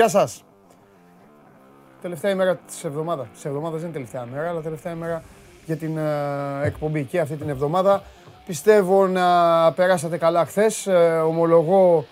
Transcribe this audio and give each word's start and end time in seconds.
Γεια 0.00 0.08
σου. 0.08 0.16
Γεια 0.16 0.26
σας. 0.26 0.44
Τελευταία 2.02 2.30
ημέρα 2.30 2.56
της 2.56 2.84
εβδομάδας. 2.84 3.26
Της 3.32 3.44
εβδομάδας 3.44 3.80
δεν 3.80 3.88
είναι 3.88 3.98
τελευταία 3.98 4.26
μέρα, 4.32 4.48
αλλά 4.48 4.60
τελευταία 4.60 4.92
ημέρα 4.92 5.22
για 5.66 5.76
την 5.76 5.96
ε, 5.96 6.66
εκπομπή 6.66 7.04
και 7.04 7.20
αυτή 7.20 7.36
την 7.36 7.48
εβδομάδα. 7.48 8.02
Πιστεύω 8.46 9.06
να 9.06 9.26
περάσατε 9.72 10.16
καλά 10.16 10.44
χθες. 10.44 10.86
Ε, 10.86 11.22
ομολογώ 11.26 12.06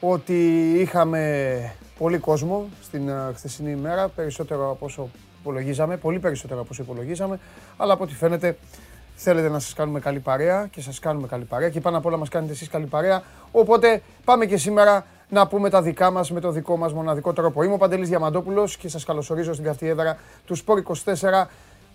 ότι 0.00 0.70
είχαμε 0.76 1.74
πολύ 1.98 2.18
κόσμο 2.18 2.68
στην 2.82 3.08
ε, 3.08 3.32
χθεσινή 3.34 3.70
ημέρα, 3.70 4.08
περισσότερο 4.08 4.70
από 4.70 4.84
όσο 4.84 5.08
υπολογίζαμε, 5.40 5.96
πολύ 5.96 6.18
περισσότερο 6.18 6.60
από 6.60 6.68
όσο 6.70 6.82
υπολογίζαμε, 6.82 7.38
αλλά 7.76 7.92
από 7.92 8.04
ό,τι 8.04 8.14
φαίνεται 8.14 8.56
θέλετε 9.14 9.48
να 9.48 9.58
σας 9.58 9.74
κάνουμε 9.74 10.00
καλή 10.00 10.18
παρέα 10.18 10.66
και 10.70 10.80
σας 10.80 10.98
κάνουμε 10.98 11.26
καλή 11.26 11.44
παρέα 11.44 11.68
και 11.68 11.80
πάνω 11.80 11.96
απ' 11.96 12.06
όλα 12.06 12.16
μας 12.16 12.28
κάνετε 12.28 12.52
εσείς 12.52 12.68
καλή 12.68 12.86
παρέα. 12.86 13.22
Οπότε 13.50 14.02
πάμε 14.24 14.46
και 14.46 14.56
σήμερα 14.56 15.06
να 15.28 15.46
πούμε 15.46 15.70
τα 15.70 15.82
δικά 15.82 16.10
μας 16.10 16.30
με 16.30 16.40
το 16.40 16.50
δικό 16.50 16.76
μας 16.76 16.92
μοναδικό 16.92 17.32
τρόπο. 17.32 17.62
Είμαι 17.62 17.74
ο 17.74 17.76
Παντελής 17.76 18.08
Διαμαντόπουλος 18.08 18.76
και 18.76 18.88
σας 18.88 19.04
καλωσορίζω 19.04 19.52
στην 19.52 19.64
καυτή 19.64 19.88
έδρα 19.88 20.18
του 20.46 20.56
Sport 20.56 20.82
24 21.04 21.46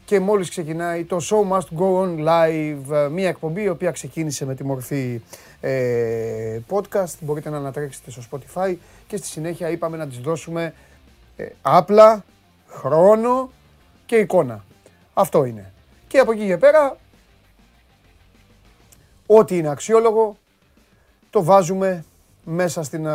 και 0.05 0.19
μόλις 0.19 0.49
ξεκινάει 0.49 1.03
το 1.03 1.17
Show 1.29 1.51
Must 1.51 1.79
Go 1.79 2.03
On 2.03 2.27
Live, 2.27 3.09
μια 3.11 3.27
εκπομπή 3.27 3.61
η 3.61 3.69
οποία 3.69 3.91
ξεκίνησε 3.91 4.45
με 4.45 4.55
τη 4.55 4.63
μορφή 4.63 5.21
ε, 5.61 6.59
podcast. 6.69 7.13
Μπορείτε 7.19 7.49
να 7.49 7.57
ανατρέξετε 7.57 8.11
στο 8.11 8.21
Spotify 8.31 8.75
και 9.07 9.17
στη 9.17 9.27
συνέχεια 9.27 9.69
είπαμε 9.69 9.97
να 9.97 10.07
τις 10.07 10.17
δώσουμε 10.17 10.73
ε, 11.35 11.45
άπλα, 11.61 12.23
χρόνο 12.67 13.51
και 14.05 14.15
εικόνα. 14.15 14.63
Αυτό 15.13 15.45
είναι. 15.45 15.73
Και 16.07 16.19
από 16.19 16.31
εκεί 16.31 16.45
και 16.45 16.57
πέρα, 16.57 16.97
ό,τι 19.25 19.57
είναι 19.57 19.69
αξιόλογο, 19.69 20.37
το 21.29 21.43
βάζουμε 21.43 22.05
μέσα 22.51 22.83
στην 22.83 23.05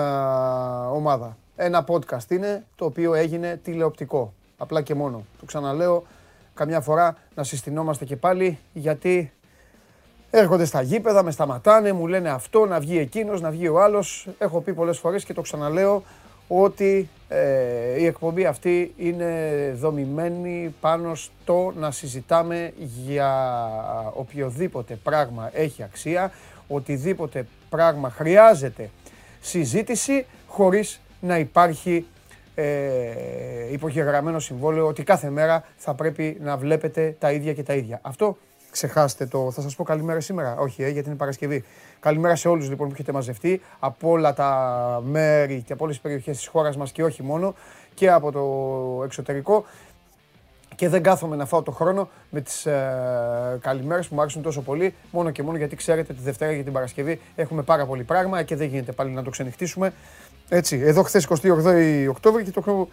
ομάδα. 0.93 1.37
Ένα 1.57 1.85
podcast 1.89 2.31
είναι 2.31 2.65
το 2.77 2.85
οποίο 2.85 3.15
έγινε 3.15 3.61
τηλεοπτικό. 3.65 4.33
Απλά 4.57 4.83
και 4.83 4.95
μόνο. 4.95 5.25
Το 5.39 5.45
ξαναλέω 5.45 6.05
καμιά 6.55 6.81
φορά 6.81 7.17
να 7.35 7.45
συστηνόμαστε 7.45 8.05
και 8.05 8.17
πάλι 8.17 8.59
γιατί 8.73 9.33
έρχονται 10.31 10.65
στα 10.65 10.83
γήπεδα, 10.83 11.23
με 11.23 11.31
σταματάνε, 11.31 11.93
μου 11.93 12.07
λένε 12.07 12.31
αυτό, 12.31 12.67
να 12.67 12.81
βγει 12.81 12.99
εκείνος, 12.99 13.41
να 13.41 13.51
βγει 13.51 13.69
ο 13.69 13.83
άλλος. 13.83 14.29
Έχω 14.39 14.61
πει 14.61 14.73
πολλές 14.73 14.99
φορές 14.99 15.25
και 15.25 15.33
το 15.33 15.41
ξαναλέω 15.41 16.03
ότι 16.49 17.09
ε, 17.29 18.01
η 18.01 18.07
εκπομπή 18.07 18.47
αυτή 18.47 18.95
είναι 18.97 19.73
δομημένη 19.81 20.75
πάνω 20.81 21.15
στο 21.15 21.73
να 21.77 21.91
συζητάμε 21.91 22.73
για 23.07 23.33
οποιοδήποτε 24.15 24.99
πράγμα 25.03 25.51
έχει 25.53 25.83
αξία, 25.83 26.33
οτιδήποτε 26.69 27.47
πράγμα 27.69 28.11
χρειάζεται 28.11 28.91
συζήτηση 29.45 30.27
χωρίς 30.47 31.01
να 31.21 31.39
υπάρχει 31.39 32.07
ε, 32.55 32.65
υπογεγραμμένο 33.71 34.39
συμβόλαιο 34.39 34.87
ότι 34.87 35.03
κάθε 35.03 35.31
μέρα 35.31 35.65
θα 35.77 35.95
πρέπει 35.95 36.37
να 36.41 36.57
βλέπετε 36.57 37.17
τα 37.19 37.33
ίδια 37.33 37.53
και 37.53 37.63
τα 37.63 37.75
ίδια. 37.75 37.99
Αυτό 38.03 38.37
ξεχάστε 38.71 39.27
το. 39.27 39.51
Θα 39.51 39.61
σας 39.61 39.77
πω 39.77 39.85
καλημέρα 39.85 40.21
σήμερα. 40.21 40.57
Όχι, 40.57 40.83
ε, 40.83 40.89
γιατί 40.89 41.09
είναι 41.09 41.17
Παρασκευή. 41.17 41.65
Καλημέρα 42.01 42.37
σε 42.37 42.49
όλους 42.49 42.69
λοιπόν 42.69 42.87
που 42.89 42.95
έχετε 42.95 43.13
μαζευτεί 43.13 43.61
από 43.79 44.11
όλα 44.11 44.35
τα 44.35 45.03
μέρη 45.05 45.63
και 45.67 45.73
από 45.73 45.85
όλες 45.85 45.97
τις 45.97 46.05
περιοχές 46.05 46.37
της 46.37 46.47
χώρας 46.47 46.77
μας 46.77 46.93
και 46.93 47.05
όχι 47.05 47.23
μόνο 47.23 47.55
και 47.95 48.11
από 48.11 48.33
το 48.33 49.05
εξωτερικό 49.05 49.65
και 50.75 50.89
δεν 50.89 51.03
κάθομαι 51.03 51.37
να 51.37 51.47
φάω 51.47 51.63
το 51.63 51.71
χρόνο 51.71 52.09
με 52.31 52.41
τις 52.41 52.67
ε, 52.67 53.59
καλημέρες 53.61 54.09
που 54.09 54.15
μου 54.15 54.21
άρεσουν 54.21 54.43
τόσο 54.43 54.61
πολύ 54.61 54.95
μόνο 55.11 55.31
και 55.31 55.43
μόνο 55.43 55.57
γιατί 55.57 55.77
ξέρετε 55.77 56.13
τη 56.13 56.23
Δευτέρα 56.23 56.53
για 56.53 56.65
την 56.65 56.73
Παρασκευή 56.73 57.21
έχουμε 57.35 57.63
πάρα 57.63 57.87
πολύ 57.87 58.03
πράγμα 58.03 58.43
και 58.43 58.57
δεν 58.57 58.69
γίνεται 58.69 58.93
πάλι 58.93 59.11
να 59.11 59.23
το 59.23 59.31
ξενυχτήσουμε. 59.31 59.93
Έτσι, 60.49 60.81
εδώ 60.85 61.03
χθες 61.03 61.29
28 61.29 62.07
Οκτώβρη 62.09 62.45
και 62.45 62.51
το, 62.51 62.89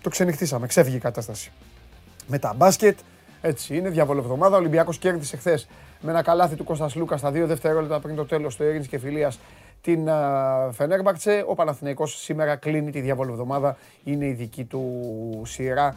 το 0.00 0.08
ξενυχτήσαμε, 0.08 0.66
ξέφυγε 0.66 0.96
η 0.96 1.00
κατάσταση. 1.00 1.52
Με 2.26 2.38
τα 2.38 2.54
μπάσκετ, 2.56 2.98
έτσι 3.40 3.76
είναι, 3.76 3.88
διαβολοβδομάδα. 3.88 4.56
Ο 4.56 4.58
Ολυμπιακός 4.58 4.98
κέρδισε 4.98 5.36
χθες 5.36 5.68
με 6.00 6.10
ένα 6.10 6.22
καλάθι 6.22 6.56
του 6.56 6.64
Κώστας 6.64 6.94
Λούκας 6.94 7.20
στα 7.20 7.30
δύο 7.30 7.46
δευτερόλεπτα 7.46 8.00
πριν 8.00 8.16
το 8.16 8.24
τέλος 8.24 8.56
του 8.56 8.62
Ειρήνη 8.62 8.86
και 8.86 8.98
Φιλίας 8.98 9.38
την 9.80 10.08
Φενέρμπαρτσε. 10.72 11.44
Ο 11.46 11.54
Παναθηναϊκός 11.54 12.20
σήμερα 12.22 12.56
κλείνει 12.56 12.90
τη 12.90 13.00
διαβολοβδομάδα. 13.00 13.76
Είναι 14.04 14.26
η 14.26 14.32
δική 14.32 14.64
του 14.64 15.42
σειρά. 15.44 15.96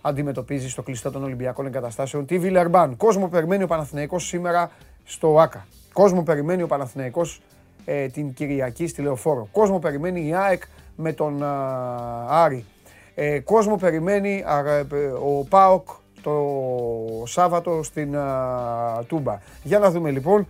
Αντιμετωπίζει 0.00 0.68
στο 0.68 0.82
κλειστό 0.82 1.10
των 1.10 1.24
Ολυμπιακών 1.24 1.66
Εγκαταστάσεων 1.66 2.26
τη 2.26 2.38
Βιλερμπάν. 2.38 2.96
Κόσμο 2.96 3.28
περιμένει 3.28 3.62
ο 3.62 3.66
Παναθηναϊκός 3.66 4.26
σήμερα 4.26 4.70
στο 5.04 5.38
ΆΚΑ. 5.38 5.66
Κόσμο 5.92 6.22
περιμένει 6.22 6.62
ο 6.62 6.66
Παναθηναϊκός 6.66 7.40
ε, 7.84 8.06
την 8.06 8.32
Κυριακή 8.32 8.86
στη 8.86 9.02
Λεωφόρο. 9.02 9.48
Κόσμο 9.52 9.78
περιμένει 9.78 10.26
η 10.26 10.34
ΑΕΚ 10.34 10.62
με 10.96 11.12
τον 11.12 11.42
Άρη. 12.28 12.64
Ε, 13.14 13.38
κόσμο 13.40 13.76
περιμένει 13.76 14.44
ε, 14.92 14.96
ο 15.06 15.46
ΠΑΟΚ 15.48 15.88
το 16.22 16.36
Σάββατο 17.26 17.82
στην 17.82 18.16
Τούμπα. 19.06 19.38
Για 19.62 19.78
να 19.78 19.90
δούμε 19.90 20.10
λοιπόν 20.10 20.46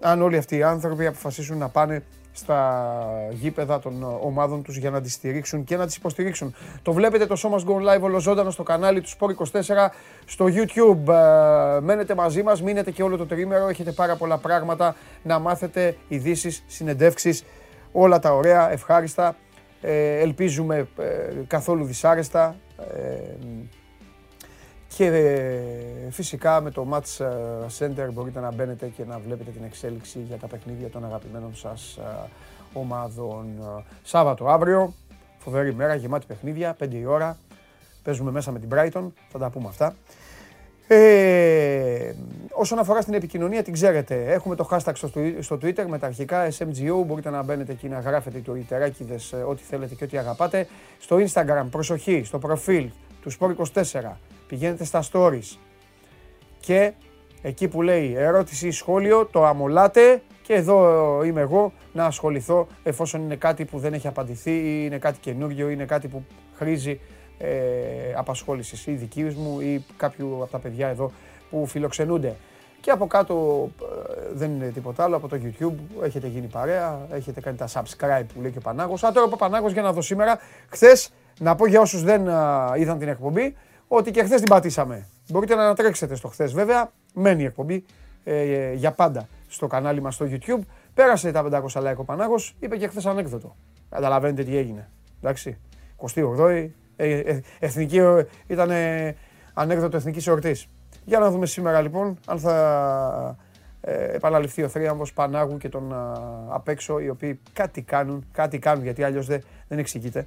αν 0.00 0.22
όλοι 0.22 0.36
αυτοί 0.36 0.56
οι 0.56 0.62
άνθρωποι 0.62 1.06
αποφασίσουν 1.06 1.58
να 1.58 1.68
πάνε 1.68 2.02
στα 2.36 2.86
γήπεδα 3.30 3.78
των 3.78 4.18
ομάδων 4.20 4.62
τους 4.62 4.76
για 4.76 4.90
να 4.90 5.00
τις 5.00 5.12
στηρίξουν 5.12 5.64
και 5.64 5.76
να 5.76 5.86
τις 5.86 5.96
υποστηρίξουν. 5.96 6.54
Το 6.82 6.92
βλέπετε 6.92 7.26
το 7.26 7.36
Show 7.38 7.54
Must 7.54 7.70
Go 7.70 7.96
Live 7.96 8.00
ολοζώντανο 8.00 8.50
στο 8.50 8.62
κανάλι 8.62 9.00
του 9.00 9.08
Sport24 9.08 9.88
στο 10.24 10.46
YouTube. 10.48 11.12
Μένετε 11.82 12.14
μαζί 12.14 12.42
μας, 12.42 12.62
μείνετε 12.62 12.90
και 12.90 13.02
όλο 13.02 13.16
το 13.16 13.26
τρίμερο, 13.26 13.68
έχετε 13.68 13.92
πάρα 13.92 14.16
πολλά 14.16 14.38
πράγματα 14.38 14.96
να 15.22 15.38
μάθετε, 15.38 15.96
ειδήσεις, 16.08 16.64
συνεντεύξεις, 16.66 17.44
όλα 17.92 18.18
τα 18.18 18.34
ωραία, 18.34 18.72
ευχάριστα. 18.72 19.36
Ε, 19.80 20.18
ελπίζουμε 20.18 20.88
ε, 20.98 21.32
καθόλου 21.46 21.84
δυσάρεστα. 21.84 22.56
Ε, 22.78 23.34
και 24.96 25.06
ε, 25.06 26.10
φυσικά 26.10 26.60
με 26.60 26.70
το 26.70 26.86
Match 26.92 27.24
ε, 27.24 27.66
Center 27.78 28.08
μπορείτε 28.12 28.40
να 28.40 28.52
μπαίνετε 28.52 28.86
και 28.86 29.04
να 29.04 29.18
βλέπετε 29.18 29.50
την 29.50 29.64
εξέλιξη 29.64 30.18
για 30.18 30.36
τα 30.36 30.46
παιχνίδια 30.46 30.88
των 30.88 31.04
αγαπημένων 31.04 31.54
σας 31.54 31.96
ε, 31.96 32.28
ομάδων. 32.72 33.46
Σάββατο 34.02 34.46
αύριο, 34.48 34.94
φοβερή 35.38 35.74
μέρα, 35.74 35.94
γεμάτη 35.94 36.26
παιχνίδια, 36.26 36.76
5 36.84 36.92
η 36.92 37.04
ώρα. 37.04 37.38
Παίζουμε 38.02 38.30
μέσα 38.30 38.50
με 38.52 38.58
την 38.58 38.68
Brighton, 38.72 39.06
θα 39.28 39.38
τα 39.38 39.50
πούμε 39.50 39.68
αυτά. 39.68 39.94
Ε, 40.86 42.12
όσον 42.50 42.78
αφορά 42.78 43.00
στην 43.00 43.14
επικοινωνία, 43.14 43.62
την 43.62 43.72
ξέρετε. 43.72 44.32
Έχουμε 44.32 44.54
το 44.54 44.68
hashtag 44.70 44.92
στο, 44.94 45.08
στο 45.40 45.58
Twitter 45.62 45.84
με 45.86 45.98
τα 45.98 46.06
αρχικά 46.06 46.48
SMGO. 46.58 47.04
Μπορείτε 47.06 47.30
να 47.30 47.42
μπαίνετε 47.42 47.72
εκεί 47.72 47.88
να 47.88 48.00
γράφετε 48.00 48.38
το 48.38 48.54
ιτεράκιδες, 48.54 49.34
ό,τι 49.48 49.62
θέλετε 49.62 49.94
και 49.94 50.04
ό,τι 50.04 50.18
αγαπάτε. 50.18 50.66
Στο 50.98 51.16
Instagram, 51.16 51.66
προσοχή, 51.70 52.22
στο 52.24 52.38
προφίλ 52.38 52.90
του 53.22 53.32
Sport24 53.38 54.33
πηγαίνετε 54.46 54.84
στα 54.84 55.02
stories 55.12 55.56
και 56.60 56.92
εκεί 57.42 57.68
που 57.68 57.82
λέει 57.82 58.14
ερώτηση 58.16 58.66
ή 58.66 58.70
σχόλιο 58.70 59.26
το 59.26 59.44
αμολάτε 59.44 60.22
και 60.42 60.54
εδώ 60.54 61.22
είμαι 61.24 61.40
εγώ 61.40 61.72
να 61.92 62.04
ασχοληθώ 62.04 62.66
εφόσον 62.82 63.22
είναι 63.22 63.36
κάτι 63.36 63.64
που 63.64 63.78
δεν 63.78 63.92
έχει 63.92 64.06
απαντηθεί 64.06 64.50
ή 64.50 64.82
είναι 64.84 64.98
κάτι 64.98 65.18
καινούργιο 65.18 65.68
ή 65.68 65.72
είναι 65.74 65.84
κάτι 65.84 66.08
που 66.08 66.24
χρήζει 66.54 67.00
ε, 67.38 67.48
απασχόλησης 68.16 68.86
ή 68.86 68.92
δικής 68.92 69.34
μου 69.34 69.60
ή 69.60 69.84
κάποιου 69.96 70.38
από 70.42 70.50
τα 70.50 70.58
παιδιά 70.58 70.88
εδώ 70.88 71.12
που 71.50 71.66
φιλοξενούνται. 71.66 72.36
Και 72.80 72.90
από 72.90 73.06
κάτω 73.06 73.68
ε, 73.80 74.20
δεν 74.32 74.50
είναι 74.50 74.68
τίποτα 74.68 75.04
άλλο, 75.04 75.16
από 75.16 75.28
το 75.28 75.38
YouTube 75.42 76.04
έχετε 76.04 76.26
γίνει 76.26 76.46
παρέα, 76.46 77.06
έχετε 77.10 77.40
κάνει 77.40 77.56
τα 77.56 77.68
subscribe 77.68 78.26
που 78.34 78.40
λέει 78.40 78.50
και 78.50 78.58
ο 78.58 78.60
Πανάγος. 78.60 79.04
Α, 79.04 79.12
τώρα 79.12 79.28
ο 79.32 79.36
Πανάγος 79.36 79.72
για 79.72 79.82
να 79.82 79.92
δω 79.92 80.00
σήμερα, 80.00 80.38
χθες, 80.68 81.10
να 81.40 81.54
πω 81.54 81.66
για 81.66 81.80
όσους 81.80 82.02
δεν 82.02 82.20
είδαν 82.76 82.98
την 82.98 83.08
εκπομπή, 83.08 83.54
ότι 83.96 84.10
και 84.10 84.22
χθες 84.22 84.40
την 84.40 84.48
πατήσαμε. 84.48 85.06
Μπορείτε 85.28 85.54
να 85.54 85.62
ανατρέξετε 85.62 86.14
στο 86.14 86.28
χθες 86.28 86.52
βέβαια. 86.52 86.90
Μένει 87.14 87.42
η 87.42 87.44
εκπομπή 87.44 87.84
ε, 88.24 88.72
για 88.72 88.92
πάντα 88.92 89.28
στο 89.48 89.66
κανάλι 89.66 90.00
μας 90.00 90.14
στο 90.14 90.26
YouTube. 90.30 90.60
Πέρασε 90.94 91.32
τα 91.32 91.62
500 91.72 91.82
like 91.82 91.96
ο 91.96 92.04
Πανάγος, 92.04 92.56
είπε 92.60 92.76
και 92.76 92.88
χθες 92.88 93.06
ανέκδοτο. 93.06 93.56
Καταλαβαίνετε 93.90 94.44
τι 94.44 94.56
έγινε. 94.56 94.88
Εντάξει. 95.22 95.58
28η, 96.14 96.68
ε, 96.96 97.18
ε, 97.18 97.40
εθνική, 97.58 98.00
ήταν 98.46 98.70
ανέκδοτο 99.54 99.96
εθνικής 99.96 100.26
εορτής. 100.26 100.68
Για 101.04 101.18
να 101.18 101.30
δούμε 101.30 101.46
σήμερα 101.46 101.80
λοιπόν 101.80 102.18
αν 102.26 102.38
θα 102.38 103.36
ε, 103.80 104.14
επαναληφθεί 104.14 104.62
ο 104.62 104.68
θρίαμβος 104.68 105.12
Πανάγου 105.12 105.56
και 105.56 105.68
τον 105.68 105.92
απ' 106.48 106.68
έξω 106.68 106.98
οι 106.98 107.08
οποίοι 107.08 107.40
κάτι 107.52 107.82
κάνουν, 107.82 108.26
κάτι 108.32 108.58
κάνουν 108.58 108.82
γιατί 108.82 109.02
αλλιώς 109.02 109.26
δεν, 109.26 109.42
δεν 109.68 109.78
εξηγείται 109.78 110.26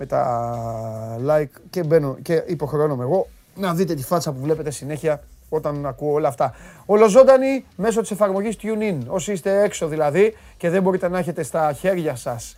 με 0.00 0.06
τα 0.06 1.18
like 1.26 1.60
και 1.70 1.84
μπαίνω 1.84 2.16
και 2.22 2.42
υποχρεώνομαι 2.46 3.02
εγώ 3.02 3.26
να 3.54 3.74
δείτε 3.74 3.94
τη 3.94 4.02
φάτσα 4.02 4.32
που 4.32 4.40
βλέπετε 4.40 4.70
συνέχεια 4.70 5.22
όταν 5.48 5.86
ακούω 5.86 6.12
όλα 6.12 6.28
αυτά. 6.28 6.54
Ολοζώντανοι 6.86 7.64
μέσω 7.76 8.00
της 8.00 8.10
εφαρμογής 8.10 8.56
TuneIn. 8.62 8.98
Όσοι 9.06 9.32
είστε 9.32 9.62
έξω 9.62 9.88
δηλαδή 9.88 10.36
και 10.56 10.70
δεν 10.70 10.82
μπορείτε 10.82 11.08
να 11.08 11.18
έχετε 11.18 11.42
στα 11.42 11.72
χέρια 11.72 12.16
σας 12.16 12.56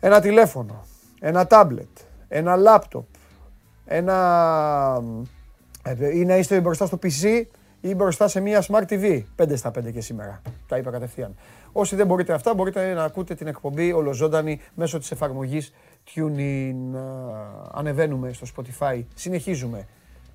ένα 0.00 0.20
τηλέφωνο, 0.20 0.84
ένα 1.20 1.46
τάμπλετ, 1.46 1.98
ένα 2.28 2.56
λάπτοπ, 2.56 3.06
ένα... 3.84 5.02
ή 6.12 6.24
να 6.24 6.36
είστε 6.36 6.60
μπροστά 6.60 6.86
στο 6.86 6.98
PC 7.02 7.42
ή 7.80 7.94
μπροστά 7.94 8.28
σε 8.28 8.40
μια 8.40 8.64
Smart 8.68 8.84
TV. 8.88 9.22
5 9.36 9.56
στα 9.56 9.70
5 9.70 9.92
και 9.92 10.00
σήμερα. 10.00 10.42
Τα 10.68 10.76
είπα 10.76 10.90
κατευθείαν. 10.90 11.34
Όσοι 11.78 11.96
δεν 11.96 12.06
μπορείτε 12.06 12.32
αυτά, 12.32 12.54
μπορείτε 12.54 12.94
να 12.94 13.04
ακούτε 13.04 13.34
την 13.34 13.46
εκπομπή 13.46 13.92
ολοζώντανη 13.92 14.60
μέσω 14.74 14.98
της 14.98 15.10
εφαρμογής 15.10 15.72
TuneIn. 16.14 16.74
Ανεβαίνουμε 17.72 18.32
στο 18.32 18.46
Spotify, 18.56 19.02
συνεχίζουμε 19.14 19.86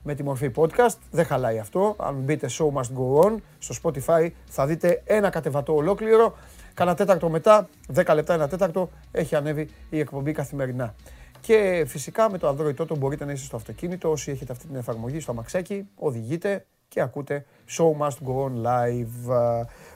με 0.03 0.15
τη 0.15 0.23
μορφή 0.23 0.51
podcast. 0.55 0.95
Δεν 1.11 1.25
χαλάει 1.25 1.59
αυτό. 1.59 1.95
Αν 1.99 2.15
μπείτε 2.15 2.47
Show 2.49 2.65
Must 2.65 2.97
Go 2.97 3.25
On 3.25 3.35
στο 3.59 3.75
Spotify 3.83 4.29
θα 4.45 4.65
δείτε 4.65 5.01
ένα 5.05 5.29
κατεβατό 5.29 5.75
ολόκληρο. 5.75 6.35
Κάνα 6.73 6.95
τέταρτο 6.95 7.29
μετά, 7.29 7.69
10 7.95 8.11
λεπτά, 8.13 8.33
ένα 8.33 8.47
τέταρτο, 8.47 8.89
έχει 9.11 9.35
ανέβει 9.35 9.69
η 9.89 9.99
εκπομπή 9.99 10.31
καθημερινά. 10.31 10.95
Και 11.39 11.83
φυσικά 11.87 12.31
με 12.31 12.37
το 12.37 12.49
Android 12.49 12.75
τότε 12.75 12.95
μπορείτε 12.95 13.25
να 13.25 13.31
είστε 13.31 13.45
στο 13.45 13.55
αυτοκίνητο, 13.55 14.11
όσοι 14.11 14.31
έχετε 14.31 14.51
αυτή 14.51 14.67
την 14.67 14.75
εφαρμογή 14.75 15.19
στο 15.19 15.31
αμαξάκι, 15.31 15.87
οδηγείτε 15.95 16.65
και 16.87 17.01
ακούτε 17.01 17.45
Show 17.77 18.05
Must 18.05 18.27
Go 18.27 18.45
On 18.45 18.65
Live. 18.65 19.35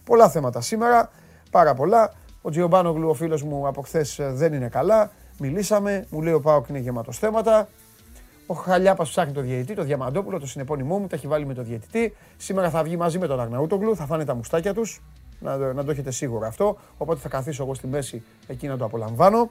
Πολλά 0.04 0.30
θέματα 0.30 0.62
σήμερα, 0.62 1.10
πάρα 1.56 1.74
πολλά. 1.74 2.14
Ο 2.42 2.50
Τζιομπάνογλου, 2.50 3.10
ο 3.10 3.14
φίλος 3.14 3.44
μου 3.44 3.68
από 3.68 3.82
χθες 3.82 4.20
δεν 4.22 4.54
είναι 4.54 4.68
καλά. 4.68 5.12
Μιλήσαμε, 5.40 6.06
μου 6.10 6.22
λέει 6.22 6.34
ο 6.34 6.40
Πάοκ 6.40 6.68
είναι 6.68 6.80
γεμάτος 6.80 7.18
θέματα. 7.18 7.68
Ο 8.46 8.54
Χαλιάπας 8.54 9.10
ψάχνει 9.10 9.34
το 9.34 9.42
διαιτητή, 9.42 9.74
το 9.74 9.84
Διαμαντόπουλο, 9.84 10.40
το 10.40 10.48
συνεπώνυμό 10.48 10.98
μου, 10.98 11.08
τα 11.08 11.16
έχει 11.16 11.28
βάλει 11.28 11.46
με 11.46 11.54
το 11.54 11.64
διαιτητή. 11.64 12.16
Σήμερα 12.38 12.70
θα 12.70 12.84
βγει 12.84 12.98
μαζί 12.98 13.20
με 13.20 13.28
τον 13.28 13.40
Αγναούτογλου, 13.40 13.96
θα 13.96 14.06
φάνε 14.06 14.26
τα 14.26 14.36
μουστάκια 14.36 14.74
τους. 14.74 15.02
Να, 15.40 15.58
να 15.58 15.84
το 15.84 15.92
έχετε 15.92 16.12
σίγουρα 16.12 16.48
αυτό. 16.48 16.78
Οπότε 16.98 17.20
θα 17.20 17.30
καθίσω 17.30 17.64
εγώ 17.64 17.74
στη 17.74 17.88
μέση 17.88 18.24
εκεί 18.48 18.68
να 18.68 18.78
το 18.78 18.86
απολαμβάνω. 18.86 19.50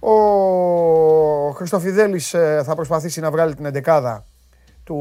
Ο 0.00 1.50
Χριστοφιδέλης 1.50 2.34
ε, 2.34 2.62
θα 2.64 2.74
προσπαθήσει 2.74 3.20
να 3.20 3.30
βγάλει 3.30 3.54
την 3.54 3.64
εντεκάδα 3.64 4.24
του 4.84 4.96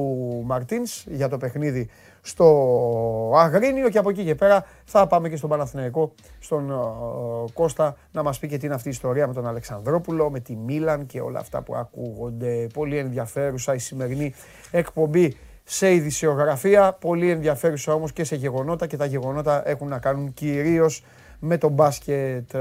Μαρτίνς 0.46 1.04
για 1.08 1.30
το 1.30 1.38
παιχνίδι 1.38 1.90
στο 2.28 3.32
Αγρίνιο 3.36 3.90
και 3.90 3.98
από 3.98 4.10
εκεί 4.10 4.24
και 4.24 4.36
πέρα 4.36 4.66
θα 4.86 5.08
πάμε 5.08 5.30
και 5.30 5.36
στον 5.36 5.50
Παναθηναϊκό, 5.50 6.14
στον 6.40 6.72
uh, 6.72 7.52
Κώστα 7.54 7.96
να 8.12 8.24
μας 8.24 8.40
πει 8.40 8.48
και 8.48 8.58
τι 8.58 8.66
είναι 8.66 8.76
αυτή 8.76 8.88
η 8.88 8.92
ιστορία 8.92 9.28
με 9.28 9.34
τον 9.34 9.48
Αλεξανδρόπουλο, 9.48 10.30
με 10.30 10.40
τη 10.40 10.56
Μίλαν 10.56 11.06
και 11.06 11.22
όλα 11.22 11.40
αυτά 11.40 11.62
που 11.62 11.76
ακούγονται. 11.76 12.68
Πολύ 12.74 12.98
ενδιαφέρουσα 12.98 13.74
η 13.74 13.78
σημερινή 13.78 14.34
εκπομπή 14.72 15.38
σε 15.64 15.94
ειδησιογραφία, 15.94 16.94
πολύ 16.94 17.32
ενδιαφέρουσα 17.32 17.94
όμως 17.94 18.14
και 18.14 18.24
σε 18.24 18.36
γεγονότα 18.36 18.88
και 18.88 18.98
τα 18.98 19.06
γεγονότα 19.06 19.70
έχουν 19.70 19.88
να 19.88 20.00
κάνουν 20.00 20.34
κυρίως 20.34 21.04
με 21.40 21.58
τον 21.58 21.72
μπάσκετ. 21.72 22.56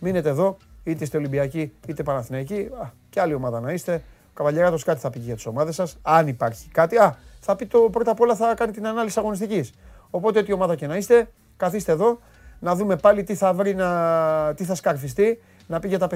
Μείνετε 0.00 0.28
εδώ, 0.28 0.56
είτε 0.84 1.04
είστε 1.04 1.16
Ολυμπιακοί 1.16 1.72
είτε 1.86 2.02
Παναθηναϊκοί, 2.02 2.68
και 3.10 3.20
άλλη 3.20 3.34
ομάδα 3.34 3.60
να 3.60 3.72
είστε. 3.72 4.02
Ο 4.28 4.30
Καβαλιαράτος 4.34 4.84
κάτι 4.84 5.00
θα 5.00 5.10
πει 5.10 5.18
για 5.18 5.34
τις 5.34 5.46
ομάδες 5.46 5.74
σας, 5.74 5.98
αν 6.02 6.28
υπάρχει 6.28 6.68
κάτι. 6.68 6.96
Α, 6.96 7.16
θα 7.50 7.56
πει 7.56 7.66
το 7.66 7.78
πρώτα 7.78 8.10
απ' 8.10 8.20
όλα 8.20 8.34
θα 8.34 8.54
κάνει 8.54 8.72
την 8.72 8.86
ανάλυση 8.86 9.18
αγωνιστικής. 9.18 9.72
Οπότε 10.10 10.42
τι 10.42 10.52
ομάδα 10.52 10.74
και 10.74 10.86
να 10.86 10.96
είστε, 10.96 11.30
καθίστε 11.56 11.92
εδώ, 11.92 12.18
να 12.58 12.74
δούμε 12.74 12.96
πάλι 12.96 13.22
τι 13.22 13.34
θα 13.34 13.52
βρει, 13.52 13.74
να, 13.74 14.54
τι 14.54 14.64
θα 14.64 14.74
σκαρφιστεί, 14.74 15.42
να 15.66 15.80
πει 15.80 15.88
για 15.88 15.98
τα, 15.98 16.08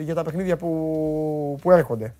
για 0.00 0.14
τα 0.14 0.22
παιχνίδια 0.22 0.56
που, 0.56 1.58
που 1.62 1.70
έρχονται. 1.70 2.14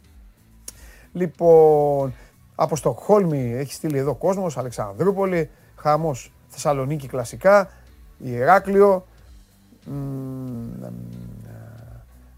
Λοιπόν, 1.12 2.14
από 2.54 2.76
Στοκχόλμη 2.76 3.54
έχει 3.54 3.72
στείλει 3.72 3.98
εδώ 3.98 4.14
κόσμος, 4.14 4.56
Αλεξανδρούπολη, 4.56 5.50
χαμός 5.76 6.32
Θεσσαλονίκη 6.48 7.06
κλασικά, 7.06 7.70
Ηράκλειο. 8.18 9.06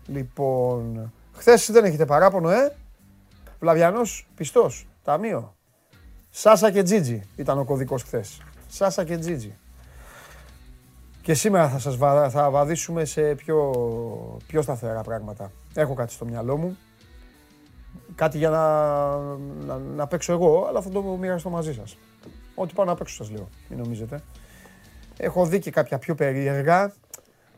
Λοιπόν, 0.06 1.12
χθες 1.32 1.70
δεν 1.70 1.84
έχετε 1.84 2.04
παράπονο, 2.04 2.50
ε; 2.50 2.76
Βλαβιανός, 3.60 4.28
πιστός, 4.34 4.86
ταμείο. 5.04 5.57
Σάσα 6.30 6.70
και 6.70 6.82
Τζίτζι 6.82 7.22
ήταν 7.36 7.58
ο 7.58 7.64
κωδικός 7.64 8.02
χθες. 8.02 8.42
Σάσα 8.68 9.04
και 9.04 9.18
Τζίτζι. 9.18 9.54
Και 11.22 11.34
σήμερα 11.34 11.68
θα 11.68 11.78
σας 11.78 11.96
θα 12.32 12.50
βαδίσουμε 12.50 13.04
σε 13.04 13.34
πιο, 13.34 13.72
πιο 14.46 14.62
σταθερά 14.62 15.02
πράγματα. 15.02 15.50
Έχω 15.74 15.94
κάτι 15.94 16.12
στο 16.12 16.24
μυαλό 16.24 16.56
μου. 16.56 16.76
Κάτι 18.14 18.38
για 18.38 18.50
να, 18.50 19.16
να, 19.66 19.78
να 19.78 20.06
παίξω 20.06 20.32
εγώ, 20.32 20.66
αλλά 20.68 20.82
θα 20.82 20.90
το 20.90 21.02
μοιραστώ 21.02 21.50
μαζί 21.50 21.74
σας. 21.74 21.96
Ό,τι 22.54 22.74
πάω 22.74 22.86
να 22.86 22.94
παίξω 22.94 23.14
σας 23.14 23.30
λέω, 23.30 23.48
μην 23.68 23.78
νομίζετε. 23.78 24.20
Έχω 25.16 25.46
δει 25.46 25.58
και 25.58 25.70
κάποια 25.70 25.98
πιο 25.98 26.14
περίεργα, 26.14 26.92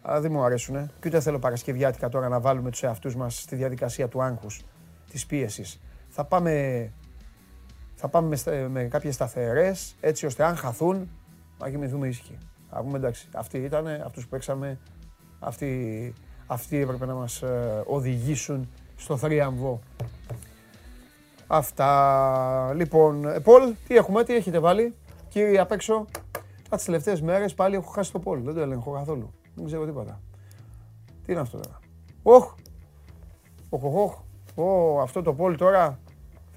αλλά 0.03 0.21
δεν 0.21 0.33
μου 0.33 0.43
αρέσουν. 0.43 0.91
Και 1.01 1.09
ούτε 1.09 1.21
θέλω 1.21 1.39
Παρασκευιάτικα 1.39 2.09
τώρα 2.09 2.29
να 2.29 2.41
βάλουμε 2.41 2.71
τους 2.71 2.83
εαυτούς 2.83 3.17
μας 3.17 3.41
στη 3.41 3.57
διαδικασία 3.57 4.09
του 4.09 4.23
άγχους, 4.23 4.65
της 5.11 5.27
πίεσης. 5.27 5.81
Θα 6.09 6.25
πάμε 6.25 6.93
θα 8.01 8.09
πάμε 8.09 8.37
με, 8.45 8.69
με 8.69 8.83
κάποιες 8.85 9.15
σταθερές, 9.15 9.95
έτσι 10.01 10.27
ώστε 10.27 10.45
αν 10.45 10.57
χαθούν, 10.57 11.11
να 11.59 11.71
κοιμηθούμε 11.71 12.09
ήσυχοι. 12.09 12.39
Να 12.73 12.81
πούμε 12.81 12.99
εντάξει, 12.99 13.29
αυτοί 13.35 13.59
ήταν, 13.59 13.87
αυτούς 13.87 14.23
που 14.23 14.29
παίξαμε, 14.29 14.79
αυτοί, 15.39 16.15
αυτοί 16.47 16.77
έπρεπε 16.77 17.07
να 17.07 17.15
μας 17.15 17.43
ε, 17.43 17.83
οδηγήσουν 17.87 18.69
στο 18.97 19.17
θρίαμβο. 19.17 19.81
Αυτά. 21.47 22.73
Λοιπόν, 22.75 23.25
ε, 23.25 23.41
Πολ, 23.41 23.75
τι 23.87 23.97
έχουμε, 23.97 24.25
τι 24.25 24.35
έχετε 24.35 24.59
βάλει. 24.59 24.95
Κύριε 25.29 25.61
απ' 25.61 25.73
έξω, 25.73 26.07
τις 26.71 26.85
τελευταίες 26.85 27.21
μέρες 27.21 27.55
πάλι 27.55 27.75
έχω 27.75 27.91
χάσει 27.91 28.13
το 28.13 28.19
Πολ. 28.19 28.43
Δεν 28.43 28.55
το 28.55 28.61
έλεγχω 28.61 28.91
καθόλου. 28.91 29.33
Δεν 29.55 29.67
ξέρω 29.67 29.85
τίποτα. 29.85 30.21
Τι 31.25 31.33
είναι 31.33 31.41
αυτό 31.41 31.59
τώρα; 31.59 31.79
Οχ, 32.23 32.55
οχ, 33.69 33.83
οχ, 33.85 34.19
οχ. 34.55 35.03
αυτό 35.03 35.23
το 35.23 35.35
Πολ 35.35 35.57
τώρα 35.57 35.99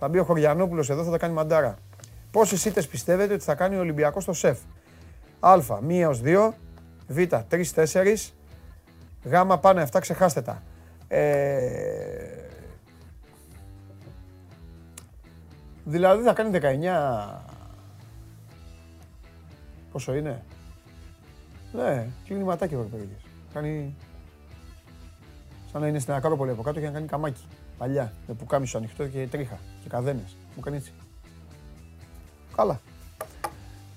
θα 0.03 0.09
μπει 0.09 0.19
ο 0.19 0.23
Χωριανόπουλος 0.23 0.89
εδώ, 0.89 1.03
θα 1.03 1.11
τα 1.11 1.17
κάνει 1.17 1.33
μαντάρα. 1.33 1.75
Πόσες 2.31 2.65
ήττες 2.65 2.87
πιστεύετε 2.87 3.33
ότι 3.33 3.43
θα 3.43 3.55
κάνει 3.55 3.75
ο 3.75 3.79
Ολυμπιακός 3.79 4.23
στο 4.23 4.33
ΣΕΦ; 4.33 4.59
Α, 5.39 5.55
1 5.87 5.99
έως 5.99 6.21
2. 6.23 6.53
Β, 7.07 7.17
3-4. 7.49 8.33
Γ, 9.23 9.53
πάνε 9.61 9.81
αυτά, 9.81 9.99
ξεχάστε 9.99 10.41
τα. 10.41 10.63
Ε, 11.07 11.27
δηλαδή 15.83 16.23
θα 16.23 16.33
κάνει 16.33 16.59
19... 16.61 17.43
Πόσο 19.91 20.15
είναι; 20.15 20.43
Ναι, 21.73 22.07
κλείνει 22.25 22.43
ματάκι 22.43 22.73
εδώ 22.73 22.87
Κάνει... 23.53 23.95
Σαν 25.71 25.81
να 25.81 25.87
είναι 25.87 25.99
στην 25.99 26.13
Ακρόπολη 26.13 26.51
από 26.51 26.61
κάτω 26.61 26.79
και 26.79 26.85
να 26.85 26.91
κάνει 26.91 27.07
καμάκι. 27.07 27.43
Παλιά, 27.77 28.13
με 28.27 28.33
πουκάμισο 28.33 28.77
ανοιχτό 28.77 29.07
και 29.07 29.27
τρίχα 29.27 29.59
και 29.83 29.89
καδένε. 29.89 30.23
Μου 30.55 30.61
κάνει 30.61 30.77
έτσι. 30.77 30.91
Καλά. 32.55 32.79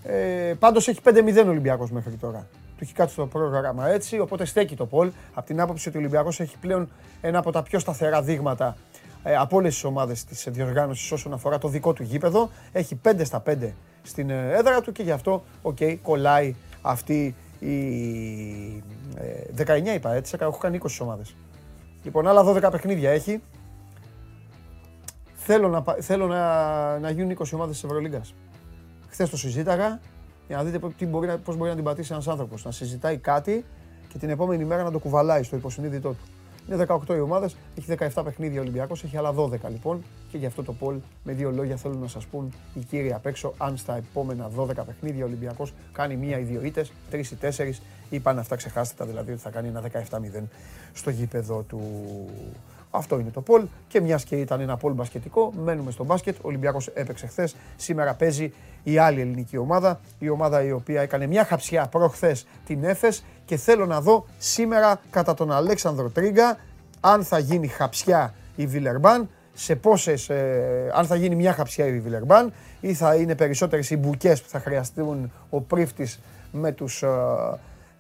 Ε, 0.03 0.55
Πάντως 0.59 0.89
έχει 0.89 1.01
5-0 1.05 1.45
ο 1.47 1.49
Ολυμπιακός 1.49 1.91
μέχρι 1.91 2.13
τώρα. 2.13 2.47
Του 2.77 2.85
έχει 2.85 2.93
κάτσει 2.93 3.17
το 3.17 3.27
πρόγραμμα 3.27 3.89
έτσι, 3.89 4.19
οπότε 4.19 4.45
στέκει 4.45 4.77
το 4.77 4.87
Πολ. 4.87 5.11
Από 5.35 5.47
την 5.47 5.61
άποψη 5.61 5.89
ότι 5.89 5.97
ο 5.97 6.01
Ολυμπιακός 6.01 6.41
έχει 6.41 6.59
πλέον 6.59 6.89
ένα 7.21 7.39
από 7.39 7.53
τα 7.53 7.63
πιο 7.63 7.79
σταθερά 7.79 8.23
δείγματα 8.23 8.77
ε, 9.23 9.37
από 9.37 9.57
όλες 9.57 9.73
τις 9.73 9.85
ομάδες 9.85 10.25
της 10.25 10.47
διοργάνωσης 10.51 11.13
όσον 11.13 11.33
αφορά 11.33 11.59
το 11.59 11.69
δικό 11.69 11.93
του 11.93 12.03
γήπεδο. 12.03 12.51
Έχει 12.73 13.01
5 13.05 13.21
στα 13.25 13.43
5 13.47 13.57
στην 14.03 14.31
ε, 14.31 14.53
έδρα 14.53 14.81
του 14.81 14.93
και 14.93 15.03
γι' 15.03 15.11
αυτό 15.11 15.45
okay, 15.63 15.97
κολλάει 16.03 16.55
αυτή 16.83 17.35
η. 17.59 17.75
Ε, 19.57 19.65
19 19.67 19.95
είπα, 19.95 20.15
έτσι, 20.15 20.37
έχω 20.41 20.59
κάνει 20.59 20.79
20 20.83 20.89
ομάδες. 20.99 21.35
Λοιπόν, 22.03 22.27
άλλα 22.27 22.45
12 22.45 22.69
παιχνίδια 22.71 23.11
έχει. 23.11 23.41
Θέλω 25.49 25.69
να, 25.69 25.85
θέλω 26.01 26.27
να, 26.27 26.99
να 26.99 27.11
γίνουν 27.11 27.37
20 27.39 27.45
ομάδες 27.53 27.75
της 27.75 27.85
Ευρωλίγκας. 27.85 28.35
Χθες 29.09 29.31
το 29.31 29.37
συζήταγα 29.37 30.01
για 30.47 30.57
να 30.57 30.65
δείτε 30.65 30.89
τι 30.99 31.07
μπορεί, 31.07 31.39
πώς 31.45 31.57
μπορεί 31.57 31.69
να 31.71 31.77
την 31.77 31.85
πατήσει 31.85 32.13
ένας 32.13 32.29
άνθρωπος. 32.29 32.65
Να 32.65 32.71
συζητάει 32.71 33.17
κάτι 33.17 33.65
και 34.09 34.19
την 34.19 34.31
επόμενη 34.31 34.65
μέρα 34.65 34.83
να 34.83 34.91
το 34.91 34.99
κουβαλάει 34.99 35.43
στο 35.43 35.57
υποσυνείδητό 35.57 36.09
του. 36.09 36.25
Είναι 36.69 36.87
18 36.89 37.15
οι 37.17 37.21
ομάδες, 37.21 37.57
έχει 37.79 37.95
17 38.15 38.23
παιχνίδια 38.25 38.59
ο 38.59 38.63
Ολυμπιακός, 38.63 39.05
έχει 39.05 39.17
άλλα 39.17 39.35
12 39.35 39.51
λοιπόν 39.69 40.03
και 40.31 40.39
γι' 40.39 40.47
αυτό 40.47 40.63
το 40.63 40.73
πόλ 40.73 40.97
με 41.25 41.33
δύο 41.33 41.51
λόγια 41.51 41.77
θέλω 41.77 41.95
να 41.95 42.09
σας 42.09 42.27
πούν 42.27 42.53
οι 42.75 42.81
κύριοι 42.81 43.13
απ' 43.13 43.27
έξω 43.27 43.55
αν 43.57 43.77
στα 43.77 43.97
επόμενα 43.97 44.51
12 44.57 44.67
παιχνίδια 44.87 45.25
ο 45.25 45.27
Ολυμπιακός 45.27 45.73
κάνει 45.93 46.17
μία 46.17 46.39
ή 46.39 46.43
δύο 46.43 46.65
ήττες, 46.65 46.93
τρεις 47.11 47.31
ή 47.31 47.37
τέσσερις 47.37 47.83
ή 48.11 48.21
πάνε 48.21 48.41
αυτά 48.41 48.57
ξεχάστε 48.57 48.95
τα 48.99 49.05
δηλαδή 49.05 49.33
ότι 49.33 49.41
θα 49.41 49.51
κάνει 49.51 49.69
ένα 49.69 49.83
17-0 49.93 50.43
στο 50.93 51.11
γήπεδο 51.11 51.63
του. 51.63 51.81
Αυτό 52.97 53.19
είναι 53.19 53.31
το 53.31 53.41
Πολ. 53.41 53.67
Και 53.89 54.01
μιας 54.01 54.25
και 54.25 54.37
ήταν 54.37 54.61
ένα 54.61 54.77
Πολ 54.77 54.93
μπασκετικό, 54.93 55.53
μένουμε 55.65 55.91
στο 55.91 56.05
μπάσκετ. 56.05 56.37
Ο 56.37 56.41
Ολυμπιακός 56.43 56.87
έπαιξε 56.87 57.27
χθες. 57.27 57.57
Σήμερα 57.77 58.15
παίζει 58.15 58.53
η 58.83 58.99
άλλη 58.99 59.21
ελληνική 59.21 59.57
ομάδα. 59.57 60.01
Η 60.19 60.29
ομάδα 60.29 60.63
η 60.63 60.73
οποία 60.73 61.01
έκανε 61.01 61.27
μια 61.27 61.45
χαψιά 61.45 61.87
προχθές 61.87 62.47
την 62.67 62.85
Έφες. 62.85 63.25
Και 63.45 63.57
θέλω 63.57 63.87
να 63.87 64.01
δω 64.01 64.27
σήμερα 64.39 65.01
κατά 65.11 65.35
τον 65.35 65.53
Αλέξανδρο 65.53 66.11
Τρίγκα 66.11 66.59
αν 67.01 67.25
θα 67.25 67.39
γίνει 67.39 67.67
χαψιά 67.67 68.35
η 68.57 68.67
Βιλερμπάν. 68.67 69.29
Σε 69.59 69.77
πόσες, 69.77 70.29
ε, 70.29 70.91
αν 70.95 71.07
θα 71.07 71.17
γίνει 71.17 71.35
μια 71.35 71.53
χαψιά 71.53 71.87
η 71.87 72.01
Βιλερμπάν 72.01 72.53
ή 72.81 72.95
θα 72.95 73.15
είναι 73.15 73.35
περισσότερες 73.35 73.91
οι 73.91 73.97
μπουκές 73.97 74.43
που 74.43 74.49
θα 74.49 74.61
χρειαστούν 74.61 75.33
ο 75.51 75.61
πρίφτης 75.61 76.21
με 76.53 76.73
τους 76.73 77.03
ε, 77.03 77.09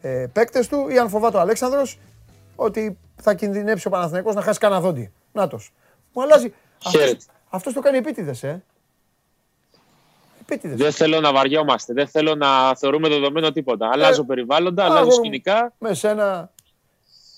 ε, 0.00 0.26
παίκτες 0.32 0.68
του 0.68 0.88
ή 0.88 0.98
αν 0.98 1.08
φοβάται 1.08 1.36
ο 1.36 1.40
Αλέξανδρος 1.40 1.98
ότι 2.56 2.98
θα 3.16 3.34
κινδυνεύσει 3.34 3.86
ο 3.86 3.90
Παναθηναϊκός 3.90 4.34
να 4.34 4.42
χάσει 4.42 4.58
κανένα 4.58 4.80
δόντι. 4.80 5.12
Νάτος. 5.32 5.72
Μου 6.12 6.22
αλλάζει. 6.22 6.54
Αυτός, 6.84 7.16
αυτός 7.48 7.72
το 7.72 7.80
κάνει 7.80 7.96
επίτηδες, 7.96 8.42
ε. 8.42 8.64
Δεν 10.62 10.92
θέλω 10.92 11.20
να 11.20 11.32
βαριόμαστε. 11.32 11.92
Δεν 11.92 12.08
θέλω 12.08 12.34
να 12.34 12.74
θεωρούμε 12.74 13.08
δεδομένο 13.08 13.52
τίποτα. 13.52 13.90
Αλλάζω 13.92 14.22
ε, 14.22 14.24
περιβάλλοντα, 14.26 14.84
αλλάζω 14.84 15.10
σκηνικά. 15.10 15.72
Με 15.78 15.94
σένα. 15.94 16.50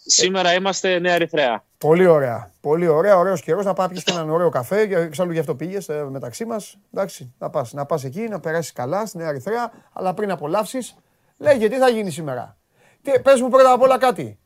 Σήμερα 0.06 0.54
είμαστε 0.54 0.98
Νέα 0.98 1.14
Ερυθρέα. 1.14 1.64
Πολύ 1.78 2.06
ωραία. 2.06 2.50
Πολύ 2.60 2.86
ωραία. 2.86 3.16
Ωραίος 3.16 3.42
καιρός 3.42 3.64
να 3.64 3.72
πάει 3.72 3.88
και 3.88 4.02
έναν 4.06 4.30
ωραίο 4.30 4.48
καφέ. 4.48 4.80
Εξάλλου 4.80 5.32
γι' 5.32 5.38
αυτό 5.38 5.54
πήγες 5.54 5.88
ε, 5.88 6.06
μεταξύ 6.10 6.44
μας. 6.44 6.78
Εντάξει, 6.92 7.34
να 7.38 7.50
πας 7.50 7.72
να 7.72 7.86
πας 7.86 8.04
εκεί, 8.04 8.20
να 8.20 8.40
περάσεις 8.40 8.72
καλά 8.72 9.06
στη 9.06 9.16
Νέα 9.16 9.28
Ερυθρέα. 9.28 9.72
Αλλά 9.92 10.14
πριν 10.14 10.30
απολαύσεις, 10.30 10.96
λέγε 11.36 11.68
τι 11.68 11.76
θα 11.76 11.88
γίνει 11.88 12.10
σήμερα. 12.10 12.56
Πες 13.22 13.40
μου 13.40 13.48
πρώτα 13.48 13.72
απ' 13.72 13.82
όλα 13.82 13.98
κάτι. 13.98 14.38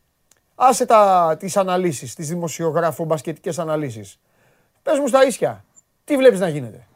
Άσε 0.54 0.87
τα, 0.87 1.37
τις 1.38 1.56
αναλύσεις, 1.56 2.14
τις 2.14 2.28
δημοσιογράφο 2.28 3.04
μπασκετικές 3.04 3.59
αναλύσεις. 3.59 4.18
Πες 4.82 4.99
μου 4.99 5.06
στα 5.06 5.26
ίσια, 5.26 5.64
τι 6.04 6.16
βλέπεις 6.16 6.40
να 6.40 6.49
γίνεται; 6.49 6.87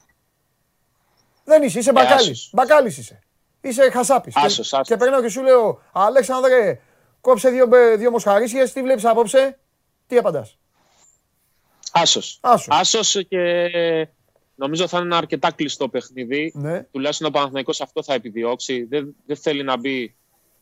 Δεν 1.45 1.63
είσαι, 1.63 1.79
είσαι 1.79 1.91
ε, 1.91 1.93
μπακάλης. 1.93 2.49
Μπακάλης 2.53 2.99
είσαι. 2.99 3.21
Είσαι 3.61 3.91
χασάπης. 3.91 4.37
Άσος, 4.37 4.71
και, 4.71 4.79
και 4.83 4.97
περνάω 4.97 5.21
και 5.21 5.29
σου 5.29 5.43
λέω, 5.43 5.83
Αλέξανδρε, 5.93 6.81
κόψε 7.21 7.51
δύο, 7.51 7.69
δύο 7.97 8.11
μοσχαρίσιες, 8.11 8.73
τι 8.73 8.83
βλέπεις 8.83 9.05
απόψε; 9.05 9.59
Τι 10.07 10.17
απαντάς; 10.17 10.59
Άσος. 11.93 12.39
Άσος. 12.43 12.69
Άσος 12.71 13.25
και 13.29 13.71
νομίζω 14.55 14.89
θα 14.89 14.97
είναι 14.97 15.07
ένα 15.07 15.17
αρκετά 15.17 15.53
κλειστό 15.53 15.89
παιχνίδι. 15.89 16.53
Ναι. 16.55 16.83
Τουλάχιστον 16.83 17.27
ο 17.27 17.31
Παναθηναϊκός 17.31 17.81
αυτό 17.81 18.03
θα 18.03 18.15
επιδιώξει. 18.15 18.85
Δεν, 18.85 19.15
δεν 19.27 19.37
θέλει 19.37 19.63
να 19.63 19.77
μπει 19.77 20.17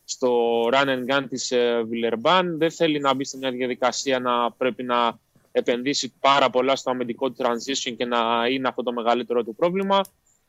στο 0.04 0.62
run 0.72 0.86
and 0.86 1.06
gun 1.10 1.24
της 1.28 1.52
Βιλερμπάν. 1.86 2.58
Δεν 2.58 2.70
θέλει 2.70 3.00
να 3.00 3.14
μπει 3.14 3.24
σε 3.24 3.36
μια 3.36 3.50
διαδικασία 3.50 4.18
να 4.18 4.50
πρέπει 4.52 4.82
να 4.82 5.18
επενδύσει 5.52 6.12
πάρα 6.20 6.50
πολλά 6.50 6.76
στο 6.76 6.90
αμυντικό 6.90 7.30
του 7.30 7.36
transition 7.38 7.94
και 7.96 8.04
να 8.04 8.46
είναι 8.50 8.68
αυτό 8.68 8.82
το 8.82 8.92
μεγαλύτερο 8.92 9.44
του 9.44 9.54
πρόβλημα. 9.54 10.00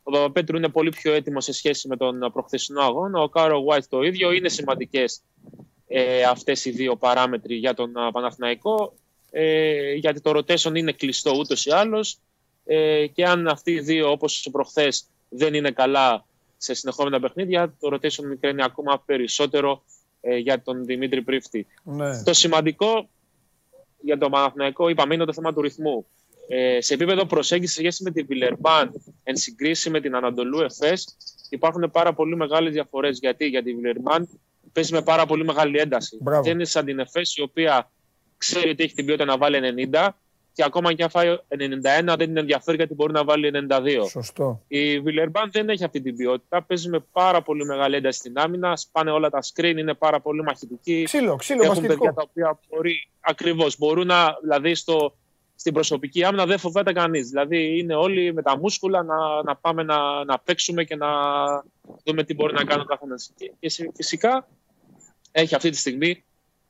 Ο 0.04 0.12
Παπαπέτρου 0.12 0.58
είναι 0.58 0.70
πολύ 0.70 0.90
πιο 0.90 1.14
έτοιμος 1.14 1.44
σε 1.44 1.54
σχέση 1.54 1.88
με 1.88 1.98
τον 1.98 2.30
προχθεσινό 2.34 2.82
αγώνα. 2.82 3.22
Ο 3.22 3.30
Κάρο 3.30 3.66
White 3.68 3.84
το 3.90 4.02
ίδιο. 4.02 4.32
Είναι 4.32 4.50
σημαντικές 4.50 5.22
ε, 5.88 6.24
αυτές 6.24 6.66
οι 6.66 6.70
δύο 6.70 6.96
παράμετροι 6.96 7.56
για 7.56 7.74
τον 7.74 7.92
Παναθηναϊκό. 8.12 8.94
Ε, 9.32 9.94
γιατί 9.94 10.22
το 10.22 10.32
rotation 10.38 10.76
είναι 10.76 10.92
κλειστό 10.92 11.32
ούτως 11.38 11.66
ή 11.66 11.72
άλλως. 11.72 12.18
Ε, 12.66 13.08
και 13.08 13.26
αν 13.26 13.48
αυτοί 13.48 13.72
οι 13.72 13.80
δύο, 13.80 14.12
όπως 14.12 14.48
προχθές, 14.52 15.08
δεν 15.30 15.54
είναι 15.54 15.72
καλά 15.72 16.26
σε 16.66 16.74
συνεχόμενα 16.74 17.20
παιχνίδια, 17.20 17.76
το 17.80 17.90
rotation 17.94 18.24
μικραίνει 18.24 18.64
ακόμα 18.64 19.04
περισσότερο 19.06 19.84
ε, 20.22 20.36
για 20.38 20.62
τον 20.62 20.86
Δημήτρη 20.86 21.22
Πρίφτη. 21.22 21.68
Ναι. 21.84 22.24
Το 22.24 22.34
σημαντικό 22.34 23.10
για 24.02 24.18
τον 24.18 24.32
Παναθηναϊκό, 24.32 24.90
είπαμε, 24.90 25.14
είναι 25.14 25.26
το 25.26 25.34
θέμα 25.34 25.54
του 25.54 25.62
ρυθμού. 25.62 26.06
Ε, 26.48 26.82
σε 26.82 26.94
επίπεδο 26.94 27.26
προσέγγισης 27.26 27.76
σχέση 27.76 28.04
με 28.04 28.12
τη 28.12 28.22
Βιλερμπάν, 28.22 28.92
εν 29.24 29.36
συγκρίση 29.36 29.90
με 29.90 30.02
την 30.02 30.16
Ανατολού 30.16 30.62
Εφές, 30.62 31.18
υπάρχουν 31.50 31.92
πάρα 31.92 32.14
πολύ 32.14 32.36
μεγάλες 32.36 32.74
διαφορές. 32.74 33.20
Γιατί, 33.20 33.46
γιατί 33.46 33.70
η 33.70 33.76
Βιλερμπάν 33.76 34.30
παίζει 34.72 34.94
με 34.94 35.02
πάρα 35.02 35.26
πολύ 35.26 35.46
μεγάλη 35.46 35.78
ένταση. 35.78 36.18
Μπράβο. 36.22 36.44
Δεν 36.44 36.54
είναι 36.54 36.66
σαν 36.66 36.86
την 36.86 37.00
Εφές, 37.00 37.36
η 37.36 37.42
οποία 37.42 37.92
ξέρει 38.38 38.70
ότι 38.70 38.84
έχει 38.84 38.94
την 38.94 39.06
ποιότητα 39.06 39.26
να 39.26 39.38
βάλει 39.38 39.90
90 39.92 40.10
και 40.56 40.64
ακόμα 40.64 40.94
και 40.94 41.04
αν 41.04 41.10
φάει 41.10 41.38
91 41.48 41.58
δεν 42.06 42.18
την 42.18 42.38
ενδιαφέρει 42.38 42.78
γιατί 42.78 42.94
μπορεί 42.94 43.14
να 43.14 43.24
βάλει 43.24 43.52
92. 43.70 44.08
Σωστό. 44.10 44.62
Η 44.68 45.00
Βιλερμπάν 45.00 45.50
δεν 45.52 45.70
έχει 45.70 45.84
αυτή 45.84 46.02
την 46.02 46.16
ποιότητα. 46.16 46.64
Παίζει 46.64 46.90
με 46.90 47.00
πάρα 47.12 47.42
πολύ 47.42 47.66
μεγάλη 47.66 47.96
ένταση 47.96 48.20
στην 48.20 48.38
άμυνα. 48.38 48.76
Σπάνε 48.76 49.12
όλα 49.12 49.30
τα 49.30 49.40
screen, 49.44 49.76
είναι 49.78 49.94
πάρα 49.94 50.20
πολύ 50.20 50.44
μαχητικοί. 50.44 51.04
Ξύλο, 51.04 51.36
ξύλο, 51.36 51.64
Έχουν 51.64 51.86
παιδιά 51.86 52.14
τα 52.14 52.24
οποία 52.30 52.60
μπορεί, 52.70 53.10
ακριβώς, 53.20 53.78
μπορούν 53.78 54.08
να, 54.08 54.38
δηλαδή 54.42 54.76
στο, 54.76 55.16
στην 55.56 55.74
προσωπική 55.74 56.24
άμυνα 56.24 56.46
δεν 56.46 56.58
φοβάται 56.58 56.94
κανείς. 56.94 57.30
Δηλαδή 57.30 57.80
είναι 57.80 57.96
όλοι 57.96 58.34
με 58.34 58.42
τα 58.42 58.58
μούσκουλα 58.58 59.04
να, 59.04 59.44
να 59.44 59.56
πάμε 59.56 59.84
να, 59.84 60.24
να 60.24 60.40
παίξουμε 60.40 60.84
και 60.84 60.96
να 60.96 61.08
δούμε 62.04 62.24
τι 62.24 62.34
μπορεί 62.34 62.54
να 62.54 62.64
κάνει 62.64 62.82
ο 62.82 62.86
καθένας. 62.86 63.32
Και 63.36 63.52
φυσικά 63.96 64.48
έχει 65.32 65.56
αυτή 65.56 65.70
τη 65.70 65.78
στιγμή 65.78 66.24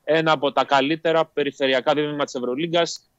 ένα 0.04 0.32
από 0.32 0.52
τα 0.52 0.64
καλύτερα 0.64 1.26
περιφερειακά 1.26 1.94
δίδυμα 1.94 2.24
της 2.24 2.34
Ευρωλίγκας 2.34 3.10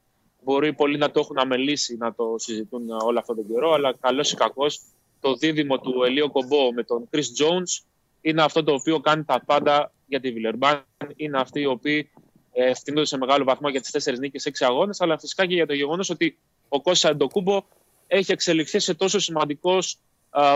Μπορεί 0.42 0.72
πολλοί 0.72 0.98
να 0.98 1.10
το 1.10 1.20
έχουν 1.20 1.38
αμελήσει 1.38 1.96
να 1.96 2.14
το 2.14 2.34
συζητούν 2.38 2.90
όλο 2.90 3.18
αυτόν 3.18 3.36
τον 3.36 3.46
καιρό, 3.46 3.72
αλλά 3.72 3.94
καλός 4.00 4.32
ή 4.32 4.36
κακός 4.36 4.80
το 5.20 5.34
δίδυμο 5.34 5.78
του 5.78 6.02
Ελίο 6.02 6.30
Κομπό 6.30 6.72
με 6.72 6.82
τον 6.82 7.08
Chris 7.12 7.18
Jones 7.18 7.84
είναι 8.20 8.42
αυτό 8.42 8.64
το 8.64 8.72
οποίο 8.72 9.00
κάνει 9.00 9.24
τα 9.24 9.42
πάντα 9.46 9.92
για 10.06 10.20
τη 10.20 10.32
Βιλερμπάν. 10.32 10.84
Είναι 11.16 11.38
αυτοί 11.38 11.60
οι 11.60 11.66
οποίοι 11.66 12.10
ευθύνονται 12.52 13.06
σε 13.06 13.16
μεγάλο 13.18 13.44
βαθμό 13.44 13.68
για 13.68 13.80
τις 13.80 13.90
τέσσερις 13.90 14.18
νίκες, 14.18 14.46
έξι 14.46 14.64
αγώνες, 14.64 15.00
αλλά 15.00 15.18
φυσικά 15.18 15.46
και 15.46 15.54
για 15.54 15.66
το 15.66 15.74
γεγονός 15.74 16.10
ότι 16.10 16.38
ο 16.68 16.80
Κώστα 16.80 17.08
Αντοκούμπο 17.08 17.62
έχει 18.06 18.32
εξελιχθεί 18.32 18.78
σε 18.78 18.94
τόσο 18.94 19.18
σημαντικός 19.18 19.98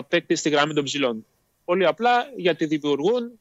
παίκτη 0.08 0.34
στη 0.34 0.48
γραμμή 0.48 0.74
των 0.74 0.84
ψηλών. 0.84 1.26
Πολύ 1.64 1.86
απλά 1.86 2.32
γιατί 2.36 2.66
δημιουργούν 2.66 3.38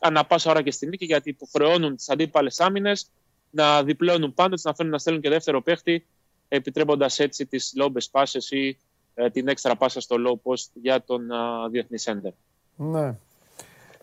ανά 0.00 0.24
πάσα 0.24 0.50
ώρα 0.50 0.62
και 0.62 0.70
στιγμή 0.70 0.96
και 0.96 1.04
γιατί 1.04 1.28
υποχρεώνουν 1.28 1.96
τις 1.96 2.08
αντίπαλες 2.08 2.60
άμυνες 2.60 3.10
να 3.50 3.82
διπλώνουν 3.82 4.34
πάντοτε, 4.34 4.62
να 4.64 4.74
φέρνουν 4.74 4.92
να 4.92 4.98
στέλνουν 4.98 5.22
και 5.22 5.28
δεύτερο 5.28 5.62
παίχτη, 5.62 6.06
επιτρέποντας 6.48 7.18
έτσι 7.18 7.46
τις 7.46 7.72
low 7.80 7.86
best 7.86 8.40
ή 8.50 8.78
ε, 9.14 9.30
την 9.30 9.48
έξτρα 9.48 9.76
πάσα 9.76 10.00
στο 10.00 10.16
low 10.18 10.50
post 10.50 10.70
για 10.72 11.04
τον 11.04 11.32
α, 11.32 11.68
διεθνή 11.68 11.98
center. 12.04 12.32
Ναι. 12.76 13.18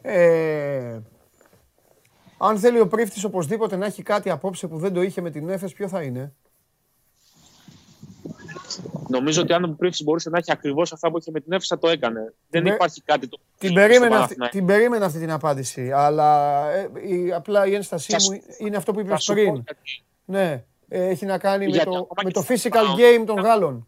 Ε, 0.01 0.99
αν 2.37 2.59
θέλει 2.59 2.79
ο 2.79 2.87
πρίφτης 2.87 3.23
οπωσδήποτε 3.23 3.75
να 3.75 3.85
έχει 3.85 4.03
κάτι 4.03 4.29
απόψε 4.29 4.67
που 4.67 4.77
δεν 4.77 4.93
το 4.93 5.01
είχε 5.01 5.21
με 5.21 5.29
την 5.29 5.49
Έφες, 5.49 5.73
ποιο 5.73 5.87
θα 5.87 6.01
είναι; 6.01 6.33
Νομίζω 9.13 9.41
ότι 9.41 9.53
αν 9.53 9.63
ο 9.63 9.75
Πρίφτης 9.77 10.03
μπορούσε 10.03 10.29
να 10.29 10.37
έχει 10.37 10.51
ακριβώς 10.51 10.93
αυτά 10.93 11.11
που 11.11 11.17
είχε 11.17 11.31
με 11.31 11.39
την 11.39 11.53
Έφες 11.53 11.67
θα 11.67 11.79
το 11.79 11.89
έκανε. 11.89 12.33
δεν 12.49 12.65
υπάρχει 12.65 13.01
κάτι 13.01 13.27
το 13.27 13.39
την 13.57 13.73
περίμενα, 13.73 14.19
αυτή, 14.19 14.49
την 14.49 14.65
περίμενα 14.65 15.05
αυτή 15.05 15.19
την 15.19 15.31
απάντηση, 15.31 15.91
αλλά 15.91 16.69
ε, 16.71 16.89
η, 17.03 17.31
απλά 17.31 17.65
η 17.67 17.73
ένστασή 17.73 18.15
μου 18.15 18.41
είναι 18.57 18.77
αυτό 18.77 18.93
που 18.93 18.99
είπες 18.99 19.25
πριν. 19.25 19.63
Ναι, 20.25 20.63
ε, 20.87 21.07
έχει 21.07 21.25
να 21.25 21.37
κάνει 21.37 21.67
με 21.67 21.77
το, 21.77 22.07
με 22.23 22.31
το 22.31 22.45
physical 22.47 22.85
game 22.97 23.23
των 23.25 23.39
Γάλλων. 23.39 23.87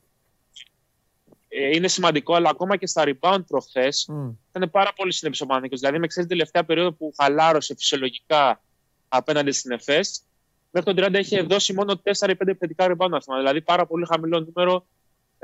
Ε, 1.48 1.70
είναι 1.70 1.88
σημαντικό, 1.88 2.34
αλλά 2.34 2.50
ακόμα 2.50 2.78
και 2.78 2.88
στα 2.88 3.04
rebound 3.06 3.44
προχθές 3.48 4.10
mm. 4.12 4.34
ήταν 4.54 4.72
πάρα 4.72 4.94
πολύ 4.96 5.14
συνεπής 5.14 5.42
ο 5.42 5.46
Παναθηναϊκός. 5.46 5.80
Δηλαδή, 5.80 6.00
με 6.00 6.08
ξέρεις 6.08 6.30
τελευταία 6.30 6.64
περίοδο 6.64 6.92
που 6.92 7.14
χαλάρωσε 7.18 7.76
φυσιολογικά 7.78 8.62
απέναντι 9.08 9.52
στην 9.52 9.72
ΕΦΕΣ, 9.72 10.24
μέχρι 10.72 10.94
τον 10.94 11.06
30 11.06 11.14
είχε 11.20 11.42
δώσει 11.42 11.74
μόνο 11.74 12.02
4-5 12.04 12.26
επιθετικά 12.30 12.86
rebound. 12.88 13.20
Δηλαδή, 13.38 13.62
πάρα 13.62 13.86
πολύ 13.86 14.06
χαμηλό 14.06 14.40
νούμερο 14.40 14.86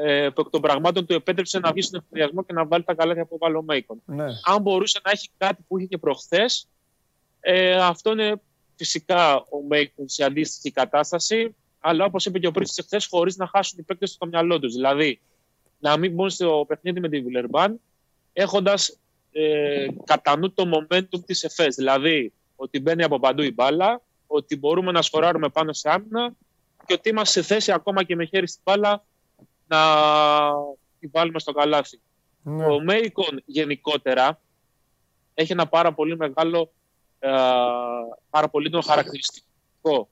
ε, 0.03 0.29
που 0.29 0.41
εκ 0.41 0.50
των 0.50 0.62
πραγμάτων 0.62 1.05
του 1.05 1.13
επέτρεψε 1.13 1.60
να 1.60 1.72
βγει 1.72 1.81
στον 1.81 2.00
εφηδιασμό 2.03 2.43
και 2.43 2.53
να 2.53 2.65
βάλει 2.65 2.84
τα 2.84 2.93
καλάθια 2.93 3.25
που 3.25 3.38
βάλει 3.38 3.55
ο 3.55 3.62
Μέικον. 3.62 4.01
Ναι. 4.05 4.25
Αν 4.43 4.62
μπορούσε 4.62 5.00
να 5.03 5.12
έχει 5.12 5.29
κάτι 5.38 5.63
που 5.67 5.77
είχε 5.77 5.88
και 5.88 5.98
προχθές, 5.98 6.67
ε, 7.39 7.75
αυτό 7.75 8.12
είναι 8.12 8.41
φυσικά 8.75 9.36
ο 9.36 9.62
Μέικον 9.67 10.10
σε 10.10 10.24
αντίστοιχη 10.24 10.72
κατάσταση. 10.72 11.55
Αλλά 11.79 12.05
όπως 12.05 12.25
είπε 12.25 12.39
και 12.39 12.48
ο 12.48 12.51
Πρίτη 12.51 12.72
εχθές, 12.75 13.05
χωρίς 13.05 13.38
να 13.38 13.48
χάσουν 13.48 13.79
οι 13.79 13.84
παίκτες 13.84 14.12
στο 14.12 14.25
μυαλό 14.25 14.60
τους. 14.60 14.74
Δηλαδή, 14.74 15.22
να 15.79 15.98
μην 15.98 16.13
μπουν 16.13 16.29
στο 16.29 16.65
παιχνίδι 16.67 17.00
με 17.00 17.10
τη 17.10 17.22
Βιλερμπάν 17.22 17.79
έχοντας 18.34 19.00
ε, 19.31 19.88
κατά 20.05 20.38
νου 20.38 20.53
το 20.53 20.70
momentum 20.74 21.25
της 21.25 21.43
ΕΦΕΣ. 21.43 21.75
Δηλαδή, 21.75 22.34
ότι 22.55 22.79
μπαίνει 22.79 23.03
από 23.03 23.20
παντού 23.20 23.41
η 23.41 23.51
μπάλα, 23.51 24.01
ότι 24.27 24.58
μπορούμε 24.58 24.91
να 24.91 25.01
σκοράρουμε 25.01 25.50
πάνω 25.50 25.74
σε 25.74 25.89
άμυνα 25.89 26.34
και 26.86 26.93
ότι 26.93 27.10
είμαστε 27.10 27.41
σε 27.41 27.48
θέση 27.48 27.72
ακόμα 27.72 28.03
και 28.03 28.15
με 28.15 28.25
χέρι 28.25 28.48
στην 28.48 28.62
μπάλα 28.65 29.03
να 29.71 30.51
την 30.99 31.09
βάλουμε 31.13 31.39
στο 31.39 31.51
καλάθι. 31.51 31.99
Ναι. 32.43 32.65
Ο 32.65 32.79
Μέικον 32.79 33.41
γενικότερα 33.45 34.39
έχει 35.33 35.51
ένα 35.51 35.67
πάρα 35.67 35.93
πολύ 35.93 36.17
μεγάλο, 36.17 36.71
ε, 37.19 37.29
πάρα 38.29 38.49
πολύ 38.49 38.69
το 38.69 38.81
χαρακτηριστικό. 38.81 40.09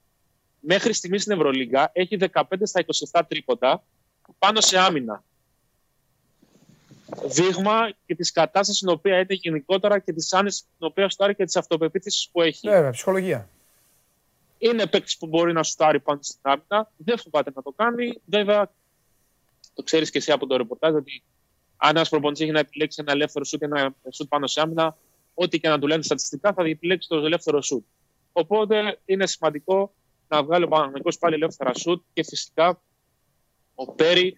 Μέχρι 0.59 0.93
στιγμής 0.93 1.21
στην 1.21 1.33
Ευρωλίγκα 1.33 1.89
έχει 1.93 2.17
15 2.33 2.43
στα 2.63 2.85
27 3.11 3.21
τρίποτα 3.27 3.83
πάνω 4.39 4.61
σε 4.61 4.79
άμυνα 4.79 5.23
δείγμα 7.25 7.91
και 8.05 8.15
της 8.15 8.31
κατάστασης 8.31 8.75
στην 8.75 8.89
οποία 8.89 9.15
είναι 9.17 9.33
γενικότερα 9.33 9.99
και 9.99 10.13
της 10.13 10.33
άνεσης 10.33 10.59
στην 10.59 10.87
οποία 10.87 11.09
στάρει 11.09 11.35
και 11.35 11.45
της 11.45 11.55
αυτοπεποίθησης 11.55 12.29
που 12.31 12.41
έχει. 12.41 12.69
Βέβαια, 12.69 12.91
ψυχολογία. 12.91 13.49
Είναι 14.57 14.87
παίκτης 14.87 15.17
που 15.17 15.27
μπορεί 15.27 15.53
να 15.53 15.63
στάρει 15.63 15.99
πάνω 15.99 16.19
στην 16.21 16.39
άμυνα, 16.41 16.91
δεν 16.97 17.17
φοβάται 17.17 17.51
να 17.55 17.61
το 17.61 17.71
κάνει. 17.75 18.21
Βέβαια, 18.25 18.71
το 19.79 19.85
ξέρεις 19.85 20.09
και 20.09 20.17
εσύ 20.17 20.31
από 20.31 20.47
το 20.47 20.57
ρεπορτάζ 20.57 20.95
ότι 20.95 21.23
αν 21.77 21.95
ένας 21.95 22.09
προπονητής 22.09 22.43
έχει 22.43 22.51
να 22.51 22.59
επιλέξει 22.59 22.97
ένα 23.01 23.11
ελεύθερο 23.11 23.45
σουτ 23.45 23.59
και 23.59 23.65
ένα 23.65 23.95
σουτ 24.09 24.27
πάνω 24.27 24.47
σε 24.47 24.61
άμυνα, 24.61 24.97
ό,τι 25.33 25.59
και 25.59 25.69
να 25.69 25.79
του 25.79 25.87
λένε 25.87 26.03
στατιστικά 26.03 26.53
θα 26.53 26.63
επιλέξει 26.63 27.07
το 27.07 27.15
ελεύθερο 27.15 27.61
σουτ. 27.61 27.85
Οπότε 28.31 28.99
είναι 29.05 29.27
σημαντικό 29.27 29.93
να 30.27 30.43
βγάλει 30.43 30.63
ο 30.63 30.67
Παναγενικό 30.67 31.09
πάλι 31.19 31.35
ελεύθερα 31.35 31.73
σουτ 31.73 32.03
και 32.13 32.23
φυσικά 32.23 32.81
ο 33.75 33.91
Πέρι 33.91 34.37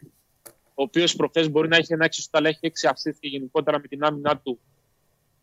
ο 0.66 0.84
οποίος 0.84 1.16
προχθές 1.16 1.50
μπορεί 1.50 1.68
να 1.68 1.78
έχει 1.78 1.94
ένα 1.94 2.06
έξι 2.06 2.28
αλλά 2.32 2.50
έχει 2.50 2.60
έξι 2.62 2.88
και 3.20 3.28
γενικότερα 3.28 3.80
με 3.80 3.88
την 3.88 4.04
άμυνά 4.04 4.38
του. 4.38 4.60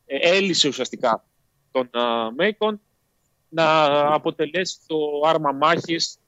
Ε, 0.06 0.36
έλυσε 0.36 0.68
ουσιαστικά 0.68 1.24
τον 1.70 1.90
Μέικον 2.34 2.80
να 3.48 3.74
αποτελέσει 4.14 4.78
το 4.86 4.96
άρμα 5.24 5.52
μάχης 5.52 6.18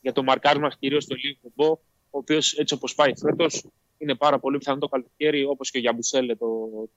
για 0.00 0.12
το 0.12 0.22
μαρκάρισμα 0.22 0.70
κυρίως 0.78 1.06
του 1.06 1.16
Λίου 1.16 1.36
Κουμπό, 1.42 1.78
ο 2.14 2.18
οποίος 2.18 2.52
έτσι 2.52 2.74
όπως 2.74 2.94
πάει 2.94 3.12
φέτος 3.16 3.64
είναι 3.98 4.14
πάρα 4.14 4.38
πολύ 4.38 4.58
πιθανό 4.58 4.78
το 4.78 4.88
καλοκαίρι, 4.88 5.44
όπως 5.44 5.70
και 5.70 5.78
για 5.78 5.92
Μπουσέλε 5.92 6.34
το, 6.34 6.48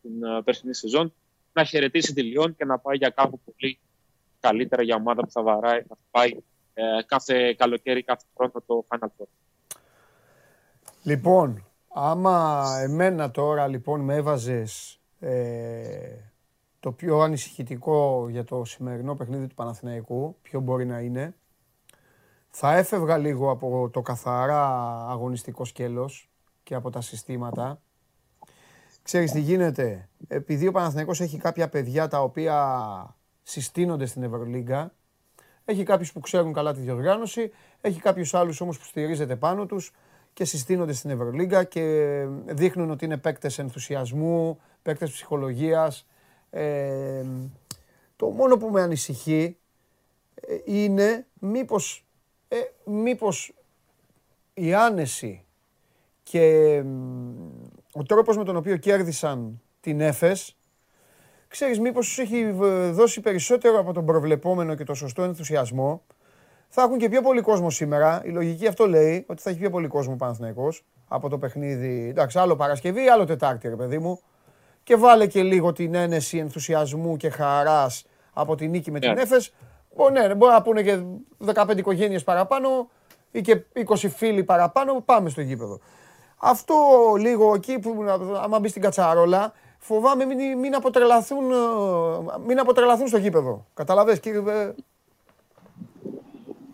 την 0.01 0.11
uh, 0.11 0.43
περσινή 0.43 0.75
σεζόν, 0.75 1.13
να 1.53 1.63
χαιρετήσει 1.63 2.13
τη 2.13 2.21
Λιόν 2.21 2.55
και 2.55 2.65
να 2.65 2.79
πάει 2.79 2.97
για 2.97 3.09
κάπου 3.09 3.39
πολύ 3.39 3.79
καλύτερα 4.39 4.83
για 4.83 4.95
ομάδα 4.95 5.21
που 5.21 5.31
θα 5.31 5.43
βαράει, 5.43 5.81
να 5.89 5.95
πάει 6.11 6.29
ε, 6.73 6.83
κάθε 7.05 7.53
καλοκαίρι, 7.53 8.03
κάθε 8.03 8.25
χρόνο 8.35 8.51
το 8.65 8.85
Final 8.87 9.07
Four. 9.07 9.25
Λοιπόν, 11.03 11.65
άμα 11.87 12.65
εμένα 12.81 13.31
τώρα 13.31 13.67
λοιπόν 13.67 14.01
με 14.01 14.15
έβαζες 14.15 14.99
ε, 15.19 16.15
το 16.79 16.91
πιο 16.91 17.19
ανησυχητικό 17.19 18.27
για 18.29 18.43
το 18.43 18.65
σημερινό 18.65 19.15
παιχνίδι 19.15 19.47
του 19.47 19.55
Παναθηναϊκού, 19.55 20.35
ποιο 20.41 20.59
μπορεί 20.59 20.85
να 20.85 20.99
είναι, 20.99 21.35
θα 22.57 22.75
έφευγα 22.75 23.17
λίγο 23.17 23.49
από 23.51 23.89
το 23.93 24.01
καθαρά 24.01 24.65
αγωνιστικό 25.09 25.65
σκέλος 25.65 26.29
και 26.63 26.75
από 26.75 26.89
τα 26.89 27.01
συστήματα. 27.01 27.81
Ξέρεις 29.03 29.31
τι 29.31 29.39
γίνεται, 29.39 30.09
επειδή 30.27 30.67
ο 30.67 30.71
Παναθηναϊκός 30.71 31.21
έχει 31.21 31.37
κάποια 31.37 31.69
παιδιά 31.69 32.07
τα 32.07 32.21
οποία 32.21 33.15
συστήνονται 33.43 34.05
στην 34.05 34.23
Ευρωλίγκα, 34.23 34.93
έχει 35.65 35.83
κάποιους 35.83 36.11
που 36.11 36.19
ξέρουν 36.19 36.53
καλά 36.53 36.73
τη 36.73 36.79
διοργάνωση, 36.79 37.51
έχει 37.81 37.99
κάποιους 37.99 38.33
άλλους 38.33 38.61
όμως 38.61 38.77
που 38.77 38.85
στηρίζεται 38.85 39.35
πάνω 39.35 39.65
τους 39.65 39.91
και 40.33 40.45
συστήνονται 40.45 40.93
στην 40.93 41.09
Ευρωλίγκα 41.09 41.63
και 41.63 42.25
δείχνουν 42.45 42.89
ότι 42.89 43.05
είναι 43.05 43.17
παίκτες 43.17 43.59
ενθουσιασμού, 43.59 44.59
παίκτες 44.81 45.11
ψυχολογίας. 45.11 46.07
Ε, 46.49 47.25
το 48.15 48.27
μόνο 48.27 48.57
που 48.57 48.69
με 48.69 48.81
ανησυχεί 48.81 49.57
ε, 50.35 50.55
είναι 50.65 51.27
μήπως, 51.39 52.04
ε, 52.47 52.57
μήπως 52.83 53.53
η 54.53 54.73
άνεση 54.73 55.45
και 56.23 56.83
ο 57.91 58.03
τρόπος 58.03 58.37
με 58.37 58.43
τον 58.43 58.55
οποίο 58.55 58.77
κέρδισαν 58.77 59.61
την 59.79 60.01
ΕΦΕΣ, 60.01 60.55
ξέρεις 61.47 61.79
μήπως 61.79 62.07
τους 62.07 62.17
έχει 62.17 62.51
δώσει 62.91 63.21
περισσότερο 63.21 63.79
από 63.79 63.93
τον 63.93 64.05
προβλεπόμενο 64.05 64.75
και 64.75 64.83
το 64.83 64.93
σωστό 64.93 65.23
ενθουσιασμό. 65.23 66.03
Θα 66.69 66.81
έχουν 66.81 66.97
και 66.97 67.09
πιο 67.09 67.21
πολύ 67.21 67.41
κόσμο 67.41 67.69
σήμερα. 67.69 68.21
Η 68.25 68.29
λογική 68.29 68.67
αυτό 68.67 68.87
λέει 68.87 69.25
ότι 69.27 69.41
θα 69.41 69.49
έχει 69.49 69.59
πιο 69.59 69.69
πολύ 69.69 69.87
κόσμο 69.87 70.15
Παναθηναϊκός 70.15 70.85
από 71.07 71.29
το 71.29 71.37
παιχνίδι. 71.37 72.07
Εντάξει, 72.09 72.39
άλλο 72.39 72.55
Παρασκευή, 72.55 73.07
άλλο 73.07 73.25
Τετάρτη, 73.25 73.67
ρε 73.67 73.75
παιδί 73.75 73.99
μου. 73.99 74.19
Και 74.83 74.95
βάλε 74.95 75.27
και 75.27 75.43
λίγο 75.43 75.71
την 75.71 75.95
ένεση 75.95 76.37
ενθουσιασμού 76.37 77.17
και 77.17 77.29
χαράς 77.29 78.05
από 78.33 78.55
τη 78.55 78.67
νίκη 78.67 78.91
με 78.91 78.99
την 78.99 79.13
ναι. 79.13 79.21
ΕΦΕΣ. 79.21 79.53
Μπορεί, 79.95 80.13
ναι, 80.13 80.35
μπορεί 80.35 80.51
να 80.51 80.61
πούνε 80.61 80.83
και 80.83 80.99
15 81.53 81.77
οικογένειες 81.77 82.23
παραπάνω 82.23 82.89
ή 83.31 83.41
και 83.41 83.63
20 83.87 83.95
φίλοι 83.95 84.43
παραπάνω. 84.43 85.01
Πάμε 85.05 85.29
στο 85.29 85.41
γήπεδο. 85.41 85.79
Αυτό 86.37 86.75
λίγο 87.19 87.53
εκεί 87.55 87.79
που 87.79 88.05
άμα 88.43 88.59
μπει 88.59 88.67
στην 88.67 88.81
κατσαρόλα, 88.81 89.53
φοβάμαι 89.77 90.25
μην, 90.25 90.59
μην, 90.59 90.75
αποτρελαθούν, 90.75 91.51
ε, 91.51 91.55
μην 92.45 92.59
αποτρελαθούν 92.59 93.07
στο 93.07 93.17
γήπεδο. 93.17 93.65
Καταλαβες 93.73 94.19
και, 94.19 94.29
ε, 94.29 94.73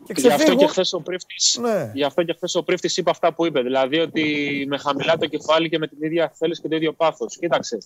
και 0.06 0.14
γι' 0.16 0.28
αυτό 0.28 0.56
και 0.56 0.68
χθες 0.68 0.94
ο 0.94 1.02
Πρίφτης, 1.02 1.58
ναι. 1.62 1.92
γι 1.94 2.04
αυτό 2.04 2.24
και 2.24 2.34
χθες 2.34 2.56
ο 2.56 2.64
Πρίφτης 2.64 2.98
είπε 2.98 3.10
αυτά 3.10 3.34
που 3.34 3.46
είπε. 3.46 3.62
Δηλαδή 3.62 4.00
ότι 4.00 4.66
με 4.70 4.78
χαμηλά 4.78 5.18
το 5.18 5.26
κεφάλι 5.26 5.70
και 5.70 5.78
με 5.78 5.88
την 5.88 5.98
ίδια 6.02 6.32
θέληση 6.36 6.62
και 6.62 6.68
το 6.68 6.76
ίδιο 6.76 6.94
πάθος. 6.94 7.38
Κοίταξε. 7.38 7.78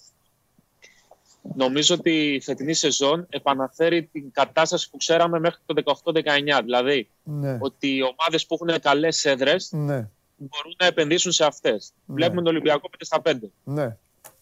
Νομίζω 1.55 1.95
ότι 1.95 2.33
η 2.33 2.41
φετινή 2.41 2.73
σεζόν 2.73 3.25
επαναφέρει 3.29 4.03
την 4.03 4.31
κατάσταση 4.31 4.89
που 4.89 4.97
ξέραμε 4.97 5.39
μέχρι 5.39 5.59
το 5.65 5.99
18-19. 6.03 6.21
Δηλαδή 6.63 7.09
ναι. 7.23 7.57
ότι 7.61 7.95
οι 7.95 8.01
ομάδες 8.01 8.45
που 8.45 8.53
έχουν 8.53 8.79
καλές 8.79 9.25
έδρες 9.25 9.71
ναι 9.71 10.09
μπορούν 10.37 10.75
να 10.79 10.85
επενδύσουν 10.85 11.31
σε 11.31 11.45
αυτές. 11.45 11.93
Ναι. 12.05 12.15
Βλέπουμε 12.15 12.41
τον 12.41 12.51
Ολυμπιακό 12.51 12.89
5 12.91 12.95
στα 12.99 13.21
5. 13.25 13.35
Ναι. 13.63 13.97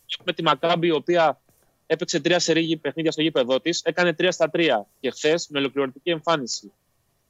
Βλέπουμε 0.08 0.34
τη 0.36 0.44
Μακάμπη, 0.44 0.88
η 0.88 0.92
οποία 0.92 1.42
έπαιξε 1.86 2.20
τρία 2.20 2.40
σερίγη 2.40 2.78
παιχνίδια 2.78 3.12
στο 3.12 3.22
γήπεδό 3.22 3.60
της, 3.62 3.82
έκανε 3.82 4.16
3 4.18 4.28
στα 4.32 4.50
3 4.54 4.70
και 5.00 5.12
χθες 5.12 5.48
με 5.48 5.60
ολοκληρωτική 5.60 6.10
εμφάνιση. 6.10 6.72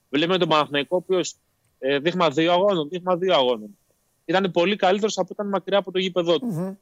Βλέπουμε 0.09 0.38
τον 0.38 0.47
Παναθηναϊκό, 0.49 0.95
ο 0.95 1.01
οποίος 1.05 1.36
ε, 1.79 1.99
δείγμα 1.99 2.29
δύο 2.29 2.51
αγώνων, 2.51 2.89
δείγμα 2.89 3.15
δύο 3.15 3.33
αγώνων. 3.33 3.77
Ήταν 4.25 4.51
πολύ 4.51 4.75
καλύτερος 4.75 5.17
από 5.17 5.27
ήταν 5.31 5.47
μακριά 5.47 5.77
από 5.77 5.91
το 5.91 5.99
γήπεδό 5.99 6.39
του. 6.39 6.55
Mm-hmm. 6.57 6.75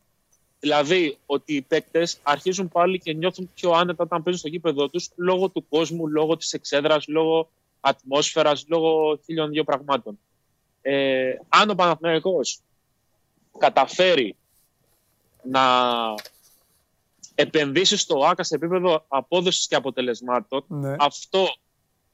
Δηλαδή 0.61 1.17
ότι 1.25 1.55
οι 1.55 1.61
παίκτες 1.61 2.19
αρχίζουν 2.23 2.69
πάλι 2.69 2.99
και 2.99 3.13
νιώθουν 3.13 3.51
πιο 3.55 3.71
άνετα 3.71 4.03
όταν 4.03 4.23
παίζουν 4.23 4.39
στο 4.41 4.49
γήπεδό 4.49 4.89
τους 4.89 5.09
λόγω 5.15 5.49
του 5.49 5.65
κόσμου, 5.69 6.07
λόγω 6.07 6.37
της 6.37 6.53
εξέδρας, 6.53 7.07
λόγω 7.07 7.49
ατμόσφαιρας, 7.79 8.65
λόγω 8.67 9.19
χίλιων 9.25 9.49
δύο 9.49 9.63
πραγμάτων 9.63 10.19
ε, 10.81 11.33
αν 11.49 11.69
ο 11.69 11.75
Παναθηναϊκός 11.75 12.59
καταφέρει 13.57 14.35
να 15.43 15.61
επενδύσει 17.35 17.97
στο 17.97 18.25
ΆΚΑ 18.25 18.43
σε 18.43 18.55
επίπεδο 18.55 19.05
απόδοσης 19.07 19.67
και 19.67 19.75
αποτελεσμάτων, 19.75 20.63
ναι. 20.67 20.95
αυτό 20.99 21.47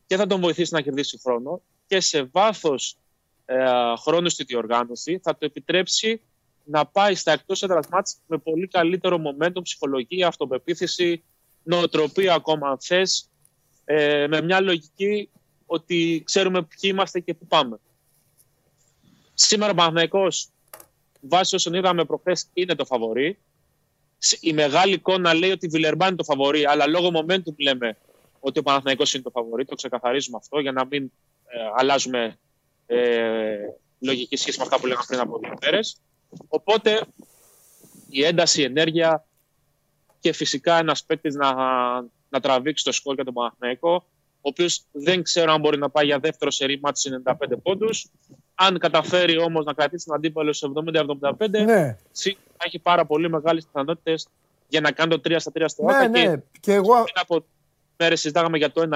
και 0.08 0.16
θα 0.16 0.28
τον 0.28 0.42
βοηθήσει 0.42 0.74
να 0.74 0.82
κερδίσει 0.82 1.20
χρόνο 1.24 1.62
και 1.88 2.00
σε 2.00 2.24
βάθος 2.24 2.98
ε, 3.46 3.66
χρόνου 3.96 4.30
στη 4.30 4.44
διοργάνωση 4.44 5.20
θα 5.24 5.32
το 5.32 5.46
επιτρέψει 5.46 6.22
να 6.70 6.86
πάει 6.86 7.16
στα 7.16 7.32
εκτός 7.32 7.64
έδρας 7.64 7.88
μάτς 7.88 8.18
με 8.28 8.38
πολύ 8.38 8.68
καλύτερο 8.68 9.18
momentum, 9.18 9.62
ψυχολογία, 9.64 10.28
αυτοπεποίθηση, 10.28 11.24
νοοτροπία 11.64 12.34
ακόμα 12.34 12.70
αν 12.70 12.78
θες, 12.80 13.30
ε, 13.86 14.28
με 14.28 14.42
μια 14.42 14.62
λογική 14.62 15.30
ότι 15.66 16.22
ξέρουμε 16.26 16.62
ποιοι 16.64 16.92
είμαστε 16.94 17.20
και 17.20 17.34
πού 17.34 17.48
πάμε. 17.48 17.80
Σήμερα 19.34 19.72
ο 19.72 19.76
Παναθηναϊκός, 19.76 20.50
βάσει 21.22 21.56
όσων 21.56 21.74
είδαμε 21.74 22.06
προχθές, 22.06 22.50
είναι 22.54 22.76
το 22.76 22.86
φαβορή. 22.86 23.40
Η 24.40 24.54
μεγάλη 24.54 24.94
εικόνα 24.94 25.34
λέει 25.34 25.52
ότι 25.52 25.66
η 25.66 25.70
Βιλερμπάν 25.70 26.08
είναι 26.08 26.18
το 26.18 26.24
φαβορή, 26.24 26.66
αλλά 26.66 26.88
λόγω 26.88 27.12
momentum 27.14 27.56
λέμε 27.58 27.98
ότι 28.40 28.60
ο 28.60 28.62
Παναθηναϊκός 28.62 29.14
είναι 29.14 29.24
το 29.24 29.30
φαβορή. 29.30 29.66
Το 29.66 29.76
ξεκαθαρίζουμε 29.76 30.38
αυτό 30.38 30.60
για 30.60 30.72
να 30.72 30.86
μην 30.86 31.12
ε, 31.48 31.58
αλλάζουμε 31.76 32.40
ε, 32.86 33.58
λογική 34.00 34.36
σχέση 34.36 34.58
με 34.58 34.64
αυτά 34.64 34.80
που 34.80 34.86
λέγαμε 34.86 35.06
πριν 35.08 35.20
από 35.20 35.40
δύο 35.40 35.54
μέρες. 35.62 36.02
Οπότε 36.48 37.02
η 38.10 38.24
ένταση, 38.24 38.62
η 38.62 38.64
ενέργεια 38.64 39.26
και 40.20 40.32
φυσικά 40.32 40.78
ένας 40.78 41.04
παίκτης 41.04 41.36
να, 41.36 41.54
να 42.30 42.40
τραβήξει 42.42 42.84
το 42.84 42.92
σκορ 42.92 43.16
για 43.16 43.24
τον 43.24 43.34
Παναθηναϊκό, 43.34 43.94
ο 43.94 44.50
οποίος 44.50 44.84
δεν 44.92 45.24
ξέρω 45.24 45.52
αν 45.52 45.60
μπορεί 45.60 45.78
να 45.78 45.90
πάει 45.90 46.06
για 46.06 46.20
δεύτερο 46.20 46.52
σερή 46.52 46.80
μάτι 46.82 47.10
95 47.26 47.34
πόντους. 47.64 48.08
Αν 48.56 48.78
καταφέρει 48.78 49.38
όμως 49.38 49.66
να 49.66 49.74
κρατήσει 49.74 50.06
τον 50.06 50.16
αντίπαλο 50.16 50.54
σε 50.54 50.72
70-75, 50.94 51.50
ναι. 51.50 51.98
σίγουρα 52.12 52.44
έχει 52.66 52.80
πάρα 52.80 53.06
πολύ 53.06 53.30
μεγάλες 53.30 53.66
πιθανότητες 53.66 54.28
για 54.68 54.82
να 54.82 54.92
κάνει 54.92 55.10
το 55.10 55.22
3 55.30 55.36
στα 55.40 55.52
3 55.56 55.64
στο 55.66 55.84
ναι, 55.84 56.08
Ναι. 56.08 56.22
Και, 56.22 56.42
και 56.60 56.74
εγώ... 56.74 57.04
πριν 57.04 57.16
από 57.22 57.46
μέρες 57.98 58.20
συζητάγαμε 58.20 58.58
για 58.58 58.72
το 58.72 58.82
1-6, 58.82 58.88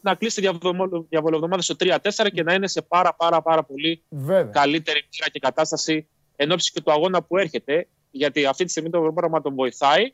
να 0.00 0.14
κλείσει 0.14 0.40
τη 0.40 0.48
διαβολοβδομάδα 1.08 1.62
στο 1.62 1.74
3-4 1.78 1.96
και 2.32 2.42
να 2.42 2.54
είναι 2.54 2.68
σε 2.68 2.82
πάρα 2.82 3.14
πάρα 3.14 3.42
πάρα 3.42 3.64
πολύ 3.64 4.02
Βέβαια. 4.08 4.42
καλύτερη 4.42 5.06
πείρα 5.10 5.28
και 5.28 5.38
κατάσταση 5.38 6.08
εν 6.36 6.52
ώψη 6.52 6.72
και 6.72 6.80
του 6.80 6.92
αγώνα 6.92 7.22
που 7.22 7.38
έρχεται. 7.38 7.86
Γιατί 8.10 8.46
αυτή 8.46 8.64
τη 8.64 8.70
στιγμή 8.70 8.90
το 8.90 9.00
πρόγραμμα 9.00 9.40
τον 9.40 9.54
βοηθάει. 9.54 10.12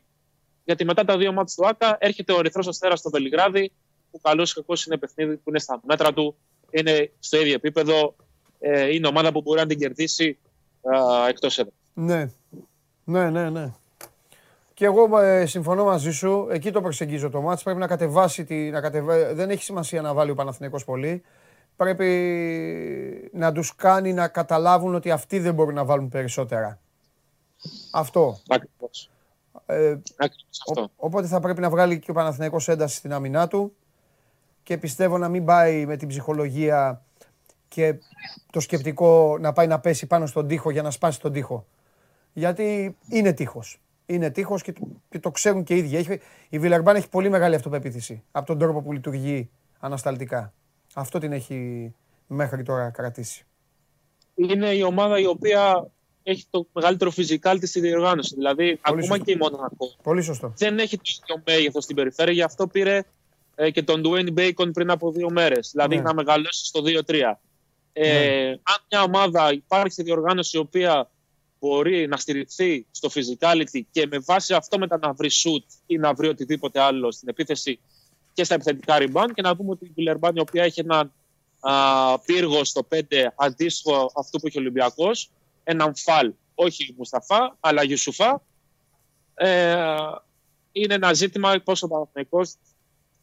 Γιατί 0.63 0.85
μετά 0.85 1.05
τα 1.05 1.17
δύο 1.17 1.33
μάτια 1.33 1.55
του 1.55 1.67
ΑΚΑ 1.67 1.97
έρχεται 1.99 2.33
ο 2.33 2.39
Ερυθρό 2.39 2.63
Αστέρας 2.67 2.99
στο 2.99 3.09
Βελιγράδι, 3.09 3.71
που 4.11 4.19
καλός 4.21 4.51
ή 4.51 4.53
κακός 4.53 4.85
είναι 4.85 4.97
παιχνίδι 4.97 5.35
που 5.35 5.49
είναι 5.49 5.59
στα 5.59 5.81
μέτρα 5.83 6.13
του, 6.13 6.35
είναι 6.71 7.11
στο 7.19 7.41
ίδιο 7.41 7.53
επίπεδο 7.53 8.15
ε, 8.59 8.93
είναι 8.93 9.07
ομάδα 9.07 9.31
που 9.31 9.41
μπορεί 9.41 9.59
να 9.59 9.65
την 9.65 9.79
κερδίσει 9.79 10.37
ε, 10.81 11.29
εκτός 11.29 11.59
έδρα. 11.59 11.73
Ναι. 11.93 12.29
ναι, 13.03 13.29
ναι, 13.29 13.49
ναι. 13.49 13.73
Και 14.73 14.85
εγώ 14.85 15.19
ε, 15.19 15.45
συμφωνώ 15.45 15.83
μαζί 15.83 16.11
σου. 16.11 16.47
Εκεί 16.51 16.71
το 16.71 16.81
προσεγγίζω 16.81 17.29
το 17.29 17.41
μάτς. 17.41 17.63
Πρέπει 17.63 17.79
να 17.79 17.87
κατεβάσει. 17.87 18.45
Τη, 18.45 18.55
να 18.55 18.81
κατεβα... 18.81 19.33
Δεν 19.33 19.49
έχει 19.49 19.63
σημασία 19.63 20.01
να 20.01 20.13
βάλει 20.13 20.31
ο 20.31 20.35
Παναθηναϊκός 20.35 20.85
πολύ. 20.85 21.23
Πρέπει 21.81 23.29
να 23.33 23.51
τους 23.51 23.75
κάνει 23.75 24.13
να 24.13 24.27
καταλάβουν 24.27 24.95
ότι 24.95 25.11
αυτοί 25.11 25.39
δεν 25.39 25.53
μπορούν 25.53 25.73
να 25.73 25.85
βάλουν 25.85 26.09
περισσότερα. 26.09 26.79
Αυτό. 27.91 28.39
Ακριβώς. 28.47 29.09
Ε, 29.65 29.97
αυτό. 30.67 30.91
οπότε 30.95 31.27
θα 31.27 31.39
πρέπει 31.39 31.61
να 31.61 31.69
βγάλει 31.69 31.99
και 31.99 32.11
ο 32.11 32.13
Παναθηναϊκός 32.13 32.67
ένταση 32.67 32.95
στην 32.95 33.13
άμυνά 33.13 33.47
του 33.47 33.75
και 34.63 34.77
πιστεύω 34.77 35.17
να 35.17 35.29
μην 35.29 35.45
πάει 35.45 35.85
με 35.85 35.97
την 35.97 36.07
ψυχολογία 36.07 37.01
και 37.67 37.95
το 38.51 38.59
σκεπτικό 38.59 39.37
να 39.39 39.53
πάει 39.53 39.67
να 39.67 39.79
πέσει 39.79 40.05
πάνω 40.05 40.25
στον 40.25 40.47
τοίχο 40.47 40.69
για 40.69 40.81
να 40.81 40.91
σπάσει 40.91 41.19
τον 41.19 41.31
τοίχο. 41.33 41.65
Γιατί 42.33 42.97
είναι 43.09 43.33
τείχος. 43.33 43.81
Είναι 44.05 44.29
τείχος 44.29 44.61
και, 44.61 44.73
και 45.09 45.19
το 45.19 45.31
ξέρουν 45.31 45.63
και 45.63 45.75
οι 45.75 45.77
ίδιοι. 45.77 45.97
Έχει, 45.97 46.19
η 46.49 46.59
Βιλερμπάν 46.59 46.95
έχει 46.95 47.09
πολύ 47.09 47.29
μεγάλη 47.29 47.55
αυτοπεποίθηση 47.55 48.23
από 48.31 48.45
τον 48.45 48.59
τρόπο 48.59 48.81
που 48.81 48.91
λειτουργεί 48.91 49.49
ανασταλτικά. 49.79 50.53
Αυτό 50.93 51.19
την 51.19 51.31
έχει 51.31 51.93
μέχρι 52.27 52.63
τώρα 52.63 52.89
κρατήσει. 52.89 53.45
Είναι 54.35 54.69
η 54.69 54.83
ομάδα 54.83 55.19
η 55.19 55.25
οποία 55.25 55.91
έχει 56.23 56.45
το 56.49 56.67
μεγαλύτερο 56.73 57.11
φυσικά 57.11 57.55
στη 57.61 57.79
διοργάνωση. 57.79 58.35
Δηλαδή, 58.35 58.79
Πολύ 58.81 59.03
ακόμα 59.03 59.17
και 59.17 59.31
η 59.31 59.35
Μονακό. 59.35 59.95
Πολύ 60.03 60.21
σωστό. 60.21 60.53
Δεν 60.57 60.79
έχει 60.79 60.97
το 60.97 61.03
ίδιο 61.05 61.43
μέγεθος 61.45 61.83
στην 61.83 61.95
περιφέρεια, 61.95 62.33
γι' 62.33 62.41
αυτό 62.41 62.67
πήρε 62.67 63.03
ε, 63.55 63.71
και 63.71 63.83
τον 63.83 64.01
Dwayne 64.05 64.33
Bacon 64.37 64.73
πριν 64.73 64.91
από 64.91 65.11
δύο 65.11 65.29
μέρες. 65.29 65.69
Δηλαδή, 65.71 65.95
ναι. 65.95 66.01
να 66.01 66.13
μεγαλώσει 66.13 66.65
στο 66.65 66.81
2-3. 66.85 67.35
Ε, 67.93 68.13
ναι. 68.13 68.49
Αν 68.49 68.85
μια 68.91 69.03
ομάδα 69.03 69.53
υπάρχει 69.53 69.93
σε 69.93 70.03
διοργάνωση 70.03 70.57
η 70.57 70.59
οποία 70.59 71.09
μπορεί 71.59 72.07
να 72.07 72.17
στηριχθεί 72.17 72.85
στο 72.91 73.09
physicality 73.13 73.81
και 73.91 74.07
με 74.07 74.19
βάση 74.19 74.53
αυτό 74.53 74.79
μετά 74.79 74.97
να 75.01 75.13
βρει 75.13 75.29
shoot 75.31 75.65
ή 75.85 75.97
να 75.97 76.13
βρει 76.13 76.27
οτιδήποτε 76.27 76.79
άλλο 76.79 77.11
στην 77.11 77.29
επίθεση 77.29 77.79
και 78.33 78.43
στα 78.43 78.55
επιθετικά 78.55 78.97
rebound 78.99 79.29
και 79.33 79.41
να 79.41 79.55
πούμε 79.55 79.71
ότι 79.71 79.85
η 79.85 79.91
Βιλερμπάν 79.95 80.35
η 80.35 80.39
οποία 80.39 80.63
έχει 80.63 80.79
ένα 80.79 81.11
α, 81.59 82.19
πύργο 82.19 82.63
στο 82.63 82.87
5 82.89 83.01
αντίστοιχο 83.35 84.11
αυτού 84.15 84.39
που 84.39 84.47
έχει 84.47 84.57
ο 84.57 84.61
Ολυμπιακός, 84.61 85.29
έναν 85.63 85.95
φαλ, 85.95 86.33
όχι 86.55 86.95
Μουσταφά, 86.97 87.57
αλλά 87.59 87.83
Γιουσουφά, 87.83 88.41
ε, 89.33 89.75
είναι 90.71 90.93
ένα 90.93 91.13
ζήτημα 91.13 91.61
πόσο 91.63 91.85
ο 91.85 91.89
Παναθηναϊκός, 91.89 92.55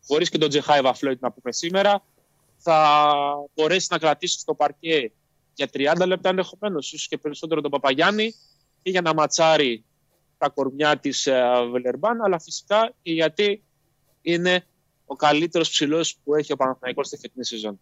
χωρίς 0.07 0.29
και 0.29 0.39
τον 0.39 0.49
Τζεχάιβα 0.49 0.95
Φλόιτ 0.95 1.23
να 1.23 1.33
πούμε 1.33 1.53
σήμερα, 1.53 2.03
θα 2.59 2.99
μπορέσει 3.55 3.87
να 3.91 3.99
κρατήσει 3.99 4.39
στο 4.39 4.55
παρκέ 4.55 5.13
για 5.55 5.69
30 5.73 6.07
λεπτά 6.07 6.29
ενδεχομένως, 6.29 6.93
ίσως 6.93 7.09
και 7.09 7.19
περισσότερο 7.19 7.61
τον 7.61 7.71
Παπαγιάννη 7.71 8.35
και 8.83 8.91
για 8.91 9.01
να 9.01 9.15
ματσάρει 9.15 9.85
τα 10.39 10.49
κορμιά 10.49 10.99
της 10.99 11.27
ε, 11.27 11.43
Βελερμπάν, 11.71 12.23
αλλά 12.23 12.41
φυσικά 12.41 12.93
και 13.03 13.13
γιατί 13.13 13.63
είναι 14.23 14.67
ο 15.09 15.15
καλύτερος 15.17 15.71
ψηλός 15.71 16.17
που 16.25 16.35
έχει 16.35 16.53
ο 16.53 16.57
Παναθηναϊκός 16.57 17.07
στη 17.07 17.17
φετινή 17.17 17.45
σεζόν. 17.45 17.81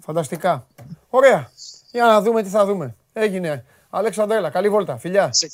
Φανταστικά. 0.00 0.66
Ωραία. 1.10 1.50
Για 1.90 2.04
να 2.04 2.22
δούμε 2.22 2.42
τι 2.42 2.48
θα 2.48 2.64
δούμε. 2.64 2.96
Έγινε. 3.12 3.64
Αλέξανδρέλα, 3.90 4.50
καλή 4.50 4.68
βόλτα. 4.68 4.96
Φιλιά. 4.96 5.32
Σε 5.32 5.48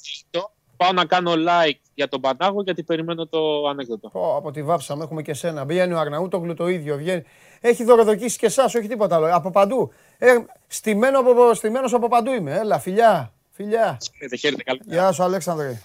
πάω 0.82 0.92
να 0.92 1.04
κάνω 1.04 1.32
like 1.32 1.78
για 1.94 2.08
τον 2.08 2.20
Πανάγο 2.20 2.62
γιατί 2.62 2.82
περιμένω 2.82 3.26
το 3.26 3.68
ανέκδοτο. 3.68 4.10
Oh, 4.14 4.36
από 4.36 4.50
τη 4.50 4.62
βάψαμε, 4.62 5.04
έχουμε 5.04 5.22
και 5.22 5.34
σένα. 5.34 5.64
Βγαίνει 5.64 5.92
ο 5.92 5.98
Αρναούτογλου 5.98 6.54
το 6.54 6.68
ίδιο. 6.68 6.96
Βγαίνει. 6.96 7.22
Έχει 7.60 7.84
δωροδοκίσει 7.84 8.38
και 8.38 8.46
εσάς, 8.46 8.74
όχι 8.74 8.88
τίποτα 8.88 9.16
άλλο. 9.16 9.34
Από 9.34 9.50
παντού. 9.50 9.92
Ε, 10.18 10.36
στημένο 10.66 11.18
από, 11.18 11.54
στημένος 11.54 11.94
από 11.94 12.08
παντού 12.08 12.32
είμαι. 12.32 12.54
Έλα, 12.56 12.78
φιλιά. 12.78 13.32
Φιλιά. 13.50 13.98
Χαίρετε, 14.16 14.36
χαίρετε. 14.36 14.62
Καλή 14.62 14.80
Γεια 14.84 15.12
σου, 15.12 15.22
Αλέξανδρε. 15.22 15.80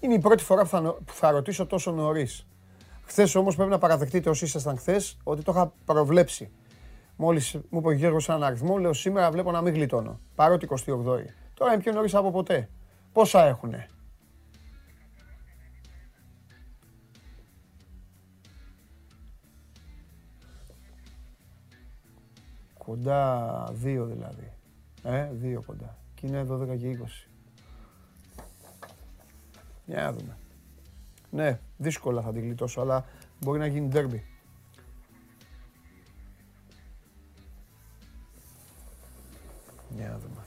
Είναι 0.00 0.14
η 0.14 0.18
πρώτη 0.18 0.42
φορά 0.42 0.62
που 0.62 0.68
θα, 0.68 0.82
που 0.82 1.12
θα 1.12 1.30
ρωτήσω 1.30 1.66
τόσο 1.66 1.90
νωρίς. 1.90 2.46
Χθες 3.04 3.34
όμως 3.34 3.56
πρέπει 3.56 3.70
να 3.70 3.78
παραδεχτείτε 3.78 4.30
όσοι 4.30 4.44
ήσασταν 4.44 4.76
χθες 4.76 5.16
ότι 5.22 5.42
το 5.42 5.52
είχα 5.52 5.72
προβλέψει. 5.84 6.50
Μόλις 7.16 7.54
μου 7.54 7.78
είπε 7.78 7.88
ο 7.88 7.90
Γιώργος 7.90 8.28
έναν 8.28 8.44
αριθμό, 8.44 8.78
λέω 8.78 8.92
σήμερα 8.92 9.30
βλέπω 9.30 9.50
να 9.50 9.60
μην 9.60 9.74
γλιτώνω. 9.74 10.20
Παρότι 10.34 10.68
28η. 10.70 11.24
Τώρα 11.54 11.72
είναι 11.72 11.82
πιο 11.82 11.92
νωρίς 11.92 12.14
από 12.14 12.30
ποτέ. 12.30 12.68
Πόσα 13.12 13.44
έχουνε; 13.44 13.88
Κοντά 22.84 23.64
δύο 23.72 24.04
δηλαδή. 24.06 24.52
Ε, 25.02 25.28
δύο 25.32 25.62
κοντά. 25.66 25.96
Και 26.14 26.26
είναι 26.26 26.46
12 26.50 26.76
και 26.76 26.88
20. 26.88 27.28
Για 29.86 30.02
να 30.02 30.12
δούμε. 30.12 30.36
Ναι, 31.34 31.58
δύσκολα 31.76 32.22
θα 32.22 32.32
την 32.32 32.42
γλιτώσω, 32.42 32.80
αλλά 32.80 33.04
μπορεί 33.40 33.58
να 33.58 33.66
γίνει 33.66 33.88
ντέρμπι. 33.88 34.24
Για 39.96 40.08
να 40.08 40.18
δούμε. 40.18 40.40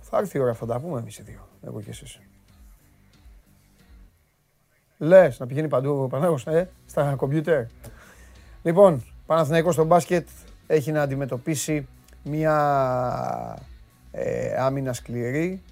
Θα 0.00 0.18
έρθει 0.18 0.38
η 0.38 0.40
ώρα, 0.40 0.54
θα 0.54 0.66
τα 0.66 0.80
πούμε 0.80 0.98
εμείς 0.98 1.18
οι 1.18 1.22
δύο, 1.22 1.48
εγώ 1.62 1.80
και 1.80 1.90
εσείς. 1.90 2.20
Λες, 4.98 5.38
να 5.38 5.46
πηγαίνει 5.46 5.68
παντού 5.68 6.02
ο 6.02 6.08
Πανάγος, 6.08 6.46
ε, 6.46 6.70
στα 6.86 7.14
κομπιούτερ. 7.14 7.64
Λοιπόν, 8.62 9.04
Παναθηναϊκός 9.26 9.74
στο 9.74 9.84
μπάσκετ 9.84 10.28
έχει 10.66 10.92
να 10.92 11.02
αντιμετωπίσει 11.02 11.88
μια 12.24 13.58
ε, 14.10 14.54
άμυνα 14.54 14.92
σκληρή, 14.92 15.62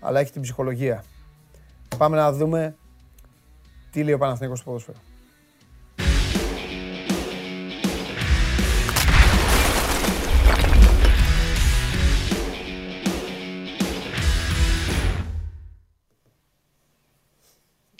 αλλά 0.00 0.20
έχει 0.20 0.32
την 0.32 0.42
ψυχολογία. 0.42 1.04
Πάμε 1.98 2.16
να 2.16 2.32
δούμε 2.32 2.76
τι 3.90 4.02
λέει 4.04 4.14
ο 4.14 4.18
Παναθηναϊκός 4.18 4.58
στο 4.58 4.66
ποδόσφαιρο. 4.70 4.98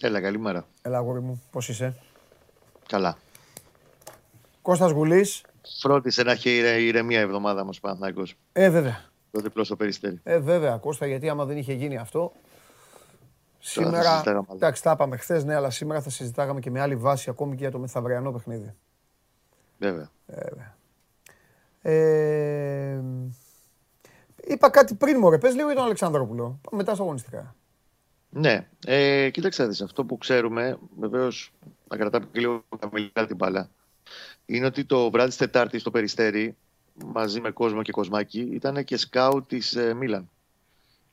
Έλα, 0.00 0.20
καλημέρα. 0.20 0.66
Έλα, 0.82 0.96
αγόρι 0.98 1.20
μου, 1.20 1.42
πώς 1.50 1.68
είσαι; 1.68 1.94
Καλά. 2.88 3.16
Κώστας 4.62 4.90
Γουλής. 4.90 5.42
Φρόντισε 5.80 6.22
να 6.22 6.32
έχει 6.32 6.56
ηρε- 6.56 6.80
ηρεμία 6.80 7.18
η 7.18 7.22
εβδομάδα 7.22 7.64
μας 7.64 7.80
Παναθηναϊκός. 7.80 8.34
Ε, 8.52 8.70
βέβαια. 8.70 9.04
Το 9.30 9.40
διπλό 9.40 9.64
στο 9.64 9.76
περιστέρι. 9.76 10.20
Ε, 10.22 10.38
βέβαια, 10.38 10.76
Κώστα, 10.76 11.06
γιατί 11.06 11.28
άμα 11.28 11.44
δεν 11.44 11.56
είχε 11.56 11.72
γίνει 11.72 11.96
αυτό. 11.96 12.32
θα 12.34 12.40
Σήμερα. 13.58 14.02
συζητάγαμε 14.02 14.46
άλλο. 14.48 14.56
Εντάξει, 14.56 14.82
τα 14.82 14.90
είπαμε 14.90 15.16
χθες, 15.16 15.44
ναι, 15.44 15.54
αλλά 15.54 15.70
σήμερα 15.70 16.00
θα 16.00 16.10
συζητάγαμε 16.10 16.60
και 16.60 16.70
με 16.70 16.80
άλλη 16.80 16.96
βάση 16.96 17.30
ακόμη 17.30 17.54
και 17.54 17.62
για 17.62 17.70
το 17.70 17.78
μεθαυριανό 17.78 18.32
παιχνίδι. 18.32 18.74
Βέβαια. 19.78 20.10
Ε, 21.82 23.00
είπα 24.44 24.70
κάτι 24.70 24.94
πριν, 24.94 25.18
μωρέ. 25.18 25.38
Πες 25.38 25.54
λίγο 25.54 25.66
για 25.66 25.76
τον 25.76 25.84
Αλεξανδρόπουλο. 25.84 26.42
Πάμε 26.42 26.76
μετά 26.76 26.94
στα 26.94 27.02
αγωνιστικά. 27.02 27.54
Ναι, 28.30 28.68
ε, 28.86 29.30
κοίταξε 29.30 29.62
να 29.62 29.68
δεις, 29.68 29.80
αυτό 29.80 30.04
που 30.04 30.18
ξέρουμε, 30.18 30.78
βεβαίως 30.98 31.52
να 31.88 31.96
κρατάμε 31.96 32.26
και 32.32 32.40
λίγο 32.40 32.62
χαμηλά 32.80 33.26
την 33.26 33.36
μπάλα, 33.36 33.70
είναι 34.46 34.66
ότι 34.66 34.84
το 34.84 35.10
βράδυ 35.10 35.28
της 35.28 35.38
Τετάρτης 35.38 35.80
στο 35.80 35.90
Περιστέρι, 35.90 36.56
μαζί 37.06 37.40
με 37.40 37.50
κόσμο 37.50 37.82
και 37.82 37.92
κοσμάκι, 37.92 38.40
ήταν 38.40 38.84
και 38.84 38.96
σκάουτ 38.96 39.48
της 39.48 39.76
ε, 39.76 39.94
Μίλαν. 39.94 40.30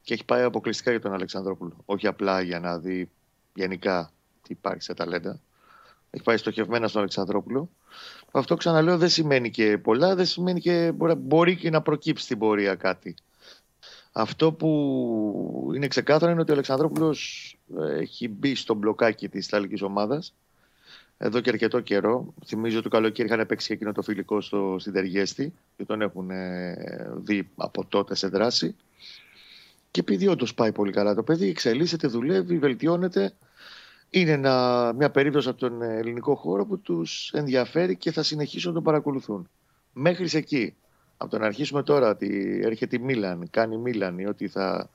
Και 0.02 0.14
έχει 0.14 0.26
πάει 0.26 0.44
αποκλειστικά 0.44 0.92
για 0.92 1.00
τον 1.00 1.14
Αλεξανδρόπουλο. 1.14 1.74
Όχι 1.86 2.08
απλά 2.08 2.42
για 2.42 2.60
να 2.60 2.80
δει 2.80 3.10
γενικά 3.54 4.12
τι 4.42 4.52
υπάρχει 4.52 4.82
σε 4.82 4.94
ταλέντα. 4.94 5.40
Έχει 6.10 6.24
πάει 6.24 6.38
στοχευμένα 6.38 6.88
στον 6.88 7.02
Αλεξανδρόπουλο. 7.02 7.70
Αυτό 8.32 8.56
ξαναλέω 8.56 8.98
δεν 8.98 9.10
σημαίνει 9.10 9.50
και 9.50 9.78
πολλά, 9.78 10.16
δεν 10.16 10.26
σημαίνει 10.26 10.60
και 10.60 10.92
μπορεί, 10.92 11.14
μπορεί 11.14 11.56
και 11.56 11.70
να 11.70 11.82
προκύψει 11.82 12.24
στην 12.24 12.38
πορεία 12.38 12.76
κάτι. 12.76 13.16
Αυτό 14.12 14.52
που 14.52 15.72
είναι 15.76 15.88
ξεκάθαρο 15.88 16.32
είναι 16.32 16.42
ότι 16.42 16.52
ο 16.52 16.54
Αλεξανδρόπουλος 16.54 17.50
ε, 17.80 18.00
έχει 18.00 18.28
μπει 18.28 18.56
στο 18.56 18.74
μπλοκάκι 18.74 19.30
της 19.30 19.48
Ιταλικής 19.48 19.82
ομάδας 19.82 20.34
εδώ 21.18 21.40
και 21.40 21.50
αρκετό 21.50 21.80
καιρό. 21.80 22.34
Θυμίζω 22.46 22.76
ότι 22.76 22.90
το 22.90 22.96
καλοκαίρι 22.96 23.28
είχαν 23.28 23.46
παίξει 23.46 23.74
εκείνο 23.74 23.92
το 23.92 24.02
φιλικό 24.02 24.42
στο, 24.42 24.76
στην 24.80 24.94
Τεργέστη 24.94 25.54
και 25.78 25.86
τον 25.86 26.02
έχουν 26.02 26.30
ε, 26.30 26.76
δει 27.16 27.50
από 27.56 27.86
τότε 27.86 28.16
σε 28.16 28.28
δράση. 28.28 28.76
Και 29.92 30.00
επειδή 30.00 30.28
όντως 30.28 30.54
πάει 30.54 30.72
πολύ 30.72 30.92
καλά 30.92 31.16
το 31.16 31.24
παιδί, 31.24 31.50
εξελίσσεται, 31.50 32.08
δουλεύει, 32.08 32.58
βελτιώνεται. 32.58 33.34
Είναι 34.10 34.32
ένα, 34.32 34.94
μια 34.98 35.10
περίπτωση 35.10 35.50
από 35.50 35.58
τον 35.58 35.82
ελληνικό 35.82 36.36
χώρο 36.36 36.66
που 36.66 36.80
τους 36.80 37.32
ενδιαφέρει 37.34 37.96
και 37.96 38.12
θα 38.12 38.24
συνεχίσουν 38.24 38.70
να 38.70 38.76
τον 38.76 38.84
παρακολουθούν. 38.84 39.50
Μέχρι 39.94 40.30
εκεί. 40.32 40.76
Από 41.18 41.32
το 41.32 41.38
να 41.38 41.46
αρχίσουμε 41.46 41.84
τώρα 41.84 42.10
ότι 42.10 42.60
έρχεται 42.64 42.96
η 42.96 43.00
Μίλαν, 43.00 43.48
κάνει 43.50 43.76
η 43.76 43.78
Μίλαν 43.78 44.20
ή 44.20 44.26
ότι 44.26 44.48
θα 44.48 44.90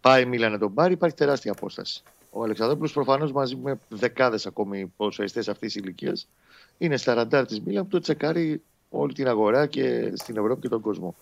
πάει 0.00 0.22
η 0.22 0.26
Μίλαν 0.26 0.52
να 0.52 0.58
τον 0.58 0.74
πάρει, 0.74 0.92
υπάρχει 0.92 1.16
τεράστια 1.16 1.52
απόσταση. 1.52 2.02
Ο 2.38 2.42
Αλεξανδρόπουλος 2.42 2.92
προφανώς 2.92 3.32
μαζί 3.32 3.56
με 3.56 3.78
δεκάδες 3.88 4.46
ακόμη 4.46 4.92
ποδοσφαιριστές 4.96 5.48
αυτής 5.48 5.72
της 5.72 5.82
ηλικίας 5.82 6.28
είναι 6.78 6.96
στα 6.96 7.14
ραντάρ 7.14 7.46
της 7.46 7.60
Μίλαν 7.60 7.82
που 7.82 7.90
το 7.90 7.98
τσεκάρει 7.98 8.62
όλη 8.90 9.12
την 9.12 9.28
αγορά 9.28 9.66
και 9.66 10.12
στην 10.16 10.36
Ευρώπη 10.36 10.60
και 10.60 10.68
τον 10.68 10.80
κόσμο. 10.80 11.14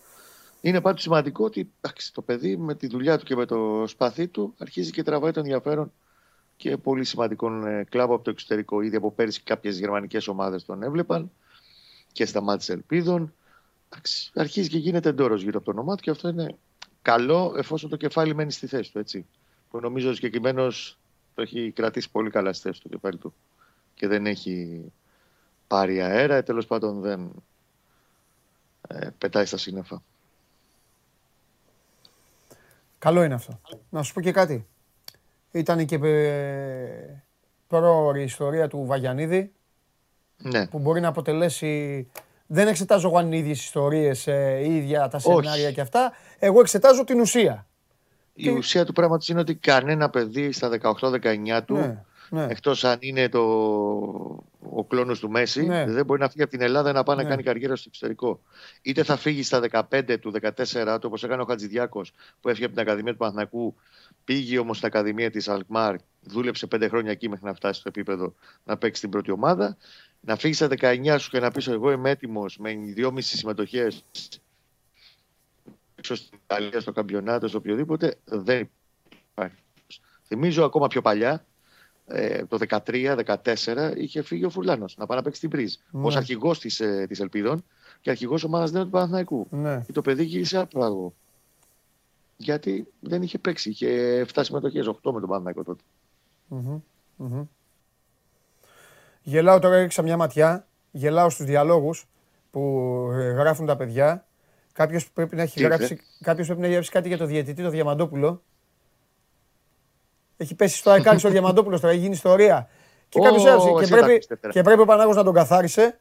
Είναι 0.61 0.81
πάντως 0.81 1.03
σημαντικό 1.03 1.45
ότι 1.45 1.71
εντάξει, 1.81 2.13
το 2.13 2.23
παιδί 2.23 2.57
με 2.57 2.75
τη 2.75 2.87
δουλειά 2.87 3.19
του 3.19 3.25
και 3.25 3.37
με 3.37 3.47
το 3.47 3.85
σπαθί 3.87 4.29
του 4.29 4.55
αρχίζει 4.59 4.91
και 4.91 5.03
τραβάει 5.03 5.31
το 5.31 5.41
ενδιαφέρον 5.41 5.93
και 6.57 6.77
πολύ 6.77 7.05
σημαντικών 7.05 7.67
ε, 7.67 7.85
κλάβο 7.91 8.15
από 8.15 8.25
το 8.25 8.31
εξωτερικό. 8.31 8.81
Ήδη 8.81 8.97
από 8.97 9.11
πέρυσι 9.11 9.43
κάποιες 9.43 9.79
γερμανικές 9.79 10.29
ομάδες 10.29 10.65
τον 10.65 10.83
έβλεπαν 10.83 11.31
και 12.13 12.27
στα 12.27 12.41
μάτια 12.41 12.75
ελπίδων. 12.75 13.35
Εντάξει, 13.89 14.31
αρχίζει 14.35 14.69
και 14.69 14.79
γίνεται 14.79 15.09
εντόρο 15.09 15.35
γύρω 15.35 15.57
από 15.57 15.65
το 15.65 15.71
όνομά 15.71 15.95
του 15.95 16.03
και 16.03 16.11
αυτό 16.11 16.29
είναι 16.29 16.57
καλό 17.03 17.55
εφόσον 17.57 17.91
το 17.91 17.97
κεφάλι 17.97 18.35
μένει 18.35 18.53
στη 18.53 18.67
θέση 18.67 18.93
του. 18.93 18.99
Έτσι. 18.99 19.27
Που 19.71 19.81
νομίζω 19.81 20.11
ο 20.11 20.15
συγκεκριμένος 20.15 20.99
το 21.35 21.43
έχει 21.43 21.71
κρατήσει 21.71 22.11
πολύ 22.11 22.31
καλά 22.31 22.53
στη 22.53 22.69
θέση 22.69 22.81
του 22.81 22.89
το 22.89 22.95
κεφάλι 22.95 23.19
του 23.19 23.35
και 23.95 24.07
δεν 24.07 24.27
έχει 24.27 24.83
πάρει 25.67 26.01
αέρα, 26.01 26.43
τέλος 26.43 26.67
πάντων 26.67 27.01
δεν 27.01 27.31
ε, 28.89 29.09
πετάει 29.19 29.45
στα 29.45 29.57
σύννεφα. 29.57 30.03
Καλό 32.99 33.23
είναι 33.23 33.35
αυτό. 33.35 33.61
Να 33.91 34.03
σου 34.03 34.13
πω 34.13 34.21
και 34.21 34.33
κάτι. 34.33 34.67
Ήταν 35.51 35.87
και 35.87 35.95
ε, 35.95 37.23
πρόωρη 37.67 38.23
ιστορία 38.23 38.69
του 38.69 38.85
Βαγιανίδη 38.85 39.53
Ναι, 40.37 40.67
που 40.67 40.79
μπορεί 40.79 41.01
να 41.01 41.09
αποτελέσει. 41.09 42.07
Δεν 42.47 42.69
εξετάζω 42.69 43.09
εγώ 43.09 43.19
αν 43.19 43.27
είναι 43.27 43.37
ίδιες 43.37 43.65
ιστορίες, 43.65 44.27
ε, 44.27 44.65
ίδια 44.65 45.09
τα 45.09 45.19
σενάρια 45.19 45.73
και 45.73 45.81
αυτά. 45.81 46.13
Εγώ 46.39 46.61
εξετάζω 46.61 47.05
την 47.05 47.21
ουσία. 47.21 47.67
Η 48.35 48.49
ουσία 48.49 48.85
του 48.85 48.93
πράγματος 48.93 49.29
είναι 49.29 49.41
ότι 49.41 49.55
κανένα 49.55 50.11
παιδί 50.11 50.53
στα 50.53 50.71
18-19 51.01 51.61
του 51.65 51.75
Ναι, 51.75 52.05
Ναι. 52.31 52.47
Εκτός 52.51 52.85
αν 52.85 52.97
είναι 53.01 53.29
το, 53.29 53.41
ο 54.71 54.85
κλόνος 54.89 55.19
του 55.21 55.31
Μέση, 55.31 55.67
Ναι. 55.67 55.85
δεν 55.87 56.05
μπορεί 56.05 56.21
να 56.21 56.29
φύγει 56.29 56.43
από 56.43 56.51
την 56.51 56.61
Ελλάδα 56.61 56.93
να 56.93 57.03
πάει 57.03 57.17
Ναι. 57.17 57.23
να 57.23 57.29
κάνει 57.29 57.43
καριέρα 57.43 57.77
στο 57.77 57.85
εξωτερικό. 57.89 58.41
Είτε 58.83 59.03
θα 59.03 59.17
φύγει 59.17 59.43
στα 59.43 59.61
15 59.91 60.19
του 60.21 60.33
14 60.33 60.95
του, 60.95 61.05
όπως 61.07 61.25
έκανε 61.25 61.43
ο 61.43 61.45
Χατζηδιάκος, 61.45 62.13
που 62.41 62.49
έφυγε 62.49 62.65
από 62.65 62.75
την 62.75 62.83
Ακαδημία 62.83 63.13
του 63.13 63.19
Παναθηνακού, 63.19 63.75
πήγε 64.25 64.59
όμως 64.59 64.77
στην 64.77 64.89
Ακαδημία 64.89 65.31
της 65.31 65.49
Αλκμάρ, 65.49 65.95
δούλεψε 66.23 66.67
5 66.67 66.89
χρόνια 66.89 67.11
εκεί 67.11 67.29
μέχρι 67.29 67.45
να 67.45 67.55
φτάσει 67.55 67.81
στο 67.81 67.89
επίπεδο 67.89 68.35
να 68.65 68.77
παίξει 68.77 69.01
την 69.01 69.11
πρώτη 69.11 69.31
ομάδα. 69.31 69.77
Να 70.21 70.37
φύγει 70.37 70.55
στα 70.55 70.69
19 70.81 71.17
σου 71.19 71.31
και 71.31 71.41
να 71.41 71.51
πεις: 71.51 71.67
Εγώ 71.67 71.91
είμαι 71.91 72.11
έτοιμος 72.11 72.57
με 72.59 72.71
2,5 72.97 73.11
συμμετοχές 73.21 74.05
έξω 76.05 76.15
στην 76.25 76.39
Ιταλία, 76.45 76.81
στο 76.81 76.93
καμπιονάτο, 76.93 77.49
στο 77.49 77.59
οποιοδήποτε, 77.59 78.15
δεν 78.25 78.71
υπάρχει. 79.31 79.63
Θυμίζω 80.27 80.65
ακόμα 80.65 80.87
πιο 80.87 81.03
παλιά, 81.03 81.45
ε, 82.07 82.45
το 82.45 82.59
13-14, 82.59 83.93
είχε 83.97 84.23
φύγει 84.23 84.45
ο 84.45 84.51
Φουρλάνος 84.51 84.97
να 84.97 85.07
πάει 85.07 85.19
να 85.19 85.25
παίξει 85.25 85.41
την 85.41 85.51
Πρίζ. 85.51 85.75
Ναι. 85.91 86.07
Ω 86.07 86.11
αρχηγός 86.17 86.59
της 86.59 86.81
ε, 86.81 87.07
της 87.09 87.21
Ελπίδων 87.21 87.65
και 88.01 88.11
αρχηγός 88.11 88.45
ομάδας 88.45 88.73
νέων 88.73 88.85
του 88.85 88.91
Παναθηναϊκού. 88.91 89.47
Ναι. 89.51 89.83
Και 89.87 89.93
το 89.93 90.03
παιδί 90.03 90.25
γύρισε 90.25 90.59
άπραγο. 90.59 91.15
Γιατί 92.37 92.87
δεν 93.01 93.23
είχε 93.23 93.39
παίξει. 93.39 93.71
Είχε 93.71 94.27
7 94.35 94.41
συμμετοχέ, 94.45 94.81
8 94.81 95.13
με 95.13 95.21
τον 95.21 95.29
Παναθηναϊκό 95.29 95.63
τότε. 95.63 95.83
Μμμ, 96.49 96.81
μμμ. 97.17 97.45
Γελάω 99.23 99.59
τώρα, 99.59 99.75
έριξα 99.75 100.03
μια 100.03 100.17
ματιά. 100.17 100.67
Γελάω 100.91 101.31
στους 101.31 101.47
διαλόγους 101.47 102.07
που 102.51 102.61
ε, 103.13 103.31
γράφουν 103.31 103.67
τα 103.67 103.77
παιδιά. 103.77 104.27
Κάποιος 104.75 105.11
πρέπει 105.11 105.37
να 105.37 105.43
έχει, 105.43 105.55
Τι 105.55 105.65
είπε; 105.65 105.75
γράψει, 105.75 106.01
κάποιος 106.21 106.47
πρέπει 106.47 106.61
να 106.61 106.67
έχει 106.67 106.75
γράψει 106.75 106.91
κάτι 106.91 107.09
για 107.09 107.17
το 107.17 107.27
διαιτητή, 107.27 107.63
το 107.63 107.69
Διαμαντόπουλο. 107.71 108.43
Έχει 110.37 110.55
πέσει 110.55 110.77
στο 110.77 110.91
Αϊκάρι 110.91 111.27
ο 111.27 111.31
Διαμαντόπουλος 111.31 111.81
τώρα, 111.81 111.93
έχει 111.93 112.03
γίνει 112.03 112.15
ιστορία. 112.15 112.69
Και, 113.09 113.19
Ω, 113.19 113.23
κάποιος 113.23 113.45
έγραψε, 113.45 113.69
και, 113.69 113.81
εσύ 113.83 113.91
τα 113.91 113.97
πρέπει, 113.97 114.13
ακούς, 114.13 114.27
Τετρά. 114.27 114.51
και 114.51 114.63
πρέπει 114.63 114.81
ο 114.81 114.85
Πανάγος 114.85 115.17
να 115.17 115.25
τον 115.25 115.35
καθάρισε. 115.35 115.99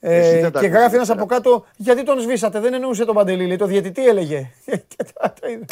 Εσύ 0.00 0.36
Ε, 0.36 0.40
δεν 0.40 0.52
τα 0.52 0.60
και 0.60 0.66
ακούς, 0.66 0.78
γράφει 0.78 0.94
ένας 0.94 1.06
Τετρά. 1.06 1.22
από 1.22 1.34
κάτω, 1.34 1.64
γιατί 1.76 2.02
τον 2.04 2.20
σβήσατε, 2.20 2.60
δεν 2.60 2.74
εννοούσε 2.74 3.04
τον 3.04 3.14
Παντελή, 3.14 3.46
λέει, 3.46 3.56
το 3.56 3.66
διαιτητή 3.66 4.06
έλεγε. 4.08 4.50
Και 4.88 4.96
τώρα 5.14 5.32
το 5.40 5.48
είδε. 5.48 5.64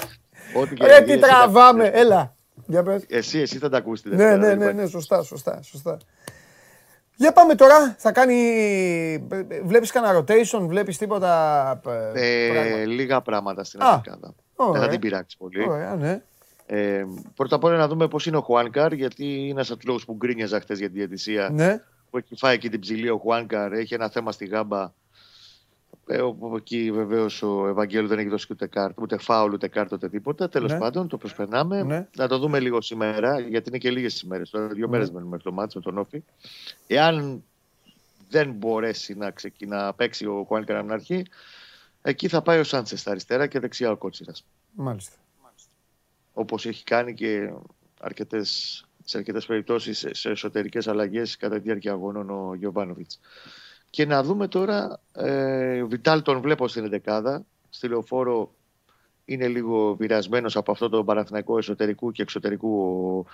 Ό,τι 0.55 0.75
και 0.75 0.87
Ρε 0.87 0.93
να 0.93 0.99
τι 0.99 1.05
γίνει, 1.05 1.13
εσύ 1.13 1.21
τα- 1.21 1.27
τραβάμε, 1.27 1.85
έλα. 1.87 2.35
Για 2.67 2.83
πες. 2.83 3.05
Εσύ, 3.09 3.39
εσύ 3.39 3.59
θα 3.59 3.69
τα 3.69 3.77
ακούσει. 3.77 4.03
την 4.03 4.11
Ναι, 4.11 4.17
Δευτέρα, 4.17 4.37
ναι, 4.41 4.47
δεν 4.47 4.57
ναι, 4.59 4.65
υπάρχει. 4.65 4.81
ναι, 4.83 4.87
σωστά, 4.89 5.23
σωστά, 5.23 5.63
σωστά. 5.63 5.97
Για 7.21 7.33
πάμε 7.33 7.55
τώρα, 7.55 7.95
θα 7.99 8.13
κάνει... 8.13 8.37
Βλέπεις 9.65 9.91
κανένα 9.91 10.19
rotation, 10.19 10.61
βλέπεις 10.67 10.99
τίποτα... 10.99 11.81
ε, 12.15 12.47
Ε, 12.47 12.51
πράγμα; 12.53 12.77
λίγα 12.87 13.21
πράγματα 13.21 13.65
στην 13.65 13.83
Α, 13.83 13.89
Αφρικάδα. 13.89 14.35
Δεν 14.57 14.67
ωραία. 14.69 14.83
θα 14.83 14.89
την 14.89 15.01
πειράξεις 15.01 15.37
πολύ. 15.39 15.69
Ωραία, 15.69 15.95
ναι. 15.95 16.23
Ε, 16.67 17.05
πρώτα 17.35 17.55
απ' 17.57 17.65
όλα 17.65 17.77
να 17.77 17.89
δούμε 17.89 18.09
πώς 18.09 18.27
είναι 18.27 18.37
ο 18.37 18.41
Χουάνκαρ, 18.41 18.93
γιατί 18.93 19.25
είναι 19.25 19.51
ένας 19.51 19.71
από 19.71 19.81
του 19.81 19.87
λόγου 19.87 19.99
που 20.07 20.15
γκρίνιαζα 20.17 20.61
χθες 20.61 20.79
για 20.79 20.89
τη 20.89 20.95
διαιτησία. 20.95 21.49
Ναι, 21.53 21.83
Που 22.11 22.17
έχει 22.17 22.35
φάει 22.37 22.59
και 22.59 22.69
την 22.69 22.81
ψηλή 22.81 23.09
ο 23.11 23.17
Χουάνκαρ, 23.19 23.73
έχει 23.73 23.95
ένα 23.95 24.09
θέμα 24.11 24.33
στη 24.33 24.47
γάμπα. 24.47 24.93
Ε, 26.13 26.21
όπου 26.21 26.57
εκεί 26.57 26.91
βεβαίως 26.93 27.43
ο 27.43 27.67
Ευαγγέλου 27.69 28.09
δεν 28.09 28.19
έχει 28.19 28.29
δώσει 28.29 28.47
ούτε 28.51 28.67
κάρτα, 28.67 29.03
ούτε 29.03 29.19
φάουλ, 29.19 29.53
ούτε 29.53 29.69
κάρτα, 29.69 29.97
ούτε 29.97 30.09
τίποτα. 30.09 30.49
Τέλος 30.49 30.73
Ναι. 30.73 30.79
πάντων, 30.79 31.09
το 31.09 31.17
προσπερνάμε. 31.17 31.83
Ναι. 31.83 32.09
Να 32.17 32.29
το 32.29 32.39
δούμε 32.39 32.61
λίγο 32.61 32.81
σήμερα, 32.81 33.41
γιατί 33.41 33.69
είναι 33.69 33.79
και 33.79 33.91
λίγες 33.91 34.21
ημέρες. 34.21 34.51
Τώρα, 34.51 34.67
δύο 34.67 34.85
Ναι. 34.87 34.91
μέρες 34.91 35.11
μένουμε 35.11 35.31
μέχρι 35.31 35.45
το 35.45 35.53
μάτσο 35.53 35.79
με 35.79 35.85
τον 35.85 35.99
Όφη. 35.99 36.23
Εάν 36.87 37.45
δεν 38.29 38.53
μπορέσει 38.53 39.15
να, 39.15 39.31
ξεκι... 39.31 39.67
να 39.67 39.95
παίξει 39.95 40.27
ο 40.27 40.45
Χουάνκαρ 40.49 40.77
από 40.77 40.85
την 40.85 40.95
αρχή, 40.95 41.25
εκεί 42.03 42.29
θα 42.29 42.43
πάει 42.43 42.59
ο 42.59 42.65
Σάντσες 42.65 43.01
στα 43.01 43.11
αριστερά 43.11 43.47
και 43.47 43.59
δεξιά 43.61 43.91
ο 43.91 43.97
Κότσιρας 43.97 44.45
μάλιστα. 44.73 45.17
όπως 46.33 46.67
έχει 46.67 46.85
κάνει 46.85 47.15
και 47.15 47.53
αρκετές, 48.01 48.85
σε 49.05 49.17
αρκετές 49.19 49.47
περιπτώσεις 49.47 49.99
σε- 49.99 50.15
σε 50.15 50.31
εσωτερικές 50.31 50.89
αλλαγές 50.89 51.37
κατά 51.37 51.55
τη 51.57 51.61
διάρκεια 51.63 51.93
αγώνων 51.93 52.31
ο 52.31 52.55
Γιωβάνοβιτς. 52.55 53.21
Και 53.91 54.07
να 54.07 54.23
δούμε 54.23 54.49
τώρα, 54.49 55.01
ε, 55.13 55.83
ο 55.83 55.87
Βιτάλ 55.89 56.23
τον 56.23 56.41
βλέπω 56.41 56.69
στην 56.69 56.85
εντεκάδα, 56.85 57.45
στη 57.69 57.89
λεωφόρο 57.89 58.55
είναι 59.25 59.49
λίγο 59.49 59.97
πειρασμένος 59.97 60.57
από 60.57 60.73
αυτό 60.73 60.89
το 60.89 61.05
παραθυνακό 61.05 61.59
εσωτερικού 61.59 62.13
και 62.13 62.23
εξωτερικού 62.23 62.81
ο, 62.81 63.25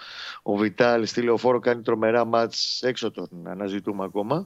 ο 0.53 0.57
Βιτάλ. 0.57 1.07
Στη 1.07 1.23
λεωφόρο 1.23 1.59
κάνει 1.61 1.83
τρομερά 1.83 2.25
μάτς 2.25 2.83
έξω 2.83 3.11
τον 3.11 3.29
αναζητούμε 3.45 4.05
ακόμα. 4.05 4.45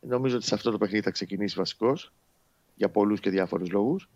Νομίζω 0.00 0.36
ότι 0.36 0.44
σε 0.46 0.54
αυτό 0.54 0.70
το 0.70 0.78
παιχνίδι 0.78 1.04
θα 1.04 1.10
ξεκινήσει 1.10 1.54
βασικός 1.58 2.12
για 2.74 2.88
πολλούς 2.88 3.20
και 3.20 3.30
διάφορους 3.30 3.70
λόγους. 3.70 4.08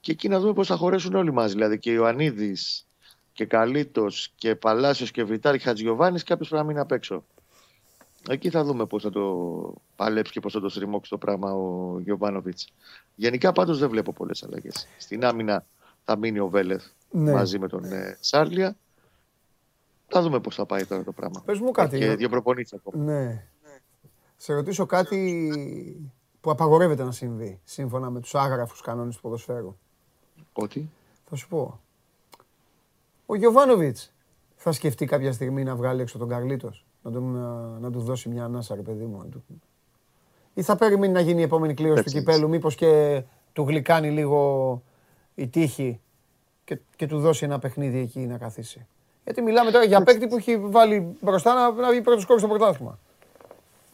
Και 0.00 0.12
εκεί 0.12 0.28
να 0.28 0.40
δούμε 0.40 0.52
πώς 0.52 0.66
θα 0.66 0.76
χωρέσουν 0.76 1.14
όλοι 1.14 1.32
μαζί. 1.32 1.54
Δηλαδή 1.54 1.78
και 1.78 1.92
Ιωαννίδης 1.92 2.86
και 3.32 3.44
Καλίτος 3.46 4.32
και 4.34 4.54
Παλάσιος 4.56 5.10
και 5.10 5.24
Βιτάλ 5.24 5.56
και 5.56 5.62
Χατζιωβάνης 5.62 6.22
κάποιος 6.22 6.48
πρέπει 6.48 6.62
να 6.64 6.68
μείνει 6.68 6.80
απ' 6.80 6.92
έξω. 6.92 7.24
Εκεί 8.28 8.50
θα 8.50 8.64
δούμε 8.64 8.86
πώς 8.86 9.02
θα 9.02 9.10
το 9.10 9.74
παλέψει 9.96 10.32
και 10.32 10.40
πώς 10.40 10.52
θα 10.52 10.60
το 10.60 10.68
στριμώξει 10.68 11.10
το 11.10 11.18
πράγμα 11.18 11.52
ο 11.52 11.98
Γιωβάνοβιτς. 12.00 12.72
Γενικά 13.14 13.52
πάντως 13.52 13.78
δεν 13.78 13.88
βλέπω 13.88 14.12
πολλές 14.12 14.42
αλλαγές. 14.42 14.86
Στην 14.98 15.24
άμυνα 15.24 15.66
θα 16.04 16.16
μείνει 16.16 16.38
ο 16.38 16.48
Βέλεθ 16.48 16.84
Ναι. 17.10 17.32
μαζί 17.32 17.58
με 17.58 17.68
τον 17.68 17.84
ε, 17.84 18.16
Σάρλια. 18.20 18.76
Θα 20.08 20.22
δούμε 20.22 20.40
πώς 20.40 20.54
θα 20.54 20.66
πάει 20.66 20.84
τώρα 20.86 21.04
το 21.04 21.12
πράγμα. 21.12 21.42
Πες 21.44 21.58
μου 21.58 21.70
κάτι. 21.70 21.98
Και 21.98 22.16
δύο 22.16 22.28
προπονήσεις 22.28 22.72
ακόμα. 22.72 23.04
Ναι. 23.04 23.46
Σε 24.36 24.54
ρωτήσω 24.54 24.86
κάτι 24.86 26.10
που 26.40 26.50
απαγορεύεται 26.50 27.04
να 27.04 27.12
συμβεί, 27.12 27.60
σύμφωνα 27.64 28.10
με 28.10 28.20
τους 28.20 28.34
άγραφους 28.34 28.80
κανόνες 28.80 29.14
του 29.14 29.20
ποδοσφαίρου. 29.20 29.76
Ότι; 30.52 30.90
Θα 31.28 31.36
σου 31.36 31.48
πω. 31.48 31.80
Ο 33.26 33.34
Γιωβάνοβιτς 33.34 34.12
θα 34.56 34.72
σκεφτεί 34.72 35.04
κάποια 35.06 35.32
στιγμή 35.32 35.64
να 35.64 35.76
βγάλει 35.76 36.00
έξω 36.00 36.18
τον 36.18 36.28
Καρλίτος, 36.28 36.84
να, 37.02 37.10
τον, 37.10 37.22
να, 37.32 37.78
να 37.78 37.90
τους 37.90 38.04
δώσει 38.04 38.28
μια 38.28 38.44
ανάσα, 38.44 38.74
ρε 38.74 38.82
παιδί 38.82 39.04
μου. 39.04 39.18
να 39.18 39.24
του- 39.24 39.44
Ή 40.54 40.62
θα 40.62 40.76
περιμένει 40.76 41.12
να 41.12 41.20
γίνει 41.20 41.40
η 41.40 41.44
επόμενη 41.44 41.74
κλήρωση 41.74 42.02
του 42.02 42.08
Έτσι, 42.08 42.18
κυπέλου, 42.18 42.48
μήπως 42.48 42.74
και 42.74 43.22
του 43.52 43.62
γλυκάνει 43.62 44.10
λίγο 44.10 44.82
η 45.34 45.48
τύχη 45.48 46.00
και, 46.64 46.78
και 46.96 47.06
του 47.06 47.18
δώσει 47.20 47.44
ένα 47.44 47.58
παιχνίδι 47.58 47.98
εκεί 47.98 48.20
να 48.20 48.38
καθίσει. 48.38 48.86
Γιατί 49.24 49.42
μιλάμε 49.42 49.70
τώρα 49.70 49.84
για 49.84 50.02
παίκτη 50.02 50.26
που 50.26 50.36
έχει 50.36 50.58
βάλει 50.58 51.16
μπροστά 51.20 51.54
να, 51.54 51.70
να 51.72 51.90
βγει 51.90 52.00
πρώτος 52.00 52.26
κόρος 52.26 52.40
στο 52.42 52.50
πρωτάθλημα. 52.50 52.98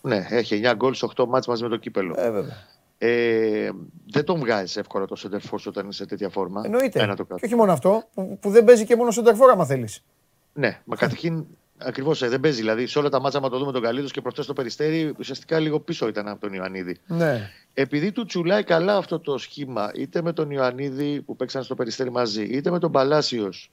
Ναι, 0.02 0.26
έχει 0.30 0.60
9 0.64 0.72
γκολ 0.76 0.94
σε 0.94 1.06
8 1.16 1.24
μάτς 1.26 1.46
μαζί 1.46 1.62
με 1.62 1.68
το 1.68 1.76
κύπελο. 1.76 2.14
Ε, 2.18 2.30
βέβαια. 2.30 2.56
Ε, 2.98 3.70
δεν 4.10 4.24
τον 4.24 4.38
βγάζεις 4.38 4.76
εύκολα 4.76 5.04
το 5.06 5.16
Σεντερφόρ 5.16 5.60
όταν 5.66 5.84
είναι 5.84 5.92
σε 5.92 6.06
τέτοια 6.06 6.28
φόρμα. 6.28 6.62
Εννοείται. 6.64 7.02
Ένα 7.02 7.16
το 7.16 7.22
Και 7.22 7.28
κάτω. 7.28 7.46
όχι 7.46 7.54
μόνο 7.54 7.72
αυτό, 7.72 8.02
που, 8.14 8.38
που 8.40 8.50
δεν 8.50 8.64
παίζει 8.64 8.84
και 8.84 8.96
μόνο 8.96 9.10
στον 9.10 9.24
τερφόρα, 9.24 9.52
άμα 9.52 9.64
θέλεις. 9.64 10.04
Ναι, 10.52 10.80
μα 10.84 10.96
καταρχήν 10.96 11.46
ακριβώς 11.78 12.28
δεν 12.28 12.40
παίζει. 12.40 12.60
Δηλαδή 12.60 12.86
σε 12.86 12.98
όλα 12.98 13.08
τα 13.08 13.20
μάτσα, 13.20 13.38
άμα 13.38 13.48
το 13.48 13.58
δούμε 13.58 13.72
τον 13.72 13.82
Καλίδος 13.82 14.12
και 14.12 14.20
προχθέ 14.20 14.44
το 14.44 14.52
περιστέρι, 14.52 15.14
ουσιαστικά 15.18 15.58
λίγο 15.58 15.80
πίσω 15.80 16.08
ήταν 16.08 16.28
από 16.28 16.40
τον 16.40 16.52
Ιωαννίδη. 16.52 16.96
Ναι. 17.06 17.50
Επειδή 17.74 18.12
του 18.12 18.24
τσουλάει 18.24 18.64
καλά 18.64 18.96
αυτό 18.96 19.18
το 19.18 19.38
σχήμα, 19.38 19.90
είτε 19.94 20.22
με 20.22 20.32
τον 20.32 20.50
Ιωαννίδη 20.50 21.20
που 21.20 21.36
παίξαν 21.36 21.62
στο 21.62 21.74
περιστέρι 21.74 22.10
μαζί, 22.10 22.42
είτε 22.42 22.70
με 22.70 22.78
τον 22.78 22.92
Παλάσιος 22.92 23.70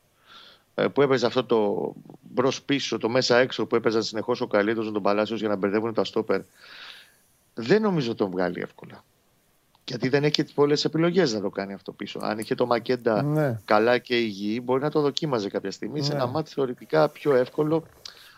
που 0.94 1.02
έπαιζε 1.02 1.26
αυτό 1.26 1.44
το 1.44 1.94
μπρος 2.22 2.62
πίσω, 2.62 2.98
το 2.98 3.10
μέσα 3.10 3.38
έξω 3.38 3.66
που 3.66 3.76
έπαιζαν 3.76 4.04
συνεχώς 4.04 4.42
ο 4.42 4.48
Καλίδος 4.48 4.86
με 4.86 4.92
τον 4.92 5.02
Παλάσιος 5.02 5.40
για 5.40 5.50
να 5.50 5.56
μπερδεύουν 5.56 5.94
τα 5.94 6.04
στόπερ. 6.04 6.42
Δεν 7.54 7.82
νομίζω 7.82 8.16
τον 8.16 8.30
βγάλει 8.30 8.62
εύκολα. 8.62 9.04
Γιατί 9.88 10.10
δεν 10.10 10.24
έχει 10.24 10.54
πολλές 10.54 10.86
επιλογές 10.86 11.34
να 11.34 11.42
το 11.42 11.50
κάνει 11.50 11.74
αυτό 11.74 11.92
πίσω. 11.92 12.20
Αν 12.22 12.40
είχε 12.40 12.56
το 12.56 12.66
Μακέντα 12.66 13.22
Ναι. 13.24 13.60
καλά 13.66 13.98
και 13.98 14.16
υγιή, 14.18 14.62
μπορεί 14.64 14.82
να 14.82 14.90
το 14.90 15.02
δοκίμαζε 15.02 15.50
κάποια 15.50 15.72
στιγμή 15.72 16.02
σε 16.04 16.12
Ναι. 16.12 16.16
ένα 16.18 16.28
μάτι 16.28 16.52
θεωρητικά 16.54 17.10
πιο 17.10 17.36
εύκολο. 17.36 17.84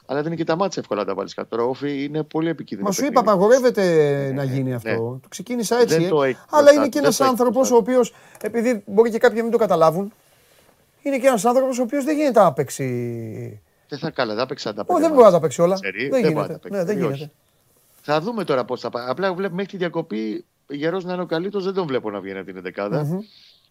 Αλλά 0.09 0.19
δεν 0.21 0.27
είναι 0.31 0.35
και 0.35 0.43
τα 0.47 0.55
μάτια 0.55 0.81
εύκολα 0.81 1.01
να 1.01 1.07
τα 1.07 1.13
βάλεις 1.13 1.33
κάτω. 1.33 1.47
Τώρα, 1.49 1.63
ο 1.63 1.69
Όφη 1.69 2.03
είναι 2.03 2.23
πολύ 2.23 2.49
επικίνδυνο. 2.49 2.87
Μα 2.89 2.93
σου 2.95 3.05
είπα, 3.05 3.11
παιχνίδι. 3.21 3.31
απαγορεύεται 3.37 4.31
να 4.35 4.43
γίνει 4.43 4.69
ναι. 4.69 4.75
αυτό. 4.75 5.19
Το 5.21 5.27
ξεκίνησα 5.27 5.75
έτσι. 5.79 5.95
Δεν 5.97 6.05
ε. 6.05 6.09
το 6.09 6.23
έχει 6.23 6.39
Αλλά 6.49 6.61
μπροστά 6.61 6.73
είναι 6.73 6.83
του, 6.83 6.89
και 6.89 6.95
δεν 6.95 7.03
ένας 7.03 7.17
το 7.17 7.23
έχει 7.23 7.31
άνθρωπος 7.31 7.69
μπροστά 7.69 7.75
ο 7.75 7.77
οποίος, 7.77 8.13
επειδή 8.41 8.83
μπορεί 8.85 9.09
και 9.11 9.17
κάποιοι 9.17 9.35
να 9.37 9.43
μην 9.43 9.51
το 9.51 9.57
καταλάβουν, 9.57 10.13
είναι 11.01 11.17
και 11.17 11.27
ένας 11.27 11.45
άνθρωπος 11.45 11.79
ο 11.79 11.81
οποίος 11.81 12.03
δεν 12.03 12.15
γίνεται 12.17 12.39
να 12.39 12.53
παίξει. 12.53 13.61
Δεν 13.89 13.99
θα 13.99 14.09
καλά, 14.09 14.35
δεν 14.35 14.45
παίξει 14.45 14.73
τα 14.73 14.83
Ω, 14.87 14.99
δεν 14.99 15.11
μπορεί 15.11 15.23
να 15.23 15.31
τα 15.31 15.39
παίξει 15.39 15.61
όλα. 15.61 15.75
Ξέρει, 15.75 16.07
Δεν 16.09 16.21
δεν 16.21 16.31
μπορεί 16.31 16.35
να 16.35 16.41
γίνεται. 16.41 16.69
τα 16.69 16.77
Ναι, 16.77 16.83
παίξει, 16.85 16.95
δεν 16.95 17.05
όχι. 17.05 17.15
γίνεται. 17.15 17.31
Θα 18.01 18.21
δούμε 18.21 18.43
τώρα 18.43 18.65
πώς 18.65 18.81
θα 18.81 18.89
πάει. 18.89 19.05
Απλά 19.09 19.33
βλέπω 19.33 19.55
μέχρι 19.55 19.71
τη 19.71 19.77
διακοπή 19.77 20.45
γερός 20.69 21.03
να 21.03 21.13
είναι 21.13 21.21
ο 21.21 21.25
καλύτερος, 21.25 21.65
δεν 21.65 21.73
τον 21.73 21.87
βλέπω 21.87 22.11
να 22.11 22.19
βγαίνει 22.19 22.39
από 22.39 22.47
την 22.53 22.73
11 22.75 22.89
Μμμ. 22.91 23.19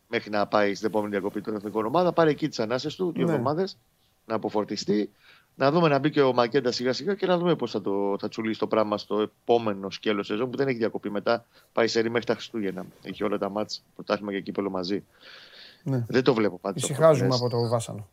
Μέχρι 0.08 0.30
να 0.30 0.46
πάει 0.46 0.74
στην 0.74 0.86
επόμενη 0.86 1.10
διακοπή 1.10 1.40
των 1.40 1.54
εθνικών 1.54 1.86
ομάδα. 1.86 2.12
Πάρε 2.12 2.30
εκεί 2.30 2.48
τις 2.48 2.58
ανάσες 2.60 2.94
του, 2.96 3.12
δύο 3.12 3.26
Ναι. 3.26 3.32
εβδομάδες, 3.32 3.78
να 4.26 4.34
αποφορτιστεί. 4.34 5.10
Να 5.58 5.70
δούμε 5.70 5.88
να 5.88 5.98
μπει 5.98 6.10
και 6.10 6.22
ο 6.22 6.32
Μακέντα 6.32 6.72
σιγά 6.72 6.92
σιγά 6.92 7.14
και 7.14 7.26
να 7.26 7.38
δούμε 7.38 7.56
πώς 7.56 7.70
θα, 7.70 7.80
το, 7.80 8.16
θα 8.18 8.28
τσουλήσει 8.28 8.58
το 8.58 8.66
πράγμα 8.66 8.98
στο 8.98 9.20
επόμενο 9.20 9.90
σκέλος 9.90 10.26
σεζόν 10.26 10.50
που 10.50 10.56
δεν 10.56 10.68
έχει 10.68 10.78
διακοπή 10.78 11.10
μετά. 11.10 11.44
Πάει 11.72 11.86
σε 11.88 12.00
ρί 12.00 12.10
μέχρι 12.10 12.26
τα 12.26 12.34
Χριστούγεννα. 12.34 12.86
Έχει 13.02 13.24
όλα 13.24 13.38
τα 13.38 13.48
μάτς, 13.50 13.82
πρωτάθλημα 13.94 14.32
και 14.32 14.40
κύπελο 14.40 14.70
μαζί. 14.70 15.04
Ναι. 15.82 16.04
Δεν 16.08 16.22
το 16.24 16.34
βλέπω 16.34 16.58
πάντως. 16.58 16.82
Ησυχάζουμε 16.82 17.34
από 17.34 17.48
το 17.48 17.68
βάσανο. 17.68 18.08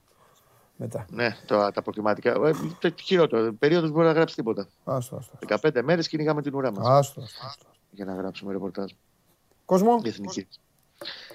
Μετά. 0.76 1.06
Ναι, 1.10 1.36
το, 1.46 1.56
τα 1.56 1.72
αποκριματικά. 1.76 2.32
Ε, 2.32 2.54
το 2.80 2.94
χειρότερο. 3.02 3.54
Περίοδος 3.54 3.92
μπορεί 3.92 4.06
να 4.06 4.12
γράψει 4.12 4.36
τίποτα. 4.36 4.68
Άστο, 4.84 5.16
άστο. 5.16 5.38
15 5.72 5.82
μέρες 5.84 6.08
κυνηγάμε 6.08 6.42
την 6.42 6.56
ουρά 6.56 6.72
μας 6.72 6.88
Άστο, 6.88 7.22
άστο, 7.22 7.46
άστο. 7.46 7.66
Για 7.94 8.06
να 8.06 8.14
γράψουμε 8.14 8.52
ρεπορτάζ. 8.52 8.92
Κόσμο, 9.66 10.02
Εθνική. 10.04 10.48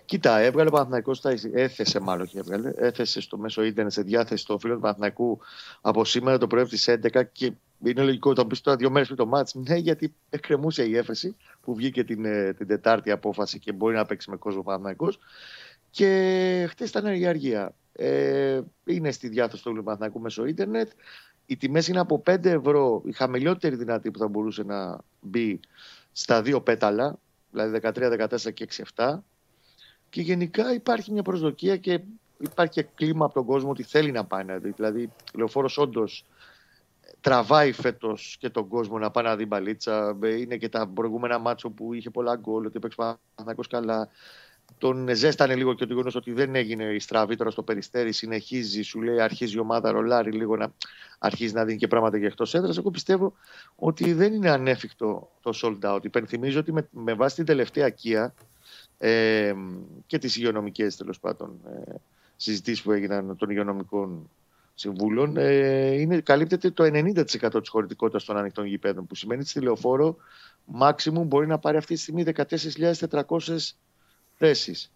Κοίτα, 0.04 0.38
έβγαλε 0.38 0.68
ο 0.68 0.72
Παναθηναϊκός, 0.72 1.24
έθεσε 1.52 2.00
μάλλον 2.00 2.26
και 2.26 2.38
έβγαλε, 2.38 2.72
έθεσε 2.76 3.20
στο 3.20 3.38
μέσο 3.38 3.62
ίντερνετ 3.62 3.92
σε 3.92 4.02
διάθεση 4.02 4.46
το 4.46 4.58
φίλο 4.58 4.74
του 4.74 4.80
Παναθηναϊκού 4.80 5.38
από 5.80 6.04
σήμερα 6.04 6.38
το 6.38 6.46
πρωί 6.46 6.64
τη 6.64 6.84
11 6.86 7.22
και 7.32 7.52
είναι 7.84 8.02
λογικό 8.02 8.32
το 8.32 8.46
πεις 8.46 8.60
τώρα 8.60 8.76
δύο 8.76 8.90
μέρες 8.90 9.06
πριν 9.06 9.18
το 9.18 9.26
μάτς. 9.26 9.54
Ναι, 9.54 9.76
γιατί 9.76 10.14
εκκρεμούσε 10.30 10.84
η 10.84 10.96
έφεση 10.96 11.36
που 11.60 11.74
βγήκε 11.74 12.04
την, 12.04 12.24
ε, 12.24 12.52
την 12.52 12.66
Τετάρτη 12.66 13.10
απόφαση 13.10 13.58
και 13.58 13.72
μπορεί 13.72 13.94
να 13.94 14.06
παίξει 14.06 14.30
με 14.30 14.36
κόσμο 14.36 14.62
Παναθηναϊκός. 14.62 15.18
Και 15.90 16.66
χτες 16.70 16.88
ήταν 16.88 17.14
η 17.14 17.26
αργία. 17.26 17.74
Ε, 17.92 18.60
είναι 18.84 19.10
στη 19.10 19.28
διάθεση 19.28 19.62
του 19.62 19.82
Παναθηναϊκού 19.84 20.20
μέσω 20.20 20.44
ίντερνετ. 20.44 20.90
Οι 21.46 21.56
τιμές 21.56 21.88
είναι 21.88 22.00
από 22.00 22.22
5 22.26 22.44
ευρώ, 22.44 23.02
η 23.04 23.12
χαμηλότερη 23.12 23.76
δυνατή 23.76 24.10
που 24.10 24.18
θα 24.18 24.28
μπορούσε 24.28 24.62
να 24.62 24.98
μπει 25.20 25.60
στα 26.20 26.42
δύο 26.42 26.60
πέταλα, 26.60 27.18
δηλαδή 27.50 27.78
13, 27.82 28.28
14 28.28 28.52
και 28.54 28.68
6, 28.70 28.82
7. 28.96 29.18
Και 30.10 30.20
γενικά 30.20 30.72
υπάρχει 30.72 31.12
μια 31.12 31.22
προσδοκία 31.22 31.76
και 31.76 32.00
υπάρχει 32.38 32.72
και 32.72 32.82
κλίμα 32.94 33.24
από 33.24 33.34
τον 33.34 33.44
κόσμο 33.44 33.70
ότι 33.70 33.82
θέλει 33.82 34.10
να 34.10 34.24
πάει 34.24 34.44
να 34.44 34.56
δει. 34.56 34.70
Δηλαδή, 34.70 35.12
λεωφόρος 35.34 35.78
όντως 35.78 36.24
τραβάει 37.20 37.72
φέτος 37.72 38.36
και 38.40 38.50
τον 38.50 38.68
κόσμο 38.68 38.98
να 38.98 39.10
πάει 39.10 39.24
να 39.24 39.36
δει 39.36 39.46
μπαλίτσα. 39.46 40.16
Είναι 40.22 40.56
και 40.56 40.68
τα 40.68 40.88
προηγούμενα 40.88 41.38
μάτσο 41.38 41.70
που 41.70 41.94
είχε 41.94 42.10
πολλά 42.10 42.36
γκολ, 42.36 42.64
ότι 42.64 42.76
έπαιξε 42.76 42.96
Παναθηναϊκός 42.96 43.66
καλά. 43.66 44.08
Τον 44.78 45.08
ζέστανε 45.14 45.54
λίγο 45.54 45.74
και 45.74 45.86
το 45.86 45.92
γεγονό 45.94 46.10
ότι 46.14 46.32
δεν 46.32 46.54
έγινε 46.54 46.84
η 46.84 46.98
στραβή 46.98 47.36
τώρα 47.36 47.50
στο 47.50 47.62
περιστέρι. 47.62 48.12
Συνεχίζει, 48.12 48.82
σου 48.82 49.02
λέει, 49.02 49.20
αρχίζει 49.20 49.56
η 49.56 49.58
ομάδα, 49.58 49.90
ρολάρει 49.90 50.32
λίγο 50.32 50.56
να 50.56 50.72
αρχίζει 51.18 51.52
να 51.52 51.64
δίνει 51.64 51.78
και 51.78 51.88
πράγματα 51.88 52.16
για 52.16 52.26
εκτός 52.26 52.54
έδρας. 52.54 52.78
Εγώ 52.78 52.90
πιστεύω 52.90 53.32
ότι 53.76 54.12
δεν 54.12 54.32
είναι 54.32 54.50
ανέφικτο 54.50 55.30
το 55.42 55.58
sold 55.62 55.94
out. 55.94 56.04
Υπενθυμίζω 56.04 56.60
ότι 56.60 56.72
με, 56.72 56.88
με 56.90 57.14
βάση 57.14 57.34
την 57.34 57.44
τελευταία 57.44 57.90
κία 57.90 58.34
ε, 58.98 59.54
και 60.06 60.18
τις 60.18 60.36
υγειονομικές 60.36 60.96
τέλος 60.96 61.20
πάντων 61.20 61.60
ε, 61.66 61.94
συζητήσεις 62.36 62.82
που 62.82 62.92
έγιναν 62.92 63.36
των 63.36 63.50
υγειονομικών 63.50 64.30
συμβούλων, 64.74 65.36
ε, 65.36 66.00
είναι, 66.00 66.20
καλύπτεται 66.20 66.70
το 66.70 66.84
90% 66.84 67.24
της 67.60 67.68
χωρητικότητας 67.68 68.24
των 68.24 68.36
ανοιχτών 68.36 68.66
γηπέδων. 68.66 69.06
Που 69.06 69.14
σημαίνει 69.14 69.40
ότι 69.40 69.50
στη 69.50 69.60
λεωφόρο 69.60 70.16
maximum 70.80 71.22
μπορεί 71.26 71.46
να 71.46 71.58
πάρει 71.58 71.76
αυτή 71.76 71.94
τη 71.94 72.00
στιγμή 72.00 72.24
14.400 72.26 73.58
θέσεις. 74.38 74.92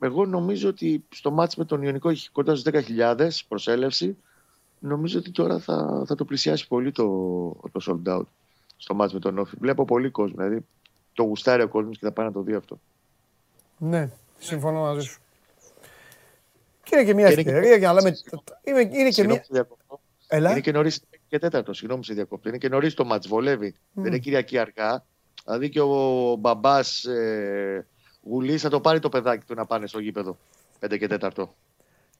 Εγώ 0.00 0.26
νομίζω 0.26 0.68
ότι 0.68 1.04
στο 1.10 1.30
μάτς 1.30 1.56
με 1.56 1.64
τον 1.64 1.82
Ιωνικό 1.82 2.08
έχει 2.08 2.30
κοντά 2.30 2.56
στους 2.56 2.72
10.000 2.98 3.28
προσέλευση. 3.48 4.16
Νομίζω 4.78 5.18
ότι 5.18 5.30
τώρα 5.30 5.58
θα, 5.58 6.04
θα 6.06 6.14
το 6.14 6.24
πλησιάσει 6.24 6.68
πολύ 6.68 6.92
το, 6.92 7.04
το 7.72 7.80
sold 7.86 8.18
out 8.18 8.26
στο 8.76 8.94
μάτς 8.94 9.12
με 9.12 9.18
τον 9.18 9.38
Όφη. 9.38 9.56
Βλέπω 9.60 9.84
πολύ 9.84 10.10
κόσμο, 10.10 10.36
δηλαδή 10.36 10.64
το 11.12 11.22
γουστάρει 11.22 11.62
ο 11.62 11.68
κόσμος 11.68 11.98
και 11.98 12.04
θα 12.04 12.12
πάει 12.12 12.26
να 12.26 12.32
το 12.32 12.40
δει 12.40 12.54
αυτό. 12.54 12.80
Ναι, 13.78 14.10
συμφωνώ 14.38 14.80
μαζί 14.80 15.06
σου. 15.06 15.20
Και 16.82 16.96
είναι 16.96 17.04
και 17.04 17.14
μια 17.14 17.26
ευκαιρία 17.26 17.76
για 17.76 17.92
να 17.92 17.94
λέμε. 17.94 18.16
Είναι, 18.64 18.80
είναι 18.80 19.08
και 19.08 19.24
μια. 19.24 19.44
Έλα. 20.28 20.50
Είναι 20.50 20.60
και 20.60 20.72
νωρί 20.72 20.90
και 21.28 21.38
τέταρτο, 21.38 21.72
συγγνώμη 21.72 22.04
σε 22.04 22.14
διακόπτω. 22.14 22.48
Είναι 22.48 22.58
και 22.58 22.68
νωρίς 22.68 22.94
το 22.94 23.04
μάτς, 23.04 23.28
βολεύει. 23.28 23.74
Mm. 23.76 23.80
Δεν 23.92 24.06
είναι 24.06 24.18
Κυριακή 24.18 24.58
αργά. 24.58 25.04
Δηλαδή 25.44 25.68
και 25.68 25.80
ο 25.80 26.36
μπαμπάς 26.38 27.04
ε, 27.04 27.86
Γουλή 28.24 28.58
θα 28.58 28.68
το 28.68 28.80
πάρει 28.80 28.98
το 28.98 29.08
παιδάκι 29.08 29.44
του 29.46 29.54
να 29.54 29.66
πάνε 29.66 29.86
στο 29.86 29.98
γήπεδο. 29.98 30.36
5 30.80 30.98
και 30.98 31.08
4. 31.20 31.30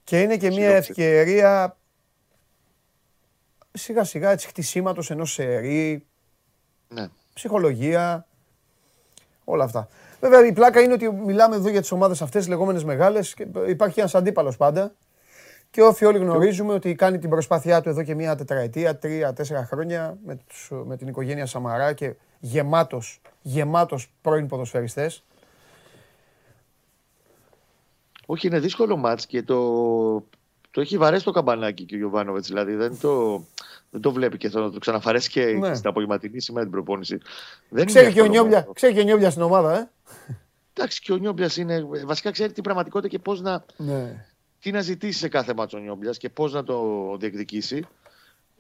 Και 0.05 0.21
είναι 0.21 0.37
και 0.37 0.51
μια 0.51 0.77
ευκαιρία 0.77 1.77
σιγά 3.73 4.05
σιγά 4.05 4.31
έτσι 4.31 4.47
χτισήματος 4.47 5.11
ενός 5.11 5.33
σερί. 5.33 6.07
Ναι. 6.89 7.09
Ψυχολογία. 7.35 8.27
Όλα 9.45 9.65
αυτά. 9.65 9.89
Βέβαια 10.21 10.47
η 10.47 10.53
πλάκα 10.53 10.81
είναι 10.81 10.93
ότι 10.93 11.13
μιλάμε 11.13 11.57
εδώ 11.57 11.69
για 11.69 11.81
τις 11.81 11.93
ομάδες 11.93 12.23
αυτές, 12.23 12.45
τι 12.45 12.51
λεγόμενες 12.51 12.85
μεγάλες. 12.85 13.35
Υπάρχει 13.69 14.01
ένας 14.01 14.15
αντίπαλος 14.15 14.57
πάντα. 14.57 14.95
Και 15.71 15.83
όφι 15.83 16.05
όλοι 16.05 16.19
γνωρίζουμε 16.19 16.73
ότι 16.73 16.95
κάνει 16.95 17.19
την 17.19 17.31
προσπάθειά 17.31 17.81
του 17.81 17.89
εδώ 17.89 18.03
και 18.03 18.15
μια 18.15 18.37
τετραετία, 18.37 18.99
τρία-τέσσερα 18.99 19.65
χρόνια 19.65 20.19
με, 20.25 20.37
τους, 20.47 20.71
με 20.85 20.97
την 20.97 21.09
οικογένεια 21.09 21.47
Σαμαρά 21.47 21.93
και 21.93 22.15
γεμάτος, 22.41 23.21
γεμάτος 23.43 24.13
πρώην 24.23 24.47
ποδοσφαιριστές. 24.47 25.25
Όχι, 28.27 28.47
είναι 28.47 28.59
δύσκολο 28.59 28.97
μάτς 28.97 29.27
και 29.27 29.43
το, 29.43 30.15
το 30.71 30.81
έχει 30.81 30.99
βαρέσει 30.99 31.25
το 31.25 31.31
καμπανάκι 31.31 31.85
και 31.85 31.95
ο 31.95 31.99
Γιωβάνοβιτς. 31.99 32.49
Δηλαδή 32.49 32.75
δεν 32.75 32.99
το, 33.01 33.45
δεν 33.91 34.01
το 34.01 34.13
βλέπει 34.13 34.37
και 34.37 34.49
θα 34.49 34.71
το 34.71 34.79
ξαναφαρέσει 34.79 35.31
και 35.31 35.45
ναι. 35.45 35.75
στην 35.75 35.89
απογευματινή 35.89 36.41
σήμερα 36.41 36.65
την 36.65 36.73
προπόνηση. 36.73 37.19
Δεν 37.69 37.87
ξέρει, 37.87 38.13
και 38.13 38.23
ο 38.23 38.27
Νιόμπλια, 38.27 38.69
ξέρει 38.73 38.95
και 38.95 39.01
ο 39.01 39.05
Νιόμπλια 39.05 39.31
στην 39.31 39.43
ομάδα, 39.43 39.79
ε; 39.79 39.91
Εντάξει, 40.77 41.01
και 41.01 41.13
ο 41.13 41.17
Νιόμπλιας 41.17 41.57
είναι. 41.57 41.87
Βασικά 42.05 42.31
ξέρει 42.31 42.53
την 42.53 42.63
πραγματικότητα 42.63 43.09
και 43.09 43.19
πώς 43.19 43.41
να. 43.41 43.65
Ναι. 43.77 44.27
Τι 44.61 44.71
να 44.71 44.81
ζητήσει 44.81 45.19
σε 45.19 45.29
κάθε 45.29 45.55
μάτσο 45.55 45.79
ο 45.79 45.81
Νιόμπλιας 45.81 46.19
και 46.19 46.29
πώς 46.29 46.53
να 46.53 46.65
το 46.65 47.17
διεκδικήσει. 47.17 47.87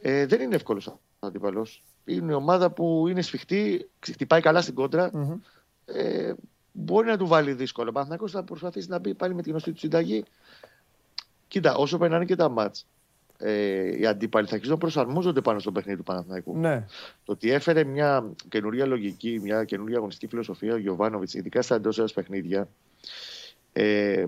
Ε, 0.00 0.26
δεν 0.26 0.40
είναι 0.40 0.54
εύκολος 0.54 0.96
αντίπαλος. 1.18 1.82
Είναι 2.04 2.20
μια 2.20 2.36
ομάδα 2.36 2.70
που 2.70 3.08
είναι 3.08 3.22
σφιχτή, 3.22 3.90
χτυπάει 4.00 4.40
καλά 4.40 4.60
στην 4.60 4.74
κοντρα 4.74 5.10
mm-hmm. 5.14 5.38
Ε, 5.84 6.32
μπορεί 6.76 7.06
να 7.06 7.18
του 7.18 7.26
βάλει 7.26 7.52
δύσκολο. 7.52 7.88
Ο 7.88 7.92
Παναθηναϊκός 7.92 8.30
θα 8.30 8.42
προσπαθήσει 8.42 8.88
να 8.88 8.98
μπει 8.98 9.14
πάλι 9.14 9.34
με 9.34 9.42
τη 9.42 9.50
γνωστή 9.50 9.72
του 9.72 9.78
συνταγή. 9.78 10.24
Κοίτα, 11.48 11.74
όσο 11.74 11.98
περνάνε 11.98 12.24
και 12.24 12.36
τα 12.36 12.48
μάτς, 12.48 12.86
ε, 13.38 13.98
οι 13.98 14.06
αντίπαλοι 14.06 14.46
θα 14.46 14.52
αρχίσουν 14.52 14.74
να 14.74 14.80
προσαρμόζονται 14.80 15.40
πάνω 15.40 15.58
στο 15.58 15.72
παιχνίδι 15.72 15.98
του 15.98 16.04
Παναθηναϊκού. 16.04 16.58
Ναι. 16.58 16.86
Το 17.24 17.32
ότι 17.32 17.50
έφερε 17.50 17.84
μια 17.84 18.30
καινούρια 18.48 18.86
λογική, 18.86 19.40
μια 19.42 19.64
καινούρια 19.64 19.96
αγωνιστική 19.96 20.26
φιλοσοφία 20.30 20.74
ο 20.74 20.76
Γιωβάνοβιτς, 20.76 21.34
ειδικά 21.34 21.62
στα 21.62 21.74
εντός 21.74 21.98
έδρα 21.98 22.12
παιχνίδια, 22.14 22.68
ε, 23.72 24.24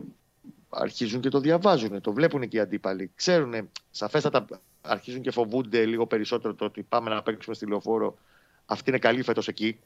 αρχίζουν 0.68 1.20
και 1.20 1.28
το 1.28 1.40
διαβάζουν, 1.40 2.00
το 2.00 2.12
βλέπουν 2.12 2.48
και 2.48 2.56
οι 2.56 2.60
αντίπαλοι. 2.60 3.10
Ξέρουν, 3.14 3.68
σαφέστατα 3.90 4.46
αρχίζουν 4.80 5.20
και 5.20 5.30
φοβούνται 5.30 5.84
λίγο 5.84 6.06
περισσότερο 6.06 6.54
το 6.54 6.64
ότι 6.64 6.82
πάμε 6.82 7.10
να 7.10 7.22
παίξουμε 7.22 7.54
στη 7.54 7.66
λεωφόρο. 7.66 8.18
Αυτή 8.66 8.90
είναι 8.90 8.98
καλή 8.98 9.22
φέτος 9.22 9.48
εκεί 9.48 9.78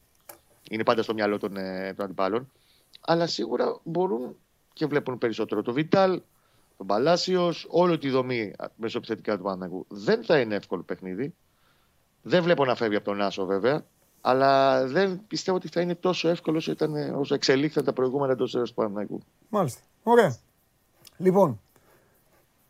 είναι 0.70 0.84
πάντα 0.84 1.02
στο 1.02 1.14
μυαλό 1.14 1.38
των, 1.38 1.56
ε, 1.56 1.94
των 1.96 2.04
αντιπάλων. 2.04 2.50
Αλλά 3.00 3.26
σίγουρα 3.26 3.78
μπορούν 3.82 4.36
και 4.72 4.86
βλέπουν 4.86 5.18
περισσότερο. 5.18 5.62
Το 5.62 5.72
Βιτάλ, 5.72 6.20
τον 6.76 6.86
Παλάσιος, 6.86 7.66
όλη 7.70 7.98
τη 7.98 8.10
δομή 8.10 8.52
μεσοπιθετικά 8.76 9.36
του 9.36 9.42
Παναγού. 9.42 9.86
Δεν 9.88 10.24
θα 10.24 10.40
είναι 10.40 10.54
εύκολο 10.54 10.82
παιχνίδι. 10.82 11.34
Δεν 12.22 12.42
βλέπω 12.42 12.64
να 12.64 12.74
φεύγει 12.74 12.96
από 12.96 13.04
τον 13.04 13.20
Άσο 13.20 13.46
βέβαια. 13.46 13.84
Αλλά 14.20 14.86
δεν 14.86 15.20
πιστεύω 15.28 15.56
ότι 15.56 15.68
θα 15.68 15.80
είναι 15.80 15.94
τόσο 15.94 16.28
εύκολος 16.28 16.62
όσο, 16.62 16.72
ήταν, 16.72 17.14
όσο 17.14 17.34
εξελίχθηκαν 17.34 17.84
τα 17.84 17.92
προηγούμενα 17.92 18.32
εντός 18.32 18.50
του 18.50 18.74
Παναγού. 18.74 19.20
Μάλιστα. 19.48 19.80
Ωραία. 20.02 20.36
Λοιπόν, 21.16 21.60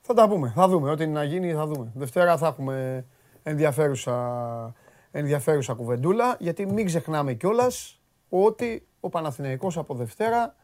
θα 0.00 0.14
τα 0.14 0.29
πούμε. 0.29 0.53
Θα 0.55 0.68
δούμε. 0.68 0.90
Ό,τι 0.90 1.07
να 1.07 1.24
γίνει 1.24 1.53
θα 1.53 1.66
δούμε. 1.66 1.92
Δευτέρα 1.94 2.37
θα 2.37 2.46
έχουμε 2.46 3.05
ενδιαφέρουσα 3.42 4.74
ενδιαφέρουσα 5.11 5.75
κουβεντούλα, 5.75 6.37
γιατί 6.38 6.66
μην 6.66 6.87
ξεχνάμε 6.87 7.35
κιόλας 7.35 8.01
ότι 8.29 8.87
ο 9.01 9.09
Παναθηναϊκός 9.09 9.79
από 9.79 9.94
Δευτέρα 9.94 10.55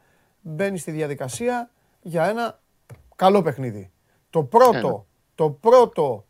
μπαίνει 0.40 0.78
στη 0.78 0.90
διαδικασία 0.90 1.70
για 2.02 2.28
ένα 2.28 2.61
καλό 3.16 3.42
παιχνίδι. 3.42 3.90
Το 4.30 4.42
πρώτο, 4.42 5.06
το 5.35 5.50
πρώτο 5.50 6.26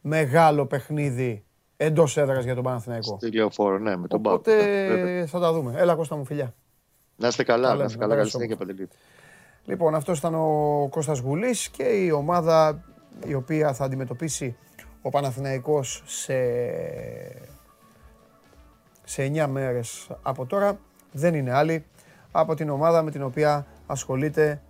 μεγάλο 0.00 0.66
παιχνίδι 0.66 1.44
εντός 1.76 2.16
έδρας 2.16 2.44
για 2.44 2.54
τον 2.54 2.64
Παναθηναϊκό. 2.64 3.16
Στη 3.16 3.32
λεωφόρο, 3.32 3.78
ναι, 3.78 3.96
με 3.96 4.08
τον 4.08 4.20
Οπότε 4.26 5.26
θα 5.28 5.40
τα 5.40 5.52
δούμε. 5.52 5.74
Έλα, 5.76 5.94
Κώστα 5.94 6.16
μου, 6.16 6.24
φιλιά. 6.24 6.54
Να 7.16 7.28
είστε 7.28 7.42
καλά, 7.42 7.74
να 7.74 7.84
είστε 7.84 7.98
καλά. 7.98 8.16
Καλή 8.16 8.30
συνέχεια, 8.30 8.56
Παντελή. 8.56 8.88
Λοιπόν, 9.64 9.94
αυτός 9.94 10.18
ήταν 10.18 10.34
ο 10.34 10.86
Κώστας 10.90 11.18
Γουλής 11.18 11.68
και 11.68 11.82
η 11.82 12.10
ομάδα 12.10 12.84
η 13.26 13.34
οποία 13.34 13.72
θα 13.72 13.84
αντιμετωπίσει 13.84 14.56
ο 15.02 15.08
Παναθηναϊκός 15.08 16.02
σε 16.06 16.34
σε 19.10 19.30
9 19.34 19.46
μέρες 19.46 20.10
από 20.22 20.46
τώρα 20.46 20.78
δεν 21.12 21.34
είναι 21.34 21.52
άλλη 21.52 21.84
από 22.30 22.54
την 22.54 22.70
ομάδα 22.70 23.02
με 23.02 23.10
την 23.10 23.22
οποία 23.22 23.66
ασχολείται 23.86 24.60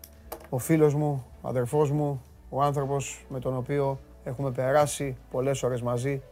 ο 0.49 0.59
φίλος 0.59 0.95
μου, 0.95 1.25
ο 1.41 1.49
αδερφός 1.49 1.91
μου, 1.91 2.23
ο 2.49 2.63
άνθρωπος 2.63 3.25
με 3.29 3.41
τον 3.41 3.57
οποίο 3.57 3.99
έχουμε 4.25 4.51
περάσει 4.51 5.17
πολλές 5.31 5.63
ώρες 5.63 5.83
μαζί 5.83 6.23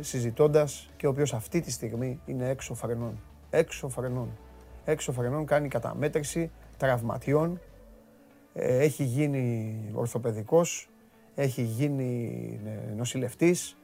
συζητώντας 0.00 0.90
και 0.96 1.06
ο 1.06 1.10
οποίος 1.10 1.34
αυτή 1.34 1.60
τη 1.60 1.70
στιγμή 1.70 2.20
είναι 2.26 2.48
έξω 2.48 2.74
φρενών. 2.74 3.20
Έξω 3.50 3.88
φρενών. 3.88 4.28
Έξω 4.84 5.12
φρενών 5.12 5.46
κάνει 5.46 5.68
καταμέτρηση 5.68 6.50
τραυματιών, 6.76 7.60
ε, 8.54 8.78
έχει 8.78 9.04
γίνει 9.04 9.74
ορθοπαιδικός, 9.94 10.88
έχει 11.34 11.62
γίνει 11.62 12.60
ε, 12.66 12.92
νοσηλευτής, 12.94 13.76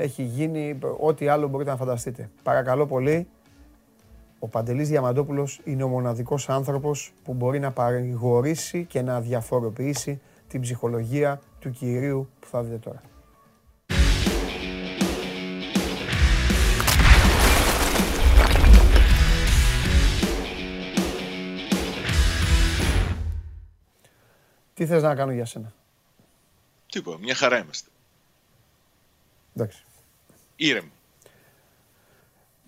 έχει 0.00 0.22
γίνει 0.22 0.78
ό,τι 0.98 1.28
άλλο 1.28 1.48
μπορείτε 1.48 1.70
να 1.70 1.76
φανταστείτε. 1.76 2.30
Παρακαλώ 2.42 2.86
πολύ, 2.86 3.28
ο 4.38 4.48
Παντελής 4.48 4.88
Διαμαντόπουλος 4.88 5.60
είναι 5.64 5.82
ο 5.82 5.88
μοναδικός 5.88 6.48
άνθρωπος 6.48 7.12
που 7.24 7.34
μπορεί 7.34 7.58
να 7.58 7.70
παρηγορήσει 7.72 8.84
και 8.84 9.02
να 9.02 9.20
διαφοροποιήσει 9.20 10.20
την 10.48 10.60
ψυχολογία 10.60 11.40
του 11.58 11.70
κυρίου 11.70 12.28
που 12.40 12.46
θα 12.46 12.62
δείτε 12.62 12.78
τώρα. 12.78 13.02
Τι 24.74 24.86
θες 24.86 25.02
να 25.02 25.14
κάνω 25.14 25.32
για 25.32 25.44
σένα; 25.44 25.72
Τίποτα, 26.90 27.18
μια 27.18 27.34
χαρά 27.34 27.58
είμαστε. 27.58 27.90
Εντάξει. 29.54 29.82
Ήρεμοι. 30.60 30.92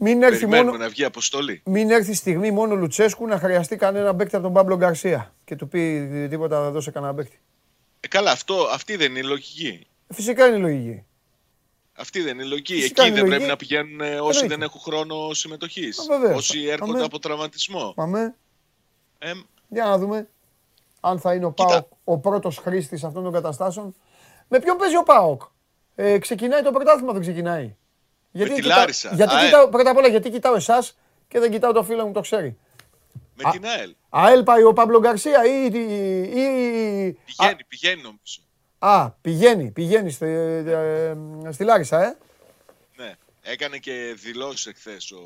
Μην 0.02 0.22
έρθει, 0.22 0.38
Περιμένουμε 0.38 0.70
μόνο, 0.70 0.82
να 0.82 0.88
βγει 0.90 1.04
αποστολή. 1.04 1.62
μην 1.64 1.90
έρθει 1.90 2.14
στιγμή 2.14 2.50
μόνο 2.50 2.74
Λουτσέσκου 2.74 3.26
να 3.26 3.38
χρειαστεί 3.38 3.76
κανένα 3.76 4.14
παίκτη 4.14 4.34
από 4.34 4.44
τον 4.44 4.52
Παύλο 4.52 4.76
Γκαρσία 4.76 5.34
και 5.44 5.56
του 5.56 5.68
πει 5.68 6.08
τίποτα 6.30 6.56
θα 6.62 6.70
δώσει 6.70 6.90
κανένα 6.90 7.14
παίκτη. 7.14 7.40
Ε, 8.00 8.08
καλά, 8.08 8.30
αυτό, 8.30 8.54
αυτή 8.72 8.96
δεν 8.96 9.10
είναι 9.10 9.18
η 9.18 9.22
λογική. 9.22 9.86
Φυσικά 10.08 10.46
είναι 10.46 10.56
η 10.56 10.60
λογική. 10.60 11.04
Αυτή 11.96 12.20
δεν 12.22 12.34
είναι 12.34 12.42
η 12.44 12.48
λογική. 12.48 12.74
Φυσικά 12.74 13.02
Εκεί 13.02 13.10
είναι 13.10 13.20
δεν 13.20 13.28
λογική. 13.28 13.46
πρέπει 13.46 13.50
να 13.50 13.56
πηγαίνουν 13.56 14.00
ε, 14.00 14.04
όσοι 14.04 14.16
Εννοείται. 14.16 14.46
δεν 14.46 14.62
έχουν 14.62 14.80
χρόνο 14.80 15.32
συμμετοχής. 15.34 15.98
Α, 15.98 16.04
βεβαίως. 16.18 16.36
Όσοι 16.38 16.64
έρχονται 16.66 16.92
Αμέ. 16.92 17.04
από 17.04 17.18
τραυματισμό. 17.18 17.92
Πάμε. 17.96 18.34
Ε, 19.18 19.32
Για 19.68 19.84
να 19.84 19.98
δούμε 19.98 20.28
αν 21.00 21.18
θα 21.20 21.34
είναι 21.34 21.44
ο 21.44 21.52
Κοίτα. 21.52 21.68
ΠΑΟΚ 21.68 21.86
ο 22.04 22.18
πρώτος 22.18 22.56
χρήστης 22.56 23.04
αυτών 23.04 23.22
των 23.22 23.32
καταστάσεων. 23.32 23.94
Με 24.48 24.60
ποιον 24.60 24.76
παίζει 24.76 24.96
ο 24.96 25.02
ΠΑΟΚ; 25.02 25.42
Ε, 25.94 26.18
ξεκινάει 26.18 26.62
το 26.62 26.70
πρωτάθλημα, 26.70 27.12
δεν 27.12 27.20
ξεκινάει; 27.20 27.76
Γιατί, 28.32 28.54
τη 28.54 28.60
κοιτάω- 28.60 28.78
Λάρισα. 28.78 29.14
γιατί 29.14 29.34
ΑΕΛ. 29.34 29.44
κοιτάω, 29.44 29.68
πρώτα 29.68 29.90
απ' 29.90 29.96
όλα 29.96 30.08
γιατί 30.08 30.30
κοιτάω 30.30 30.54
εσάς 30.54 30.96
και 31.28 31.38
δεν 31.38 31.50
κοιτάω 31.50 31.72
το 31.72 31.82
φίλο 31.84 32.06
μου, 32.06 32.12
το 32.12 32.20
ξέρει. 32.20 32.56
με 33.36 33.48
Α. 33.48 33.50
την 33.50 33.66
ΑΕΛ. 33.66 33.94
ΑΕΛ 34.08 34.42
πάει 34.42 34.62
ο 34.62 34.72
Παύλο 34.72 35.00
Γκαρσία 35.00 35.44
ή... 35.44 35.64
ή- 35.64 36.40
ή- 36.40 37.18
Πηγαίνει, 37.24 37.64
πηγαίνει 37.68 38.02
νομίζω. 38.02 38.40
Α, 38.78 39.02
α, 39.02 39.10
πηγαίνει, 39.20 39.70
πηγαίνει 39.70 40.10
στη, 40.10 40.26
ε, 40.26 41.14
στη 41.50 41.64
Λάρισα, 41.64 42.02
ε. 42.04 42.16
Ναι. 42.96 43.16
Έκανε 43.42 43.78
και 43.78 44.14
δηλώσεις 44.22 44.66
εχθές 44.66 45.10
ο 45.10 45.20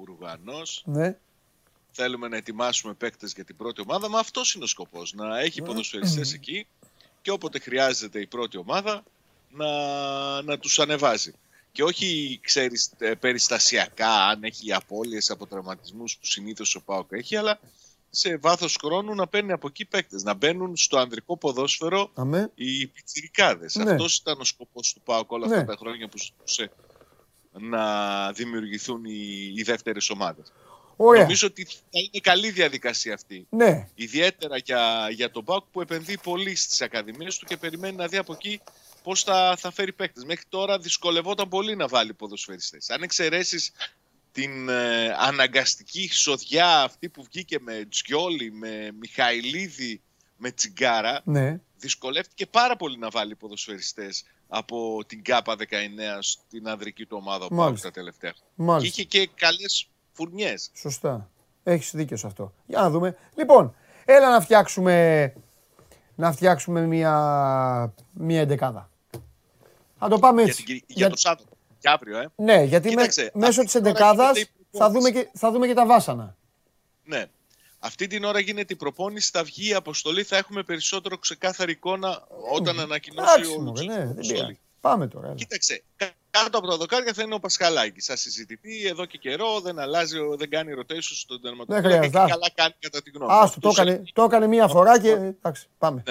Ουρουγανό. 0.00 0.62
Ναι. 0.84 1.16
Θέλουμε 1.90 2.28
να 2.28 2.36
ετοιμάσουμε 2.36 2.92
παίκτες 2.92 3.32
για 3.32 3.44
την 3.44 3.56
πρώτη 3.56 3.80
ομάδα. 3.80 4.08
Μα 4.08 4.18
αυτός 4.18 4.54
είναι 4.54 4.64
ο 4.64 4.66
σκοπός. 4.66 5.12
Να 5.12 5.40
έχει 5.40 5.62
ποδοσφαιριστές 5.62 6.32
εκεί 6.32 6.66
και 7.22 7.30
όποτε 7.30 7.58
χρειάζεται 7.58 8.20
η 8.20 8.26
πρώτη 8.26 8.56
ομάδα 8.56 9.02
να, 9.50 9.66
να 10.42 10.58
τους 10.58 10.78
ανεβάζει. 10.78 11.32
Και 11.76 11.82
όχι, 11.82 12.40
ξέρεις, 12.42 12.90
ε, 12.98 13.14
περιστασιακά, 13.14 14.26
αν 14.26 14.44
έχει 14.44 14.72
απώλειες 14.72 15.30
από 15.30 15.46
τραυματισμούς 15.46 16.16
που 16.16 16.26
συνήθως 16.26 16.74
ο 16.74 16.80
ΠΑΟΚ 16.82 17.12
έχει, 17.12 17.36
αλλά 17.36 17.58
σε 18.10 18.36
βάθος 18.36 18.76
χρόνου 18.82 19.14
να 19.14 19.26
παίρνει 19.26 19.52
από 19.52 19.66
εκεί 19.66 19.84
παίκτες, 19.84 20.22
να 20.22 20.34
μπαίνουν 20.34 20.76
στο 20.76 20.98
ανδρικό 20.98 21.36
ποδόσφαιρο 21.36 22.10
Αμέ. 22.14 22.50
οι 22.54 22.86
πιτσιρικάδες. 22.86 23.74
Ναι. 23.74 23.90
Αυτός 23.90 24.16
ήταν 24.16 24.40
ο 24.40 24.44
σκοπός 24.44 24.92
του 24.92 25.00
ΠΑΟΚ 25.00 25.30
όλα 25.32 25.46
αυτά 25.46 25.58
Ναι. 25.58 25.64
τα 25.64 25.76
χρόνια 25.78 26.08
που 26.08 26.18
ζητούσε 26.18 26.70
να 27.52 28.32
δημιουργηθούν 28.32 29.04
οι, 29.04 29.52
οι 29.56 29.62
δεύτερες 29.62 30.10
ομάδες. 30.10 30.52
Ωραία. 30.96 31.22
Νομίζω 31.22 31.46
ότι 31.46 31.64
θα 31.64 31.70
είναι 31.90 32.20
καλή 32.22 32.50
διαδικασία 32.50 33.14
αυτή. 33.14 33.46
Ναι. 33.50 33.88
Ιδιαίτερα 33.94 34.56
για, 34.56 35.08
για 35.10 35.30
τον 35.30 35.44
ΠΑΟΚ 35.44 35.64
που 35.72 35.80
επενδύει 35.80 36.18
πολύ 36.22 36.54
στις 36.54 36.80
ακαδημίες 36.82 37.36
του 37.38 37.46
και 37.46 37.56
περιμένει 37.56 37.96
να 37.96 38.06
δει 38.06 38.16
από 38.16 38.32
εκεί 38.32 38.60
πώς 39.06 39.22
θα, 39.22 39.54
θα 39.58 39.70
φέρει 39.70 39.92
παίκτες. 39.92 40.24
Μέχρι 40.24 40.44
τώρα 40.48 40.78
δυσκολευόταν 40.78 41.48
πολύ 41.48 41.76
να 41.76 41.86
βάλει 41.88 42.14
ποδοσφαιριστές. 42.14 42.90
Αν 42.90 43.02
εξαιρέσεις 43.02 43.72
την 44.32 44.68
ε, 44.68 45.14
αναγκαστική 45.18 46.08
σοδιά 46.12 46.82
αυτή 46.82 47.08
που 47.08 47.22
βγήκε 47.22 47.56
με 47.60 47.86
Τζιόλι, 47.88 48.52
με 48.52 48.90
Μιχαηλίδη, 49.00 50.02
με 50.36 50.50
Τσιγκάρα, 50.50 51.20
Ναι. 51.24 51.60
δυσκολεύτηκε 51.76 52.46
πάρα 52.46 52.76
πολύ 52.76 52.98
να 52.98 53.08
βάλει 53.10 53.34
ποδοσφαιριστές 53.34 54.24
από 54.48 55.04
την 55.06 55.22
ΚΑΠΑ 55.24 55.56
19 55.56 55.62
στην 56.20 56.68
ανδρική 56.68 57.06
του 57.06 57.16
ομάδα 57.20 57.44
ο 57.44 57.48
ΠΑΟΚ 57.48 57.58
Μάλιστα. 57.60 57.88
τα 57.88 57.94
τελευταία. 57.94 58.30
Και 58.30 58.38
Μάλιστα. 58.54 58.88
είχε 58.88 59.02
και 59.08 59.30
καλές 59.34 59.88
φουρνιές. 60.12 60.70
Σωστά. 60.74 61.30
Έχεις 61.62 61.90
δίκιο 61.94 62.16
σε 62.16 62.26
αυτό. 62.26 62.52
Για 62.66 62.80
να 62.80 62.90
δούμε. 62.90 63.16
Λοιπόν, 63.36 63.74
έλα 64.04 64.30
να 64.30 64.40
φτιάξουμε, 64.40 65.32
να 66.14 66.32
φτιάξουμε 66.32 66.80
μια, 66.86 67.14
μια 68.12 68.40
εντεκάδα. 68.40 68.90
Θα 69.98 70.08
το 70.08 70.18
πάμε 70.18 70.42
Για, 70.42 70.50
έτσι. 70.50 70.64
την, 70.64 70.74
Κυρι- 70.74 70.84
για 70.86 70.96
Για- 70.96 71.10
το 71.10 71.16
Σάββατο. 71.16 71.48
Και 71.78 71.88
αύριο, 71.88 72.18
ε. 72.18 72.28
Ναι, 72.36 72.62
γιατί 72.62 72.86
με- 72.88 72.94
Κοίταξε, 72.94 73.30
μέσω 73.34 73.48
αυτή 73.50 73.62
της 73.64 73.72
την 73.72 73.80
ώρα 73.80 73.90
εντεκάδας 73.90 74.32
γίνεται 74.36 74.50
η 74.70 74.78
θα 74.78 74.86
δούμε, 74.90 75.00
προπόνηση. 75.00 75.24
και, 75.32 75.38
θα 75.38 75.50
δούμε 75.50 75.66
και 75.66 75.74
τα 75.74 75.86
βάσανα. 75.86 76.36
Ναι. 77.04 77.24
Αυτή 77.78 78.06
την 78.06 78.24
ώρα 78.24 78.38
γίνεται 78.40 78.72
η 78.72 78.76
προπόνηση, 78.76 79.30
θα 79.32 79.44
βγει 79.44 79.68
η 79.70 79.74
αποστολή, 79.74 80.22
θα 80.22 80.36
έχουμε 80.36 80.62
περισσότερο 80.62 81.18
ξεκάθαρη 81.18 81.72
εικόνα 81.72 82.26
όταν 82.52 82.80
ανακοινώσει 82.80 83.32
Εντάξει, 83.34 83.50
ο 83.50 83.60
μωρέ, 83.60 83.66
Λουτσέσκου 83.68 83.92
ναι, 83.92 83.96
την 83.98 84.04
δεν 84.06 84.12
αποστολή. 84.12 84.38
πειράζει. 84.40 84.58
Πάμε 84.80 85.06
τώρα. 85.08 85.26
έλα. 85.26 85.34
Κοίταξε, 85.34 85.82
κα- 85.96 86.10
κάτω 86.30 86.58
από 86.58 86.66
τα 86.66 86.76
δοκάρια 86.76 87.12
θα 87.12 87.22
είναι 87.22 87.34
ο 87.34 87.38
Πασχαλάκης. 87.40 88.04
Σα 88.04 88.16
συζητητή 88.16 88.86
εδώ 88.86 89.04
και 89.04 89.18
καιρό, 89.18 89.60
δεν 89.60 89.78
αλλάζει, 89.78 90.18
ο- 90.18 90.36
δεν 90.36 90.50
κάνει 90.50 90.72
rotation 90.78 90.98
στον 91.00 91.40
τερματοφύλακα 91.40 91.88
και 91.88 91.94
χρειάζεται. 92.08 92.30
καλά 92.32 92.50
κάνει 92.54 92.74
κατά 92.78 93.02
τη 93.02 93.10
γνώμη 93.10 93.32
μου. 93.32 93.38
Άστο, 93.38 93.60
το 93.60 93.68
Τους 93.68 93.78
έκανε, 93.78 94.02
το 94.12 94.22
έκανε 94.22 94.46
μία 94.46 94.68
φορά 94.68 95.00
και 95.00 95.08
εντάξει, 95.10 95.66
πάμε. 95.78 96.02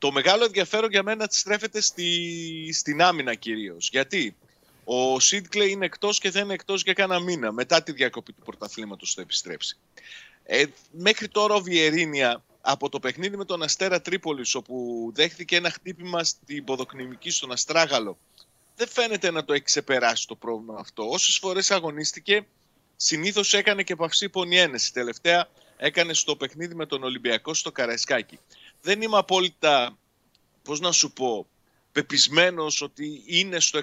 Ναι. 0.00 0.08
Το 0.08 0.12
μεγάλο 0.12 0.44
ενδιαφέρον 0.44 0.90
για 0.90 1.02
μένα 1.02 1.26
στρέφεται 1.30 1.80
στη, 1.80 2.70
στην 2.72 3.02
άμυνα 3.02 3.34
κυρίως. 3.34 3.88
Γιατί 3.92 4.36
ο 4.84 5.20
Σίτκλε 5.20 5.64
είναι 5.64 5.84
εκτός 5.84 6.18
και 6.18 6.30
δεν 6.30 6.44
είναι 6.44 6.54
εκτός 6.54 6.82
για 6.82 6.92
κάνα 6.92 7.20
μήνα. 7.20 7.52
Μετά 7.52 7.82
τη 7.82 7.92
διακοπή 7.92 8.32
του 8.32 8.42
πρωταθλήματος 8.44 9.14
θα 9.14 9.22
επιστρέψει. 9.22 9.76
Ε, 10.44 10.64
μέχρι 10.90 11.28
τώρα 11.28 11.54
ο 11.54 11.60
Βιερίνια 11.60 12.44
από 12.60 12.88
το 12.88 13.00
παιχνίδι 13.00 13.36
με 13.36 13.44
τον 13.44 13.62
Αστέρα 13.62 14.00
Τρίπολης 14.00 14.54
όπου 14.54 15.10
δέχθηκε 15.14 15.56
ένα 15.56 15.70
χτύπημα 15.70 16.24
στην 16.24 16.64
ποδοκνημική 16.64 17.30
στον 17.30 17.52
Αστράγαλο 17.52 18.18
δεν 18.80 18.88
φαίνεται 18.88 19.30
να 19.30 19.44
το 19.44 19.52
έχει 19.52 19.62
ξεπεράσει 19.62 20.26
το 20.26 20.34
πρόβλημα 20.34 20.76
αυτό. 20.78 21.08
Όσες 21.08 21.38
φορές 21.38 21.70
αγωνίστηκε 21.70 22.46
συνήθως 22.96 23.54
έκανε 23.54 23.82
και 23.82 23.96
παυσί 23.96 24.28
πονιένεση. 24.28 24.92
Τελευταία 24.92 25.48
έκανε 25.76 26.14
στο 26.14 26.36
παιχνίδι 26.36 26.74
με 26.74 26.86
τον 26.86 27.02
Ολυμπιακό 27.02 27.54
στο 27.54 27.72
Καραϊσκάκι. 27.72 28.38
Δεν 28.82 29.02
είμαι 29.02 29.18
απόλυτα, 29.18 29.98
πώς 30.62 30.80
να 30.80 30.92
σου 30.92 31.12
πω, 31.12 31.46
πεπισμένος 31.92 32.80
ότι 32.80 33.22
είναι 33.26 33.60
στο 33.60 33.80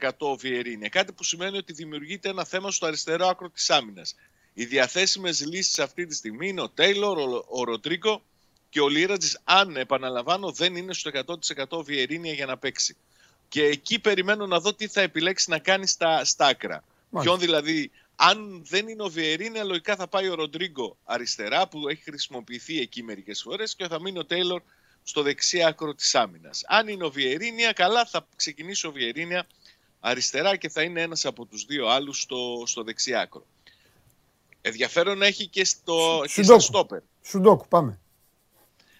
100% 0.00 0.10
ο 0.18 0.36
Βιερίνια. 0.36 0.88
Κάτι 0.88 1.12
που 1.12 1.24
σημαίνει 1.24 1.56
ότι 1.56 1.72
δημιουργείται 1.72 2.28
ένα 2.28 2.44
θέμα 2.44 2.70
στο 2.70 2.86
αριστερό 2.86 3.26
άκρο 3.26 3.50
της 3.50 3.70
άμυνας. 3.70 4.14
Οι 4.52 4.64
διαθέσιμες 4.64 5.46
λύσεις 5.46 5.78
αυτή 5.78 6.06
τη 6.06 6.14
στιγμή 6.14 6.48
είναι 6.48 6.60
ο 6.60 6.68
Τέιλορ, 6.68 7.18
ο, 7.18 7.44
ο 7.48 7.64
Ροντρίγκο 7.64 8.22
και 8.68 8.80
ο 8.80 8.88
Λίρατζης, 8.88 9.40
αν 9.44 9.76
επαναλαμβάνω, 9.76 10.50
δεν 10.50 10.76
είναι 10.76 10.92
στο 10.92 11.10
100% 11.56 11.64
ο 11.68 11.82
Βιερίνια 11.82 12.32
για 12.32 12.46
να 12.46 12.56
παίξει. 12.56 12.96
Και 13.48 13.64
εκεί 13.64 13.98
περιμένω 13.98 14.46
να 14.46 14.60
δω 14.60 14.74
τι 14.74 14.86
θα 14.86 15.00
επιλέξει 15.00 15.50
να 15.50 15.58
κάνει 15.58 15.86
στα, 15.86 16.24
στα 16.24 16.46
άκρα. 16.46 16.84
Ποιον 17.20 17.38
δηλαδή, 17.38 17.90
αν 18.16 18.64
δεν 18.68 18.88
είναι 18.88 19.02
ο 19.02 19.08
Βιερίνια, 19.08 19.64
λογικά 19.64 19.96
θα 19.96 20.08
πάει 20.08 20.28
ο 20.28 20.34
Ροντρίγκο 20.34 20.96
αριστερά, 21.04 21.68
που 21.68 21.88
έχει 21.88 22.02
χρησιμοποιηθεί 22.02 22.80
εκεί 22.80 23.02
μερικές 23.02 23.42
φορές, 23.42 23.74
και 23.76 23.86
θα 23.86 24.00
μείνει 24.00 24.18
ο 24.18 24.24
Τέιλορ 24.24 24.62
στο 25.02 25.22
δεξί 25.22 25.62
άκρο 25.62 25.94
της 25.94 26.14
άμυνας. 26.14 26.64
Αν 26.66 26.88
είναι 26.88 27.04
ο 27.04 27.10
Βιερίνια, 27.10 27.72
καλά 27.72 28.06
θα 28.06 28.26
ξεκινήσει 28.36 28.86
ο 28.86 28.92
Βιερίνια 28.92 29.46
αριστερά 30.00 30.56
και 30.56 30.68
θα 30.68 30.82
είναι 30.82 31.00
ένας 31.00 31.24
από 31.24 31.44
τους 31.44 31.64
δύο 31.64 31.86
άλλους 31.86 32.20
στο, 32.20 32.62
στο 32.66 32.82
δεξί 32.82 33.14
άκρο. 33.14 33.46
Ενδιαφέρον 34.60 35.22
έχει 35.22 35.46
και, 35.46 35.64
στο, 35.64 36.20
και 36.22 36.28
στα 36.28 36.42
Σουντόκου. 36.42 36.60
στόπερ. 36.60 37.00
Σουντόκου, 37.22 37.68
πάμε. 37.68 37.98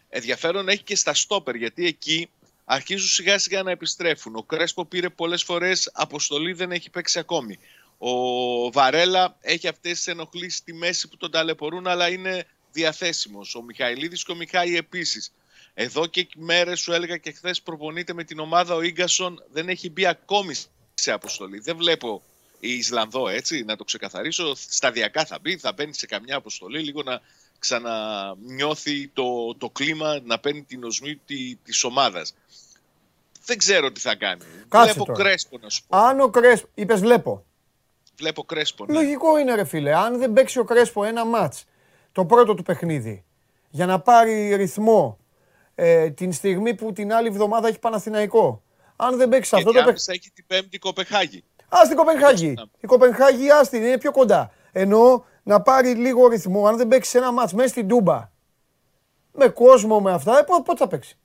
Ενδιαφέρον 0.09 0.69
έχει 0.69 0.83
και 0.83 0.97
στα 0.97 1.15
στόπερ, 1.15 1.55
γιατί 1.55 1.87
εκεί 1.87 2.31
αρχίζουν 2.65 3.09
σιγά 3.09 3.39
σιγά 3.39 3.63
να 3.63 3.71
επιστρέφουν. 3.71 4.37
Ο 4.37 4.43
Κρέσπο 4.43 4.85
πήρε 4.85 5.09
πολλές 5.09 5.43
φορές 5.43 5.91
αποστολή, 5.93 6.53
δεν 6.53 6.73
έχει 6.73 6.91
παίξει 6.91 7.19
ακόμη. 7.19 7.59
Ο 7.99 8.13
Βαρέλα 8.71 9.37
έχει 9.41 9.69
αυτές 9.69 9.93
τις 9.93 10.07
ενοχλήσεις 10.07 10.57
στη 10.57 10.75
μέση 10.75 11.09
που 11.09 11.17
τον 11.17 11.31
ταλαιπωρούν, 11.31 11.87
αλλά 11.87 12.09
είναι 12.09 12.47
διαθέσιμος. 12.73 13.55
Ο 13.55 13.63
Μιχαηλίδης 13.63 14.25
και 14.25 14.33
ο 14.33 14.35
Μιχάη 14.35 14.77
επίσης. 14.77 15.33
Εδώ 15.75 16.07
και 16.07 16.29
μέρες 16.37 16.81
σου 16.81 16.93
έλεγα 16.93 17.17
και 17.17 17.33
χθες 17.33 17.63
προπονείται 17.63 18.13
με 18.13 18.25
την 18.25 18.39
ομάδα 18.39 18.75
ο 18.75 18.81
Ίγκασον, 18.81 19.43
δεν 19.53 19.69
έχει 19.69 19.91
μπει 19.91 20.07
ακόμη 20.07 20.55
σε 20.95 21.13
αποστολή. 21.13 21.59
Δεν 21.59 21.77
βλέπω 21.77 22.23
η 22.61 22.73
Ισλανδό 22.73 23.29
έτσι, 23.29 23.63
να 23.65 23.77
το 23.77 23.85
ξεκαθαρίσω. 23.85 24.55
Σταδιακά 24.55 25.25
θα 25.25 25.39
μπει, 25.39 25.57
θα 25.57 25.73
μπαίνει 25.73 25.95
σε 25.95 26.07
καμιά 26.07 26.37
αποστολή, 26.37 26.81
λίγο 26.81 27.03
να 27.03 27.21
ξανανιώθει 27.59 29.09
το, 29.09 29.55
το 29.59 29.71
κλίμα, 29.71 30.21
να 30.25 30.39
παίρνει 30.39 30.63
την 30.63 30.85
οσμή 30.85 31.17
τη, 31.27 31.55
της 31.55 31.85
ομάδας. 31.85 32.35
Δεν 33.45 33.59
ξέρω 33.59 33.93
τι 33.93 34.01
θα 34.01 34.15
κάνει. 34.15 34.43
Κάτσε 34.69 34.93
Βλέπω 34.93 35.05
τώρα. 35.05 35.23
κρέσπο 35.23 35.59
να 35.59 35.71
σου 35.71 35.83
πω. 35.87 35.97
Αν 35.97 36.21
ο 36.21 36.29
Κρέσπο, 36.29 36.69
είπες 36.75 37.01
βλέπω. 37.01 37.46
Βλέπω 38.17 38.43
κρέσπο. 38.43 38.85
Ναι. 38.87 38.93
Λογικό 38.93 39.39
είναι 39.39 39.55
ρε 39.55 39.65
φίλε, 39.65 39.95
αν 39.95 40.19
δεν 40.19 40.33
παίξει 40.33 40.59
ο 40.59 40.65
Κρέσπο 40.65 41.05
ένα 41.05 41.25
μάτς, 41.25 41.65
το 42.13 42.25
πρώτο 42.25 42.55
του 42.55 42.63
παιχνίδι, 42.63 43.25
για 43.71 43.87
να 43.87 44.01
πάρει 44.01 44.55
ρυθμό 44.55 45.19
ε, 45.75 46.11
την 46.11 46.33
στιγμή 46.33 46.75
που 46.75 46.93
την 46.93 47.13
άλλη 47.13 47.29
εβδομάδα 47.29 47.69
έχει 47.69 47.79
Παναθηναϊκό. 47.79 48.63
Αν 48.97 49.17
δεν 49.17 49.29
παίξει 49.29 49.55
αυτό 49.57 49.71
Γιατί 49.71 49.87
το 49.87 49.93
παιχνίδι. 49.93 50.11
άμεσα 50.11 50.13
έχει 50.13 50.31
την 50.31 50.45
πέμπτη 50.47 50.79
Κοπεχάγη. 50.79 51.45
Α 51.69 51.79
την 51.89 51.97
Κοπενχάγη. 51.97 52.55
Η 52.81 52.87
Κοπενχάγη 52.87 53.51
άστη, 53.51 53.77
είναι 53.77 53.99
πιο 53.99 54.11
κοντά. 54.11 54.53
Εννοώ 54.73 55.23
να 55.43 55.61
πάρει 55.63 55.95
λίγο 55.95 56.27
ρυθμό. 56.29 56.67
Αν 56.67 56.77
δεν 56.77 56.89
παίξει 56.89 57.19
ένα 57.19 57.33
μάτς 57.33 57.53
μέσα 57.53 57.69
στην 57.69 57.89
Τούμπα, 57.89 58.31
με 59.33 59.49
κόσμο, 59.49 60.01
με 60.01 60.13
αυτά, 60.13 60.39
ε, 60.39 60.43
πό- 60.43 60.63
πότε 60.63 60.79
θα 60.79 60.87
παίξει; 60.89 61.19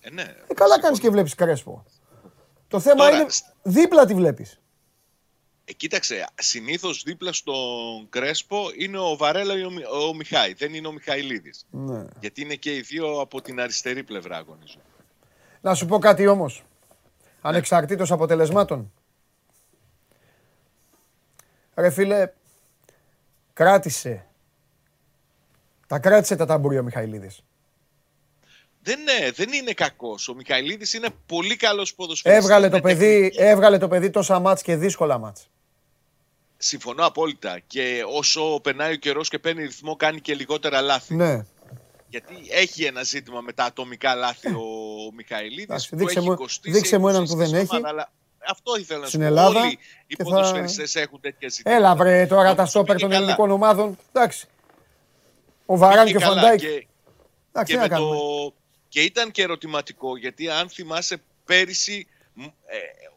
Ε, 0.00 0.10
ναι. 0.10 0.22
Ε, 0.22 0.54
καλά 0.54 0.80
κάνεις 0.80 0.98
και 1.00 1.10
βλέπεις 1.10 1.34
Κρέσπο. 1.34 1.84
Το 2.68 2.80
θέμα 2.80 2.96
Τώρα, 3.04 3.16
είναι 3.16 3.28
σ- 3.28 3.44
δίπλα 3.62 4.04
τη 4.06 4.14
βλέπεις. 4.14 4.60
Ε, 5.64 5.72
κοίταξε, 5.72 6.26
συνήθως 6.34 7.02
δίπλα 7.02 7.32
στον 7.32 8.08
Κρέσπο 8.08 8.70
είναι 8.78 8.98
ο 8.98 9.16
Βαρέλα 9.16 9.58
ή 9.58 9.64
ο, 9.64 9.70
Μι- 9.70 9.86
ο 9.86 10.14
Μιχάη. 10.14 10.54
Δεν 10.54 10.74
είναι 10.74 10.86
ο 10.86 10.92
Μιχαηλίδης. 10.92 11.66
Ναι. 11.70 12.04
Γιατί 12.20 12.40
είναι 12.40 12.54
και 12.54 12.74
οι 12.76 12.80
δύο 12.80 13.20
από 13.20 13.40
την 13.40 13.60
αριστερή 13.60 14.02
πλευρά 14.02 14.36
αγωνίζουν. 14.36 14.80
Να 15.60 15.74
σου 15.74 15.86
πω 15.86 15.98
κάτι 15.98 16.26
όμως. 16.26 16.62
Ανεξαρτήτως 17.40 18.10
αποτελεσμάτων. 18.12 18.92
Ρε 21.74 21.90
φίλε, 21.90 22.32
κράτησε. 23.52 24.26
Τα 25.86 25.98
κράτησε 25.98 26.36
τα 26.36 26.46
ταμπούρια 26.46 26.80
ο 26.80 26.82
Μιχαηλίδης. 26.82 27.42
Δεν, 28.82 28.98
ναι, 29.02 29.30
δεν 29.30 29.52
είναι 29.52 29.72
κακός. 29.72 30.28
Ο 30.28 30.34
Μιχαηλίδης 30.34 30.92
είναι 30.92 31.08
πολύ 31.26 31.56
καλός 31.56 31.94
ποδοσφαιριστής. 31.94 32.44
Έβγαλε 32.44 32.68
το, 32.68 32.76
με 32.76 32.80
παιδί, 32.80 33.20
τεχνική. 33.20 33.42
έβγαλε 33.42 33.78
το 33.78 33.88
παιδί 33.88 34.10
τόσα 34.10 34.38
μάτς 34.38 34.62
και 34.62 34.76
δύσκολα 34.76 35.18
μάτς. 35.18 35.48
Συμφωνώ 36.66 37.06
απόλυτα. 37.06 37.60
Και 37.66 38.02
όσο 38.12 38.60
περνάει 38.62 38.92
ο 38.92 38.96
καιρός 38.96 39.28
και 39.28 39.38
παίρνει 39.38 39.62
ρυθμό, 39.62 39.96
κάνει 39.96 40.20
και 40.20 40.34
λιγότερα 40.34 40.80
λάθη. 40.80 41.14
Ναι. 41.14 41.44
Γιατί 42.08 42.34
έχει 42.50 42.84
ένα 42.84 43.02
ζήτημα 43.02 43.40
με 43.40 43.52
τα 43.52 43.64
ατομικά 43.64 44.14
λάθη 44.14 44.48
ο 44.48 44.62
Μιχαηλίδης. 45.16 45.62
Εντάξει, 45.64 45.88
που 45.88 45.96
δείξε 45.96 46.18
έχει 46.18 46.28
μου- 46.28 46.36
κοστίσει, 46.36 46.74
δείξε 46.76 46.98
μου 46.98 47.08
έχει 47.08 47.16
έναν 47.16 47.28
που 47.28 47.34
κοστίσει 47.36 47.56
δεν 47.56 47.66
στην 47.66 47.76
έχει. 47.76 47.84
ομάδα, 47.84 48.00
αλλά 48.00 48.12
αυτό 48.50 48.76
ήθελα 48.76 48.98
να 48.98 49.04
σου 49.04 49.08
Στην 49.10 49.20
πω. 49.20 49.26
Ελλάδα 49.26 49.60
Όλοι 49.60 49.78
οι 50.06 50.14
και 50.16 50.22
θα- 50.24 50.30
ποδοσφαιριστές 50.30 50.94
έχουν 50.94 51.20
τέτοια 51.20 51.48
ζητήματα. 51.48 51.76
Έλα 51.78 51.96
βρε 51.96 52.26
τώρα 52.26 52.42
τα 52.42 52.48
Νομίζω 52.48 52.66
στόπερ 52.70 52.94
πήγε 52.94 53.00
των 53.06 53.10
καλά. 53.10 53.22
ελληνικών 53.22 53.50
ομάδων. 53.50 53.98
Εντάξει. 54.12 54.46
Ο 55.66 55.76
Βαράν 55.76 56.04
Πήγε 56.04 56.16
και 56.18 56.24
ο 56.24 56.28
καλά 56.28 56.40
Φαν 56.40 56.47
Ντάικ. 56.47 56.58
και- 56.60 56.66
Εντάξει, 56.66 56.86
και, 57.52 57.64
τι 57.64 57.74
να 57.74 57.80
με 57.80 57.88
κάνουμε. 57.88 58.16
το... 58.16 58.54
και 58.88 59.00
ήταν 59.00 59.30
και 59.30 59.42
ερωτηματικό 59.42 60.16
γιατί 60.16 60.48
αν 60.48 60.68
θυμάσαι 60.68 61.22
πέρυσι 61.44 62.06
μ, 62.06 62.10
ε, 62.10 62.13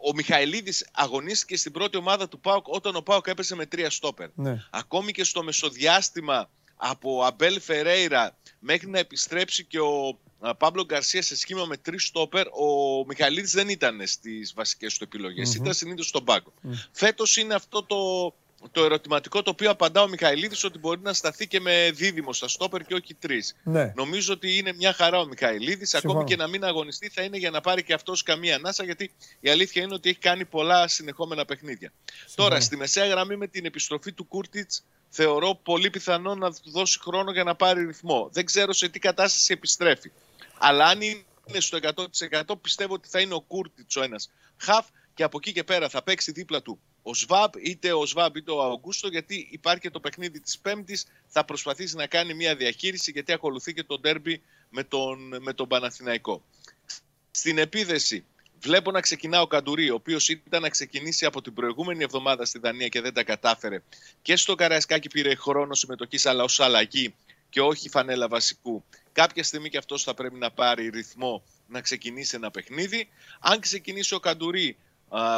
ο 0.08 0.14
Μιχαηλίδης 0.16 0.88
αγωνίστηκε 0.92 1.58
στην 1.58 1.72
πρώτη 1.72 1.98
ομάδα 1.98 2.28
του 2.28 2.40
ΠΑΟΚ 2.40 2.68
όταν 2.68 2.96
ο 2.96 3.02
ΠΑΟΚ 3.02 3.28
έπεσε 3.28 3.56
με 3.56 3.66
τρία 3.66 3.90
στόπερ. 3.90 4.30
Ναι. 4.36 4.64
Ακόμη 4.70 5.12
και 5.12 5.24
στο 5.24 5.44
μεσοδιάστημα 5.44 6.50
από 6.76 7.24
Αμπέλ 7.24 7.62
Φερέιρα 7.62 8.38
μέχρι 8.60 8.90
να 8.90 9.00
επιστρέψει 9.00 9.66
και 9.66 9.80
ο 9.80 10.20
α, 10.40 10.56
Πάμπλο 10.56 10.86
Γκαρσία 10.86 11.22
σε 11.22 11.36
σχήμα 11.36 11.66
με 11.66 11.78
τρεις 11.78 12.06
στόπερ, 12.06 12.48
ο 12.48 13.04
Μιχαηλίδης 13.08 13.52
δεν 13.52 13.70
ήταν 13.70 14.08
στις 14.08 14.54
βασικές 14.54 14.98
του 14.98 15.04
επιλογες 15.04 15.56
Ήταν 15.56 15.74
συνήθως 15.74 16.08
στον 16.08 16.24
πάγκο. 16.24 16.54
Φέτος 16.92 17.38
είναι 17.38 17.54
αυτό 17.54 17.84
το, 17.84 17.96
το 18.72 18.84
ερωτηματικό 18.84 19.42
το 19.42 19.50
οποίο 19.50 19.70
απαντά 19.70 20.02
ο 20.02 20.08
Μιχαηλίδης 20.08 20.64
ότι 20.64 20.78
μπορεί 20.78 21.00
να 21.02 21.14
σταθεί 21.14 21.48
και 21.48 21.60
με 21.60 21.92
δίδυμο 21.94 22.34
στα 22.34 22.48
στόπερ 22.48 22.84
και 22.84 22.94
όχι 22.94 23.14
τρεις. 23.14 23.56
Ναι. 23.64 23.94
Νομίζω 23.96 24.34
ότι 24.34 24.58
είναι 24.58 24.74
μια 24.74 24.94
χαρά 24.94 25.20
ο 25.20 25.26
Μιχαηλίδης. 25.26 25.90
Συμφωνώ. 25.90 26.14
Ακόμη 26.14 26.30
και 26.30 26.36
να 26.36 26.48
μην 26.48 26.64
αγωνιστεί 26.64 27.10
θα 27.10 27.22
είναι 27.22 27.38
για 27.38 27.50
να 27.50 27.62
πάρει 27.62 27.84
και 27.84 27.94
αυτός 27.94 28.24
καμία 28.24 28.56
ανάσα 28.56 28.84
γιατί 28.84 29.12
η 29.40 29.50
αλήθεια 29.50 29.82
είναι 29.82 29.94
ότι 29.94 30.10
έχει 30.10 30.20
κάνει 30.20 30.46
πολλά 30.46 30.88
συνεχόμενα 30.88 31.46
παιχνίδια. 31.46 31.92
Τώρα 32.36 32.60
στη 32.60 32.78
μεσαία 32.78 33.06
γραμμή 33.06 33.36
με 33.36 33.48
την 33.48 33.66
επιστροφή 33.66 34.12
του 34.12 34.26
Κούρτιτς 34.26 34.84
θεωρώ 35.10 35.60
πολύ 35.64 35.90
πιθανό 35.90 36.36
να 36.36 36.52
του 36.52 36.72
δώσει 36.72 37.00
χρόνο 37.00 37.32
για 37.32 37.44
να 37.44 37.56
πάρει 37.56 37.86
ρυθμό. 37.86 38.30
Δεν 38.32 38.46
ξέρω 38.46 38.74
σε 38.74 38.90
τι 38.90 39.00
κατάσταση 39.00 39.54
επιστρέφει. 39.54 40.12
Αλλά 40.58 40.86
αν 40.86 41.02
είναι 41.02 41.60
στο 41.60 41.80
100% 42.48 42.62
πιστεύω 42.62 42.94
ότι 42.94 43.10
θα 43.10 43.20
είναι 43.20 43.34
ο 43.34 43.42
Κούρτιτς 43.42 43.96
ο 43.96 44.04
ένας 44.04 44.30
χαφ 44.58 44.86
και 45.14 45.24
από 45.24 45.38
εκεί 45.38 45.52
και 45.52 45.64
πέρα 45.64 45.90
θα 45.90 46.04
παίξει 46.04 46.32
δίπλα 46.32 46.62
του 46.62 46.80
ο 47.10 47.14
Σβάμπ, 47.14 47.52
είτε 47.60 47.94
ο 47.94 48.06
Σβάμπ 48.06 48.36
είτε 48.36 48.52
ο 48.52 48.64
Αουγκούστο, 48.64 49.08
γιατί 49.08 49.48
υπάρχει 49.52 49.82
και 49.82 49.90
το 49.90 50.00
παιχνίδι 50.00 50.40
της 50.40 50.60
Πέμπτης, 50.60 51.06
θα 51.28 51.46
προσπαθήσει 51.46 51.96
να 51.96 52.08
κάνει 52.08 52.34
μια 52.34 52.56
διαχείριση 52.56 53.12
γιατί 53.12 53.32
ακολουθεί 53.34 53.74
και 53.74 53.84
το 53.84 54.00
ντέρμπι 54.00 54.42
με 54.70 54.84
τον, 54.84 55.38
με 55.42 55.54
τον 55.54 55.68
Παναθηναϊκό. 55.68 56.44
Στην 57.32 57.58
επίδεση 57.58 58.26
βλέπω 58.60 58.92
να 58.92 59.02
ξεκινά 59.02 59.42
ο 59.42 59.48
Καντουρί, 59.48 59.90
ο 59.90 59.94
οποίος 59.94 60.30
ήταν 60.30 60.62
να 60.62 60.70
ξεκινήσει 60.70 61.26
από 61.26 61.42
την 61.42 61.54
προηγούμενη 61.54 62.04
εβδομάδα 62.04 62.46
στη 62.46 62.60
Δανία 62.60 62.88
και 62.88 63.02
δεν 63.02 63.14
τα 63.14 63.24
κατάφερε. 63.24 63.82
Και 64.22 64.36
στο 64.36 64.56
Καραϊσκάκι 64.56 65.08
πήρε 65.08 65.36
χρόνο 65.36 65.74
συμμετοχής 65.74 66.26
αλλά 66.26 66.44
ως 66.44 66.60
αλλαγή 66.60 67.14
και 67.50 67.62
όχι 67.62 67.90
φανέλα 67.90 68.28
βασικού. 68.28 68.84
Κάποια 69.12 69.44
στιγμή 69.44 69.70
και 69.70 69.78
αυτός 69.78 70.04
θα 70.04 70.14
πρέπει 70.14 70.36
να 70.36 70.52
πάρει 70.52 70.90
ρυθμό 70.90 71.44
να 71.68 71.82
ξεκινήσει 71.82 72.36
ένα 72.36 72.52
παιχνίδι. 72.52 73.10
Αν 73.40 73.60
ξεκινήσει 73.60 74.14
ο 74.14 74.20
Καντουρί, 74.20 74.68
α, 74.70 74.76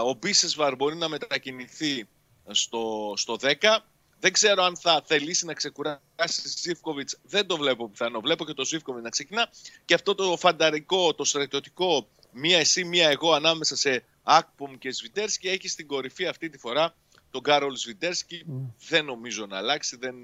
ο 0.05 0.13
Μπίσεσβαρ 0.13 0.75
μπορεί 0.75 0.95
να 0.95 1.07
μετακινηθεί 1.07 2.07
στο, 2.51 3.13
στο 3.15 3.37
10. 3.41 3.77
Δεν 4.19 4.33
ξέρω 4.33 4.63
αν 4.63 4.77
θα 4.77 5.03
θελήσει 5.05 5.45
να 5.45 5.53
ξεκουράσει 5.53 6.47
Ζήφκοβιτ. 6.61 7.09
Δεν 7.21 7.47
το 7.47 7.57
βλέπω 7.57 7.89
πιθανό. 7.89 8.19
Βλέπω 8.19 8.45
και 8.45 8.53
το 8.53 8.65
Ζήφκοβιτ 8.65 9.03
να 9.03 9.09
ξεκινά. 9.09 9.49
Και 9.85 9.93
αυτό 9.93 10.15
το 10.15 10.37
φανταρικό, 10.37 11.13
το 11.13 11.23
στρατιωτικό, 11.23 12.07
μία 12.31 12.59
εσύ, 12.59 12.83
μία 12.83 13.09
εγώ 13.09 13.33
ανάμεσα 13.33 13.75
σε 13.75 14.03
Ακπομ 14.23 14.77
και 14.77 14.91
Σβιντέρσκι 14.91 15.47
έχει 15.47 15.67
στην 15.67 15.87
κορυφή 15.87 16.27
αυτή 16.27 16.49
τη 16.49 16.57
φορά 16.57 16.95
τον 17.31 17.41
Κάρολ 17.41 17.75
Σβιντέρσκι. 17.75 18.45
Δεν 18.89 19.05
νομίζω 19.05 19.45
να 19.45 19.57
αλλάξει. 19.57 19.95
Δεν, 19.95 20.15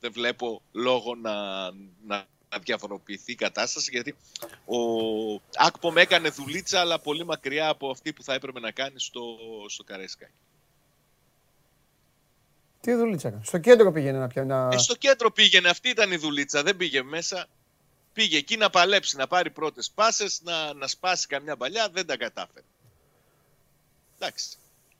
δεν 0.00 0.12
βλέπω 0.12 0.62
λόγο 0.72 1.14
να, 1.14 1.32
να, 2.06 2.26
να 2.50 2.58
διαφοροποιηθεί 2.58 3.32
η 3.32 3.34
κατάσταση 3.34 3.90
γιατί 3.90 4.14
ο 4.64 4.78
Ακπομ 5.56 5.96
έκανε 5.98 6.28
δουλίτσα 6.28 6.80
αλλά 6.80 6.98
πολύ 6.98 7.24
μακριά 7.24 7.68
από 7.68 7.90
αυτή 7.90 8.12
που 8.12 8.22
θα 8.22 8.34
έπρεπε 8.34 8.60
να 8.60 8.70
κάνει 8.70 9.00
στο, 9.00 9.20
στο 9.68 9.84
Καρέσκακι. 9.84 10.32
Τι 12.80 12.94
δουλίτσα 12.94 13.28
έκανε; 13.28 13.44
Στο 13.44 13.58
κέντρο 13.58 13.92
πήγαινε 13.92 14.18
να 14.18 14.26
πιάνει. 14.26 14.48
να- 14.48 14.68
Ε, 14.72 14.78
στο 14.78 14.94
κέντρο 14.94 15.30
πήγαινε, 15.30 15.68
αυτή 15.68 15.88
ήταν 15.88 16.12
η 16.12 16.16
δουλίτσα, 16.16 16.62
δεν 16.62 16.76
πήγε 16.76 17.02
μέσα. 17.02 17.46
Πήγε 18.12 18.36
εκεί 18.36 18.56
να 18.56 18.70
παλέψει, 18.70 19.16
να 19.16 19.26
πάρει 19.26 19.50
πρώτες 19.50 19.90
πάσες, 19.94 20.40
να, 20.42 20.72
να 20.74 20.86
σπάσει 20.86 21.26
καμιά 21.26 21.56
παλιά, 21.56 21.88
δεν 21.88 22.06
τα 22.06 22.16
κατάφερε. 22.16 22.64
Εντάξει. 24.18 24.56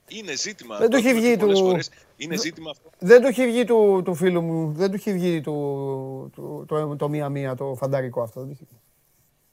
Είναι 0.08 0.36
ζήτημα. 0.36 0.76
Δεν 0.78 0.84
του 0.86 0.90
το 0.90 0.96
έχει 0.96 1.06
έχουμε 1.06 1.20
βγει 1.22 1.32
πει 1.32 1.38
πολλές 1.40 1.58
του- 1.58 1.64
φορές. 1.66 1.90
Είναι 2.16 2.36
ζήτημα 2.36 2.70
αυτό. 2.70 2.90
Δεν 2.98 3.20
του 3.20 3.26
έχει 3.26 3.46
βγει 3.46 3.64
του, 3.64 4.02
του 4.04 4.14
φίλου 4.14 4.40
μου, 4.42 4.72
δεν 4.72 4.88
του 4.90 4.94
έχει 4.96 5.12
βγει 5.12 5.40
του, 5.40 6.30
του, 6.34 6.64
το, 6.68 6.96
το 6.96 7.08
μία-μία, 7.08 7.54
το 7.54 7.74
φανταρικό 7.78 8.22
αυτό. 8.22 8.40
Δεν 8.40 8.48
του 8.48 8.56
έχει 8.60 8.64
βγει. 8.70 8.80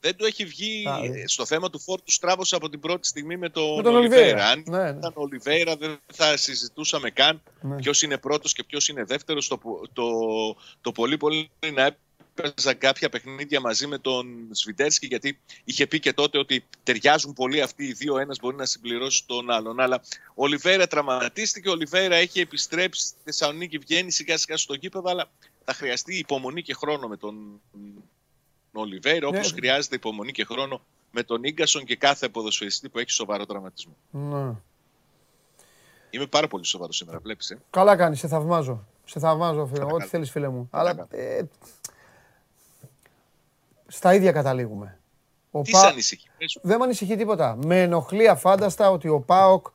Δεν 0.00 0.16
του 0.16 0.24
έχει 0.24 0.44
βγει 0.44 0.84
Α, 0.88 0.98
ε, 1.04 1.08
ναι. 1.08 1.26
στο 1.26 1.46
θέμα 1.46 1.70
του 1.70 1.78
φόρτου 1.80 2.10
στράβωσε 2.12 2.56
από 2.56 2.68
την 2.68 2.80
πρώτη 2.80 3.06
στιγμή 3.06 3.36
με 3.36 3.48
τον, 3.48 3.76
Με 3.76 3.82
τον 3.82 3.94
Ολιβέρα. 3.94 4.22
Ολιβέρα. 4.22 4.46
Αν 4.48 4.62
Ναι, 4.66 4.82
ναι. 4.92 4.98
ήταν 4.98 5.12
ο 5.16 5.20
Ολιβέρα 5.22 5.76
δεν 5.76 5.98
θα 6.12 6.36
συζητούσαμε 6.36 7.10
καν 7.10 7.42
Ναι. 7.60 7.76
ποιος 7.76 8.02
είναι 8.02 8.18
πρώτος 8.18 8.52
και 8.52 8.64
ποιος 8.64 8.88
είναι 8.88 9.04
δεύτερος. 9.04 9.48
Το, 9.48 9.58
το, 9.92 10.02
το 10.80 10.92
πολύ 10.92 11.16
πολύ 11.16 11.50
να 11.74 11.96
έπαιζαν 12.34 12.78
κάποια 12.78 13.08
παιχνίδια 13.08 13.60
μαζί 13.60 13.86
με 13.86 13.98
τον 13.98 14.48
Σβιντέρσκι 14.50 15.06
γιατί 15.06 15.38
είχε 15.64 15.86
πει 15.86 16.00
και 16.00 16.12
τότε 16.12 16.38
ότι 16.38 16.64
ταιριάζουν 16.82 17.32
πολύ 17.32 17.60
αυτοί 17.62 17.84
οι 17.84 17.92
δύο. 17.92 18.18
Ένας 18.18 18.38
μπορεί 18.40 18.56
να 18.56 18.64
συμπληρώσει 18.66 19.26
τον 19.26 19.50
άλλον. 19.50 19.80
Αλλά 19.80 20.00
ο 20.28 20.42
Ολιβέρα 20.42 20.86
τραυματίστηκε. 20.86 21.68
Ο 21.68 21.72
Ολιβέρα 21.72 22.14
έχει 22.14 22.40
επιστρέψει 22.40 23.06
στη 23.06 23.16
Θεσσαλονίκη, 23.24 23.78
βγαίνει 23.78 24.10
σιγά 24.10 24.36
σιγά 24.36 24.56
στο 24.56 24.74
γήπεδο. 24.74 25.10
Αλλά 25.10 25.30
θα 25.64 25.72
χρειαστεί 25.72 26.18
υπομονή 26.18 26.62
και 26.62 26.74
χρόνο 26.74 27.08
με 27.08 27.16
τον 27.16 27.60
Ολιβέρα, 28.72 29.26
όπως 29.26 29.52
Ναι. 29.52 29.58
χρειάζεται 29.58 29.94
υπομονή 29.94 30.32
και 30.32 30.44
χρόνο 30.44 30.80
με 31.10 31.22
τον 31.22 31.40
γκασον 31.52 31.84
και 31.84 31.96
κάθε 31.96 32.28
ποδοσφαιριστή 32.28 32.88
που 32.88 32.98
έχει 32.98 33.10
σοβαρό 33.10 33.46
τραυματισμό. 33.46 33.96
Ναι. 34.10 34.54
Είμαι 36.10 36.26
πάρα 36.26 36.48
πολύ 36.48 36.64
σοβαρός 36.64 36.96
σήμερα, 36.96 37.18
βλέπεις. 37.18 37.50
Ε. 37.50 37.58
Καλά 37.70 37.96
κάνεις, 37.96 38.18
σε 38.18 38.28
θαυμάζω. 38.28 38.86
Σε 39.04 39.18
θαυμάζω, 39.18 39.66
φίλε. 39.66 39.78
Καλά 39.78 39.84
Ό,τι 39.86 39.96
κάνεις. 39.96 40.10
θέλεις, 40.10 40.30
φίλε 40.30 40.48
μου. 40.48 40.68
Καλά 40.72 40.90
Αλλά 40.90 41.06
ε, 41.10 41.42
στα 43.86 44.14
ίδια 44.14 44.32
καταλήγουμε. 44.32 44.98
Ο 45.50 45.62
Τι 45.62 45.70
Πα- 45.70 45.78
σε 45.78 45.86
ανησυχεί, 45.86 46.28
πες 46.38 46.58
μου. 46.62 46.68
Δεν 46.68 46.78
με 46.78 46.84
ανησυχεί 46.84 47.16
τίποτα. 47.16 47.58
Με 47.64 47.82
ενοχλεί 47.82 48.28
αφάνταστα 48.28 48.90
ότι 48.90 49.08
ο 49.08 49.20
Πάοκ 49.20 49.66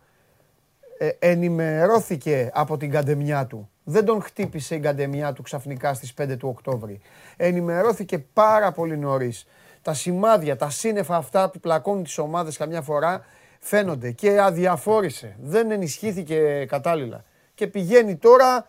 ε, 0.98 1.10
ενημερώθηκε 1.20 2.50
από 2.54 2.78
την 2.78 2.92
καντεμιά 2.92 3.46
του. 3.48 3.70
Δεν 3.84 4.06
τον 4.06 4.22
χτύπησε 4.22 4.76
η 4.76 4.80
καντεμιά 4.80 5.34
του 5.34 5.42
ξαφνικά 5.42 5.94
στις 5.94 6.14
5 6.22 6.38
του 6.38 6.50
Οκτώβρη. 6.50 7.02
Ενημερώθηκε 7.38 8.20
πάρα 8.20 8.72
πολύ 8.72 8.98
νωρίς. 8.98 9.48
Τα 9.82 9.94
σημάδια, 9.94 10.56
τα 10.56 10.70
σύννεφα 10.70 11.16
αυτά 11.16 11.50
που 11.50 11.60
πλακώνουν 11.60 12.04
τις 12.04 12.18
ομάδες 12.18 12.58
καμιά 12.58 12.82
φορά 12.82 13.26
φαίνονται 13.60 14.12
και 14.12 14.42
αδιαφόρησε. 14.42 15.36
Δεν 15.42 15.72
ενισχύθηκε 15.72 16.66
κατάλληλα. 16.68 17.24
Και 17.54 17.68
πηγαίνει 17.68 18.16
τώρα, 18.16 18.68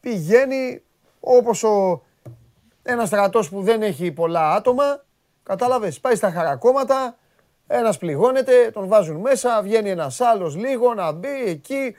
πηγαίνει 0.00 0.82
όπως 1.20 1.62
ο, 1.62 2.02
ένας 2.82 3.08
στρατός 3.08 3.48
που 3.48 3.62
δεν 3.62 3.82
έχει 3.82 4.12
πολλά 4.12 4.52
άτομα, 4.54 5.04
κατάλαβες, 5.42 6.00
πάει 6.00 6.14
στα 6.14 6.30
χαρακόμματα, 6.30 7.18
ένας 7.66 7.98
πληγώνεται, 7.98 8.70
τον 8.70 8.88
βάζουν 8.88 9.16
μέσα, 9.16 9.62
βγαίνει 9.62 9.90
ένας 9.90 10.20
άλλος 10.20 10.56
λίγο 10.56 10.94
να 10.94 11.12
μπει 11.12 11.42
εκεί, 11.46 11.96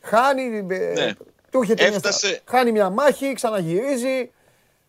χάνει, 0.00 0.42
ε, 0.42 0.92
Ναι. 0.92 1.12
του 1.50 1.60
έρχεται 1.60 1.84
μια 1.86 1.94
Έφτασε- 1.96 2.34
στα- 2.34 2.42
χάνει 2.56 2.72
μια 2.72 2.90
μάχη, 2.90 3.32
ξαναγυρίζει, 3.32 4.30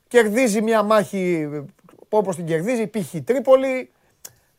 κερδίζει 0.07 0.62
μια 0.62 0.84
μάχη 0.84 1.47
όπως 2.10 2.36
την 2.36 2.45
κερδίζει, 2.45 2.88
π.χ. 2.88 3.16
Τρίπολη. 3.24 3.91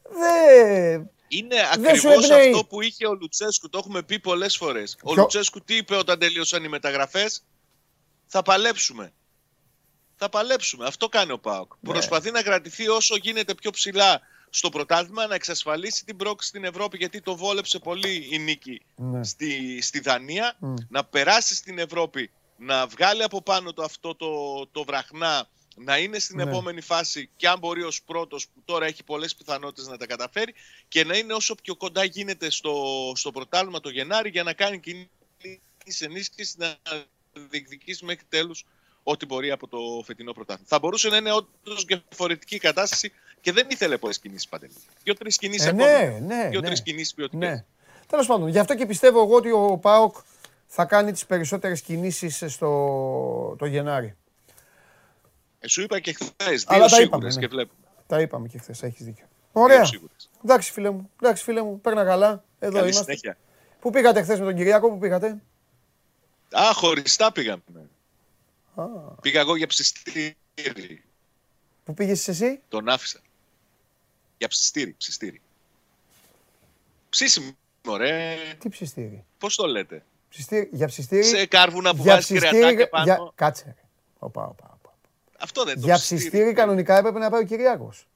Δεν... 0.02 1.10
Είναι 1.28 1.56
Δεν 1.78 1.96
σου 1.96 2.08
ακριβώς 2.08 2.30
εμπνέει. 2.30 2.50
αυτό 2.52 2.64
που 2.64 2.80
είχε 2.82 3.06
ο 3.06 3.14
Λουτσέσκου. 3.14 3.68
Το 3.68 3.78
έχουμε 3.78 4.02
πει 4.02 4.18
πολλές 4.18 4.56
φορές. 4.56 4.96
Ο 5.02 5.12
Ποιο- 5.12 5.22
Λουτσέσκου 5.22 5.60
τι 5.60 5.76
είπε 5.76 5.94
όταν 5.96 6.18
τελείωσαν 6.18 6.64
οι 6.64 6.68
μεταγραφές, 6.68 7.44
Θα 8.26 8.42
παλέψουμε. 8.42 9.12
Θα 10.22 10.28
παλέψουμε. 10.28 10.86
Αυτό 10.86 11.08
κάνει 11.08 11.32
ο 11.32 11.38
Πάοκ. 11.38 11.72
Ναι. 11.80 11.92
Προσπαθεί 11.92 12.30
να 12.30 12.42
κρατηθεί 12.42 12.88
όσο 12.88 13.16
γίνεται 13.16 13.54
πιο 13.54 13.70
ψηλά 13.70 14.20
στο 14.50 14.68
πρωτάθλημα 14.68 15.26
να 15.26 15.34
εξασφαλίσει 15.34 16.04
την 16.04 16.16
πρόκληση 16.16 16.48
στην 16.48 16.64
Ευρώπη 16.64 16.96
γιατί 16.96 17.20
το 17.20 17.36
βόλεψε 17.36 17.78
πολύ 17.78 18.28
η 18.30 18.38
νίκη 18.38 18.82
Ναι. 18.96 19.24
στη, 19.24 19.80
στη 19.82 20.00
Δανία. 20.00 20.56
Μμ. 20.58 20.74
Να 20.88 21.04
περάσει 21.04 21.54
στην 21.54 21.78
Ευρώπη, 21.78 22.30
να 22.56 22.86
βγάλει 22.86 23.22
από 23.22 23.42
πάνω 23.42 23.72
το 23.72 23.82
αυτό 23.82 24.14
το, 24.14 24.66
το 24.66 24.84
βραχνά, 24.84 25.48
να 25.76 25.98
είναι 25.98 26.18
στην 26.18 26.36
Ναι. 26.36 26.42
επόμενη 26.42 26.80
φάση 26.80 27.30
και 27.36 27.48
αν 27.48 27.58
μπορεί 27.58 27.82
ως 27.82 28.02
πρώτος 28.02 28.48
που 28.48 28.62
τώρα 28.64 28.86
έχει 28.86 29.04
πολλές 29.04 29.34
πιθανότητες 29.34 29.86
να 29.86 29.96
τα 29.96 30.06
καταφέρει 30.06 30.54
και 30.88 31.04
να 31.04 31.16
είναι 31.16 31.32
όσο 31.32 31.54
πιο 31.54 31.76
κοντά 31.76 32.04
γίνεται 32.04 32.50
στο, 32.50 32.74
στο 33.16 33.30
πρωτάθλημα 33.30 33.80
το 33.80 33.88
Γενάρη 33.90 34.28
για 34.30 34.42
να 34.42 34.52
κάνει 34.52 34.80
κινήσεις 34.80 36.00
ενίσχυση 36.00 36.54
να 36.58 36.76
διεκδικήσει 37.32 38.04
μέχρι 38.04 38.24
τέλους 38.28 38.64
ό,τι 39.02 39.26
μπορεί 39.26 39.50
από 39.50 39.68
το 39.68 39.78
φετινό 40.04 40.32
πρωτάθλημα. 40.32 40.68
Θα 40.68 40.78
μπορούσε 40.78 41.08
να 41.08 41.16
είναι 41.16 41.32
όντως 41.32 41.84
διαφορετική 41.84 42.54
η 42.54 42.58
κατάσταση 42.58 43.12
και 43.40 43.52
δεν 43.52 43.66
ήθελε 43.70 43.96
πολλές 43.98 44.18
κινήσεις 44.18 44.48
παντελή. 44.48 44.72
Δύο-τρεις 45.02 45.36
κινήσεις 45.36 45.66
Ε, 45.66 45.68
ακόμα. 45.68 45.84
ναι, 45.86 46.18
ναι, 46.26 46.48
Δύο-τρεις 46.48 46.78
ναι. 46.78 46.84
κινήσεις 46.84 47.14
ποιοτικές. 47.14 47.48
Ναι. 47.48 47.64
Τέλος 48.06 48.26
πάντων, 48.26 48.48
γι' 48.48 48.58
αυτό 48.58 48.74
και 48.74 48.86
πιστεύω 48.86 49.20
εγώ 49.22 49.34
ότι 49.34 49.50
ο 49.50 49.78
Πάοκ 49.80 50.16
θα 50.66 50.84
κάνει 50.84 51.12
τις 51.12 51.26
περισσότερες 51.26 51.80
κινήσεις 51.80 52.44
στο 52.52 53.56
το 53.58 53.66
Γενάρη. 53.66 54.14
Ε, 55.58 55.68
σου 55.68 55.82
είπα 55.82 56.00
και 56.00 56.12
χθες. 56.12 56.64
Αλλά 56.66 56.86
Δύο 56.86 56.96
τα 56.96 57.02
είπαμε, 57.02 57.02
σίγουρες 57.02 57.34
ναι. 57.34 57.40
και 57.40 57.46
βλέπουμε. 57.46 57.80
Τα 58.06 58.20
είπαμε 58.20 58.48
και 58.48 58.58
χθες, 58.58 58.82
έχεις 58.82 59.04
δίκιο. 59.04 59.24
Ωραία. 59.52 59.76
Δύο 59.76 59.84
σίγουρες. 59.86 60.30
Εντάξει, 60.44 60.72
φίλε 60.72 60.90
μου. 60.90 61.10
Εντάξει, 61.22 61.42
φίλε 61.44 61.62
μου. 61.62 61.80
Παίρνα 61.80 62.04
καλά. 62.04 62.44
Εδώ 62.58 62.72
Καλή 62.72 62.84
είμαστε. 62.90 63.02
συνέχεια. 63.02 63.36
Πού 63.80 63.90
πήγατε 63.90 64.22
χθες 64.22 64.38
με 64.38 64.44
τον 64.44 64.54
Κυριακό, 64.54 64.90
πού 64.90 64.98
πήγατε; 64.98 65.26
Α, 66.50 66.72
χωριστά 66.74 67.32
πήγαμε. 67.32 67.62
Α, 68.82 69.14
Πήγα 69.20 69.40
εγώ 69.40 69.56
για 69.56 69.66
ψιστήρι. 69.66 70.36
πού 71.84 71.94
πήγες 71.94 72.28
εσύ; 72.28 72.60
Τον 72.68 72.88
άφησα. 72.88 73.20
Για 74.38 74.48
ψιστήρι, 74.48 74.94
ψιστήρι. 74.98 75.40
Ψήσιμο, 77.08 77.52
ρε. 77.96 78.36
Τι 78.58 78.68
ψιστήρι; 78.68 79.24
Πώς 79.38 79.56
το 79.56 79.66
λέτε; 79.66 80.04
ψιστήρι 80.28 80.68
για 80.72 80.86
ψιστήρι; 80.86 81.24
Σε 81.24 81.46
κάρβουνα 81.46 81.94
που 81.94 82.02
για 82.02 82.14
βάζεις 82.14 82.38
κρεατάκια 82.38 82.88
πάνω. 82.88 83.04
Για... 83.04 83.32
Κάτσε. 83.34 83.64
ρε. 83.64 83.84
Οπα, 84.18 84.46
οπα, 84.46 84.78
οπα. 84.78 84.94
Αυτό 85.38 85.64
δεν 85.64 85.74
το 85.74 85.80
Για 85.80 85.94
ψιστήρι 85.96 86.52
κανονικά 86.52 86.98
έπρεπε 86.98 87.18
να 87.18 87.30
πάει 87.30 87.42
ο 87.42 87.44
Κυριάκος. 87.46 88.08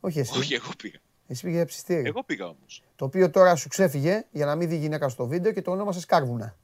Όχι 0.00 0.18
εσύ. 0.18 0.38
Όχι, 0.38 0.54
εγώ 0.54 0.70
πήγα. 0.82 0.98
Εσύ 1.26 1.42
πήγες 1.42 1.56
για 1.56 1.66
ψιστήρι. 1.66 2.06
Εγώ 2.06 2.22
πήγα 2.22 2.46
όμως. 2.46 2.82
Το 2.96 3.04
οποίο 3.04 3.30
τώρα 3.30 3.56
σου 3.56 3.68
ξέφυγε 3.68 4.24
για 4.30 4.46
να 4.46 4.54
μην 4.54 4.68
δει 4.68 4.74
η 4.74 4.78
γυναίκα 4.78 5.08
στο 5.08 5.26
βίντεο 5.26 5.52
και 5.52 5.62
το 5.62 5.70
ονόμασε 5.70 6.00
Σκάρβουνα. 6.00 6.56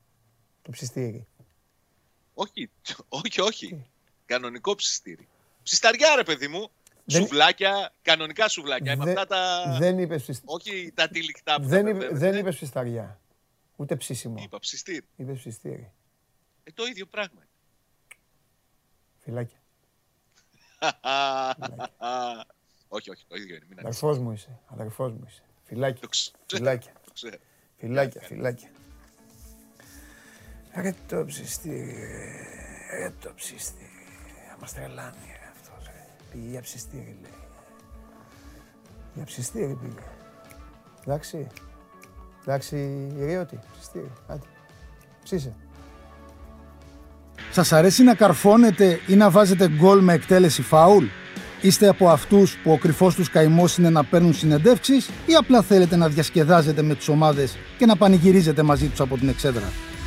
Το 0.62 0.70
ψιστήρι. 0.70 1.26
Όχι, 2.44 2.70
όχι, 3.08 3.40
όχι. 3.40 3.86
Κανονικό 4.26 4.74
ψιστήρι. 4.74 5.28
Ψισταριά, 5.62 6.16
ρε 6.16 6.22
παιδί 6.24 6.48
μου. 6.48 6.70
Δεν- 7.04 7.22
Σουβλάκια, 7.22 7.92
κανονικά 8.02 8.48
σουβλάκια. 8.48 8.96
Με 8.96 9.04
Δε- 9.04 9.10
αυτά 9.10 9.26
τα. 9.26 9.76
Δεν 9.78 9.98
είπε 9.98 10.16
ψιστήρι. 10.16 10.52
Όχι 10.52 10.92
τα 10.94 11.08
τυλικτά 11.08 11.60
που 11.60 11.66
Δεν, 11.68 11.84
τα 11.84 11.90
είπε, 11.90 11.98
μπερδεύετε. 11.98 12.30
δεν 12.30 12.38
είπες 12.40 12.54
ψισταριά. 12.54 13.20
Ούτε 13.76 13.96
ψήσιμο. 13.96 14.42
Είπα 14.42 14.58
ψιστήρι. 14.58 15.02
Είπε 15.16 15.32
ψιστήρι. 15.32 15.92
Ε, 16.64 16.70
το 16.74 16.84
ίδιο 16.86 17.06
πράγμα. 17.06 17.40
Φυλάκια. 19.18 19.58
όχι, 22.88 23.10
όχι, 23.10 23.24
το 23.28 23.36
ίδιο 23.36 23.54
είναι. 23.56 23.64
Μην 23.68 23.78
ανησυχείς. 23.78 24.02
Αδερφός 24.02 24.18
μου 24.18 24.32
είσαι. 24.32 24.58
Αδερφός 24.66 25.12
μου 25.12 25.24
είσαι. 25.28 25.42
Φυλάκια. 25.64 26.00
Το 26.00 26.08
ξέρω. 26.08 26.36
Φυλάκια. 26.46 26.92
Το 27.04 27.12
ξέρω. 27.12 27.36
Φυλάκια, 27.78 28.20
φυλάκια. 28.20 28.70
Ρε 30.74 30.94
το 31.08 31.24
ψιστήρι, 31.26 31.76
ρε. 31.76 32.98
Ρε 33.02 33.12
το 33.20 33.32
ψιστήρι. 33.36 33.88
Θα 34.50 34.56
μας 34.60 34.72
τρελάνει 34.74 35.16
ρε 35.26 35.48
αυτός 35.52 35.84
ρε. 35.86 36.06
Πήγε 36.32 36.48
για 36.50 36.60
ψιστήρι 36.60 37.18
λέει. 37.22 37.30
Για 39.14 39.24
ψιστήρι 39.24 39.78
πήγε. 39.80 40.02
Εντάξει. 41.06 41.46
Εντάξει, 42.44 42.76
Ηριώτη, 43.18 43.58
ψιστήρι. 43.72 44.10
Άντε. 44.26 44.46
Ψήσε. 45.22 45.54
Σας 47.50 47.72
αρέσει 47.72 48.02
να 48.02 48.14
καρφώνετε 48.14 49.00
ή 49.06 49.14
να 49.14 49.30
βάζετε 49.30 49.68
γκολ 49.68 50.00
με 50.02 50.12
εκτέλεση 50.12 50.62
φάουλ; 50.62 51.04
Είστε 51.60 51.88
από 51.88 52.08
αυτούς 52.08 52.56
που 52.56 52.72
ο 52.72 52.78
κρυφός 52.78 53.14
τους 53.14 53.30
καημός 53.30 53.76
είναι 53.78 53.90
να 53.90 54.04
παίρνουν 54.04 54.34
συνεντεύξεις 54.34 55.08
ή 55.26 55.34
απλά 55.34 55.62
θέλετε 55.62 55.96
να 55.96 56.08
διασκεδάζετε 56.08 56.82
με 56.82 56.94
τις 56.94 57.08
ομάδες 57.08 57.56
και 57.78 57.86
να 57.86 57.96
πανηγυρίζετε 57.96 58.62
μαζί 58.62 58.86
τους 58.88 59.00
από 59.00 59.18
την 59.18 59.28
εξέδρα; 59.28 59.68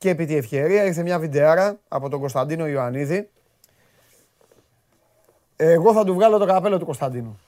Και 0.00 0.08
επί 0.08 0.26
τη 0.26 0.36
ευκαιρία 0.36 0.84
ήρθε 0.84 1.02
μια 1.02 1.18
βιντεάρα 1.18 1.78
από 1.88 2.08
τον 2.08 2.20
Κωνσταντίνο 2.20 2.66
Ιωαννίδη. 2.66 3.30
Εγώ 5.56 5.92
θα 5.92 6.04
του 6.04 6.14
βγάλω 6.14 6.38
το 6.38 6.46
καπέλο 6.46 6.78
του 6.78 6.84
Κωνσταντίνου. 6.84 7.38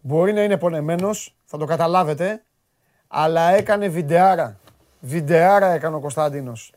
Μπορεί 0.00 0.32
να 0.32 0.42
είναι 0.42 0.56
πονεμένος, 0.56 1.36
θα 1.44 1.58
το 1.58 1.64
καταλάβετε, 1.64 2.42
αλλά 3.08 3.50
έκανε 3.50 3.88
βιντεάρα. 3.88 4.58
Βιντεάρα 5.00 5.72
έκανε 5.72 5.96
ο 5.96 6.00
Κωνσταντίνος. 6.00 6.72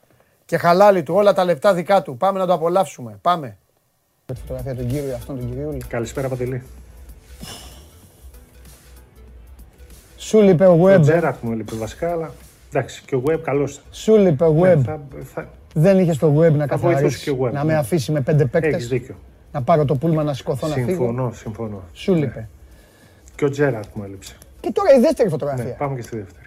Και 0.46 0.58
χαλάλι 0.58 1.04
του, 1.04 1.14
όλα 1.16 1.34
τα 1.34 1.44
λεπτά 1.44 1.74
δικά 1.74 2.02
του. 2.02 2.18
Πάμε 2.18 2.40
να 2.40 2.46
το 2.46 2.54
απολαύσουμε. 2.54 3.20
Πάμε. 3.22 3.58
Με 4.26 4.34
τη 4.34 4.40
φωτογραφία 4.40 4.76
του 4.76 4.86
κύριου, 4.86 5.14
αυτόν 5.14 5.38
τον 5.38 5.50
κυριούλη. 5.50 5.84
Καλησπέρα 5.88 6.30
Παντελή. 6.30 6.64
Σου 10.18 10.42
λείπε 10.42 10.66
ο 10.66 10.74
Ο 10.74 10.86
Web. 10.86 11.02
Τζέραρτ 11.02 11.42
μου 11.42 11.52
έλειπε 11.52 11.76
βασικά, 11.76 12.12
αλλά 12.12 12.32
εντάξει 12.74 13.04
και 13.06 13.16
ο 13.16 13.24
Web 13.28 13.40
καλός 13.42 13.72
ήταν. 13.74 13.84
Σου 13.92 14.16
λείπε 14.18 14.44
ο 14.44 14.54
Ναι, 14.54 14.74
Web. 14.74 14.80
θα, 14.86 15.02
θα, 15.34 15.50
Δεν 15.74 16.00
είχες 16.00 16.18
το 16.18 16.28
Web 16.40 16.52
να 16.52 16.66
Θα 16.68 16.78
βοηθούσε 16.78 16.94
καθαρίσει. 16.94 17.24
και 17.24 17.30
ο 17.30 17.38
Web, 17.46 17.52
Να 17.52 17.64
ναι. 17.64 17.72
με 17.72 17.78
αφήσει 17.78 18.12
με 18.12 18.22
πέντε 18.22 18.42
έχεις 18.44 18.52
παίκτες. 18.52 18.88
δίκιο. 18.88 19.16
Να 19.52 19.62
πάρω 19.62 19.86
το 19.86 19.96
πούλμα 19.96 20.24
να 20.24 20.34
σηκωθώ 20.34 20.68
να 20.68 20.74
φύγω. 20.74 20.88
Συμφωνώ, 20.88 21.32
συμφωνώ. 21.34 21.84
Σου 21.94 22.14
λείπε. 22.16 22.48
Και 23.36 23.46
ο 23.46 23.50
Τζέραρτ 23.50 23.90
μου 23.94 24.04
έλειψε. 24.04 24.38
Και 24.60 24.72
τώρα 24.74 24.94
η 24.98 25.00
δεύτερη 25.00 25.24
Ναι, 25.30 25.30
φωτογραφία. 25.38 25.74
πάμε 25.74 25.96
και 25.96 26.02
στη 26.02 26.18
δεύτερη. 26.18 26.46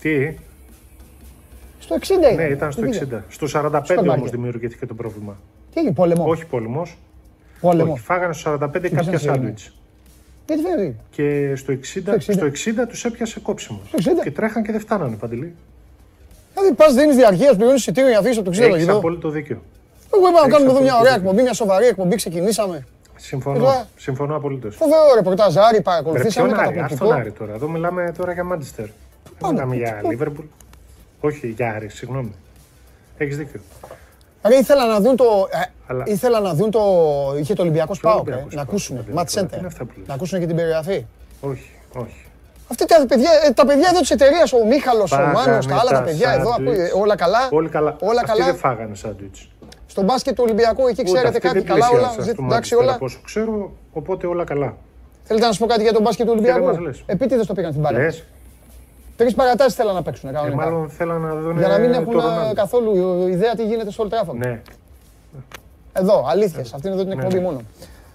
Τι, 0.00 0.36
Στο 1.78 1.94
60 2.00 2.18
ναι, 2.20 2.26
ήταν. 2.32 2.50
ήταν 2.52 2.72
στο 2.72 2.82
Τι 2.82 2.98
60. 3.10 3.18
Στο 3.28 3.46
45 3.46 3.80
Στο 3.84 3.94
όμως 3.94 4.04
μπάγκερ. 4.06 4.30
δημιουργήθηκε 4.30 4.86
το 4.86 4.94
πρόβλημα. 4.94 5.36
Τι 5.74 5.80
έγινε, 5.80 5.94
πόλεμο; 5.94 6.24
Όχι 6.28 6.46
πόλεμος, 6.46 6.96
πόλεμο. 7.60 7.92
όχι, 7.92 8.00
φάγανε 8.02 8.32
στο 8.32 8.50
45 8.52 8.88
κάποια 8.88 9.02
πιάσε, 9.02 9.30
ναι. 10.56 10.62
σάντουιτς. 10.62 10.62
Γιατί 10.62 10.62
φαίνεται. 10.62 10.94
Και 11.10 11.56
στο 11.56 11.72
60, 11.72 12.20
Στο 12.20 12.32
60. 12.32 12.34
στο 12.34 12.46
60 12.84 12.86
τους 12.88 13.04
έπιασε 13.04 13.40
κόψιμος. 13.40 13.82
Στο 13.88 13.96
60. 13.98 14.22
Και 14.22 14.30
τρέχαν 14.30 14.62
και 14.62 14.72
δεν 14.72 14.80
φτάνανε, 14.80 15.16
Παντελή. 15.16 15.54
Δηλαδή 16.54 16.74
πας 16.74 16.94
δίνεις 16.94 17.16
διαρκεία, 17.16 17.54
πληρώνεις 17.54 17.80
εισιτήριο 17.80 18.08
για 18.08 18.18
να 18.20 18.24
φύγει 18.26 18.38
από 18.38 18.50
το 18.50 18.56
60 18.56 18.58
το 18.60 18.64
Έχεις 18.66 18.78
γήπεδο. 18.80 18.98
απόλυτο 18.98 19.28
δίκιο. 19.28 19.62
Εγώ 20.14 20.28
είπα 20.28 20.30
να 20.30 20.38
έχεις 20.38 20.52
κάνουμε 20.52 20.70
εδώ 20.70 20.80
μια 20.80 20.92
απόλυτο 20.92 21.00
ωραία 21.00 21.12
δίκιο. 21.14 21.28
εκπομπή, 21.28 21.42
μια 21.42 21.52
σοβαρή 21.54 21.86
εκπομπή. 21.86 22.16
Ξεκινήσαμε. 22.16 22.86
Συμφωνώ, 23.16 23.56
Εδώ. 23.56 23.84
συμφωνώ 23.96 24.36
απολύτως. 24.36 24.76
Φοβερό 24.76 25.00
ρεπορτάζ, 25.14 25.56
Άρη, 25.56 25.76
Ρε, 25.76 25.82
παρακολουθήσαμε. 25.82 26.48
ποιον 26.48 26.60
Άρη, 26.60 26.68
ας 26.68 26.74
τον 26.74 26.82
Καταπληκτικό. 26.82 27.20
Άρη 27.20 27.30
τώρα. 27.32 27.52
Εδώ 27.54 27.68
μιλάμε 27.68 28.12
τώρα 28.16 28.32
για 28.32 28.44
Μάντσεστερ. 28.44 28.84
Δεν 28.84 29.34
Πάμε, 29.38 29.52
μιλάμε 29.52 29.76
για 29.76 29.92
τι 29.94 30.00
πω. 30.02 30.10
Λίβερπουλ. 30.10 30.44
Όχι, 31.20 31.46
για 31.48 31.72
Άρη, 31.74 31.88
συγγνώμη. 31.88 32.32
Έχεις 33.18 33.36
δίκιο. 33.36 33.60
Ρε, 34.44 34.56
ήθελα 34.56 34.86
να 34.86 35.00
δουν 35.00 35.16
το. 35.16 35.24
ε, 35.50 35.58
Αλλά- 35.86 36.04
Ήθελα 36.06 36.40
να 36.40 36.54
δουν 36.54 36.70
το. 36.70 36.80
Είχε 37.40 37.54
το 37.54 37.62
Ολυμπιακό 37.62 37.94
Πάοκ. 38.00 38.16
ε, 38.16 38.20
Ολυμπιακός 38.20 38.54
Να 38.54 38.56
ΠΑΟΚ, 38.56 38.68
ακούσουν. 38.68 38.96
παιδιά, 38.96 39.12
Ματ 39.14 39.30
τώρα, 39.34 39.46
τι 39.46 39.54
Center. 39.54 39.58
είναι 39.58 39.66
αυτά 39.66 39.84
που 39.84 39.92
λες. 39.98 40.06
Να 40.08 40.14
ακούσουν 40.14 40.40
και 40.40 40.46
την 40.46 40.56
περιγραφή. 40.56 41.06
Όχι, 41.40 41.70
όχι. 41.96 42.24
Αυτή 42.70 42.86
τα 42.86 43.06
παιδιά, 43.08 43.30
ε, 43.46 43.50
τα 43.50 43.66
παιδιά 43.66 43.88
εδώ 43.92 44.00
της 44.00 44.10
εταιρείας, 44.10 44.52
ο 44.52 44.64
Μίχαλος, 44.66 45.12
ο 45.12 45.14
Φάγανε 45.16 45.32
Μάνος, 45.32 45.66
τα 45.66 45.74
άλλα 45.76 45.90
τα 45.90 45.96
τα 45.96 46.02
παιδιά 46.02 46.30
εδώ, 46.32 46.50
σάντουιτς. 46.50 46.78
ακούει, 46.90 47.00
όλα 47.02 47.16
καλά. 47.16 47.48
Όλοι 47.50 47.68
καλά. 47.68 47.96
Όλα 48.00 48.20
Αυτοί 48.20 48.30
καλά. 48.32 48.44
δεν 48.44 48.56
φάγανε 48.56 48.94
σάντουιτς. 48.94 49.48
Στο 49.86 50.02
μπάσκετ 50.02 50.34
του 50.34 50.42
Ολυμπιακού, 50.46 50.82
εκεί 50.86 51.00
Ούτε 51.00 51.02
ξέρετε 51.02 51.28
αυτοί 51.28 51.40
κάτι 51.40 51.58
δεν 51.58 51.66
καλά 51.66 51.88
όλα. 51.88 51.96
πλησίασαν 51.98 52.24
ζη- 52.24 52.32
στο 52.34 52.44
Εντάξει 52.44 52.74
Manchester, 52.76 52.82
όλα. 52.82 52.92
Από 52.94 53.04
όσο 53.04 53.20
ξέρω, 53.24 53.72
οπότε 53.92 54.26
όλα 54.26 54.44
καλά. 54.44 54.76
Θέλετε 55.24 55.44
να 55.46 55.52
σας 55.52 55.60
πω 55.60 55.66
κάτι 55.66 55.82
για 55.82 55.92
τον 55.92 56.02
μπάσκετ 56.02 56.26
του 56.26 56.32
Ολυμπιακού; 56.32 56.64
μας 56.64 56.78
λες. 56.78 57.02
Επίτηδες 57.06 57.46
το 57.46 57.54
πήγαν 57.54 57.70
στην 57.70 57.82
παρέα. 57.82 58.12
Λες, 59.20 59.34
Τρεις 59.34 59.34
παρατάσεις 59.34 59.74
θέλαν 59.74 59.94
να 59.94 60.02
παίξουν 60.02 60.28
ε, 60.28 60.32
κανονικά. 60.32 60.56
μάλλον 60.56 60.88
θέλαν 60.90 61.20
να 61.20 61.34
δουν 61.34 61.58
Για 61.58 61.68
να 61.68 61.78
μην 61.78 61.92
το 61.92 62.00
έχουν 62.00 62.12
ε, 62.18 62.22
Ρονάλντο. 62.22 62.52
καθόλου 62.54 63.26
ιδέα 63.28 63.54
τι 63.54 63.66
γίνεται 63.66 63.90
στο 63.90 64.06
Old 64.08 64.12
Trafford. 64.12 64.34
Ναι, 64.34 64.60
Εδώ, 65.92 66.24
αλήθειες. 66.28 66.72
Αυτή 66.74 66.86
είναι 66.86 66.96
εδώ 66.96 67.04
την 67.04 67.16
Ναι, 67.16 67.22
εκπομπή 67.22 67.34
ναι. 67.38 67.40
μόνο. 67.44 67.60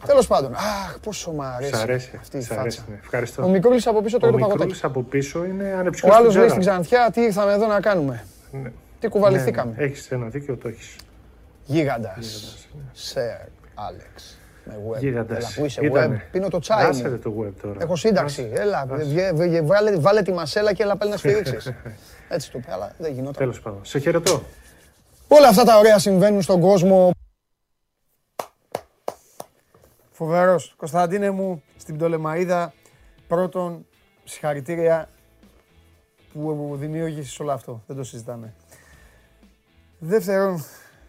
Τέλος 0.05 0.27
πάντων. 0.27 0.53
Αχ, 0.55 0.97
πόσο 1.03 1.31
μ' 1.31 1.41
αρέσει, 1.41 1.73
σ' 1.75 1.81
αρέσει. 1.81 2.17
αυτή 2.19 2.37
η 2.37 2.41
Σ' 2.41 2.51
αρέσει, 2.51 2.77
φάτσα. 2.77 2.91
ναι. 2.91 2.99
Ευχαριστώ. 3.03 3.43
Ο 3.43 3.47
Μικρούλη 3.47 3.81
από 3.85 4.01
πίσω 4.01 4.15
Ο 4.15 4.19
τρώει 4.19 4.31
το 4.31 4.37
παγωτάκι. 4.37 4.59
Μικρούλης 4.59 4.83
από 4.83 5.01
πίσω 5.03 5.45
είναι 5.45 5.73
Ο 5.75 5.79
ανεψιός 5.79 6.15
άλλος 6.15 6.33
του 6.33 6.39
λέει 6.39 6.49
στην 6.49 6.61
Τζέραρτ. 6.61 6.81
Ξανθιά 6.85 7.11
τι 7.13 7.21
ήρθαμε 7.21 7.53
εδώ 7.53 7.67
να 7.67 7.79
κάνουμε; 7.79 8.23
Ναι. 8.51 8.71
Τι 8.99 9.07
κουβαληθήκαμε; 9.07 9.71
Ναι, 9.71 9.77
ναι. 9.77 9.83
Έχεις 9.89 10.11
ένα 10.11 10.27
δίκιο, 10.27 10.55
το 10.55 10.67
έχεις. 10.67 10.95
Γίγαντας. 11.65 12.55
Σερ 12.91 13.37
Άλεξ. 13.75 14.37
Με 14.65 14.73
web. 14.89 14.99
Γίγαντας. 14.99 15.37
Έλα, 15.37 15.47
πού 15.55 15.65
είσαι 15.65 15.85
Ήτανε. 15.85 16.15
web. 16.27 16.31
Πίνω 16.31 16.47
το 16.49 16.59
τσάι 16.59 16.85
Άσε 16.85 17.03
μου. 17.03 17.09
ρε 17.09 17.17
το 17.17 17.33
web 17.41 17.51
τώρα. 17.61 17.77
Έχω 17.81 17.95
σύνταξη. 17.95 18.49
Έλα, 18.53 18.85
βγε- 18.89 19.33
βγε- 19.33 19.65
βάλε, 19.65 19.97
βάλε 19.97 20.21
τη 20.21 20.31
μασέλα 20.31 20.73
και 20.73 20.83
έλα 20.83 20.95
πάλι 20.97 21.11
να 21.11 21.17
σφυρίξεις. 21.17 21.73
Έτσι 22.29 22.51
το 22.51 22.57
είπε, 22.57 22.71
αλλά 22.71 22.91
δεν 22.97 23.11
γινόταν. 23.13 23.33
Τέλος 23.33 23.61
πάντων. 23.61 23.79
Σε 23.85 23.99
χαιρετώ. 23.99 24.41
Όλα 25.27 25.47
αυτά 25.47 25.63
τα 25.63 25.77
ωραία 25.77 25.99
συμβαίνουν 25.99 26.41
στον 26.41 26.59
κόσμο. 26.61 27.11
Φοβερός. 30.11 30.73
Κωνσταντίνε 30.77 31.29
μου, 31.29 31.63
στην 31.77 31.95
Πτολεμαίδα, 31.95 32.73
πρώτον, 33.27 33.85
συγχαρητήρια 34.23 35.09
που 36.33 36.75
δημιούργησες 36.79 37.39
όλο 37.39 37.51
αυτό. 37.51 37.81
Δεν 37.87 37.95
το 37.95 38.03
συζητάμε. 38.03 38.53
Δεύτερον, 39.99 40.63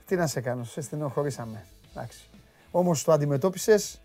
τι 0.06 0.16
να 0.16 0.26
σε 0.26 0.40
κάνω, 0.40 0.64
σε 0.64 0.80
στενοχωρήσαμε. 0.80 1.64
Εντάξει. 1.94 2.28
Όμως 2.76 3.04
το 3.04 3.12
αντιμετώπισες 3.12 4.00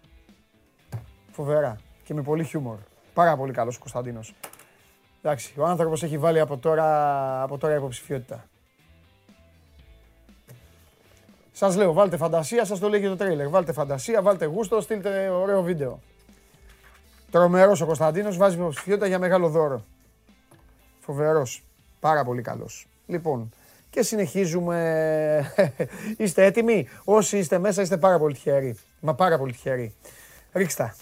φοβερά 1.31 1.77
και 2.03 2.13
με 2.13 2.21
πολύ 2.21 2.43
χιούμορ. 2.43 2.77
Πάρα 3.13 3.37
πολύ 3.37 3.53
καλός 3.53 3.75
ο 3.75 3.79
Κωνσταντίνος. 3.79 4.35
Εντάξει, 5.21 5.53
ο 5.57 5.65
άνθρωπος 5.65 6.03
έχει 6.03 6.17
βάλει 6.17 6.39
από 6.39 6.57
τώρα, 6.57 7.41
από 7.43 7.57
τώρα 7.57 7.75
υποψηφιότητα. 7.75 8.45
Σας 11.51 11.75
λέω, 11.75 11.93
βάλτε 11.93 12.17
φαντασία, 12.17 12.65
σας 12.65 12.79
το 12.79 12.89
λέει 12.89 13.01
και 13.01 13.07
το 13.07 13.15
τρέιλερ. 13.15 13.49
Βάλτε 13.49 13.71
φαντασία, 13.71 14.21
βάλτε 14.21 14.45
γούστο, 14.45 14.81
στείλτε 14.81 15.29
ωραίο 15.29 15.61
βίντεο. 15.61 15.99
Τρομερός 17.31 17.81
ο 17.81 17.85
Κωνσταντίνος, 17.85 18.37
βάζει 18.37 18.55
υποψηφιότητα 18.55 19.07
για 19.07 19.19
μεγάλο 19.19 19.49
δώρο. 19.49 19.83
Φοβερός. 20.99 21.63
Πάρα 21.99 22.23
πολύ 22.23 22.41
καλός. 22.41 22.87
Λοιπόν, 23.05 23.49
και 23.91 24.01
συνεχίζουμε. 24.01 25.53
είστε 26.17 26.45
έτοιμοι; 26.45 26.87
Όσοι 27.03 27.37
είστε 27.37 27.57
μέσα, 27.57 27.81
είστε 27.81 27.97
πάρα 27.97 28.19
πολύ 28.19 28.33
τυχεροί. 28.33 28.77
Μα 28.99 29.15
πάρα 29.15 29.37
πολύ 29.37 29.51
τυχεροί. 29.51 29.95
Ρίξτε. 30.53 30.83
τα. 30.83 30.95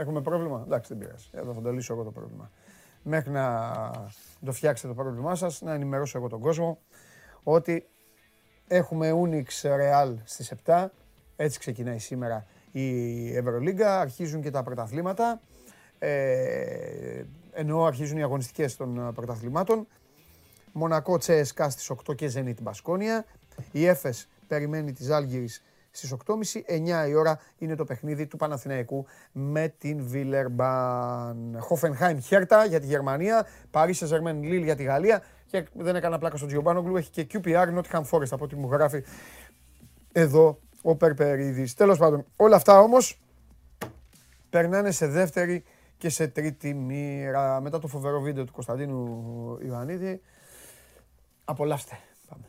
Έχουμε 0.00 0.20
πρόβλημα; 0.20 0.62
Εντάξει, 0.66 0.94
δεν 0.94 1.06
πειράζει. 1.06 1.26
Εδώ 1.32 1.52
θα 1.54 1.60
το 1.60 1.70
λύσω 1.72 1.92
εγώ 1.92 2.02
το 2.02 2.10
πρόβλημα. 2.10 2.50
Μέχρι 3.02 3.30
να 3.30 3.70
το 4.44 4.52
φτιάξετε 4.52 4.88
το 4.88 4.94
πρόβλημά 4.94 5.34
σας, 5.34 5.60
να 5.60 5.74
ενημερώσω 5.74 6.18
εγώ 6.18 6.28
τον 6.28 6.40
κόσμο 6.40 6.78
ότι 7.42 7.88
έχουμε 8.66 9.12
Unix 9.14 9.62
Real 9.62 10.14
στις 10.24 10.52
7. 10.64 10.86
Έτσι 11.36 11.58
ξεκινάει 11.58 11.98
σήμερα 11.98 12.46
η 12.70 13.36
Ευρωλίγκα. 13.36 14.00
Αρχίζουν 14.00 14.42
και 14.42 14.50
τα 14.50 14.62
πρωταθλήματα. 14.62 15.40
Ε, 16.02 17.24
εννοώ 17.52 17.84
αρχίζουν 17.84 18.18
οι 18.18 18.22
αγωνιστικές 18.22 18.76
των 18.76 19.12
πρωταθλημάτων. 19.14 19.86
Μονακό 20.72 21.18
Τσέσκα 21.18 21.70
στις 21.70 21.90
8 21.90 22.14
και 22.14 22.32
Zenit 22.34 22.62
Μπασκόνια. 22.62 23.24
Η 23.72 23.86
Έφες 23.86 24.28
περιμένει 24.46 24.92
τη 24.92 25.02
Ζάλγκυρης 25.02 25.62
στις 25.90 26.14
8.30. 26.26 26.34
9 27.04 27.08
η 27.08 27.14
ώρα 27.14 27.40
είναι 27.58 27.74
το 27.74 27.84
παιχνίδι 27.84 28.26
του 28.26 28.36
Παναθηναϊκού 28.36 29.06
με 29.32 29.74
την 29.78 30.06
Βίλερμπαν. 30.06 31.56
Χόφενχάιμ 31.58 32.18
Χέρτα 32.18 32.64
για 32.64 32.80
τη 32.80 32.86
Γερμανία. 32.86 33.46
Παρίσι 33.70 34.06
Ζερμέν 34.06 34.42
Λίλ 34.42 34.62
για 34.62 34.76
τη 34.76 34.82
Γαλλία. 34.82 35.22
Και 35.46 35.66
δεν 35.72 35.96
έκανα 35.96 36.18
πλάκα 36.18 36.36
στον 36.36 36.48
Τζιομπάνογκλου. 36.48 36.96
Έχει 36.96 37.10
και 37.10 37.26
QPR 37.32 37.78
Nottingham 37.78 38.02
Forest 38.10 38.30
από 38.30 38.44
ό,τι 38.44 38.56
μου 38.56 38.68
γράφει 38.70 39.04
εδώ 40.12 40.58
ο 40.82 40.96
Περπερίδης. 40.96 41.74
Τέλος 41.74 41.98
πάντων, 41.98 42.24
όλα 42.36 42.56
αυτά 42.56 42.80
όμως 42.80 43.20
περνάνε 44.50 44.90
σε 44.90 45.06
δεύτερη 45.06 45.64
και 46.00 46.08
σε 46.08 46.26
τρίτη 46.26 46.74
μοίρα. 46.74 47.60
Μετά 47.60 47.78
το 47.78 47.86
φοβερό 47.86 48.20
βίντεο 48.20 48.44
του 48.44 48.52
Κωνσταντίνου 48.52 49.58
Ιωαννίδη. 49.62 50.20
Απολαύστε. 51.44 51.98
Πάμε. 52.28 52.44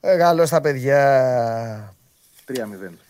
Ε, 0.00 0.16
καλώς 0.16 0.50
τα 0.50 0.60
παιδιά. 0.60 1.94
3-0. 2.46 2.54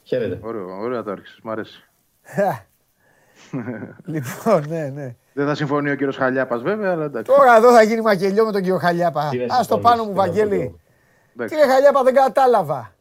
Χαίρετε. 0.05 0.39
Ωραίο, 0.43 0.81
ωραίο 0.81 1.03
το 1.03 1.11
άρχισες. 1.11 1.41
Μ' 1.43 1.51
αρέσει. 1.51 1.85
λοιπόν, 4.05 4.69
ναι, 4.69 4.89
ναι. 4.89 5.17
Δεν 5.33 5.47
θα 5.47 5.55
συμφωνεί 5.55 5.91
ο 5.91 5.95
κύριος 5.95 6.17
Χαλιάπας 6.17 6.63
βέβαια, 6.63 6.91
αλλά 6.93 7.05
εντάξει. 7.05 7.33
Τώρα 7.37 7.57
εδώ 7.57 7.73
θα 7.73 7.83
γίνει 7.83 8.01
μακελιό 8.01 8.45
με 8.45 8.53
τον 8.53 8.61
κύριο 8.61 8.79
Χαλιάπα. 8.79 9.29
Τι 9.31 9.37
να 9.39 9.45
Α 9.45 9.49
το 9.49 9.55
συμφωνείς, 9.63 9.85
πάνω 9.85 10.03
μου, 10.05 10.09
τι 10.11 10.17
να 10.17 10.23
Βαγγέλη. 10.25 10.57
πω. 10.57 10.81
εντάξει. 11.37 11.55
Κύριε 11.57 11.73
Χαλιάπα, 11.73 12.03
δεν 12.03 12.15
κατάλαβα. 12.15 12.95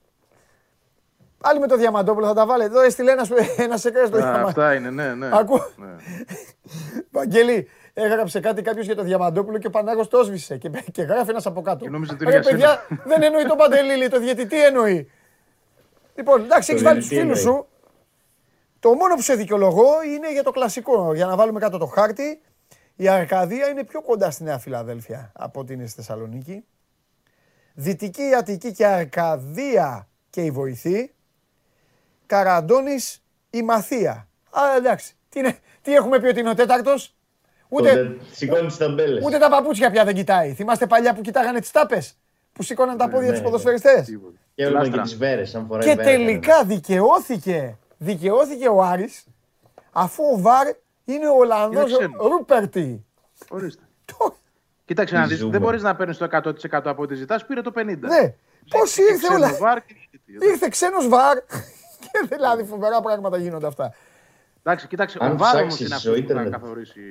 Πάλι 1.38 1.60
με 1.60 1.68
το 1.68 1.78
Διαμαντόπουλο 1.78 2.26
θα 2.28 2.34
τα 2.34 2.46
βάλετε. 2.46 2.70
Εδώ 2.70 2.82
έστειλε 2.82 3.12
ένα 3.12 3.26
ένας 3.58 3.86
εκρές 3.86 4.10
το 4.10 4.16
Α, 4.18 4.20
Διαμαντόπουλο. 4.20 4.48
αυτά 4.48 4.74
είναι, 4.74 4.90
ναι, 4.90 5.14
ναι. 5.14 5.30
Ακού. 5.34 5.56
Ναι. 5.76 5.88
Βαγγέλη, 7.18 7.68
έγραψε 7.94 8.40
κάτι 8.40 8.62
κάποιος 8.62 8.86
για 8.86 8.96
το 8.96 9.04
Διαμαντόπουλο 9.04 9.58
και 9.58 9.68
ο 9.68 9.70
Πανάγος 9.70 10.08
το 10.08 10.20
έσβησε. 10.20 10.58
Και, 10.58 10.70
και 10.92 11.02
γράφει 11.02 11.30
ένας 11.30 11.46
από 11.46 11.62
κάτω. 11.62 11.84
Και 11.84 11.90
νόμιζε 11.90 12.14
ότι 12.14 12.24
Ρε 12.26 12.32
είναι 12.32 12.40
για 12.42 12.50
παιδιά, 12.52 12.86
δεν 13.06 13.24
εννοεί 13.24 13.44
τον 13.46 13.58
Παντελήλη, 13.58 14.08
το 14.10 14.20
διαιτητή 14.20 14.66
εννοεί. 14.66 15.12
Λοιπόν, 16.16 16.42
εντάξει, 16.42 16.68
Το 16.70 16.74
έχεις 16.76 16.86
βάλει 16.88 17.00
τους 17.00 17.08
διαιτητή 17.08 17.32
φίλους 17.34 17.46
εννοεί. 17.46 17.58
σου. 17.60 17.68
Το 18.82 18.94
μόνο 18.94 19.16
που 19.16 19.22
σε 19.22 19.36
δικαιολογώ 19.36 20.04
είναι 20.04 20.32
για 20.32 20.44
το 20.44 20.52
κλασικό. 20.52 21.14
Για 21.14 21.26
να 21.26 21.36
βάλουμε 21.36 21.60
κάτω 21.60 21.78
το 21.78 21.86
χάρτη. 21.86 22.42
Η 22.96 23.08
Αρκαδία 23.08 23.68
είναι 23.68 23.84
πιο 23.84 24.02
κοντά 24.02 24.32
στη 24.32 24.44
Νέα 24.44 24.58
Φιλαδέλφια 24.58 25.32
από 25.36 25.60
ότι 25.60 25.74
είναι 25.74 25.86
στη 25.86 25.96
Θεσσαλονίκη. 25.96 26.64
Δυτική 27.74 28.34
Αττική 28.38 28.72
και 28.72 28.86
Αρκαδία 28.86 30.08
και 30.30 30.42
η 30.42 30.52
Βοηθή. 30.52 31.14
Καραντώνης 32.26 33.24
η 33.50 33.62
Μαθία. 33.62 34.28
Α, 34.50 34.62
εντάξει. 34.78 35.16
Τι, 35.30 35.40
είναι, 35.40 35.58
τι 35.82 35.94
έχουμε 35.94 36.20
πει 36.20 36.28
ότι 36.28 36.40
είναι 36.40 36.50
ο 36.50 36.54
τέταρτος; 36.56 37.16
Ούτε, 37.68 37.90
Τότε 37.90 38.18
Σηκώνει 38.32 38.68
τις 38.68 38.78
ταμπέλες. 38.78 39.26
ούτε 39.26 39.38
τα 39.38 39.50
παπούτσια 39.50 39.92
πια 39.92 40.06
δεν 40.06 40.16
κοιτάει. 40.16 40.54
Θυμάστε 40.54 40.88
παλιά 40.88 41.14
που 41.14 41.22
κοιτάγανε 41.22 41.60
τις 41.60 41.72
τάπες. 41.72 42.18
Που 42.54 42.64
σήκωναν 42.64 42.98
τα 42.98 43.10
πόδια 43.10 43.26
ναι, 43.26 43.30
τους 43.30 43.38
ναι. 43.40 43.46
ποδοσφαιριστές; 43.46 44.06
Τίποτα. 44.06 44.38
Και 44.56 44.64
έβλεπαν 44.64 44.84
και 44.84 44.96
Λάστρα. 44.96 45.04
τις 45.04 45.18
βέρες, 45.18 45.56
αν 45.56 45.66
φοράει 45.68 45.88
Και 45.88 45.96
βέρα, 45.96 46.10
τελικά 46.10 46.64
δικαιώθηκε, 46.64 47.78
δικαιώθηκε 48.04 48.68
ο 48.68 48.82
Άρης 48.84 49.26
αφού 49.91 50.24
ο 50.34 50.39
Βαρ 50.41 50.68
είναι 51.06 51.28
ο 51.28 51.36
Ολλανδός 51.38 51.89
Είναι 51.89 51.97
ξένος. 51.97 52.28
Ρούπερτη. 52.28 53.06
Ορίστε. 53.49 53.84
Το- 54.06 54.36
Κοίταξε 54.86 55.16
να 55.18 55.28
δεις, 55.28 55.38
ζούμε. 55.38 55.52
δεν 55.52 55.62
μπορείς 55.62 55.82
να 55.82 55.95
παίρνεις 55.95 56.18
το 56.18 56.24
100% 56.32 56.89
από 56.89 57.02
ό,τι 57.02 57.16
ζητάς, 57.16 57.45
πήρε 57.45 57.62
το 57.62 57.72
50%. 57.72 58.08
Ναι. 58.08 58.34
Πώς 58.70 58.93
Και 58.93 59.02
ήρθε 59.02 59.34
όλα. 59.34 59.45
ξένο 59.45 59.58
βάρ 59.66 59.86
και- 59.86 59.95
Ήρθε 60.52 60.68
ξένος 60.70 61.08
Βαρ 61.08 61.38
και 62.02 62.28
δηλαδή 62.30 62.64
φοβερά 62.64 63.02
πράγματα 63.02 63.38
γίνονται 63.38 63.68
αυτά. 63.68 63.93
Εντάξει, 64.64 64.88
κοίταξε, 64.88 65.18
Αν 65.22 65.32
ο 65.32 65.38
Βάρ 65.38 65.56
όμως 65.56 65.68
ψάξεις 65.68 65.80
είναι 65.80 65.88
στο 65.99 66.10
αυτός 66.10 66.22
που 66.24 66.28
θα 66.28 66.34
ίντερνετ. 66.34 66.52
καθορίσει. 66.62 67.02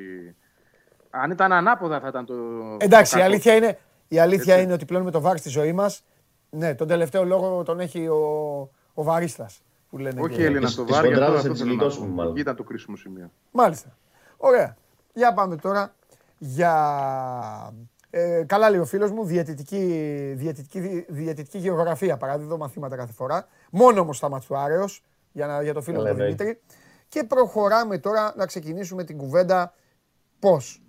Αν 1.10 1.30
ήταν 1.30 1.52
ανάποδα 1.52 2.00
θα 2.00 2.08
ήταν 2.08 2.26
το. 2.26 2.34
Εντάξει, 2.78 3.12
το 3.12 3.18
η 3.18 3.20
κακό. 3.22 3.32
αλήθεια 3.32 3.54
είναι, 3.54 3.78
η 4.08 4.18
αλήθεια 4.18 4.52
Έτσι. 4.52 4.64
είναι 4.64 4.72
ότι 4.74 4.84
πλέον 4.84 5.02
με 5.02 5.10
το 5.10 5.20
Βαρ 5.20 5.38
στη 5.38 5.48
ζωή 5.48 5.72
μας, 5.72 6.02
ναι, 6.50 6.74
τον 6.74 6.88
τελευταίο 6.88 7.24
λόγο 7.24 7.62
τον 7.62 7.80
έχει 7.80 8.06
ο, 8.06 8.20
ο 8.94 9.02
Βαρίστας. 9.02 9.62
Που 9.90 9.98
λένε 9.98 10.20
Όχι 10.20 10.34
και- 10.36 10.44
Έλληνα 10.44 10.60
Τις- 10.64 10.72
στο 10.72 10.84
τις 10.84 10.94
Βάρ, 10.94 11.04
γι' 11.04 11.12
αυτό 11.12 11.24
κοντράδες 11.24 11.36
αυτό 11.44 11.48
θα 11.48 11.52
τις 11.54 11.62
θέλω 11.62 11.74
να 11.74 11.76
γλιτώσουμε, 11.82 12.06
πω. 12.08 12.14
μάλλον. 12.14 12.32
Εκεί 12.32 12.40
ήταν 12.40 12.56
το 12.56 12.62
κρίσιμο 12.62 12.96
σημείο. 12.96 13.30
Μάλιστα. 13.50 13.96
Ωραία. 14.36 14.76
Για 15.12 15.32
πάμε 15.34 15.56
τώρα 15.56 15.94
για... 16.38 17.74
Ε, 18.10 18.44
καλά 18.46 18.70
λέει 18.70 18.80
ο 18.80 18.84
φίλος 18.84 19.10
μου, 19.10 19.24
διαιτητική, 19.24 19.84
διαιτητική, 20.36 21.04
διαιτητική 21.08 21.58
γεωγραφία. 21.58 22.16
Παραδίδω 22.16 22.56
μαθήματα 22.56 22.96
κάθε 22.96 23.12
φορά. 23.12 23.46
Μόνο 23.70 24.00
όμως 24.00 24.16
στα 24.16 24.28
Ματσουάρεως, 24.28 25.02
για, 25.32 25.46
να, 25.46 25.62
για 25.62 25.72
το 25.74 25.80
φίλο 25.80 25.96
μου 25.96 26.02
Καλά, 26.02 26.14
τον 26.14 26.20
εννοείται. 26.22 26.44
Δημήτρη. 26.44 26.62
Και 27.08 27.24
προχωράμε 27.24 27.98
τώρα 27.98 28.32
να 28.36 28.46
ξεκινήσουμε 28.46 29.04
την 29.04 29.16
κουβέντα 29.16 29.74
πώς. 30.38 30.82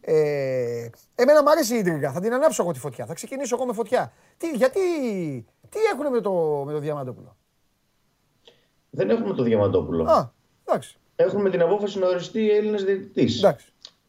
Ε, 0.00 0.88
εμένα 1.14 1.42
μου 1.42 1.50
αρέσει 1.50 1.74
η 1.74 1.78
ίντριγκα. 1.78 2.12
Θα 2.12 2.20
την 2.20 2.32
ανάψω 2.32 2.62
εγώ 2.62 2.72
τη 2.72 2.78
φωτιά. 2.78 3.06
Θα 3.06 3.14
ξεκινήσω 3.14 3.56
εγώ 3.56 3.66
με 3.66 3.72
φωτιά. 3.72 4.12
Τι, 4.36 4.50
γιατί, 4.50 4.80
τι 5.68 5.78
έχουν 5.92 6.12
με 6.12 6.20
το, 6.20 6.62
με 6.66 6.72
το 6.72 6.78
Διαμαντόπουλο; 6.78 7.36
Δεν 8.90 9.10
έχουμε 9.10 9.34
το 9.34 9.42
Διαμαντόπουλο. 9.42 10.04
Α, 10.04 10.30
εντάξει. 10.64 10.96
Έχουμε 11.16 11.50
την 11.50 11.62
απόφαση 11.62 11.98
να 11.98 12.06
οριστεί 12.08 12.50
Έλληνα 12.50 12.76
διαιτητής. 12.76 13.38
εντάξει. 13.38 13.66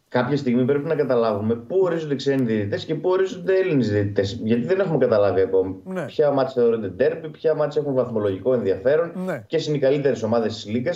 Κάποια 0.08 0.38
στιγμή 0.38 0.66
πρέπει 0.66 0.88
να 0.88 0.96
καταλάβουμε 0.96 1.56
πού 1.56 1.80
ορίζονται 1.82 2.16
ξένοι 2.16 2.46
διαιτητές 2.46 2.86
και 2.86 2.96
πού 2.96 3.10
ορίζονται 3.10 3.56
Έλληνες 3.60 3.90
διαιτητές. 3.92 4.40
Γιατί 4.44 4.66
δεν 4.66 4.80
έχουμε 4.80 4.98
καταλάβει 4.98 5.42
ακόμη. 5.42 5.76
Ναι. 5.86 6.06
Ποια 6.06 6.32
μάτια 6.32 6.54
θεωρούνται 6.54 6.88
ντέρμπι, 6.88 7.30
ποια 7.30 7.54
μάτια 7.56 7.82
έχουν 7.82 7.94
βαθμολογικό 7.94 8.54
ενδιαφέρον, 8.54 9.12
Ναι. 9.16 9.44
ποιες 9.48 9.68
είναι 9.68 9.78
οι 9.78 9.80
καλύτερες 9.80 10.24
ομάδες 10.24 10.54
της 10.54 10.66
Λίγκα, 10.66 10.92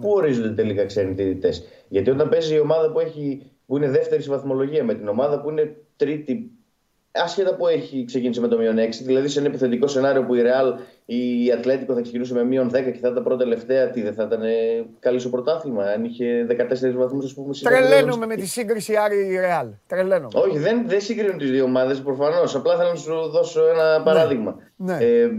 πού 0.00 0.10
ορίζονται 0.10 0.48
τελικά 0.50 0.84
ξένοι 0.84 1.12
διαιτητές. 1.12 1.64
Γιατί 1.88 2.10
όταν 2.10 2.28
παίζει 2.28 2.54
η 2.54 2.58
ομάδα 2.60 2.92
που, 2.92 3.00
έχει, 3.00 3.42
που 3.66 3.76
είναι 3.76 3.90
δεύτερη 3.90 4.22
σε 4.22 4.30
βαθμολογία 4.30 4.84
με 4.84 4.94
την 4.94 5.08
ομάδα 5.08 5.40
που 5.40 5.50
είναι 5.50 5.76
τρίτη, 5.96 6.50
άσχετα 7.24 7.54
που 7.54 7.66
έχει 7.66 8.04
ξεκίνησε 8.04 8.40
με 8.40 8.48
το 8.48 8.58
μείον 8.58 8.76
6, 8.76 8.80
δηλαδή 9.02 9.28
σε 9.28 9.38
ένα 9.38 9.48
επιθετικό 9.48 9.86
σενάριο 9.86 10.22
που 10.22 10.34
η 10.34 10.42
Real 10.44 10.78
ή 11.04 11.44
η 11.44 11.52
Ατλέτικο 11.52 11.94
θα 11.94 12.00
ξεκινούσε 12.00 12.34
με 12.34 12.44
μείον 12.44 12.68
10 12.68 12.70
και 12.70 12.78
θα 12.78 13.08
ήταν 13.08 13.22
πρώτα 13.22 13.36
τελευταία, 13.36 13.90
τι 13.90 14.02
δεν 14.02 14.14
θα 14.14 14.22
ήταν 14.22 14.42
ε, 14.42 14.50
καλή 15.00 15.18
στο 15.18 15.28
πρωτάθλημα, 15.28 15.84
αν 15.84 16.04
είχε 16.04 16.46
14 16.50 16.92
βαθμούς, 16.94 17.24
ας 17.24 17.34
πούμε. 17.34 17.54
σε 17.54 17.64
Τρελαίνομαι 17.64 18.26
με 18.26 18.36
τη 18.36 18.46
σύγκριση 18.46 18.96
Άρη 18.96 19.36
Ρεάλ. 19.40 19.66
Τρελαίνομαι. 19.86 20.40
όχι, 20.46 20.58
δεν, 20.58 20.88
δεν 20.88 21.00
συγκρίνουν 21.00 21.38
τις 21.38 21.50
δύο 21.50 21.64
ομάδες 21.64 22.00
προφανώς. 22.00 22.54
Απλά 22.54 22.76
θέλω 22.76 22.88
να 22.88 22.94
σου 22.94 23.28
δώσω 23.28 23.60
ένα 23.68 24.02
παράδειγμα. 24.02 24.56
Ναι. 24.76 24.96
Ε, 25.00 25.30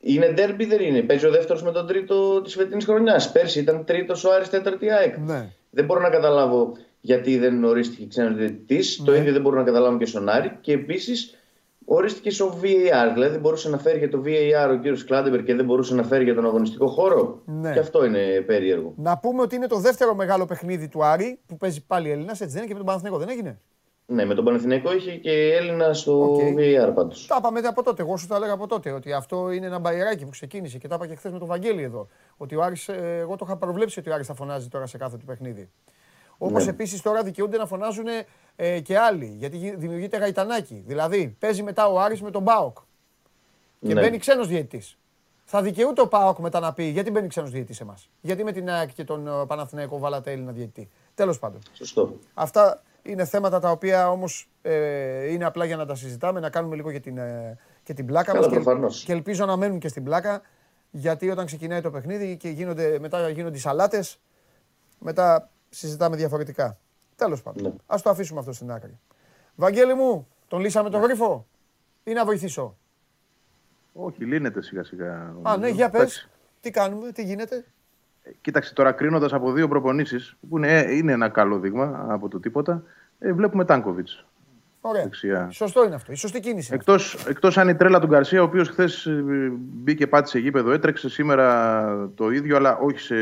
Είναι 0.00 0.28
ντέρμπι, 0.28 0.64
δεν 0.64 0.80
είναι. 0.80 1.00
Παίζει 1.02 1.26
ο 1.26 1.30
δεύτερος 1.30 1.62
με 1.62 1.72
τον 1.72 1.86
τρίτο 1.86 2.42
της 2.42 2.54
φετινής 2.54 2.84
χρονιάς. 2.84 3.32
Πέρσι 3.32 3.58
ήταν 3.58 3.84
τρίτος 3.84 4.24
ο 4.24 4.32
Άρης, 4.32 4.48
τέταρτη 4.48 4.90
ΑΕΚ. 4.90 5.16
Ναι. 5.18 5.48
Δεν 5.70 5.84
μπορώ 5.84 6.00
να 6.00 6.10
καταλάβω 6.10 6.72
γιατί 7.00 7.38
δεν 7.38 7.64
ορίστηκε 7.64 8.06
ξένο 8.06 8.34
διαιτητή. 8.34 9.02
Το 9.04 9.14
ίδιο 9.14 9.32
δεν 9.32 9.42
μπορώ 9.42 9.56
να 9.56 9.64
καταλάβω 9.64 9.98
και 9.98 10.06
στον 10.06 10.28
Άρη. 10.28 10.58
Και 10.60 10.72
επίσης 10.72 11.38
ορίστηκε 11.84 12.30
στο 12.30 12.58
VAR. 12.62 13.10
Δηλαδή 13.14 13.38
μπορούσε 13.38 13.68
να 13.68 13.78
φέρει 13.78 13.98
για 13.98 14.10
το 14.10 14.22
VAR 14.24 14.70
ο 14.70 14.74
κύριος 14.74 15.04
Κλάτενμπεργκ 15.04 15.44
και 15.44 15.54
δεν 15.54 15.64
μπορούσε 15.64 15.94
να 15.94 16.02
φέρει 16.02 16.24
για 16.24 16.34
τον 16.34 16.44
αγωνιστικό 16.44 16.86
χώρο. 16.86 17.42
Ναι. 17.44 17.72
Και 17.72 17.78
αυτό 17.78 18.04
είναι 18.04 18.40
περίεργο. 18.46 18.92
Να 18.96 19.18
πούμε 19.18 19.42
ότι 19.42 19.56
είναι 19.56 19.66
το 19.66 19.78
δεύτερο 19.78 20.14
μεγάλο 20.14 20.46
παιχνίδι 20.46 20.88
του 20.88 21.04
Άρη 21.04 21.38
που 21.46 21.56
παίζει 21.56 21.86
πάλι 21.86 22.10
Έλληνας, 22.10 22.40
έτσι 22.40 22.52
δεν 22.52 22.56
είναι 22.56 22.66
και 22.66 22.72
με 22.72 22.78
τον 22.78 22.86
Παναθηναϊκό, 22.86 23.18
δεν 23.18 23.28
έγινε. 23.28 23.60
Ναι, 24.10 24.24
με 24.24 24.34
τον 24.34 24.44
Παναθηναϊκό 24.44 24.94
είχε 24.94 25.16
και 25.16 25.54
Έλληνα 25.54 25.92
στο 25.92 26.32
OK. 26.32 26.40
VAR 26.40 26.92
πάντως. 26.94 27.26
Τα 27.26 27.36
είπαμε 27.38 27.60
από 27.60 27.82
τότε. 27.82 28.02
Εγώ 28.02 28.16
σου 28.16 28.26
τα 28.26 28.36
έλεγα 28.36 28.52
από 28.52 28.66
τότε 28.66 28.90
ότι 28.90 29.12
αυτό 29.12 29.50
είναι 29.50 29.66
ένα 29.66 29.78
μπαϊράκι 29.78 30.24
που 30.24 30.30
ξεκίνησε 30.30 30.78
και 30.78 30.88
τα 30.88 30.94
είπα 30.94 31.06
και 31.06 31.14
χθες 31.14 31.32
με 31.32 31.38
τον 31.38 31.48
Βαγγέλη 31.48 31.82
εδώ. 31.82 32.08
Ότι 32.36 32.54
ο 32.54 32.62
Άρης, 32.62 32.88
ε, 32.88 33.18
εγώ 33.20 33.36
το 33.36 33.44
είχα 33.48 33.56
προβλέψει 33.56 33.98
ότι 33.98 34.10
ο 34.10 34.14
Άρης 34.14 34.26
θα 34.26 34.34
φωνάζει 34.34 34.68
τώρα 34.68 34.86
σε 34.86 34.98
κάθε 34.98 35.16
του 35.16 35.24
παιχνίδι. 35.24 35.70
Όπως 36.38 36.64
Ναι. 36.64 36.70
επίσης 36.70 37.02
τώρα 37.02 37.22
δικαιούνται 37.22 37.56
να 37.56 37.66
φωνάζουν 37.66 38.06
ε, 38.56 38.80
και 38.80 38.98
άλλοι. 38.98 39.34
Γιατί 39.38 39.56
γι- 39.56 39.74
δημιουργείται 39.76 40.16
γαϊτανάκι. 40.16 40.82
Δηλαδή 40.86 41.36
παίζει 41.38 41.62
μετά 41.62 41.86
ο 41.88 42.00
Άρης 42.00 42.22
με 42.22 42.30
τον 42.30 42.42
Μπάοκ. 42.42 42.76
Και 43.80 43.94
Ναι. 43.94 44.00
μπαίνει 44.00 44.18
ξένος 44.18 44.48
διαιτητής. 44.48 44.98
Θα 45.44 45.62
δικαιούται 45.62 46.00
ο 46.00 46.08
Πάοκ 46.08 46.38
μετά 46.38 46.60
να 46.60 46.72
πει 46.72 46.84
γιατί 46.84 47.10
μπαίνει 47.10 47.28
ξένος 47.28 47.50
διαιτητής 47.50 47.76
σε 47.76 47.82
εμάς; 47.82 48.10
Γιατί 48.20 48.44
με 48.44 48.52
την 48.52 48.70
ΑΕΚ 48.70 48.92
και 48.92 49.04
τον 49.04 49.26
ε, 49.26 49.30
Παναθηναϊκό 49.46 49.98
βάλατε 49.98 50.32
Έλληνα 50.32 50.52
διαιτητή; 50.52 50.88
Τέλος 51.14 51.38
πάντων. 51.38 51.60
Σωστό. 51.72 52.16
Αυτά 52.34 52.82
είναι 53.02 53.24
θέματα 53.24 53.60
τα 53.60 53.70
οποία 53.70 54.10
όμως 54.10 54.48
ε, 54.62 55.32
είναι 55.32 55.44
απλά 55.44 55.64
για 55.64 55.76
να 55.76 55.86
τα 55.86 55.94
συζητάμε, 55.94 56.40
να 56.40 56.50
κάνουμε 56.50 56.76
λίγο 56.76 56.92
και 56.92 57.00
την, 57.00 57.18
ε, 57.18 57.58
και 57.82 57.94
την 57.94 58.06
πλάκα 58.06 58.32
Καλά, 58.32 58.38
μας 58.46 58.48
και, 58.56 58.60
προφανώς. 58.62 59.02
και 59.04 59.12
ελπίζω 59.12 59.44
να 59.46 59.56
μένουν 59.56 59.78
και 59.78 59.88
στην 59.88 60.04
πλάκα 60.04 60.42
γιατί 60.90 61.30
όταν 61.30 61.46
ξεκινάει 61.46 61.80
το 61.80 61.90
παιχνίδι 61.90 62.36
και 62.36 62.48
γίνονται, 62.48 62.98
μετά 62.98 63.28
γίνονται 63.28 63.56
οι 63.56 63.60
σαλάτες, 63.60 64.20
μετά 64.98 65.50
συζητάμε 65.70 66.16
διαφορετικά. 66.16 66.78
Τέλος 67.16 67.42
πάντων. 67.42 67.62
Ναι. 67.62 67.72
Ας 67.86 68.02
το 68.02 68.10
αφήσουμε 68.10 68.40
αυτό 68.40 68.52
στην 68.52 68.70
άκρη. 68.70 68.98
Βαγγέλη 69.54 69.94
μου, 69.94 70.28
τον 70.48 70.60
λύσαμε 70.60 70.90
τον 70.90 71.00
γρίφο 71.00 71.46
ή 72.04 72.12
να 72.12 72.24
βοηθήσω; 72.24 72.76
Όχι, 73.92 74.24
λύνεται 74.24 74.62
σιγά 74.62 74.84
σιγά. 74.84 75.34
Α, 75.42 75.56
ναι, 75.56 75.68
για 75.68 75.90
πες. 75.90 76.00
Εντάξει. 76.00 76.28
Τι 76.60 76.70
κάνουμε, 76.70 77.12
τι 77.12 77.22
γίνεται; 77.22 77.64
Ε, 78.22 78.30
Κοίταξε 78.40 78.74
τώρα, 78.74 78.92
κρίνοντας 78.92 79.32
από 79.32 79.52
δύο 79.52 79.68
προπονήσεις, 79.68 80.36
που 80.48 80.56
είναι, 80.56 80.86
είναι 80.90 81.12
ένα 81.12 81.28
καλό 81.28 81.58
δείγμα 81.58 82.06
από 82.08 82.28
το 82.28 82.40
τίποτα, 82.40 82.82
ε, 83.18 83.32
βλέπουμε 83.32 83.64
Τάνκοβιτς. 83.64 84.26
Ωραία. 84.80 85.02
Δεξιά. 85.02 85.48
Σωστό 85.50 85.84
είναι 85.84 85.94
αυτό. 85.94 86.12
Η 86.12 86.14
σωστή 86.14 86.40
κίνηση. 86.40 86.66
είναι 86.68 86.76
Εκτός, 86.80 87.26
εκτός 87.26 87.58
αν 87.58 87.68
η 87.68 87.74
τρέλα 87.74 88.00
του 88.00 88.06
Γκαρσία, 88.06 88.40
ο 88.40 88.44
οποίος 88.44 88.68
χθες 88.68 89.08
μπήκε 89.58 90.06
πάτησε 90.06 90.38
γήπεδο, 90.38 90.70
έτρεξε 90.70 91.08
σήμερα 91.08 92.10
το 92.14 92.30
ίδιο, 92.30 92.56
αλλά 92.56 92.76
όχι 92.78 92.98
σε 92.98 93.14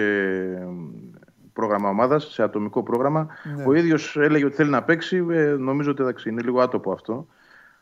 πρόγραμμα 1.56 1.88
ομάδας, 1.88 2.30
σε 2.32 2.42
ατομικό 2.42 2.82
πρόγραμμα. 2.82 3.26
Ναι. 3.56 3.64
Ο 3.66 3.74
ίδιος 3.74 4.16
έλεγε 4.16 4.44
ότι 4.44 4.54
θέλει 4.54 4.70
να 4.70 4.82
παίξει, 4.82 5.26
ε, 5.30 5.42
νομίζω 5.58 5.90
ότι 5.90 6.02
εντάξει, 6.02 6.28
είναι 6.28 6.42
λίγο 6.42 6.60
άτοπο 6.60 6.92
αυτό. 6.92 7.26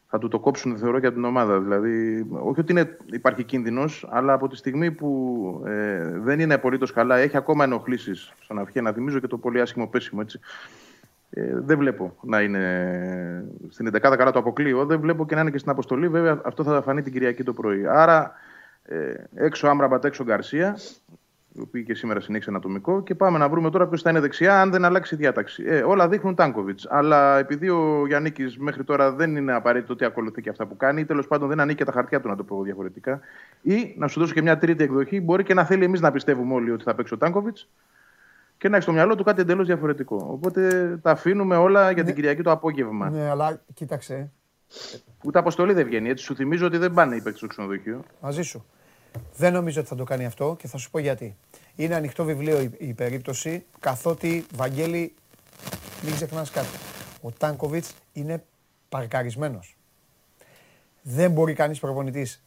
Θα 0.09 0.19
του 0.19 0.29
το 0.29 0.39
κόψουν, 0.39 0.77
θεωρώ, 0.77 0.99
για 0.99 1.13
την 1.13 1.25
ομάδα. 1.25 1.61
Δηλαδή, 1.61 2.27
όχι 2.31 2.61
ότι 2.61 2.73
είναι, 2.73 2.97
υπάρχει 3.07 3.45
κίνδυνος, 3.45 4.07
αλλά 4.11 4.33
από 4.33 4.49
τη 4.49 4.57
στιγμή 4.57 4.91
που 4.91 5.63
ε, 5.67 6.19
δεν 6.19 6.41
είναι 6.41 6.55
απολύτως 6.55 6.93
καλά, 6.93 7.17
έχει 7.17 7.37
ακόμα 7.37 7.65
ενοχλήσεις 7.65 8.33
στον 8.41 8.59
αυχέ. 8.59 8.81
Να 8.81 8.93
θυμίζω 8.93 9.19
και 9.19 9.27
το 9.27 9.39
πολύ 9.39 9.61
άσχημο 9.61 9.87
πέσιμο 9.87 10.21
έτσι. 10.23 10.41
Ε, 11.31 11.61
δεν 11.61 11.79
βλέπω 11.79 12.17
να 12.21 12.41
είναι 12.41 13.45
στην 13.69 13.91
11η 13.93 14.01
καλά 14.01 14.31
το 14.31 14.39
αποκλείω. 14.39 14.85
Δεν 14.85 15.01
βλέπω 15.01 15.27
και 15.27 15.35
να 15.35 15.41
είναι 15.41 15.51
και 15.51 15.59
στην 15.59 15.71
αποστολή. 15.71 16.09
Βέβαια, 16.09 16.41
αυτό 16.45 16.65
θα 16.65 16.83
φανεί 16.83 17.03
την 17.03 17.13
Κυριακή 17.13 17.43
το 17.43 17.53
πρωί. 17.53 17.87
Άρα, 17.87 18.33
ε, 18.85 19.15
έξω 19.35 19.69
Άμραμπατ, 19.69 20.05
έξω 20.05 20.25
Γκαρσία, 20.25 20.77
οι 21.57 21.61
οποίοι 21.61 21.85
και 21.85 21.95
σήμερα 21.95 22.21
συνέχισε 22.21 22.51
ατομικό. 22.55 23.03
Και 23.03 23.15
πάμε 23.15 23.39
να 23.39 23.49
βρούμε 23.49 23.71
τώρα 23.71 23.87
ποιος 23.87 24.03
θα 24.03 24.11
είναι 24.11 24.21
δεξιά, 24.21 24.61
αν 24.61 24.71
δεν 24.71 24.85
αλλάξει 24.85 25.15
η 25.15 25.19
διάταξη. 25.19 25.65
Ε, 25.67 25.83
όλα 25.83 26.09
δείχνουν 26.09 26.35
Τάνκοβιτς. 26.35 26.87
Αλλά 26.91 27.39
επειδή 27.39 27.69
ο 27.69 28.05
Γιάννη 28.07 28.33
μέχρι 28.59 28.85
τώρα 28.85 29.13
δεν 29.13 29.37
είναι 29.37 29.53
απαραίτητο 29.53 29.93
ότι 29.93 30.05
ακολουθεί 30.05 30.43
και 30.43 30.49
αυτά 30.49 30.67
που 30.67 30.77
κάνει, 30.77 31.01
ή 31.01 31.05
τέλος 31.05 31.27
πάντων 31.27 31.49
δεν 31.49 31.61
ανήκει 31.61 31.79
και 31.79 31.85
τα 31.85 31.93
χαρτιά 31.93 32.21
του, 32.21 32.29
να 32.29 32.37
το 32.37 32.45
πω 32.45 32.63
διαφορετικά. 32.63 33.21
Ή 33.63 33.95
να 33.99 34.09
σου 34.09 34.21
δώσω 34.21 34.33
και 34.33 34.43
μια 34.43 34.59
τρίτη 34.59 34.85
εκδοχή, 34.85 35.21
μπορεί 35.21 35.43
και 35.43 35.55
να 35.55 35.65
θέλει 35.65 35.85
εμείς 35.85 36.01
να 36.01 36.13
πιστεύουμε 36.13 36.55
όλοι 36.55 36.71
ότι 36.71 36.85
θα 36.85 36.95
παίξει 36.95 37.15
ο 37.15 37.19
Τάνκοβιτς 37.19 37.69
και 38.59 38.69
να 38.69 38.75
έχει 38.77 38.85
στο 38.85 38.93
μυαλό 38.93 39.15
του 39.15 39.25
κάτι 39.25 39.41
εντελώς 39.41 39.67
διαφορετικό. 39.67 40.27
Οπότε 40.31 40.97
τα 41.03 41.11
αφήνουμε 41.11 41.57
όλα 41.57 41.91
για 41.91 42.05
την 42.05 42.15
Κυριακή 42.15 42.43
το 42.43 42.51
απόγευμα. 42.51 43.11
Ναι, 43.11 43.29
αλλά 43.31 43.63
κοίταξε. 43.75 44.31
Ούτε 45.25 45.39
αποστολή 45.39 45.73
δεν 45.73 45.87
βγαίνει. 45.87 46.09
Έτσι 46.09 46.25
σου 46.25 46.35
θυμίζω 46.35 46.67
ότι 46.67 46.77
δεν 46.77 46.95
πάνε 46.95 47.15
οι 47.15 47.21
παίκτες 47.21 47.39
στο 47.39 47.47
ξενοδοχείο. 47.47 48.05
Μαζί 48.21 48.43
σου. 48.43 48.65
Δεν 49.37 49.53
νομίζω 49.53 49.81
ότι 49.81 49.89
θα 49.89 49.95
το 49.95 50.05
κάνει 50.05 50.25
αυτό 50.25 50.57
και 50.59 50.69
θα 50.69 50.79
σου 50.79 50.91
πω 50.91 50.99
γιατί. 50.99 51.37
Είναι 51.77 51.95
ανοιχτό 51.95 52.25
βιβλίο 52.25 52.61
η, 52.61 52.71
η 52.79 52.93
περίπτωση, 52.93 53.65
καθότι, 53.81 54.47
Βαγγέλη, 54.55 55.15
μην 56.03 56.15
ξεχνάς 56.15 56.51
κάτι. 56.51 56.69
Ο 57.23 57.31
Τάνκοβιτς 57.31 57.95
είναι 58.13 58.45
παρκαρισμένος. 58.89 59.77
Δεν 61.03 61.31
μπορεί 61.31 61.53
κανείς 61.55 61.79
προπονητής 61.79 62.43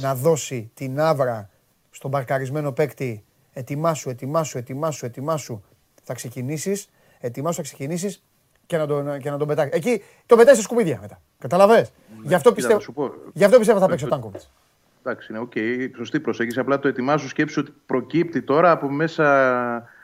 να 0.00 0.14
δώσει 0.14 0.70
την 0.74 1.00
άβρα 1.00 1.50
στον 1.90 2.10
παρκαρισμένο 2.10 2.72
παίκτη 2.72 3.24
ετοιμάσου, 3.52 4.10
ετοιμάσου, 4.10 4.58
ετοιμάσου, 4.58 5.06
ετοιμάσου, 5.06 5.62
θα 6.02 6.14
ξεκινήσεις, 6.14 6.88
ετοιμάσου, 7.20 7.56
θα 7.56 7.62
ξεκινήσεις 7.62 8.22
και 8.66 8.76
να 8.76 8.86
τον, 8.86 9.18
και 9.18 9.30
να 9.30 9.38
τον 9.38 9.48
πετάξει. 9.48 9.76
Εκεί 9.76 10.02
τον 10.26 10.38
πετάει 10.38 10.54
σε 10.54 10.62
σκουπίδια 10.62 10.98
μετά. 11.00 11.20
Καταλαβες; 11.38 11.92
Γι' 12.24 12.34
αυτό 12.34 12.52
κοίτα, 12.52 12.54
πιστεύω, 12.54 12.78
θα 12.78 12.84
σου 12.84 12.92
πω. 12.92 13.10
γι' 13.32 13.44
αυτό 13.44 13.58
πιστεύω 13.58 13.78
θα 13.80 13.86
παίξει 13.86 14.04
ο 14.04 14.08
Τάνκοβιτς. 14.08 14.50
Εντάξει, 15.06 15.32
είναι 15.32 15.38
οκ. 15.40 15.52
Σωστή 15.96 16.20
προσέγγιση. 16.20 16.58
Απλά 16.58 16.78
το 16.78 16.88
ετοιμάσου 16.88 17.28
σκέψου 17.28 17.60
ότι 17.60 17.74
προκύπτει 17.86 18.42
τώρα 18.42 18.70
από 18.70 18.88
μέσα, 18.90 19.24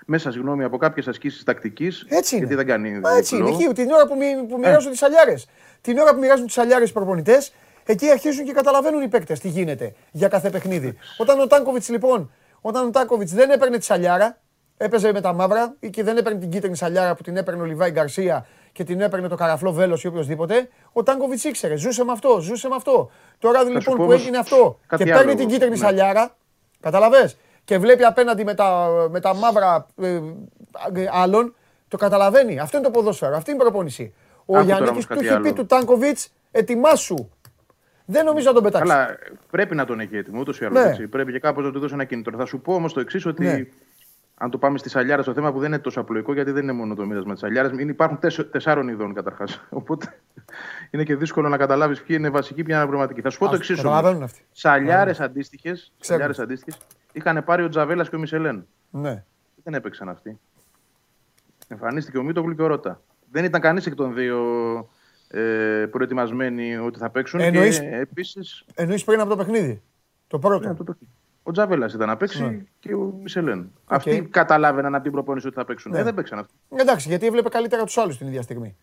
μέσα 0.07 0.31
συγγνώμη, 0.31 0.65
από 0.65 0.77
κάποιες 0.77 1.09
ασκήσεις 1.09 1.45
τακτικής. 1.45 2.07
Έτσι 2.09 2.37
είναι. 2.37 2.47
Γιατί 2.47 2.63
δεν 2.65 2.67
κάνει. 2.73 3.01
Μα 3.01 3.17
έτσι 3.17 3.37
είναι. 3.37 3.45
διπλό. 3.45 3.65
Εκεί, 3.65 3.75
την 3.75 3.91
ώρα 3.91 4.07
που, 4.07 4.17
μοι- 4.17 4.47
που 4.49 4.59
μοιράζουν 4.59 4.91
τις 4.91 5.03
σαλιάρες. 5.03 5.49
Την 5.81 5.99
ώρα 5.99 6.15
που 6.15 6.19
μοιράζουν 6.21 6.47
τις 6.47 6.59
σαλιάρες 6.59 6.91
οι 6.91 6.93
προπονητές, 6.93 7.53
εκεί 7.87 8.11
αρχίζουν 8.11 8.45
και 8.45 8.53
καταλαβαίνουν 8.53 9.03
οι 9.03 9.09
παίκτες 9.09 9.41
τι 9.41 9.49
γίνεται 9.49 9.95
για 10.11 10.29
κάθε 10.29 10.51
παιχνίδι. 10.51 10.97
Όταν 11.19 11.41
ο 11.41 11.47
Τάνκοβιτς 11.47 11.89
λοιπόν, 11.89 12.33
όταν 12.61 12.87
ο 12.87 12.91
Τάνκοβιτς 12.91 13.33
δεν 13.33 13.51
έπαιρνε 13.51 13.79
τη 13.79 13.85
σαλιάρα, 13.85 14.39
έπαιζε 14.83 15.13
με 15.13 15.21
τα 15.21 15.33
μαύρα 15.33 15.75
ή 15.81 15.91
και 15.91 16.03
δεν 16.03 16.17
έπαιρνε 16.17 16.39
την 16.39 16.51
κίτρινη 16.51 16.77
σαλιάρα 16.77 17.15
που 17.15 17.23
την 17.23 17.37
έπαιρνε 17.37 17.63
ο 17.63 17.65
Λιβάη 17.65 17.91
Γκαρσία 17.91 18.47
και 18.73 18.85
την 18.85 19.01
έπαιρνε 19.01 19.29
το 19.29 19.37
καραφλό 19.37 19.73
βέλος 19.73 20.05
ή 20.05 20.07
οποιοδήποτε, 20.07 20.69
ο 20.93 21.03
Τάνκοβιτς 21.03 21.45
ήξερε, 21.45 21.77
ζούσε 21.77 22.05
με 22.05 22.13
αυτό, 22.13 22.41
ζούσε 22.41 22.69
με 22.69 22.75
αυτό. 22.75 23.11
Τώρα 23.39 23.63
λοιπόν 23.63 23.83
πω 23.85 23.95
που 23.95 24.03
όμως 24.03 24.15
έγινε 24.15 24.39
αυτό 24.39 24.79
και 24.81 24.87
κάτι 24.87 25.05
παίρνει 25.05 25.21
άλλο 25.21 25.31
την 25.31 25.41
εγώ. 25.41 25.49
κίτρινη 25.49 25.71
Ναι. 25.71 25.77
σαλιάρα, 25.77 26.37
καταλαβες, 26.81 27.37
και 27.65 27.79
βλέπει 27.79 28.05
απέναντι 28.05 28.45
με 28.45 28.55
τα, 28.55 28.89
με 29.11 29.21
τα 29.21 29.35
μαύρα 29.35 29.87
ε, 30.03 30.09
ε, 30.09 30.23
άλλων, 31.13 31.55
το 31.89 31.97
καταλαβαίνει. 31.97 32.59
Αυτό 32.59 32.77
είναι 32.77 32.87
το 32.87 32.93
ποδόσφαιρο, 32.93 33.37
αυτή 33.37 33.51
είναι 33.51 33.61
η 33.61 33.63
προπόνηση. 33.63 34.15
Ο 34.45 34.57
Άκου 34.57 34.65
τώρα 34.65 34.65
Γιάννης 34.65 34.91
όμως 34.91 35.07
του 35.07 35.15
κάτι 35.15 35.27
έχει 35.27 35.41
πει 35.41 35.49
άλλο. 35.49 35.53
του 35.53 35.67
Τάνκοβιτς, 35.67 36.33
ετοιμάσου. 36.51 37.29
Δεν 38.05 38.25
νομίζω 38.25 38.49
να 38.49 38.55
τον 38.55 38.63
πετάξεις. 38.63 38.91
Καλά, 38.91 39.19
πρέπει 39.51 39.75
να 39.75 39.85
τον 39.85 40.01
έχει 40.01 40.17
έτοιμο 40.17 40.41
ούτως 40.41 40.61
ή 40.61 40.65
άλλως. 40.65 40.99
Ναι. 40.99 41.07
Πρέπει 41.07 41.33
και 41.33 41.39
κάπως 41.39 41.65
να 41.65 41.71
του 41.71 41.79
δώσει 41.79 41.95
ένα 41.95 42.05
κίνητρο. 42.05 42.37
Θα 42.39 42.45
σου 42.45 42.61
πω 42.61 42.75
όμως 42.75 42.93
το 42.93 43.01
εξής, 43.01 43.27
ότι 43.27 43.45
Ναι. 43.45 43.67
Αν 44.43 44.51
το 44.51 44.59
πάμε 44.59 44.79
στη 44.79 44.89
σαλιάρα, 44.89 45.23
στο 45.23 45.33
θέμα 45.33 45.53
που 45.53 45.59
δεν 45.59 45.69
είναι 45.69 45.79
τόσο 45.79 46.01
απλοϊκό, 46.01 46.33
γιατί 46.33 46.51
δεν 46.51 46.63
είναι 46.63 46.73
μόνο 46.73 46.95
το 46.95 47.07
μοίρασμα 47.07 47.33
της 47.33 47.41
σαλιάρας, 47.41 47.73
υπάρχουν 47.79 48.19
τέσσερ- 48.19 48.51
τεσσάρων 48.51 48.89
ειδών 48.89 49.15
καταρχάς. 49.15 49.61
Οπότε 49.71 50.21
είναι 50.91 51.03
και 51.05 51.17
δύσκολο 51.17 51.49
να 51.49 51.57
καταλάβεις 51.57 52.03
ποιοι 52.03 52.17
είναι 52.19 52.29
βασικοί, 52.31 52.55
ποιοι 52.55 52.65
είναι 52.67 52.77
αναπληρωματικοί. 52.77 53.21
Θα 53.21 53.31
σου 53.31 53.39
πω 53.39 53.45
το 53.45 53.51
Ας 53.53 53.59
εξής. 53.59 53.77
καταλαβαίνουν 53.77 54.23
αυτοί. 54.23 54.45
Σαλιάρες 54.53 55.21
αντίστοιχες 55.21 55.93
Ξέρουν. 56.01 56.35
αντίστοιχες, 56.39 56.81
είχαν 57.13 57.45
πάρει 57.45 57.63
ο 57.63 57.69
Τζαβέλας 57.69 58.09
και 58.09 58.17
ο 58.17 58.19
Μισελέν. 58.19 58.67
Ναι. 58.91 59.25
Δεν 59.65 59.75
έπαιξαν 59.75 60.09
αυτοί. 60.09 60.39
Εμφανίστηκε 61.69 62.19
ο 62.19 62.23
Μίτογλου 62.23 62.55
και 62.55 62.63
ο 62.63 62.67
Ρώτα. 62.67 63.01
Δεν 63.31 63.45
ήταν 63.45 63.61
κανείς 63.61 63.87
εκ 63.87 63.95
των 63.95 64.15
δύο 64.15 64.39
ε, 65.29 65.87
προετοιμασμένοι 65.91 66.77
ότι 66.77 66.99
θα 66.99 67.11
παίξουν. 67.11 67.41
Εννοείς- 67.41 67.81
Και 67.81 67.87
επίσης, 67.97 68.65
Εννοείς 68.75 69.05
πριν 69.05 69.21
από 69.21 69.29
το 69.29 69.37
παιχνίδι. 69.37 69.83
Το 70.27 70.39
πρώτο. 70.39 70.69
ναι, 70.69 70.75
το 70.75 70.85
παιχνίδι. 70.85 71.13
Ο 71.51 71.53
Τζαβέλας 71.53 71.93
ήταν 71.95 72.09
να 72.09 72.17
παίξει 72.17 72.43
Ναι. 72.43 72.59
και 72.81 72.95
ο 72.95 73.15
Μισελέν. 73.23 73.71
Αυτοί 73.87 74.23
καταλάβαιναν 74.31 74.95
από 74.95 75.03
την 75.03 75.13
προπόνηση 75.13 75.47
ότι 75.47 75.57
θα 75.57 75.65
παίξουν. 75.65 75.93
Ναι. 75.93 75.99
Ε, 75.99 76.03
δεν 76.03 76.15
παίξαν 76.15 76.39
αυτοί. 76.39 76.53
Εντάξει, 76.77 77.09
γιατί 77.09 77.27
έβλεπε 77.27 77.49
καλύτερα 77.49 77.85
τους 77.85 77.99
άλλους 77.99 78.19
την 78.19 78.27
ίδια 78.27 78.43
στιγμή. 78.43 78.77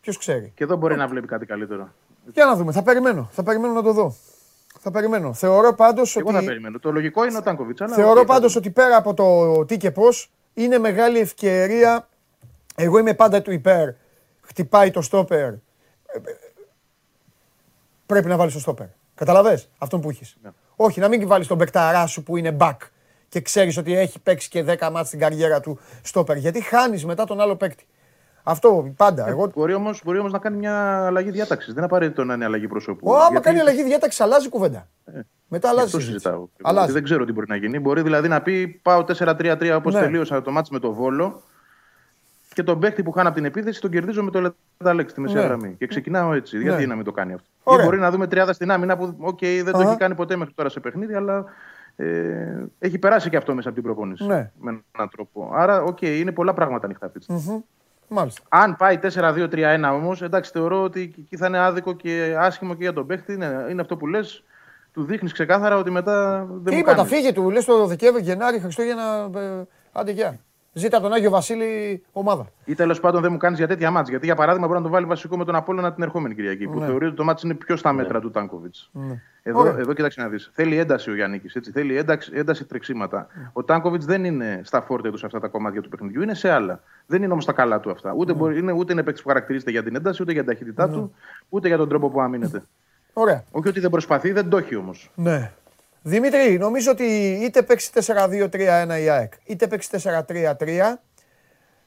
Ποιος 0.00 0.18
ξέρει. 0.18 0.52
Και 0.54 0.64
εδώ 0.64 0.76
μπορεί 0.76 0.96
να 0.96 1.06
βλέπει 1.08 1.26
κάτι 1.26 1.46
καλύτερο. 1.46 1.88
Για 2.32 2.44
να 2.44 2.56
δούμε, 2.56 2.72
θα 2.72 2.82
περιμένω. 2.82 3.28
Θα 3.32 3.42
περιμένω 3.42 3.72
να 3.72 3.82
το 3.82 3.92
δω. 3.92 4.14
Θα 4.80 4.90
περιμένω. 4.90 5.32
Θεωρώ 5.32 5.74
πάντως 5.74 6.16
Εγώ 6.16 6.30
θα 6.30 6.36
ότι. 6.36 6.46
περιμένω. 6.46 6.78
Το 6.78 6.92
λογικό 6.92 7.24
είναι 7.24 7.36
ο 7.36 7.42
Τάνκοβιτς. 7.42 7.82
Θεωρώ 7.94 8.24
πάντως 8.24 8.56
ότι 8.56 8.70
πέρα 8.70 8.96
από 8.96 9.14
το 9.14 9.64
τι 9.64 9.76
και 9.76 9.90
πώς 9.90 10.30
είναι 10.54 10.78
μεγάλη 10.78 11.18
ευκαιρία. 11.18 12.08
Εγώ 12.76 12.98
είμαι 12.98 13.14
πάντα 13.14 13.42
του 13.42 13.52
υπέρ. 13.52 13.88
Χτυπάει 14.40 14.90
το 14.90 15.02
στόπερ. 15.02 15.48
Ε, 15.48 15.52
ε, 16.14 16.20
Πρέπει 18.06 18.28
να 18.28 18.36
βάλεις 18.36 18.52
το 18.52 18.60
στόπερ. 18.60 18.86
Καταλαβες; 19.14 19.68
Αυτόν 19.78 20.00
που 20.00 20.10
έχεις. 20.10 20.36
Ναι. 20.42 20.50
Όχι, 20.82 21.00
να 21.00 21.08
μην 21.08 21.26
βάλεις 21.26 21.46
τον 21.46 21.56
μπεκταρά 21.56 22.06
σου 22.06 22.22
που 22.22 22.36
είναι 22.36 22.56
back 22.60 22.76
και 23.28 23.40
ξέρεις 23.40 23.76
ότι 23.76 23.96
έχει 23.96 24.20
παίξει 24.20 24.48
και 24.48 24.64
10 24.80 24.88
μάτς 24.92 25.06
στην 25.08 25.18
καριέρα 25.20 25.60
του 25.60 25.78
στόπερ. 26.02 26.36
Γιατί 26.36 26.60
χάνεις 26.60 27.04
μετά 27.04 27.24
τον 27.24 27.40
άλλο 27.40 27.56
παίκτη. 27.56 27.86
Αυτό 28.42 28.92
πάντα. 28.96 29.28
Εγώ... 29.28 29.50
Μπορεί 29.54 29.74
όμω 29.74 29.90
μπορεί 30.04 30.18
όμως 30.18 30.32
να 30.32 30.38
κάνει 30.38 30.56
μια 30.56 31.06
αλλαγή 31.06 31.30
διάταξης. 31.30 31.66
Δεν 31.66 31.76
είναι 31.76 31.84
απαραίτητο 31.84 32.24
να 32.24 32.34
είναι 32.34 32.44
αλλαγή 32.44 32.68
προσώπου. 32.68 33.10
Ω, 33.10 33.14
άμα 33.14 33.28
Γιατί- 33.30 33.44
κάνει 33.44 33.60
αλλαγή 33.60 33.82
διάταξης, 33.82 34.20
αλλάζει 34.20 34.48
κουβέντα. 34.48 34.88
Ε, 35.04 35.20
Μετά 35.48 35.68
αλλάζει. 35.68 35.84
Αυτό 35.84 35.98
η 35.98 36.00
συζήτηση. 36.00 36.24
συζητάω. 36.28 36.48
Αλλάζει. 36.62 36.92
Δεν 36.92 37.02
ξέρω 37.02 37.24
τι 37.24 37.32
μπορεί 37.32 37.46
να 37.48 37.56
γίνει. 37.56 37.78
Μπορεί 37.78 38.02
δηλαδή 38.02 38.28
να 38.28 38.42
πει 38.42 38.68
πάω 38.68 39.04
4-3-3 39.18 39.74
όπως 39.76 39.94
Ναι. 39.94 40.00
τελείωσα 40.00 40.42
το 40.42 40.50
μάτς 40.50 40.70
με 40.70 40.78
το 40.78 40.92
Βόλο 40.92 41.42
και 42.52 42.62
τον 42.62 42.78
παίχτη 42.78 43.02
που 43.02 43.10
χάνω 43.12 43.28
από 43.28 43.36
την 43.36 43.46
επίθεση 43.46 43.80
τον 43.80 43.90
κερδίζω 43.90 44.22
με 44.22 44.30
το 44.30 44.54
Λε 44.80 44.89
Ταλέκ 44.89 45.10
στη 45.10 45.20
μεσαία 45.20 45.40
Ναι. 45.40 45.46
γραμμή. 45.46 45.74
Και 45.78 45.86
ξεκινάω 45.86 46.32
έτσι. 46.32 46.56
Ναι. 46.56 46.62
Γιατί 46.62 46.86
να 46.86 46.94
μην 46.94 47.04
το 47.04 47.12
κάνει 47.12 47.32
αυτό; 47.32 47.46
Ωραία. 47.62 47.82
Ή 47.82 47.84
μπορεί 47.86 47.98
να 47.98 48.10
δούμε 48.10 48.26
τριάδα 48.26 48.52
στην 48.52 48.70
άμυνα 48.70 48.96
που 48.96 49.14
οκ, 49.18 49.38
δεν 49.40 49.72
το 49.72 49.78
Αχα. 49.78 49.88
έχει 49.88 49.96
κάνει 49.98 50.14
ποτέ 50.14 50.36
μέχρι 50.36 50.54
τώρα 50.54 50.68
σε 50.68 50.80
παιχνίδι, 50.80 51.14
αλλά 51.14 51.44
ε, 51.96 52.64
έχει 52.78 52.98
περάσει 52.98 53.30
και 53.30 53.36
αυτό 53.36 53.54
μέσα 53.54 53.68
από 53.68 53.76
την 53.76 53.86
προπόνηση. 53.86 54.24
Ναι. 54.26 54.50
Με 54.60 54.82
έναν 54.94 55.08
τρόπο. 55.10 55.50
Άρα, 55.54 55.82
οκ, 55.82 56.02
είναι 56.02 56.32
πολλά 56.32 56.54
πράγματα 56.54 56.84
ανοιχτά 56.86 57.06
αυτή 57.06 57.18
τη 57.18 57.24
στιγμή. 57.24 57.42
Μμμ. 57.46 57.60
Μάλιστα. 58.08 58.40
Αν 58.48 58.76
πάει 58.76 58.98
4-2-3-1 59.02 59.90
όμως, 59.92 60.22
εντάξει, 60.22 60.50
θεωρώ 60.54 60.82
ότι 60.82 61.08
και 61.08 61.20
εκεί 61.20 61.36
θα 61.36 61.46
είναι 61.46 61.58
άδικο 61.58 61.92
και 61.92 62.34
άσχημο 62.38 62.74
και 62.74 62.82
για 62.82 62.92
τον 62.92 63.06
παίχτη. 63.06 63.32
Είναι, 63.32 63.66
είναι 63.70 63.80
αυτό 63.80 63.96
που 63.96 64.06
λες. 64.06 64.44
Του 64.92 65.04
δείχνεις 65.04 65.32
ξεκάθαρα 65.32 65.76
ότι 65.76 65.90
μετά 65.90 66.38
δεν 66.38 66.48
μου 66.48 66.62
Τίποτα, 66.80 66.94
κάνεις. 66.96 67.12
φύγε 67.12 67.32
του. 67.32 67.50
Λες 67.50 67.64
το 67.64 67.86
Δεκέμβρη, 67.86 68.22
Γενάρη, 68.22 68.58
Χριστούγεννα. 68.58 69.30
ε, 69.36 69.62
Άντε 69.92 70.10
γεια. 70.10 70.38
Ζήτα 70.74 70.96
από 70.96 71.06
τον 71.06 71.14
Άγιο 71.16 71.30
Βασίλη 71.30 72.02
ομάδα. 72.12 72.46
Ή 72.64 72.74
τέλος 72.74 73.00
πάντων 73.00 73.22
δεν 73.22 73.32
μου 73.32 73.38
κάνεις 73.38 73.58
για 73.58 73.68
τέτοια 73.68 73.90
μάτς. 73.90 74.08
Γιατί 74.08 74.26
για 74.26 74.34
παράδειγμα 74.34 74.66
μπορεί 74.66 74.78
να 74.78 74.84
τον 74.84 74.92
βάλει 74.94 75.06
βασικό 75.06 75.36
με 75.36 75.44
τον 75.44 75.54
Απόλλωνα 75.54 75.92
την 75.92 76.02
ερχόμενη 76.02 76.34
Κυριακή. 76.34 76.66
Που 76.68 76.78
Ναι. 76.78 76.86
θεωρεί 76.86 77.06
ότι 77.06 77.16
το 77.16 77.24
μάτς 77.24 77.42
είναι 77.42 77.54
πιο 77.54 77.76
στα 77.76 77.92
μέτρα 77.92 78.20
του 78.20 78.30
Τάνκοβιτς. 78.30 78.90
Ναι. 78.92 79.22
Εδώ, 79.42 79.58
Ωραία. 79.60 79.78
εδώ 79.78 79.92
κοίταξε 79.92 80.20
να 80.20 80.28
δεις. 80.28 80.50
Θέλει 80.54 80.78
ένταση 80.78 81.10
ο 81.10 81.14
Γιάννη. 81.14 81.42
Θέλει 81.72 81.96
ένταση, 81.96 82.30
ένταση 82.34 82.64
τρεξίματα. 82.64 83.26
Ο 83.52 83.64
Τάνκοβιτς 83.64 84.04
δεν 84.04 84.24
είναι 84.24 84.60
στα 84.64 84.80
φόρτε 84.82 85.10
του 85.10 85.16
σε 85.18 85.26
αυτά 85.26 85.40
τα 85.40 85.48
κομμάτια 85.48 85.80
του 85.82 85.88
παιχνιδιού, 85.88 86.22
είναι 86.22 86.34
σε 86.34 86.50
άλλα. 86.50 86.80
Δεν 87.06 87.22
είναι 87.22 87.32
όμως 87.32 87.44
τα 87.44 87.52
καλά 87.52 87.80
του 87.80 87.90
αυτά. 87.90 88.12
Ούτε, 88.16 88.32
μπορεί, 88.32 88.58
είναι, 88.58 88.72
ούτε 88.72 88.92
είναι 88.92 89.02
παίκτης 89.02 89.22
που 89.22 89.28
χαρακτηρίζεται 89.28 89.70
για 89.70 89.82
την 89.82 89.94
ένταση, 89.96 90.22
ούτε 90.22 90.32
για 90.32 90.42
την 90.44 90.50
ταχύτητά 90.52 90.88
του, 90.88 91.14
ούτε 91.48 91.68
για 91.68 91.76
τον 91.76 91.88
τρόπο 91.88 92.08
που 92.10 92.20
αμήνεται. 92.20 92.62
Ωραία. 93.12 93.44
Όχι 93.50 93.68
ότι 93.68 93.80
δεν 93.80 93.90
προσπαθεί, 93.90 94.32
δεν 94.32 94.48
το 94.48 94.56
έχει 94.56 94.76
όμως. 94.76 95.10
Ναι. 95.14 95.52
Δημήτρη, 96.02 96.58
νομίζω 96.58 96.90
ότι 96.90 97.30
είτε 97.42 97.62
παίξει 97.62 97.90
4-2-3-1 97.94 98.50
η 99.02 99.08
ΑΕΚ, 99.08 99.32
είτε 99.44 99.66
παίξει 99.66 99.88
4-3-3, 100.02 100.98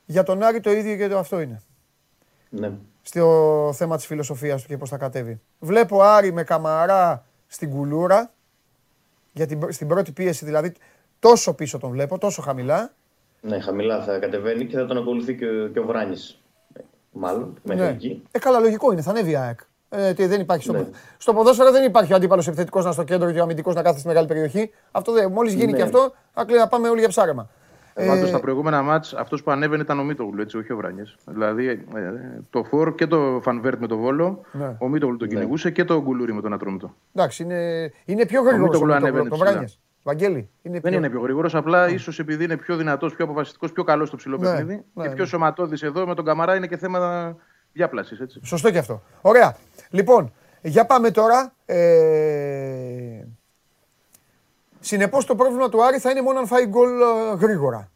για 0.05 0.23
τον 0.23 0.43
Άρη 0.43 0.59
το 0.59 0.71
ίδιο 0.71 0.95
και 0.95 1.07
το 1.07 1.17
αυτό 1.17 1.39
είναι. 1.39 1.61
Ναι. 2.49 2.71
Στο 3.01 3.71
θέμα 3.75 3.95
της 3.95 4.05
φιλοσοφίας 4.05 4.61
του 4.61 4.67
και 4.67 4.77
πώς 4.77 4.89
θα 4.89 4.97
κατέβει. 4.97 5.41
Βλέπω 5.59 6.01
Άρη 6.01 6.31
με 6.33 6.43
καμαρά 6.43 7.25
στην 7.47 7.69
κουλούρα, 7.69 8.31
για 9.31 9.45
την, 9.45 9.59
πρω- 9.59 9.71
στην 9.71 9.87
πρώτη 9.87 10.11
πίεση 10.11 10.45
δηλαδή, 10.45 10.73
τόσο 11.19 11.53
πίσω 11.53 11.77
τον 11.79 11.89
βλέπω, 11.91 12.17
τόσο 12.17 12.41
χαμηλά. 12.41 12.93
ναι, 13.41 13.59
χαμηλά 13.59 14.03
θα 14.03 14.19
κατεβαίνει 14.19 14.65
και 14.65 14.77
θα 14.77 14.85
τον 14.85 14.97
ακολουθεί 14.97 15.35
και, 15.35 15.45
ο- 15.45 15.67
και 15.67 15.79
ο 15.79 15.83
Βράνης. 15.85 16.39
Μάλλον, 17.11 17.59
μέχρι 17.63 17.83
Ναι. 17.83 17.89
εκεί. 17.89 18.23
Ε, 18.31 18.39
καλά, 18.39 18.59
λογικό 18.59 18.91
είναι, 18.91 19.01
θα 19.01 19.09
ανέβει 19.09 19.31
η 19.31 19.35
ΑΕΚ. 19.35 19.59
Ε, 19.89 20.13
τι, 20.13 20.25
δεν 20.25 20.41
υπάρχει 20.41 20.63
στο, 20.63 20.73
Ναι. 20.73 20.79
πο- 20.79 20.89
στο 21.17 21.33
ποδόσφαιρο 21.33 21.71
δεν 21.71 21.83
υπάρχει 21.83 22.13
ο 22.13 22.15
αντίπαλος 22.15 22.47
επιθετικός 22.47 22.83
να 22.83 22.89
είναι 22.89 23.03
στο 23.03 23.13
κέντρο 23.13 23.31
και 23.31 23.39
ο 23.39 23.43
αμυντικός 23.43 23.75
να 23.75 23.81
κάθεται 23.81 23.99
στη 23.99 24.07
μεγάλη 24.07 24.27
περιοχή. 24.27 24.71
Αυτό 24.91 25.11
δεν, 25.11 25.31
μόλις 25.31 25.53
γίνει 25.53 25.71
Ναι. 25.71 25.77
και 25.77 25.83
αυτό, 25.83 26.13
άκλει 26.33 26.57
να 26.57 26.67
πάμε 26.67 26.89
όλοι 26.89 26.99
για 26.99 27.09
ψάρεμα. 27.09 27.49
Ε, 27.97 28.07
Πάντως 28.07 28.29
στα 28.29 28.39
προηγούμενα 28.39 28.81
μάτς 28.81 29.13
αυτός 29.13 29.43
που 29.43 29.51
ανέβαινε 29.51 29.81
ήταν 29.83 29.99
ο 29.99 30.03
Μίτογλου, 30.03 30.41
έτσι, 30.41 30.57
όχι 30.57 30.71
ο 30.73 30.75
Βράνιες. 30.77 31.15
Δηλαδή 31.25 31.67
ε, 31.67 31.79
το 32.49 32.63
Φορ 32.63 32.95
και 32.95 33.07
το 33.07 33.39
Φανβέρτ 33.43 33.79
με 33.79 33.87
το 33.87 33.97
Βόλο, 33.97 34.41
Ναι. 34.51 34.75
ο 34.79 34.87
Μίτογλου 34.87 35.17
τον 35.17 35.27
κυνηγούσε 35.27 35.71
και 35.71 35.83
το 35.83 36.01
Γκουλούρι 36.01 36.33
με 36.33 36.41
τον 36.41 36.53
Ατρόμητο. 36.53 36.93
Εντάξει, 37.13 37.43
είναι, 37.43 37.91
είναι 38.05 38.25
πιο 38.25 38.41
γρήγορος 38.41 38.67
Μίτογλου 38.67 38.93
από 38.95 39.03
ανέβαινε 39.05 39.29
τον 39.29 39.37
ψηλά. 39.37 39.49
Βράνιες. 39.51 39.79
Βαγγέλη. 40.03 40.49
Είναι 40.61 40.79
Δεν 40.79 40.93
είναι 40.93 41.09
πιο 41.09 41.19
γρήγορος, 41.21 41.55
απλά 41.55 41.89
ίσως 41.89 42.19
επειδή 42.19 42.43
είναι 42.43 42.57
πιο 42.57 42.75
δυνατός, 42.75 43.15
πιο 43.15 43.25
αποφασιστικός, 43.25 43.71
πιο 43.71 43.83
καλός 43.83 44.07
στο 44.07 44.17
ψηλό 44.17 44.37
Ναι, 44.37 44.43
παιχνίδι 44.49 44.73
ναι, 44.93 45.03
και 45.03 45.09
ναι. 45.09 45.15
πιο 45.15 45.25
σωματώδης 45.25 45.83
εδώ 45.83 46.07
με 46.07 46.15
τον 46.15 46.25
Καμαρά 46.25 46.55
είναι 46.55 46.67
και 46.67 46.77
θέμα 46.77 47.35
διάπλασης. 47.75 48.39
Σωστό 48.43 48.71
και 48.71 48.77
αυτό. 48.77 49.01
Ωραία. 49.21 49.57
Λοιπόν, 49.89 50.33
για 50.61 50.85
πάμε 50.85 51.11
τώρα. 51.11 51.53
Ε... 51.65 53.23
Συνεπώς 54.79 55.25
το 55.25 55.35
πρόβλημα 55.35 55.69
του 55.69 55.83
Άρη 55.83 55.97
θα 55.97 56.11
είναι 56.11 56.21
μόνο 56.21 56.39
αν 56.39 56.47
φάει 56.47 56.65
γκολ 56.65 57.01
ε, 57.01 57.35
γρήγορα. 57.39 57.91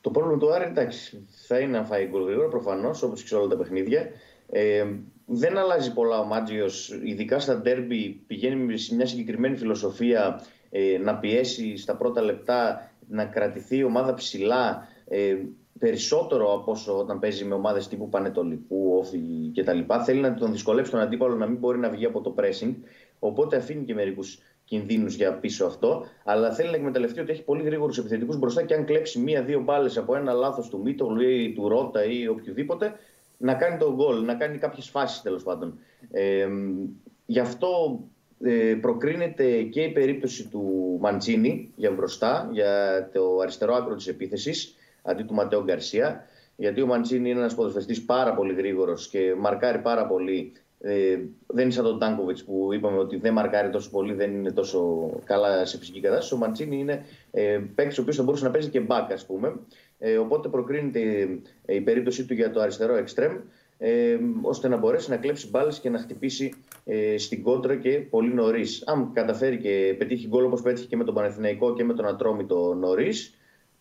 Το 0.00 0.10
πρόβλημα 0.10 0.38
του 0.38 0.52
Άρη, 0.52 0.64
εντάξει, 0.64 1.26
θα 1.46 1.58
είναι 1.58 1.78
να 1.78 1.84
φάει 1.84 2.06
γκολ 2.06 2.24
γρήγορα 2.24 2.48
προφανώς, 2.48 3.02
όπως 3.02 3.22
και 3.22 3.28
σε 3.28 3.34
όλα 3.34 3.46
τα 3.46 3.56
παιχνίδια. 3.56 4.08
Ε, 4.50 4.86
δεν 5.26 5.58
αλλάζει 5.58 5.92
πολλά 5.92 6.18
ο 6.18 6.24
Μάτζιος, 6.24 7.00
ειδικά 7.04 7.38
στα 7.38 7.56
ντέρμπι. 7.56 8.08
Πηγαίνει 8.26 8.78
σε 8.78 8.94
μια 8.94 9.06
συγκεκριμένη 9.06 9.56
φιλοσοφία 9.56 10.40
ε, 10.70 10.98
να 10.98 11.16
πιέσει 11.16 11.76
στα 11.76 11.96
πρώτα 11.96 12.20
λεπτά, 12.20 12.90
να 13.08 13.24
κρατηθεί 13.24 13.76
η 13.76 13.84
ομάδα 13.84 14.14
ψηλά. 14.14 14.88
Ε, 15.08 15.36
περισσότερο 15.78 16.52
από 16.52 16.70
όσο 16.70 16.98
όταν 16.98 17.18
παίζει 17.18 17.44
με 17.44 17.54
ομάδες 17.54 17.88
τύπου 17.88 18.08
Πανετολικού, 18.08 18.96
Όφη 18.98 19.20
κτλ. 19.54 19.78
Θέλει 20.04 20.20
να 20.20 20.34
τον 20.34 20.52
δυσκολέψει 20.52 20.90
τον 20.90 21.00
αντίπαλο 21.00 21.34
να 21.34 21.46
μην 21.46 21.58
μπορεί 21.58 21.78
να 21.78 21.88
βγει 21.88 22.04
από 22.04 22.20
το 22.20 22.34
pressing. 22.38 22.74
Οπότε 23.18 23.56
αφήνει 23.56 23.84
και 23.84 23.94
μερικούς 23.94 24.38
κινδύνους 24.64 25.14
για 25.14 25.32
πίσω 25.32 25.64
αυτό. 25.64 26.04
Αλλά 26.24 26.52
θέλει 26.52 26.70
να 26.70 26.76
εκμεταλλευτεί 26.76 27.20
ότι 27.20 27.32
έχει 27.32 27.42
πολύ 27.42 27.62
γρήγορους 27.62 27.98
επιθετικούς 27.98 28.38
μπροστά 28.38 28.62
και 28.62 28.74
αν 28.74 28.84
κλέψει 28.84 29.18
μία-δύο 29.18 29.60
μπάλες 29.60 29.96
από 29.96 30.16
ένα 30.16 30.32
λάθος 30.32 30.68
του 30.68 30.80
Μίτογλου 30.80 31.28
ή 31.28 31.52
του 31.52 31.68
Ρότα 31.68 32.04
ή 32.04 32.28
οποιοδήποτε, 32.28 32.92
να 33.38 33.54
κάνει 33.54 33.78
τον 33.78 33.94
γκολ, 33.94 34.24
να 34.24 34.34
κάνει 34.34 34.58
κάποιες 34.58 34.88
φάσεις 34.88 35.22
τέλος 35.22 35.42
πάντων. 35.42 35.78
Ε, 36.10 36.48
γι' 37.26 37.40
αυτό 37.40 38.00
ε, 38.40 38.74
προκρίνεται 38.80 39.62
και 39.62 39.80
η 39.80 39.92
περίπτωση 39.92 40.48
του 40.48 40.96
Μαντσίνη 41.00 41.72
για 41.76 41.90
μπροστά, 41.90 42.48
για 42.52 43.08
το 43.12 43.38
αριστερό 43.42 43.74
άκρο 43.74 43.94
της 43.94 44.06
επίθεσης, 44.06 44.74
αντί 45.04 45.22
του 45.22 45.34
Ματέο 45.34 45.62
Γκαρσία. 45.64 46.24
Γιατί 46.56 46.82
ο 46.82 46.86
Μαντσίνη 46.86 47.30
είναι 47.30 47.38
ένας 47.38 47.54
ποδοσφαιριστής 47.54 48.04
πάρα 48.04 48.34
πολύ 48.34 48.54
γρήγορος 48.54 49.08
και 49.08 49.34
μαρκάρει 49.38 49.78
πάρα 49.78 50.06
πολύ. 50.06 50.52
Ε, 50.80 51.18
δεν 51.46 51.64
είναι 51.64 51.72
σαν 51.72 51.84
τον 51.84 51.98
Τάνκοβιτς 51.98 52.44
που 52.44 52.68
είπαμε 52.72 52.98
ότι 52.98 53.16
δεν 53.16 53.32
μαρκάρει 53.32 53.70
τόσο 53.70 53.90
πολύ, 53.90 54.14
δεν 54.14 54.34
είναι 54.34 54.50
τόσο 54.50 55.10
καλά 55.24 55.66
σε 55.66 55.78
φυσική 55.78 56.00
κατάσταση. 56.00 56.34
Ο 56.34 56.36
Μαντσίνη 56.36 56.78
είναι 56.78 57.04
ε, 57.30 57.60
παίκτης 57.74 57.98
ο 57.98 58.00
οποίος 58.00 58.16
θα 58.16 58.22
μπορούσε 58.22 58.44
να 58.44 58.50
παίζει 58.50 58.68
και 58.68 58.80
μπακ, 58.80 59.12
ας 59.12 59.26
πούμε. 59.26 59.54
Ε, 59.98 60.16
οπότε 60.16 60.48
προκρίνεται 60.48 61.00
ε, 61.64 61.74
η 61.74 61.80
περίπτωσή 61.80 62.24
του 62.24 62.34
για 62.34 62.50
το 62.50 62.60
αριστερό 62.60 62.96
εξτρέμ 62.96 63.36
ε, 63.78 64.18
ώστε 64.42 64.68
να 64.68 64.76
μπορέσει 64.76 65.10
να 65.10 65.16
κλέψει 65.16 65.48
μπάλες 65.48 65.80
και 65.80 65.90
να 65.90 65.98
χτυπήσει 65.98 66.54
ε, 66.84 67.18
στην 67.18 67.42
κόντρα 67.42 67.76
και 67.76 67.90
πολύ 67.90 68.34
νωρίς. 68.34 68.82
Αν 68.86 69.12
καταφέρει 69.12 69.58
και 69.58 69.94
πετύχει 69.98 70.28
γκολ 70.28 70.44
όπως 70.44 70.62
πέτυχε 70.62 70.86
και 70.86 70.96
με 70.96 71.04
τον 71.04 71.14
Πανεθναϊκό 71.14 71.74
και 71.74 71.84
με 71.84 71.94
τον 71.94 72.06
Ατρόμητο 72.06 72.74
νωρίς, 72.74 73.34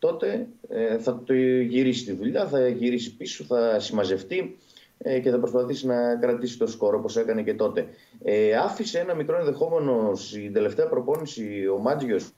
τότε 0.04 0.48
ε, 0.70 0.98
θα 0.98 1.24
το 1.24 1.34
γυρίσει 1.34 2.06
τη 2.06 2.12
δουλειά, 2.12 2.48
θα 2.48 2.68
γυρίσει 2.68 3.16
πίσω, 3.16 3.44
θα 3.44 3.80
συμμαζευτεί 3.80 4.58
ε, 4.98 5.20
και 5.20 5.30
θα 5.30 5.40
προσπαθήσει 5.40 5.88
να 5.88 6.16
κρατήσει 6.16 6.58
το 6.58 6.68
σκορ 6.68 6.96
όπως 6.96 7.18
έκανε 7.18 7.44
και 7.44 7.54
τότε. 7.54 7.88
Ε, 8.24 8.56
άφησε 8.56 9.00
ένα 9.00 9.14
μικρό 9.14 9.38
ενδεχόμενο 9.38 10.12
στην 10.16 10.54
τελευταία 10.54 10.88
προπόνηση 10.88 11.68
ο 11.68 11.78
Μάτζιος 11.78 12.32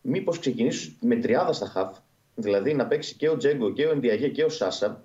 μήπως 0.00 0.38
ξεκινήσει 0.38 0.96
με 1.00 1.16
τριάδα 1.16 1.52
στα 1.52 1.66
χαφ, 1.66 1.98
δηλαδή 2.34 2.74
να 2.74 2.86
παίξει 2.86 3.14
και 3.14 3.28
ο 3.28 3.36
Τζέγκο 3.36 3.72
και 3.72 3.86
ο 3.86 3.90
Ενδιαγέ 3.90 4.28
και 4.28 4.44
ο 4.44 4.48
Σάσα. 4.48 5.02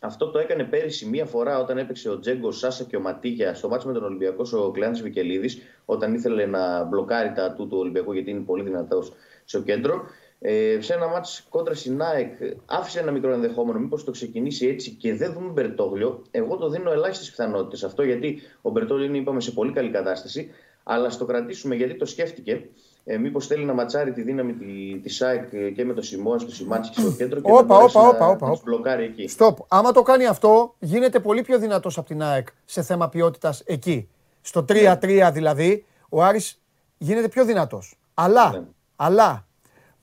Αυτό 0.00 0.30
το 0.30 0.38
έκανε 0.38 0.64
πέρυσι 0.64 1.06
μία 1.06 1.24
φορά 1.24 1.58
όταν 1.58 1.78
έπαιξε 1.78 2.10
ο 2.10 2.18
Τζέγκο, 2.18 2.48
ο 2.48 2.52
Σάσα 2.52 2.84
και 2.84 2.96
ο 2.96 3.00
Ματίγια 3.00 3.54
στο 3.54 3.68
μάτσο 3.68 3.86
με 3.86 3.94
τον 3.94 4.04
Ολυμπιακό 4.04 4.44
ο 4.52 4.70
Κλεάντη 4.70 5.02
Βικελίδης, 5.02 5.58
όταν 5.84 6.14
ήθελε 6.14 6.46
να 6.46 6.84
μπλοκάρει 6.84 7.32
τα 7.32 7.52
του 7.52 7.68
του 7.68 7.78
Ολυμπιακού 7.78 8.12
γιατί 8.12 8.30
είναι 8.30 8.40
πολύ 8.40 8.62
δυνατός 8.62 9.12
στο 9.44 9.62
κέντρο. 9.62 10.04
Ε, 10.46 10.80
σε 10.80 10.94
ένα 10.94 11.06
ματς 11.08 11.46
κόντρα 11.50 11.74
στην 11.74 12.02
ΑΕΚ 12.02 12.32
άφησε 12.66 13.00
ένα 13.00 13.10
μικρό 13.10 13.32
ενδεχόμενο. 13.32 13.78
Μήπως 13.78 14.04
το 14.04 14.10
ξεκινήσει 14.10 14.66
έτσι 14.66 14.90
και 14.90 15.14
δεν 15.14 15.32
δούμε 15.32 15.50
Μπερτόγλιο. 15.50 16.22
Εγώ 16.30 16.56
το 16.56 16.68
δίνω 16.68 16.92
ελάχιστες 16.92 17.30
πιθανότητες 17.30 17.84
αυτό 17.84 18.02
γιατί 18.02 18.38
ο 18.62 18.70
Μπερτόγλιο 18.70 19.06
είναι, 19.06 19.16
είπαμε, 19.18 19.40
σε 19.40 19.50
πολύ 19.50 19.72
καλή 19.72 19.90
κατάσταση. 19.90 20.50
Αλλά 20.82 21.10
στο 21.10 21.24
κρατήσουμε 21.24 21.74
γιατί 21.74 21.94
το 21.96 22.06
σκέφτηκε. 22.06 22.68
Ε, 23.04 23.16
Μήπως 23.18 23.46
θέλει 23.46 23.64
να 23.64 23.72
ματσάρει 23.74 24.12
τη 24.12 24.22
δύναμη 24.22 24.52
τη, 24.52 24.98
της 25.02 25.22
ΑΕΚ 25.22 25.74
και 25.74 25.84
με 25.84 25.92
το 25.94 26.02
Σιμώνα 26.02 26.38
στο 26.38 26.50
Σιμάνσκι 26.50 26.92
στο 27.00 27.12
κέντρο 27.12 27.40
και 27.40 27.50
Όπα, 27.50 27.60
να 27.60 27.66
μπορέσει 27.66 27.96
όπα, 27.96 28.06
να, 28.06 28.14
όπα, 28.14 28.26
όπα, 28.28 28.46
να 28.46 28.52
τους 28.52 28.60
όπα. 28.60 28.70
μπλοκάρει 28.70 29.04
εκεί. 29.04 29.28
Στοπ. 29.28 29.58
Άμα 29.68 29.92
το 29.92 30.02
κάνει 30.02 30.26
αυτό, 30.26 30.74
γίνεται 30.78 31.20
πολύ 31.20 31.42
πιο 31.42 31.58
δυνατός 31.58 31.98
από 31.98 32.06
την 32.06 32.22
ΑΕΚ 32.22 32.46
σε 32.64 32.82
θέμα 32.82 33.08
ποιότητας 33.08 33.62
εκεί. 33.66 34.08
Στο 34.40 34.64
3-3 34.68 35.30
δηλαδή, 35.32 35.84
ο 36.08 36.22
Άρης 36.22 36.60
γίνεται 36.98 37.28
πιο 37.28 37.44
δυνατός. 37.44 37.98
Αλλά, 38.14 38.50
Ναι. 38.50 38.62
αλλά, 38.96 39.43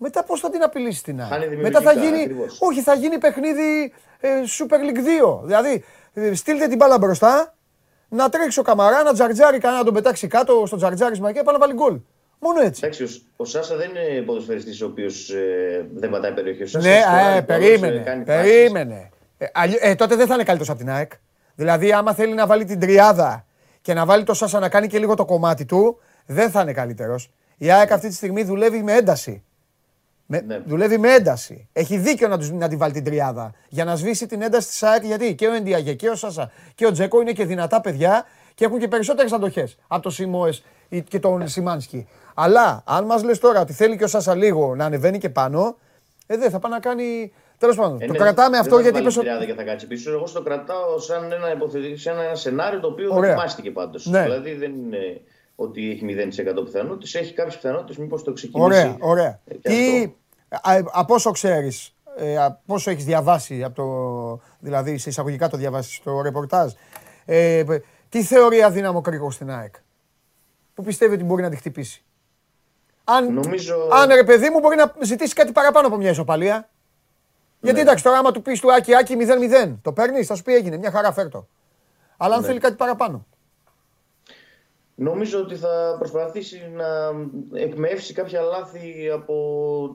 μετά 0.04 0.24
πώς 0.24 0.40
θα 0.40 0.50
την 0.50 0.64
απειλήσει 0.64 1.04
την 1.04 1.20
Χάνει 1.20 1.44
ΑΕΚ; 1.46 1.62
Μετά 1.62 1.82
θα 1.82 1.92
δημιουργικά, 1.92 2.18
γίνει, 2.18 2.24
ακριβώς. 2.24 2.58
όχι, 2.62 2.82
θα 2.82 2.94
γίνει 2.94 3.18
παιχνίδι 3.18 3.94
ε, 4.20 4.30
Super 4.60 4.74
League 4.76 5.26
2. 5.38 5.40
Δηλαδή, 5.44 5.84
ε, 6.14 6.34
στείλτε 6.36 6.68
την 6.68 6.78
μπάλα 6.78 6.98
μπροστά, 6.98 7.56
να 8.10 8.30
τρέξει 8.30 8.60
ο 8.60 8.64
Καμαρά, 8.64 9.04
να 9.04 9.14
τζαρτζάρει 9.14 9.58
κανένα, 9.60 9.80
να 9.80 9.86
τον 9.86 9.94
πετάξει 9.94 10.28
κάτω 10.28 10.64
στο 10.66 10.76
τζαρτζάρισμα 10.78 11.32
και 11.32 11.42
πάει 11.44 11.54
να 11.54 11.60
βάλει 11.60 11.74
γκολ. 11.74 12.00
Μόνο 12.40 12.62
έτσι. 12.62 12.82
Εντάξει, 12.84 13.04
ο, 13.04 13.08
ο 13.36 13.46
Σάσα 13.46 13.76
δεν 13.76 13.90
είναι 13.90 14.22
ποδοσφαιριστής 14.22 14.82
ο 14.82 14.86
οποίος 14.86 15.30
ε, 15.30 15.86
δεν 15.94 16.10
πατάει 16.10 16.32
περιοχή. 16.34 16.64
Ο 16.64 16.68
Σάσα 16.68 16.88
Ναι, 16.90 17.00
σκοράρει 17.02 17.26
ε, 17.28 17.30
γκολ, 17.32 17.38
ε, 17.38 17.42
περίμενε. 17.42 18.00
κάνει 18.00 18.24
φάσεις. 18.26 18.52
Περίμενε. 18.52 19.10
Ε, 19.38 19.46
αλλιώ- 19.54 19.80
ε, 19.82 19.96
τότε 19.96 20.16
δεν 20.16 20.28
θα 20.28 20.34
είναι 20.34 20.44
καλύτερος 20.44 20.70
από 20.70 20.78
την 20.80 20.90
ΑΕΚ. 20.90 21.12
Δηλαδή, 21.56 21.92
άμα 21.94 22.14
θέλει 22.14 22.34
να 22.34 22.48
βάλει 22.48 22.66
την 22.66 22.80
τριάδα 22.80 23.46
και 23.82 23.94
να 23.94 24.06
βάλει 24.06 24.24
το 24.24 24.34
Σάσα 24.34 24.60
να 24.60 24.70
κάνει 24.70 24.88
και 24.88 25.00
λίγο 25.00 25.16
το 25.16 25.26
κομμάτι 25.26 25.66
του, 25.66 26.00
δεν 26.26 26.50
θα 26.52 26.62
είναι 26.62 26.74
καλύτερος. 26.74 27.32
Η 27.58 27.72
ΑΕΚ 27.72 27.92
αυτή 27.92 28.08
τη 28.08 28.14
στιγμή 28.14 28.44
δουλεύει 28.44 28.84
με 28.84 28.94
ένταση. 28.94 29.44
Με, 30.32 30.44
Ναι. 30.48 30.60
Δουλεύει 30.66 30.98
με 30.98 31.14
ένταση. 31.14 31.68
Έχει 31.74 31.98
δίκιο 31.98 32.28
να, 32.28 32.38
τους, 32.38 32.52
να 32.52 32.68
την 32.68 32.78
βάλει 32.78 32.94
την 32.94 33.04
τριάδα. 33.04 33.54
Για 33.70 33.86
να 33.86 33.96
σβήσει 33.96 34.26
την 34.26 34.42
ένταση 34.42 34.68
της 34.68 34.84
ΑΕΚ. 34.84 35.06
Γιατί 35.06 35.36
και 35.36 35.48
ο 35.48 35.54
Ενδιαγέ 35.54 35.94
και 35.94 36.10
ο 36.10 36.16
Σάσα 36.16 36.52
και 36.76 36.86
ο 36.86 36.92
Τζέκο 36.92 37.22
είναι 37.22 37.32
και 37.32 37.46
δυνατά 37.46 37.82
παιδιά 37.82 38.26
και 38.56 38.66
έχουν 38.66 38.80
και 38.80 38.88
περισσότερες 38.88 39.32
αντοχές 39.32 39.78
από 39.88 40.02
το 40.02 40.10
Σιμόες 40.10 40.64
ή 40.90 41.02
και 41.02 41.20
τον 41.20 41.48
Σιμάνσκι. 41.48 42.08
Αλλά 42.34 42.84
αν 42.86 43.06
μας 43.06 43.24
λες 43.24 43.40
τώρα 43.40 43.62
ότι 43.62 43.74
θέλει 43.74 43.98
και 43.98 44.04
ο 44.04 44.08
Σάσα 44.08 44.36
λίγο 44.36 44.76
να 44.76 44.86
ανεβαίνει 44.86 45.18
και 45.18 45.30
πάνω, 45.30 45.78
ε, 46.28 46.38
δεν 46.38 46.50
θα 46.50 46.60
πάει 46.60 46.72
να 46.72 46.80
κάνει. 46.80 47.32
Τέλος 47.58 47.76
πάντων, 47.76 48.02
Ε, 48.02 48.06
το 48.06 48.12
ναι, 48.12 48.18
κρατάμε 48.18 48.50
δεν 48.50 48.60
αυτό 48.60 48.76
θα 48.76 48.82
γιατί 48.82 48.96
βάλει 48.98 49.08
είπες. 49.08 49.18
τριάδα 49.24 49.46
και 49.46 49.54
θα 49.54 49.64
κάτσει 49.64 49.88
πίσω. 49.88 50.12
Εγώ 50.12 50.28
στο 50.28 50.42
κρατάω 50.42 51.00
σαν 51.00 51.32
ένα, 51.32 51.52
υποθετικό, 51.52 51.98
σαν 51.98 52.20
ένα 52.20 52.36
σενάριο 52.36 52.80
το 52.80 52.88
οποίο 52.88 53.10
Ωραία. 53.14 53.30
δοκιμάστηκε 53.30 53.72
πάντως. 53.72 54.06
Ναι. 54.06 54.22
Δηλαδή 54.24 54.54
δεν 54.54 54.72
είναι 54.72 55.22
ότι 55.56 55.90
έχει 55.92 56.06
0% 56.06 56.64
πιθανότητες, 56.66 57.16
έχει 57.16 57.34
κάποιες 57.34 57.56
πιθανότητες 57.56 57.98
μήπως 57.98 58.24
το 58.24 58.34
ξεκινήσει. 58.34 58.66
Ωραία, 58.66 58.98
ωραία. 59.00 59.40
ε, 59.46 59.54
και 59.54 59.60
Τι, 59.70 59.96
αυτό. 59.98 60.14
Α, 60.52 60.78
από 60.92 61.14
όσο 61.14 61.32
ξέρεις, 61.32 61.96
ε, 62.18 62.38
από 62.38 62.74
όσο 62.74 62.92
έχεις 62.92 63.06
διαβάσει, 63.06 63.64
από 63.64 63.76
το, 63.76 64.46
δηλαδή 64.60 64.98
σε 64.98 65.10
εισαγωγικά 65.10 65.50
το 65.50 65.58
διαβάσεις 65.58 65.96
στο 65.96 66.22
ρεπορτάζ, 66.22 66.72
ε, 67.26 67.64
τι 68.10 68.24
θεωρεί 68.24 68.64
αδύναμο 68.64 69.02
κρίκο 69.02 69.32
στην 69.32 69.52
ΑΕΚ; 69.52 69.76
Που 70.74 70.84
πιστεύει 70.84 71.14
ότι 71.14 71.24
μπορεί 71.24 71.42
να 71.42 71.50
τη 71.50 71.56
χτυπήσει; 71.56 72.04
Αν, 73.04 73.34
Νομίζω- 73.34 73.88
αν 73.92 74.10
ρε 74.10 74.24
παιδί 74.24 74.50
μου 74.50 74.60
μπορεί 74.60 74.76
να 74.76 74.94
ζητήσει 75.02 75.34
κάτι 75.34 75.52
παραπάνω 75.52 75.88
από 75.88 75.96
μια 75.98 76.10
ισοπαλία. 76.10 76.70
Γιατί 77.60 77.76
Ναι. 77.76 77.82
εντάξει, 77.84 78.04
τώρα 78.04 78.18
άμα 78.18 78.32
του 78.32 78.42
πεις 78.42 78.60
του 78.60 78.74
Άκη 78.74 78.96
Άκη 78.96 79.16
0-0, 79.16 79.80
το 79.82 79.94
παίρνεις, 79.94 80.28
θα 80.28 80.36
σου 80.36 80.44
πει 80.44 80.54
έγινε, 80.54 80.78
μια 80.78 80.92
χαρά 80.92 81.12
φέρτο. 81.12 81.48
Αλλά 82.18 82.36
αν 82.36 82.42
Ναι. 82.42 82.48
θέλει 82.48 82.60
κάτι 82.60 82.76
παραπάνω. 82.76 83.26
Νομίζω 85.02 85.40
ότι 85.40 85.56
θα 85.56 85.96
προσπαθήσει 85.98 86.72
να 86.76 86.86
εκμεύσει 87.60 88.14
κάποια 88.14 88.42
λάθη 88.42 89.10
από 89.14 89.36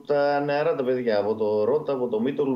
τα 0.07 0.39
νεαρά 0.39 0.75
τα 0.75 0.83
παιδιά, 0.83 1.19
από 1.19 1.35
το 1.35 1.63
Ρότα, 1.63 1.93
από 1.93 2.07
το 2.07 2.21
Μίτολ, 2.21 2.47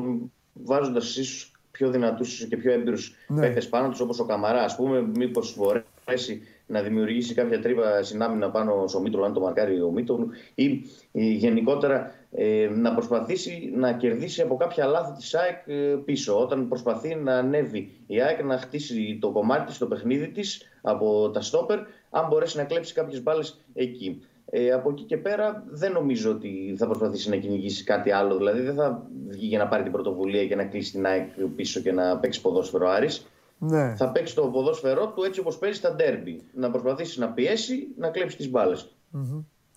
βάζοντας 0.52 1.16
ίσως 1.16 1.52
πιο 1.70 1.90
δυνατούς 1.90 2.46
και 2.48 2.56
πιο 2.56 2.72
έμπειρους 2.72 3.14
Ναι. 3.28 3.40
παίκτες 3.40 3.68
πάνω 3.68 3.88
τους, 3.88 4.00
όπως 4.00 4.18
ο 4.20 4.24
Καμαρά, 4.24 4.62
ας 4.62 4.76
πούμε, 4.76 5.00
μήπως 5.14 5.56
μπορέσει 5.56 6.42
να 6.66 6.82
δημιουργήσει 6.82 7.34
κάποια 7.34 7.60
τρύπα 7.60 8.02
συνάμυνα 8.02 8.50
πάνω 8.50 8.86
στο 8.86 9.00
Μίτολ, 9.00 9.24
αν 9.24 9.32
το 9.32 9.40
μαρκάρει 9.40 9.82
ο 9.82 9.90
Μίτολ, 9.90 10.26
ή 10.54 10.82
ε, 11.12 11.20
γενικότερα 11.22 12.14
ε, 12.32 12.68
να 12.72 12.94
προσπαθήσει 12.94 13.72
να 13.76 13.92
κερδίσει 13.92 14.40
από 14.42 14.56
κάποια 14.56 14.86
λάθη 14.86 15.12
της 15.12 15.34
ΑΕΚ 15.34 15.66
ε, 15.66 15.96
πίσω. 16.04 16.40
Όταν 16.40 16.68
προσπαθεί 16.68 17.14
να 17.14 17.36
ανέβει 17.36 17.90
η 18.06 18.20
ΑΕΚ 18.20 18.44
να 18.44 18.58
χτίσει 18.58 19.18
το 19.20 19.30
κομμάτι 19.30 19.66
της, 19.66 19.78
το 19.78 19.86
παιχνίδι 19.86 20.28
της 20.28 20.62
από 20.82 21.30
τα 21.30 21.40
στόπερ, 21.40 21.78
αν 22.14 22.28
μπορέσει 22.28 22.56
να 22.56 22.64
κλέψει 22.64 22.94
κάποιες 22.94 23.22
μπάλες 23.22 23.64
εκεί. 23.74 24.22
Ε, 24.54 24.70
από 24.70 24.90
εκεί 24.90 25.02
και 25.02 25.16
πέρα 25.16 25.64
δεν 25.66 25.92
νομίζω 25.92 26.30
ότι 26.30 26.74
θα 26.78 26.86
προσπαθήσει 26.86 27.30
να 27.30 27.36
κυνηγήσει 27.36 27.84
κάτι 27.84 28.10
άλλο. 28.10 28.36
Δηλαδή 28.36 28.60
δεν 28.60 28.74
θα 28.74 29.06
βγει 29.28 29.46
για 29.46 29.58
να 29.58 29.68
πάρει 29.68 29.82
την 29.82 29.92
πρωτοβουλία 29.92 30.46
και 30.46 30.56
να 30.56 30.64
κλείσει 30.64 30.92
την 30.92 31.06
ΑΕΚ 31.06 31.30
πίσω 31.56 31.80
και 31.80 31.92
να 31.92 32.18
παίξει 32.18 32.40
ποδόσφαιρο 32.40 32.88
Άρης. 32.88 33.26
Ναι. 33.58 33.94
Θα 33.96 34.12
παίξει 34.12 34.34
το 34.34 34.46
ποδόσφαιρό 34.46 35.08
του 35.08 35.22
έτσι 35.22 35.40
όπως 35.40 35.58
παίζει 35.58 35.78
στα 35.78 35.94
ντέρμπι. 35.94 36.42
Να 36.54 36.70
προσπαθήσει 36.70 37.20
να 37.20 37.28
πιέσει, 37.28 37.88
να 37.98 38.08
κλέψει 38.08 38.36
τις 38.36 38.50
μπάλες. 38.50 38.96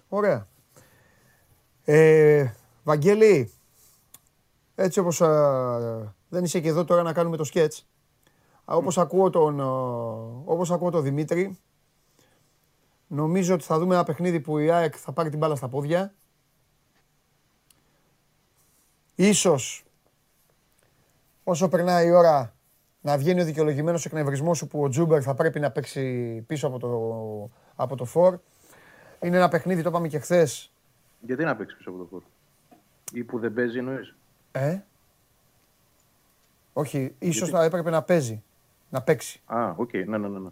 Ωραία. 0.10 0.48
Ε, 1.84 2.46
Βαγγέλη, 2.84 3.52
έτσι 4.76 5.00
όπως 5.00 5.22
α, 5.22 6.14
δεν 6.30 6.44
είσαι 6.44 6.60
και 6.60 6.68
εδώ 6.68 6.84
τώρα 6.84 7.04
να 7.04 7.14
κάνουμε 7.14 7.38
το 7.38 7.44
σκέτς, 7.44 7.88
α, 8.66 8.76
όπως 8.76 8.98
ακούω 8.98 9.30
τον, 9.30 9.62
α, 9.62 9.66
όπως 10.46 10.72
ακούω 10.72 10.90
τον 10.90 11.04
Δημήτρη, 11.04 11.60
νομίζω 13.08 13.53
ότι 13.53 13.64
θα 13.64 13.80
δούμε 13.80 13.93
ένα 13.95 14.03
παιχνίδι 14.03 14.39
που 14.39 14.58
η 14.58 14.72
ΑΕΚ 14.72 14.93
θα 14.97 15.12
πάρει 15.12 15.30
την 15.30 15.39
μπάλα 15.39 15.56
στα 15.56 15.68
πόδια. 15.68 16.14
Ίσως, 19.16 19.84
όσο 21.43 21.70
περνάει 21.70 22.08
η 22.08 22.12
ώρα, 22.12 22.53
να 23.01 23.18
βγαίνει 23.18 23.41
ο 23.41 23.45
δικαιολογημένος 23.45 24.06
εκνευρισμός 24.06 24.58
σου 24.58 24.68
που 24.68 24.84
ο 24.84 24.89
Τζούμπερ 24.89 25.22
θα 25.24 25.34
πρέπει 25.34 25.60
να 25.60 25.72
παίξει 25.72 26.43
πίσω 26.47 26.68
από 26.68 26.80
το, 26.80 26.89
από 27.76 27.95
το 27.95 28.06
φορ. 28.06 28.39
Είναι 29.22 29.38
ένα 29.38 29.47
παιχνίδι, 29.47 29.82
το 29.82 29.89
είπαμε 29.89 30.08
και 30.08 30.20
χθες. 30.20 30.72
Γιατί 31.22 31.43
να 31.43 31.56
παίξει 31.56 31.76
πίσω 31.78 31.89
από 31.89 31.99
το 31.99 32.06
χώρο. 32.10 32.24
Ή 33.12 33.24
που 33.24 33.39
δεν 33.39 33.53
παίζει 33.53 33.78
εννοείς; 33.78 34.16
Ε; 34.51 34.80
Όχι, 36.74 37.16
ίσως 37.20 37.51
να 37.51 37.64
έπρεπε 37.64 37.89
να 37.89 38.03
παίζει. 38.03 38.43
Να 38.89 39.01
παίξει. 39.01 39.41
Α, 39.45 39.74
οκ, 39.76 39.93
ναι, 39.93 40.18
ναι, 40.18 40.28
ναι. 40.28 40.39
ναι. 40.39 40.49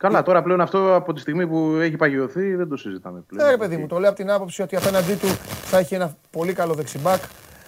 Καλά, 0.00 0.22
τώρα 0.22 0.42
πλέον 0.42 0.60
αυτό 0.60 0.94
από 0.94 1.12
τη 1.12 1.20
στιγμή 1.20 1.46
που 1.46 1.76
έχει 1.80 1.96
παγιωθεί 1.96 2.54
δεν 2.54 2.68
το 2.68 2.76
συζητάμε 2.76 3.20
πλέον. 3.26 3.44
Ναι, 3.44 3.50
ρε 3.50 3.56
παιδί 3.56 3.74
Οκ. 3.74 3.80
μου, 3.80 3.86
το 3.86 3.98
λέω 3.98 4.08
από 4.08 4.18
την 4.18 4.30
άποψη 4.30 4.62
ότι 4.62 4.76
απέναντί 4.76 5.14
του 5.14 5.26
θα 5.64 5.78
έχει 5.78 5.94
ένα 5.94 6.16
πολύ 6.30 6.52
καλό 6.52 6.74
δεξί 6.74 6.94
μπακ. 6.94 7.20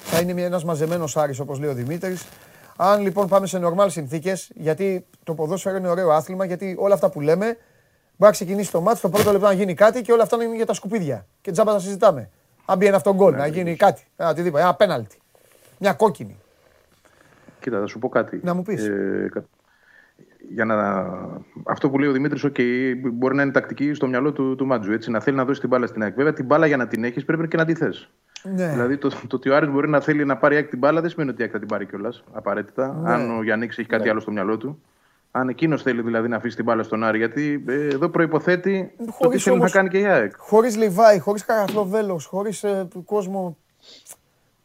Θα 0.04 0.20
είναι 0.20 0.42
ένας 0.42 0.64
μαζεμένος 0.64 1.16
Άρης, 1.16 1.38
όπως 1.38 1.58
λέει 1.58 1.70
ο 1.70 1.74
Δημήτρης. 1.74 2.24
Αν 2.76 3.00
λοιπόν 3.00 3.28
πάμε 3.28 3.46
σε 3.46 3.58
νορμάλ 3.58 3.90
συνθήκες, 3.90 4.50
γιατί 4.54 5.06
το 5.24 5.34
ποδόσφαιρο 5.34 5.76
είναι 5.76 5.88
ωραίο 5.88 6.10
άθλημα, 6.10 6.44
γιατί 6.44 6.76
όλα 6.78 6.94
αυτά 6.94 7.10
που 7.10 7.20
λέμε 7.20 7.44
μπορεί 7.46 7.56
να 8.16 8.30
ξεκινήσει 8.30 8.70
το 8.70 8.80
ματς, 8.80 8.98
στο 8.98 9.08
πρώτο 9.08 9.32
λεπτό 9.32 9.46
να 9.46 9.52
γίνει 9.52 9.74
κάτι 9.74 10.02
και 10.02 10.12
όλα 10.12 10.22
αυτά 10.22 10.36
να 10.36 10.44
είναι 10.44 10.56
για 10.56 10.66
τα 10.66 10.74
σκουπίδια. 10.74 11.26
Και 11.40 11.50
τζάμπα 11.50 11.72
τα 11.72 11.78
συζητάμε. 11.78 12.30
Αν 12.64 12.78
μπει 12.78 12.86
ένα 12.86 12.96
αυτόν 12.96 13.14
γκολ, 13.14 13.34
να 13.34 13.46
γίνει 13.46 13.76
κάτι. 13.76 14.02
Ένα 14.16 14.30
οτιδήποτε. 14.30 14.62
Ένα 14.62 14.74
πέναλτι. 14.74 15.16
Μια 15.78 15.92
κόκκινη. 15.92 16.36
Κοίτα, 17.60 17.80
θα 17.80 17.86
σου 17.86 17.98
πω 17.98 18.08
κάτι. 18.08 18.40
Να 18.42 18.54
μου 18.54 18.62
πεις. 18.62 18.86
Ε, 18.86 19.28
κα- 19.32 19.44
για 20.48 20.64
να... 20.64 20.76
Αυτό 21.64 21.90
που 21.90 21.98
λέει 21.98 22.08
ο 22.08 22.12
Δημήτρης, 22.12 22.44
OK, 22.46 22.60
μπορεί 23.12 23.34
να 23.34 23.42
είναι 23.42 23.52
τακτική 23.52 23.94
στο 23.94 24.06
μυαλό 24.06 24.32
του, 24.32 24.54
του 24.54 24.66
Μάτζου. 24.66 24.92
Έτσι, 24.92 25.10
να 25.10 25.20
θέλει 25.20 25.36
να 25.36 25.44
δώσει 25.44 25.60
την 25.60 25.68
μπάλα 25.68 25.86
στην 25.86 26.02
ΑΕΚ. 26.02 26.14
Βέβαια, 26.14 26.32
την 26.32 26.44
μπάλα 26.44 26.66
για 26.66 26.76
να 26.76 26.86
την 26.86 27.04
έχεις 27.04 27.24
πρέπει 27.24 27.48
και 27.48 27.56
να 27.56 27.64
τη 27.64 27.74
θες. 27.74 28.10
Ναι. 28.54 28.68
Δηλαδή, 28.68 28.96
το, 28.96 29.08
το 29.08 29.36
ότι 29.36 29.48
ο 29.48 29.56
Άρης 29.56 29.70
μπορεί 29.70 29.88
να 29.88 30.00
θέλει 30.00 30.24
να 30.24 30.36
πάρει 30.36 30.54
η 30.54 30.56
ΑΕΚ 30.56 30.68
την 30.68 30.78
μπάλα 30.78 31.00
δεν 31.00 31.10
σημαίνει 31.10 31.30
ότι 31.30 31.40
η 31.40 31.42
ΑΕΚ 31.42 31.52
θα 31.52 31.58
την 31.58 31.68
πάρει 31.68 31.86
κιόλας. 31.86 32.24
Απαραίτητα. 32.32 33.00
Ναι. 33.02 33.12
Αν 33.12 33.38
ο 33.38 33.42
Γιάννης 33.42 33.78
έχει 33.78 33.88
κάτι 33.88 34.08
άλλο 34.08 34.20
στο 34.20 34.30
μυαλό 34.30 34.56
του. 34.56 34.82
Αν 35.30 35.48
εκείνος 35.48 35.82
θέλει 35.82 36.02
δηλαδή 36.02 36.28
να 36.28 36.36
αφήσει 36.36 36.56
την 36.56 36.64
μπάλα 36.64 36.82
στον 36.82 37.04
Άρη. 37.04 37.18
Γιατί 37.18 37.64
ε, 37.68 37.86
εδώ 37.86 38.08
προποθέτει 38.08 38.92
το 38.98 39.04
τι 39.04 39.10
Χωρίς 39.12 39.42
θέλει 39.42 39.56
όμως- 39.56 39.72
να 39.72 39.78
κάνει 39.78 39.88
και 39.88 39.98
η 39.98 40.04
ΑΕΚ. 40.06 40.32
Χωρίς 40.38 40.76
Λιβάη, 40.76 41.18
χωρίς 41.18 41.44
καραφλό 41.44 41.84
βέλο, 41.84 42.20
χωρί 42.26 42.50
κόσμο. 43.04 43.56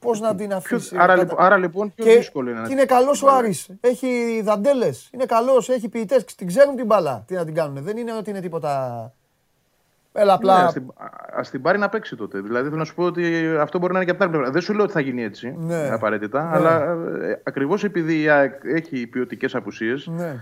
Πώς 0.07 0.19
να 0.19 0.35
την 0.35 0.47
Ποιο- 0.47 0.57
αφήσει. 0.57 0.95
άρα, 0.97 1.05
κατα- 1.07 1.21
λοιπόν, 1.21 1.37
άρα 1.45 1.57
λοιπόν, 1.57 1.93
πιο 1.95 2.05
Και, 2.05 2.15
δύσκολο 2.15 2.49
είναι 2.49 2.59
να 2.59 2.67
και 2.67 2.73
είναι 2.73 2.85
καλός 2.85 3.23
ο 3.23 3.27
Άρης. 3.29 3.69
Έχει 3.81 4.41
δαντέλες. 4.43 5.09
Είναι 5.13 5.25
καλός, 5.25 5.69
έχει 5.69 5.89
ποιητές. 5.89 6.25
Την 6.35 6.47
ξέρουν 6.47 6.75
την 6.75 6.85
μπάλα. 6.85 7.23
Τι 7.27 7.33
να 7.35 7.45
την 7.45 7.53
κάνουν. 7.53 7.83
Δεν 7.83 7.97
είναι 7.97 8.13
ότι 8.13 8.29
είναι 8.29 8.39
τίποτα. 8.39 9.11
Έλα 10.13 10.33
απλά. 10.33 10.57
Ναι, 10.57 10.63
ας, 10.63 10.73
την, 10.73 10.83
ας 11.35 11.49
την 11.49 11.61
πάρει 11.61 11.77
να 11.77 11.89
παίξει 11.89 12.15
τότε. 12.15 12.41
Δηλαδή 12.41 12.65
θέλω 12.65 12.77
να 12.79 12.85
σου 12.85 12.95
πω 12.95 13.03
ότι 13.03 13.47
αυτό 13.59 13.77
μπορεί 13.79 13.93
να 13.93 13.99
είναι 14.01 14.05
και 14.11 14.11
από 14.11 14.19
την 14.19 14.29
άλλη 14.29 14.37
πλευρά. 14.37 14.51
Δεν 14.51 14.61
σου 14.61 14.73
λέω 14.73 14.83
ότι 14.83 14.93
θα 14.93 14.99
γίνει 14.99 15.23
έτσι 15.23 15.55
Ναι. 15.59 15.89
απαραίτητα, 15.91 16.43
Ναι. 16.43 16.49
αλλά 16.55 16.81
ε, 17.21 17.41
ακριβώς 17.43 17.83
επειδή 17.83 18.21
η 18.21 18.29
ΑΕΚ 18.29 18.53
έχει 18.63 19.07
ποιοτικές 19.07 19.55
απουσίες, 19.55 20.07
Ναι. 20.07 20.35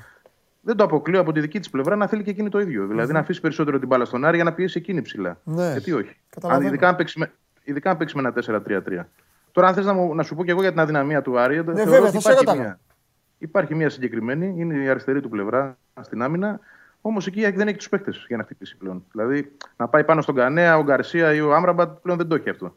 δεν 0.62 0.76
το 0.76 0.84
αποκλείω 0.84 1.20
από 1.20 1.32
τη 1.32 1.40
δική 1.40 1.60
της 1.60 1.70
πλευρά 1.70 1.96
να 1.96 2.08
θέλει 2.08 2.24
και 2.24 2.30
εκείνη 2.30 2.50
το 2.50 2.60
ίδιο. 2.60 2.86
Δηλαδή 2.88 3.14
να 3.14 3.20
αφήσει 3.20 3.42
περισσότερο 3.42 3.80
την 3.80 3.88
μπάλα 3.88 4.06
στον 4.06 4.26
Άρη 4.26 4.36
για 4.36 4.46
να 4.46 4.54
πιέσει 4.54 4.78
εκείνη 4.78 5.02
ψηλά. 5.02 5.38
Ναι. 5.44 5.72
Γιατί 5.72 5.92
όχι. 5.92 6.08
Αν, 6.10 6.16
Καταλαβαίνω. 6.30 6.68
ειδικά, 6.68 6.88
αν 6.88 6.96
παίξει 6.96 7.20
με, 7.20 7.32
ειδικά 7.64 7.90
αν 7.90 7.98
παίξει 7.98 8.16
με 8.18 8.22
ένα 8.22 8.34
4-3-3. 8.34 9.08
Τώρα, 9.56 9.68
αν 9.68 9.74
θες 9.74 9.86
να, 9.86 9.94
μου- 9.94 10.16
να 10.16 10.24
σου 10.24 10.36
πω 10.36 10.44
και 10.44 10.52
εγώ 10.52 10.62
για 10.62 10.70
την 10.72 10.80
αδυναμία 10.80 11.22
του 11.22 11.40
Άρη, 11.40 11.54
θεωρώ 11.56 11.74
Ναι, 11.74 11.84
βέβαια, 11.84 12.00
ότι 12.00 12.12
θα 12.12 12.20
σε 12.20 12.30
υπάρχει 12.32 12.46
ρώταγα. 12.46 12.62
μια, 12.64 12.80
υπάρχει 13.38 13.76
μια 13.76 13.90
συγκεκριμένη, 13.90 14.54
είναι 14.58 14.74
η 14.84 14.88
αριστερή 14.90 15.22
του 15.22 15.30
πλευρά 15.30 15.78
στην 16.02 16.22
άμυνα. 16.22 16.60
Όμως 17.02 17.28
εκεί 17.28 17.40
η 17.40 17.46
ΑΕΚ 17.46 17.56
δεν 17.58 17.68
έχει 17.68 17.78
τους 17.78 17.90
παίχτε 17.90 18.12
για 18.28 18.38
να 18.38 18.44
χτυπήσει 18.44 18.78
πλέον. 18.78 19.04
Δηλαδή 19.12 19.52
να 19.78 19.88
πάει 19.88 20.04
πάνω 20.04 20.22
στον 20.22 20.36
Κανέα, 20.36 20.78
ο 20.78 20.84
Γκαρσία 20.84 21.34
ή 21.34 21.42
ο 21.42 21.54
Άμραμπατ 21.56 21.98
πλέον 22.02 22.18
δεν 22.18 22.28
το 22.28 22.36
έχει 22.36 22.50
αυτό. 22.50 22.76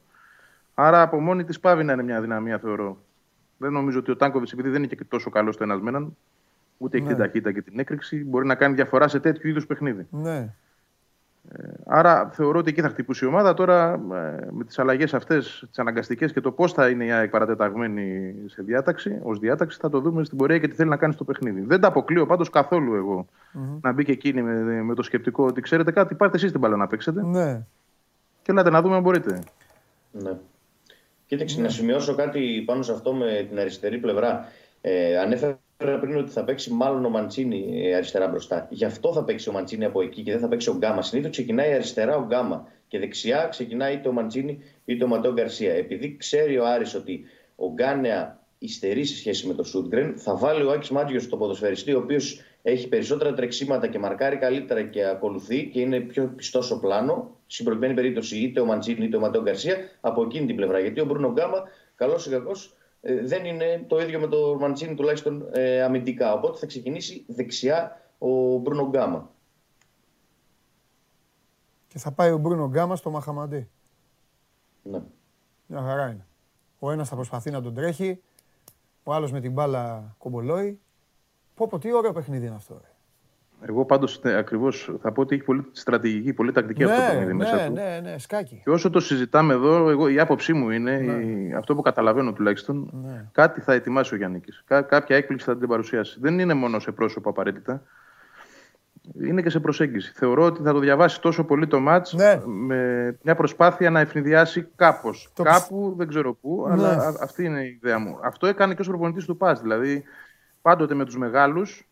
Άρα 0.74 1.02
από 1.02 1.20
μόνη 1.20 1.44
της 1.44 1.60
πάβει 1.60 1.84
να 1.84 1.92
είναι 1.92 2.02
μια 2.02 2.16
αδυναμία, 2.16 2.58
θεωρώ. 2.58 2.98
Δεν 3.56 3.72
νομίζω 3.72 3.98
ότι 3.98 4.10
ο 4.10 4.16
Τάνκοβιτς, 4.16 4.52
επειδή 4.52 4.68
δεν 4.68 4.82
είναι 4.82 4.94
και 4.94 5.04
τόσο 5.04 5.30
καλός 5.30 5.54
στο 5.54 5.64
ένας 5.64 5.80
με 5.80 5.88
έναν, 5.88 6.16
ούτε 6.78 6.96
έχει 6.96 7.06
Ναι. 7.06 7.12
την 7.12 7.22
ταχύτητα 7.22 7.52
και 7.52 7.62
την 7.62 7.78
έκρηξη, 7.78 8.24
μπορεί 8.24 8.46
να 8.46 8.54
κάνει 8.54 8.74
διαφορά 8.74 9.08
σε 9.08 9.20
τέτοιου 9.20 9.48
είδους 9.48 9.66
παιχνίδι. 9.66 10.06
ναι. 10.10 10.54
Άρα 11.86 12.30
θεωρώ 12.32 12.58
ότι 12.58 12.70
εκεί 12.70 12.80
θα 12.80 12.88
χτυπήσει 12.88 13.24
η 13.24 13.28
ομάδα. 13.28 13.54
Τώρα 13.54 13.92
ε, 13.92 14.46
με 14.50 14.64
τις 14.64 14.78
αλλαγές 14.78 15.14
αυτές, 15.14 15.64
τις 15.68 15.78
αναγκαστικές 15.78 16.32
και 16.32 16.40
το 16.40 16.52
πώς 16.52 16.72
θα 16.72 16.88
είναι 16.88 17.04
η 17.04 17.10
ΑΕΚ 17.10 17.30
παρατεταγμένη 17.30 18.34
σε 18.46 18.62
διάταξη, 18.62 19.18
ως 19.22 19.38
διάταξη, 19.38 19.78
θα 19.80 19.88
το 19.90 20.00
δούμε 20.00 20.24
στην 20.24 20.38
πορεία 20.38 20.58
και 20.58 20.68
τι 20.68 20.74
θέλει 20.74 20.88
να 20.88 20.96
κάνει 20.96 21.12
στο 21.12 21.24
παιχνίδι. 21.24 21.60
Δεν 21.60 21.80
τα 21.80 21.88
αποκλείω 21.88 22.26
πάντως 22.26 22.50
καθόλου 22.50 22.94
εγώ 22.94 23.26
να 23.80 23.92
μπει 23.92 24.04
και 24.04 24.12
εκείνη 24.12 24.42
με, 24.42 24.82
με 24.82 24.94
το 24.94 25.02
σκεπτικό 25.02 25.44
ότι 25.44 25.60
ξέρετε 25.60 25.90
κάτι, 25.90 26.14
πάρτε 26.14 26.36
εσείς 26.36 26.50
την 26.50 26.60
μπάλα 26.60 26.76
να 26.76 26.86
παίξετε 26.86 27.22
ναι. 27.22 27.62
και 28.42 28.50
ελάτε 28.50 28.70
να 28.70 28.82
δούμε 28.82 28.96
αν 28.96 29.02
μπορείτε. 29.02 29.42
Ναι. 30.12 30.32
Κοίταξε, 31.26 31.60
να 31.60 31.68
σημειώσω 31.68 32.14
κάτι 32.14 32.62
πάνω 32.66 32.82
σε 32.82 32.92
αυτό 32.92 33.12
με 33.12 33.46
την 33.48 33.58
αριστερή 33.58 33.98
πλευρά. 33.98 34.48
Ε, 34.80 35.18
ανέφερα 35.18 35.58
πριν 35.78 36.16
ότι 36.16 36.30
θα 36.30 36.44
παίξει 36.44 36.72
μάλλον 36.72 37.04
ο 37.04 37.08
Μαντσίνη 37.08 37.86
ε, 37.86 37.94
αριστερά 37.94 38.28
μπροστά. 38.28 38.66
Γι' 38.70 38.84
αυτό 38.84 39.12
θα 39.12 39.24
παίξει 39.24 39.48
ο 39.48 39.52
Μαντσίνη 39.52 39.84
από 39.84 40.02
εκεί 40.02 40.22
και 40.22 40.30
δεν 40.30 40.40
θα 40.40 40.48
παίξει 40.48 40.68
ο 40.68 40.74
Γκάμα. 40.76 41.02
Συνήθως 41.02 41.30
ξεκινάει 41.30 41.72
αριστερά 41.72 42.16
ο 42.16 42.24
Γκάμα 42.24 42.66
και 42.88 42.98
δεξιά 42.98 43.46
ξεκινάει 43.50 43.94
είτε 43.94 44.08
ο 44.08 44.12
Μαντσίνη 44.12 44.62
είτε 44.84 45.04
ο 45.04 45.06
Ματέο 45.06 45.32
Γκαρσία. 45.32 45.72
Επειδή 45.72 46.16
ξέρει 46.16 46.58
ο 46.58 46.66
Άρης 46.66 46.94
ότι 46.94 47.24
ο 47.56 47.72
Γκάνεα 47.72 48.38
υστερεί 48.58 49.04
σε 49.04 49.16
σχέση 49.16 49.46
με 49.46 49.54
το 49.54 49.64
Σούτγκρεν, 49.64 50.16
θα 50.16 50.36
βάλει 50.36 50.62
ο 50.62 50.70
Άκης 50.70 50.90
Μάτζιος 50.90 51.22
στο 51.22 51.36
ποδοσφαιριστή, 51.36 51.94
ο 51.94 51.98
οποίος 51.98 52.40
έχει 52.62 52.88
περισσότερα 52.88 53.34
τρεξίματα 53.34 53.86
και 53.86 53.98
μαρκάρει 53.98 54.36
καλύτερα 54.36 54.82
και 54.82 55.04
ακολουθεί 55.04 55.68
και 55.72 55.80
είναι 55.80 56.00
πιο 56.00 56.32
πιστός 56.36 56.66
στο 56.66 56.76
πλάνο. 56.76 57.36
Στην 57.46 57.64
προκειμένη 57.64 57.94
περίπτωση 57.94 58.38
είτε 58.38 58.60
ο 58.60 58.64
Μαντσίνη 58.64 59.04
είτε 59.04 59.16
ο 59.16 59.20
Ματέο 59.20 59.42
Γκαρσία 59.42 59.76
από 60.00 60.22
εκείνη 60.22 60.46
την 60.46 60.56
πλευρά. 60.56 60.78
Γιατί 60.78 61.00
ο 61.00 61.04
Μπρούνο 61.04 61.32
Γκάμα, 61.32 61.62
καλός 61.96 62.26
ή 62.26 62.30
κακός, 62.30 62.76
δεν 63.00 63.44
είναι 63.44 63.84
το 63.86 63.98
ίδιο 63.98 64.20
με 64.20 64.26
το 64.26 64.56
Μαντσίνη 64.60 64.94
τουλάχιστον 64.94 65.48
ε, 65.52 65.82
αμυντικά. 65.82 66.32
Οπότε 66.32 66.58
θα 66.58 66.66
ξεκινήσει 66.66 67.24
δεξιά 67.28 68.00
ο 68.18 68.56
Μπρούνο 68.56 68.88
Γκάμα. 68.88 69.30
Και 71.88 71.98
θα 71.98 72.12
πάει 72.12 72.30
ο 72.30 72.38
Μπρούνο 72.38 72.66
Γκάμα 72.66 72.96
στο 72.96 73.10
Μαχαμαντή. 73.10 73.68
Ναι. 74.82 75.02
Μια 75.66 75.82
χαρά 75.82 76.08
είναι. 76.08 76.26
Ο 76.78 76.90
ένας 76.90 77.08
θα 77.08 77.14
προσπαθεί 77.14 77.50
να 77.50 77.62
τον 77.62 77.74
τρέχει, 77.74 78.22
ο 79.02 79.12
άλλος 79.12 79.32
με 79.32 79.40
την 79.40 79.52
μπάλα 79.52 80.14
κομπολόι. 80.18 80.80
Πω 81.54 81.66
πω, 81.66 81.78
τι 81.78 81.92
ωραίο 81.92 82.12
παιχνίδι 82.12 82.46
είναι 82.46 82.54
αυτό. 82.54 82.74
Ρε. 82.74 82.90
Εγώ 83.66 83.84
πάντως 83.84 84.20
ακριβώς 84.24 84.92
θα 85.02 85.12
πω 85.12 85.20
ότι 85.20 85.34
έχει 85.34 85.44
πολύ 85.44 85.64
στρατηγική, 85.72 86.32
πολύ 86.32 86.52
τακτική 86.52 86.84
αυτό 86.84 86.96
το 86.96 87.02
Ναι, 87.02 87.08
παιχνίδι 87.08 87.32
μέσα 87.32 87.56
ναι, 87.56 87.66
του. 87.66 87.72
ναι, 87.72 88.00
ναι, 88.02 88.18
σκάκι. 88.18 88.60
Και 88.64 88.70
όσο 88.70 88.90
το 88.90 89.00
συζητάμε 89.00 89.54
εδώ, 89.54 89.88
εγώ, 89.88 90.08
η 90.08 90.20
άποψή 90.20 90.52
μου 90.52 90.70
είναι, 90.70 90.90
η- 90.92 91.52
αυτό 91.54 91.74
που 91.74 91.82
καταλαβαίνω 91.82 92.32
τουλάχιστον, 92.32 92.90
Ναι. 93.04 93.24
κάτι 93.32 93.60
θα 93.60 93.72
ετοιμάσει 93.72 94.14
ο 94.14 94.16
Γιάννη. 94.16 94.40
Κά, 94.64 94.82
κάποια 94.82 95.16
έκπληξη 95.16 95.46
θα 95.46 95.56
την 95.56 95.68
παρουσιάσει. 95.68 96.18
Δεν 96.20 96.38
είναι 96.38 96.54
μόνο 96.54 96.78
σε 96.78 96.92
πρόσωπο 96.92 97.28
απαραίτητα. 97.30 97.82
Είναι 99.22 99.42
και 99.42 99.50
σε 99.50 99.60
προσέγγιση. 99.60 100.12
Θεωρώ 100.14 100.44
ότι 100.44 100.62
θα 100.62 100.72
το 100.72 100.78
διαβάσει 100.78 101.20
τόσο 101.20 101.44
πολύ 101.44 101.66
το 101.66 101.80
μάτς 101.80 102.12
Ναι. 102.12 102.40
με 102.46 103.16
μια 103.22 103.34
προσπάθεια 103.34 103.90
να 103.90 104.00
ευνηδιάσει 104.00 104.68
κάπως. 104.76 105.30
Το 105.34 105.42
Κάπου, 105.42 105.94
δεν 105.96 106.08
ξέρω 106.08 106.34
πού, 106.34 106.64
Ναι. 106.66 106.72
αλλά 106.72 106.88
α- 106.88 107.14
αυτή 107.22 107.44
είναι 107.44 107.60
η 107.62 107.78
ιδέα 107.82 107.98
μου. 107.98 108.18
Αυτό 108.22 108.46
έκανε 108.46 108.74
και 108.74 108.80
ως 108.80 108.86
προπονητής 108.88 109.24
του 109.24 109.36
ΠΑΣ. 109.36 109.60
Δηλαδή, 109.60 110.04
πάντοτε 110.62 110.94
με 110.94 111.04
τους 111.04 111.16
μεγάλους, 111.18 111.88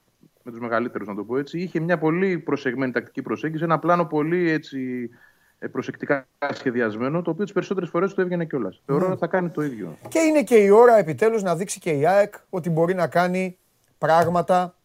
με 0.47 0.52
τους 0.52 0.60
μεγαλύτερους 0.60 1.06
να 1.06 1.14
το 1.14 1.24
πω 1.24 1.39
έτσι, 1.39 1.60
είχε 1.60 1.81
μια 1.81 1.98
πολύ 1.98 2.39
προσεγμένη 2.39 2.93
τακτική 2.93 3.23
προσέγγιση, 3.23 3.64
ένα 3.64 3.78
πλάνο 3.78 4.05
πολύ 4.05 4.51
έτσι, 4.51 5.10
ε, 5.59 5.66
προσεκτικά 5.66 6.27
σχεδιασμένο, 6.52 7.23
το 7.23 7.31
οποίο 7.31 7.44
τις 7.44 7.52
περισσότερες 7.52 7.89
φορές 7.89 8.14
του 8.14 8.20
έβγαινε 8.20 8.44
κιόλας. 8.44 8.82
Θεωρώ 8.86 9.10
ότι 9.10 9.18
θα 9.18 9.27
κάνει 9.27 9.48
το 9.48 9.62
ίδιο. 9.62 9.97
Και 10.09 10.18
είναι 10.18 10.43
και 10.43 10.56
η 10.56 10.70
ώρα 10.70 10.98
επιτέλους 10.98 11.43
να 11.43 11.56
δείξει 11.56 11.78
και 11.78 11.90
η 11.90 12.06
ΑΕΚ 12.06 12.35
ότι 12.51 12.70
μπορεί 12.70 12.94
να 12.94 13.06
κάνει 13.06 13.59
πράγματα 13.98 14.77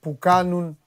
που 0.00 0.18
κάνουν 0.18 0.78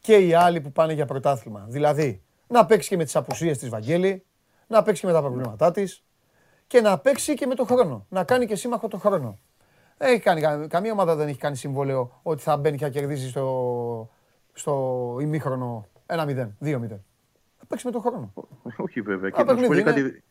και 0.00 0.16
οι 0.16 0.34
άλλοι 0.34 0.60
που 0.60 0.72
πάνε 0.72 0.92
για 0.92 1.06
πρωτάθλημα. 1.06 1.66
Δηλαδή, 1.68 2.22
να 2.46 2.66
παίξει 2.66 2.88
και 2.88 2.96
με 2.96 3.04
τις 3.04 3.16
απουσίες 3.16 3.58
της 3.58 3.68
Βαγγέλη, 3.68 4.24
να 4.66 4.82
παίξει 4.82 5.00
και 5.00 5.06
με 5.06 5.12
τα 5.12 5.20
προβλήματά 5.20 5.70
της 5.70 6.04
και 6.66 6.80
να 6.80 6.98
παίξει 6.98 7.34
και 7.34 7.46
με 7.46 7.54
το 7.54 7.64
χρόνο. 7.64 8.06
Να 8.08 8.24
κάνει 8.24 8.46
και 8.46 8.56
σύμμαχο 8.56 8.88
το 8.88 8.98
χρόνο. 8.98 9.38
Δεν 9.96 10.08
έχει 10.12 10.20
κάνει, 10.20 10.40
κα- 10.40 10.66
καμία 10.66 10.92
ομάδα 10.92 11.14
δεν 11.16 11.28
έχει 11.28 11.38
κάνει 11.38 11.56
συμβόλαιο 11.56 12.20
ότι 12.22 12.42
θα 12.42 12.56
μπαίνει 12.56 12.76
και 12.76 12.84
θα 12.84 12.90
κερδίσει 12.90 13.28
στο, 13.28 14.10
στο 14.52 15.16
ημίχρονο 15.20 15.86
1-0, 16.06 16.16
2-0. 16.16 16.48
Θα 17.58 17.66
παίξει 17.68 17.86
με 17.86 17.92
το 17.92 18.00
χρόνο. 18.00 18.32
Όχι 18.76 19.00
βέβαια. 19.00 19.28
Α, 19.28 19.30
Και 19.32 19.42
να 19.42 19.48
σου 19.50 19.60
πω 19.60 19.68
παιχνίδι 19.68 19.82
και 19.92 20.00
είναι. 20.00 20.08
κάτι. 20.08 20.22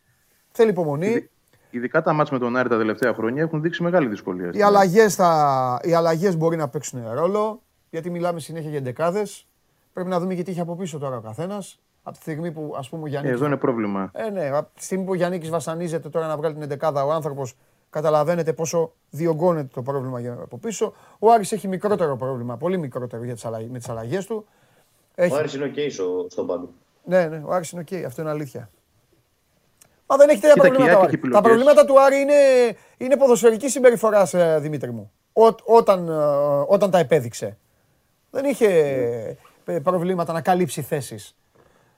Θέλει 0.51 0.69
υπομονή. 0.69 1.05
Ειδι- 1.07 1.29
Ειδικά 1.69 2.01
τα 2.01 2.13
μάτς 2.13 2.31
με 2.31 2.39
τον 2.39 2.55
Άρη 2.57 2.69
τα 2.69 2.77
τελευταία 2.77 3.13
χρόνια 3.13 3.41
έχουν 3.41 3.61
δείξει 3.61 3.83
μεγάλη 3.83 4.07
δυσκολία. 4.07 4.49
Οι 4.53 4.61
αλλαγές, 4.61 5.15
θα... 5.15 5.79
οι 5.83 5.93
αλλαγές 5.93 6.37
μπορεί 6.37 6.55
να 6.57 6.69
παίξουν 6.69 7.03
ρόλο, 7.13 7.61
γιατί 7.89 8.09
μιλάμε 8.09 8.39
συνέχεια 8.39 8.69
για 8.69 8.77
εντεκάδες. 8.79 9.47
Πρέπει 9.93 10.09
να 10.09 10.19
δούμε 10.19 10.33
γιατί 10.33 10.51
έχει 10.51 10.59
από 10.59 10.75
πίσω 10.75 10.97
τώρα 10.97 11.17
ο 11.17 11.21
καθένας. 11.21 11.79
Από 12.03 12.15
τη 12.15 12.21
στιγμή 12.21 12.51
που 12.51 12.73
ας 12.77 12.89
πούμε 12.89 13.01
ο 13.03 13.05
Ε, 13.05 13.09
Γιάννης... 13.09 13.31
Εδώ 13.31 13.45
είναι 13.45 13.57
πρόβλημα. 13.57 14.09
Ε, 14.13 14.29
ναι, 14.29 14.47
από 14.49 14.69
τη 14.75 14.83
στιγμή 14.83 15.03
που 15.05 15.11
ο 15.11 15.15
Γιάννης 15.15 15.49
βασανίζεται 15.49 16.09
τώρα 16.09 16.27
να 16.27 16.37
βγάλει 16.37 16.53
την 16.53 16.63
εντεκάδα 16.63 17.05
ο 17.05 17.11
άνθρωπος, 17.11 17.55
καταλαβαίνετε 17.93 18.53
πόσο 18.53 18.91
διωγγώνεται 19.09 19.69
το 19.73 19.81
πρόβλημα 19.81 20.19
για- 20.19 20.37
από 20.41 20.57
πίσω. 20.57 20.93
Ο 21.19 21.31
Άρης 21.31 21.51
έχει 21.51 21.67
μικρότερο 21.67 22.17
πρόβλημα, 22.17 22.57
πολύ 22.57 22.77
μικρότερο 22.77 23.23
για 23.23 23.33
τις 23.33 23.45
αλλαγές, 23.45 23.69
με 23.69 23.77
τις 23.77 23.89
αλλαγές 23.89 24.25
του. 24.25 24.45
Έχει... 25.15 25.33
Ο 25.33 25.37
Άρης 25.37 25.53
είναι 25.53 25.65
οκ 25.65 25.91
στο, 25.91 26.25
στον 26.29 26.47
πάγκο. 26.47 26.69
Ναι, 27.03 27.25
ναι, 27.27 27.41
ο 27.45 27.51
Άρης 27.53 27.71
είναι 27.71 27.81
οκ, 27.91 28.05
αυτό 28.05 28.21
είναι 28.21 28.29
αλήθεια. 28.31 28.69
Μα 30.07 30.15
δεν 30.17 30.29
έχει 30.29 30.39
τέτοια 30.41 30.53
Κοίτα, 30.69 30.69
και 30.69 30.75
η 30.75 30.77
προβλήματα. 30.77 30.97
ο 30.97 31.01
ΑΕΚ 31.01 31.07
Άρης. 31.07 31.13
έχει 31.13 31.31
Τα 31.31 31.37
επιλογές. 31.37 31.41
προβλήματα 31.41 31.85
του 31.85 32.01
Άρη 32.01 32.19
είναι, 32.19 32.33
είναι 32.97 33.17
ποδοσφαιρική 33.17 33.69
συμπεριφορά, 33.69 34.25
Δημήτρη 34.59 34.91
μου. 34.91 35.11
Ό, 35.33 35.45
όταν, 35.63 36.07
ε, 36.07 36.13
όταν 36.67 36.91
τα 36.91 36.97
επέδειξε. 36.99 37.57
Δεν 38.29 38.45
είχε 38.45 38.67
ε, 39.65 39.79
προβλήματα 39.79 40.33
να 40.33 40.41
καλύψει 40.41 40.81
θέσεις. 40.81 41.35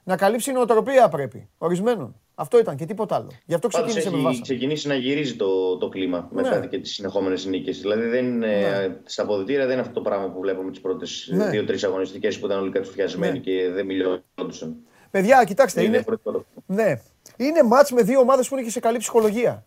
Να 0.08 0.18
καλύψει 0.18 0.52
νοοτροπία 0.52 1.10
πρέπει. 1.10 1.50
Ορισμένων. 1.58 2.16
Αυτό 2.36 2.60
ήταν 2.60 2.76
και 2.76 2.86
τίποτα 2.86 3.16
άλλο. 3.16 3.30
Γι' 3.46 3.54
αυτό 3.54 3.68
Πάντως 3.68 3.88
ξεκίνησε 3.88 4.10
με 4.12 4.16
έχει 4.18 4.26
βάσα. 4.26 4.42
ξεκινήσει 4.42 4.88
να 4.88 4.96
γυρίζει 4.96 5.36
το, 5.36 5.78
το 5.78 5.90
κλίμα 5.90 6.28
μετά 6.32 6.60
Ναι. 6.60 6.68
και 6.68 6.80
τις 6.80 6.94
συνεχόμενες 6.94 7.46
νίκες. 7.46 7.80
Δηλαδή 7.82 8.06
δεν 8.08 8.26
είναι, 8.26 8.48
Ναι. 8.48 8.98
στα 9.06 9.24
αποδητήρια 9.24 9.64
δεν 9.64 9.72
είναι 9.72 9.82
αυτό 9.82 9.94
το 9.94 10.02
πράγμα 10.02 10.30
που 10.32 10.40
βλέπουμε 10.40 10.72
τις 10.72 10.82
πρώτες 10.82 11.30
Ναι. 11.32 11.50
δύο-τρεις 11.50 11.84
αγωνιστικές 11.84 12.40
που 12.40 12.46
ήταν 12.46 12.60
όλοι 12.60 12.72
κατσουφιασμένοι 12.72 13.32
Ναι. 13.34 13.40
και 13.40 13.70
δεν 13.70 13.86
μιλιόντουσαν. 13.86 14.76
Παιδιά, 15.12 15.44
κοιτάξτε, 15.44 15.80
Είναι 15.80 15.88
είναι, 15.90 15.98
διαφορετικό 15.98 16.32
το 16.32 16.46
ναι. 16.66 17.02
είναι 17.38 17.64
μάτς 17.64 17.92
με 17.92 18.02
δύο 18.02 18.20
ομάδες 18.20 18.48
που 18.48 18.56
είναι 18.56 18.64
και 18.64 18.72
σε 18.72 18.80
καλή 18.80 18.98
ψυχολογία. 18.98 19.66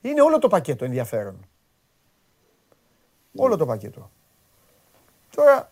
Είναι 0.00 0.20
όλο 0.22 0.38
το 0.38 0.48
πακέτο 0.48 0.84
ενδιαφέρον. 0.84 1.48
Όλο 3.36 3.56
το 3.56 3.66
πακέτο. 3.66 4.10
Τώρα, 5.36 5.69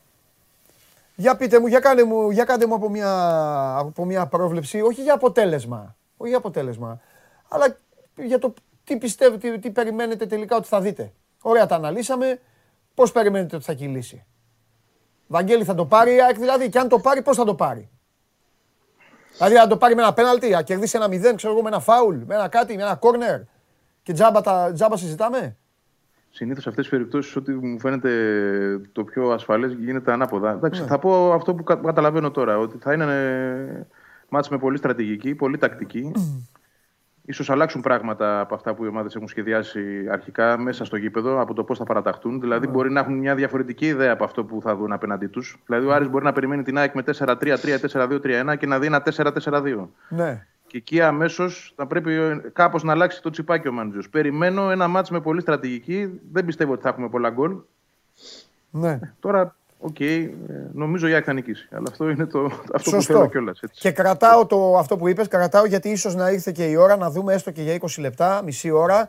για 1.21 1.37
πείτε 1.37 1.61
μου, 1.61 1.67
για, 1.67 1.81
κάνε 1.81 2.03
μου, 2.03 2.31
για 2.31 2.45
κάντε 2.45 2.67
μου 2.67 2.75
από 2.75 2.89
μια, 2.89 3.77
από 3.77 4.05
μια 4.05 4.27
πρόβλεψη, 4.27 4.81
όχι 4.81 5.03
για 5.03 5.15
αποτέλεσμα, 5.15 5.97
όχι 6.17 6.29
για 6.29 6.39
αποτέλεσμα, 6.39 7.01
αλλά 7.49 7.79
για 8.15 8.39
το 8.39 8.55
τι 8.85 8.97
πιστεύετε, 8.97 9.51
τι, 9.51 9.59
τι 9.59 9.71
περιμένετε 9.71 10.27
τελικά 10.27 10.57
ότι 10.57 10.69
θα 10.69 10.81
δείτε. 10.81 11.13
Ωραία, 11.43 11.67
τα 11.67 11.75
αναλύσαμε. 11.75 12.41
Πώς 12.95 13.13
περιμένετε 13.13 13.57
ότι 13.57 13.65
θα 13.65 13.73
κυλήσει; 13.73 14.27
Βαγγέλη 15.27 15.65
θα 15.65 15.75
το 15.75 15.87
πάρει 15.87 16.15
η 16.15 16.23
ΑΕΚ 16.23 16.39
δηλαδή 16.39 16.69
και 16.69 16.79
αν 16.79 16.89
το 16.89 16.99
πάρει 16.99 17.23
πώς 17.23 17.37
θα 17.37 17.45
το 17.45 17.55
πάρει; 17.55 17.91
Δηλαδή 19.37 19.59
αν 19.59 19.69
το 19.69 19.77
πάρει 19.77 19.95
με 19.95 20.03
ένα 20.03 20.13
πέναλτι, 20.13 20.49
να 20.49 20.63
κερδίσει 20.63 20.97
ένα 20.97 21.09
μηδέν, 21.09 21.37
ξέρω 21.37 21.53
εγώ, 21.53 21.63
με 21.63 21.69
ένα 21.69 21.81
φάουλ, 21.81 22.17
με 22.17 22.35
ένα 22.35 22.49
κάτι, 22.49 22.77
με 22.77 22.83
ένα 22.83 22.95
κόρνερ 22.95 23.41
και 24.03 24.13
τζάμπα, 24.13 24.41
τα, 24.41 24.73
τζάμπα 24.75 24.97
συζητάμε; 24.97 25.57
Συνήθως 26.39 26.63
σε 26.63 26.69
αυτές 26.69 26.85
τις 26.89 26.97
περιπτώσεις, 26.99 27.37
ό,τι 27.37 27.53
μου 27.53 27.81
φαίνεται 27.81 28.11
το 28.93 29.05
πιο 29.05 29.31
ασφαλές 29.31 29.73
γίνεται 29.73 30.13
ανάποδα. 30.13 30.51
Εντάξει, 30.51 30.81
Ναι. 30.81 30.87
θα 30.87 30.99
πω 30.99 31.33
αυτό 31.33 31.55
που 31.55 31.63
κα- 31.65 31.75
καταλαβαίνω 31.77 32.31
τώρα, 32.31 32.59
ότι 32.59 32.79
θα 32.81 32.93
είναι 32.93 33.05
ε, 33.05 33.87
ματς 34.29 34.49
με 34.49 34.59
πολύ 34.59 34.77
στρατηγική, 34.77 35.35
πολύ 35.35 35.59
τακτική. 35.59 36.13
Ίσως 37.23 37.51
αλλάξουν 37.51 37.81
πράγματα 37.81 38.41
από 38.41 38.55
αυτά 38.55 38.75
που 38.75 38.85
οι 38.85 38.89
ομάδες 38.89 39.15
έχουν 39.15 39.29
σχεδιάσει 39.29 40.07
αρχικά 40.11 40.59
μέσα 40.59 40.85
στο 40.85 40.97
γήπεδο, 40.97 41.41
από 41.41 41.55
το 41.55 41.65
πώς 41.65 41.79
θα 41.79 41.85
παραταχτούν. 41.85 42.41
Δηλαδή, 42.41 42.67
Ναι. 42.67 42.73
μπορεί 42.73 42.91
να 42.91 43.01
έχουν 43.01 43.15
μια 43.19 43.35
διαφορετική 43.35 43.87
ιδέα 43.87 44.13
από 44.13 44.25
αυτό 44.25 44.45
που 44.45 44.61
θα 44.63 44.77
δουν 44.77 44.93
απέναντί 44.93 45.27
τους. 45.27 45.63
Δηλαδή, 45.67 45.87
ο 45.87 45.93
Άρης 45.95 46.09
μπορεί 46.09 46.25
να 46.25 46.33
περιμένει 46.33 46.63
την 46.63 46.79
ΑΕΚ 46.79 46.95
με 46.95 47.03
4-3-3, 47.03 47.79
4-2-3-1 47.79 48.57
και 48.57 48.67
να 48.67 48.79
δει 48.79 48.87
ένα 48.87 49.03
4-4-2. 49.03 49.89
Ναι. 50.09 50.47
Και 50.69 50.77
εκεί 50.77 51.01
αμέσως 51.01 51.73
θα 51.77 51.87
πρέπει 51.87 52.41
κάπως 52.53 52.83
να 52.83 52.93
αλλάξει 52.93 53.23
το 53.23 53.31
τσιπάκι 53.31 53.69
ο 53.69 53.73
Μάντζιο. 53.73 54.01
Περιμένω 54.11 54.71
ένα 54.71 54.89
ματς 54.89 55.11
με 55.11 55.21
πολύ 55.21 55.41
στρατηγική. 55.41 56.21
Δεν 56.33 56.45
πιστεύω 56.45 56.73
ότι 56.73 56.83
θα 56.83 56.89
έχουμε 56.89 57.09
πολλά 57.09 57.31
γκολ. 57.31 57.57
Ναι. 58.71 59.01
Τώρα, 59.21 59.57
οκ, 59.79 60.01
ε, 60.01 60.31
νομίζω 60.73 61.07
η 61.07 61.13
ΑΕΚ 61.13 61.23
θα 61.27 61.33
νικήσει. 61.33 61.69
Αλλά 61.71 61.87
αυτό 61.91 62.09
είναι 62.09 62.27
το, 62.27 62.45
αυτό 62.75 62.91
που 62.91 62.97
Σωστό. 62.97 63.13
θέλω 63.13 63.29
κιόλας. 63.29 63.61
Και 63.73 63.91
κρατάω 63.93 64.47
το, 64.47 64.77
αυτό 64.79 64.97
που 64.97 65.09
είπες, 65.09 65.29
κρατάω 65.29 65.67
γιατί 65.67 65.89
ίσως 65.89 66.15
να 66.15 66.31
ήρθε 66.31 66.53
και 66.53 66.65
η 66.65 66.77
ώρα 66.77 66.97
να 66.97 67.11
δούμε 67.11 67.35
έστω 67.35 67.51
και 67.51 67.63
για 67.63 67.79
20 67.81 67.87
λεπτά, 67.99 68.43
μισή 68.45 68.71
ώρα, 68.71 69.09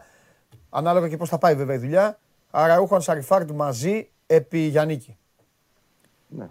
ανάλογα 0.69 1.07
και 1.10 1.18
πώς 1.18 1.30
θα 1.30 1.38
πάει 1.38 1.56
βέβαια 1.56 1.76
η 1.76 1.80
δουλειά. 1.80 2.19
Αραούχο 2.52 2.99
Σαριφάρντ 2.99 3.52
μαζί 3.52 4.10
επί 4.27 4.60
Γιαννίκη. 4.60 5.18
Ναι. 6.27 6.49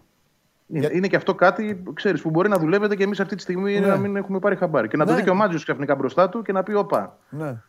Είναι, 0.72 0.90
είναι 0.92 1.06
και 1.06 1.16
αυτό 1.16 1.34
κάτι 1.34 1.82
ξέρεις, 1.94 2.22
που 2.22 2.30
μπορεί 2.30 2.48
να 2.48 2.58
δουλεύετε 2.58 2.96
και 2.96 3.02
εμείς 3.02 3.20
αυτή 3.20 3.34
τη 3.34 3.42
στιγμή 3.42 3.80
Ναι. 3.80 3.86
να 3.86 3.96
μην 3.96 4.16
έχουμε 4.16 4.38
πάρει 4.38 4.56
χαμπάρι. 4.56 4.88
Και 4.88 4.96
να 4.96 5.04
Ναι. 5.04 5.10
το 5.10 5.16
δει 5.16 5.22
και 5.22 5.30
ο 5.30 5.34
Μάτζιος 5.34 5.62
ξαφνικά 5.62 5.94
μπροστά 5.94 6.28
του 6.28 6.42
και 6.42 6.52
να 6.52 6.62
πει: 6.62 6.74
Οπα. 6.74 7.18
Ναι. 7.30 7.62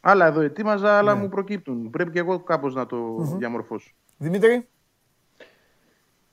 Άλλα 0.00 0.26
εδώ 0.26 0.40
ετοίμαζα, 0.40 0.98
άλλα 0.98 1.14
Ναι. 1.14 1.20
μου 1.20 1.28
προκύπτουν. 1.28 1.90
Πρέπει 1.90 2.10
και 2.10 2.18
εγώ 2.18 2.38
κάπως 2.40 2.74
να 2.74 2.86
το 2.86 2.96
διαμορφώσω. 3.38 3.90
Δημήτρη; 4.18 4.68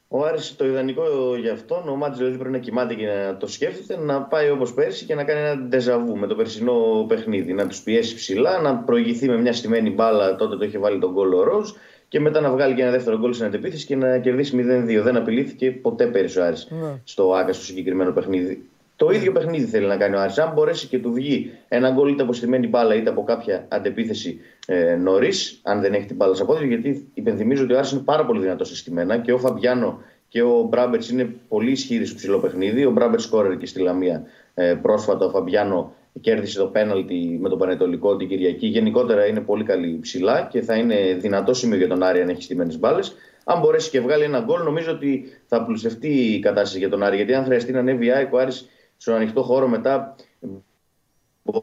Ο 0.07 0.25
Άρης 0.25 0.55
το 0.55 0.65
ιδανικό 0.65 1.03
για 1.39 1.53
αυτόν, 1.53 1.89
ο 1.89 1.95
Μάτζ 1.95 2.17
δηλαδή 2.17 2.37
πρέπει 2.37 2.51
να 2.51 2.57
κοιμάται 2.57 2.93
και 2.93 3.05
να 3.07 3.37
το 3.37 3.47
σκέφτεται, 3.47 4.01
να 4.01 4.21
πάει 4.21 4.49
όπως 4.49 4.73
πέρσι 4.73 5.05
και 5.05 5.15
να 5.15 5.23
κάνει 5.23 5.39
ένα 5.39 5.57
ντεζαβού 5.61 6.17
με 6.17 6.27
το 6.27 6.35
περσινό 6.35 7.05
παιχνίδι. 7.07 7.53
Να 7.53 7.67
τους 7.67 7.81
πιέσει 7.81 8.15
ψηλά, 8.15 8.59
να 8.61 8.75
προηγηθεί 8.75 9.27
με 9.27 9.37
μια 9.37 9.53
στημένη 9.53 9.89
μπάλα, 9.89 10.35
τότε 10.35 10.55
το 10.57 10.65
είχε 10.65 10.77
βάλει 10.77 10.99
τον 10.99 11.11
γκολ 11.11 11.33
ο 11.33 11.43
Ροζ, 11.43 11.71
και 12.09 12.19
μετά 12.19 12.41
να 12.41 12.51
βγάλει 12.51 12.73
και 12.75 12.81
ένα 12.81 12.91
δεύτερο 12.91 13.17
γκολ 13.19 13.33
στην 13.33 13.45
αντεπίθεση 13.45 13.85
και 13.85 13.95
να 13.95 14.17
κερδίσει 14.17 14.57
0-2. 14.99 15.01
Δεν 15.03 15.15
απειλήθηκε 15.15 15.71
ποτέ 15.71 16.05
πέρυσι 16.05 16.39
ο 16.39 16.43
Άρης 16.45 16.67
Ναι. 16.69 16.99
στο 17.03 17.33
Άκα 17.33 17.53
στο 17.53 17.63
συγκεκριμένο 17.63 18.11
παιχνίδι. 18.11 18.63
Το 18.95 19.09
ίδιο 19.09 19.31
παιχνίδι 19.31 19.65
θέλει 19.65 19.85
να 19.85 19.97
κάνει 19.97 20.15
ο 20.15 20.19
Άρης. 20.19 20.37
Αν 20.37 20.53
μπορέσει 20.53 20.87
και 20.87 20.99
του 20.99 21.11
βγει 21.13 21.51
ένα 21.67 21.89
γκολ 21.91 22.09
είτε 22.11 22.23
από 22.23 22.33
στημένη 22.33 22.67
μπάλα 22.67 22.95
είτε 22.95 23.09
από 23.09 23.23
κάποια 23.23 23.65
αντεπίθεση 23.67 24.39
ε, 24.67 24.95
νωρίς, 24.95 25.59
αν 25.63 25.81
δεν 25.81 25.93
έχει 25.93 26.05
την 26.05 26.15
μπάλα 26.15 26.33
στα 26.35 26.45
πόδια, 26.45 26.65
γιατί 26.65 27.07
υπενθυμίζω 27.13 27.63
ότι 27.63 27.73
ο 27.73 27.77
Άρης 27.77 27.91
είναι 27.91 28.01
πάρα 28.01 28.25
πολύ 28.25 28.41
δυνατός 28.41 28.67
συστημένα 28.67 29.17
και 29.17 29.33
ο 29.33 29.37
Φαμπιάνο 29.37 30.01
και 30.27 30.41
ο 30.41 30.65
Μπράμπερτς 30.69 31.09
είναι 31.09 31.35
πολύ 31.47 31.71
ισχυροί 31.71 32.05
στο 32.05 32.15
ψηλό 32.15 32.39
παιχνίδι. 32.39 32.85
Ο 32.85 32.91
Μπράμπερτς 32.91 33.23
σκόρερ 33.25 33.57
και 33.57 33.65
στη 33.65 33.79
Λαμία 33.79 34.23
ε, 34.53 34.73
πρόσφατα. 34.81 35.25
Ο 35.25 35.29
Φαμπιάνο 35.29 35.93
κέρδισε 36.21 36.59
το 36.59 36.65
πέναλτι 36.65 37.37
με 37.41 37.49
τον 37.49 37.57
Πανετολικό 37.57 38.15
την 38.15 38.27
Κυριακή. 38.27 38.67
Γενικότερα 38.67 39.25
είναι 39.25 39.39
πολύ 39.39 39.63
καλή 39.63 39.99
ψηλά 40.01 40.47
και 40.51 40.61
θα 40.61 40.75
είναι 40.75 41.17
δυνατό 41.19 41.53
σημείο 41.53 41.77
για 41.77 41.87
τον 41.87 42.03
Άρη 42.03 42.21
αν 42.21 42.29
έχει 42.29 42.43
στημένες 42.43 42.79
μπάλες. 42.79 43.15
Αν 43.43 43.59
μπορέσει 43.59 43.89
και 43.89 43.99
βγάλει 43.99 44.23
ένα 44.23 44.39
γκολ, 44.39 44.63
νομίζω 44.63 44.91
ότι 44.91 45.23
θα 45.47 45.65
πλουστευτεί 45.65 46.07
η 46.07 46.39
κατάσταση 46.39 46.77
για 46.77 46.89
τον 46.89 47.03
Άρη. 47.03 47.15
Γιατί 47.15 47.33
αν 47.33 47.43
χρειαστεί 47.43 47.71
να 47.71 47.79
ανέβει 47.79 48.05
η 48.05 48.11
ΑΕΚ, 48.11 48.33
ο 48.33 48.37
Άρης 48.37 48.69
στον 48.97 49.13
ανοιχτό 49.13 49.43
χώρο 49.43 49.67
μετά 49.67 50.15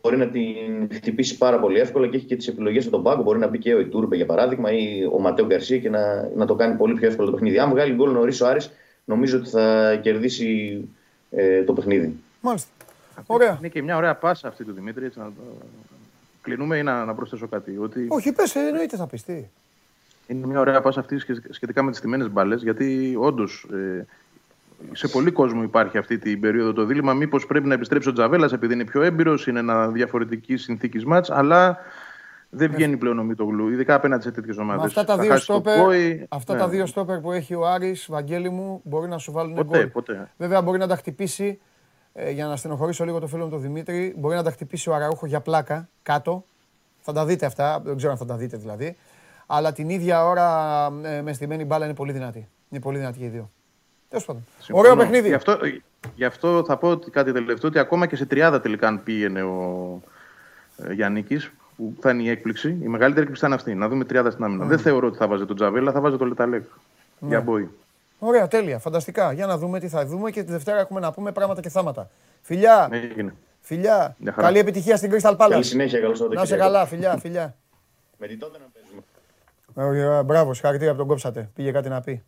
μπορεί 0.03 0.17
να 0.17 0.29
την 0.29 0.89
χτυπήσει 0.93 1.37
πάρα 1.37 1.59
πολύ 1.59 1.79
εύκολα 1.79 2.09
και 2.09 2.17
έχει 2.17 2.27
και 2.27 2.37
τις 2.37 2.49
επιλογές 2.49 2.83
από 2.83 2.95
τον 2.95 3.03
πάγκο. 3.03 3.23
Μπορεί 3.23 3.39
να 3.39 3.47
μπει 3.47 3.59
και 3.59 3.75
ο 3.75 3.81
Ιτούρμπε 3.81 4.17
για 4.17 4.27
παράδειγμα 4.27 4.73
ή 4.73 5.05
ο 5.13 5.21
Ματέο 5.21 5.47
Γκαρσία 5.47 5.79
και 5.79 5.91
να, 5.91 6.31
να 6.35 6.47
το 6.47 6.55
κάνει 6.55 6.77
πολύ 6.77 6.95
πιο 6.95 7.07
εύκολο 7.07 7.27
το 7.27 7.33
παιχνίδι. 7.33 7.59
Αν 7.59 7.71
βγάλει 7.71 7.95
γκολ 7.95 8.13
νωρίς 8.13 8.41
ο 8.41 8.47
Άρης, 8.47 8.73
νομίζω 9.05 9.39
ότι 9.39 9.49
θα 9.49 9.97
κερδίσει 10.03 10.81
ε, 11.31 11.63
το 11.63 11.73
παιχνίδι. 11.73 12.17
Μάλιστα. 12.41 12.71
Ωραία. 13.27 13.57
Είναι 13.59 13.69
και 13.69 13.83
μια 13.83 13.97
ωραία 13.97 14.15
πάσα 14.15 14.49
αυτή 14.49 14.65
του 14.65 14.73
Δημήτρη. 14.73 15.05
Έτσι, 15.05 15.19
να 15.19 15.25
το... 15.25 15.41
Κλείνουμε 16.43 16.77
ή 16.77 16.83
να, 16.83 17.05
να 17.05 17.15
προσθέσω 17.15 17.49
κάτι. 17.49 17.77
Ότι 17.81 18.07
Όχι, 18.09 18.33
πες, 18.33 18.55
ε, 18.55 18.61
εννοείται 18.67 18.97
θα 18.97 19.07
πεις. 19.07 19.23
Τι. 19.25 19.45
είναι 20.27 20.47
μια 20.47 20.61
ωραία 20.61 20.81
πάσα 20.81 21.01
αυτή 21.01 21.19
σχε- 21.19 21.53
σχετικά 21.55 21.83
με 21.83 21.91
τις 21.91 22.01
τιμένες 22.01 22.31
μπάλες. 22.31 22.63
Γιατί 22.63 23.17
όντως 23.19 23.67
ε, 23.73 24.05
σε 24.93 25.09
πολύ 25.09 25.31
κόσμο 25.31 25.63
υπάρχει 25.63 25.99
αυτή 25.99 26.19
την 26.19 26.41
περίοδο 26.41 26.73
το 26.73 26.85
δίλημα. 26.85 27.13
Μήπως 27.15 27.47
πρέπει 27.47 27.67
να 27.69 27.75
επιστρέψει 27.75 28.09
ο 28.09 28.13
Τζαβέλας 28.13 28.53
επειδή 28.53 28.75
είναι 28.75 28.85
πιο 28.85 29.03
έμπειρος, 29.03 29.47
είναι 29.47 29.59
ένα 29.59 29.89
διαφορετική 29.89 30.57
συνθήκης 30.57 31.05
μάτς. 31.05 31.31
Αλλά 31.31 31.79
δεν 32.51 32.71
βγαίνει 32.71 32.97
πλέον 32.97 33.19
ο 33.19 33.23
Μητογλου, 33.23 33.69
ειδικά 33.69 33.95
απέναντι 33.95 34.23
σε 34.23 34.31
τέτοιες 34.31 34.57
ομάδες. 34.57 34.81
Με 34.81 34.87
αυτά 34.87 35.05
τα 35.05 35.19
δύο 35.23 35.37
στόπερ, 35.37 35.79
αυτά 36.29 36.57
τα 36.57 36.69
δύο 36.69 36.87
στόπερ 36.87 37.19
που 37.19 37.33
έχει 37.33 37.55
ο 37.55 37.67
Άρης, 37.67 38.07
Βαγγέλη 38.11 38.51
μου, 38.51 38.81
μπορεί 38.85 39.09
να 39.09 39.19
σου 39.19 39.33
βάλουν 39.33 39.53
Ναι. 39.53 39.65
Ποτέ, 39.65 39.79
γκολ. 39.79 39.87
ποτέ. 39.89 40.31
Βέβαια 40.37 40.63
μπορεί 40.63 40.79
να 40.79 40.87
τα 40.87 40.97
χτυπήσει, 40.97 41.59
ε, 42.19 42.31
για 42.31 42.47
να 42.47 42.57
στενοχωρήσω 42.57 43.05
λίγο 43.05 43.19
το 43.19 43.27
φίλο 43.27 43.45
μου 43.45 43.51
τον 43.51 43.61
Δημήτρη, 43.61 44.15
μπορεί 44.19 44.35
να 44.35 44.43
τα 44.43 44.51
χτυπήσει 44.51 44.91
ο 44.91 44.95
Αραούχο 44.95 45.27
για 45.27 45.41
πλάκα 45.41 45.89
κάτω. 46.03 46.45
Θα 47.01 47.13
τα 47.13 47.25
δείτε 47.25 47.47
αυτά, 47.47 47.81
δεν 47.85 47.97
ξέρω 47.97 48.13
αν 48.13 48.19
θα 48.19 48.25
τα 48.25 48.37
δείτε 48.37 48.57
δηλαδή. 48.57 48.97
Αλλά 49.47 49.73
την 49.73 49.89
ίδια 49.89 50.25
ώρα 50.25 50.87
ε, 51.03 51.23
μες 51.23 51.37
στημένη 51.37 51.65
μπάλα 51.65 51.85
είναι 51.85 51.95
πολύ 51.95 52.13
δυνατή. 52.13 52.49
Είναι 52.69 52.81
πολύ 52.81 52.99
δυνατή 52.99 53.19
και 53.19 53.25
οι 53.25 53.29
δύο. 53.29 53.51
Τέλος 54.09 54.25
πάντων. 54.25 54.47
Συμφωνώ. 54.59 54.79
Ωραίο 54.79 54.97
παιχνίδι. 54.97 55.29
Γι' 55.29 55.35
αυτό, 55.35 55.59
γι' 56.15 56.25
αυτό 56.25 56.65
θα 56.67 56.77
πω 56.77 56.89
ότι 56.89 57.11
κάτι 57.11 57.33
τελευταίο, 57.33 57.69
ότι 57.69 57.79
ακόμα 57.79 58.07
και 58.07 58.17
σε 58.17 58.27
30 58.31 58.59
τελικά 58.63 58.89
αν 58.89 59.03
πήγαινε 59.03 59.43
ο 59.43 60.01
ε, 60.77 60.93
Γιάννικης, 60.93 61.53
που 61.77 61.95
θα 62.01 62.11
είναι 62.11 62.23
η 62.23 62.29
έκπληξη, 62.29 62.69
η 62.69 62.89
μεγαλύτερη 62.89 63.27
έκπληξη 63.27 63.41
θα 63.41 63.47
είναι 63.47 63.55
αυτή. 63.57 63.75
Να 63.75 63.89
δούμε 63.89 64.05
30 64.11 64.27
στην 64.31 64.45
άμυνα. 64.45 64.65
Δεν 64.65 64.79
θεωρώ 64.79 65.07
ότι 65.07 65.17
θα 65.17 65.27
βάζει 65.27 65.45
τον 65.45 65.57
Τζαβέλα, 65.57 65.93
θα 65.93 66.01
βάζει 66.01 66.17
τον 66.17 66.29
Λεταλέκ. 66.29 66.65
Για 67.21 67.41
μπόι. 67.41 67.71
Ωραία, 68.19 68.49
τέλεια, 68.49 68.79
φανταστικά. 68.79 69.33
Για 69.33 69.47
να 69.47 69.59
δούμε 69.59 69.81
τι 69.81 69.89
θα 69.89 70.07
δούμε 70.07 70.31
και 70.31 70.45
τη 70.45 70.53
Δευτέρα 70.53 70.79
έχουμε 70.81 71.01
να 71.01 71.13
πούμε 71.13 71.33
πράγματα 71.33 71.61
και 71.61 71.69
θάματα. 71.69 72.11
Φιλιά, 72.43 72.89
Έγινε. 72.93 73.35
φιλιά. 73.61 74.17
Μια 74.19 74.33
χαρά. 74.33 74.47
Καλή 74.47 74.59
επιτυχία 74.59 74.97
στην 74.97 75.11
Crystal 75.13 75.37
Palace. 75.37 75.49
Καλή 75.51 75.65
συνέχεια, 75.65 75.99
καλό 76.01 76.11
Να 76.11 76.17
σε 76.17 76.23
Σαββατοκύριακο. 76.23 76.63
καλά, 76.65 76.87
φιλιά, 76.87 77.17
φιλιά. 77.17 77.57
Με 78.19 78.27
τη 78.27 78.37
τότε 78.37 78.59
να 78.59 78.65
παίζουμε. 78.73 79.03
Ωραία, 79.75 80.23
μπράβο, 80.23 80.55
συγχαρητήρια 80.55 80.93
που 80.93 80.99
τον 80.99 81.07
κόψατε. 81.07 81.51
Πήγε 81.55 81.71
κάτι 81.73 81.89
να 81.89 82.01
πει. 82.01 82.25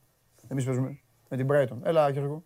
Εμείς 0.48 0.64
παίζουμε 0.64 0.98
με 1.28 1.36
την 1.36 1.46
Brighton. 1.50 1.76
Έλα, 1.82 2.08
Γιώργο. 2.08 2.42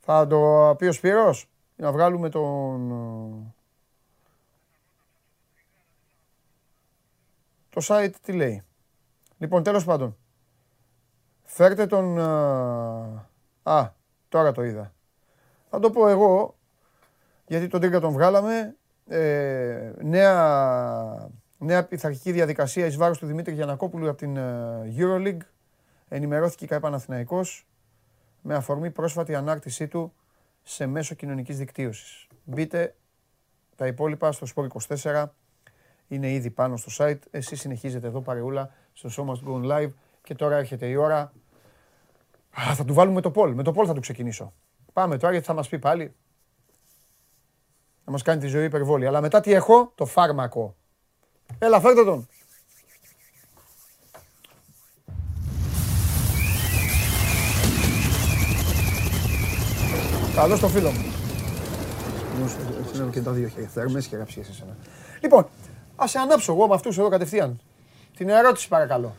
Θα 0.00 0.26
το 0.26 0.74
πει 0.78 0.86
ο 0.86 0.92
Σπύρος 0.92 1.42
ή 1.76 1.82
να 1.82 1.92
βγάλουμε 1.92 2.28
τον... 2.28 3.54
Το 7.76 7.82
site 7.88 8.12
τι 8.22 8.32
λέει. 8.32 8.62
Λοιπόν, 9.38 9.62
τέλος 9.62 9.84
πάντων. 9.84 10.16
Φέρτε 11.42 11.86
τον... 11.86 12.18
ε, 12.18 13.72
Α, 13.72 13.90
τώρα 14.28 14.52
το 14.52 14.64
είδα. 14.64 14.92
Θα 15.70 15.78
το 15.78 15.90
πω 15.90 16.08
εγώ, 16.08 16.56
γιατί 17.46 17.66
τον 17.66 17.80
Τρίγκα 17.80 18.00
τον 18.00 18.12
βγάλαμε. 18.12 18.76
Ε, 19.06 19.92
νέα, 20.02 21.28
νέα 21.58 21.84
πειθαρχική 21.84 22.32
διαδικασία 22.32 22.86
εις 22.86 22.96
βάρος 22.96 23.18
του 23.18 23.26
Δημήτρη 23.26 23.54
Γιανακόπουλου 23.54 24.08
από 24.08 24.18
την 24.18 24.36
ε, 24.36 24.94
EuroLeague. 24.96 25.46
Ενημερώθηκε 26.08 26.64
η 26.64 26.68
ΚΑΕ 26.68 26.80
Παναθηναϊκός 26.80 27.66
με 28.42 28.54
αφορμή 28.54 28.90
πρόσφατη 28.90 29.34
ανάρτησή 29.34 29.88
του 29.88 30.12
σε 30.62 30.86
μέσο 30.86 31.14
κοινωνικής 31.14 31.58
δικτύωσης. 31.58 32.26
Μπείτε 32.44 32.94
τα 33.76 33.86
υπόλοιπα 33.86 34.32
στο 34.32 34.46
Sport 34.54 34.96
24. 35.02 35.24
Είναι 36.08 36.30
ήδη 36.30 36.50
πάνω 36.50 36.76
στο 36.76 37.04
site. 37.04 37.18
Εσείς 37.30 37.60
συνεχίζετε 37.60 38.06
εδώ 38.06 38.20
παρεούλα 38.20 38.70
στο 38.92 39.10
Show 39.16 39.30
Must 39.30 39.48
Go 39.48 39.62
On 39.62 39.72
Live 39.72 39.90
και 40.22 40.34
τώρα 40.34 40.56
έρχεται 40.56 40.86
η 40.86 40.94
ώρα. 40.94 41.32
Α, 42.60 42.74
θα 42.74 42.84
του 42.84 42.94
βάλουμε 42.94 43.20
το 43.20 43.30
Πολ. 43.30 43.54
Με 43.54 43.62
το 43.62 43.72
Πολ 43.72 43.84
θα 43.88 43.94
του 43.94 44.00
ξεκινήσω. 44.00 44.52
Πάμε 44.92 45.18
τώρα 45.18 45.32
γιατί 45.32 45.46
θα 45.46 45.52
μας 45.52 45.68
πει 45.68 45.78
πάλι. 45.78 46.14
Θα 48.04 48.10
μας 48.10 48.22
κάνει 48.22 48.40
τη 48.40 48.46
ζωή 48.46 48.64
υπερβόλη. 48.64 49.06
Αλλά 49.06 49.20
μετά 49.20 49.40
τι 49.40 49.52
έχω, 49.52 49.92
το 49.94 50.06
φάρμακο. 50.06 50.76
Έλα, 51.58 51.80
φέρτε 51.80 52.04
τον. 52.04 52.28
Καλό 60.34 60.56
στο 60.56 60.68
φίλο 60.68 60.90
μου. 60.90 61.04
Συνέβη 62.92 63.10
και 63.10 63.22
τα 63.22 63.32
δύο 63.32 63.48
χέρια. 63.48 63.68
Θερμές 63.68 64.06
και 64.06 64.16
γραψίες 64.16 64.48
εσένα. 64.48 64.76
Λοιπόν, 65.20 65.46
ας 65.96 66.10
σε 66.10 66.18
ανάψω 66.18 66.52
εγώ 66.52 66.66
με 66.68 66.74
αυτούς 66.74 66.98
εδώ 66.98 67.08
κατευθείαν. 67.08 67.60
Την 68.16 68.28
ερώτηση 68.28 68.68
παρακαλώ. 68.68 69.14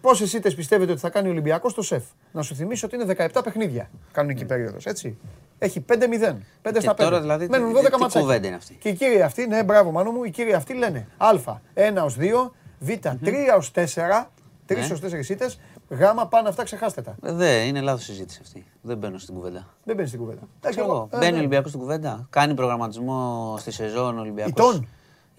Πόσες 0.00 0.32
ήττε 0.32 0.50
πιστεύετε 0.50 0.90
ότι 0.92 1.00
θα 1.00 1.10
κάνει 1.10 1.28
ο 1.28 1.30
Ολυμπιακός 1.30 1.72
στο 1.72 1.82
σεφ; 1.82 2.02
Να 2.32 2.42
σου 2.42 2.54
θυμίσω 2.54 2.86
ότι 2.86 2.94
είναι 2.96 3.04
17 3.34 3.40
παιχνίδια 3.44 3.90
κανονική 4.12 4.44
περίοδος. 4.44 4.86
Έτσι. 4.86 5.18
Έχει 5.58 5.80
5-0. 5.80 6.36
5 6.62 6.72
Και 6.72 6.80
στα 6.80 6.90
5. 6.92 6.94
τώρα 6.96 7.20
δηλαδή 7.20 7.44
τι- 7.44 7.50
Μένουν 7.50 7.68
τι 7.68 7.74
12 7.74 7.90
ματσάκια. 7.98 8.20
κουβέντα 8.20 8.46
είναι 8.46 8.56
αυτή; 8.56 8.74
Και 8.74 8.88
οι 8.88 8.94
κύριοι 8.94 9.22
αυτοί, 9.22 9.46
ναι, 9.46 9.64
μπράβο 9.64 9.90
μάνο 9.90 10.10
μου, 10.10 10.24
οι 10.24 10.30
κύριοι 10.30 10.52
αυτοί 10.52 10.74
λένε 10.74 11.06
Α, 11.16 11.28
1 11.74 12.04
ως 12.04 12.16
2, 12.16 12.52
Β, 12.78 12.88
3 13.24 13.54
ως 13.56 13.70
4, 13.70 14.30
3 14.66 14.86
Ναι. 14.86 14.92
ως 14.92 15.00
4 15.00 15.28
ήττε, 15.30 15.50
Γ, 15.88 16.00
πάνε 16.28 16.48
αυτά, 16.48 16.62
ξεχάστε 16.64 17.02
τα. 17.02 17.14
Ε, 17.22 17.32
Δεν, 17.32 17.66
είναι 17.66 17.80
λάθος 17.80 18.04
συζήτηση 18.04 18.40
αυτή. 18.42 18.64
Δεν 18.82 18.96
μπαίνω 18.98 19.18
στην 19.18 19.34
κουβέντα. 19.34 19.66
Δεν 19.84 19.96
μπαίνει 19.96 20.08
στην 20.08 20.20
κουβέντα. 20.20 20.40
Ξέρω 20.70 20.84
εγώ. 20.86 21.08
Ε, 21.12 21.16
Μπαίνει 21.16 21.30
ναι. 21.30 21.36
ο 21.36 21.38
Ολυμπιακός 21.38 21.68
στην 21.68 21.80
κουβέντα; 21.82 22.26
Κάνει 22.30 22.54
προγραμματισμό 22.54 23.54
στη 23.58 23.70
σεζόν 23.70 24.18
Ολυμπιακός; 24.18 24.50
Ητών. 24.52 24.88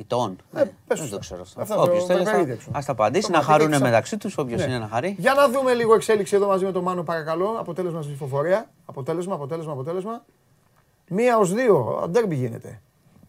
Ητών. 0.04 0.38
Ε, 0.54 0.58
Ναι, 0.60 0.64
πες 0.88 0.98
δεν 0.98 0.98
σου 0.98 1.10
το 1.10 1.16
τα. 1.16 1.22
ξέρω 1.22 1.42
αυτό. 1.42 1.62
Αυτά 1.62 1.76
το 1.76 1.82
Όποιος 1.82 2.06
θέλει 2.06 2.24
βαρβαρίδεξο. 2.24 2.70
ας 2.74 2.86
τα 2.86 2.92
απαντήσει, 2.92 3.26
Το 3.26 3.32
να 3.32 3.38
μαθητή 3.38 3.54
χαρούν 3.54 3.72
ξα- 3.72 3.84
μεταξύ 3.84 4.18
τους. 4.18 4.38
Όποιος 4.38 4.62
Ναι. 4.62 4.68
είναι 4.68 4.78
να 4.80 4.88
χαρεί. 4.88 5.16
Για 5.20 5.34
να 5.34 5.50
δούμε 5.50 5.74
λίγο 5.74 5.94
εξέλιξη 5.94 6.36
εδώ 6.36 6.48
μαζί 6.48 6.66
με 6.66 6.72
τον 6.72 6.84
Μάνο, 6.84 7.04
παρακαλώ. 7.04 7.56
Αποτέλεσμα 7.60 8.02
στη 8.02 8.12
ψηφοφορία. 8.12 8.70
Αποτέλεσμα, 8.86 9.34
αποτέλεσμα, 9.36 9.72
αποτέλεσμα. 9.72 10.24
Μία 11.08 11.38
ως 11.38 11.54
δύο, 11.54 12.08
ντέρμπι 12.10 12.36
γίνεται. 12.36 12.82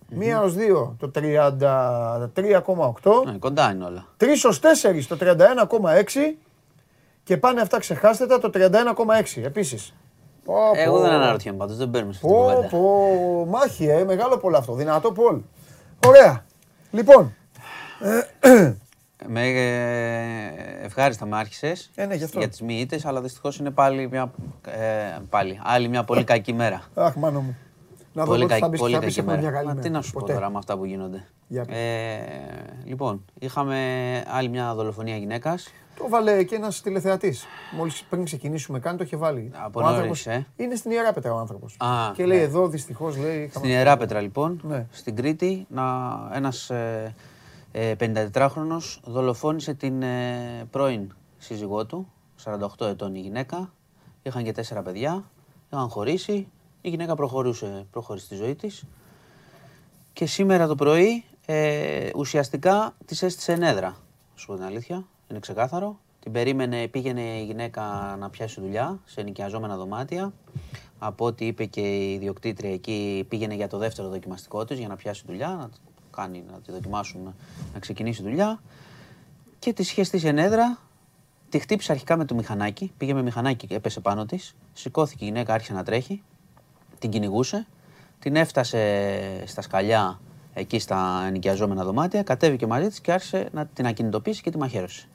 Μία 0.09 0.41
ως 0.43 0.55
δύο 0.55 0.97
το 0.99 1.09
33,8. 1.09 3.23
Ναι, 3.25 3.33
κοντά 3.39 3.71
είναι 3.71 3.85
όλα. 3.85 4.05
3 4.17 4.45
ως 4.45 4.61
4 4.61 5.07
το 5.09 5.17
31,6 5.17 6.39
και 7.25 7.37
πάνε 7.37 7.61
αυτά 7.61 7.79
ξεχάστε 7.79 8.27
τα 8.27 8.39
το 8.39 8.51
31,6 8.51 9.43
επίσης. 9.45 9.95
Πω, 10.45 10.55
Εγώ 10.75 10.97
πω. 10.97 11.03
δεν 11.03 11.11
αναρωτιέμαι 11.11 11.59
πάντως, 11.59 11.77
δεν 11.77 11.89
μπαίνουμε 11.89 12.13
στην 12.13 12.29
Πω, 12.29 12.35
κουβέντα. 12.35 12.67
πω, 12.69 13.47
μάχη, 13.49 13.89
ε, 13.89 14.05
μεγάλο 14.05 14.37
πόλ 14.39 14.55
αυτό, 14.55 14.75
δυνατό 14.75 15.13
πόλ. 15.13 15.41
Ωραία. 16.07 16.45
Λοιπόν, 16.95 17.35
Με 19.27 19.47
ε, 19.47 20.85
ευχάριστα 20.85 21.27
με 21.27 21.37
άρχισες 21.37 21.91
Ε, 21.95 22.07
ναι, 22.07 22.15
γι' 22.15 22.25
αυτό. 22.25 22.39
για 22.39 22.49
τις 22.49 22.61
μη 22.61 22.81
ήττες, 22.81 23.05
αλλά 23.05 23.21
δυστυχώς 23.21 23.59
είναι 23.59 23.71
πάλι 23.71 24.09
μια, 24.11 24.31
ε, 24.67 25.19
πάλι, 25.31 25.61
άλλη 25.63 25.89
μια 25.89 26.05
πολύ 26.05 26.25
κακή 26.25 26.53
μέρα. 26.53 26.83
αχ 26.95 27.15
μάνο 27.15 27.41
μου. 27.41 27.57
Να 28.17 28.25
Πολύ, 28.25 28.41
δω 28.41 28.47
τις 28.47 28.55
θα 28.55 28.61
κακή, 28.61 28.71
πεις, 28.71 28.81
πολύ 28.81 28.95
θα 28.95 29.01
πεις 29.01 29.07
κακή 29.15 29.21
έχουμε 29.21 29.37
μια 29.41 29.51
μέρα. 29.51 29.57
καλή 29.57 29.67
Μα 29.67 29.75
τι 29.75 29.79
μέρα. 29.89 29.95
να 29.99 30.03
σου 30.03 30.13
πω 30.13 30.21
Ποτέ. 30.21 30.33
τώρα 30.33 30.51
με 30.51 30.59
αυτά 30.59 30.77
που 30.77 30.85
γίνονται. 30.85 31.25
Για 31.49 31.65
πες. 31.65 31.77
Ε, 31.77 32.19
λοιπόν, 32.85 33.25
είχαμε 33.39 33.77
άλλη 34.29 34.49
μια 34.49 34.75
δολοφονία 34.75 35.17
γυναίκας. 35.17 35.69
Το 35.99 36.09
βάλε 36.09 36.43
και 36.45 36.55
ένας 36.55 36.81
τηλεθεατής. 36.81 37.45
Μόλις 37.77 38.03
πριν 38.11 38.25
ξεκινήσουμε 38.25 38.79
καν 38.79 38.97
το 38.97 39.05
είχε 39.05 39.17
βάλει. 39.17 39.51
Από 39.55 39.81
Ο 39.81 39.83
νωρίς, 39.83 39.97
άνθρωπος 39.97 40.27
ε. 40.27 40.47
Είναι 40.57 40.75
στην 40.75 40.91
Ιερά 40.91 41.13
Πέτρα 41.13 41.35
ο 41.35 41.39
άνθρωπος. 41.39 41.77
Α, 41.79 42.11
και 42.15 42.27
λέει 42.27 42.39
ναι. 42.39 42.45
εδώ 42.45 42.69
δυστυχώς 42.69 43.17
λέει... 43.17 43.35
είχαμε- 43.35 43.51
Στην 43.51 43.71
Ιερά 43.71 43.97
Πέτρα 43.97 44.21
λοιπόν, 44.21 44.61
Ναι. 44.63 44.87
στην 44.91 45.17
Κρήτη, 45.17 45.67
να, 45.69 45.85
ένας 46.33 46.71
ε, 46.71 47.15
ε, 47.73 47.95
54χρονος 48.01 48.99
δολοφόνησε 49.05 49.75
την 49.75 50.03
ε, 50.03 50.67
πρώην 50.71 51.15
σύζυγό 51.39 51.87
του, 51.87 52.09
48 52.45 52.87
ετών 52.87 53.15
η 53.15 53.19
γυναίκα. 53.19 53.73
Είχαν 54.23 54.45
και 54.45 54.53
τέσσερα 54.53 54.83
παιδιά, 54.83 55.25
είχαν 55.73 55.89
χωρίσει. 55.89 56.49
Η 56.87 56.89
γυναίκα 56.89 57.15
προχωρούσε, 57.15 57.87
προχώρησε 57.91 58.29
τη 58.29 58.35
ζωή 58.35 58.55
της. 58.55 58.85
Και 60.13 60.27
σήμερα 60.27 60.67
το 60.67 60.75
πρωί 60.75 61.25
ε, 61.47 62.11
ουσιαστικά 62.17 62.95
της 63.05 63.23
έστησε 63.23 63.53
ενέδρα, 63.53 63.97
σου 64.35 64.47
πω 64.47 64.55
την 64.55 64.65
αλήθεια, 64.65 65.05
είναι 65.31 65.39
ξεκάθαρο. 65.39 65.99
Την 66.21 66.33
περίμενε, 66.33 66.89
πήγαινε 66.89 67.21
η 67.21 67.45
γυναίκα 67.45 67.83
να 68.19 68.31
πιάσει 68.31 68.61
δουλειά 68.61 69.01
σε 69.05 69.23
νοικιαζόμενα 69.23 69.77
δωμάτια. 69.77 70.33
Από 70.99 71.25
ό,τι 71.25 71.47
είπε 71.47 71.65
και 71.65 71.81
η 71.81 72.13
ιδιοκτήτρια 72.13 72.73
εκεί, 72.73 73.25
πήγαινε 73.29 73.55
για 73.55 73.69
το 73.69 73.79
δεύτερο 73.79 74.09
δοκιμαστικό 74.09 74.65
της 74.65 74.79
για 74.79 74.89
να 74.89 74.97
πιάσει 74.97 75.23
δουλειά, 75.27 75.49
να, 75.49 75.69
το 75.69 75.77
κάνει, 76.11 76.45
να 76.53 76.59
τη 76.61 76.73
δοκιμάσουν 76.73 77.23
να, 77.23 77.35
να 77.73 77.79
ξεκινήσει 77.79 78.23
δουλειά. 78.23 78.61
Και 79.59 79.73
της 79.73 79.91
είχε 79.91 80.03
στήσει 80.03 80.27
ενέδρα, 80.27 80.79
τη 81.49 81.59
χτύπησε 81.59 81.93
αρχικά 81.93 82.17
με 82.17 82.25
το 82.25 82.35
μηχανάκι, 82.35 82.93
πήγε 82.97 83.15
με 83.15 83.23
μηχανάκι 83.23 83.67
και 83.67 83.75
έπεσε 83.75 84.01
πάνω 84.01 84.27
της. 84.27 84.55
Σηκώθηκε 84.73 85.25
η 85.25 85.27
γυναίκα, 85.27 85.55
άρχισε 85.55 85.73
να 85.73 85.83
τρέχει, 85.83 86.23
την 87.05 87.13
κυνηγούσε, 87.13 87.67
την 88.19 88.37
έφτασε 88.37 89.43
στα 89.47 89.63
σκαλιά 89.63 90.21
εκεί 90.55 90.79
στα 90.79 91.25
ενοικιαζόμενα 91.27 91.85
δωμάτια, 91.85 92.23
κατέβηκε 92.23 92.67
μαζί 92.67 92.89
της 92.89 93.01
και 93.01 93.13
άρχισε 93.13 93.49
να 93.53 93.67
την 93.67 93.87
ακινητοποιήσει 93.87 94.43
και 94.43 94.51
τη 94.51 94.59
μαχαίρωσε. 94.59 95.09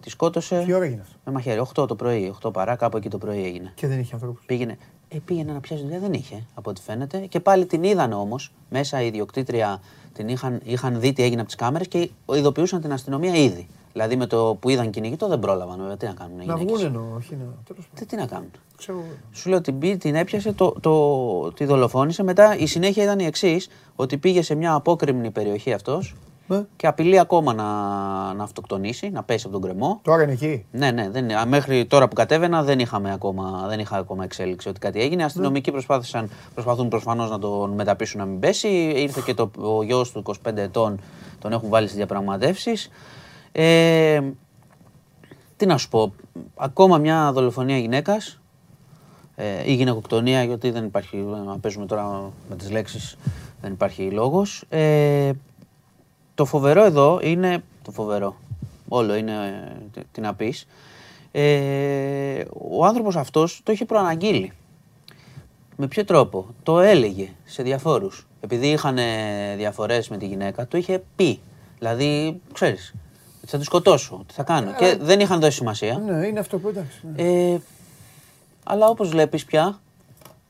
Τη 0.00 0.10
σκότωσε 0.10 0.62
Τι 0.66 0.72
ώρα 0.72 0.84
έγινε 0.84 1.00
αυτό; 1.00 1.16
με 1.24 1.32
μαχαίρι. 1.32 1.60
8 1.74 1.88
το 1.88 1.94
πρωί, 1.96 2.34
8 2.42 2.52
παρά, 2.52 2.76
κάπου 2.76 2.96
εκεί 2.96 3.08
το 3.08 3.18
πρωί 3.18 3.44
έγινε. 3.44 3.72
Και 3.74 3.86
δεν 3.86 3.98
είχε 3.98 4.14
ανθρώπους; 4.14 4.44
Πήγαινε. 4.46 4.78
Ε, 5.08 5.18
πήγαινε 5.24 5.52
να 5.52 5.60
πιάσει 5.60 5.82
δουλειά, 5.82 5.98
δεν 5.98 6.12
είχε 6.12 6.46
από 6.54 6.70
ό,τι 6.70 6.80
φαίνεται. 6.80 7.18
Και 7.18 7.40
πάλι 7.40 7.66
την 7.66 7.82
είδαν 7.82 8.12
όμως 8.12 8.52
μέσα 8.70 9.02
η 9.02 9.06
ιδιοκτήτρια, 9.06 9.80
την 10.14 10.28
είχαν, 10.28 10.60
είχαν 10.64 11.00
δει 11.00 11.12
τι 11.12 11.22
έγινε 11.22 11.40
από 11.40 11.46
τις 11.46 11.56
κάμερες 11.56 11.88
και 11.88 12.10
ειδοποιούσαν 12.34 12.80
την 12.80 12.92
αστυνομία 12.92 13.34
ήδη. 13.34 13.66
Δηλαδή 13.92 14.16
με 14.16 14.26
το 14.26 14.56
που 14.60 14.68
είδαν 14.68 14.90
κυνηγητό 14.90 15.28
δεν 15.28 15.38
πρόλαβαν. 15.38 15.78
Βέβαια, 15.80 15.96
τι 15.96 16.06
να 16.06 16.12
κάνουν. 16.12 16.40
οι 16.40 16.44
Να 16.46 16.54
γυναίκες. 16.56 16.72
βγουν 16.82 16.86
εννοώ, 16.86 17.16
όχι 17.16 17.30
να. 17.34 17.44
τέλος 17.44 17.66
πάντων. 17.66 17.84
Τι, 17.94 18.06
τι 18.06 18.16
να 18.16 18.26
κάνουν. 18.26 18.50
Ξέρω 18.76 18.98
εγώ. 18.98 19.06
Σου 19.32 19.48
λέω 19.48 19.60
την, 19.60 19.78
πή- 19.78 19.98
την 20.00 20.14
έπιασε, 20.14 20.52
το, 20.52 20.74
το, 20.80 21.52
τη 21.52 21.64
δολοφόνησε. 21.64 22.22
Μετά 22.22 22.56
η 22.56 22.66
συνέχεια 22.66 23.02
ήταν 23.02 23.18
η 23.18 23.24
εξής: 23.24 23.68
Ότι 23.96 24.18
πήγε 24.18 24.42
σε 24.42 24.54
μια 24.54 24.74
απόκρημνη 24.74 25.30
περιοχή 25.30 25.72
αυτός 25.72 26.14
Ναι. 26.46 26.64
και 26.76 26.86
απειλεί 26.86 27.18
ακόμα 27.18 27.52
να, 27.54 27.64
να 28.34 28.42
αυτοκτονήσει, 28.42 29.10
να 29.10 29.22
πέσει 29.22 29.46
από 29.46 29.58
τον 29.58 29.70
κρεμό. 29.70 30.00
Τώρα 30.02 30.22
είναι 30.22 30.32
εκεί. 30.32 30.66
Ναι, 30.70 30.90
ναι, 30.90 31.10
δεν, 31.10 31.32
α, 31.32 31.46
μέχρι 31.46 31.86
τώρα 31.86 32.08
που 32.08 32.14
κατέβαινα 32.14 32.62
δεν, 32.62 32.78
είχαμε 32.78 33.12
ακόμα, 33.12 33.66
δεν 33.68 33.78
είχα 33.78 33.96
ακόμα 33.96 34.24
εξέλιξη 34.24 34.68
ότι 34.68 34.78
κάτι 34.78 35.00
έγινε. 35.00 35.22
Οι 35.22 35.24
αστυνομικοί 35.24 35.70
προσπάθησαν, 35.70 36.30
προσπαθούν 36.54 36.88
προφανώς 36.88 37.30
να 37.30 37.38
τον 37.38 37.70
μεταπίσουν 37.70 38.20
να 38.20 38.26
μην 38.26 38.38
πέσει. 38.40 38.68
Ήρθε 38.96 39.22
και 39.24 39.34
το, 39.34 39.50
ο 39.58 39.82
γιος 39.82 40.12
του 40.12 40.22
25 40.26 40.56
ετών, 40.56 41.00
τον 41.38 41.52
έχουν 41.52 41.68
βάλει 41.68 41.86
στις 41.86 41.96
διαπραγματεύσεις. 41.96 42.90
Ε, 43.52 44.20
τι 45.56 45.66
να 45.66 45.76
σου 45.76 45.88
πω, 45.88 46.14
ακόμα 46.56 46.98
μια 46.98 47.32
δολοφονία 47.32 47.78
γυναίκας 47.78 48.40
ε, 49.34 49.70
ή 49.70 49.74
γυναικοκτονία, 49.74 50.42
γιατί 50.42 50.70
δεν 50.70 50.84
υπάρχει, 50.84 51.16
να 51.16 51.58
παίζουμε 51.58 51.86
τώρα 51.86 52.32
με 52.48 52.56
τις 52.56 52.70
λέξεις, 52.70 53.16
δεν 53.60 53.72
υπάρχει 53.72 54.10
λόγος. 54.10 54.64
Ε, 54.68 55.30
το 56.34 56.44
φοβερό 56.44 56.84
εδώ 56.84 57.18
είναι, 57.22 57.62
το 57.82 57.90
φοβερό, 57.90 58.36
όλο 58.88 59.14
είναι, 59.14 59.32
ε, 59.32 59.82
τι- 59.92 60.06
τι 60.12 60.20
να 60.20 60.34
πεις, 60.34 60.66
ε, 61.32 62.44
ο 62.70 62.84
άνθρωπος 62.84 63.16
αυτός 63.16 63.60
το 63.62 63.72
είχε 63.72 63.84
προαναγγείλει. 63.84 64.52
Με 65.76 65.86
ποιο 65.86 66.04
τρόπο, 66.04 66.46
το 66.62 66.80
έλεγε 66.80 67.28
σε 67.44 67.62
διαφόρους. 67.62 68.26
Επειδή 68.40 68.66
είχαν 68.70 68.98
διαφορές 69.56 70.08
με 70.08 70.16
τη 70.16 70.26
γυναίκα, 70.26 70.66
το 70.66 70.76
είχε 70.78 71.02
πει. 71.16 71.40
Δηλαδή, 71.78 72.40
ξέρεις, 72.52 72.94
ότι 73.42 73.50
θα 73.50 73.58
τη 73.58 73.64
σκοτώσω, 73.64 74.24
τι 74.26 74.34
θα 74.34 74.42
κάνω. 74.42 74.72
Και 74.74 74.96
δεν 75.00 75.20
είχαν 75.20 75.40
δώσει 75.40 75.56
σημασία. 75.56 75.98
Ναι, 75.98 76.26
είναι 76.26 76.38
αυτό 76.40 76.58
που 76.58 76.68
εντάξει. 76.68 77.00
ναι. 77.16 77.22
Ε, 77.52 77.60
αλλά 78.64 78.88
όπως 78.88 79.08
βλέπεις 79.08 79.44
πια, 79.44 79.80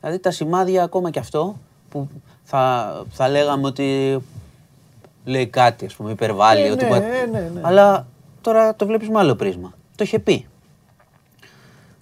δηλαδή 0.01 0.19
τα 0.19 0.31
σημάδια 0.31 0.83
ακόμα 0.83 1.11
και 1.11 1.19
αυτό, 1.19 1.57
που 1.91 2.09
θα, 2.43 3.05
θα 3.11 3.29
λέγαμε 3.29 3.67
ότι 3.67 4.19
λέει 5.25 5.47
κάτι, 5.47 5.85
ας 5.87 5.95
πούμε, 5.95 6.11
υπερβάλλει. 6.11 6.67
Ε, 6.67 6.71
ότι 6.71 6.85
ναι, 6.85 6.91
μπορεί- 6.91 7.03
ε, 7.03 7.27
ναι, 7.31 7.51
ναι. 7.55 7.61
Αλλά 7.63 8.07
τώρα 8.41 8.75
το 8.75 8.87
βλέπεις 8.87 9.09
με 9.09 9.19
άλλο 9.19 9.35
πρίσμα. 9.35 9.73
Το 9.97 10.05
είχε 10.05 10.19
πει. 10.19 10.47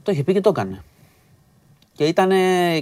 Το 0.02 0.12
είχε 0.12 0.22
πει 0.22 0.32
και 0.32 0.40
το 0.40 0.48
έκανε. 0.48 0.82
Και 1.92 2.04
ήταν 2.04 2.30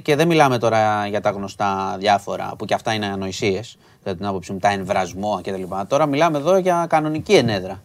και 0.02 0.16
δεν 0.16 0.26
μιλάμε 0.26 0.58
τώρα 0.58 1.06
για 1.06 1.20
τα 1.20 1.30
γνωστά 1.30 1.96
διάφορα, 1.98 2.52
που 2.58 2.64
και 2.64 2.74
αυτά 2.74 2.92
είναι 2.94 3.06
ανοησίες, 3.06 3.78
κατά 4.04 4.16
την 4.16 4.26
άποψή 4.26 4.52
μου, 4.52 4.58
τα 4.58 4.68
εμβρασμό 4.70 5.40
κτλ. 5.42 5.62
Τώρα 5.88 6.06
μιλάμε 6.06 6.38
εδώ 6.38 6.56
για 6.56 6.86
κανονική 6.88 7.34
ενέδρα. 7.34 7.82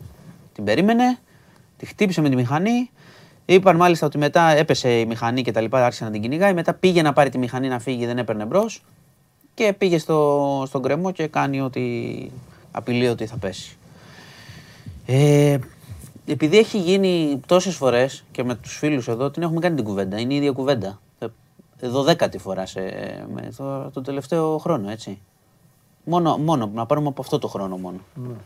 Την 0.53 0.63
περίμενε, 0.63 1.17
τη 1.77 1.85
χτύπησε 1.85 2.21
με 2.21 2.29
τη 2.29 2.35
μηχανή. 2.35 2.89
Είπαν 3.45 3.75
μάλιστα 3.75 4.05
ότι 4.05 4.17
μετά 4.17 4.49
έπεσε 4.49 4.99
η 4.99 5.05
μηχανή 5.05 5.41
και 5.41 5.51
τα 5.51 5.61
λοιπά, 5.61 5.85
άρχισε 5.85 6.03
να 6.03 6.11
την 6.11 6.21
κυνηγάει. 6.21 6.53
Μετά 6.53 6.73
πήγε 6.73 7.01
να 7.01 7.13
πάρει 7.13 7.29
τη 7.29 7.37
μηχανή 7.37 7.67
να 7.67 7.79
φύγει, 7.79 8.05
δεν 8.05 8.17
έπαιρνε 8.17 8.45
μπρος. 8.45 8.83
Και 9.55 9.73
πήγε 9.77 9.97
στο, 9.97 10.63
στον 10.67 10.81
κρεμό 10.81 11.11
και 11.11 11.27
κάνει 11.27 11.61
ότι 11.61 12.31
απειλεί 12.71 13.07
ότι 13.07 13.25
θα 13.25 13.37
πέσει. 13.37 13.77
Ε, 15.05 15.57
επειδή 16.25 16.57
έχει 16.57 16.77
γίνει 16.77 17.41
τόσες 17.45 17.75
φορές 17.75 18.23
και 18.31 18.43
με 18.43 18.55
τους 18.55 18.77
φίλους 18.77 19.07
εδώ, 19.07 19.31
την 19.31 19.43
έχουμε 19.43 19.59
κάνει 19.59 19.75
την 19.75 19.85
κουβέντα. 19.85 20.19
Είναι 20.19 20.33
η 20.33 20.37
ίδια 20.37 20.51
κουβέντα. 20.51 20.99
Ε, 21.19 21.25
Εδώ 21.79 22.03
δέκατη 22.03 22.37
φορά 22.37 22.65
σε, 22.65 22.81
με 23.33 23.53
το, 23.57 23.89
το 23.93 24.01
τελευταίο 24.01 24.57
χρόνο, 24.57 24.89
έτσι. 24.89 25.19
Μόνο, 26.03 26.37
μόνο, 26.37 26.71
να 26.73 26.85
πάρουμε 26.85 27.07
από 27.07 27.21
αυτό 27.21 27.39
το 27.39 27.47
χρόνο 27.47 27.77
μόνο. 27.77 27.99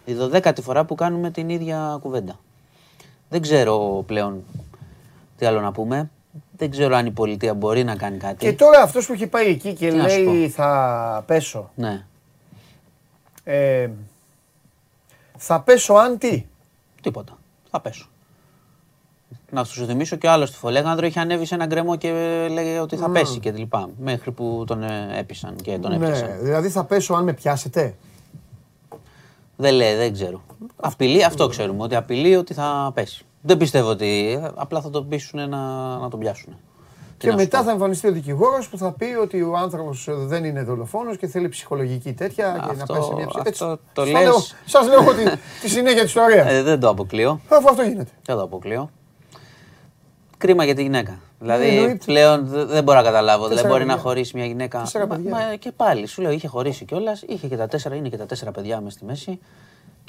Η 0.06 0.14
δωδέκατη 0.14 0.62
φορά 0.62 0.86
που 0.86 0.96
κάνουμε 0.96 1.32
την 1.32 1.50
ίδια 1.50 1.98
κουβέντα. 2.02 2.40
Δεν 3.30 3.42
ξέρω 3.42 4.04
πλέον 4.08 4.44
τι 5.38 5.46
άλλο 5.46 5.62
να 5.62 5.72
πούμε. 5.72 6.10
Δεν 6.60 6.70
ξέρω 6.72 6.96
αν 6.96 7.06
η 7.06 7.12
πολιτεία 7.12 7.54
μπορεί 7.54 7.84
να 7.84 7.96
κάνει 7.96 8.18
κάτι. 8.18 8.36
Και 8.36 8.54
τώρα 8.54 8.82
αυτός 8.82 9.06
που 9.06 9.14
έχει 9.14 9.28
πάει 9.28 9.48
εκεί 9.48 9.74
και 9.74 9.90
Τι 9.90 9.96
να 9.96 10.10
σου 10.10 10.24
λέει 10.24 10.50
θα 10.50 11.24
πέσω. 11.28 11.72
Ναι. 11.76 12.06
Ε, 13.44 13.90
θα 15.38 15.62
πέσω 15.62 15.94
αν 15.94 16.18
τι. 16.18 16.46
Τίποτα. 17.02 17.38
Θα 17.70 17.82
πέσω. 17.82 18.10
Να 19.52 19.64
σου 19.64 19.86
θυμίσω 19.86 20.16
και 20.16 20.28
ο 20.28 20.32
άλλος 20.32 20.52
του 20.52 20.58
Φολέγανδρο 20.58 21.06
είχε 21.06 21.20
ανέβει 21.20 21.46
σε 21.46 21.56
ένα 21.56 21.66
γκρεμό 21.66 21.96
και 21.96 22.12
λέγε 22.52 22.80
ότι 22.80 22.96
θα 22.96 23.10
πέσει 23.10 23.40
και 23.40 23.52
λοιπά. 23.52 23.90
Μέχρι 23.98 24.32
που 24.32 24.64
τον 24.68 24.84
ε, 24.84 25.08
έπεισαν 25.18 25.56
και 25.56 25.78
τον 25.78 25.92
έπιασαν. 25.92 26.28
Ναι, 26.28 26.38
δηλαδή 26.38 26.70
θα 26.70 26.84
πέσω 26.84 27.14
αν 27.14 27.24
με 27.24 27.34
πιάσετε; 27.34 27.96
Δεν 29.56 29.74
λέει, 29.74 29.96
δεν 29.96 30.14
ξέρω. 30.14 30.42
Απειλεί, 30.76 31.24
αυτό 31.24 31.48
ξέρουμε. 31.48 31.84
Ότι 31.84 31.96
απειλεί 31.96 32.36
ότι 32.36 32.54
θα 32.54 32.92
πέσει. 32.94 33.26
Δεν 33.42 33.58
πιστεύω 33.58 33.90
ότι. 33.90 34.40
Απλά 34.56 34.82
θα 34.82 34.90
τον 34.90 35.08
πείσουν 35.08 35.50
να, 35.50 35.58
να 35.98 36.10
τον 36.10 36.20
πιάσουν. 36.20 36.54
Τι 37.18 37.26
Και 37.26 37.32
να 37.32 37.38
σου 37.38 37.44
μετά 37.44 37.58
πω. 37.58 37.64
θα 37.64 37.72
εμφανιστεί 37.72 38.08
ο 38.08 38.12
δικηγόρος 38.12 38.70
που 38.70 38.78
θα 38.78 38.92
πει 38.92 39.06
ότι 39.22 39.42
ο 39.42 39.58
άνθρωπος 39.58 40.08
δεν 40.12 40.44
είναι 40.44 40.64
δολοφόνος 40.64 41.18
και 41.18 41.28
θέλει 41.28 41.50
ψυχολογική 41.50 42.14
τέτοια 42.14 42.52
και 42.68 42.76
να 42.76 42.82
Αυτό- 42.82 42.94
πέσει 42.94 43.14
μια 43.16 43.28
ψυχή. 43.28 43.50
αυτό 43.50 43.80
το 43.94 44.02
Σας 44.06 44.12
λες. 44.14 44.22
λέω- 44.24 44.40
Σας 44.66 44.88
λέω 44.88 45.02
εγώ 45.02 45.14
τη, 45.14 45.24
τη 45.62 45.70
συνέχεια 45.70 46.02
της 46.02 46.10
ιστορίας. 46.10 46.52
Ε, 46.52 46.62
δεν 46.62 46.80
το 46.80 46.90
αποκλείω. 46.90 47.40
Αφού 47.50 47.70
αυτό 47.70 47.82
γίνεται. 47.82 48.12
Δεν 48.26 48.36
το 48.36 48.42
αποκλείω. 48.44 48.90
Κρίμα 50.38 50.64
για 50.64 50.76
τη 50.76 50.82
γυναίκα. 50.82 51.20
Δηλαδή 51.40 51.68
εννοείται. 51.68 52.06
πλέον 52.06 52.48
δε- 52.48 52.66
δεν 52.66 52.84
μπορώ 52.84 52.98
να 52.98 53.04
καταλάβω. 53.04 53.44
Τέσσερα 53.48 53.62
δεν 53.62 53.72
μπορεί 53.72 53.86
να 53.86 53.94
παιδιά. 53.94 54.08
χωρίσει 54.10 54.38
μια 54.38 54.46
γυναίκα. 54.46 54.80
Τέσσερα 54.80 55.08
Μα- 55.08 55.16
παιδιά. 55.16 55.32
μα 55.32 55.56
και 55.56 55.72
πάλι 55.72 56.06
σου 56.08 56.22
λέω 56.22 56.32
είχε 56.32 56.48
χωρίσει 56.48 56.86
κιόλας. 56.86 57.22
Είχε 57.28 57.48
και 57.48 57.56
τα 57.58 57.68
τέσσερα, 57.68 57.96
είναι 57.96 58.10
και 58.10 58.18
τα 58.18 58.26
τέσσερα 58.26 58.52
παιδιά 58.52 58.82
μέσα 58.82 58.98
στη 58.98 59.06
μέση. 59.06 59.40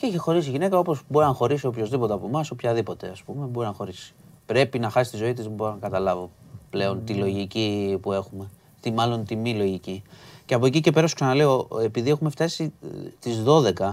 Και 0.00 0.06
είχε 0.06 0.18
χωρίσει 0.18 0.48
η 0.48 0.50
γυναίκα 0.50 0.78
όπως 0.78 1.02
μπορεί 1.08 1.26
να 1.26 1.32
χωρίσει 1.32 1.66
οποιοδήποτε 1.66 2.12
από 2.12 2.26
εμάς, 2.26 2.50
οποιαδήποτε 2.50 3.08
ας 3.08 3.22
πούμε. 3.22 3.46
Μπορεί 3.46 3.66
να 3.66 3.72
χωρίσει. 3.72 4.14
Πρέπει 4.46 4.78
να 4.78 4.90
χάσει 4.90 5.10
τη 5.10 5.16
ζωή 5.16 5.32
της, 5.32 5.44
δεν 5.44 5.52
μπορώ 5.52 5.70
να 5.70 5.78
καταλάβω 5.78 6.30
πλέον 6.70 7.04
τη 7.04 7.14
λογική 7.14 7.98
που 8.02 8.12
έχουμε. 8.12 8.50
Τι 8.80 8.90
μάλλον 8.90 9.24
τη 9.24 9.36
μη 9.36 9.54
λογική. 9.54 10.02
Και 10.44 10.54
από 10.54 10.66
εκεί 10.66 10.80
και 10.80 10.90
πέρα 10.92 11.06
σου 11.06 11.14
ξαναλέω, 11.14 11.68
επειδή 11.82 12.10
έχουμε 12.10 12.30
φτάσει 12.30 12.72
τις 13.18 13.42
12 13.46 13.90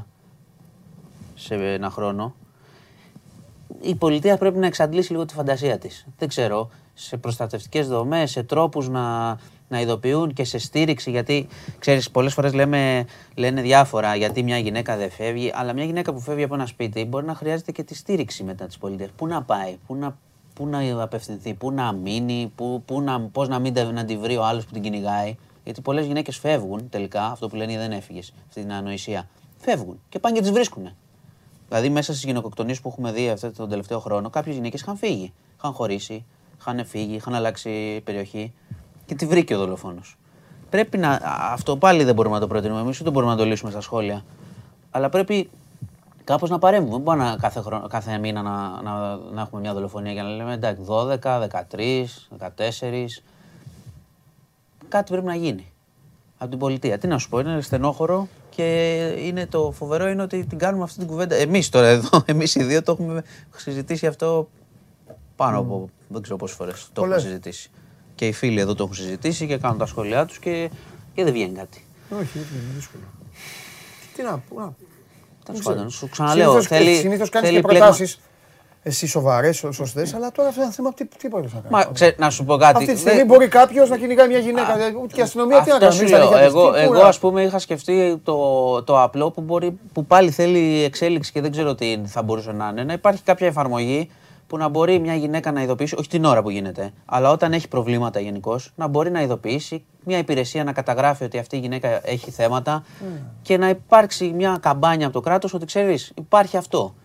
σε 1.36 1.56
ένα 1.56 1.90
χρόνο, 1.90 2.36
η 3.82 3.96
πολιτεία 3.96 4.38
πρέπει 4.38 4.58
να 4.58 4.66
εξαντλήσει 4.66 5.12
λίγο 5.12 5.26
τη 5.26 5.34
φαντασία 5.34 5.78
της. 5.78 6.06
Δεν 6.18 6.28
ξέρω, 6.28 6.70
σε 6.94 7.18
προστατευτικές 7.18 7.88
δομές, 7.88 8.32
σε 8.32 8.44
τρόπους 8.44 8.90
να, 8.90 9.38
να 9.68 9.81
ειδοποιούν 9.81 10.34
και 10.34 10.44
σε 10.44 10.57
στήριξη, 10.57 11.11
γιατί 11.11 11.48
ξέρεις 11.80 12.11
πολλές 12.11 12.34
φορές 12.34 12.53
λέμε, 12.53 13.06
λένε 13.35 13.61
διάφορα 13.61 14.15
γιατί 14.15 14.44
μια 14.44 14.57
γυναίκα 14.57 14.98
δεν 14.98 15.11
φεύγει, 15.11 15.52
αλλά 15.56 15.73
μια 15.73 15.84
γυναίκα 15.84 16.14
που 16.14 16.19
φεύγει 16.19 16.44
από 16.44 16.53
ένα 16.53 16.65
σπίτι 16.65 17.06
μπορεί 17.06 17.26
να 17.26 17.35
χρειάζεται 17.35 17.72
και 17.72 17.84
τη 17.84 17.95
στήριξη 17.95 18.44
μετά 18.44 18.65
της 18.65 18.77
πολιτείας. 18.77 19.10
Πού 19.15 19.27
να 19.27 19.44
πάει, 19.44 19.77
πού 19.88 19.95
να, 19.95 20.18
πού 20.53 20.68
να 20.68 21.03
απευθυνθεί, 21.03 21.53
πού 21.53 21.72
να 21.72 21.91
μείνει, 21.91 22.52
πού, 22.56 22.84
πού 22.85 23.02
να, 23.02 23.22
πώς 23.22 23.48
να 23.48 23.60
μην 23.60 23.73
τα- 23.73 23.91
να 23.91 24.06
τη 24.06 24.18
βρει 24.18 24.38
ο 24.38 24.45
άλλος 24.45 24.65
που 24.65 24.72
την 24.73 24.81
κυνηγάει. 24.81 25.35
Γιατί 25.64 25.81
πολλές 25.81 26.06
γυναίκες 26.06 26.38
φεύγουν 26.38 26.89
τελικά, 26.89 27.26
αυτό 27.26 27.48
που 27.48 27.56
λένε 27.56 27.77
δεν 27.77 27.91
έφυγες, 27.91 28.34
αυτή 28.48 28.61
την 28.61 28.72
ανοησία. 28.72 29.30
Φεύγουν 29.57 29.99
και 30.10 30.19
πάνε 30.19 30.35
και 30.35 30.41
τις 30.41 30.52
βρίσκουν. 30.52 30.95
Δηλαδή, 31.69 31.89
μέσα 31.89 32.11
στις 32.11 32.26
γυναικοκτονίες 32.26 32.81
που 32.81 32.89
έχουμε 32.89 33.11
δει 33.11 33.30
αυτό 33.30 33.52
τον 33.52 33.69
τελευταίο 33.69 33.99
χρόνο, 33.99 34.30
κάποιες 34.30 34.56
γυναίκες 34.56 34.81
είχαν 34.81 34.98
φύγει. 34.98 35.34
Είχαν 35.57 35.73
χωρίσει, 35.73 36.26
είχαν 36.60 36.85
φύγει, 36.85 37.15
είχαν 37.15 37.35
αλλάξει 37.35 38.02
περιοχή 38.03 38.53
και 39.08 39.16
τη 39.16 39.26
βρήκε 39.26 39.56
ο 39.56 39.58
δολοφόνος. 39.58 40.18
Πρέπει 40.70 40.98
να. 40.98 41.10
α, 41.10 41.20
Αυτό 41.52 41.78
πάλι 41.78 42.04
δεν 42.04 42.16
μπορούμε 42.16 42.36
να 42.36 42.42
το 42.42 42.48
προτείνουμε 42.48 42.82
εμείς, 42.82 43.02
ούτε 43.02 43.10
μπορούμε 43.10 43.32
να 43.32 43.38
το 43.38 43.46
λύσουμε 43.46 43.72
στα 43.72 43.82
σχόλια. 43.82 44.26
Αλλά 44.92 45.10
πρέπει 45.10 45.50
κάπως 46.24 46.50
να 46.50 46.60
παρέμβουμε. 46.60 46.92
Δεν 46.94 47.02
μπορεί 47.02 47.18
να, 47.18 47.36
κάθε, 47.42 47.62
χρόνο, 47.62 47.88
κάθε 47.88 48.18
μήνα 48.18 48.42
να, 48.42 48.82
να, 48.82 49.16
να 49.16 49.42
έχουμε 49.42 49.62
μια 49.62 49.74
δολοφονία 49.74 50.12
για 50.12 50.24
να 50.24 50.30
λέμε 50.30 50.54
εντάξει 50.54 50.82
12, 50.88 51.18
13, 51.20 51.48
14. 52.40 52.48
Κάτι 54.90 55.12
πρέπει 55.12 55.26
να 55.28 55.36
γίνει 55.36 55.72
από 56.38 56.50
την 56.50 56.60
πολιτεία. 56.60 56.98
Τι 56.98 57.08
να 57.08 57.18
σου 57.18 57.30
πω, 57.30 57.40
είναι 57.40 57.62
στενόχωρο 57.62 58.28
και 58.50 58.96
είναι 59.18 59.46
το 59.48 59.72
φοβερό 59.72 60.08
είναι 60.08 60.22
ότι 60.22 60.46
την 60.46 60.58
κάνουμε 60.58 60.84
αυτή 60.84 60.98
την 61.00 61.08
κουβέντα. 61.08 61.36
Εμείς 61.36 61.70
τώρα 61.70 61.88
εδώ, 61.88 62.24
εμείς 62.26 62.56
οι 62.56 62.64
δύο 62.64 62.84
το 62.84 62.92
έχουμε 62.92 63.24
συζητήσει 63.56 64.08
αυτό 64.08 64.50
πάνω 65.36 65.60
από 65.60 65.90
δεν 66.08 66.22
ξέρω 66.22 66.38
πόσες 66.38 66.56
φορές 66.56 66.74
το 66.74 66.88
έχουμε 66.94 67.08
Πολλές. 67.08 67.22
συζητήσει. 67.24 67.70
Και 68.18 68.27
οι 68.27 68.31
φίλοι 68.31 68.60
εδώ 68.60 68.76
το 68.76 68.84
έχουν 68.84 68.95
συζητήσει 68.95 69.48
και 69.48 69.57
κάνουν 69.57 69.77
τα 69.77 69.85
σχόλιά 69.85 70.26
τους 70.26 70.39
και, 70.39 70.69
και 71.14 71.23
δεν 71.23 71.34
βγαίνει 71.34 71.53
κάτι. 71.57 71.84
Όχι, 72.19 72.30
δεν 72.34 72.48
είναι 72.53 72.73
δύσκολο. 72.76 73.03
Τι 74.15 74.23
να 74.23 74.30
πω. 74.49 74.60
να- 74.60 74.73
Τέλος 75.45 75.61
δεν 75.61 75.73
πάντων, 75.73 75.88
ξέρω. 75.88 75.89
σου 75.89 76.10
ξαναλέω. 76.10 76.45
Συνήθως- 76.49 76.68
θέλει, 76.68 76.95
Συνήθως 76.95 77.30
κάνεις 77.30 77.49
θέλει 77.49 77.61
και 77.61 77.68
πλέγμα- 77.68 77.85
προτάσεις 77.88 78.19
εσύ 78.84 79.07
σοβαρές, 79.07 79.65
σωστές, 79.72 80.14
αλλά 80.14 80.31
τώρα 80.31 80.48
αυτό 80.49 80.61
είναι 80.61 80.65
ένα 80.68 80.73
θέμα 80.76 80.94
τι, 80.94 81.06
τι 81.06 81.27
μπορείς 81.27 81.53
να 81.53 81.60
κάνεις. 81.60 81.85
Μα 81.85 81.91
ξέ, 81.94 82.15
να 82.18 82.30
σου 82.30 82.45
πω 82.45 82.57
κάτι. 82.57 82.77
Αυτή 82.77 82.94
τη 82.94 82.99
στιγμή 82.99 83.18
δεν- 83.18 83.26
μπορεί 83.27 83.48
κάποιος 83.48 83.89
να 83.89 83.98
κυνηγάει 83.98 84.27
μια 84.27 84.39
γυναίκα. 84.39 84.73
δηλαδή, 84.76 84.95
Ούτε 85.03 85.14
και 85.14 85.19
η 85.19 85.23
αστυνομία 85.23 85.61
τι 85.61 85.69
να 85.69 85.76
Αυτό 85.76 85.85
κάνει. 85.85 85.95
σου 85.95 85.99
μην 85.99 86.07
στα 86.10 86.18
λέω. 86.18 86.27
νύχια 86.30 86.44
της, 86.45 86.53
Εγώ, 86.53 86.65
τι, 86.72 86.77
πού 86.77 86.84
εγώ 86.84 86.94
να- 86.94 87.07
ας 87.07 87.19
πούμε 87.19 87.44
είχα 87.44 87.60
σκεφτεί 87.60 88.18
το, 88.23 88.84
το 88.84 89.02
απλό 89.02 89.31
που, 89.31 89.41
μπορεί, 89.41 89.77
που 89.94 90.06
πάλι 90.06 90.31
θέλει 90.31 90.84
εξέλιξη 90.84 91.31
και 91.31 91.41
δεν 91.41 91.52
ξέρω 91.52 91.76
τι 91.76 92.02
θα 92.06 92.22
μπορούσε 92.22 92.52
να 92.52 92.68
είναι. 92.68 92.84
Να 92.84 92.94
υπάρχει 92.94 93.22
κάποια 93.23 93.48
εφαρμογή 93.48 94.10
που 94.48 94.57
να 94.57 94.68
μπορεί 94.68 94.99
μια 94.99 95.15
γυναίκα 95.15 95.52
να 95.52 95.61
ειδοποιήσει, 95.61 95.95
όχι 95.99 96.07
την 96.10 96.26
ώρα 96.26 96.41
που 96.41 96.49
γίνεται, 96.49 96.91
αλλά 97.06 97.32
όταν 97.32 97.53
έχει 97.53 97.68
προβλήματα 97.68 98.19
γενικώ, 98.19 98.60
να 98.76 98.88
μπορεί 98.88 99.11
να 99.11 99.22
ειδοποιήσει 99.22 99.84
μια 100.03 100.18
υπηρεσία 100.18 100.64
να 100.64 100.72
καταγράφει 100.74 101.24
ότι 101.24 101.38
αυτή 101.38 101.56
η 101.56 101.60
γυναίκα 101.60 102.07
έχει 102.10 102.32
θέματα 102.32 102.84
και 103.41 103.57
να 103.57 103.69
υπάρξει 103.69 104.32
μια 104.36 104.57
καμπάνια 104.61 105.06
από 105.06 105.15
το 105.15 105.22
κράτος 105.22 105.53
ότι 105.53 105.65
ξέρεις, 105.65 106.11
υπάρχει 106.18 106.57
αυτό. 106.57 106.95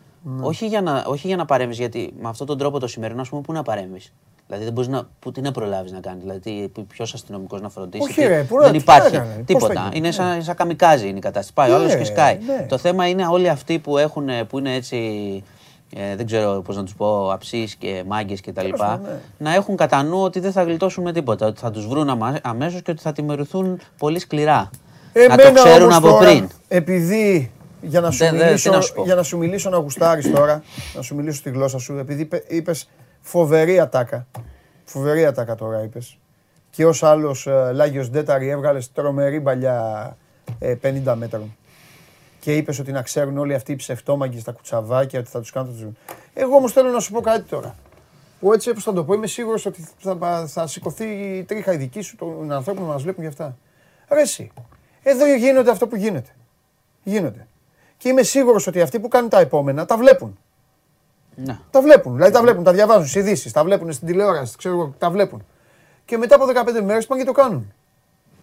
Όχι 0.40 0.66
για 0.66 0.80
να, 0.82 1.04
όχι 1.06 1.26
για 1.26 1.36
να 1.36 1.44
παρέμβεις, 1.44 1.78
γιατί 1.78 2.12
με 2.20 2.28
αυτόν 2.28 2.46
τον 2.46 2.58
τρόπο 2.58 2.78
το 2.78 2.86
σημερινό, 2.86 3.20
ας 3.20 3.28
πούμε, 3.28 3.40
πού 3.42 3.52
να 3.52 3.62
παρέμβεις; 3.62 4.12
Δηλαδή 4.46 4.64
δεν 4.64 4.72
μπορείς 4.72 4.88
να. 4.90 5.02
Που, 5.18 5.32
τι 5.32 5.40
να 5.40 5.50
προλάβεις 5.52 5.92
να 5.92 6.00
κάνεις; 6.00 6.22
Δηλαδή, 6.22 6.72
ποιος 6.88 7.14
αστυνομικός 7.14 7.60
να 7.60 7.68
φροντίσει. 7.68 8.02
Όχι, 8.02 8.14
τι- 8.20 8.26
ρε, 8.26 8.42
πού 8.42 8.56
να- 8.56 8.62
δεν 8.62 8.72
τι 8.72 8.78
υπάρχει 8.78 9.12
να 9.16 9.18
κάνει, 9.18 9.28
πώς 9.28 9.36
θα 9.36 9.42
τίποτα. 9.44 9.72
γίνει, 9.72 9.96
Είναι 9.96 10.06
ναι. 10.06 10.12
σαν, 10.12 10.42
σαν 10.42 10.54
καμικάζι 10.54 11.08
είναι 11.08 11.18
η 11.18 11.20
κατάσταση. 11.20 11.52
Πάει 11.52 11.70
ο 11.70 11.74
άλλος 11.74 11.92
Ναι, 11.92 11.98
και 11.98 12.04
σκάει. 12.04 12.38
ναι. 12.46 12.66
Το 12.68 12.78
θέμα 12.78 13.06
είναι 13.08 13.26
όλοι 13.26 13.48
αυτοί 13.48 13.78
που, 13.78 13.98
έχουν, 13.98 14.28
που 14.48 14.58
είναι 14.58 14.74
έτσι. 14.74 14.96
Ε, 15.96 16.16
δεν 16.16 16.26
ξέρω 16.26 16.62
πώς 16.64 16.76
να 16.76 16.82
τους 16.84 16.94
πω, 16.94 17.32
αψεί 17.32 17.68
και 17.78 18.04
μάγκες 18.06 18.40
κτλ. 18.40 18.68
πάντων, 18.76 19.02
ναι. 19.06 19.18
Να 19.38 19.54
έχουν 19.54 19.76
κατά 19.76 20.02
νου 20.02 20.22
ότι 20.22 20.40
δεν 20.40 20.52
θα 20.52 20.62
γλιτώσουν 20.62 21.02
με 21.04 21.12
τίποτα. 21.12 21.46
Ότι 21.46 21.60
θα 21.60 21.70
τους 21.70 21.86
βρουν 21.86 22.22
αμέσως 22.42 22.82
και 22.82 22.90
ότι 22.90 23.02
θα 23.02 23.12
τιμωρηθούν 23.12 23.80
πολύ 23.98 24.18
σκληρά. 24.18 24.70
να 25.28 25.36
το 25.36 25.42
Εμένα 25.42 25.52
ξέρουν 25.52 25.82
όμως 25.82 25.96
από 25.96 26.08
τώρα, 26.08 26.30
πριν. 26.30 26.48
Επειδή 26.68 27.50
για 27.80 28.00
να, 28.00 28.10
σου 28.10 28.18
Δεν- 28.18 28.36
δεν- 28.36 28.46
μιλήσω, 28.46 28.70
τι 28.70 28.74
να 28.76 28.80
σου 28.82 28.92
πω. 28.94 29.02
για 29.04 29.14
να 29.14 29.22
σου 29.22 29.38
μιλήσω 29.38 29.70
να 29.70 29.76
γουστάρεις 29.76 30.30
τώρα, 30.30 30.62
να 30.96 31.02
σου 31.02 31.14
μιλήσω 31.14 31.36
στη 31.38 31.50
γλώσσα 31.50 31.78
σου, 31.78 31.96
επειδή 31.98 32.22
είπε- 32.22 32.44
είπες 32.52 32.88
φοβερή 33.20 33.80
ατάκα. 33.80 34.26
Φοβερή 34.84 35.24
ατάκα 35.26 35.54
τώρα 35.54 35.82
είπες. 35.82 36.16
Και 36.70 36.86
ως 36.86 37.02
άλλος 37.02 37.46
ε, 37.46 37.70
Λάγιος 37.72 38.10
Ντέταρη 38.10 38.48
έβγαλες 38.48 38.92
τρομερή 38.92 39.40
παλιά 39.40 40.16
ε, 40.58 40.74
50 40.82 41.14
μέτρων. 41.16 41.56
Και 42.42 42.56
είπες 42.56 42.78
ότι 42.78 42.92
να 42.92 43.02
ξέρουν 43.02 43.38
όλοι 43.38 43.54
αυτοί 43.54 43.72
οι 43.72 43.76
ψευτόμαγκοι 43.76 44.40
στα 44.40 44.52
κουτσαβάκια 44.52 45.20
ότι 45.20 45.30
θα 45.30 45.40
τους 45.40 45.50
κάνουν. 45.50 45.74
θα 45.78 45.84
τους- 45.86 46.14
Εγώ 46.34 46.56
όμως 46.56 46.72
θέλω 46.72 46.88
να 46.90 47.00
σου 47.00 47.12
πω 47.12 47.20
κάτι 47.20 47.42
τώρα. 47.48 47.74
Που 48.40 48.52
έτσι 48.52 48.70
όπως 48.70 48.82
θα 48.82 48.92
το 48.92 49.04
πω 49.04 49.12
είμαι 49.14 49.26
σίγουρος 49.26 49.66
ότι 49.66 49.86
θα, 49.98 50.46
θα 50.48 50.66
σηκωθεί 50.66 51.04
η 51.04 51.44
τρίχα 51.44 51.72
η 51.72 51.76
δική 51.76 52.00
σου 52.00 52.16
των 52.16 52.52
ανθρώπων 52.52 52.84
που 52.84 52.88
μας 52.90 53.02
βλέπουν 53.02 53.22
γι' 53.22 53.28
αυτά. 53.28 53.56
Ρε 54.08 54.20
εσύ, 54.20 54.50
εδώ 55.02 55.34
γίνονται 55.34 55.70
αυτό 55.70 55.86
που 55.86 55.96
γίνεται. 55.96 56.30
Γίνονται. 57.02 57.46
Και 57.96 58.08
είμαι 58.08 58.22
σίγουρος 58.22 58.66
ότι 58.66 58.80
αυτοί 58.80 59.00
που 59.00 59.08
κάνουν 59.08 59.28
τα 59.30 59.38
επόμενα 59.40 59.84
τα 59.86 59.96
βλέπουν. 59.96 60.38
Ναι. 61.34 61.58
Τα 61.70 61.80
βλέπουν. 61.82 62.14
Δηλαδή 62.14 62.32
τα 62.32 62.42
βλέπουν, 62.42 62.64
τα 62.64 62.72
διαβάζουν 62.72 63.06
στις 63.06 63.22
ειδήσεις, 63.22 63.52
τα 63.52 63.64
βλέπουν 63.64 63.92
στην 63.92 64.06
τηλεόραση, 64.06 64.56
ξέρω 64.56 64.74
εγώ, 64.74 64.94
τα 64.98 65.10
βλέπουν. 65.10 65.44
Και 66.04 66.16
μετά 66.18 66.34
από 66.34 66.46
15 66.46 66.80
μέρες 66.84 67.06
πάνε 67.06 67.20
και 67.20 67.26
το 67.26 67.32
κάνουν. 67.32 67.72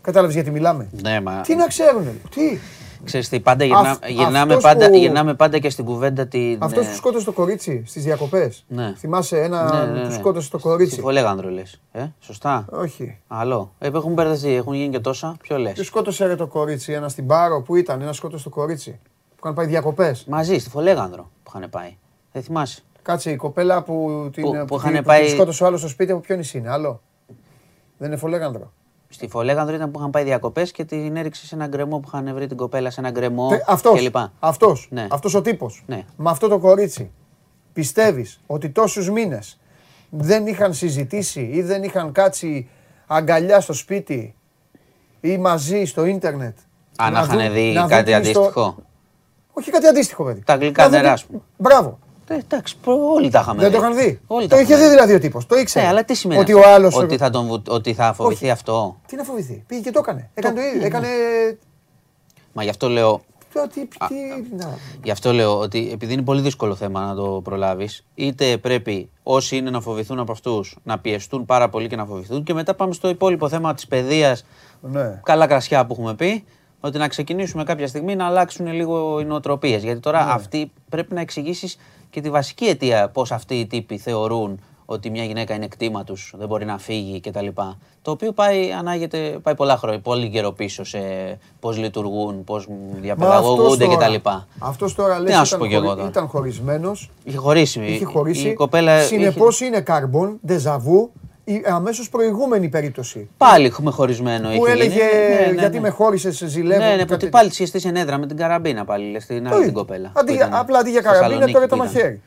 Κατάλαβες 0.02 0.36
γιατί 0.36 0.52
μιλάμε. 0.52 0.90
Ναι, 1.02 1.22
μα 1.22 1.42
Τι 1.42 1.56
να 1.56 1.68
ξέρουν, 1.68 2.22
τι; 2.30 2.58
Ξέρεις 3.04 3.30
τι, 3.30 3.40
πάντα 3.40 3.64
γυρνά, 3.64 3.90
Αυ- 3.90 4.06
γυρνάμε, 4.08 4.40
αυτός 4.40 4.64
πάντα, 4.64 4.90
που- 4.90 4.96
γυρνάμε 4.96 5.34
πάντα 5.34 5.60
και 5.60 5.70
στην 5.70 5.86
κουβέντα 5.86 6.28
την. 6.28 6.58
Αυτός 6.62 6.86
ε, 6.86 6.90
που 6.90 6.96
σκότωσε 6.96 7.26
το 7.26 7.32
κορίτσι 7.32 7.84
στις 7.86 8.04
διακοπές. 8.04 8.66
Ναι. 8.68 8.94
Θυμάσαι 8.98 9.42
ένα 9.42 9.86
ναι, 9.86 9.92
ναι, 9.94 10.02
που 10.02 10.08
ναι. 10.08 10.14
σκότωσε 10.14 10.50
το 10.50 10.60
κορίτσι; 10.60 10.92
Στη 10.94 11.02
Φολέγανδρο 11.02 11.50
λες. 11.50 11.82
Ε, 11.92 12.06
σωστά. 12.20 12.66
Όχι. 12.72 13.18
Άλλο. 13.28 13.74
Ε, 13.80 13.88
έχουν 13.88 14.14
μπερδευτεί, 14.14 14.54
έχουν 14.54 14.74
γίνει 14.74 14.90
και 14.90 15.00
τόσα. 15.00 15.36
Ποιο 15.42 15.58
λες. 15.58 15.74
Ποιος 15.74 15.86
σκότωσε 15.88 16.26
ρε 16.26 16.36
το 16.36 16.48
κορίτσι, 16.48 16.92
ένα 16.94 17.10
στην 17.10 17.26
Πάρο 17.28 17.62
που 17.62 17.76
ήταν, 17.76 18.02
ένας 18.02 18.16
σκότωσε 18.16 18.44
το 18.44 18.50
κορίτσι. 18.50 19.00
Που 19.30 19.36
είχαν 19.44 19.54
πάει 19.54 19.66
διακοπές. 19.66 20.26
Μαζί, 20.28 20.58
στη 20.58 20.70
Φολέγανδρο 20.70 21.30
που 21.44 21.52
είχαν 21.56 21.70
πάει. 21.70 21.96
Δεν 22.32 22.44
θυμάσαι. 22.44 22.82
Κάτσε 23.02 23.32
η 23.32 23.36
κοπέλα 23.36 23.82
που 23.84 24.30
την, 24.34 24.44
Που- 24.44 24.52
που, 24.52 24.66
που 24.66 24.78
την- 24.80 24.90
είχαν 24.90 25.02
που 25.02 25.08
πάει- 25.08 25.26
την 25.26 25.34
σκότωσε 25.36 25.64
ο 25.64 25.66
άλλος 25.66 25.80
στο 25.80 25.90
σπίτι 25.90 26.12
από 26.12 26.22
ποιο 26.22 26.36
νησί 26.36 26.58
είναι, 26.58 26.70
άλλο; 26.70 27.02
Δεν 27.98 28.08
είναι 28.08 28.18
φολέγανδρο. 28.18 28.72
Στη 29.12 29.28
Φολέγανδρο 29.28 29.76
ήταν 29.76 29.92
που 29.92 30.00
είχαν 30.00 30.10
πάει 30.10 30.24
διακοπές 30.24 30.72
και 30.72 30.86
την 30.86 31.16
έριξε 31.16 31.46
σε 31.46 31.56
ένα 31.56 31.68
γκρεμό 31.68 32.00
που 32.00 32.08
είχαν 32.14 32.34
βρει 32.34 32.48
την 32.48 32.58
κοπέλα 32.58 32.90
σε 32.90 33.00
ένα 33.00 33.10
γκρεμό 33.10 33.50
Αυτός. 33.68 34.00
κλπ. 34.00 34.16
Αυτός, 34.40 34.88
Ναι. 34.92 35.08
αυτός 35.12 35.34
ο 35.34 35.42
τύπος. 35.42 35.84
Ναι. 35.88 36.04
Με 36.18 36.30
αυτό 36.30 36.48
το 36.48 36.60
κορίτσι. 36.60 37.12
Πιστεύεις 37.74 38.40
ότι 38.48 38.70
τόσους 38.70 39.10
μήνες 39.10 39.60
δεν 40.10 40.48
είχαν 40.48 40.74
συζητήσει 40.74 41.42
ή 41.54 41.62
δεν 41.62 41.84
είχαν 41.84 42.12
κάτσει 42.12 42.70
αγκαλιά 43.08 43.60
στο 43.62 43.74
σπίτι 43.74 44.36
ή 45.22 45.38
μαζί 45.38 45.86
στο 45.86 46.06
ίντερνετ. 46.06 46.58
Αν 46.98 47.14
να 47.14 47.22
είχαν 47.22 47.40
δουν- 47.40 47.52
δει 47.54 47.72
να 47.74 47.82
δουν 47.82 47.90
κάτι 47.90 48.12
την 48.12 48.22
ιστο- 48.22 48.40
αντίστοιχο; 48.42 48.76
Όχι 49.54 49.72
κάτι 49.72 49.88
αντίστοιχο, 49.88 50.24
παιδί. 50.24 50.42
Τα 50.46 50.56
γλυκά 50.56 50.84
Να 50.84 50.90
δουν 50.90 50.98
νερά, 51.02 51.14
την- 51.14 51.24
ας 51.24 51.26
πούμε. 51.26 51.42
Μπράβο. 51.58 52.00
Ε, 52.32 52.36
εντάξει, 52.36 52.76
προ- 52.82 53.00
όλοι 53.16 53.30
τα 53.30 53.40
είχαμε 53.40 53.62
Δεν 53.62 53.72
δει. 53.72 53.78
το 53.78 53.82
είχαν 53.84 53.96
δει. 53.98 54.20
Όλοι 54.28 54.48
το 54.48 54.56
τα 54.56 54.62
είχε 54.62 54.72
είχαμε 54.74 54.88
δει 54.88 54.94
δηλαδή 54.94 55.14
ο 55.14 55.20
τύπος. 55.20 55.46
Το 55.46 55.56
ήξερε. 55.56 55.86
Ναι, 55.86 55.92
αλλά 55.92 56.04
τι 56.04 56.14
σημαίνει 56.16 56.40
ότι 56.42 56.54
αυτό, 56.54 56.68
ο 56.70 56.74
άλλος... 56.74 56.96
ότι, 56.96 57.18
θα 57.18 57.30
τον, 57.30 57.48
βου- 57.48 57.70
ότι 57.70 57.94
θα 57.94 58.14
φοβηθεί 58.14 58.44
Όχι. 58.44 58.52
αυτό; 58.52 59.00
Τι 59.08 59.16
να 59.16 59.24
φοβηθεί; 59.24 59.64
Πήγε 59.68 59.82
και 59.82 59.92
το 59.92 60.00
έκανε. 60.00 60.30
Έκανε 60.34 60.56
το 60.56 60.62
ναι, 60.62 60.68
ίδιο. 60.68 60.86
Έκανε... 60.86 61.08
Μα 62.54 62.64
γι' 62.64 62.70
αυτό 62.70 62.90
λέω, 62.90 63.22
Το 63.54 63.68
τι... 63.74 63.86
τι- 63.86 64.56
να. 64.58 64.78
Γι' 65.04 65.12
αυτό 65.12 65.34
λέω 65.34 65.60
ότι 65.60 65.90
επειδή 65.94 66.14
είναι 66.14 66.22
πολύ 66.22 66.42
δύσκολο 66.42 66.76
θέμα 66.76 67.06
να 67.06 67.16
το 67.16 67.42
προλάβεις, 67.44 68.06
είτε 68.16 68.58
πρέπει 68.58 69.10
όσοι 69.24 69.58
είναι 69.58 69.70
να 69.70 69.82
φοβηθούν 69.82 70.20
από 70.20 70.32
αυτούς 70.32 70.76
να 70.84 71.00
πιεστούν 71.00 71.46
πάρα 71.46 71.70
πολύ 71.70 71.88
και 71.88 71.96
να 71.96 72.06
φοβηθούν, 72.06 72.44
και 72.44 72.54
μετά 72.54 72.74
πάμε 72.74 72.94
στο 72.94 73.10
υπόλοιπο 73.10 73.50
θέμα 73.50 73.74
της 73.74 73.88
παιδείας. 73.88 74.46
Ναι. 74.82 75.20
Καλά 75.24 75.48
κρασιά 75.48 75.86
που 75.86 75.94
έχουμε 75.94 76.14
πει, 76.16 76.44
ότι 76.82 76.98
να 76.98 77.08
ξεκινήσουμε 77.08 77.64
κάποια 77.64 77.88
στιγμή 77.88 78.16
να 78.16 78.26
αλλάξουν 78.26 78.74
λίγο 78.74 79.20
οι 79.20 79.26
νοοτροπίες. 79.26 79.84
Γιατί 79.84 80.00
τώρα 80.00 80.26
Ναι. 80.26 80.32
αυτοί 80.32 80.72
πρέπει 80.90 81.14
να 81.14 81.22
εξηγήσεις 81.22 81.78
και 82.10 82.22
τη 82.22 82.30
βασική 82.30 82.66
αιτία 82.66 83.10
πώς 83.10 83.32
αυτοί 83.32 83.56
οι 83.56 83.66
τύποι 83.66 83.98
θεωρούν 83.98 84.60
ότι 84.86 85.10
μια 85.10 85.24
γυναίκα 85.24 85.54
είναι 85.54 85.68
κτήμα 85.68 86.04
τους, 86.04 86.34
δεν 86.38 86.48
μπορεί 86.48 86.66
να 86.66 86.78
φύγει 86.78 87.20
κτλ. 87.20 87.48
Το 88.02 88.12
οποίο 88.12 88.32
πάει, 88.32 88.72
ανάγεται, 88.72 89.18
πάει 89.44 89.56
πολλά 89.56 89.78
χρόνια, 89.78 90.00
πολύ 90.00 90.30
καιρό 90.30 90.52
πίσω 90.52 90.84
σε 90.84 91.00
πώς 91.60 91.78
λειτουργούν, 91.78 92.44
πώς 92.44 92.68
διαπαιδαγωγούνται 93.02 93.88
κτλ. 93.88 94.30
Αυτός 94.60 94.96
τώρα 94.96 95.16
Τι 95.16 95.22
λες 95.22 95.36
να 95.36 95.44
σου 95.44 95.48
ήταν, 95.56 95.60
πω 95.60 95.66
κι 95.66 95.74
εγώ 95.74 95.84
χωρι- 95.84 95.98
τώρα. 95.98 96.10
ήταν 96.10 96.28
χωρισμένος, 96.28 97.10
Είχε 97.24 97.38
χωρίσει. 97.38 97.80
είχε 97.86 98.06
χωρίσει. 98.06 98.48
Η 98.50 98.54
κοπέλα. 98.54 99.02
Συνεπώς 99.02 99.56
είχε- 99.60 99.66
είναι 99.70 99.82
καρμπον, 99.82 100.40
ντεζαβού, 100.46 101.12
η 101.54 101.64
αμέσως 101.68 102.10
προηγούμενη 102.10 102.70
περίπτωση. 102.70 103.30
Πάλι 103.38 103.66
έχουμε 103.66 103.92
χωρισμένο. 103.92 104.48
Που 104.50 104.54
είχε 104.66 104.72
έλεγε 104.72 104.90
γίνει. 104.94 105.46
Ναι, 105.46 105.52
ναι, 105.52 105.60
γιατί 105.60 105.76
ναι. 105.76 105.82
με 105.82 105.90
χώρισες, 105.90 106.36
σε 106.38 106.48
ζηλεύω. 106.48 106.84
Ναι, 106.84 106.90
ναι, 106.90 106.96
κάτι- 106.98 107.06
που 107.14 107.18
τι- 107.18 107.30
πάλι 107.30 107.50
τη 107.50 107.66
στη 107.66 107.82
ενέδρα 107.88 108.18
με 108.18 108.28
την 108.28 108.38
καραμπίνα 108.38 108.86
πάλι, 108.86 109.12
λες, 109.12 109.26
την 109.26 109.44
Το 109.44 109.50
άλλη 109.50 109.60
την 109.60 109.62
ίδιο. 109.70 109.74
κοπέλα. 109.80 110.12
Αντί 110.16 110.26
που 110.32 110.38
για- 110.38 110.48
ήταν 110.48 110.60
Απλά 110.60 110.80
αντί 110.80 110.90
για 110.90 111.00
στη 111.00 111.08
καραμπίνα 111.10 111.30
Θεσσαλονίκη 111.30 111.54
τώρα 111.54 111.68
το 111.68 111.76
που 111.76 111.84
ήταν. 111.84 111.94
μαχαίρι. 111.94 112.22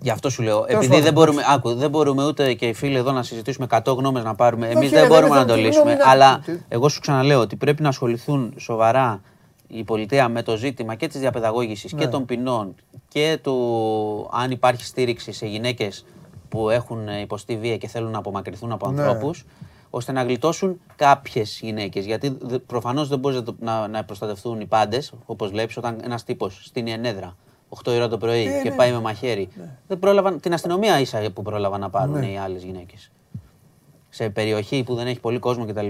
Γι' 0.00 0.10
αυτό 0.10 0.30
σου 0.30 0.42
λέω. 0.42 0.54
Τέλος 0.60 0.70
Επειδή 0.70 0.88
πάντων, 0.88 1.02
δεν 1.04 1.12
μπορούμε, 1.12 1.42
άκου, 1.48 1.74
δεν 1.74 1.90
μπορούμε 1.90 2.26
ούτε 2.26 2.54
και 2.54 2.66
οι 2.66 2.72
φίλοι 2.74 2.96
εδώ 2.96 3.12
να 3.12 3.22
συζητήσουμε 3.22 3.66
100 3.70 3.92
γνώμες 3.94 4.24
να 4.24 4.34
πάρουμε. 4.34 4.66
Εμείς 4.66 4.78
Όχι, 4.78 4.88
δεν 4.88 5.00
ρε, 5.02 5.06
μπορούμε 5.08 5.28
δεν 5.28 5.38
να 5.38 5.44
το 5.44 5.52
θέλω 5.52 5.62
τη 5.62 5.66
λύσουμε. 5.68 5.84
γνώμη 5.90 6.04
να- 6.04 6.10
Αλλά 6.10 6.40
τι- 6.44 6.52
εγώ 6.68 6.88
σου 6.88 7.00
ξαναλέω 7.00 7.40
ότι 7.40 7.56
πρέπει 7.56 7.82
να 7.82 7.88
ασχοληθούν 7.88 8.54
σοβαρά 8.56 9.20
η 9.66 9.84
πολιτεία 9.84 10.28
με 10.28 10.42
το 10.42 10.56
ζήτημα 10.56 10.94
και 10.94 11.06
της 11.08 11.20
διαπαιδαγώγησης 11.20 11.92
Ναι. 11.92 12.00
και 12.00 12.06
των 12.06 12.24
ποινών 12.24 12.74
και 13.08 13.38
του 13.42 13.56
αν 14.32 14.50
υπάρχει 14.50 14.84
στήριξη 14.84 15.32
σε 15.32 15.46
γυναίκες 15.46 16.04
που 16.48 16.70
έχουν 16.70 17.08
υποστεί 17.08 17.56
βία 17.56 17.76
και 17.76 17.88
θέλουν 17.88 18.10
να 18.10 18.18
απομακρυνθούν 18.18 18.72
από 18.72 18.90
Ναι. 18.90 19.02
ανθρώπους, 19.02 19.44
ώστε 19.90 20.12
να 20.12 20.22
γλιτώσουν 20.22 20.80
κάποιες 20.96 21.58
γυναίκες. 21.62 22.04
Γιατί 22.04 22.30
προφανώς 22.66 23.08
δεν 23.08 23.18
μπορείς 23.18 23.36
να, 23.38 23.42
το- 23.44 23.56
να, 23.60 23.88
να 23.88 24.04
προστατευτούν 24.04 24.60
οι 24.60 24.66
πάντες, 24.66 25.12
όπως 25.26 25.50
βλέπεις, 25.50 25.76
όταν 25.76 26.00
ένας 26.04 26.24
τύπος 26.24 26.64
στην 26.64 26.86
Ιενέδρα 26.86 27.36
8 27.68 27.92
η 27.92 27.96
ώρα 27.96 28.08
το 28.08 28.18
πρωί 28.18 28.46
Ε, 28.46 28.62
και 28.62 28.68
ναι. 28.70 28.76
πάει 28.76 28.92
με 28.92 29.00
μαχαίρι. 29.00 29.48
Δεν 29.86 29.98
πρόλαβαν, 29.98 30.40
την 30.40 30.52
αστυνομία 30.52 31.00
ίσα 31.00 31.30
που 31.34 31.42
πρόλαβαν 31.42 31.80
να 31.80 31.90
πάρουν 31.90 32.18
Ναι. 32.18 32.26
οι 32.30 32.36
άλλες 32.36 32.62
γυναίκες. 32.62 33.10
Σε 34.08 34.30
περιοχή 34.30 34.82
που 34.82 34.94
δεν 34.94 35.06
έχει 35.06 35.20
πολύ 35.20 35.38
κόσμο 35.38 35.66
κτλ. 35.66 35.88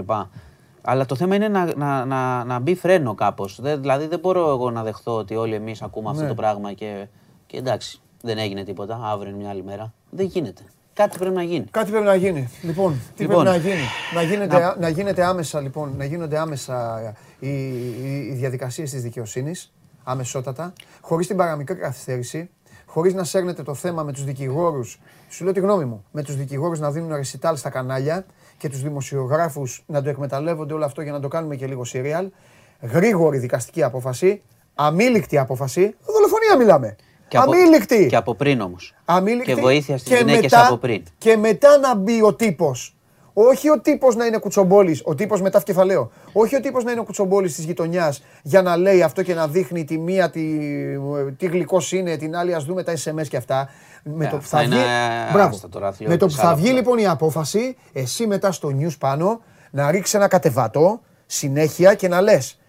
Αλλά 0.81 1.05
το 1.05 1.15
θέμα 1.15 1.35
είναι 1.35 1.47
να, 1.47 1.75
να, 1.75 2.05
να, 2.05 2.43
να 2.43 2.59
μπει 2.59 2.75
φρένο 2.75 3.15
κάπως. 3.15 3.59
Δηλαδή 3.61 4.07
δεν 4.07 4.19
μπορώ 4.19 4.49
εγώ 4.49 4.71
να 4.71 4.83
δεχθώ 4.83 5.15
ότι 5.15 5.35
όλοι 5.35 5.53
εμείς 5.55 5.81
ακούμε 5.81 6.09
αυτό 6.09 6.21
Ναι. 6.21 6.27
το 6.27 6.33
πράγμα 6.33 6.73
και, 6.73 7.07
και 7.45 7.57
εντάξει, 7.57 7.99
δεν 8.21 8.37
έγινε 8.37 8.63
τίποτα. 8.63 8.99
Αύριο 9.03 9.29
είναι 9.29 9.39
μια 9.41 9.49
άλλη 9.49 9.63
μέρα. 9.63 9.93
Δεν 10.09 10.25
γίνεται. 10.25 10.61
Κάτι 10.93 11.17
πρέπει 11.17 11.35
να 11.35 11.43
γίνει. 11.43 11.65
Κάτι 11.71 11.91
πρέπει 11.91 12.05
να 12.05 12.15
γίνει. 12.15 12.49
Λοιπόν, 12.61 13.01
τι 13.15 13.21
Λοιπόν. 13.23 13.43
πρέπει 13.43 13.57
να 13.65 13.69
γίνει. 13.69 13.81
Να 14.13 14.21
γίνεται, 14.21 14.59
Να- 14.59 14.75
να... 14.79 14.89
γίνεται 14.89 15.23
άμεσα, 15.25 15.61
λοιπόν, 15.61 15.93
να 15.97 16.05
γίνονται 16.05 16.37
άμεσα 16.39 17.01
οι, 17.39 17.49
οι, 17.49 18.27
οι 18.31 18.33
διαδικασίες 18.33 18.91
της 18.91 19.01
δικαιοσύνης, 19.01 19.71
αμεσότατα, 20.03 20.73
χωρίς 21.01 21.27
την 21.27 21.37
παραμικρή 21.37 21.75
καθυστέρηση, 21.75 22.49
χωρίς 22.85 23.13
να 23.13 23.23
σέρνετε 23.23 23.63
το 23.63 23.73
θέμα 23.73 24.03
με 24.03 24.11
τους 24.13 24.23
δικηγόρους, 24.23 24.99
σου 25.29 25.43
λέω 25.43 25.53
τη 25.53 25.59
γνώμη 25.59 25.85
μου, 25.85 26.05
με 26.11 26.23
τους 26.23 26.35
δικηγόρους 26.35 26.79
να 26.79 26.91
δίνουν 26.91 27.15
ρεσιτάλ 27.15 27.57
στα 27.57 27.69
κανάλια 27.69 28.25
και 28.57 28.69
τους 28.69 28.81
δημοσιογράφους 28.81 29.83
να 29.87 30.01
το 30.01 30.09
εκμεταλλεύονται 30.09 30.73
όλο 30.73 30.85
αυτό 30.85 31.01
για 31.01 31.11
να 31.11 31.19
το 31.19 31.27
κάνουμε 31.27 31.55
και 31.55 31.67
λίγο 31.67 31.81
serial, 31.93 32.27
γρήγορη 32.81 33.37
δικαστική 33.37 33.83
απόφαση, 33.83 34.41
αμήλικτη 34.75 35.37
απόφαση, 35.37 35.95
δολοφονία 36.05 36.57
μιλάμε. 36.57 36.95
Και 37.29 37.37
από, 37.37 37.51
αμήλικτη. 37.51 38.05
και 38.07 38.15
από 38.15 38.35
πριν 38.35 38.61
όμως. 38.61 38.93
Αμήλικτη. 39.05 39.53
Και 39.53 39.61
βοήθεια 39.61 39.97
στις 39.97 40.09
και 40.09 40.15
γυναίκες 40.17 40.41
μετά- 40.41 40.65
από 40.67 40.77
πριν. 40.77 41.03
Και 41.17 41.37
μετά 41.37 41.77
να 41.77 41.95
μπει 41.95 42.21
ο 42.23 42.33
τύπος. 42.33 42.93
Όχι 43.33 43.69
ο 43.69 43.79
τύπος 43.79 44.15
να 44.15 44.25
είναι 44.25 44.37
κουτσομπόλης, 44.37 45.01
ο 45.05 45.15
τύπος 45.15 45.41
μετά 45.41 45.61
κεφαλαίο. 45.61 46.11
Όχι 46.33 46.55
ο 46.55 46.59
τύπος 46.59 46.83
να 46.83 46.91
είναι 46.91 46.99
ο 46.99 47.03
κουτσομπόλης 47.03 47.55
της 47.55 47.65
γειτονιάς 47.65 48.23
για 48.43 48.61
να 48.61 48.77
λέει 48.77 49.01
αυτό 49.03 49.23
και 49.23 49.33
να 49.33 49.47
δείχνει 49.47 49.83
τη 49.85 49.97
μία 49.97 50.29
τι, 50.29 50.41
τι 51.37 51.45
γλυκός 51.45 51.91
είναι, 51.91 52.17
την 52.17 52.35
άλλη 52.35 52.53
ας 52.55 52.63
δούμε 52.65 52.83
τα 52.83 52.93
SMS 52.93 53.27
και 53.27 53.37
αυτά. 53.37 53.69
Με 54.03 54.25
Ε, 54.25 54.29
το 54.29 54.35
που 54.35 54.41
αυτά 54.43 54.57
θα 54.57 54.63
είναι 54.63 54.75
βγει. 54.75 54.83
άστα 54.83 55.29
Μπράβο. 55.33 55.59
τώρα, 55.69 55.93
Με 55.99 56.17
το 56.17 56.25
που 56.25 56.31
θα 56.31 56.41
άλλα 56.47 56.55
βγει 56.55 56.65
αυτά. 56.67 56.77
λοιπόν 56.77 56.97
η 56.97 57.07
απόφαση, 57.07 57.75
εσύ 57.93 58.27
μετά 58.27 58.51
στο 58.51 58.69
news 58.79 58.97
πάνω 58.99 59.41
να 59.71 59.91
ρίξει 59.91 60.17
ένα 60.17 60.27
κατεβατό 60.27 61.01
συνέχεια 61.25 61.93
και 61.93 62.07
να 62.07 62.21
λες 62.21 62.59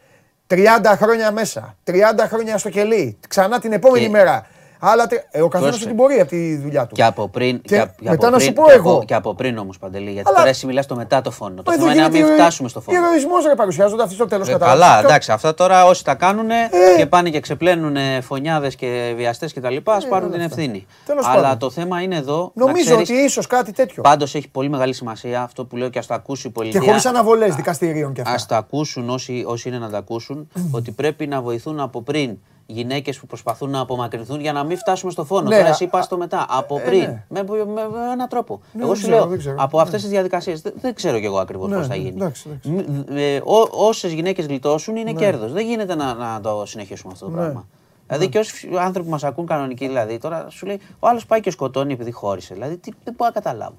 30 0.51 0.97
χρόνια 0.97 1.31
μέσα, 1.33 1.77
30 1.85 1.93
χρόνια 2.29 2.59
στο 2.59 2.71
κελί, 2.71 3.19
ξανά 3.29 3.59
την 3.61 3.73
επόμενη 3.73 4.05
Και- 4.05 4.11
μέρα. 4.11 4.47
Άλλα, 4.83 5.07
τε- 5.07 5.27
ε, 5.31 5.41
ο 5.43 5.49
καθένας 5.49 5.61
Πρόσεξε. 5.77 5.87
την 5.87 5.95
μπορεί 5.95 6.21
από 6.21 6.31
τη 6.31 6.57
δουλειά 6.57 6.87
του. 6.87 6.95
Και 6.95 7.05
από 7.05 7.29
πριν. 7.29 7.61
Και 7.61 7.69
και 7.69 7.81
από- 7.81 7.93
και 8.03 8.11
μετά 8.11 8.27
από 8.27 8.37
να 8.37 8.39
σου 8.43 8.45
πριν- 8.53 8.61
πω 8.61 8.65
και 8.71 8.73
εγώ. 8.77 8.93
από- 8.95 9.05
Και 9.05 9.15
από 9.15 9.35
πριν 9.35 9.59
όμως 9.59 9.79
παντελή. 9.79 10.11
Γιατί 10.11 10.29
Αλλά- 10.29 10.37
τώρα 10.39 10.49
εσύ 10.49 10.67
μιλάς 10.67 10.87
το 10.87 10.97
μετά 10.97 11.21
το 11.21 11.31
φόνο. 11.31 11.55
Το 11.55 11.63
Μα 11.67 11.73
εδώ 11.73 11.83
θέμα 11.83 11.93
είναι 11.95 12.03
να 12.03 12.09
μην 12.09 12.17
γίνεται 12.17 12.35
φτάσουμε 12.35 12.69
στο 12.69 12.81
φόνο. 12.81 12.99
Ηρωισμός 12.99 13.45
ρε 13.47 13.55
παρουσιάζονται 13.55 14.03
αυτοί 14.03 14.15
στο 14.15 14.27
τέλος 14.27 14.49
Ε, 14.49 14.55
καλά, 14.59 14.99
εντάξει. 15.05 15.33
Αυτά 15.33 15.55
τώρα 15.55 15.85
όσοι 15.85 16.05
τα 16.05 16.15
κάνουν 16.15 16.49
και 16.97 17.07
πάνε 17.07 17.31
και 17.31 17.41
ξεπλένουν 17.41 17.97
φωνιάδες 18.23 18.75
και 18.75 19.13
βιαστές 19.17 19.53
κτλ. 19.53 19.77
Α 19.77 19.99
πάρουν 20.09 20.31
την 20.31 20.41
ευθύνη. 20.41 20.87
Τέλος 21.07 21.27
Αλλά 21.27 21.43
πάντων. 21.43 21.59
το 21.59 21.71
θέμα 21.71 22.01
είναι 22.03 22.17
εδώ. 22.17 22.53
να 22.55 22.65
Νομίζω 22.67 22.85
ξέρεις, 22.85 23.11
ότι 23.11 23.19
ίσως 23.19 23.47
κάτι 23.47 23.73
τέτοιο. 23.73 24.03
Πάντως 24.03 24.35
έχει 24.35 24.49
πολύ 24.49 24.69
μεγάλη 24.69 24.93
σημασία 24.95 25.43
αυτό 25.43 25.65
που 25.65 25.77
λέω 25.77 25.89
και 25.89 25.99
ας 25.99 26.07
το 26.07 26.15
ακούσει 26.15 26.47
η 26.47 26.51
Και 26.51 26.55
πολιτεία. 26.55 26.81
χωρίς 26.81 27.07
αναβολές 27.07 27.55
δικαστηρίων 27.55 28.13
και 28.13 28.21
Α 28.21 28.25
αυτά. 28.27 28.47
το 28.47 28.55
ακούσουν 28.55 29.11
όσοι, 29.11 29.45
όσοι 29.47 29.69
είναι 29.69 29.79
να 29.79 29.91
τα 29.91 29.99
ακούσουν, 29.99 30.49
ότι 30.71 30.91
πρέπει 30.91 31.27
να 31.27 31.41
βοηθούν 31.41 31.81
από 31.81 32.03
πριν 32.03 32.39
γυναίκες 32.73 33.19
που 33.19 33.27
προσπαθούν 33.27 33.71
να 33.71 33.81
απομακρυνθούν 33.81 34.41
για 34.41 34.53
να 34.53 34.65
μην 34.65 34.77
φτάσουμε 34.77 35.13
στο 35.13 35.25
φόνο. 35.25 35.49
Ναι, 35.49 35.55
Τώρα 35.57 35.67
α- 35.67 35.71
εσύ 35.71 35.87
πας 35.87 36.05
στο 36.05 36.17
μετά. 36.17 36.47
Από 36.49 36.79
ε, 36.79 36.81
πριν. 36.83 37.01
ναι. 37.01 37.25
Με, 37.29 37.43
με, 37.43 37.65
με 37.65 38.13
έναν 38.13 38.29
τρόπο. 38.29 38.61
Ναι, 38.73 38.81
εγώ 38.83 38.87
δεν 38.89 38.97
σου 38.97 39.03
ξέρω, 39.03 39.17
λέω 39.19 39.27
δεν 39.27 39.39
ξέρω. 39.39 39.57
από 39.59 39.77
Ναι. 39.77 39.83
αυτές 39.83 40.01
τις 40.01 40.11
διαδικασίες 40.11 40.61
δεν, 40.61 40.73
δεν 40.81 40.95
ξέρω 40.95 41.19
κι 41.19 41.25
εγώ 41.25 41.39
ακριβώς 41.39 41.69
Ναι, 41.69 41.77
πώς 41.77 41.87
θα 41.87 41.95
ναι, 41.95 42.01
γίνει. 42.01 42.15
εντάξει, 42.17 42.61
εντάξει. 42.65 43.43
Όσες 43.71 44.13
γυναίκες 44.13 44.47
γλιτώσουν 44.47 44.97
είναι 44.97 45.13
κέρδος. 45.13 45.53
Δεν 45.53 45.67
γίνεται 45.67 45.95
να, 45.95 46.15
να 46.15 46.41
το 46.41 46.63
συνεχίσουμε 46.67 47.13
αυτό 47.13 47.25
το 47.25 47.31
Ναι. 47.31 47.37
πράγμα. 47.37 47.69
Δηλαδή 48.07 48.29
και 48.29 48.39
όσοι 48.39 48.69
άνθρωποι 48.79 49.05
που 49.07 49.13
μας 49.13 49.25
ακούν 49.25 49.47
κανονικοί, 49.47 49.87
δηλαδή 49.87 50.19
τώρα 50.19 50.47
σου 50.51 50.67
λέει 50.67 50.81
ο 50.99 51.07
άλλος 51.09 51.27
πάει 51.27 51.41
και 51.41 51.51
σκοτώνει 51.51 51.93
επειδή 51.93 52.11
χώρισε. 52.11 52.55
Δηλαδή 52.55 52.77
τι, 52.77 52.91
δεν 53.05 53.15
μπορώ 53.17 53.31
να 53.35 53.41
καταλάβω. 53.41 53.77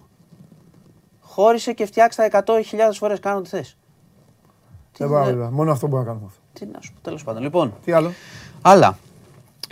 Χώρισε 1.21 1.73
και 1.73 1.85
φτιάξει 1.85 2.17
τα 2.29 2.43
100.000 2.45 2.53
φορές 2.93 3.19
κάνω 3.19 3.41
τι 3.41 3.49
θες. 3.49 3.77
Δεν 4.97 5.07
μπορώ 5.07 5.19
να 5.19 5.25
καταλάβω. 5.25 5.51
Μόνο 5.55 5.71
αυτό 5.71 5.87
μπορώ 5.87 6.01
να 6.01 6.07
κάνουμε. 6.07 6.25
αυτό. 6.27 6.39
Τι 6.53 6.65
να 6.65 6.81
σου 6.81 6.93
πω, 6.93 6.99
τέλος 7.01 7.23
πάντων. 7.23 7.41
Λοιπόν, 7.41 7.73
Τι 7.85 7.91
άλλο; 7.91 8.11
Άλλα. 8.61 8.97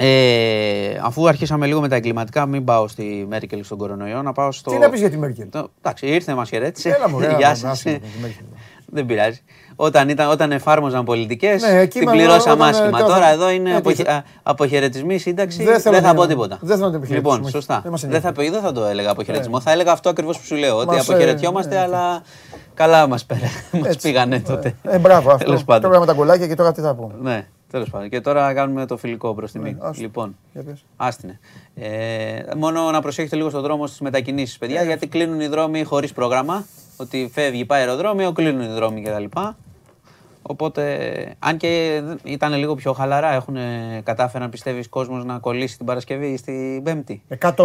Ε, 0.01 0.99
αφού 1.03 1.27
αρχίσαμε 1.27 1.65
λίγο 1.65 1.81
με 1.81 1.87
τα 1.87 1.95
εγκληματικά, 1.95 2.45
μην 2.45 2.63
πάω 2.63 2.87
στη 2.87 3.25
Μέρκελ 3.29 3.63
στον 3.63 3.77
κορονοϊό, 3.77 4.21
να 4.21 4.31
πάω 4.33 4.51
στο. 4.51 4.71
Τι 4.71 4.77
να 4.77 4.89
πεις 4.89 4.99
για 4.99 5.09
τη 5.09 5.17
Μέρκελ; 5.17 5.49
Το- 5.49 5.69
Εντάξει, 5.81 6.07
ήρθε, 6.07 6.33
μας 6.33 6.49
χαιρέτησε. 6.49 6.89
Έλα 6.89 7.09
μου, 7.09 7.19
έλα, 7.19 7.37
Γεια 7.37 7.49
μου, 7.49 7.55
σας. 7.55 7.71
άσχημα 7.71 7.93
με 8.01 8.07
τη 8.07 8.19
Μέρκελ. 8.21 8.43
Δεν 8.91 9.05
πειράζει. 9.05 9.41
Όταν, 9.75 10.09
ήταν, 10.09 10.29
όταν 10.29 10.51
εφάρμοζαν 10.51 11.03
πολιτικές, 11.05 11.61
Ναι, 11.61 11.79
εκεί 11.79 11.99
την 11.99 12.07
μα- 12.07 12.11
πληρώσαμε 12.15 12.53
όταν, 12.53 12.67
ε, 12.67 12.69
άσχημα. 12.69 12.99
τώρα- 12.99 13.13
Τώρα 13.13 13.27
εδώ 13.29 13.49
είναι 13.49 13.69
Ε, 13.71 13.75
αποχε... 13.75 14.03
τι- 14.03 14.09
α, 14.09 14.23
αποχαιρετισμοί, 14.43 15.17
σύνταξη. 15.17 15.57
Δεν 15.57 15.65
Δεν, 15.65 15.79
θέλω 15.81 15.95
θα 15.95 16.01
να- 16.01 16.13
πω 16.13 16.25
τίποτα. 16.27 16.57
δεν 16.61 16.75
θέλω 16.75 16.85
να 16.85 16.91
το 16.91 16.97
αποχαιρετήσουμε, 16.97 17.17
Λοιπόν, 17.33 17.41
όχι. 17.41 17.51
σωστά. 17.51 17.79
Δεν 17.83 17.91
μας 17.91 18.01
Δεν 18.01 18.21
θα, 18.21 18.31
δεν 18.31 18.61
θα 18.61 18.71
το 18.71 18.85
έλεγα 18.85 19.11
αποχαιρετισμό. 19.11 19.59
Θα 19.59 19.71
έλεγα 19.71 19.91
αυτό 19.91 20.09
ακριβώς 20.09 20.37
που 20.39 20.45
σου 20.45 20.55
λέω. 20.55 20.77
Ότι 20.77 20.85
Μας, 20.87 20.97
ε, 20.97 20.99
αποχαιρετιόμαστε, 21.11 21.75
ε, 21.75 21.79
αλλά 21.79 22.21
καλά 22.73 23.07
μας 23.07 23.25
μας 23.71 23.85
Έτσι. 23.85 24.07
πήγανε 24.07 24.39
τότε. 24.39 24.75
Ε, 24.83 24.97
μπράβο 24.97 25.31
αυτό. 25.31 25.45
Τέλος 25.45 25.63
πάντων. 25.63 25.89
Τώρα 25.89 25.99
με 25.99 26.05
τα 26.05 26.13
κολλάκια 26.13 26.47
και 26.47 26.55
τώρα 26.55 26.71
τι 26.71 26.81
θα 26.81 26.95
πούμε. 26.95 27.13
Ναι, 27.71 27.79
τέλος 27.79 27.89
πάντων. 27.89 28.09
Και 28.09 28.21
τώρα 28.21 28.53
κάνουμε 28.53 28.85
το 28.85 28.97
φιλικό 28.97 29.33
προς 29.33 29.51
τιμή. 29.51 29.71
Ναι, 29.71 29.77
άστο. 29.81 30.01
λοιπόν, 30.01 30.35
Για 30.53 30.63
πες. 30.63 30.83
άστινε. 30.97 31.39
Ε, 31.75 32.41
μόνο 32.57 32.91
να 32.91 33.01
προσέχετε 33.01 33.35
λίγο 33.35 33.49
στον 33.49 33.61
δρόμο 33.61 33.87
στις 33.87 33.99
μετακινήσεις, 33.99 34.55
Ε. 34.55 34.57
παιδιά, 34.59 34.83
γιατί 34.83 35.07
κλείνουν 35.07 35.39
οι 35.39 35.47
δρόμοι 35.47 35.83
χωρίς 35.83 36.13
πρόγραμμα. 36.13 36.65
Ότι 36.97 37.29
φεύγει, 37.33 37.65
πάει 37.65 37.81
αεροδρόμιο, 37.81 38.31
κλείνουν 38.31 38.61
οι 38.61 38.73
δρόμοι 38.73 39.01
κτλ. 39.01 39.23
Οπότε, 40.51 40.83
αν 41.39 41.57
και 41.57 42.01
ήταν 42.23 42.53
λίγο 42.53 42.75
πιο 42.75 42.93
χαλαρά, 42.93 43.33
έχουν 43.33 43.55
κατάφεραν 44.03 44.49
πιστεύεις 44.49 44.89
κόσμος 44.89 45.25
να 45.25 45.37
κολλήσει 45.37 45.77
την 45.77 45.85
Παρασκευή 45.85 46.27
ή 46.27 46.37
στην 46.37 46.83
Πέμπτη. 46.83 47.21
100-0. 47.41 47.55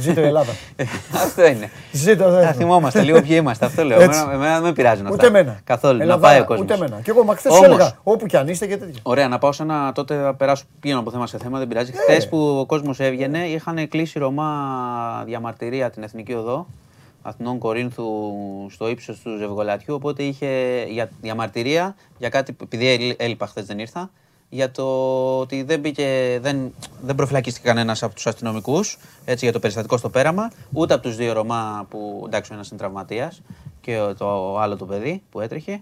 Ζήτω 0.00 0.20
η 0.20 0.24
Ελλάδα. 0.24 0.52
Αυτό 1.24 1.46
είναι. 1.46 1.70
Ζήτω. 1.92 2.24
Θα 2.24 2.30
δεν- 2.30 2.52
θυμόμαστε 2.54 3.02
λίγο 3.02 3.20
ποιοι 3.20 3.36
είμαστε. 3.40 3.64
Αυτό 3.66 3.84
λέω. 3.84 4.00
Έτσι. 4.00 4.18
Εμένα, 4.20 4.32
εμένα 4.34 4.54
δεν 4.54 4.62
με 4.62 4.72
πειράζουν 4.72 5.06
αυτά. 5.06 5.16
Ούτε 5.16 5.26
εμένα. 5.26 5.60
Καθόλου. 5.64 6.00
Ελλάδα, 6.00 6.20
να 6.20 6.28
πάει 6.28 6.40
ο 6.40 6.44
κόσμος. 6.44 6.64
Ούτε 6.64 6.74
εμένα. 6.74 7.00
Και 7.02 7.10
εγώ, 7.10 7.24
μα 7.24 7.34
χθες 7.34 7.52
σου 7.52 7.58
Όμως- 7.58 7.74
έλεγα 7.74 7.92
όπου 8.02 8.26
κι 8.26 8.36
αν 8.36 8.48
είστε 8.48 8.66
και 8.66 8.76
τέτοια. 8.76 9.00
Ωραία, 9.02 9.28
να 9.28 9.38
πάω 9.38 9.52
σε 9.52 9.62
ένα. 9.62 9.92
Τότε 9.94 10.14
θα 10.22 10.34
περάσω 10.34 10.64
πήγαινε 10.80 11.00
από 11.00 11.10
θέμα 11.10 11.26
σε 11.26 11.38
θέμα, 11.38 11.58
δεν 11.58 11.68
πειράζει. 11.68 11.90
Ναι. 11.92 11.98
Χθες 11.98 12.28
που 12.28 12.58
ο 12.60 12.66
κόσμος 12.66 13.00
έβγαινε, 13.00 13.38
είχαν 13.38 13.88
κλείσει 13.88 14.18
Ρωμά 14.18 15.22
διαμαρτυρία 15.26 15.90
την 15.90 16.02
Εθνική 16.02 16.32
Οδό 16.34 16.66
Αθηνών 17.26 17.58
Κορίνθου 17.58 18.04
στο 18.70 18.88
ύψος 18.88 19.20
του 19.20 19.36
Ζευγολατιού. 19.38 19.94
Οπότε 19.94 20.22
είχε 20.22 20.82
για 20.90 21.10
διαμαρτυρία 21.20 21.94
για 22.18 22.28
κάτι, 22.28 22.52
που- 22.52 22.64
επειδή 22.64 22.88
έλ- 22.88 23.14
έλειπα 23.22 23.46
χθες 23.46 23.64
δεν 23.66 23.78
ήρθα, 23.78 24.10
για 24.48 24.70
το 24.70 24.84
ότι 25.38 25.62
δεν, 25.62 25.80
μπήκε, 25.80 26.38
δεν, 26.42 26.74
δεν 27.02 27.14
προφυλακίστηκε 27.14 27.66
κανένας 27.66 28.02
από 28.02 28.14
τους 28.14 28.26
αστυνομικούς 28.26 28.98
για 29.40 29.52
το 29.52 29.58
περιστατικό 29.58 29.96
στο 29.96 30.08
πέραμα, 30.10 30.50
ούτε 30.72 30.94
από 30.94 31.02
τους 31.02 31.16
δύο 31.16 31.32
Ρωμά 31.32 31.86
που 31.90 32.22
εντάξει, 32.26 32.52
ο 32.52 32.54
ένας 32.54 32.68
είναι 32.68 32.78
τραυματίας 32.78 33.42
και 33.80 33.98
ο- 33.98 34.14
το 34.14 34.58
άλλο 34.58 34.76
το 34.76 34.84
παιδί 34.84 35.22
που 35.30 35.40
έτρεχε. 35.40 35.80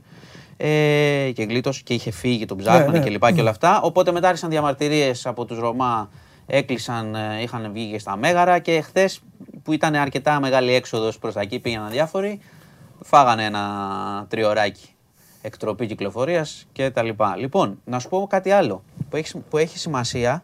Ε, 0.56 1.31
και 1.35 1.43
γλίτωσε 1.43 1.81
και 1.85 1.94
είχε 1.94 2.10
φύγει, 2.10 2.44
τον 2.44 2.56
ψάχνανε 2.56 2.98
ναι. 2.98 3.05
και 3.05 3.10
λοιπά 3.10 3.32
και 3.32 3.40
όλα 3.40 3.51
αυτά. 3.51 3.81
Οπότε 3.82 4.12
μετά 4.12 4.28
άρχισαν 4.28 4.51
διαμαρτυρίες 4.51 5.27
από 5.27 5.44
τους 5.44 5.59
Ρωμά, 5.59 6.10
έκλεισαν, 6.47 7.14
ε, 7.14 7.43
είχαν 7.43 7.70
βγει 7.73 7.90
και 7.90 7.98
στα 7.98 8.16
Μέγαρα 8.16 8.59
και 8.59 8.81
χθες 8.81 9.20
που 9.62 9.72
ήταν 9.72 9.94
αρκετά 9.94 10.40
μεγάλη 10.40 10.74
έξοδος 10.74 11.18
προς 11.18 11.34
τα 11.34 11.40
εκεί, 11.40 11.59
πήγαιναν 11.59 11.90
διάφοροι, 11.90 12.40
φάγανε 13.01 13.44
ένα 13.44 13.60
τριωράκι 14.28 14.89
εκτροπή 15.43 15.86
κυκλοφορίας 15.86 16.66
και 16.72 16.90
τα 16.90 17.02
λοιπά. 17.02 17.36
Λοιπόν, 17.36 17.78
να 17.84 17.98
σου 17.98 18.09
πω 18.09 18.26
κάτι 18.30 18.51
άλλο 18.51 18.82
που 19.10 19.16
έχει, 19.16 19.39
που 19.51 19.59
έχει 19.59 19.78
σημασία. 19.78 20.43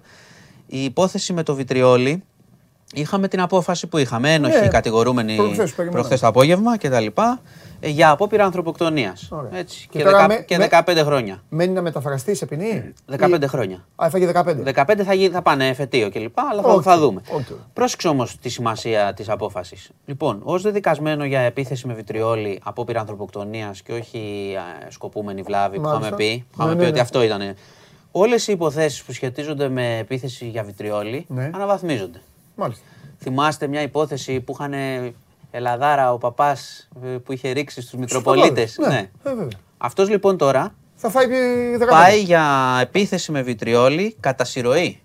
Η 0.66 0.84
υπόθεση 0.84 1.32
με 1.32 1.42
το 1.42 1.54
βιτριόλι, 1.54 2.22
είχαμε 2.94 3.28
την 3.28 3.40
απόφαση 3.40 3.86
που 3.86 3.98
είχαμε. 3.98 4.34
Ένοχοι 4.34 4.60
Ναι, 4.60 4.68
κατηγορούμενοι 4.68 5.36
προχθές 5.36 5.56
περιμέναμε. 5.56 5.90
προχθές 5.90 6.20
το 6.20 6.26
απόγευμα 6.26 6.76
και 6.76 6.88
τα 6.88 7.00
λοιπά, 7.00 7.40
ε, 7.42 7.48
για 7.80 8.10
απόπειρα 8.10 8.44
ανθρωποκτονίας. 8.44 9.28
Ωραία. 9.30 9.56
Έτσι, 9.58 9.88
Και 9.90 9.98
και, 9.98 10.04
τώρα 10.04 10.16
δεκα- 10.20 10.38
με- 10.38 10.44
και 10.44 10.56
με- 10.56 10.68
15 10.68 11.02
χρόνια. 11.04 11.42
Μένει 11.48 11.72
να 11.72 11.82
μεταφραστεί 11.82 12.34
σε 12.34 12.46
ποινή; 12.46 12.92
15 13.06 13.42
Ή- 13.42 13.46
χρόνια. 13.48 13.84
Α, 13.96 14.06
έφαγε 14.06 14.26
15. 14.26 14.62
15 14.62 15.02
θα, 15.04 15.14
γι- 15.14 15.28
θα 15.28 15.42
πάνε 15.42 15.68
εφετείο 15.68 16.10
κλπ. 16.10 16.38
Αλλά 16.50 16.62
θα, 16.62 16.68
Οκ, 16.72 16.80
θα 16.84 16.98
δούμε. 16.98 17.20
οκ. 17.32 17.46
Πρόσεξε 17.72 18.08
όμως 18.08 18.36
τη 18.38 18.48
σημασία 18.48 19.14
της 19.14 19.28
απόφασης. 19.28 19.90
Λοιπόν, 20.06 20.40
ως 20.44 20.62
δεδικασμένο 20.62 21.24
για 21.24 21.40
επίθεση 21.40 21.86
με 21.86 21.94
βιτριόλι, 21.94 22.60
απόπειρα 22.64 23.00
ανθρωποκτονίας 23.00 23.82
και 23.82 23.92
όχι 23.92 24.54
α, 24.58 24.90
σκοπούμενη 24.90 25.42
βλάβη 25.42 25.76
που 25.76 25.82
Μάλιστα. 25.82 26.06
είχαμε 26.06 26.16
πει. 26.16 26.44
που 26.50 26.62
Ναι, 26.62 26.64
Είχαμε 26.64 26.70
ναι, 26.72 26.78
πει 26.78 26.84
ότι 26.84 26.94
ναι. 26.94 27.00
αυτό 27.00 27.22
ήταν. 27.22 27.54
Όλες 28.12 28.46
οι 28.48 28.52
υποθέσεις 28.52 29.02
που 29.02 29.12
σχετίζονται 29.12 29.68
με 29.68 29.98
επίθεση 29.98 30.46
για 30.48 30.62
βιτριόλι 30.62 31.24
Ναι. 31.28 31.50
αναβαθμίζονται. 31.54 32.20
Μάλιστα. 32.54 32.84
Θυμάστε 33.18 33.66
μια 33.66 33.82
υπόθεση 33.82 34.40
που 34.40 34.52
είχαν 34.58 34.72
Ελαδάρα 35.58 36.12
ο 36.12 36.18
παπάς 36.18 36.88
που 37.24 37.32
είχε 37.32 37.50
ρίξει 37.50 37.80
στους 37.80 37.98
Μητροπολίτες. 38.00 38.76
Ναι, 38.78 38.86
Ναι. 38.88 38.96
ε, 38.98 39.08
βέβαια. 39.22 39.48
Αυτός 39.78 40.08
λοιπόν 40.08 40.36
τώρα 40.36 40.74
Θα 40.94 41.10
φάει 41.10 41.26
15. 41.78 41.86
πάει 41.90 42.20
για 42.22 42.44
επίθεση 42.82 43.32
με 43.32 43.42
βιτριόλι 43.42 44.16
κατά 44.20 44.44
συρροή. 44.44 45.00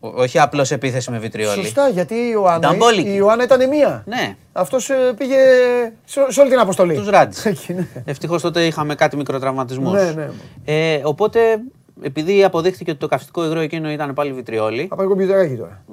Ό- 0.00 0.08
όχι 0.16 0.38
απλώς 0.38 0.70
επίθεση 0.70 1.10
με 1.10 1.18
βιτριόλι. 1.18 1.62
Σωστά, 1.62 1.88
γιατί 1.88 2.14
η 2.14 2.28
Ιωάννα, 2.32 2.68
Νταμπόλικη. 2.70 3.08
η 3.08 3.14
Ιωάννα 3.16 3.44
ήταν 3.44 3.68
μία. 3.68 4.02
Ναι, 4.06 4.36
Αυτός 4.52 4.90
πήγε 5.16 5.36
σε, 6.04 6.20
σε 6.28 6.40
όλη 6.40 6.50
την 6.50 6.58
αποστολή. 6.58 6.94
τους 6.94 7.08
ράντισε. 7.08 7.48
Εκεί, 7.48 7.72
ναι. 7.74 7.86
Ευτυχώς 8.04 8.42
τότε 8.42 8.66
είχαμε 8.66 8.94
κάτι 8.94 9.16
μικροτραυματισμούς. 9.16 9.92
Ναι, 9.92 10.10
ναι. 10.10 10.28
Ε, 10.64 11.00
οπότε, 11.04 11.40
επειδή 12.02 12.44
αποδείχθηκε 12.44 12.90
ότι 12.90 13.00
το 13.00 13.06
καυστικό 13.06 13.44
υγρό 13.44 13.60
εκείνο 13.60 13.90
ήταν 13.90 14.14
πάλι 14.14 14.32
βιτριόλι, 14.32 14.86
Θα 14.90 14.96
πάει 14.96 15.06
κομπιουτεράκι 15.06 15.54
τώρα. 15.54 15.84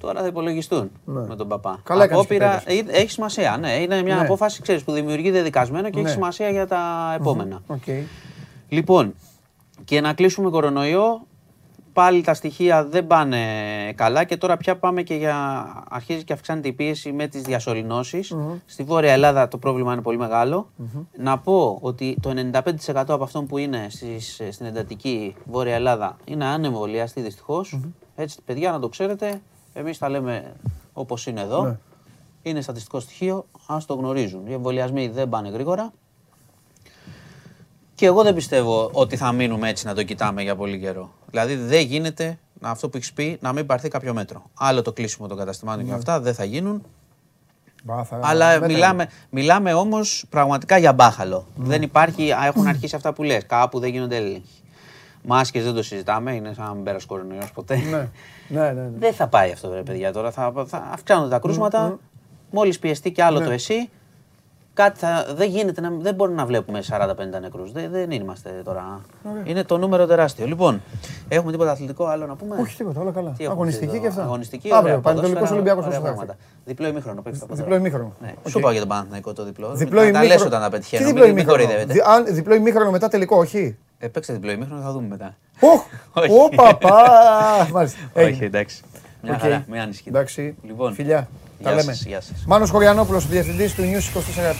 Τώρα 0.00 0.20
θα 0.20 0.26
υπολογιστούν 0.26 0.90
Ναι. 1.04 1.20
με 1.26 1.36
τον 1.36 1.48
παπά. 1.48 1.80
Καλά 1.82 2.04
έκανες 2.04 2.26
και 2.26 2.34
Απόπειρα, 2.36 2.62
πέτρες. 2.64 2.94
ε, 2.96 3.00
έχει 3.00 3.10
σημασία. 3.10 3.56
Ναι, 3.60 3.72
είναι 3.72 4.02
μια 4.02 4.14
Ναι. 4.14 4.20
απόφαση 4.20 4.62
ξέρεις, 4.62 4.84
που 4.84 4.92
δημιουργεί 4.92 5.30
δεδικασμένο 5.30 5.90
και 5.90 5.96
Ναι. 5.96 6.02
έχει 6.02 6.12
σημασία 6.12 6.50
για 6.50 6.66
τα 6.66 7.12
επόμενα. 7.20 7.62
Οκ. 7.66 7.82
Λοιπόν, 8.68 9.14
και 9.84 10.00
να 10.00 10.12
κλείσουμε 10.12 10.50
κορονοϊό, 10.50 11.26
πάλι 11.92 12.22
τα 12.22 12.34
στοιχεία 12.34 12.84
δεν 12.84 13.06
πάνε 13.06 13.38
καλά 13.94 14.24
και 14.24 14.36
τώρα 14.36 14.56
πια 14.56 14.76
πάμε 14.76 15.02
και 15.02 15.14
για... 15.14 15.66
αρχίζει 15.90 16.24
και 16.24 16.32
αυξάνεται 16.32 16.68
η 16.68 16.72
πίεση 16.72 17.12
με 17.12 17.26
τις 17.26 17.42
διασωληνωσεις 17.42 18.34
Στη 18.66 18.82
Βόρεια 18.82 19.12
Ελλάδα 19.12 19.48
το 19.48 19.58
πρόβλημα 19.58 19.92
είναι 19.92 20.02
πολύ 20.02 20.18
μεγάλο. 20.18 20.70
Να 21.18 21.38
πω 21.38 21.78
ότι 21.80 22.16
το 22.22 22.32
95% 22.52 22.60
από 23.08 23.22
αυτών 23.24 23.46
που 23.46 23.58
είναι 23.58 23.86
στις, 23.90 24.40
στην 24.50 24.66
εντατική 24.66 25.34
Βόρεια 25.44 25.74
Ελλάδα 25.74 26.16
είναι 26.24 26.44
ανεμβολιαστοί 26.44 27.20
δυστυχώς. 27.20 27.78
Έτσι, 28.16 28.38
παιδιά, 28.44 28.70
να 28.70 28.78
το 28.80 28.88
ξέρετε, 28.88 29.40
εμείς 29.78 29.98
τα 29.98 30.08
λέμε 30.08 30.52
όπως 30.92 31.26
είναι 31.26 31.40
εδώ. 31.40 31.62
Ναι. 31.64 31.76
Είναι 32.42 32.60
στατιστικό 32.60 33.00
στοιχείο, 33.00 33.46
ας 33.66 33.84
το 33.86 33.94
γνωρίζουν. 33.94 34.46
Οι 34.46 34.52
εμβολιασμοί 34.52 35.08
δεν 35.08 35.28
πάνε 35.28 35.48
γρήγορα. 35.48 35.92
Και 37.94 38.06
εγώ 38.06 38.22
δεν 38.22 38.34
πιστεύω 38.34 38.90
ότι 38.92 39.16
θα 39.16 39.32
μείνουμε 39.32 39.68
έτσι 39.68 39.86
να 39.86 39.94
το 39.94 40.02
κοιτάμε 40.02 40.42
για 40.42 40.56
πολύ 40.56 40.78
καιρό. 40.80 41.10
Δηλαδή 41.30 41.54
δεν 41.56 41.80
γίνεται 41.86 42.38
αυτό 42.60 42.88
που 42.88 42.96
έχεις 42.96 43.12
πει 43.12 43.38
να 43.40 43.52
μην 43.52 43.66
πάρθει 43.66 43.88
κάποιο 43.88 44.14
μέτρο. 44.14 44.42
Άλλο 44.54 44.82
το 44.82 44.92
κλείσιμο 44.92 45.26
των 45.28 45.36
καταστημάτων 45.38 45.82
Ναι. 45.84 45.88
και 45.88 45.94
αυτά 45.96 46.20
δεν 46.20 46.34
θα 46.34 46.44
γίνουν. 46.44 46.82
Μπα, 47.84 48.04
θα- 48.04 48.20
Αλλά 48.22 48.58
δεν 48.58 48.70
μιλάμε, 48.70 49.08
μιλάμε 49.30 49.72
όμως 49.72 50.24
πραγματικά 50.28 50.78
για 50.78 50.92
μπάχαλο. 50.92 51.46
Δεν 51.56 51.82
υπάρχει, 51.82 52.32
α, 52.32 52.44
έχουν 52.46 52.66
αρχίσει 52.66 52.96
αυτά 52.96 53.12
που 53.12 53.22
λες. 53.22 53.46
Κάπου 53.46 53.78
δεν 53.78 53.90
γίνονται 53.90 54.16
έλεγχοι. 54.16 54.62
Μάσκες 55.28 55.64
δεν 55.64 55.74
το 55.74 55.82
συζητάμε, 55.82 56.34
είναι 56.34 56.52
σαν 56.52 56.66
να 56.66 56.74
μην 56.74 56.82
πέρασε 56.84 57.06
κορονοϊός 57.06 57.52
ποτέ. 57.52 57.76
είναι. 57.76 58.10
Ναι, 58.48 58.60
ναι, 58.60 58.66
ναι. 58.72 58.80
ναι. 58.80 58.90
Δεν 58.98 59.12
θα 59.12 59.26
πάει 59.28 59.50
αυτό, 59.50 59.74
ρε 59.74 59.82
παιδιά 59.82 60.12
τώρα. 60.12 60.30
Θα, 60.30 60.52
θα 60.66 60.88
αυξάνονται 60.92 61.28
τα 61.30 61.38
κρούσματα. 61.38 61.98
Μόλις 62.50 62.78
πιεστεί 62.78 63.10
κι 63.12 63.20
άλλο 63.22 63.38
Ναι. 63.38 63.44
το 63.44 63.50
εσύ, 63.50 63.90
Κάτι 64.74 64.98
θα, 64.98 65.26
δεν 65.34 65.48
γίνεται, 65.50 65.80
να, 65.80 65.90
δεν 65.90 66.14
μπορούμε 66.14 66.36
να 66.36 66.46
βλέπουμε 66.46 66.82
40-50 66.90 67.14
νεκρούς. 67.40 67.72
Δεν, 67.72 67.90
δεν 67.90 68.10
είμαστε 68.10 68.50
τώρα. 68.64 69.00
Είναι 69.44 69.64
το 69.64 69.78
νούμερο 69.78 70.06
τεράστιο. 70.06 70.46
Λοιπόν, 70.46 70.82
έχουμε 71.28 71.52
τίποτα 71.52 71.70
αθλητικό 71.70 72.06
άλλο 72.06 72.26
να 72.26 72.34
πούμε; 72.36 72.56
Όχι 72.60 72.76
τίποτα, 72.76 73.00
όλα 73.00 73.10
καλά. 73.10 73.30
Τι 73.30 73.34
έχουμε 73.44 73.52
Αγωνιστική 73.52 73.92
εδώ, 73.92 74.00
και 74.00 74.06
αυτά. 74.06 74.22
Αγωνιστική, 74.22 74.68
Αύριο, 74.72 74.82
ωραία, 74.82 74.98
Πανετολικός 75.00 75.48
ποδόσφαιρα, 75.48 75.60
Ολυμπιακός 75.60 75.86
ωραία 75.86 75.98
πώς 76.00 76.04
θα 76.08 76.12
έρθει. 76.14 76.26
πράγματα. 76.26 76.46
Διπλό 76.64 76.86
ημίχρονο, 76.86 77.22
παίξτε 77.22 77.46
τα 77.46 77.54
Διπλό 77.54 77.64
ποδόσφαιρα. 77.74 77.88
ημίχρονο. 77.88 78.12
Ναι. 78.22 78.34
Οκ. 78.42 78.48
Σου 78.48 78.60
πάω 78.60 78.70
για 78.70 78.80
τον 78.80 78.88
Παναθηναϊκό 78.88 79.32
το 79.32 79.44
διπλό. 79.44 79.74
Διπλό 79.74 80.00
τα, 80.00 80.02
τα 80.02 80.08
ημίχρονο. 80.08 80.28
λες 80.34 80.44
όταν 80.46 80.60
τα 80.60 80.66
Τι 80.66 80.72
πετυχαίνω. 80.72 81.06
διπλό 81.06 81.24
Μην, 81.24 81.34
μην 81.34 81.38
ημίχρονο. 81.44 81.62
κοροϊδεύετε. 81.62 81.92
Δι- 81.92 82.02
αν- 82.14 82.34
Διπλό 82.34 82.54
ημίχρονο 82.54 82.90
μετά 82.90 83.08
τελικό, 83.08 83.36
όχι. 83.36 83.76
Ε, 83.98 84.08
παίξτε 84.08 84.32
διπλό 84.32 84.50
ημίχρονο, 84.50 84.82
θα 84.82 84.92
δούμε 84.92 85.06
μετά. 85.08 85.36
Οχ, 85.60 85.82
Όχι. 86.22 86.30
Ω, 86.32 86.48
παπά. 86.48 87.68
Μάλιστα. 87.72 87.98
Όχι, 88.12 88.26
Έγινε. 88.26 88.44
εντάξει. 88.46 88.82
Μια 89.22 89.32
Οκ. 89.34 89.38
χαρά, 89.40 89.64
μην 89.68 89.80
ανησυχείτε. 89.80 90.18
Εντάξει. 90.18 90.54
Λοιπόν, 90.62 90.94
Φιλιά. 90.94 91.28
Τα 91.62 91.70
Γεια 91.70 91.70
λέμε. 91.80 91.92
σας, 91.92 92.04
γεια 92.04 92.20
σας. 92.20 92.44
Μάνος 92.46 92.70
Χωριανόπουλος, 92.70 93.26
διευθυντής 93.28 93.74
του 93.74 93.82
News 93.82 94.02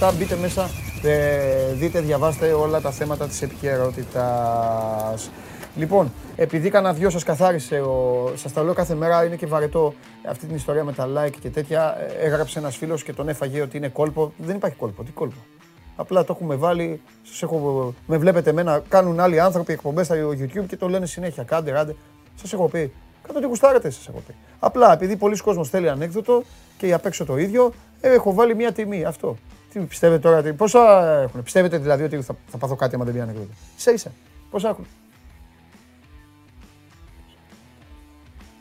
24. 0.08 0.12
Μπείτε 0.18 0.36
μέσα, 0.36 0.68
ε, 1.02 1.72
δείτε, 1.72 2.00
διαβάστε 2.00 2.52
όλα 2.52 2.80
τα 2.80 2.90
θέματα 2.90 3.26
της 3.26 3.42
επικαιρότητας. 3.42 5.30
Λοιπόν, 5.76 6.12
επειδή 6.36 6.70
κανένα 6.70 6.94
δυο 6.94 7.10
σας 7.10 7.22
καθάρισε, 7.22 7.80
ο, 7.80 8.32
σας 8.36 8.52
τα 8.52 8.62
λέω 8.62 8.72
κάθε 8.72 8.94
μέρα, 8.94 9.24
είναι 9.24 9.36
και 9.36 9.46
βαρετό 9.46 9.94
αυτή 10.28 10.46
την 10.46 10.56
ιστορία 10.56 10.84
με 10.84 10.92
τα 10.92 11.08
like 11.16 11.34
και 11.40 11.48
τέτοια. 11.48 11.96
Ε, 12.20 12.26
Έγραψε 12.26 12.58
ένας 12.58 12.76
φίλος 12.76 13.02
και 13.02 13.12
τον 13.12 13.28
έφαγε 13.28 13.60
ότι 13.62 13.76
είναι 13.76 13.88
κόλπο. 13.88 14.32
Δεν 14.36 14.56
υπάρχει 14.56 14.76
κόλπο, 14.76 15.02
τι 15.04 15.10
κόλπο; 15.10 15.36
Απλά 15.96 16.24
το 16.24 16.32
έχουμε 16.32 16.54
βάλει, 16.54 17.00
σας 17.22 17.42
έχω, 17.42 17.94
με 18.06 18.16
βλέπετε 18.18 18.50
εμένα, 18.50 18.82
κάνουν 18.88 19.20
άλλοι 19.20 19.40
άνθρωποι 19.40 19.72
εκπομπές 19.72 20.06
στα 20.06 20.14
YouTube 20.16 20.66
και 20.66 20.76
το 20.76 20.88
λένε 20.88 21.06
συνέχεια, 21.06 21.42
κάντε, 21.42 21.70
ράντε. 21.70 21.94
Σας 22.34 22.52
έχω 22.52 22.68
πει, 22.68 22.92
κάτω 23.22 23.38
ότι 23.38 23.46
γουστάρετε, 23.46 23.90
σας 23.90 24.08
έχω 24.08 24.22
πει. 24.26 24.34
Απλά 24.58 24.92
επειδή 24.92 25.16
πολλοί 25.16 25.36
κόσμος 25.36 25.68
θέλει 25.68 25.88
ανέκδοτο 25.88 26.42
και 26.78 26.92
απ' 26.92 27.06
έξω 27.06 27.24
το 27.24 27.36
ίδιο, 27.36 27.72
ε, 28.00 28.12
έχω 28.12 28.34
βάλει 28.34 28.54
μια 28.54 28.72
τιμή, 28.72 29.04
αυτό. 29.04 29.36
Τι 29.72 29.78
πιστεύετε 29.80 30.20
τώρα, 30.20 30.42
τι- 30.42 30.52
πόσα 30.52 31.06
έχουν, 31.22 31.42
πιστεύετε 31.42 31.78
δηλαδή 31.78 32.02
ότι 32.04 32.22
θα, 32.22 32.36
θα 32.46 32.58
πάθω 32.58 32.76
κάτι 32.76 32.94
άμα 32.94 33.04
δεν 33.04 33.14
πει 33.14 33.20
ανέκδοτο; 33.20 33.48
Ίσα 33.76 33.92
ίσα, 33.92 34.10
πόσα 34.50 34.68
έχουν. 34.68 34.86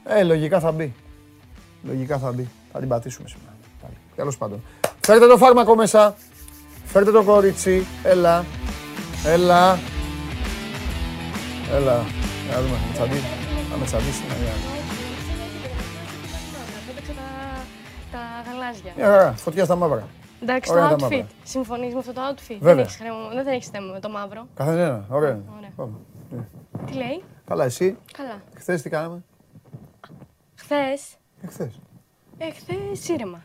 Ε, 0.07 0.23
λογικά 0.23 0.59
θα 0.59 0.71
μπει. 0.71 0.93
Λογικά 1.83 2.17
θα 2.17 2.31
μπει. 2.31 2.47
Θα 2.71 2.79
την 2.79 2.87
πατήσουμε 2.87 3.27
σήμερα. 3.27 3.53
Πάλι. 3.81 3.93
Τέλος 4.15 4.37
πάντων. 4.37 4.61
Φέρτε 5.05 5.27
το 5.27 5.37
φάρμακο 5.37 5.75
μέσα. 5.75 6.15
Φέρτε 6.95 7.11
το 7.11 7.23
κορίτσι. 7.23 7.85
Έλα. 8.03 8.45
Έλα. 9.25 9.77
Έλα. 11.73 11.95
Να 12.51 12.61
δούμε. 12.61 12.75
Θα 12.75 12.87
με 12.87 12.93
τσαντήσει. 12.93 13.23
Θα 13.71 13.77
με 13.77 13.85
τσαντήσει. 13.85 14.23
να 14.27 14.33
δει. 14.35 14.45
Πέταξε 16.87 17.11
τα, 17.11 17.61
τα 18.11 18.51
γαλάζια. 18.51 18.93
Μια 18.95 19.05
χαρά. 19.05 19.31
Φωτιά 19.33 19.65
στα 19.65 19.75
μαύρα. 19.75 20.07
Εντάξει, 20.41 20.71
Ωραία 20.71 20.83
το 20.89 20.95
τα 20.95 20.95
outfit. 21.07 21.11
μαύρα. 21.11 21.27
Συμφωνείς 21.43 21.93
με 21.93 21.99
αυτό 21.99 22.13
το 22.13 22.21
outfit; 22.29 22.57
Βέβαια. 22.59 22.73
Δεν 22.75 22.79
έχεις, 22.83 22.95
χρέο- 22.95 23.29
δεν 23.43 23.47
έχεις 23.47 23.67
θέμα 23.67 23.91
με 23.93 23.99
το 23.99 24.09
μαύρο. 24.09 24.47
Καθένα. 24.53 25.05
Ωραία. 25.09 25.39
Ωραία. 25.57 25.71
Πάμε. 25.75 25.93
Τι 26.85 26.93
λέει; 26.93 27.23
Καλά, 27.45 27.63
εσύ; 27.63 27.97
Καλά. 28.17 28.41
Χθες 28.55 28.81
τι 28.81 28.89
κάναμε; 28.89 29.23
Χθες, 30.55 31.01
Εχθές. 31.43 31.79
εχθές 32.37 33.07
ήρεμα. 33.09 33.43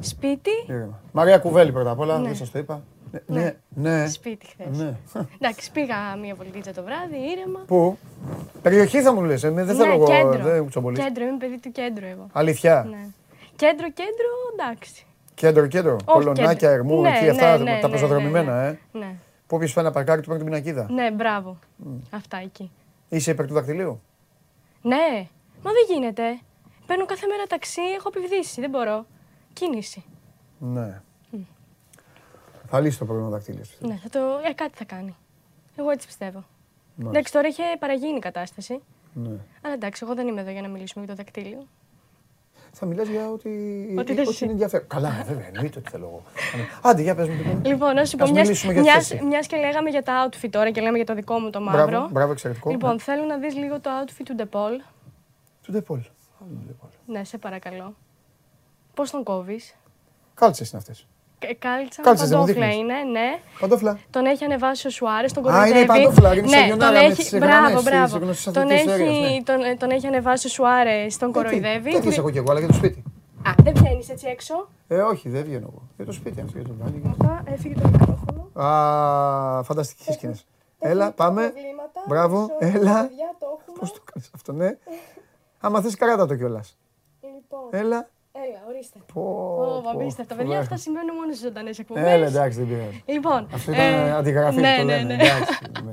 Σπίτι, 0.00 0.50
Ήρεμα. 0.66 1.00
Μαρία 1.12 1.38
Κουβέλη 1.38 1.72
πρώτα 1.72 1.90
απ' 1.90 1.98
όλα. 1.98 2.18
Ναι. 2.18 2.26
Δεν 2.26 2.36
σας 2.36 2.50
το 2.50 2.58
είπα. 2.58 2.82
Ναι. 3.26 3.42
Ναι. 3.74 3.90
ναι. 3.98 4.08
σπίτι 4.08 4.46
χθες. 4.46 4.78
ναι. 4.78 4.96
Εντάξει, 5.38 5.70
πήγα 5.72 5.96
μία 6.22 6.34
βολτίτσα 6.34 6.72
το 6.72 6.82
βράδυ, 6.82 7.16
ήρεμα. 7.30 7.60
Πού; 7.66 7.98
Περιοχή 8.62 9.02
θα 9.02 9.12
μου 9.14 9.22
λες. 9.22 9.44
ε, 9.44 9.50
Δεν 9.50 9.66
θέλω 9.66 9.84
ναι, 9.86 9.94
εγώ. 9.94 10.04
κέντρο. 10.06 10.50
Δεν 10.50 10.62
κουτσομπολείς. 10.62 11.04
Κέντρο, 11.04 11.24
είμαι 11.24 11.36
παιδί 11.36 11.58
του 11.58 11.72
κέντρου 11.72 12.06
εγώ. 12.06 12.26
Αλήθεια; 12.32 12.86
Ναι. 12.90 13.06
Κέντρο, 13.56 13.90
κέντρο, 13.90 14.28
εντάξει. 14.52 15.06
Κέντρο, 15.34 15.66
κέντρο. 15.66 15.92
Όχι 15.92 16.04
Κολονάκια, 16.04 16.54
κέντρο. 16.54 16.74
Ερμού, 16.74 17.00
Ναι, 17.00 17.08
εκεί 17.08 17.24
ναι, 17.24 17.30
αυτά 17.30 17.58
ναι, 17.58 17.78
τα 17.80 17.86
ναι, 17.86 17.92
πεζοδρομημένα, 17.92 18.60
ναι, 18.62 18.68
ε. 18.68 18.78
Ναι, 18.92 19.14
Που 19.46 19.56
όποιος 19.56 19.72
φάει 19.72 19.84
ένα 19.84 19.92
παρκάρι 19.92 20.20
του 20.20 20.28
παίρνει 20.28 20.42
την 20.42 20.52
πινακίδα; 20.52 20.86
ναι, 20.90 21.10
μπράβο. 21.10 21.58
Αυτά 22.10 22.36
εκεί. 22.42 22.70
Είσαι 23.08 23.30
υπέρ 23.30 23.46
του 23.46 23.54
δακτυλίου; 23.54 24.00
Ναι, 24.82 25.26
μα 25.62 25.70
δεν 25.72 25.96
γίνεται. 25.96 26.22
Παίρνω 26.86 27.06
κάθε 27.06 27.26
μέρα 27.26 27.42
ταξί, 27.48 27.80
έχω 27.96 28.10
επιβδίσει, 28.14 28.60
δεν 28.60 28.70
μπορώ. 28.70 29.06
Κίνηση. 29.52 30.04
Ναι. 30.58 31.00
Θα 32.72 32.80
λύσει 32.80 32.98
το 32.98 33.04
πρόβλημα 33.04 33.28
δακτυλίου. 33.30 33.62
Ναι, 33.78 33.98
θα 34.02 34.08
το... 34.08 34.18
ε, 34.48 34.52
κάτι 34.52 34.76
θα 34.76 34.84
κάνει. 34.84 35.16
Εγώ 35.76 35.90
έτσι 35.90 36.06
πιστεύω. 36.06 36.44
Εντάξει, 37.00 37.32
τώρα 37.32 37.48
είχε 37.48 37.62
παραγίνει 37.78 38.16
η 38.16 38.18
κατάσταση. 38.18 38.80
Ναι. 39.14 39.36
Αλλά 39.62 39.74
εντάξει, 39.74 40.02
εγώ 40.04 40.14
δεν 40.14 40.26
είμαι 40.28 40.40
εδώ 40.40 40.50
για 40.50 40.62
να 40.62 40.68
μιλήσουμε 40.68 41.04
για 41.04 41.14
το 41.14 41.22
δακτύλιο. 41.22 41.66
Θα 42.72 42.86
μιλάς 42.86 43.08
για 43.08 43.30
ό,τι, 43.30 43.48
Ό,τι 43.98 44.14
θες 44.14 44.18
ό,τι 44.26 44.28
εσύ. 44.30 44.44
είναι 44.44 44.52
ενδιαφέρον. 44.52 44.86
Καλά, 44.86 45.24
βέβαια, 45.26 45.46
εννοείται 45.46 45.78
ότι 45.78 45.90
θέλω 45.90 46.04
εγώ. 46.06 46.22
Άντε, 46.82 47.02
για 47.02 47.14
πες 47.14 47.28
μου 47.28 47.34
λοιπόν. 47.34 47.64
Λοιπόν, 47.64 47.94
να 47.94 48.04
σου 48.04 48.16
πω, 48.16 48.24
Ας 48.24 48.30
μιας, 48.30 48.46
μιλήσουμε 48.46 48.72
για 48.72 48.82
τη 48.82 48.88
μιας, 48.88 49.06
θέση. 49.08 49.24
μιας 49.24 49.46
και 49.46 49.56
λέγαμε 49.56 49.90
για 49.90 50.02
τα 50.02 50.28
outfit 50.28 50.48
τώρα 50.50 50.70
και 50.70 50.80
λέμε 50.80 50.96
για 50.96 51.06
το 51.06 51.14
δικό 51.14 51.38
μου 51.38 51.50
το 51.50 51.60
Μπράβο, 51.60 51.78
μαύρο. 51.78 52.08
μπράβο, 52.12 52.32
εξαιρετικό. 52.32 52.70
Λοιπόν, 52.70 52.92
Ναι. 52.92 52.98
θέλω 52.98 53.24
να 53.24 53.38
δεις 53.38 53.54
λίγο 53.56 53.80
το 53.80 53.90
outfit 54.04 54.22
του 54.24 54.34
Ντεπόλ. 54.34 54.80
Του 55.62 55.72
Ντεπόλ. 55.72 56.00
Ναι, 57.06 57.24
σε 57.24 57.38
παρακαλώ. 57.38 57.94
Πώς 58.94 59.10
τον 59.10 59.22
κόβεις; 59.24 59.74
Κάλτσες 60.34 60.70
είναι 60.70 60.78
αυτές. 60.80 61.06
Κα- 61.38 61.54
Κάλτσα, 61.58 62.02
Κάλτσες, 62.02 62.28
δεν 62.28 62.38
μου 62.38 62.44
παντόφλα 62.44 62.66
δείχνεις. 62.68 62.82
είναι, 62.82 62.94
ναι. 63.20 63.38
Παντόφλα. 63.60 63.98
Τον 64.10 64.24
έχει 64.26 64.44
ανεβάσει 64.44 64.86
ο 64.86 64.90
Σουάρες, 64.90 65.32
τον 65.32 65.48
Α, 65.48 65.66
είναι 65.66 65.78
η 65.78 65.86
κοροϊδεύει. 65.86 65.86
παντόφλα, 65.86 66.32
είναι 66.32 66.40
ναι, 66.46 66.48
σαγιονάρα 66.56 66.92
τον 66.92 67.00
με 67.02 67.06
έχει, 67.12 67.22
τις 67.22 67.30
μπράβο, 67.38 67.50
γραμμές, 67.66 67.82
μπράβο. 67.82 68.04
τις 68.16 68.24
γνωστές 68.24 68.52
Τον 68.52 68.62
αθλητικές 68.62 68.92
έχει, 68.98 69.02
έργας, 69.02 69.30
ναι. 69.32 69.42
τον, 69.42 69.78
τον 69.78 69.90
έχει 69.90 70.06
ανεβάσει 70.06 70.46
ο 70.46 70.50
Σουάρες, 70.50 71.16
τον 71.16 71.32
κοροϊδεύει. 71.32 71.92
Τέτοιες 71.92 72.18
έχω 72.18 72.30
και 72.30 72.38
εγώ, 72.38 72.50
αλλά 72.50 72.58
για 72.58 72.68
το 72.68 72.74
σπίτι. 72.74 73.02
Α, 73.48 73.50
δεν 73.62 73.74
βγαίνεις 73.74 74.08
έτσι 74.08 74.26
έξω; 74.28 74.68
Ε, 74.88 75.00
όχι, 75.00 75.28
δεν 75.28 75.44
βγαίνω 75.44 75.66
εγώ. 75.72 75.82
Για 75.96 76.04
το 76.06 76.12
σπίτι 76.12 76.40
αυτό, 76.40 76.58
για 76.58 76.66
το 76.68 76.74
μπάνι. 76.80 77.02
Αυτά, 77.10 77.42
έφυγε 77.46 77.74
το 77.74 77.88
μικρόφωνο. 77.88 78.64
Α, 78.66 79.62
φανταστικές 79.62 80.14
σκηνές. 80.14 80.46
Έλα, 80.78 81.12
πάμε. 81.12 81.42
Προβλήματα, 81.42 82.00
Μπράβο, 82.08 82.40
μισό, 82.40 82.56
έλα. 82.78 83.00
παιδιά, 83.06 83.34
το 83.38 83.46
έχουμε. 83.60 83.78
Πώς 83.80 83.92
το 83.92 84.00
κάνεις 84.12 84.30
αυτό, 84.34 84.52
ναι. 84.52 84.76
Άμα 85.60 85.80
θες 85.80 85.94
καράτα 85.94 86.26
το 86.26 86.34
κιόλας. 86.36 86.76
Λοιπόν, 87.20 87.60
Έλα. 87.70 88.08
Έλα, 88.32 88.60
ορίστε. 88.68 88.98
Πω, 89.14 89.20
Ω, 89.20 89.80
πω, 89.82 89.90
απίστευτα. 89.90 90.34
φοβερά. 90.34 90.48
Παιδιά, 90.48 90.58
αυτά 90.58 90.76
συμβαίνουν 90.76 91.14
μόνο 91.14 91.26
στις 91.32 91.40
ζωντανές 91.44 91.78
εκπομπές. 91.78 92.04
Έλα, 92.12 92.26
εντάξει, 92.26 92.58
δεν 92.58 92.68
πειράζει. 92.68 93.02
Λοιπόν, 93.06 93.48
Αυτό 93.54 93.72
ήταν 93.72 93.84
ε, 93.84 94.12
αντιγραφή 94.12 94.60
ναι, 94.60 94.72
που 94.74 94.78
το 94.80 94.84
ναι, 94.86 94.96
λένε. 94.96 95.14
ναι. 95.14 95.22
Εντάξει. 95.22 95.58
ναι. 95.84 95.92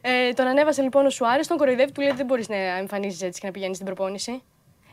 Ε, 0.00 0.32
τον 0.32 0.46
ανέβασε 0.46 0.82
λοιπόν 0.82 1.06
ο 1.06 1.10
Σουάρες, 1.10 1.46
τον 1.46 1.56
κοροϊδεύει, 1.56 1.92
του 1.92 2.00
λέει 2.00 2.12
δεν 2.12 2.26
μπορείς 2.26 2.48
να 2.48 2.56
εμφανίζεις 2.56 3.22
έτσι 3.22 3.40
και 3.40 3.46
να 3.46 3.52
πηγαίνεις 3.52 3.74
στην 3.76 3.86
προπόνηση. 3.88 4.42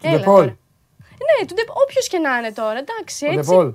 Του 0.01 0.09
Ντεπόλ. 0.09 0.23
τώρα. 0.23 0.45
Ναι, 0.45 1.45
του 1.47 1.53
Ντεπόλ. 1.53 1.75
Όποιος 1.83 2.07
και 2.07 2.17
να 2.19 2.37
είναι 2.37 2.51
τώρα, 2.51 2.77
εντάξει. 2.79 3.25
Ο 3.25 3.31
Έτσι. 3.31 3.49
Ντεπόλ. 3.49 3.73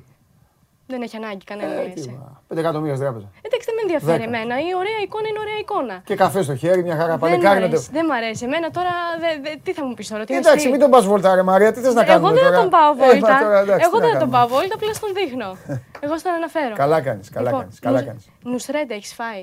Δεν 0.92 1.02
έχει 1.06 1.16
ανάγκη 1.22 1.44
κανένα 1.50 1.72
Ε, 1.80 1.82
λύση. 1.86 2.08
τι, 2.08 2.14
μα, 2.22 2.28
Πέντε 2.48 2.60
εκατομμύρια 2.64 2.94
στην 2.98 3.06
τράπεζα. 3.06 3.26
Εντάξει, 3.46 3.66
δεν 3.68 3.74
με 3.78 3.82
ενδιαφέρει 3.86 4.12
Δέκα. 4.22 4.24
εμένα. 4.30 4.54
Η 4.68 4.70
ωραία 4.82 4.98
εικόνα 5.06 5.26
είναι 5.30 5.40
ωραία 5.46 5.58
εικόνα. 5.64 5.96
Και 6.08 6.14
καφέ 6.22 6.40
στο 6.46 6.54
χέρι, 6.62 6.80
μια 6.88 6.96
χαρά 7.00 7.12
Δεν 7.16 7.16
μ' 7.16 7.24
παλικάρι. 7.24 7.60
να 7.60 7.66
το- 7.68 7.72
αρέσει, 7.76 7.88
δεν 7.96 8.04
μ' 8.10 8.14
αρέσει. 8.20 8.42
Εμένα 8.48 8.68
τώρα 8.76 8.92
δε- 9.22 9.38
δε- 9.44 9.56
τι 9.64 9.70
θα 9.76 9.82
μου 9.86 9.94
πεις 9.96 10.06
τώρα, 10.12 10.22
τι 10.24 10.30
είναι 10.32 10.40
Εντάξει, 10.44 10.58
στυλ; 10.60 10.70
μην 10.74 10.80
τον 10.84 10.90
πας 10.94 11.04
βόλτα, 11.10 11.28
ρε 11.38 11.44
Μαρία, 11.50 11.70
τι 11.74 11.80
θες 11.84 11.94
να 12.00 12.04
κάνουμε 12.04 12.28
Εγώ 12.28 12.36
δεν 12.36 12.44
τώρα; 12.44 12.56
θα 12.56 12.60
τον 12.62 12.70
πάω 12.76 12.90
Ε, 12.92 12.96
μα 13.00 13.04
βόλτα. 13.06 13.32
τώρα, 13.44 13.58
εντάξει, 13.64 13.84
Εγώ 13.88 13.96
τι 13.96 14.02
να 14.04 14.08
δεν 14.08 14.12
θα 14.16 14.22
τον 14.24 14.30
κάνουμε; 14.30 14.36
πάω 14.36 14.46
βόλτα, 14.54 14.74
απλά 14.78 14.92
στον 15.00 15.10
δείχνω. 15.18 15.48
Εγώ 16.04 16.14
στον 16.20 16.32
αναφέρω. 16.40 16.74
Καλά 16.82 16.98
κάνεις, 17.08 17.26
καλά 17.36 17.44
Λοιπόν, 17.48 17.60
κάνεις. 17.62 17.78
Καλά 17.86 17.96
νους- 17.98 18.06
κάνεις. 18.08 18.24
Νουσρέντε 18.52 18.94
έχεις 19.00 19.12
φάει; 19.18 19.42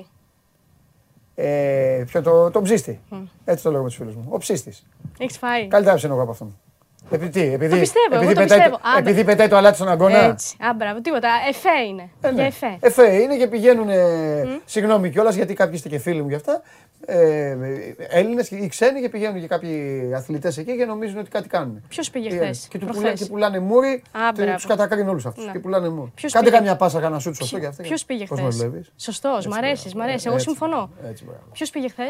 Ε, 1.34 2.02
ποιο 2.06 2.22
το, 2.22 2.50
το 2.50 2.62
ψίστη. 2.62 3.00
Έτσι 3.44 3.62
το 3.64 3.70
λέω 3.70 3.82
με 3.82 3.88
τους 3.88 3.96
φίλους 3.96 4.14
μου. 4.16 4.26
Ο 4.28 4.38
ψίστη. 4.38 4.72
Έχεις 5.18 5.38
φάει; 5.38 5.66
Καλύτερα 5.68 5.96
ψήνω 5.96 6.12
εγώ 6.14 6.22
από 6.22 6.30
αυτόν. 6.30 6.58
Επειδή, 7.12 7.30
τι, 7.30 7.52
επειδή, 7.52 7.78
πιστεύω, 7.78 8.14
εγώ 8.14 8.22
επειδή, 8.22 8.34
το 8.34 8.40
πετάει, 8.40 8.58
πιστεύω. 8.58 8.80
Άντε. 8.98 9.10
επειδή 9.10 9.24
πετάει 9.24 9.48
το 9.48 9.56
αλάτι 9.56 9.76
στον 9.76 9.88
αγκώνα. 9.88 10.18
Έτσι. 10.24 10.56
Α, 10.60 10.74
μπράβο, 10.74 11.00
τίποτα. 11.00 11.28
Εφέ 11.48 11.80
είναι. 11.88 12.02
Ε, 12.02 12.28
Για 12.28 12.32
ναι. 12.32 12.46
εφέ. 12.46 12.76
Εφέ 12.80 13.14
είναι 13.14 13.36
και 13.36 13.46
πηγαίνουν. 13.46 13.88
Συγγνώμη 14.64 15.10
κιόλας 15.10 15.34
γιατί 15.34 15.54
κάποιοι 15.54 15.72
είστε 15.76 15.88
και 15.88 15.98
φίλοι 15.98 16.22
μου 16.22 16.28
γι' 16.28 16.34
αυτά. 16.34 16.62
Ε, 17.06 17.56
Έλληνες 18.08 18.50
ή 18.50 18.66
ξένοι 18.68 19.00
και 19.00 19.08
πηγαίνουν 19.08 19.40
και 19.40 19.46
κάποιοι 19.46 20.00
αθλητές 20.16 20.58
εκεί 20.58 20.76
και 20.76 20.84
νομίζουν 20.84 21.18
ότι 21.18 21.30
κάτι 21.30 21.48
κάνουν. 21.48 21.82
Ποιος 21.88 22.10
πήγε 22.10 22.28
Ε, 22.28 22.36
χθες. 22.36 22.66
Και, 22.70 22.78
του 22.78 22.86
πουλά, 22.86 23.12
και 23.12 23.24
πουλάνε 23.24 23.58
μούρι, 23.58 24.02
Α, 24.12 24.32
τους 24.34 24.44
μπράβο. 24.44 24.58
κατακρίνουν 24.66 25.08
όλους 25.08 25.26
αυτούς. 25.26 25.44
Ναι. 25.46 25.52
Και 25.52 25.58
πουλάνε 25.58 25.88
μούρι. 25.88 26.12
Ποιος 26.14 26.32
Κάντε 26.32 26.46
πήγε; 26.46 26.56
καμιά 26.58 26.76
πάσα, 26.76 27.00
κανένα 27.00 27.20
σούτσο 27.20 27.44
αυτό 27.44 27.58
και 27.58 27.66
αυτά. 27.66 27.82
Ποιο 27.82 27.96
πήγε 28.06 28.24
Πώς 28.24 28.38
χθε. 28.40 28.48
με 28.48 28.68
βλέπεις; 28.68 28.92
Σωστό, 28.96 29.38
μ' 29.48 29.52
αρέσει, 29.54 29.96
μ' 29.96 30.00
αρέσει. 30.00 30.24
Εγώ 30.26 30.34
Έτσι, 30.34 30.48
συμφωνώ. 30.48 30.90
Έτσι, 31.08 31.24
μπράβο. 31.24 31.42
Ποιο 31.52 31.66
πήγε 31.72 31.88
χθε. 31.88 32.08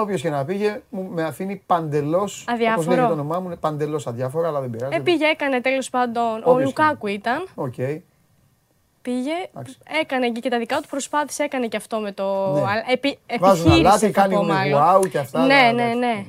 Όποιος 0.00 0.20
και 0.20 0.30
να 0.30 0.44
πήγε, 0.44 0.82
μου, 0.90 1.02
με 1.10 1.22
αφήνει 1.24 1.62
παντελώς. 1.66 2.44
Αδιάφορο. 2.48 2.74
Όπως 2.80 2.86
λέγεται 2.86 3.06
το 3.06 3.12
όνομά 3.12 3.40
μου, 3.40 3.46
είναι 3.46 3.56
παντελώς 3.56 4.06
αδιάφορα, 4.06 4.48
αλλά 4.48 4.60
δεν 4.60 4.70
πειράζει. 4.70 4.94
Ε, 4.96 5.00
πήγε, 5.00 5.24
έκανε 5.24 5.60
τέλος 5.60 5.90
πάντων. 5.90 6.42
Ο 6.44 6.50
Όποιος 6.50 6.64
Λουκάκου 6.64 7.06
ήταν. 7.06 7.46
Οκ. 7.54 7.74
Πήγε, 9.02 9.32
Εντάξει. 9.50 9.78
έκανε 10.02 10.26
εκεί 10.26 10.40
και 10.40 10.48
τα 10.48 10.58
δικά 10.58 10.80
του, 10.80 10.88
προσπάθησε, 10.88 11.42
έκανε 11.42 11.66
και 11.68 11.76
αυτό 11.76 11.98
με 12.00 12.12
το. 12.12 12.52
Ναι. 12.52 12.60
α- 12.60 12.84
Επι, 12.92 13.18
Βάζουν 13.38 13.64
επιχείρησε, 13.66 13.88
αλάτι, 13.88 14.06
θα 14.06 14.10
κάνει 14.20 14.34
πω 14.34 14.42
μάλλον. 14.44 14.82
wow 15.04 15.08
και 15.10 15.18
αυτά. 15.18 15.46
Ναι, 15.46 15.54
αλλά 15.54 15.72
ναι, 15.72 15.82
εντάξει. 15.82 15.98
ναι. 15.98 16.24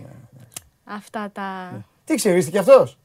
Αυτά 0.85 1.29
τα. 1.33 1.69
Τι 2.05 2.15
ξερίστηκε 2.15 2.57
αυτός; 2.57 2.97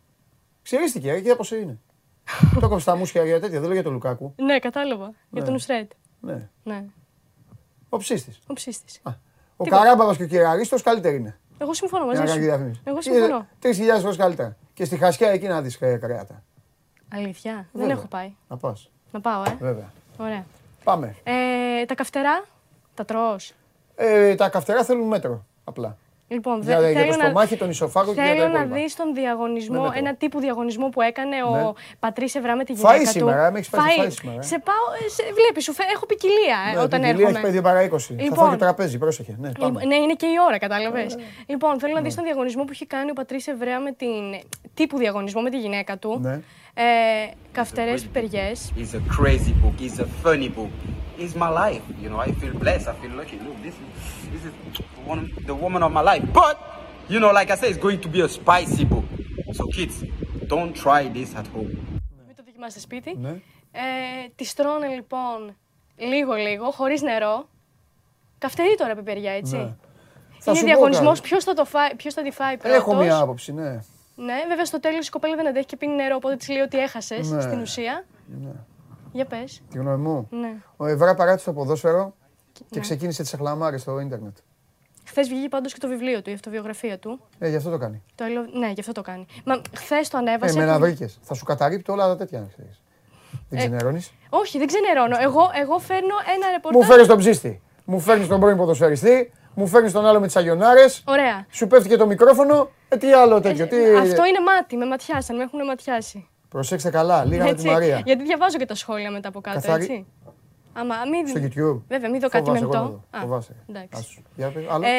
Ξερίστηκε, 0.63 1.11
ε, 1.11 1.21
κοίτα 1.21 1.37
πώς 1.37 1.51
είναι. 1.51 1.79
το 2.61 2.69
κόψε 2.69 2.85
τα 2.85 2.97
μουσια 2.97 3.25
για 3.25 3.41
τέτοια, 3.41 3.57
δεν 3.59 3.63
λέω 3.63 3.73
για 3.73 3.83
τον 3.83 3.93
Λουκάκου. 3.93 4.35
Ναι, 4.37 4.59
κατάλαβα. 4.59 5.05
Για 5.05 5.41
Ναι. 5.41 5.43
τον 5.45 5.55
Ουσρέτ. 5.55 5.91
Ναι. 6.21 6.49
Ναι, 6.63 6.85
Ο 7.89 7.97
ψήστη. 7.97 8.33
ο 8.47 8.53
ψήστη. 8.53 9.01
Ο 9.57 9.65
Τίποτα. 9.65 9.83
Καράμπαβα 9.83 10.15
και 10.17 10.23
ο 10.23 10.27
Κυραρίστο 10.27 10.77
καλύτεροι 10.81 11.17
είναι. 11.17 11.39
Εγώ 11.59 11.75
συμφωνώ 11.75 12.05
Για 12.05 12.21
μαζί 12.21 12.23
να 12.23 12.29
κάνει 12.29 12.41
σου. 12.41 12.47
διαφήμιση. 12.49 12.81
Εγώ 12.85 13.01
συμφωνώ. 13.03 13.47
Τρεις 13.59 13.77
χιλιάδες 13.77 14.03
φορές 14.03 14.17
καλύτερα. 14.17 14.57
Και 14.75 14.85
στη 14.85 14.97
χασιά 14.97 15.29
εκεί 15.31 15.47
να 15.47 15.61
δεις 15.63 15.79
κρέατα. 15.79 16.43
Αλήθεια. 17.15 17.53
Δεν 17.53 17.67
Βέβαια. 17.73 17.97
έχω 17.97 18.07
πάει. 18.07 18.35
Να 18.49 18.57
πας. 18.57 18.91
Να 19.11 19.21
πάω, 19.21 19.43
ε. 19.43 19.57
Βέβαια. 19.61 19.93
Ωραία. 20.19 20.45
Πάμε. 20.85 21.15
Ε, 21.25 21.85
τα 21.85 21.95
καυτερά, 21.95 22.45
τα 22.95 23.05
τρως. 23.05 23.53
Ε, 23.97 24.35
τα 24.35 24.49
καυτερά 24.49 24.85
θέλουν 24.85 25.07
μέτρο. 25.09 25.45
Απλά. 25.65 25.97
Λοιπόν, 26.29 26.61
Για, 26.63 26.81
δε- 26.81 26.91
για 26.91 27.01
θέλω 27.01 27.13
το 27.13 27.19
να- 27.19 27.25
στομάχι, 27.25 27.57
τον 27.57 27.71
ισοφάγο 27.71 28.15
και 28.15 28.21
για 28.21 28.23
τα 28.23 28.29
Θέλω 28.37 28.47
να 28.53 28.59
υπόλοιπα. 28.59 28.77
δεις 28.77 28.97
τον 28.97 29.15
διαγωνισμό, 29.15 29.75
Ναι, 29.77 29.81
μέτρο. 29.83 29.99
ένα 29.99 30.15
τύπου 30.15 30.41
διαγωνισμό 30.41 30.89
που 30.89 31.01
έκανε 31.01 31.37
Ναι. 31.37 31.43
ο 31.43 31.75
Πατρίς 31.99 32.35
Ευρά 32.35 32.57
με 32.57 32.65
τη 32.65 32.73
Φαΐ 32.77 32.77
γυναίκα 32.81 33.03
του. 33.05 33.09
σήμερα, 33.11 33.51
με 33.51 33.59
έχεις 33.59 33.71
πάει 33.71 33.83
σε 33.91 34.03
φαΐ 34.03 34.11
σήμερα, 34.11 34.39
ε. 34.39 34.43
Σε 34.43 34.59
πάω, 34.59 34.85
ε, 35.07 35.09
σε, 35.09 35.23
βλέπεις, 35.39 35.65
σου 35.65 35.73
φε- 35.73 35.91
έχω 35.95 36.07
ποικιλία 36.07 36.59
ε, 36.71 36.75
Ναι, 36.75 36.81
όταν 36.83 37.01
την 37.01 37.09
κοιλία 37.11 37.11
έρχομαι. 37.13 37.31
έχει 37.31 37.41
πάει 37.43 37.51
δύο 37.53 37.63
παρά 37.63 37.83
20. 37.83 38.15
Θα 38.17 38.23
Λοιπόν. 38.23 38.39
φάω 38.39 38.51
και 38.51 38.57
τραπέζι, 38.57 38.99
πρόσεχε. 38.99 39.37
Ναι, 39.41 39.53
πάμε. 39.53 39.67
Λοιπόν, 39.73 39.87
Ναι, 39.89 39.95
είναι 39.97 40.15
και 40.15 40.27
η 40.27 40.37
ώρα, 40.47 40.59
κατάλαβες. 40.59 41.17
Λοιπόν, 41.47 41.79
θέλω 41.81 41.95
να 41.95 42.01
δεις 42.01 42.15
τον 42.15 42.25
διαγωνισμό 42.25 42.63
που 42.65 42.71
έχει 42.73 42.87
κάνει 42.87 43.11
ο 43.11 43.13
Πατρίς 43.13 43.47
Εβραία 43.47 43.81
με 43.81 43.93
την. 43.93 44.23
τύπου 44.75 44.99
διαγωνισμό 44.99 45.41
με 45.41 45.51
τη 45.51 45.59
γυναίκα 45.59 45.99
του. 45.99 46.19
Ναι. 46.23 46.41
Ε, 46.75 46.83
Καυτερές 47.53 48.03
πιπεριέ. 48.03 48.53
It's 48.77 48.95
a 49.01 49.03
crazy 49.21 49.53
book. 49.63 49.77
It's 49.87 49.99
a 50.05 50.09
funny 50.27 50.49
book. 50.57 50.73
It's 51.19 51.35
my 51.45 51.51
life. 51.63 51.85
You 52.03 52.09
know, 52.11 52.21
I 52.27 52.31
feel 52.41 52.55
blessed. 52.63 52.87
I 52.93 52.95
feel 53.01 53.15
lucky. 53.21 53.37
Look, 53.47 53.59
this 53.67 53.75
is 53.83 53.89
this 54.35 54.45
is 54.49 54.53
one, 55.13 55.23
the 55.51 55.57
woman 55.65 55.83
of 55.87 55.91
my 55.99 56.03
life. 56.11 56.25
But 56.41 56.55
you 57.13 57.19
know, 57.23 57.33
like 57.39 57.51
I 57.55 57.57
said, 57.61 57.69
it's 57.73 57.83
going 57.87 58.01
to 58.07 58.09
be 58.17 58.21
a 58.29 58.31
spicy 58.39 58.85
book. 58.93 59.07
So 59.59 59.65
kids, 59.77 59.97
don't 60.53 60.73
try 60.85 61.01
this 61.17 61.31
at 61.41 61.47
home. 61.55 61.73
Μην 62.27 62.37
το 62.37 62.43
δοκιμάσετε 62.45 62.81
σπίτι. 62.81 63.17
Ναι. 63.21 63.29
Ε, 63.73 64.29
τη 64.35 64.55
τρώνε 64.55 64.87
λοιπόν 64.89 65.57
λίγο-λίγο, 65.97 66.71
χωρίς 66.71 67.03
νερό. 67.03 67.49
Καυτερή 68.39 68.75
τώρα 68.77 68.95
πιπεριά, 68.95 69.33
έτσι. 69.33 69.57
Ναι. 69.57 69.63
Θα 70.39 70.51
Είναι 70.51 70.55
σου 70.59 70.61
πω 70.61 70.67
διαγωνισμός 70.67 71.17
κάτι. 71.21 71.29
ποιος 71.29 71.45
θα, 71.45 71.55
το 71.55 71.65
φάει- 71.65 71.95
ποιος 71.97 72.15
θα 72.15 72.23
τη 72.23 72.31
φάει 72.31 72.57
πρώτος. 72.57 72.77
Έχω 72.77 72.95
μία 72.95 73.19
άποψη, 73.19 73.53
ναι. 73.53 73.71
Ναι, 74.17 74.35
βέβαια 74.49 74.65
στο 74.65 74.81
τέλος 74.81 75.07
η 75.07 75.11
κοπέλα 75.11 75.37
δεν 75.37 75.47
αντέχει 75.49 75.67
και 75.67 75.77
πίνει 75.77 75.95
νερό, 75.95 76.15
οπότε 76.17 76.37
της 76.37 76.49
λέει 76.49 76.61
ότι 76.63 76.79
έχασες 76.79 77.31
Ναι. 77.31 77.41
στην 77.41 77.61
ουσία. 77.61 78.05
ναι. 78.43 78.51
Για 79.13 79.25
πες. 79.25 79.63
Τη 79.71 79.79
γνώμη 79.79 80.03
μου. 80.03 80.27
Ναι. 80.31 80.55
Ο 80.77 80.87
Ευρά 80.87 81.15
παράτησε 81.15 81.45
το 81.45 81.53
ποδόσφαιρο 81.53 82.15
και 82.59 82.65
Ναι. 82.75 82.81
ξεκίνησε 82.81 83.23
τις 83.23 83.35
αχλαμάρε 83.35 83.77
στο 83.79 84.01
ίντερνετ. 84.01 84.37
Χθες 85.07 85.29
βγήκε 85.29 85.49
πάντως 85.49 85.73
και 85.73 85.79
το 85.79 85.89
βιβλίο 85.89 86.23
του, 86.23 86.31
η 86.31 86.33
αυτοβιογραφία 86.33 86.99
του. 86.99 87.21
Ε, 87.39 87.49
γι' 87.49 87.57
αυτό 87.57 87.71
το 87.71 87.79
κάνει. 87.79 88.03
Το 88.15 88.25
άλλο... 88.25 88.41
Ναι, 88.59 88.71
γι' 88.71 88.81
αυτό 88.81 88.93
το 88.93 89.03
κάνει. 89.03 89.27
Μα 89.45 89.61
χθες 89.77 90.09
το 90.09 90.17
Ε, 90.17 90.21
ανέβασε. 90.21 90.59
με 90.59 90.65
να 90.65 90.71
έχω- 90.71 90.81
βρήκε. 90.81 91.09
Θα 91.23 91.35
σου 91.35 91.45
καταρρύπτει 91.45 91.91
όλα 91.91 92.07
τα 92.07 92.17
τέτοια, 92.17 92.41
να 92.41 92.47
ξέρεις. 92.47 92.83
Δεν 93.49 93.59
Ε, 93.59 93.63
ξενερώνεις; 93.63 94.13
Όχι, 94.29 94.59
δεν 94.59 94.67
ξενερώνω. 94.67 95.17
Εγώ, 95.21 95.51
εγώ 95.63 95.79
φέρνω 95.79 96.15
ένα 96.37 96.51
ρεπορτάζ. 96.51 96.81
Μου 96.83 96.87
φέρνεις 96.89 97.07
τον 97.07 97.19
ψίστη. 97.19 97.63
Μου 97.85 98.01
φέρνεις 98.01 98.27
τον 98.27 98.41
πρώην 98.41 98.57
ποδοσφαιριστή. 98.57 99.33
Μου 99.55 99.67
φέρνεις 99.67 99.93
τον 99.93 100.07
άλλο 100.07 100.21
με 100.21 100.27
τις 100.27 100.37
αγιονάρες. 100.37 101.03
Ωραία. 101.07 101.47
Σου 101.51 101.67
πέφτει 101.67 101.89
και 101.89 101.97
το 101.97 102.07
μικρόφωνο. 102.07 102.71
Ε, 102.89 102.97
τι 102.97 103.13
άλλο 103.13 103.41
τέτοιο. 103.41 103.67
Τι... 103.67 103.77
Αυτό 103.97 104.25
είναι 104.25 104.41
μάτι, 104.47 104.77
με 104.77 104.87
ματιάσαν, 104.87 105.37
με 105.37 105.43
έχουν 105.43 105.65
ματιάσει. 105.65 106.29
Προσέξτε 106.49 106.91
καλά. 106.91 107.25
Λίγα 107.25 107.45
με 107.45 107.49
τη 107.49 107.55
Έτσι. 107.55 107.67
Μαρία. 107.67 108.03
Γιατί 108.05 108.23
διαβάζω 108.25 108.57
και 108.59 108.67
τα 108.67 108.75
σχόλια 108.75 109.11
μετά 109.11 109.29
από 109.29 109.41
κάτω, 109.41 109.61
Καθαρι- 109.61 109.83
έτσι. 109.91 110.07
Άμα, 110.77 110.95
μην... 111.11 111.27
Στο 111.29 111.41
YouTube. 111.41 111.83
Βέβαια, 111.89 112.11
μην 112.11 112.21
δω 112.21 112.29
κάτι 112.29 112.45
Φοβάσαι, 112.45 112.63
μεμπτό. 112.65 112.79
εγώ 112.79 112.85
να 112.87 112.91
δω. 112.91 113.19
Α, 113.19 113.21
Φοβάσαι. 113.21 113.57
εντάξει. 113.69 113.89
Άσου. 114.01 114.23
Για 114.37 114.49
πες, 114.51 114.65
άλλο. 114.71 114.85
Ε, 114.87 114.91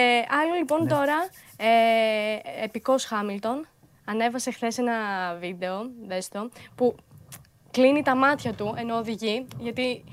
άλλο 0.42 0.54
λοιπόν 0.58 0.88
τώρα, 0.88 1.16
ε, 1.58 2.64
επικός 2.64 3.06
Χάμιλτον 3.06 3.68
ανέβασε 4.06 4.52
χθες 4.52 4.78
ένα 4.78 4.94
βίντεο, 5.40 5.90
δες 6.08 6.28
το, 6.30 6.50
που 6.76 6.96
κλείνει 7.72 8.02
τα 8.02 8.16
μάτια 8.16 8.54
του 8.54 8.74
ενώ 8.78 8.96
οδηγεί, 8.98 9.48
γιατί 9.60 10.04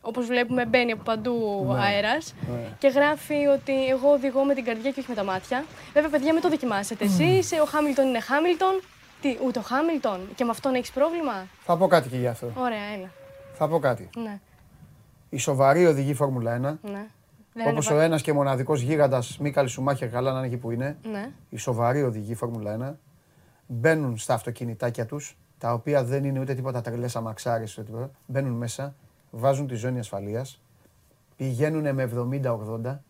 όπως 0.00 0.26
βλέπουμε 0.26 0.66
μπαίνει 0.66 0.92
από 0.92 1.02
παντού 1.02 1.64
Ναι. 1.68 1.82
αέρας 1.82 2.34
Ναι. 2.52 2.68
και 2.78 2.88
γράφει 2.88 3.46
ότι 3.46 3.86
εγώ 3.86 4.10
οδηγώ 4.10 4.44
με 4.44 4.54
την 4.54 4.64
καρδιά 4.64 4.90
και 4.90 5.00
όχι 5.00 5.08
με 5.08 5.14
τα 5.14 5.24
μάτια. 5.24 5.64
Βέβαια, 5.92 6.10
παιδιά, 6.10 6.32
μην 6.32 6.42
το 6.42 6.48
δοκιμάσετε 6.48 7.04
εσείς, 7.04 7.52
ο 7.52 7.64
Χάμιλτον 7.64 8.06
είναι 8.06 8.20
Χάμιλτον, 8.20 8.80
τι, 9.20 9.36
ούτε 9.44 9.58
ο 9.58 9.62
Χάμιλτον 9.62 10.20
και 10.34 10.44
με 10.44 10.50
αυτόν 10.50 10.74
έχεις 10.74 10.90
πρόβλημα; 10.90 11.46
Θα 11.64 11.76
πω 11.76 11.86
κάτι 11.86 12.08
και 12.08 12.16
γι' 12.16 12.26
αυτό. 12.26 12.52
Ωραία, 12.56 12.84
έλα. 12.96 13.10
Θα 13.52 13.68
πω 13.68 13.78
κάτι. 13.78 14.10
Ναι, 14.16 14.40
Οι 15.34 15.38
σοβαροί 15.38 15.86
οδηγοί 15.86 16.14
Φόρμουλα 16.14 16.56
1, 16.56 16.60
ναι. 16.60 17.06
Δεν 17.52 17.66
όπως 17.68 17.86
ανεβα- 17.86 18.02
ο 18.02 18.06
ένας 18.06 18.22
και 18.22 18.32
μοναδικός 18.32 18.80
γίγαντας 18.80 19.38
Μίκαλ 19.38 19.68
Σουμάχερ, 19.68 20.08
καλά 20.10 20.32
να 20.32 20.38
είναι 20.38 20.46
εκεί 20.46 20.56
που 20.56 20.70
είναι, 20.70 20.96
Ναι. 21.10 21.30
οι 21.48 21.56
σοβαροί 21.56 22.02
οδηγοί 22.02 22.34
Φόρμουλα 22.34 22.72
1 22.72 22.98
μπαίνουν 23.66 24.16
στα 24.18 24.34
αυτοκινητάκια 24.34 25.06
τους, 25.06 25.36
τα 25.58 25.72
οποία 25.72 26.04
δεν 26.04 26.24
είναι 26.24 26.40
ούτε 26.40 26.54
τίποτα 26.54 26.80
τρελές 26.80 27.16
αμαξάρε, 27.16 27.64
ούτε 27.72 27.82
τίποτα. 27.82 28.10
Μπαίνουν 28.26 28.52
μέσα, 28.52 28.94
βάζουν 29.30 29.66
τη 29.66 29.74
ζώνη 29.74 29.98
ασφαλείας, 29.98 30.60
πηγαίνουν 31.36 31.94
με 31.94 32.02
70-80, 32.02 33.02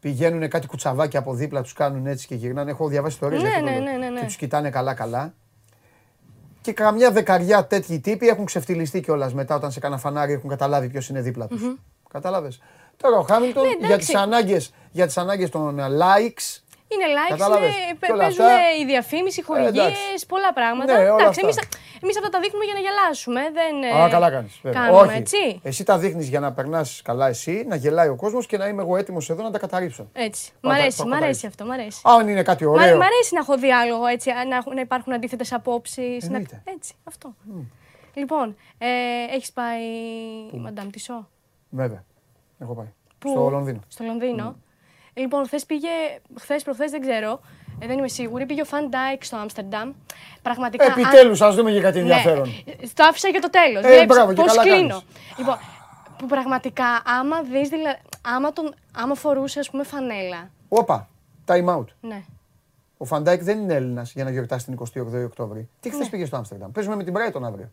πηγαίνουν 0.00 0.48
κάτι 0.48 0.66
κουτσαβάκια 0.66 1.18
από 1.18 1.34
δίπλα, 1.34 1.62
τους 1.62 1.72
κάνουν 1.72 2.06
έτσι 2.06 2.26
και 2.26 2.34
γυρνάνε. 2.34 2.70
Έχω 2.70 2.88
διαβάσει 2.88 3.14
ιστορίες 3.14 3.42
Ναι, 3.42 3.48
ναι, 3.48 3.78
ναι, 3.78 3.90
ναι, 3.96 4.08
ναι. 4.08 4.20
και 4.20 4.26
τους 4.26 4.36
κοιτάνε 4.36 4.70
καλά-καλά. 4.70 5.34
Και 6.68 6.74
καμιά 6.74 7.10
δεκαριά 7.10 7.66
τέτοιοι 7.66 8.00
τύποι 8.00 8.28
έχουν 8.28 8.44
ξεφτυλιστεί 8.44 9.00
κιόλας 9.00 9.34
μετά 9.34 9.54
όταν 9.54 9.70
σε 9.70 9.80
κάνα 9.80 9.98
φανάρι 9.98 10.32
έχουν 10.32 10.48
καταλάβει 10.50 10.88
ποιος 10.88 11.08
είναι 11.08 11.20
δίπλα 11.20 11.46
τους. 11.46 11.62
Κατάλαβες; 12.08 12.60
Τώρα 12.96 13.18
ο 13.18 13.22
Χάμιλτον 13.22 13.62
Ναι, 13.62 13.68
για 13.78 13.86
εντάξει. 13.86 14.12
τι 14.12 14.18
ανάγκες 14.18 14.72
για 14.90 15.06
τις 15.06 15.16
ανάγκες 15.18 15.50
των 15.50 15.78
ε, 15.78 15.86
likes. 15.88 16.60
Είναι 16.92 17.06
likes, 17.18 17.36
Κατάλαβες. 17.36 17.68
είναι, 17.68 17.96
Και 18.00 18.12
όλα 18.12 18.22
παίζουν 18.22 18.44
αυτά. 18.44 18.58
η 18.80 18.84
διαφήμιση, 18.84 19.40
οι 19.40 19.42
Ε, 19.42 19.46
χορηγίες, 19.48 19.86
εντάξει. 19.86 20.26
πολλά 20.26 20.52
πράγματα. 20.52 20.92
Ναι, 20.92 20.98
όλα 21.10 21.22
εντάξει, 21.22 21.28
αυτά. 21.28 21.40
εμείς, 21.42 21.56
εμείς 22.02 22.16
αυτά 22.16 22.28
τα 22.28 22.40
δείχνουμε 22.40 22.64
για 22.64 22.74
να 22.74 22.80
γελάσουμε. 22.86 23.40
Δεν, 23.58 23.74
Α, 24.00 24.06
ε, 24.06 24.10
καλά 24.10 24.30
κάνεις. 24.30 24.60
Κάνουμε, 24.62 25.00
Όχι. 25.00 25.16
έτσι. 25.16 25.60
Εσύ 25.62 25.84
τα 25.84 25.98
δείχνεις 25.98 26.28
για 26.28 26.40
να 26.40 26.52
περνάς 26.52 27.02
καλά 27.04 27.28
εσύ, 27.28 27.64
να 27.68 27.76
γελάει 27.76 28.08
ο 28.08 28.16
κόσμος 28.16 28.46
και 28.46 28.56
να 28.58 28.66
είμαι 28.68 28.82
εγώ 28.82 28.96
έτοιμος 28.96 29.30
εδώ 29.30 29.42
να 29.42 29.50
τα 29.50 29.58
καταρρύψω. 29.58 30.08
Έτσι. 30.12 30.50
Μ' 30.54 30.66
Πάντα 30.68 30.74
αρέσει, 30.80 30.96
το 30.98 31.06
μ' 31.06 31.12
αρέσει 31.12 31.40
καταλάβεις. 31.40 31.44
αυτό, 31.44 31.64
μ' 31.64 31.70
αρέσει. 31.70 32.00
Αν 32.04 32.28
είναι 32.28 32.42
κάτι 32.42 32.64
Μ' 32.66 32.68
ωραίο. 32.70 32.96
μ' 32.96 33.02
αρέσει 33.10 33.34
να 33.34 33.40
έχω 33.40 33.56
διάλογο 33.56 34.06
έτσι, 34.06 34.30
να, 34.48 34.56
έχουν- 34.56 34.74
να 34.74 34.80
υπάρχουν 34.80 35.12
αντίθετες 35.12 35.52
απόψεις. 35.52 36.24
Εννοείται. 36.24 36.62
Έτσι, 36.64 36.94
αυτό. 37.04 37.34
Λοιπόν, 38.14 38.56
ε, 38.78 38.86
έχεις 39.34 39.52
πάει 39.52 39.82
η 40.52 40.56
Μαντάμ 40.58 40.90
Τισό. 40.90 41.28
Βέβαια. 41.70 42.04
Έχω 42.58 42.74
πάει. 42.74 42.92
Πού; 43.18 43.30
Στο 43.30 43.48
Λονδίνο. 43.50 43.80
Στο 43.88 44.04
Λονδίνο. 44.04 44.56
Λοιπόν, 45.18 45.44
χθες 45.46 45.66
πήγε, 45.66 45.88
χθες 46.40 46.62
προχθές 46.62 46.90
δεν 46.90 47.00
ξέρω, 47.00 47.40
ε, 47.78 47.86
δεν 47.86 47.98
είμαι 47.98 48.08
σίγουρη, 48.08 48.46
πήγε 48.46 48.60
ο 48.60 48.64
Φαν 48.64 48.88
Ντάικ 48.88 49.24
στο 49.24 49.36
Άμστερνταμ. 49.36 49.92
Πραγματικά. 50.42 50.84
αν- 50.84 50.90
Επιτέλους, 50.98 51.40
ας 51.40 51.54
δούμε 51.54 51.70
και 51.70 51.80
κάτι 51.80 51.98
ενδιαφέρον. 51.98 52.48
Ναι, 52.48 52.74
το 52.94 53.04
άφησα 53.04 53.28
για 53.28 53.40
το 53.40 53.50
τέλος. 53.50 53.84
Ε, 53.84 54.04
μπράβο, 54.06 54.32
και 54.32 54.40
Πώς 54.42 54.46
καλά 54.56 54.62
κλείνω. 54.62 54.88
κάνεις. 54.88 55.04
Λοιπόν, 55.38 55.56
που 56.18 56.26
πραγματικά 56.26 56.84
άμα 57.20 57.42
δεις, 57.42 57.68
δηλα... 57.68 57.98
άμα, 58.22 58.52
τον... 58.52 58.74
άμα 58.96 59.14
φορούσε, 59.14 59.58
ας 59.58 59.70
πούμε, 59.70 59.82
φανέλα. 59.84 60.50
Όπα. 60.68 61.08
Time 61.46 61.64
out. 61.76 61.84
Ναι. 62.00 62.22
Ο 62.98 63.04
Φαν 63.04 63.21
Ντάικ 63.21 63.42
δεν 63.42 63.58
είναι 63.58 63.74
Έλληνας 63.74 64.12
για 64.12 64.24
να 64.24 64.30
γιορτάσει 64.30 64.64
την 64.64 64.78
28η 64.80 65.24
Οκτώβρη. 65.24 65.68
Τι 65.80 65.88
χθες 65.88 66.00
Ναι. 66.04 66.08
πήγε 66.08 66.24
στο 66.24 66.36
Άμστερνταμ. 66.36 66.70
Παίζουμε 66.72 66.96
με 66.96 67.04
την 67.04 67.14
Brighton 67.16 67.42
αύριο. 67.44 67.70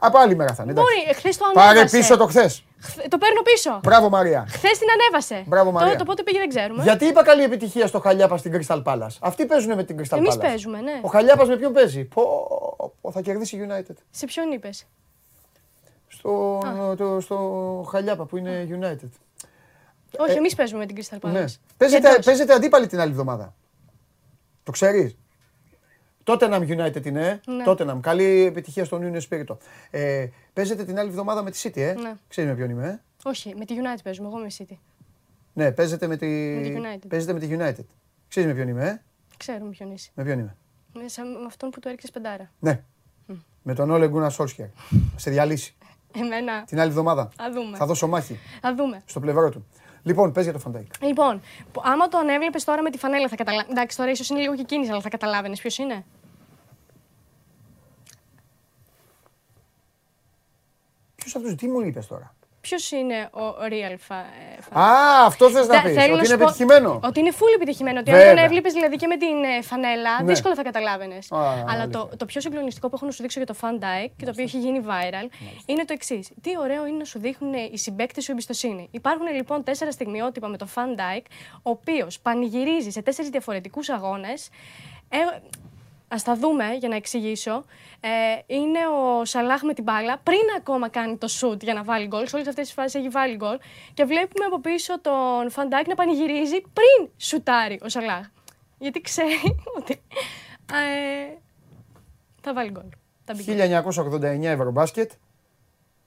Από 0.00 0.18
άλλη 0.18 0.36
μέρα 0.36 0.54
θα 0.54 0.62
είναι. 0.62 0.72
εντάξει. 0.72 0.92
Μπορεί, 1.04 1.14
χθες 1.14 1.36
το 1.36 1.44
Πάρε 1.52 1.68
ανέβασε. 1.70 1.96
πίσω 1.98 2.16
το 2.16 2.26
χθες. 2.26 2.64
Χθε- 2.80 3.08
Το 3.08 3.18
παίρνω 3.18 3.42
πίσω. 3.42 3.80
Μπράβο 3.82 4.08
Μαρία. 4.08 4.44
Χθες 4.48 4.78
την 4.78 4.86
ανέβασε. 4.90 5.44
Μπράβο, 5.46 5.70
Μαρία. 5.70 5.92
Το, 5.92 5.98
το 5.98 6.04
πότε 6.04 6.22
πήγε 6.22 6.38
δεν 6.38 6.48
ξέρουμε. 6.48 6.82
Γιατί 6.82 7.04
είπα 7.04 7.22
καλή 7.22 7.42
επιτυχία 7.42 7.86
στο 7.86 8.00
Χαλιάπα 8.00 8.36
στην 8.36 8.52
Crystal 8.66 8.82
Palace. 8.82 9.16
Αυτοί 9.20 9.46
παίζουν 9.46 9.74
με 9.74 9.84
την 9.84 9.96
Crystal 9.98 10.14
Palace. 10.14 10.18
Εμεί 10.18 10.38
παίζουμε, 10.38 10.80
ναι. 10.80 11.00
Ο 11.02 11.08
Χαλιάπας 11.08 11.48
με 11.48 11.56
ποιον 11.56 11.72
παίζει; 11.72 12.04
Πω, 12.04 12.22
πω, 13.00 13.10
θα 13.12 13.20
κερδίσει 13.20 13.56
η 13.56 13.66
United. 13.68 13.94
Σε 14.10 14.26
ποιον 14.26 14.52
είπες; 14.52 14.86
Στο, 16.08 16.60
το, 16.98 17.20
στο 17.20 17.36
Χαλιάπα 17.90 18.24
που 18.24 18.36
είναι 18.36 18.66
United. 18.70 19.08
Όχι, 20.18 20.30
Ε, 20.32 20.36
εμείς 20.36 20.54
παίζουμε 20.54 20.78
με 20.78 20.86
την 20.86 20.96
Crystal 20.96 21.28
Palace. 21.28 21.32
Ναι. 21.32 21.44
Παίζετε, 21.76 22.08
Εντός. 22.10 22.24
παίζετε 22.24 22.52
αντίπαλοι 22.54 22.86
την 22.86 23.00
άλλη 23.00 23.10
εβδομάδα. 23.10 23.54
Το 24.62 24.70
ξέρεις; 24.72 25.16
Τότε 26.28 26.46
να 26.48 26.58
United 26.58 27.06
είναι. 27.06 27.40
ε. 27.46 27.50
Ναι. 27.52 27.64
Τότε 27.64 27.84
να 27.84 27.94
Καλή 27.94 28.44
επιτυχία 28.44 28.84
στον 28.84 29.02
Νούνο 29.02 29.20
Εσπίριτο. 29.20 29.58
Ε, 29.90 30.26
παίζετε 30.52 30.84
την 30.84 30.98
άλλη 30.98 31.08
εβδομάδα 31.08 31.42
με 31.42 31.50
τη 31.50 31.60
City, 31.62 31.76
ε; 31.80 31.92
Ναι. 31.92 32.12
Ξέρεις 32.28 32.50
με 32.50 32.56
ποιον 32.56 32.70
είμαι, 32.70 32.88
ε; 32.88 33.00
Όχι, 33.28 33.54
με 33.58 33.64
τη 33.64 33.74
United 33.76 34.00
παίζουμε. 34.04 34.28
Εγώ 34.28 34.36
με 34.38 34.46
City. 34.58 34.76
Ναι, 35.52 35.72
παίζετε 35.72 36.06
με 36.06 36.16
τη, 36.16 36.26
Με 36.26 36.60
τη 36.62 36.74
United. 36.76 37.06
παίζετε 37.08 37.32
με 37.32 37.38
τη 37.38 37.48
United. 37.50 37.84
Ξέρεις 38.28 38.48
με 38.48 38.54
ποιον 38.54 38.68
είμαι, 38.68 38.88
ε; 38.88 39.00
Ξέρουμε 39.36 39.70
ποιον 39.70 39.90
είσαι. 39.90 40.10
Με 40.14 40.24
ποιον 40.24 40.38
είμαι. 40.38 40.56
Μέσα 41.02 41.22
με 41.24 41.44
αυτόν 41.46 41.70
που 41.70 41.80
του 41.80 41.88
έριξες 41.88 42.10
πεντάρα. 42.10 42.50
Ναι. 42.58 42.82
Με 43.62 43.74
τον 43.74 43.90
Όλε 43.90 44.08
Γκούναρ 44.08 44.28
Σόλσκερ. 44.30 44.66
Θα 45.12 45.18
σε 45.18 45.30
διαλύσει. 45.30 45.74
Εμένα. 46.14 46.64
Την 46.64 46.80
άλλη 46.80 46.88
εβδομάδα. 46.88 47.28
Θα 47.36 47.50
δούμε. 47.52 47.76
Θα 47.76 47.86
δώσω 47.86 48.06
μάχη 48.06 48.38
Θα 48.60 48.74
δούμε. 48.74 49.02
στο 49.04 49.20
πλευρό 49.20 49.50
του. 49.50 49.66
Λοιπόν, 50.02 50.32
πες 50.32 50.44
για 50.44 50.52
το 50.52 50.58
Φαν 50.58 50.69
Ντάικ. 50.69 50.86
Λοιπόν, 51.02 51.40
που- 51.72 51.82
άμα 51.84 52.08
τον 52.08 52.28
έβλεπες 52.28 52.64
τώρα 52.64 52.82
με 52.82 52.90
τη 52.90 52.98
φανέλα 52.98 53.28
θα 53.28 53.36
καταλάβει. 53.36 53.70
Εντάξει, 53.70 53.96
τώρα 53.96 54.10
ίσως 54.10 54.28
είναι 54.28 54.40
λίγο 54.40 54.54
και 54.54 54.62
κίνηση, 54.62 54.90
αλλά 54.90 55.00
θα 55.00 55.08
καταλάβαινες 55.08 55.60
ποιος 55.60 55.78
είναι. 55.78 56.04
Ποιος 61.30 61.42
από 61.42 61.48
του 61.50 61.54
τι 61.54 61.68
μου 61.68 61.80
είπες 61.80 62.06
τώρα; 62.06 62.34
Ποιος 62.60 62.90
είναι 62.90 63.28
ο 63.32 63.40
real 63.68 63.92
fa- 64.12 64.24
ε, 64.54 64.58
fan. 64.72 64.78
Α, 64.80 65.24
αυτός 65.26 65.52
θες 65.52 65.66
να 65.66 65.74
Θε- 65.74 65.82
πεις. 65.84 65.92
θέλω 65.92 66.02
Ότι 66.02 66.10
να 66.12 66.16
είναι 66.16 66.26
σου 66.26 66.36
πω 66.36 66.42
επιτυχημένο. 66.42 67.00
Ότι 67.04 67.20
είναι 67.20 67.30
full 67.32 67.54
επιτυχημένο. 67.54 68.00
Ότι 68.00 68.10
αν 68.10 68.16
Βέβαια. 68.16 68.34
τον 68.34 68.44
έβλεπες 68.44 68.72
δηλαδή 68.72 68.96
και 68.96 69.06
με 69.06 69.16
την 69.16 69.44
ε, 69.58 69.62
φανέλα, 69.62 70.22
Ναι. 70.22 70.26
δύσκολα 70.32 70.54
θα 70.54 70.62
καταλάβαινες. 70.62 71.32
Α, 71.32 71.38
Αλλά 71.68 71.88
το, 71.88 71.98
αλήθεια. 71.98 72.16
το 72.16 72.24
πιο 72.24 72.40
συγκλονιστικό 72.40 72.88
που 72.88 72.94
έχω 72.96 73.06
να 73.06 73.10
σου 73.12 73.22
δείξω 73.22 73.40
για 73.42 73.54
το 73.54 73.60
Fan 73.60 73.82
Dyke 73.84 74.10
και 74.16 74.24
το 74.24 74.30
οποίο 74.30 74.42
έχει 74.44 74.58
γίνει 74.58 74.80
viral 74.86 75.28
είναι 75.66 75.84
το 75.84 75.92
εξής. 75.92 76.30
Τι 76.40 76.50
ωραίο 76.58 76.86
είναι 76.86 76.96
να 76.96 77.04
σου 77.04 77.18
δείχνουν 77.18 77.52
οι 77.72 77.78
συμπαίκτες 77.78 78.24
σου 78.24 78.30
εμπιστοσύνη. 78.32 78.88
Υπάρχουν 78.90 79.26
λοιπόν 79.34 79.64
τέσσερα 79.64 79.90
στιγμιότυπα 79.90 80.48
με 80.48 80.56
το 80.56 80.66
Fan 80.74 80.98
Dyke, 81.00 81.26
ο 81.62 81.70
οποίος 81.70 82.20
πανηγυρίζει 82.20 82.90
σε 82.90 83.02
τέσσερις 83.02 83.30
διαφορετικούς 83.30 83.88
αγώνες. 83.88 84.48
Ε, 86.08 86.14
ας 86.14 86.22
τα 86.22 86.34
δούμε 86.36 86.64
για 86.78 86.88
να 86.88 86.96
εξηγήσω. 86.96 87.64
Ε, 88.00 88.08
είναι 88.54 88.78
ο 88.86 89.24
Σαλάχ 89.24 89.62
με 89.62 89.74
την 89.74 89.84
μπάλα 89.84 90.18
πριν 90.22 90.40
ακόμα 90.58 90.88
κάνει 90.88 91.16
το 91.16 91.28
σουτ 91.28 91.62
για 91.62 91.74
να 91.74 91.82
βάλει 91.84 92.06
γκολ. 92.06 92.26
Σε 92.26 92.36
όλες 92.36 92.48
αυτές 92.48 92.64
τις 92.64 92.74
φάσεις 92.74 92.94
έχει 92.94 93.08
βάλει 93.08 93.36
γκολ. 93.36 93.58
Και 93.94 94.04
βλέπουμε 94.04 94.44
από 94.44 94.60
πίσω 94.60 95.00
τον 95.00 95.50
Φαντάκ 95.50 95.86
να 95.86 95.94
πανηγυρίζει 95.94 96.60
πριν 96.60 97.10
σουτάρει 97.16 97.80
ο 97.84 97.88
Σαλάχ. 97.88 98.26
Γιατί 98.78 99.00
ξέρει 99.00 99.56
ότι 99.78 100.02
ε, 100.72 101.36
θα 102.40 102.52
βάλει 102.54 102.70
γκολ. 102.70 102.88
Θα 103.24 103.34
μπει 103.34 103.42
γκολ. 103.42 103.82
1989 104.20 104.42
Ευρωμπάσκετ. 104.42 105.10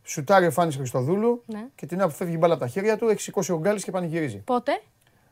Σουτάρει 0.04 0.46
ο 0.46 0.52
Φάνης 0.52 0.76
Χριστοδούλου 0.76 1.44
Ναι. 1.46 1.66
και 1.76 1.86
την 1.86 1.98
ώρα 2.00 2.08
που 2.08 2.14
φεύγει 2.16 2.34
η 2.34 2.38
μπάλα 2.40 2.54
από 2.54 2.64
τα 2.64 2.70
χέρια 2.70 2.98
του 2.98 3.08
έχει 3.08 3.22
σηκώσει 3.22 3.52
ο 3.52 3.58
Γκάλης 3.60 3.84
και 3.84 3.92
πανηγυρίζει. 3.92 4.38
Πότε; 4.38 4.82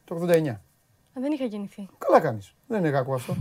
Το 0.05 0.15
89. 0.15 0.47
Α, 0.49 0.59
δεν 1.13 1.31
είχα 1.31 1.45
γεννηθεί. 1.45 1.87
Καλά 1.97 2.19
κάνεις. 2.19 2.53
Δεν 2.67 2.79
είναι 2.79 2.89
κακό 2.89 3.13
αυτό. 3.13 3.35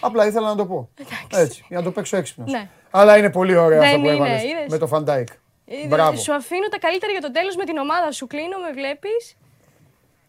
Απλά 0.00 0.26
ήθελα 0.26 0.48
να 0.48 0.54
το 0.56 0.66
πω. 0.66 0.88
Έτσι, 1.32 1.64
για 1.68 1.78
να 1.78 1.82
το 1.84 1.90
παίξω 1.90 2.16
έξυπνος. 2.16 2.50
Ναι. 2.52 2.68
Αλλά 2.90 3.16
είναι 3.18 3.30
πολύ 3.30 3.56
ωραίο 3.56 3.78
Δεν 3.80 3.86
αυτό 3.88 3.98
που 4.00 4.04
είναι, 4.06 4.14
έβαλες 4.14 4.42
είδες. 4.42 4.66
με 4.68 4.78
το 4.78 4.86
Φαν 4.86 5.03
Ντάικ. 5.03 5.28
Είδες, 5.64 5.86
Μπράβο. 5.88 6.16
Σου 6.18 6.34
αφήνω 6.34 6.68
τα 6.68 6.78
καλύτερα 6.78 7.12
για 7.12 7.20
το 7.20 7.30
τέλος 7.30 7.56
με 7.56 7.64
την 7.64 7.76
ομάδα 7.76 8.12
σου. 8.12 8.26
Κλείνω, 8.26 8.58
με 8.58 8.72
βλέπεις. 8.72 9.36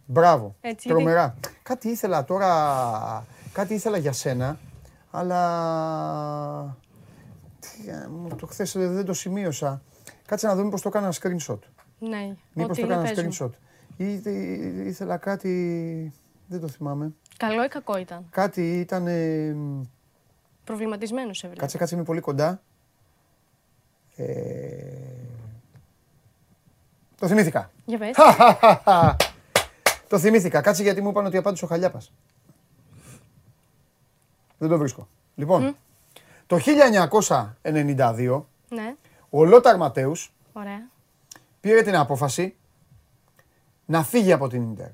Μπράβο. 0.05 0.55
Έτσι, 0.61 0.87
Τρομερά. 0.87 1.35
Κάτι 1.63 1.87
ήθελα 1.89 2.23
τώρα, 2.25 3.25
κάτι 3.53 3.73
ήθελα 3.73 3.97
για 3.97 4.11
σένα, 4.11 4.59
αλλά 5.11 6.77
τι, 7.59 7.89
ε, 7.89 8.07
μου 8.07 8.35
το 8.35 8.45
χθες 8.47 8.75
ε, 8.75 8.87
δεν 8.87 9.05
το 9.05 9.13
σημείωσα. 9.13 9.81
Κάτσε 10.25 10.47
να 10.47 10.55
δούμε 10.55 10.69
πώς 10.69 10.81
το 10.81 10.87
έκανα 10.89 11.13
screenshot. 11.21 11.59
Ναι, 11.99 12.35
Μήπως 12.53 12.77
ό,τι 12.77 12.79
το 12.81 12.93
είναι 12.93 12.93
έκανα 13.09 13.13
πες 13.13 13.23
μου. 13.23 13.31
screenshot. 13.47 13.51
Ή, 13.97 14.13
ή- 14.13 14.87
ήθελα 14.87 15.17
κάτι, 15.17 16.13
δεν 16.47 16.59
το 16.59 16.67
θυμάμαι. 16.67 17.11
Καλό 17.37 17.63
ή 17.63 17.67
κακό 17.67 17.97
ήταν; 17.97 18.25
Κάτι 18.29 18.79
ήταν, 18.79 19.07
ε, 19.07 19.55
Προβληματισμένος 20.63 21.37
σε 21.37 21.47
βλέπω. 21.47 21.61
κάτσε 21.61 21.77
κάτσε 21.77 21.95
είμαι 21.95 22.03
πολύ 22.03 22.19
κοντά. 22.19 22.61
Ε, 24.15 24.25
το 27.19 27.27
θυμήθηκα. 27.27 27.71
Για 27.85 27.97
πες. 27.97 28.15
το 30.09 30.19
θυμήθηκα. 30.19 30.61
Κάτσε 30.61 30.83
γιατί 30.83 31.01
μου 31.01 31.09
είπαν 31.09 31.25
ότι 31.25 31.37
απάντησε 31.37 31.65
ο 31.65 31.67
Χαλιάπας. 31.67 32.11
Δεν 34.57 34.69
το 34.69 34.77
βρίσκω. 34.77 35.07
Λοιπόν, 35.35 35.75
το 36.47 36.59
1992 37.61 38.43
ναι, 38.69 38.95
ο 39.29 39.45
Λόταρ 39.45 39.77
Ματέους 39.77 40.33
ωραία. 40.53 40.87
πήρε 41.59 41.81
την 41.81 41.95
απόφαση 41.95 42.55
να 43.85 44.03
φύγει 44.03 44.31
από 44.31 44.47
την 44.47 44.61
Ίντερ. 44.61 44.89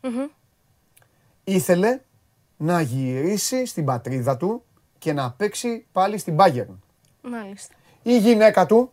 Μμμ. 0.00 0.26
Ήθελε 1.44 2.00
να 2.56 2.80
γυρίσει 2.80 3.66
στην 3.66 3.84
πατρίδα 3.84 4.36
του 4.36 4.62
και 4.98 5.12
να 5.12 5.30
παίξει 5.32 5.86
πάλι 5.92 6.18
στην 6.18 6.36
Bayern. 6.38 6.76
Μάλιστα. 7.22 7.74
Η 8.02 8.18
γυναίκα 8.18 8.66
του, 8.66 8.92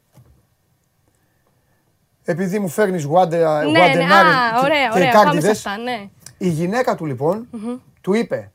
επειδή 2.24 2.60
μου 2.60 2.68
φέρνεις 2.68 3.04
γουάντε, 3.04 3.38
Ναι, 3.38 3.44
ναι, 3.72 3.80
γουαντενάρες 3.80 4.34
α, 4.34 4.60
και- 4.60 4.66
ωραία, 4.66 4.88
και 4.88 4.98
ωραία. 5.00 5.12
Πάμε 5.12 5.24
σε 5.24 5.26
κάρτιδες, 5.26 5.66
αυτά, 5.66 5.78
ναι. 5.78 6.10
η 6.38 6.48
γυναίκα 6.50 6.96
του 6.96 7.06
λοιπόν 7.06 7.48
Μμμ. 7.52 7.78
του 8.02 8.14
είπε 8.14 8.52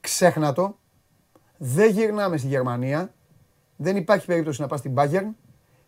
ξέχνα 0.00 0.52
το, 0.52 0.78
δεν 1.56 1.90
γυρνάμε 1.90 2.36
στη 2.36 2.46
Γερμανία, 2.48 3.12
δεν 3.76 3.96
υπάρχει 3.96 4.26
περίπτωση 4.26 4.60
να 4.60 4.66
πας 4.66 4.78
στην 4.78 4.92
Bayern, 4.96 5.28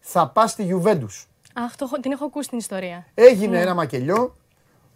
θα 0.00 0.28
πας 0.28 0.50
στη 0.50 0.68
Juventus. 0.70 1.24
Αχ, 1.54 1.76
το, 1.76 1.84
έχω- 1.84 2.00
την 2.00 2.12
έχω 2.12 2.24
ακούσει 2.24 2.48
την 2.48 2.58
ιστορία. 2.58 3.06
Έγινε 3.14 3.56
Ναι. 3.56 3.60
ένα 3.62 3.74
μακελιό. 3.74 4.36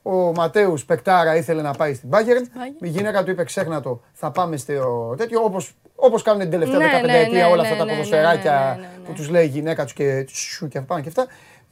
Ο 0.02 0.32
Ματέους 0.32 0.84
Πεκτάρα 0.84 1.36
ήθελε 1.36 1.62
να 1.62 1.72
πάει 1.72 1.94
στην 1.94 2.08
Bayern. 2.12 2.16
Bayern. 2.18 2.82
Η 2.84 2.88
γυναίκα 2.88 3.24
του 3.24 3.30
είπε: 3.30 3.44
Ξέχνα 3.44 3.80
το, 3.80 4.00
θα 4.12 4.30
πάμε 4.30 4.56
στο 4.56 5.14
τέτοιο. 5.16 5.42
Όπως 5.44 5.74
όπως 5.96 6.22
κάνουν 6.22 6.40
την 6.40 6.50
τελευταία 6.50 6.78
Ναι, 6.78 7.00
15 7.02 7.04
ναι, 7.06 7.18
ετία 7.18 7.44
ναι, 7.46 7.52
όλα 7.52 7.62
ναι, 7.62 7.68
αυτά 7.68 7.76
τα 7.76 7.84
ναι, 7.84 7.90
ποδοσφαιράκια 7.90 8.74
ναι, 8.76 8.86
ναι, 8.86 8.92
ναι, 8.96 9.04
που 9.06 9.12
τους 9.12 9.28
λέει 9.28 9.44
η 9.44 9.48
γυναίκα 9.48 9.84
τους 9.84 9.92
και 9.92 10.26
σου 10.28 10.68
και 10.68 10.78
αυτά 10.78 11.00
και 11.00 11.08
αυτά. 11.08 11.26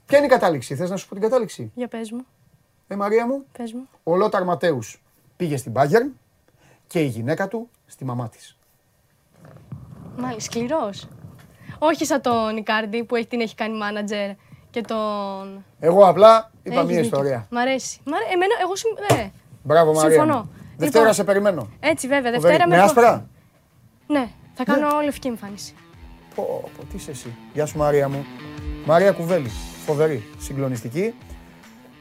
Ποια 0.07 0.19
είναι 0.19 0.27
η 0.27 0.31
κατάληξη, 0.31 0.75
θες 0.75 0.91
να 0.91 0.97
σου 0.97 1.09
πω 1.09 1.15
την 1.15 1.23
κατάληξη; 1.23 1.71
Για 1.75 1.89
πες 1.89 2.11
μου, 2.11 2.27
Ε, 2.89 2.95
Μαρία 2.97 3.27
μου, 3.27 3.45
πες 3.59 3.73
μου. 3.73 3.89
ο 4.03 4.17
Λόταρ 4.17 4.45
Ματέους 4.45 5.03
πήγε 5.37 5.57
στην 5.57 5.73
Bayern 5.77 6.11
και 6.87 7.01
η 7.01 7.07
γυναίκα 7.07 7.49
του 7.49 7.69
στη 7.87 8.05
μαμά 8.05 8.29
της. 8.29 8.57
Μάλιστα, 10.17 10.41
σκληρός. 10.41 11.09
Όχι 11.79 12.05
σαν 12.05 12.21
τον 12.21 12.57
Ικάρντι 12.57 13.05
που 13.05 13.15
έχει, 13.17 13.27
την 13.27 13.41
έχει 13.41 13.55
κάνει 13.55 13.77
μάνατζερ 13.79 14.31
και 14.71 14.81
τον... 14.81 15.65
Εγώ 15.81 16.07
απλά 16.09 16.51
είπα 16.63 16.75
Έχεις 16.75 16.75
μια 16.77 16.83
δίκιο. 16.85 17.01
ιστορία. 17.01 17.47
Μ' 17.51 17.57
αρέσει. 17.57 18.01
Μ' 18.05 18.15
αρέ- 18.15 18.33
Εμένα, 18.33 18.55
εγώ 18.63 18.77
συμ... 18.77 18.91
ναι. 19.17 19.31
Μπράβο, 19.63 19.93
Μαρία. 19.93 20.11
Συμφωνώ. 20.11 20.37
μου. 20.37 20.51
Δευτέρα 20.77 20.99
Λοιπόν, 21.01 21.15
σε 21.15 21.25
περιμένω. 21.25 21.69
Έτσι 21.81 22.07
βέβαια, 22.09 22.33
Φοβερή. 22.33 22.43
Δευτέρα 22.57 22.69
Με 22.69 22.77
πο- 22.77 22.83
άσπρα; 22.83 23.29
Ναι, 24.07 24.29
θα 24.55 24.65
κάνω 24.65 24.87
λευκή 25.05 25.29
εμφάνιση. 25.29 25.75
Πω, 26.35 26.71
πω, 26.77 26.85
τι 26.85 26.97
είσαι 26.97 27.11
εσύ. 27.11 27.35
Γεια 27.53 27.67
σου 27.67 27.79
Μαρία 27.79 28.09
μου. 28.09 28.25
Μαρία 28.87 29.13
Κουβέλη. 29.13 29.49
Φοβερή. 29.87 30.25
Συγκλονιστική. 30.39 31.15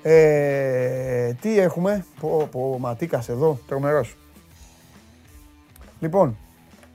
Ε, 0.02 1.34
τι 1.34 1.60
έχουμε; 1.60 2.06
Πω, 2.20 2.48
πω, 2.52 2.78
ματίκας 2.80 3.30
εδώ. 3.30 3.60
Τρομερός. 3.68 4.16
Λοιπόν. 6.00 6.38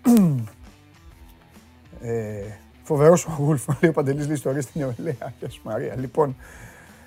ε, 2.02 2.42
φοβερός 2.84 3.24
ο 3.26 3.30
Γουλφ. 3.38 3.66
Λέει 3.80 3.90
ο 3.90 3.92
Παντελής 3.92 4.26
λέει 4.26 4.34
ιστορία 4.34 4.62
στην 4.62 4.80
νεολαία. 4.80 5.32
Γεια 5.38 5.50
σου 5.50 5.60
Μαρία. 5.62 5.94
Λοιπόν. 5.98 6.36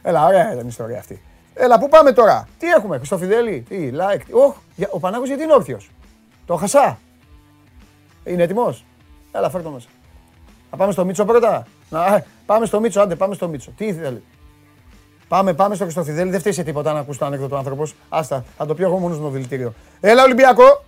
Έλα, 0.01 0.25
ωραία 0.25 0.51
ήταν 0.53 0.63
η 0.63 0.67
ιστορία 0.69 0.99
αυτή. 0.99 1.21
Έλα, 1.53 1.79
πού 1.79 1.89
πάμε 1.89 2.11
τώρα; 2.11 2.47
Τι 2.59 2.67
έχουμε, 2.67 2.97
Χριστοφιδέλη. 2.97 3.65
Τι, 3.69 3.89
like. 3.93 4.21
τι- 4.25 4.33
Οχ, 4.33 4.55
για- 4.75 4.89
ο 4.91 4.99
Πανάγος 4.99 5.27
γιατί 5.27 5.43
είναι 5.43 5.53
όρθιος; 5.53 5.91
Το 6.45 6.55
χασά; 6.55 6.97
Είναι 8.23 8.43
έτοιμος; 8.43 8.85
Έλα, 9.31 9.49
φέρ' 9.49 9.61
το 9.63 9.69
μέσα. 9.69 9.87
Να 10.71 10.77
πάμε 10.77 10.91
στο 10.91 11.05
Μίτσο 11.05 11.25
πρώτα; 11.25 11.67
Να, 11.89 12.15
ε, 12.15 12.25
πάμε 12.45 12.65
στο 12.65 12.79
Μίτσο, 12.79 13.01
άντε, 13.01 13.15
πάμε 13.15 13.33
στο 13.35 13.47
Μίτσο. 13.47 13.71
Τι 13.77 13.93
θέλει; 13.93 14.23
Πάμε, 15.27 15.53
πάμε 15.53 15.75
στο 15.75 15.83
Χριστοφιδέλη. 15.83 16.29
Δεν 16.29 16.39
φταίει 16.39 16.53
σε 16.53 16.63
τίποτα 16.63 16.93
να 16.93 16.99
ακούσει 16.99 17.19
το 17.19 17.25
ανέκδοτο 17.25 17.55
άνθρωπος. 17.55 17.95
Άστα, 18.09 18.45
θα 18.57 18.65
το 18.65 18.73
πιω 18.73 18.85
εγώ 18.87 18.97
μόνος 18.97 19.17
στο 19.17 19.29
δηλητήριο. 19.29 19.73
Έλα, 19.99 20.23
Ολυμπιακό! 20.23 20.83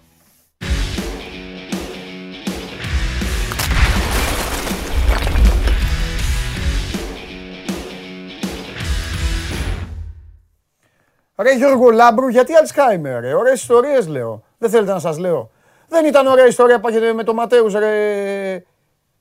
Ρε 11.41 11.53
Γιώργο 11.55 11.89
Λάμπρου, 11.89 12.27
γιατί 12.27 12.53
Αλτσχάιμερ, 12.53 13.19
ρε. 13.21 13.33
Ωραίες 13.33 13.61
ιστορίες 13.61 14.07
λέω. 14.07 14.43
Δεν 14.57 14.69
θέλετε 14.69 14.91
να 14.91 14.99
σας 14.99 15.17
λέω. 15.17 15.51
Δεν 15.87 16.05
ήταν 16.05 16.27
ωραία 16.27 16.45
ιστορία 16.45 16.79
που 16.79 16.87
έχετε 16.87 17.13
με 17.13 17.23
τον 17.23 17.35
Ματέους, 17.35 17.73
ρε, 17.73 18.63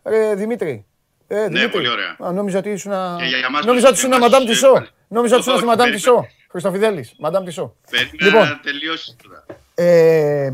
ρε 0.04 0.34
Δημήτρη. 0.34 0.86
Ε, 1.28 1.36
Δημήτρη. 1.42 1.60
Ναι, 1.60 1.68
πολύ 1.68 1.88
ωραία. 1.88 2.16
Α, 2.24 2.32
νόμιζα 2.32 2.58
ότι 2.58 2.70
ήσουν. 2.70 2.92
Και 3.18 3.24
για- 3.24 3.38
για 3.38 3.50
μας 3.50 3.64
Νόμιζα 3.64 3.84
ότι 3.88 3.94
τους- 3.94 3.98
ήσουν 4.04 4.10
για 4.10 4.18
Μαντάμ 4.20 4.42
μας 4.42 4.50
τους- 4.50 4.60
Τισό. 4.60 4.76
ε, 4.76 4.86
Νόμιζα 5.08 5.34
ότι 5.34 5.42
ήσουν 5.44 5.54
όχι, 5.56 5.64
Μαντάμ 5.64 5.88
περίμενε. 5.90 5.96
Τισό. 6.22 6.26
Χριστοφιδέλης, 6.50 7.14
Μαντάμ 7.18 7.44
Τισό. 7.44 7.74
Περίμενα 7.90 8.16
Λοιπόν. 8.24 8.48
να 8.48 8.60
τελειώσει 8.60 9.16
τώρα. 9.22 9.44
Ε, 9.74 10.52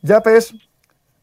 για 0.00 0.20
πες. 0.20 0.52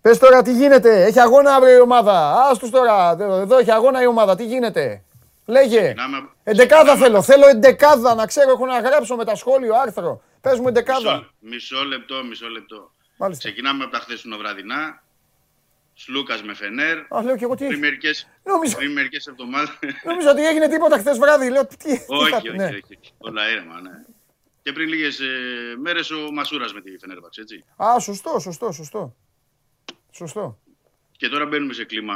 Πες 0.01 0.17
τώρα 0.17 0.41
τι 0.41 0.51
γίνεται. 0.53 1.03
Έχει 1.03 1.19
αγώνα 1.19 1.55
αύριο 1.55 1.75
η 1.77 1.79
ομάδα. 1.79 2.33
Ας 2.51 2.57
τους 2.57 2.69
τώρα. 2.69 3.09
Εδώ 3.11 3.35
εδώ 3.35 3.57
έχει 3.57 3.71
αγώνα 3.71 4.01
η 4.01 4.07
ομάδα. 4.07 4.35
Τι 4.35 4.45
γίνεται. 4.45 5.03
Λέγε. 5.45 5.79
Ξεκινάμε- 5.81 6.29
Εντεκάδα 6.43 6.95
θέλω. 6.97 7.21
Θέλω 7.21 7.47
εντεκάδα. 7.47 8.15
Να 8.15 8.25
ξέρω. 8.25 8.51
Έχω 8.51 8.65
να 8.65 8.79
γράψω 8.79 9.15
με 9.15 9.25
τα 9.25 9.35
σχόλιο 9.35 9.75
άρθρο. 9.75 10.21
Πες 10.41 10.59
μου 10.59 10.67
εντεκάδα. 10.67 11.13
Μισό, 11.15 11.31
μισό 11.39 11.83
λεπτό, 11.83 12.23
μισό 12.23 12.47
λεπτό. 12.49 12.91
Μάλιστα. 13.17 13.43
Ξεκινάμε 13.49 13.83
από 13.83 13.91
τα 13.93 13.99
χθεσινά 13.99 14.37
βραδινά. 14.37 15.03
Σλούκας 15.93 16.43
με 16.43 16.53
Φενέρ. 16.53 16.97
Α, 16.97 17.21
λέω 17.23 17.37
και 17.37 17.43
εγώ 17.43 17.55
τι. 17.55 17.67
Πριν 17.67 17.79
μερικές, 17.79 18.27
Νόμιζα- 18.43 18.77
πριν 18.77 18.91
μερικές 18.91 19.27
εβδομάδες. 19.27 19.69
Νόμιζα 20.05 20.31
ότι 20.31 20.45
έγινε 20.47 20.67
τίποτα 20.67 20.97
χθες 20.97 21.17
βράδυ. 21.17 21.49
Λέω 21.49 21.65
τι. 21.67 21.75
τι 21.77 21.91
όχι, 22.07 22.29
θα- 22.31 22.37
όχι, 22.37 22.49
ναι. 22.51 22.65
όχι, 22.65 22.97
Όλα 23.17 23.49
ήρεμα, 23.51 23.81
ναι. 23.81 23.89
Και 24.63 24.71
πριν 24.71 24.87
λίγες 24.87 25.19
ε, 25.19 25.25
μέρες 25.81 26.11
ο 26.11 26.31
Μασούρας 26.31 26.73
με 26.73 26.81
τη 26.81 26.97
Φενέρβαξ, 26.97 27.37
έτσι. 27.37 27.63
Α, 27.83 27.99
σωστό, 27.99 28.39
σωστό, 28.39 28.71
σωστό. 28.71 29.15
Σωστό. 30.11 30.59
Και 31.17 31.29
τώρα 31.29 31.45
μπαίνουμε 31.45 31.73
σε 31.73 31.85
κλίμα 31.85 32.15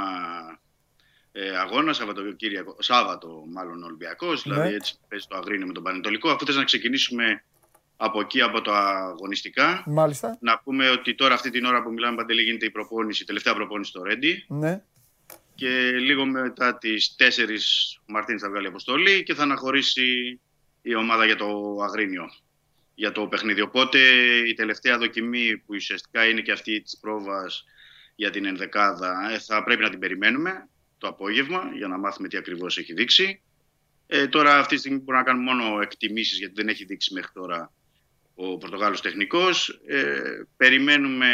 ε, 1.31 1.57
αγώνας, 1.57 1.95
Σαββατοκύριακο, 1.97 2.75
Σάββατο 2.79 3.43
μάλλον 3.53 3.83
Ολυμπιακός, 3.83 4.45
Ναι. 4.45 4.53
δηλαδή 4.53 4.73
έτσι 4.75 4.95
παίζει 5.07 5.25
το 5.29 5.37
Αγρίνιο 5.37 5.67
με 5.67 5.73
τον 5.73 5.83
Πανετολικό. 5.83 6.29
Αφού 6.29 6.45
θες 6.45 6.55
να 6.55 6.63
ξεκινήσουμε 6.63 7.43
από 7.97 8.19
εκεί, 8.19 8.41
από 8.41 8.61
τα 8.61 8.77
αγωνιστικά, 9.13 9.83
Μάλιστα. 9.85 10.37
να 10.41 10.59
πούμε 10.59 10.89
ότι 10.89 11.15
τώρα 11.15 11.33
αυτή 11.33 11.49
την 11.49 11.65
ώρα 11.65 11.83
που 11.83 11.91
μιλάμε 11.91 12.15
Παντελή 12.15 12.41
γίνεται 12.41 12.65
η 12.65 12.71
προπόνηση, 12.71 13.23
η 13.23 13.25
τελευταία 13.25 13.53
προπόνηση 13.53 13.89
στο 13.89 14.03
Ρέντι 14.03 14.45
Ναι. 14.47 14.81
και 15.55 15.91
λίγο 15.91 16.25
μετά 16.25 16.77
τις 16.77 17.15
4 17.17 17.99
ο 17.99 18.11
Μαρτίνς 18.11 18.41
θα 18.41 18.49
βγάλει 18.49 18.67
αποστολή 18.67 19.23
και 19.23 19.33
θα 19.33 19.43
αναχωρήσει 19.43 20.39
η 20.81 20.95
ομάδα 20.95 21.25
για 21.25 21.35
το 21.35 21.77
Αγρίνιο 21.83 22.23
για 22.95 23.11
το 23.11 23.27
παιχνίδι. 23.27 23.61
Οπότε 23.61 23.99
η 24.47 24.53
τελευταία 24.53 24.97
δοκιμή 24.97 25.57
που 25.57 25.65
ουσιαστικά 25.75 26.25
είναι 26.25 26.41
και 26.41 26.51
αυτή 26.51 26.81
της 26.81 26.97
πρόβας 26.97 27.63
για 28.15 28.29
την 28.29 28.45
ενδεκάδα 28.45 29.29
ε, 29.33 29.39
θα 29.39 29.63
πρέπει 29.63 29.81
να 29.81 29.89
την 29.89 29.99
περιμένουμε 29.99 30.69
το 30.99 31.07
απόγευμα 31.07 31.71
για 31.75 31.87
να 31.87 31.97
μάθουμε 31.97 32.27
τι 32.27 32.37
ακριβώς 32.37 32.77
έχει 32.77 32.93
δείξει. 32.93 33.41
Ε, 34.07 34.27
τώρα 34.27 34.59
αυτή 34.59 34.73
τη 34.73 34.79
στιγμή 34.79 34.97
μπορούμε 34.97 35.17
να 35.17 35.23
κάνουμε 35.23 35.53
μόνο 35.53 35.81
εκτιμήσεις 35.81 36.37
γιατί 36.37 36.53
δεν 36.55 36.67
έχει 36.67 36.85
δείξει 36.85 37.13
μέχρι 37.13 37.31
τώρα 37.33 37.73
ο 38.35 38.57
Πορτογάλος 38.57 39.01
τεχνικός. 39.01 39.81
Ε, 39.85 40.21
περιμένουμε, 40.57 41.29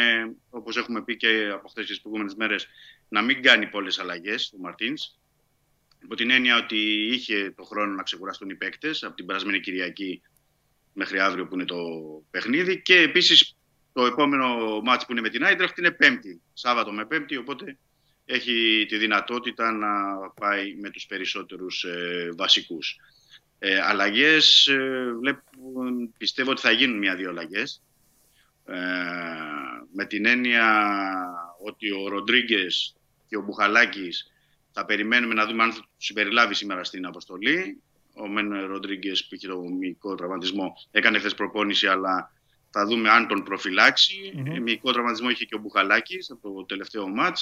όπως 0.50 0.78
έχουμε 0.78 1.04
πει 1.04 1.18
και 1.18 1.50
από 1.54 1.64
αυτές 1.66 1.86
τις 1.86 2.02
προηγούμενες 2.02 2.36
μέρες, 2.36 2.68
να 3.10 3.22
μην 3.22 3.42
κάνει 3.42 3.68
πολλές 3.68 4.00
αλλαγές 4.00 4.54
ο 4.56 4.58
Μαρτίνς. 4.62 5.20
Υπό 6.04 6.16
την 6.16 6.30
έννοια 6.30 6.58
ότι 6.58 6.78
είχε 7.14 7.54
το 7.56 7.64
χρόνο 7.64 7.94
να 7.94 8.04
ξεκουραστούν 8.04 8.50
οι 8.50 8.56
παίκτες 8.56 9.04
από 9.04 9.16
την 9.16 9.26
περασμένη 9.26 9.60
Κυριακή 9.60 10.22
μέχρι 10.94 11.20
αύριο 11.20 11.48
που 11.48 11.54
είναι 11.54 11.66
το 11.66 11.78
παιχνίδι 12.32 12.82
και 12.82 13.00
επίσης 13.00 13.56
το 13.94 14.06
επόμενο 14.06 14.80
μάτς 14.84 15.06
που 15.06 15.12
είναι 15.12 15.22
με 15.22 15.30
την 15.30 15.44
Άιντραχτ 15.44 15.78
είναι 15.78 15.92
Πέμπτη, 15.92 16.42
Σάββατο 16.54 16.92
με 16.92 17.06
Πέμπτη, 17.06 17.38
οπότε 17.38 17.78
έχει 18.26 18.86
τη 18.88 18.98
δυνατότητα 18.98 19.72
να 19.72 19.90
πάει 20.30 20.76
με 20.76 20.90
τους 20.90 21.06
περισσότερους 21.06 21.84
ε, 21.84 22.30
βασικούς. 22.38 22.98
Ε, 23.60 23.80
αλλαγές, 23.80 24.68
ε, 24.68 25.14
βλέπω, 25.20 25.42
πιστεύω 26.18 26.52
ότι 26.52 26.62
θα 26.62 26.72
γίνουν 26.72 26.98
μια-δύο 26.98 27.30
αλλαγές. 27.30 27.84
Ε, 28.66 28.76
με 29.94 30.06
την 30.06 30.26
έννοια 30.26 30.98
ότι 31.64 31.92
ο 31.92 32.08
Ροντρίγκες 32.08 32.96
και 33.28 33.38
ο 33.38 33.42
Μπουχαλάκης 33.42 34.32
θα 34.72 34.86
περιμένουμε 34.86 35.34
να 35.34 35.46
δούμε 35.46 35.64
αν 35.64 35.72
θα 35.72 35.80
τους 35.80 36.06
συμπεριλάβει 36.06 36.54
σήμερα 36.54 36.84
στην 36.84 37.06
αποστολή. 37.06 37.82
Ο 38.14 38.28
Μεν 38.28 38.66
Ροντρίγκες 38.66 39.26
που 39.26 39.36
είχε 39.36 39.48
το 39.48 39.62
μικρό 39.62 40.16
τραυματισμό 40.16 40.74
έκανε 40.92 41.20
χθες 41.20 41.34
προπόνηση, 41.34 41.88
αλλά 41.88 42.32
θα 42.70 42.86
δούμε 42.86 43.10
αν 43.10 43.28
τον 43.28 43.44
προφυλάξει. 43.44 44.34
Mm-hmm. 44.36 44.60
Μικρό 44.62 44.92
τραυματισμό 44.92 45.30
είχε 45.30 45.46
και 45.46 45.56
ο 45.56 45.58
Μπουχαλάκης 45.58 46.32
από 46.32 46.54
το 46.54 46.66
τελευταίο 46.66 47.08
μάτ. 47.08 47.38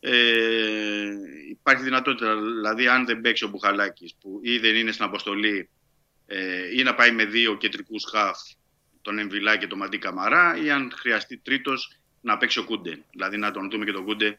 Ε, 0.00 1.10
υπάρχει 1.48 1.82
δυνατότητα, 1.82 2.36
δηλαδή, 2.36 2.88
αν 2.88 3.06
δεν 3.06 3.20
παίξει 3.20 3.44
ο 3.44 3.48
Μπουχαλάκης 3.48 4.14
που 4.20 4.40
ή 4.42 4.58
δεν 4.58 4.74
είναι 4.74 4.92
στην 4.92 5.04
αποστολή, 5.04 5.68
ε, 6.26 6.78
ή 6.78 6.82
να 6.82 6.94
πάει 6.94 7.12
με 7.12 7.24
δύο 7.24 7.56
κεντρικούς 7.56 8.04
χαφ, 8.04 8.38
τον 9.02 9.18
Εμβιλά 9.18 9.56
και 9.56 9.66
τον 9.66 9.78
Μαντί 9.78 9.98
Καμαρά, 9.98 10.58
ή 10.62 10.70
αν 10.70 10.92
χρειαστεί 10.94 11.36
τρίτος 11.36 11.98
να 12.20 12.36
παίξει 12.36 12.58
ο 12.58 12.64
Κούντε. 12.64 13.02
Δηλαδή 13.10 13.36
να 13.36 13.50
τον 13.50 13.70
δούμε 13.70 13.84
και 13.84 13.92
τον 13.92 14.04
Κούντε 14.04 14.38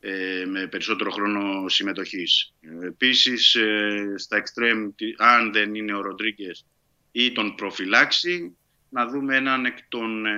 ε, 0.00 0.44
με 0.46 0.66
περισσότερο 0.66 1.10
χρόνο 1.10 1.68
συμμετοχής. 1.68 2.54
Επίσης, 2.82 3.54
ε, 3.54 4.14
στα 4.16 4.36
εξτρέμ, 4.36 4.88
αν 5.16 5.52
δεν 5.52 5.74
είναι 5.74 5.94
ο 5.94 6.00
Ροντρίγκες 6.00 6.66
ή 7.12 7.32
τον 7.32 7.54
προφυλάξει, 7.54 8.56
να 8.88 9.06
δούμε 9.06 9.36
έναν 9.36 9.64
εκ 9.64 9.78
των 9.88 10.26
ε, 10.26 10.32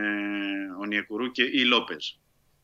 Ονιεκουρού 0.81 1.31
και 1.31 1.43
ή 1.43 1.65
Λόπες. 1.65 2.21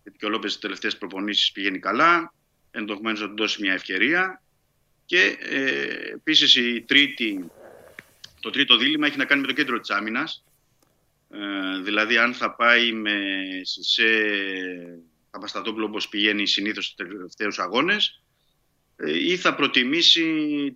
Γιατί 0.09 0.25
και 0.25 0.27
ο 0.27 0.29
Λόπες 0.29 0.53
στι 0.53 0.61
τελευταίες 0.61 0.99
προπονήσεις 0.99 1.53
πηγαίνει 1.53 1.79
καλά, 1.79 2.35
ενδεχομένως 2.71 3.21
να 3.21 3.29
του 3.29 3.37
δώσει 3.37 3.61
μια 3.61 3.73
ευκαιρία. 3.73 4.43
Και 5.05 5.37
ε, 5.41 6.13
επίσης 6.15 6.59
το 8.41 8.51
τρίτο 8.51 8.77
δίλημα 8.77 9.07
έχει 9.07 9.17
να 9.17 9.25
κάνει 9.25 9.41
με 9.41 9.47
το 9.47 9.53
κέντρο 9.53 9.81
της 9.81 9.91
άμυνας. 9.91 10.45
Ε, 11.31 11.81
δηλαδή, 11.83 12.19
αν 12.19 12.35
θα 12.35 12.55
πάει 12.55 12.93
με 12.93 13.21
σε 13.63 14.05
Παπαστατόπουλο 15.31 15.85
όπως 15.85 16.09
πηγαίνει 16.09 16.47
συνήθως 16.47 16.85
στους 16.85 17.07
τελευταίους 17.07 17.59
αγώνες 17.59 18.23
ε, 18.97 19.31
ή 19.31 19.37
θα 19.37 19.55
προτιμήσει 19.55 20.25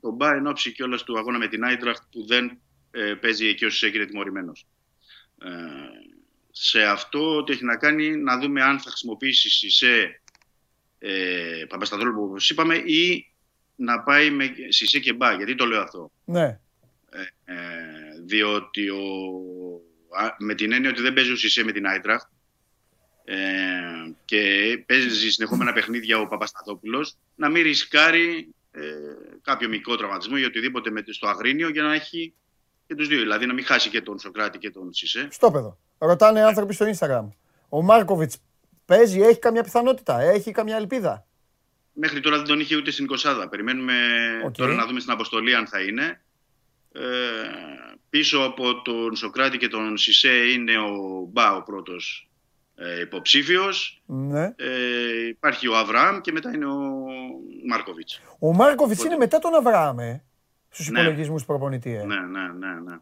τον 0.00 0.14
Μπα 0.14 0.34
εν 0.34 0.46
ώψη 0.46 0.72
και 0.72 0.84
του 1.04 1.18
αγώνα 1.18 1.38
με 1.38 1.48
την 1.48 1.64
Άιντραχτ 1.64 2.02
που 2.10 2.26
δεν 2.26 2.60
ε, 2.90 3.14
παίζει 3.14 3.46
εκεί 3.46 3.64
όσο 3.64 3.86
έγινε 3.86 4.04
τιμωρημένος. 4.04 4.66
Ε, 5.42 5.50
σε 6.52 6.82
αυτό 6.82 7.36
ότι 7.36 7.52
έχει 7.52 7.64
να 7.64 7.76
κάνει 7.76 8.16
να 8.16 8.38
δούμε 8.38 8.62
αν 8.62 8.78
θα 8.78 8.90
χρησιμοποιήσει 8.90 9.70
σε 9.70 10.20
ε, 10.98 11.64
Παπαστατόπουλο 11.68 12.22
όπως 12.22 12.50
είπαμε 12.50 12.74
ή 12.74 13.32
να 13.76 14.02
πάει 14.02 14.30
με 14.30 14.54
Σισε 14.68 14.98
και 14.98 15.12
Μπα. 15.12 15.32
Γιατί 15.32 15.54
το 15.54 15.64
λέω 15.64 15.80
αυτό. 15.80 16.10
Ναι. 16.24 16.60
Ε, 17.44 17.54
διότι 18.24 18.88
ο, 18.88 19.02
με 20.38 20.54
την 20.54 20.72
έννοια 20.72 20.90
ότι 20.90 21.02
δεν 21.02 21.12
παίζει 21.12 21.32
ο 21.32 21.36
Σισε 21.36 21.64
με 21.64 21.72
την 21.72 21.86
Άιντραχτ 21.86 22.26
ε, 23.24 23.36
και 24.24 24.82
παίζει 24.86 25.30
συνεχόμενα 25.30 25.72
παιχνίδια 25.72 26.18
ο 26.18 26.26
Παπασταθόπουλος, 26.26 27.16
να 27.34 27.48
μην 27.48 27.62
ρισκάρει 27.62 28.54
ε, 28.70 28.80
κάποιο 29.42 29.68
μικρό 29.68 29.96
τραυματισμό 29.96 30.34
ή 30.38 30.44
οτιδήποτε 30.44 30.90
με, 30.90 31.04
στο 31.06 31.28
Αγρίνιο 31.28 31.68
για 31.68 31.82
να 31.82 31.94
έχει 31.94 32.34
και 32.86 32.94
τους 32.94 33.08
δύο. 33.08 33.18
Δηλαδή 33.18 33.46
να 33.46 33.52
μην 33.52 33.64
χάσει 33.64 33.88
και 33.88 34.02
τον 34.02 34.18
Σοκράτη 34.18 34.58
και 34.58 34.70
τον 34.70 34.92
Σισε. 34.92 35.28
Στο 35.30 35.50
παιδό. 35.50 35.78
Ρωτάνε 36.04 36.42
άνθρωποι 36.42 36.74
στο 36.74 36.86
Instagram. 36.94 37.28
Ο 37.68 37.82
Μάρκοβιτς 37.82 38.38
παίζει, 38.84 39.20
έχει 39.20 39.38
καμιά 39.38 39.62
πιθανότητα, 39.62 40.20
έχει 40.20 40.50
καμιά 40.50 40.76
ελπίδα. 40.76 41.26
Μέχρι 41.92 42.20
τώρα 42.20 42.36
δεν 42.36 42.46
τον 42.46 42.60
είχε 42.60 42.76
ούτε 42.76 42.90
στην 42.90 43.06
Κοσάδα. 43.06 43.48
Περιμένουμε 43.48 43.94
τώρα 44.56 44.74
να 44.74 44.86
δούμε 44.86 45.00
στην 45.00 45.12
αποστολή 45.12 45.54
αν 45.54 45.66
θα 45.66 45.80
είναι. 45.80 46.20
Ε, 46.92 47.00
πίσω 48.10 48.38
από 48.38 48.82
τον 48.82 49.16
Σοκράτη 49.16 49.58
και 49.58 49.68
τον 49.68 49.96
Σισε 49.96 50.32
είναι 50.32 50.78
ο 50.78 51.24
Μπα 51.32 51.56
ο 51.56 51.62
πρώτος 51.62 52.30
ε, 52.74 53.00
υποψήφιος. 53.00 54.02
Ναι. 54.06 54.44
Ε, 54.56 55.26
υπάρχει 55.28 55.68
ο 55.68 55.76
Αβραάμ 55.76 56.20
και 56.20 56.32
μετά 56.32 56.50
είναι 56.54 56.66
ο 56.66 57.06
Μάρκοβιτς. 57.68 58.20
Ο 58.38 58.52
Μάρκοβιτς 58.52 59.04
είναι 59.04 59.16
μετά 59.16 59.38
τον 59.38 59.54
Αβραάμ, 59.54 59.98
ε, 59.98 60.24
στους 60.68 60.88
ναι. 60.88 61.00
υπολογισμούς 61.00 61.44
προπονητή. 61.44 61.94
Ε. 61.94 62.04
Ναι, 62.04 62.20
ναι, 62.20 62.52
ναι. 62.58 62.80
ναι. 62.84 62.96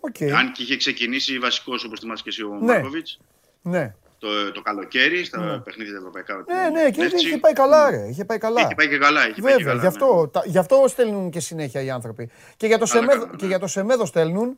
Okay. 0.00 0.28
Αν 0.30 0.52
και 0.52 0.62
είχε 0.62 0.76
ξεκινήσει 0.76 1.38
βασικός, 1.38 1.84
όπως 1.84 2.00
θυμάσαι 2.00 2.22
και 2.22 2.28
εσύ, 2.28 2.42
ο 2.42 2.48
ναι. 2.60 2.72
Μάρκοβιτς. 2.72 3.18
Ναι. 3.62 3.94
Το, 4.18 4.52
το 4.52 4.62
καλοκαίρι 4.62 5.24
στα 5.24 5.38
Ναι. 5.40 5.58
παιχνίδια 5.58 5.96
ευρωπαϊκά. 5.96 6.44
Ναι, 6.48 6.80
ναι, 6.82 6.90
και 6.90 7.02
είχε 7.16 7.38
πάει 7.38 7.52
καλά, 7.52 7.90
ρε. 7.90 8.06
Είχε 8.08 8.24
πάει 8.24 8.38
καλά. 8.38 8.60
Είχε 8.60 8.74
πάει 8.74 8.88
και 8.88 8.98
καλά. 8.98 9.28
Είχε 9.28 9.40
πάει 9.40 9.52
Βέβαια, 9.52 9.56
και 9.56 9.64
καλά, 9.64 9.74
γι, 9.74 9.80
ναι. 9.80 9.86
αυτό, 9.86 10.28
τα- 10.28 10.42
γι' 10.46 10.58
αυτό 10.58 10.84
στέλνουν 10.88 11.30
και 11.30 11.40
συνέχεια 11.40 11.82
οι 11.82 11.90
άνθρωποι. 11.90 12.30
Και 12.56 12.66
για 12.66 12.78
το, 12.78 12.86
Καλά 12.86 13.00
Σεμέδο, 13.00 13.20
κάνουν, 13.22 13.36
και 13.36 13.44
ναι. 13.44 13.50
για 13.50 13.58
το 13.58 13.66
Σεμέδο 13.66 14.06
στέλνουν. 14.06 14.56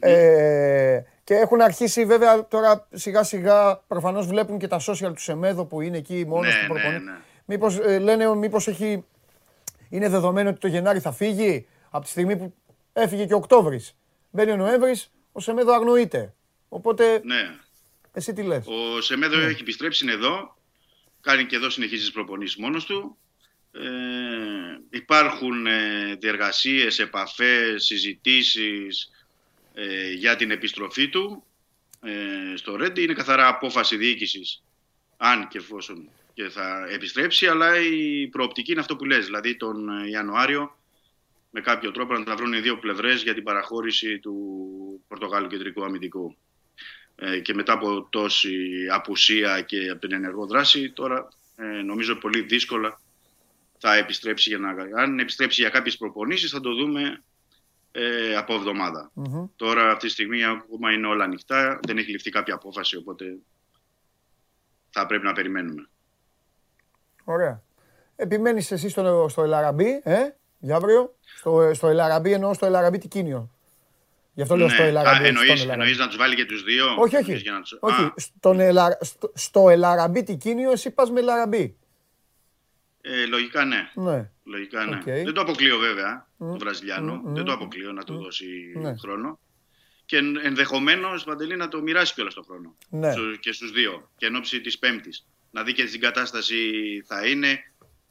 Ε, 0.00 1.00
και 1.24 1.34
έχουν 1.34 1.60
αρχίσει 1.60 2.04
βέβαια 2.04 2.48
τώρα 2.48 2.86
σιγά 2.92 3.22
σιγά 3.22 3.76
προφανώς 3.76 4.26
βλέπουν 4.26 4.58
και 4.58 4.68
τα 4.68 4.80
social 4.80 5.12
του 5.14 5.20
Σεμέδο 5.22 5.64
που 5.64 5.80
είναι 5.80 5.96
εκεί 5.96 6.24
μόνος 6.28 6.54
Ναι, 6.54 6.60
του 6.60 6.66
προπονητή. 6.72 7.04
ναι, 7.04 7.10
ναι. 7.10 7.16
Μήπως 7.44 7.78
ε, 7.78 7.98
λένε 7.98 8.34
μήπως 8.34 8.68
έχει, 8.68 9.04
είναι 9.88 10.08
δεδομένο 10.08 10.48
ότι 10.50 10.58
το 10.58 10.66
Γενάρη 10.68 11.00
θα 11.00 11.12
φύγει 11.12 11.66
από 11.90 12.04
τη 12.04 12.10
στιγμή 12.10 12.36
που 12.36 12.54
έφυγε 12.92 13.24
και 13.24 13.34
ο 13.34 13.36
Οκτώβρης. 13.36 13.96
Μπαίνει 14.36 14.50
ο 14.50 14.56
Νοέμβρης, 14.56 15.10
ο 15.32 15.40
Σεμέδο 15.40 15.72
αγνοείται. 15.72 16.34
Οπότε 16.68 17.20
Ναι. 17.24 17.58
εσύ 18.12 18.32
τι 18.32 18.42
λες; 18.42 18.66
Ο 18.66 19.00
Σεμέδο 19.00 19.38
έχει 19.38 19.60
επιστρέψει, 19.60 20.04
είναι 20.04 20.12
εδώ. 20.12 20.56
Κάνει 21.20 21.44
και 21.46 21.56
εδώ 21.56 21.70
συνεχίζει 21.70 22.00
τις 22.00 22.12
προπονήσεις 22.12 22.56
μόνος 22.56 22.84
του. 22.84 23.16
Ε, 23.72 23.80
υπάρχουν 24.90 25.66
ε, 25.66 26.14
διεργασίες, 26.20 26.98
επαφές, 26.98 27.84
συζητήσεις 27.84 29.10
ε, 29.74 30.12
για 30.12 30.36
την 30.36 30.50
επιστροφή 30.50 31.08
του 31.08 31.44
ε, 32.02 32.56
στο 32.56 32.76
Ρέντι. 32.76 33.02
Είναι 33.02 33.12
καθαρά 33.14 33.48
απόφαση 33.48 33.96
διοίκησης, 33.96 34.62
αν 35.16 35.48
και 35.48 35.58
εφόσον 35.58 36.08
και 36.34 36.48
θα 36.48 36.86
επιστρέψει, 36.90 37.46
αλλά 37.46 37.80
η 37.80 38.26
προοπτική 38.28 38.70
είναι 38.72 38.80
αυτό 38.80 38.96
που 38.96 39.04
λες, 39.04 39.24
δηλαδή 39.24 39.56
τον 39.56 39.88
ε, 39.88 40.08
Ιανουάριο 40.08 40.78
με 41.56 41.60
κάποιο 41.60 41.90
τρόπο 41.90 42.12
να 42.12 42.24
τα 42.24 42.36
βρουν 42.36 42.52
οι 42.52 42.60
δύο 42.60 42.78
πλευρές 42.78 43.22
για 43.22 43.34
την 43.34 43.42
παραχώρηση 43.42 44.18
του 44.18 44.34
Πορτογάλου 45.08 45.46
κεντρικού 45.46 45.84
αμυντικού. 45.84 46.36
Ε, 47.16 47.40
και 47.40 47.54
μετά 47.54 47.72
από 47.72 48.08
τόση 48.10 48.56
απουσία 48.92 49.60
και 49.60 49.88
από 49.90 50.00
την 50.00 50.12
ενεργό 50.12 50.46
δράση, 50.46 50.90
τώρα 50.90 51.28
ε, 51.56 51.64
νομίζω 51.64 52.16
πολύ 52.16 52.40
δύσκολα 52.40 53.00
θα 53.78 53.94
επιστρέψει 53.94 54.48
για 54.48 54.58
να... 54.58 55.00
Αν 55.02 55.18
επιστρέψει 55.18 55.60
για 55.60 55.70
κάποιες 55.70 55.96
προπονήσεις 55.96 56.50
θα 56.50 56.60
το 56.60 56.74
δούμε 56.74 57.22
ε, 57.92 58.36
από 58.36 58.54
εβδομάδα. 58.54 59.10
Μμμ. 59.14 59.46
Τώρα 59.56 59.90
αυτή 59.90 60.06
τη 60.06 60.12
στιγμή 60.12 60.44
ακόμα 60.44 60.92
είναι 60.92 61.06
όλα 61.06 61.24
ανοιχτά, 61.24 61.80
δεν 61.86 61.98
έχει 61.98 62.10
ληφθεί 62.10 62.30
κάποια 62.30 62.54
απόφαση, 62.54 62.96
οπότε 62.96 63.24
θα 64.90 65.06
πρέπει 65.06 65.24
να 65.24 65.32
περιμένουμε. 65.32 65.88
Ωραία. 67.24 67.62
Επιμένεις 68.16 68.70
εσύ 68.70 68.88
στο, 68.88 69.26
στο 69.28 69.42
Ελ 69.42 69.55
Αραμπί, 69.55 70.00
ε, 70.04 70.28
για 70.64 70.76
αύριο. 70.76 71.14
Στο, 71.36 71.70
στο 71.74 71.88
Ελ 71.88 71.99
Αραμπί 71.99 72.32
εννοώ 72.32 72.54
στο 72.54 72.66
Ελ 72.66 72.74
Αραμπί 72.74 72.98
Τικίνιο. 72.98 73.50
Γι' 74.34 74.42
αυτό 74.42 74.56
λέω 74.56 74.66
Ναι. 74.66 74.72
στο 74.72 74.82
Α, 74.82 74.86
Ελ 74.86 74.93
Αραμπί. 74.93 75.16
όχι 75.18 75.26
εννοείς, 75.26 75.46
στον 75.46 75.56
Ελ 75.60 75.64
Αραμπί. 75.64 75.80
εννοείς 75.80 75.98
να 75.98 76.06
τους 76.06 76.16
βάλει 76.16 76.34
και 76.34 76.44
τους 76.44 76.62
δύο; 76.62 76.84
Όχι, 76.98 77.14
εννοείς 77.16 77.34
όχι. 77.34 77.42
για 77.42 77.52
να 77.52 77.60
τους- 77.60 77.76
όχι. 77.80 78.02
Α, 78.02 78.12
Στον 78.16 78.60
Ελ 78.60 78.73
Α... 78.73 78.98
στο, 79.00 79.32
στο 79.34 79.68
Ελ 79.68 79.81
Αραμπί 79.81 80.22
Τικίνιο 80.22 80.70
εσύ 80.72 80.90
πας 80.90 81.10
με 81.10 81.20
Ελ 81.20 81.32
Αραμπί. 81.32 81.76
ε, 83.00 83.26
λογικά 83.26 83.64
ναι. 83.64 83.90
Ναι. 83.94 84.30
Λογικά 84.44 84.84
ναι. 84.84 84.96
Οκ. 84.96 85.02
Δεν 85.02 85.32
το 85.32 85.40
αποκλείω 85.40 85.78
βέβαια, 85.78 86.28
Μμ. 86.36 86.48
τον 86.48 86.58
Βραζιλιάνο. 86.58 87.14
Μμ, 87.24 87.34
Δεν 87.34 87.44
το 87.44 87.50
μμ. 87.50 87.54
αποκλείω 87.54 87.92
να 87.92 88.02
του 88.04 88.22
δώσει 88.22 88.46
Ναι. 88.74 88.94
χρόνο. 88.96 89.38
Και 90.06 90.16
ενδεχομένως, 90.42 91.24
Παντελή, 91.24 91.56
να 91.56 91.68
το 91.68 91.80
μοιράσει 91.82 92.14
κιόλας 92.14 92.34
τον 92.34 92.44
χρόνο. 92.44 92.74
Ναι. 92.88 93.12
Στου- 93.12 93.38
και 93.40 93.52
στους 93.52 93.70
δύο. 93.70 94.10
Και 94.16 94.26
εν 94.26 94.36
ώψη 94.36 94.60
της 94.60 94.78
Πέμπτης. 94.78 95.26
Να 95.50 95.62
δει 95.62 95.72
και 95.72 95.84
την 95.84 96.00
κατάσταση 96.00 96.56
θα 97.06 97.26
είναι. 97.26 97.58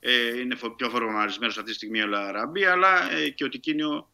Ε, 0.06 0.40
είναι 0.42 0.56
φο- 0.56 0.76
πιο 0.76 0.90
φορμαρισμένος 0.90 1.58
αυτή 1.58 1.70
τη 1.70 1.76
στιγμή 1.76 2.02
ο 2.02 2.08
Λαραμπή, 2.08 2.66
αλλά 2.66 2.88
ε, 3.26 3.30
και 3.30 3.44
ο 3.44 3.50
Τικίνιο 3.50 4.08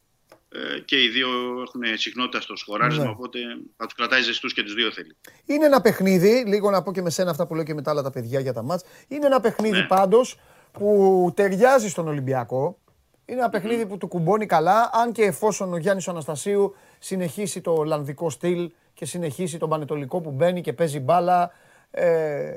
ε, 0.50 0.80
και 0.80 1.04
οι 1.04 1.08
δύο 1.08 1.28
έχουν 1.62 1.98
συχνότητα 1.98 2.42
στο 2.42 2.56
σχοράρισμα. 2.56 3.04
Ναι. 3.04 3.10
Οπότε 3.10 3.40
θα 3.78 3.86
τους 3.86 3.94
κρατάει 3.96 4.22
ζεστούς 4.22 4.54
και 4.54 4.64
τους 4.64 4.74
δύο 4.74 4.92
θέλει. 4.92 5.16
Είναι 5.46 5.66
ένα 5.66 5.82
παιχνίδι, 5.82 6.44
λίγο 6.48 6.70
να 6.70 6.82
πω 6.84 6.92
και 6.92 7.02
με 7.02 7.10
σένα 7.10 7.30
αυτά 7.30 7.48
που 7.48 7.56
λέω 7.56 7.64
και 7.64 7.74
με 7.74 7.82
τα 7.82 7.92
άλλα 7.92 8.02
τα 8.02 8.12
παιδιά 8.12 8.40
για 8.40 8.54
τα 8.54 8.62
μάτς. 8.64 8.84
Είναι 9.08 9.26
ένα 9.26 9.40
παιχνίδι 9.40 9.78
Ναι. 9.78 9.86
πάντως 9.88 10.40
που 10.72 11.32
ταιριάζει 11.36 11.90
στον 11.90 12.08
Ολυμπιακό. 12.08 12.78
Είναι 13.26 13.40
ένα 13.40 13.50
παιχνίδι 13.50 13.86
που 13.86 13.98
του 13.98 14.08
κουμπώνει 14.08 14.46
καλά, 14.46 14.90
αν 14.94 15.12
και 15.12 15.24
εφόσον 15.24 15.74
ο 15.74 15.78
Γιάννης 15.78 16.08
ο 16.08 16.12
Αναστασίου 16.12 16.76
συνεχίσει 17.00 17.62
το 17.62 17.72
Ολλανδικό 17.74 18.30
στυλ 18.30 18.72
και 18.94 19.06
συνεχίσει 19.06 19.58
τον 19.58 19.70
Πανετολικό 19.70 20.22
που 20.22 20.32
μπαίνει 20.32 20.62
και 20.62 20.74
παίζει 20.74 21.00
μπάλα, 21.00 21.52
ε, 21.92 22.52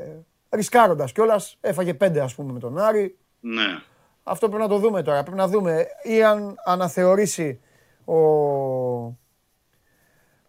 ρισκάροντας 0.50 1.12
κιόλας, 1.12 1.56
έφαγε 1.60 1.94
πέντε 1.94 2.20
ας 2.20 2.34
πούμε 2.34 2.52
με 2.52 2.58
τον 2.58 2.78
Άρη. 2.78 3.16
Ναι. 3.42 3.82
Αυτό 4.22 4.48
πρέπει 4.48 4.62
να 4.62 4.68
το 4.68 4.78
δούμε 4.78 5.02
τώρα. 5.02 5.22
Πρέπει 5.22 5.36
να 5.36 5.48
δούμε 5.48 5.86
ή 6.02 6.22
αν 6.22 6.54
αναθεωρήσει 6.64 7.60
ο, 8.04 8.16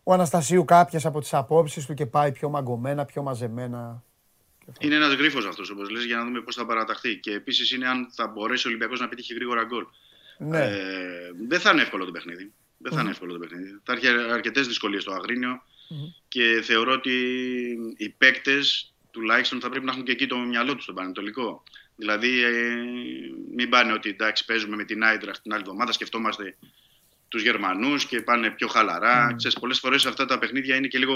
ο 0.03 0.14
Αναστασίου 0.14 0.65
κάποιες 0.65 1.06
από 1.06 1.20
τις 1.20 1.34
απόψεις 1.34 1.86
του 1.86 1.94
και 1.94 2.06
πάει 2.06 2.32
πιο 2.32 2.49
μαγκωμένα, 2.49 3.06
πιο 3.06 3.22
μαζεμένα. 3.22 4.03
Είναι 4.80 4.95
ένας 4.95 5.14
γρίφος 5.14 5.45
αυτός, 5.45 5.70
όπως 5.70 5.90
λες, 5.90 6.03
για 6.06 6.18
να 6.18 6.24
δούμε 6.24 6.41
πώς 6.41 6.56
θα 6.56 6.65
παραταχθεί. 6.65 7.20
Και 7.20 7.34
επίσης 7.34 7.72
είναι 7.72 7.88
αν 7.88 8.10
θα 8.11 8.28
μπορέσει 8.28 8.68
ο 8.68 8.70
Ολυμπιακός 8.70 8.99
να 8.99 9.07
πετύχει 9.07 9.34
γρήγορα 9.34 9.64
γκολ. 9.64 9.86
Ναι. 10.38 10.65
Ε, 10.65 10.80
δεν 11.48 11.60
θα 11.60 11.70
είναι 11.72 11.82
εύκολο 11.82 12.06
το 12.06 12.11
παιχνίδι. 12.11 12.53
Δεν 12.78 12.91
θα 12.91 13.02
είναι 13.02 13.10
εύκολο 13.10 13.34
το 13.34 13.40
παιχνίδι. 13.40 13.80
Θα 13.84 13.94
έχει 13.94 14.07
αρκετές 14.07 14.68
δυσκολίες 14.68 15.02
στο 15.02 15.11
αγρινιο 15.11 15.61
και 16.28 16.61
θεωρώ 16.64 16.91
ότι 16.91 17.11
οι 17.98 18.10
παίκτες 18.10 18.94
τουλάχιστον 19.11 19.60
θα 19.61 19.70
πρέπει 19.70 19.86
να 19.86 19.91
έχουν 19.91 20.03
και 20.03 20.11
εκεί 20.11 20.28
το 20.28 20.38
μυαλό 20.38 20.76
τους 20.76 20.84
στον 20.84 20.95
Πανετολικό. 20.95 21.64
Δηλαδή, 22.04 22.44
ε, 22.44 22.76
μην 23.56 23.70
πάνε 23.70 23.94
ότι 23.94 24.10
εντάξει, 24.10 24.46
παίζουμε 24.46 24.76
με 24.76 24.84
την 24.84 25.04
Άιντραχτ 25.04 25.42
την 25.42 25.54
άλλη 25.54 25.62
εβδομάδα, 25.62 25.92
σκεφτόμαστε 25.92 26.58
τους 27.28 27.42
Γερμανούς 27.42 28.06
και 28.06 28.22
πάνε 28.22 28.50
πιο 28.50 28.68
χαλαρά. 28.68 29.32
Mm. 29.32 29.36
Ξέρεις, 29.36 29.60
πολλές 29.60 29.80
φορές 29.80 30.06
αυτά 30.06 30.26
τα 30.26 30.40
παιχνίδια 30.40 30.76
είναι 30.76 30.88
και 30.88 30.98
λίγο 30.98 31.16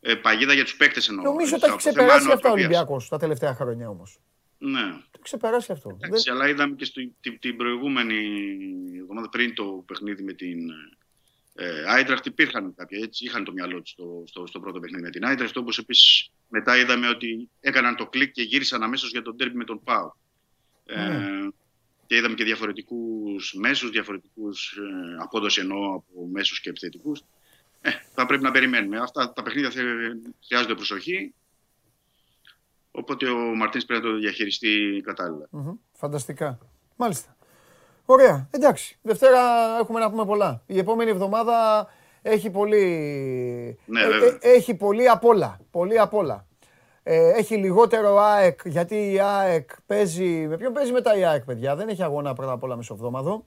ε, 0.00 0.14
παγίδα 0.14 0.52
για 0.52 0.64
τους 0.64 0.76
παίκτες 0.76 1.08
εννοώ. 1.08 1.24
Νομίζω 1.24 1.54
Έτσι, 1.54 1.54
ότι 1.54 1.64
έχει 1.64 1.74
από 1.74 1.80
θέμα 1.80 1.96
ξεπεράσει 1.96 2.32
αυτό 2.32 2.48
ο 2.48 2.50
νοοτροπίας. 2.50 2.66
Ολυμπιακός 2.66 3.08
τα 3.08 3.18
τελευταία 3.18 3.54
χρόνια 3.54 3.88
όμως. 3.88 4.18
Ναι. 4.58 4.80
Το 4.80 5.10
έχει 5.12 5.22
ξεπεράσει 5.22 5.72
αυτό. 5.72 5.98
Εντάξει, 6.00 6.30
αλλά 6.30 6.48
είδαμε 6.48 6.74
και 6.74 6.84
στο, 6.84 7.00
την, 7.20 7.38
την 7.38 7.56
προηγούμενη 7.56 8.18
εβδομάδα 9.00 9.28
πριν 9.28 9.54
το 9.54 9.84
παιχνίδι 9.86 10.22
με 10.22 10.32
την 10.32 10.58
ε, 11.54 11.84
Άιντραχτ 11.86 12.26
υπήρχαν 12.26 12.74
κάποια 12.76 12.98
έτσι, 13.02 13.24
είχαν 13.24 13.44
το 13.44 13.52
μυαλό 13.52 13.80
τους 13.82 13.90
στο, 13.90 14.22
στο, 14.26 14.46
στο 14.46 14.60
πρώτο 14.60 14.80
παιχνίδι 14.80 15.02
με 15.02 15.10
την 15.10 15.24
Άιντραχτ. 15.24 15.56
Όπως 15.56 15.78
επίσης 15.78 16.30
μετά 16.48 16.76
είδαμε 16.76 17.08
ότι 17.08 17.48
έκαναν 17.60 17.96
το 17.96 18.06
κλικ 18.06 18.32
και 18.32 18.42
γύρισαν 18.42 18.82
αμέσως 18.82 19.10
για 19.10 19.22
τον 19.22 19.36
τέρμι 19.36 19.54
με 19.56 19.64
τον 19.64 19.80
Πάου. 19.84 20.14
Ε, 20.86 21.08
Ναι. 21.08 21.48
και 22.06 22.16
είδαμε 22.16 22.34
και 22.34 22.44
διαφορετικούς 22.44 23.54
μέσους, 23.58 23.90
διαφορετικούς 23.90 24.72
ε, 24.76 25.16
απόδοση 25.22 25.60
εννοώ 25.60 25.94
από 25.94 26.26
μέσους 26.32 26.60
και 26.60 26.68
επιθετικούς. 26.70 27.22
Ε, 27.80 27.90
θα 28.14 28.26
πρέπει 28.26 28.42
να 28.42 28.50
περιμένουμε. 28.50 28.98
Αυτά 28.98 29.32
τα 29.32 29.42
παιχνίδια 29.42 29.70
θε- 29.70 29.84
χρειάζονται 30.46 30.74
προσοχή. 30.74 31.34
Οπότε 32.90 33.28
ο 33.28 33.36
Μαρτίνς 33.36 33.84
πρέπει 33.84 34.04
να 34.04 34.10
το 34.10 34.16
διαχειριστεί 34.18 35.00
κατάλληλα. 35.04 35.46
Μμμ. 35.50 35.74
Φανταστικά. 35.92 36.58
Μάλιστα. 36.96 37.36
Ωραία. 38.04 38.48
Εντάξει. 38.50 38.98
Δευτέρα 39.02 39.40
έχουμε 39.80 40.00
να 40.00 40.10
πούμε 40.10 40.24
πολλά. 40.24 40.62
Η 40.66 40.78
επόμενη 40.78 41.10
εβδομάδα 41.10 41.86
έχει 42.30 42.50
πολύ. 42.50 42.82
Ναι, 43.84 44.00
ε, 44.00 44.08
βέβαια. 44.08 44.28
ε, 44.40 44.50
έχει 44.50 44.74
πολύ 44.74 45.08
απ' 45.08 45.24
όλα. 45.24 45.58
Πολύ 45.70 45.98
απ' 45.98 46.14
όλα. 46.14 46.46
Ε, 47.02 47.30
έχει 47.36 47.56
λιγότερο 47.56 48.18
ΑΕΚ 48.18 48.60
γιατί 48.64 49.12
η 49.12 49.20
ΑΕΚ 49.20 49.70
παίζει. 49.86 50.46
Με 50.48 50.56
ποιον 50.56 50.72
παίζει 50.72 50.92
μετά 50.92 51.16
η 51.16 51.24
ΑΕΚ, 51.24 51.44
παιδιά; 51.44 51.76
Δεν 51.76 51.88
έχει 51.88 52.02
αγώνα 52.02 52.32
πρώτα 52.34 52.52
απ' 52.52 52.62
όλα 52.62 52.76
μεσοβδόμαδο. 52.76 53.46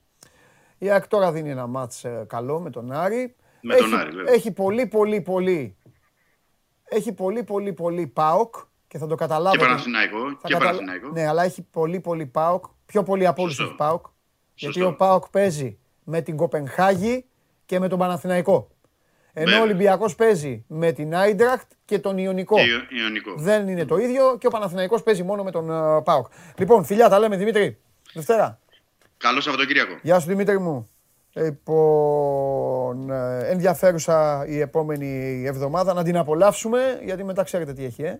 Η 0.78 0.90
ΑΕΚ 0.90 1.08
τώρα 1.08 1.32
δίνει 1.32 1.50
ένα 1.50 1.68
μάτς 1.68 2.04
ε, 2.04 2.26
καλό 2.30 2.60
με 2.60 2.70
τον 2.70 2.92
Άρη. 2.92 3.36
Με 3.62 3.76
τον 3.76 3.86
έχει, 3.86 3.96
Άρη, 3.96 4.16
βέβαια. 4.16 4.34
Έχει 4.34 4.52
πολύ, 4.52 4.86
πολύ, 4.88 5.22
πολύ. 5.22 5.78
Έχει 6.84 7.14
πολύ, 7.14 7.44
πολύ, 7.44 7.74
πολύ 7.74 8.08
ΠΑΟΚ 8.08 8.56
και 8.88 8.98
θα 8.98 9.08
το 9.08 9.16
καταλάβω. 9.16 9.56
Και 9.58 9.64
Παναθηναϊκό. 9.66 10.18
Και 10.44 10.58
Παναθηναϊκό. 10.58 11.10
Ναι, 11.10 11.28
αλλά 11.28 11.44
έχει 11.44 11.62
πολύ, 11.62 12.00
πολύ 12.00 12.26
ΠΑΟΚ. 12.26 12.66
Πιο 12.86 13.04
πολύ 13.04 13.26
από 13.28 13.42
όλους 13.42 13.54
Σωστό. 13.56 13.70
έχει 13.70 13.78
ΠΑΟΚ. 13.78 14.06
Γιατί 14.54 14.76
Σωστό. 14.80 14.90
ο 14.94 14.96
ΠΑΟΚ 14.96 15.30
παίζει 15.30 15.80
με 16.04 16.22
την 16.22 16.36
Κοπενχάγη 16.38 17.26
και 17.70 17.80
με 17.80 17.88
τον 17.88 18.00
Παναθηναϊκό. 18.00 18.68
Ενώ 19.34 19.48
ο 19.48 19.50
Βέβαια. 19.50 19.62
Ολυμπιακός 19.62 20.16
παίζει 20.16 20.64
με 20.68 20.92
την 20.92 21.16
Άιντραχτ 21.16 21.72
και 21.86 22.00
τον 22.00 22.18
Ιωνικό. 22.18 22.56
Και 22.56 22.62
Ιω- 22.62 23.02
Ιωνικό. 23.04 23.34
Δεν 23.38 23.68
είναι 23.68 23.86
το 23.86 23.98
ίδιο 23.98 24.38
και 24.38 24.48
ο 24.48 24.50
Παναθηναϊκός 24.50 25.04
παίζει 25.04 25.24
μόνο 25.24 25.44
με 25.44 25.52
τον 25.52 25.70
ε, 25.72 26.02
ΠΑΟΚ. 26.02 26.28
Λοιπόν, 26.58 26.84
φιλιά, 26.86 27.10
τα 27.10 27.20
λέμε 27.20 27.38
Δημήτρη. 27.38 27.78
Δευτέρα. 28.14 28.60
Καλό 29.18 29.42
Σαββατοκύριακο. 29.42 29.94
Γεια 30.02 30.20
σου 30.20 30.28
Δημήτρη 30.28 30.60
μου. 30.60 30.90
Λοιπόν, 31.34 33.10
ε, 33.10 33.48
ενδιαφέρουσα 33.50 34.46
η 34.48 34.60
επόμενη 34.60 35.44
εβδομάδα 35.46 35.94
να 35.94 36.04
την 36.04 36.18
απολαύσουμε 36.18 37.00
γιατί 37.04 37.24
μετά 37.24 37.44
ξέρετε 37.44 37.74
τι 37.74 37.86
έχει, 37.86 38.04
ε. 38.04 38.20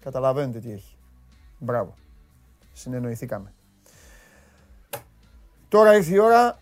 Καταλαβαίνετε 0.00 0.58
τι 0.58 0.72
έχει. 0.72 0.96
Μπράβο. 1.58 1.94
Συνεννοηθήκαμε. 2.72 3.52
Τώρα 5.68 5.94
ήρθε 5.96 6.14
η 6.14 6.18
ώρα. 6.18 6.58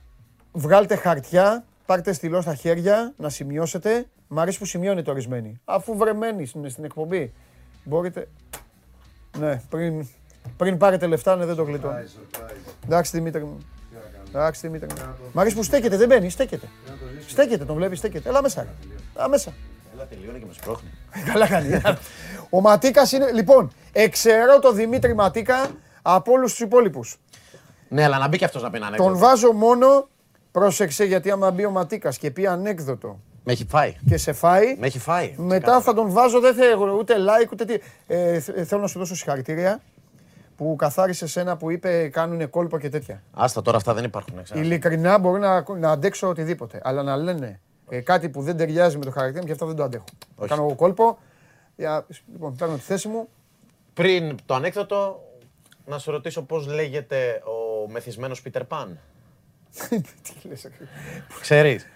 Βγάλτε 0.56 0.96
χαρτιά, 0.96 1.64
πάρτε 1.86 2.12
στυλό 2.12 2.40
στα 2.40 2.54
χέρια, 2.54 3.12
να 3.16 3.28
σημειώσετε. 3.28 4.06
Μ' 4.28 4.38
αρέσει 4.38 4.58
που 4.58 4.64
σημειώνετε 4.64 5.10
ορισμένοι. 5.10 5.60
Αφού 5.64 5.96
βρεμένοι 5.96 6.46
στην, 6.46 6.70
στην 6.70 6.84
εκπομπή, 6.84 7.32
μπορείτε... 7.84 8.28
Ναι, 9.38 9.60
πριν, 9.68 10.06
πριν 10.56 10.76
πάρετε 10.76 11.06
λεφτά, 11.06 11.36
ναι, 11.36 11.44
δεν 11.44 11.56
το 11.56 11.62
γλιτώνω. 11.62 11.96
Εντάξει, 12.84 13.10
Δημήτρη 13.16 13.44
μου. 13.44 13.58
Εντάξει, 14.28 14.60
Δημήτρη 14.66 14.86
μου. 14.94 15.14
Μ' 15.32 15.38
αρέσει 15.40 15.54
που 15.56 15.62
στέκεται, 15.62 15.96
δεν 15.96 16.08
μπαίνει, 16.08 16.30
στέκεται. 16.30 16.68
Στέκεται, 17.26 17.64
τον 17.64 17.76
βλέπει, 17.76 17.96
στέκεται. 17.96 18.28
Έλα 18.28 18.42
μέσα. 18.42 18.62
ρε. 18.62 18.68
Έλα 19.16 19.28
μέσα. 19.28 19.52
Έλα 19.94 20.06
τελειώνει 20.06 20.38
και 20.38 20.44
με 20.46 20.52
σπρώχνει. 20.52 20.88
Καλά 21.32 21.48
κάνει. 21.48 21.80
Ο 22.50 22.60
Ματίκας 22.60 23.12
είναι. 23.12 23.32
Λοιπόν, 23.32 23.70
εξαιρώ 23.92 24.58
το 24.58 24.72
Δημήτρη 24.72 25.14
Ματίκα 25.14 25.70
από 26.02 26.32
όλους 26.32 26.50
τους 26.50 26.60
υπόλοιπους. 26.60 27.18
Ναι, 27.88 28.04
αλλά 28.04 28.18
να 28.18 28.28
μπει 28.28 28.38
και 28.38 28.44
αυτός 28.44 28.62
να 28.62 28.70
πει 28.70 28.76
ένα 28.76 28.86
Τον 28.86 28.94
ανέκδοτο. 29.06 29.26
βάζω 29.26 29.52
μόνο. 29.52 30.08
Πρόσεξε 30.58 31.04
γιατί 31.04 31.30
άμα 31.30 31.50
μπει 31.50 31.64
ο 31.64 31.70
Ματίκας 31.70 32.18
και 32.18 32.30
πει 32.30 32.46
ανέκδοτο 32.46 33.20
Με 33.44 33.52
έχει 33.52 33.66
φάει. 33.68 33.94
και 34.08 34.16
σε 34.16 34.32
φάει, 34.32 34.76
Με 34.78 34.86
έχει 34.86 34.98
φάει. 34.98 35.34
μετά 35.36 35.80
θα 35.80 35.94
τον 35.94 36.10
βάζω. 36.10 36.40
Δεν 36.40 36.54
θέλω 36.54 36.96
ούτε 36.98 37.14
like 37.18 37.48
ούτε 37.52 37.64
τι. 37.64 37.78
Ε, 38.06 38.40
θε- 38.40 38.66
θέλω 38.66 38.80
να 38.80 38.86
σου 38.86 38.98
δώσω 38.98 39.14
συγχαρητήρια 39.14 39.80
που 40.56 40.76
καθάρισε 40.78 41.40
ένα 41.40 41.56
που 41.56 41.70
είπε 41.70 42.08
κάνουν 42.08 42.50
κόλπο 42.50 42.78
και 42.78 42.88
τέτοια. 42.88 43.22
Άστα 43.32 43.62
τώρα 43.62 43.76
αυτά 43.76 43.94
δεν 43.94 44.04
υπάρχουν. 44.04 44.42
Ξέρω. 44.42 44.60
Ειλικρινά 44.60 45.18
μπορώ 45.18 45.38
να, 45.38 45.64
να 45.78 45.90
αντέξω 45.90 46.28
οτιδήποτε. 46.28 46.80
Αλλά 46.82 47.02
να 47.02 47.16
λένε 47.16 47.60
ε, 47.88 48.00
κάτι 48.00 48.28
που 48.28 48.42
δεν 48.42 48.56
ταιριάζει 48.56 48.98
με 48.98 49.04
το 49.04 49.10
χαρακτήρα 49.10 49.40
μου 49.40 49.46
και 49.46 49.52
αυτό 49.52 49.66
δεν 49.66 49.76
το 49.76 49.82
αντέχω. 49.82 50.04
Όχι. 50.36 50.48
Κάνω 50.48 50.74
κόλπο. 50.74 51.18
Για, 51.76 52.06
λοιπόν, 52.32 52.56
παίρνω 52.56 52.74
τη 52.74 52.80
θέση 52.80 53.08
μου. 53.08 53.28
Πριν 53.94 54.36
το 54.46 54.54
ανέκδοτο, 54.54 55.20
να 55.86 55.98
σε 55.98 56.10
ρωτήσω 56.10 56.42
πώς 56.42 56.66
λέγεται 56.66 57.42
ο 57.44 57.90
μεθυσμένος 57.90 58.42
Πίτερ 58.42 58.64
Παν. 58.64 58.98
Τι 60.22 60.48
λες, 60.48 60.64
ακριβώς. 60.64 60.94
Ξέρεις. 61.40 61.86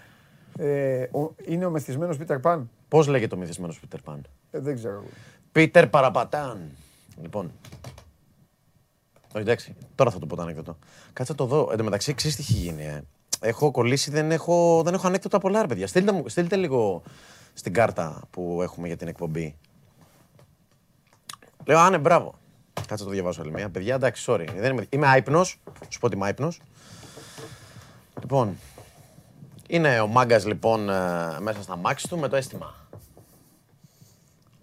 ε, 0.58 1.02
ο, 1.02 1.34
είναι 1.46 1.64
ο 1.66 1.70
μεθυσμένος 1.70 2.16
Πίτερ 2.16 2.38
Παν. 2.38 2.70
Πώς 2.88 3.06
λέγεται 3.06 3.34
ο 3.34 3.38
μεθυσμένος 3.38 3.80
Πίτερ 3.80 4.00
Παν; 4.00 4.26
Ε, 4.50 4.58
δεν 4.60 4.74
ξέρω. 4.74 5.04
Πίτερ 5.52 5.86
Παραπατάν. 5.88 6.70
Λοιπόν. 7.20 7.52
Όχι, 9.34 9.42
εντάξει, 9.42 9.74
τώρα 9.94 10.10
θα 10.10 10.18
το 10.18 10.26
πω 10.26 10.36
το 10.36 10.42
ανέκδοτο. 10.42 10.78
Κάτσε 11.12 11.32
να 11.32 11.38
το 11.38 11.44
δω. 11.44 11.68
Εν 11.70 11.76
τω 11.78 11.84
μεταξύ, 11.84 12.14
ξέρεις 12.14 12.36
τι 12.36 12.42
έχει 12.42 12.52
γίνει. 12.52 12.84
Ε. 12.84 13.02
Έχω 13.40 13.70
κολλήσει, 13.70 14.10
δεν 14.10 14.30
έχω, 14.30 14.82
δεν 14.84 14.94
έχω 14.94 15.06
ανέκδοτα 15.06 15.38
πολλά, 15.38 15.60
ρε 15.60 15.66
παιδιά. 15.66 15.86
Στείλτε, 15.86 16.12
μου- 16.12 16.28
στείλτε 16.28 16.56
λίγο 16.56 17.02
στην 17.52 17.72
κάρτα 17.72 18.20
που 18.30 18.60
έχουμε 18.62 18.86
για 18.86 18.96
την 18.96 19.08
εκπομπή. 19.08 19.56
Λέω, 21.66 21.78
άνε, 21.78 21.98
μπράβο. 21.98 22.34
Κάτσε 22.74 23.04
να 23.04 23.10
το 23.10 23.10
διαβάσω 23.10 23.40
άλλη 23.40 23.50
μία. 23.52 23.70
Παιδιά, 23.70 23.94
εντάξει, 23.94 24.24
sorry. 24.28 24.46
Δεν 24.56 24.72
είμαι, 24.72 24.86
είμαι 24.88 25.06
άϊπνος. 25.06 25.60
Σου 25.88 25.98
πω 25.98 26.06
ότι 26.06 26.16
είμαι 26.16 26.24
άϊπνος. 26.26 26.60
Λοιπόν, 28.20 28.56
είναι 29.66 30.00
ο 30.00 30.06
μάγκας 30.06 30.46
λοιπόν 30.46 30.90
ε, 30.90 30.94
μέσα 31.40 31.62
στα 31.62 31.76
μάξι 31.76 32.08
του 32.08 32.18
με 32.18 32.28
το 32.28 32.36
αίσθημα. 32.36 32.74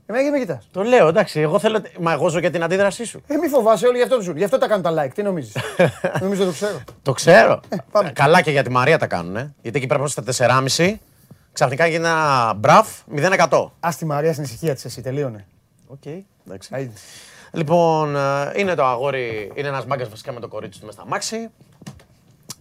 Εμένα 0.06 0.24
γιατί 0.24 0.40
με 0.40 0.46
κοιτάς. 0.46 0.68
Το 0.72 0.84
λέω, 0.84 1.08
εντάξει, 1.08 1.40
εγώ 1.40 1.60
θέλω. 1.60 1.82
Μα 2.00 2.12
εγώ 2.12 2.28
ζω 2.28 2.40
για 2.40 2.52
την 2.52 2.64
αντίδρασή 2.64 3.06
σου. 3.06 3.22
Ε, 3.28 3.36
μη 3.36 3.48
φοβάσαι, 3.48 3.88
όλοι 3.88 3.98
γι' 3.98 4.04
αυτό 4.04 4.22
ζουν. 4.22 4.38
Γι' 4.38 4.44
αυτό 4.44 4.58
τα 4.58 4.68
κάνουν 4.68 4.84
τα 4.84 5.04
like. 5.04 5.12
Τι 5.14 5.24
νομίζεις. 5.24 5.56
Νομίζω 6.22 6.46
το 6.46 6.52
ξέρω. 6.52 6.82
Το 7.02 7.12
ξέρω. 7.12 7.60
πάμε. 7.92 8.12
Καλά 8.12 8.42
και 8.42 8.52
για 8.52 8.64
τη 8.64 8.70
Μαρία 8.70 8.98
τα 8.98 9.08
κάνουν. 9.08 9.34
Γιατί 9.34 9.78
εκεί 9.78 9.88
πρέπει 9.88 9.90
να 9.90 9.96
είμαστε 9.96 10.32
στα 10.32 10.64
4,5. 10.78 10.96
Ξαφνικά 11.54 11.86
γίνει 11.86 11.96
ένα 11.96 12.54
μπραφ 12.58 12.88
0%. 13.16 13.70
Α 13.80 13.90
τη 13.98 14.06
Μαρία 14.06 14.32
στην 14.32 14.44
ησυχία 14.44 14.74
της 14.74 14.86
εσύ, 14.86 15.02
τελείωνε. 15.02 15.48
Οκ, 15.88 16.06
εντάξει. 16.48 16.70
Άιντε. 16.74 16.94
Λοιπόν, 17.52 18.16
ε, 18.16 18.52
είναι 18.56 18.76
το 18.76 18.86
αγόρι, 18.86 19.52
είναι 19.56 19.68
ένας 19.68 19.86
μάγκας 19.86 20.10
βασικά 20.10 20.32
με 20.32 20.40
το 20.40 20.48
κορίτσι 20.48 20.80
του 20.80 20.86
μέσα 20.86 20.98
στα 20.98 21.08
μάξι. 21.10 21.50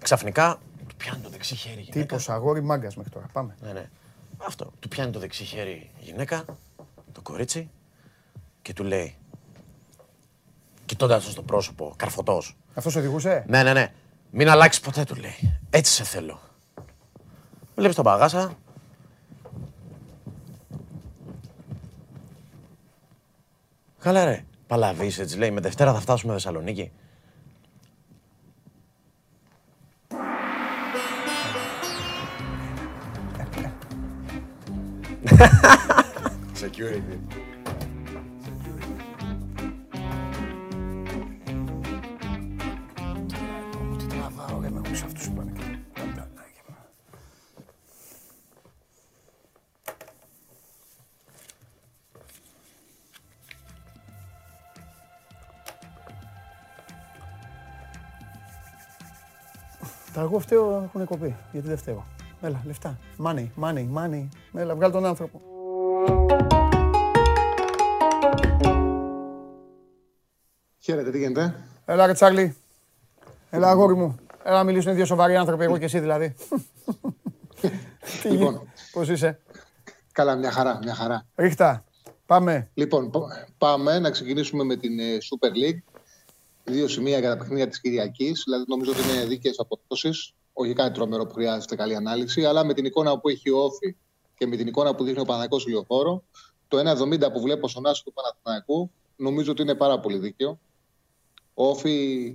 Ξαφνικά 0.02 0.58
του 0.73 0.73
πιάνει 1.05 1.22
το 1.22 1.28
δεξί 1.28 1.55
χέρι 1.55 1.81
η 1.81 1.82
γυναίκα. 1.82 2.01
Τύπος 2.01 2.28
αγόρι 2.28 2.62
μάγκας 2.62 2.97
μέχρι 2.97 3.12
τώρα. 3.12 3.26
Πάμε. 3.32 3.55
Ναι, 3.60 3.72
ναι. 3.72 3.90
Αυτό. 4.36 4.72
Του 4.81 4.89
πιάνει 4.89 5.10
το 5.12 5.18
δεξί 5.18 5.44
χέρι 5.44 5.90
η 5.98 6.05
γυναίκα, 6.05 6.44
το 7.12 7.20
κορίτσι, 7.22 7.70
και 8.62 8.72
του 8.72 8.85
λέει. 8.85 9.16
Κοιτώντας 10.85 11.24
το 11.24 11.31
στο 11.31 11.43
πρόσωπο, 11.43 11.94
καρφωτός. 11.97 12.56
Αυτός 12.74 12.97
οδηγούσε; 12.97 13.44
Ναι, 13.48 13.62
ναι, 13.62 13.72
ναι. 13.72 13.93
Μην 14.31 14.48
αλλάξεις 14.48 14.82
ποτέ, 14.82 15.05
του 15.05 15.14
λέει. 15.14 15.59
Έτσι 15.70 15.93
σε 15.93 16.05
θέλω. 16.05 16.40
Βλέπεις 17.74 17.97
τον 17.97 18.05
παγάσα. 18.05 18.55
Καλά 23.98 24.24
ρε. 24.24 24.44
Παλαβείς 24.66 25.18
έτσι 25.18 25.39
λέει. 25.39 25.51
Με 25.51 25.60
Δευτέρα 25.60 25.93
θα 25.93 26.01
φτάσουμε 26.01 26.32
Θεσσαλονίκη. 26.32 26.93
Πανταλάκια. 45.92 46.62
Τα 60.12 60.20
εγώ 60.20 60.38
φταίω 60.38 60.82
έχουν 60.84 61.05
κοπεί. 61.05 61.34
Γιατί 61.52 61.68
δεν 61.68 61.76
φταίω. 61.76 62.05
Έλα, 62.44 62.62
λεφτά. 62.66 62.98
Money, 63.24 63.46
money, 63.60 63.86
money. 63.96 64.28
Έλα, 64.54 64.74
βγάλ 64.74 64.90
τον 64.90 65.04
άνθρωπο. 65.06 65.40
Χαίρετε, 70.78 71.10
τι 71.10 71.18
γίνεται; 71.18 71.54
Έλα, 71.84 72.06
ρε 72.06 72.12
Τσάρλι. 72.12 72.56
Έλα, 73.50 73.68
αγόρι 73.70 73.94
μου. 73.94 74.16
Έλα, 74.42 74.56
να 74.56 74.64
μιλήσουν 74.64 74.94
δύο 74.94 75.04
σοβαροί 75.04 75.36
άνθρωποι, 75.36 75.64
εγώ 75.64 75.78
και 75.78 75.84
εσύ 75.84 75.98
δηλαδή. 76.00 76.34
Τι 78.22 78.28
Λοιπόν. 78.28 78.36
γίνεται, 78.52 78.66
πώς 78.92 79.08
είσαι; 79.08 79.38
Καλά, 80.12 80.34
μια 80.36 80.50
χαρά, 80.50 80.78
μια 80.82 80.94
χαρά. 80.94 81.26
Ρίχτα, 81.34 81.84
πάμε. 82.26 82.70
Λοιπόν, 82.74 83.10
πα- 83.10 83.48
πάμε 83.58 83.98
να 83.98 84.10
ξεκινήσουμε 84.10 84.64
με 84.64 84.76
την 84.76 84.98
ε, 84.98 85.04
Super 85.04 85.48
League. 85.48 85.82
Δύο 86.64 86.88
σημεία 86.88 87.18
για 87.18 87.28
τα 87.28 87.36
παιχνίδια 87.36 87.68
της 87.68 87.80
Κυριακής. 87.80 88.42
Δηλαδή, 88.44 88.64
νομίζω 88.68 88.90
ότι 88.92 89.00
είναι 89.12 89.24
δίκαιες 89.24 89.58
αποδόσει. 89.58 90.34
Όχι 90.56 90.72
κάτι 90.72 90.94
τρομερό 90.94 91.26
που 91.26 91.35
χρειάζεται 91.35 91.76
καλή 91.76 91.94
ανάλυση, 91.97 92.44
αλλά 92.44 92.64
με 92.64 92.74
την 92.74 92.85
εικόνα 92.85 93.18
που 93.18 93.28
έχει 93.28 93.51
ο 93.51 93.59
Όφη 93.59 93.97
και 94.36 94.47
με 94.47 94.56
την 94.56 94.66
εικόνα 94.66 94.94
που 94.94 95.05
δείχνει 95.05 95.20
ο 95.20 95.24
Παναγικό 95.24 95.60
Λιοφόρο, 95.66 96.24
το 96.68 96.78
1,70 96.78 97.32
που 97.32 97.40
βλέπω 97.40 97.68
στον 97.68 97.86
άσο 97.86 98.02
του 98.05 98.12
Παναθηναϊκού, 98.12 98.90
νομίζω 99.16 99.51
ότι 99.51 99.62
είναι 99.62 99.74
πάρα 99.74 100.01
πολύ 100.01 100.18
δίκαιο. 100.18 100.59
Ο 101.55 101.68
Όφη 101.68 102.35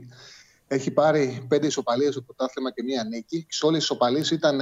έχει 0.68 0.92
πάρει 0.92 1.46
πέντε 1.48 1.68
ισοπαλίες 1.68 2.12
στο 2.14 2.22
πρωτάθλημα 2.22 2.72
και 2.72 2.84
μία 2.84 3.04
νίκη. 3.04 3.46
Σε 3.50 3.66
όλες 3.66 3.78
τις 3.78 3.90
ισοπαλίες 3.90 4.32
ήταν 4.32 4.60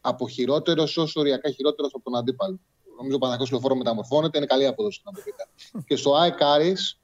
από 0.00 0.28
χειρότερος 0.28 0.96
όσο 0.96 1.20
οριακά 1.20 1.50
χειρότερος 1.50 1.90
από 1.94 2.04
τον 2.04 2.16
αντίπαλο. 2.16 2.60
Νομίζω 2.96 3.16
ο 3.16 3.18
Παναγικό 3.18 3.48
Λεωφόρο 3.50 3.76
μεταμορφώνεται, 3.76 4.38
είναι 4.38 4.46
καλή 4.46 4.66
απόδοση 4.66 5.02
να 5.04 5.12
το 5.12 5.20
πείτε. 5.24 5.46
και 5.86 5.96
στο 5.96 6.14
ΑΕΚ 6.14 6.42
Άρης, 6.42 7.00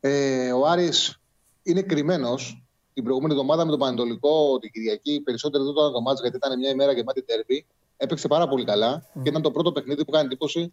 ε, 0.00 0.52
ο 0.52 0.66
Άρης 0.66 1.20
είναι 1.62 1.82
κρυμμένος. 1.82 2.65
Την 2.96 3.04
προηγούμενη 3.04 3.34
εβδομάδα 3.34 3.64
με 3.64 3.70
τον 3.70 3.78
Πανετολικό 3.78 4.58
την 4.58 4.70
Κυριακή, 4.70 5.20
περισσότερο 5.20 5.64
δεν 5.64 5.72
ήταν 5.72 5.92
το 5.92 6.00
μάτς 6.00 6.20
γιατί 6.20 6.36
ήταν 6.36 6.58
μια 6.58 6.70
ημέρα 6.70 6.92
γεμάτη 6.92 7.22
τέρμπι. 7.22 7.66
Έπαιξε 7.96 8.28
πάρα 8.28 8.48
πολύ 8.48 8.64
καλά 8.64 9.06
και 9.22 9.28
ήταν 9.28 9.42
το 9.42 9.50
πρώτο 9.50 9.72
παιχνίδι 9.72 10.04
που 10.04 10.10
κάνει 10.10 10.26
εντύπωση 10.26 10.72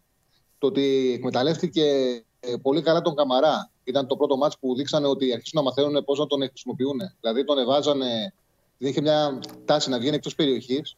το 0.57 0.67
ότι 0.67 1.13
εκμεταλλεύτηκε 1.15 1.83
ε, 2.39 2.55
πολύ 2.61 2.81
καλά 2.81 3.01
τον 3.01 3.15
Καμαρά. 3.15 3.71
Ήταν 3.83 4.07
το 4.07 4.15
πρώτο 4.15 4.37
μάτς 4.37 4.57
που 4.59 4.75
δείξανε 4.75 5.07
ότι 5.07 5.33
αρχίσουν 5.33 5.59
να 5.59 5.61
μαθαίνουν 5.61 6.03
πώς 6.03 6.19
να 6.19 6.27
τον 6.27 6.47
χρησιμοποιούν. 6.47 6.99
Δηλαδή 7.19 7.43
τον 7.43 7.57
εβάζανε, 7.57 8.33
δεν 8.77 8.89
είχε 8.89 9.01
μια 9.01 9.39
τάση 9.65 9.89
να 9.89 9.99
βγαίνει 9.99 10.15
εκτός 10.15 10.35
περιοχής 10.35 10.95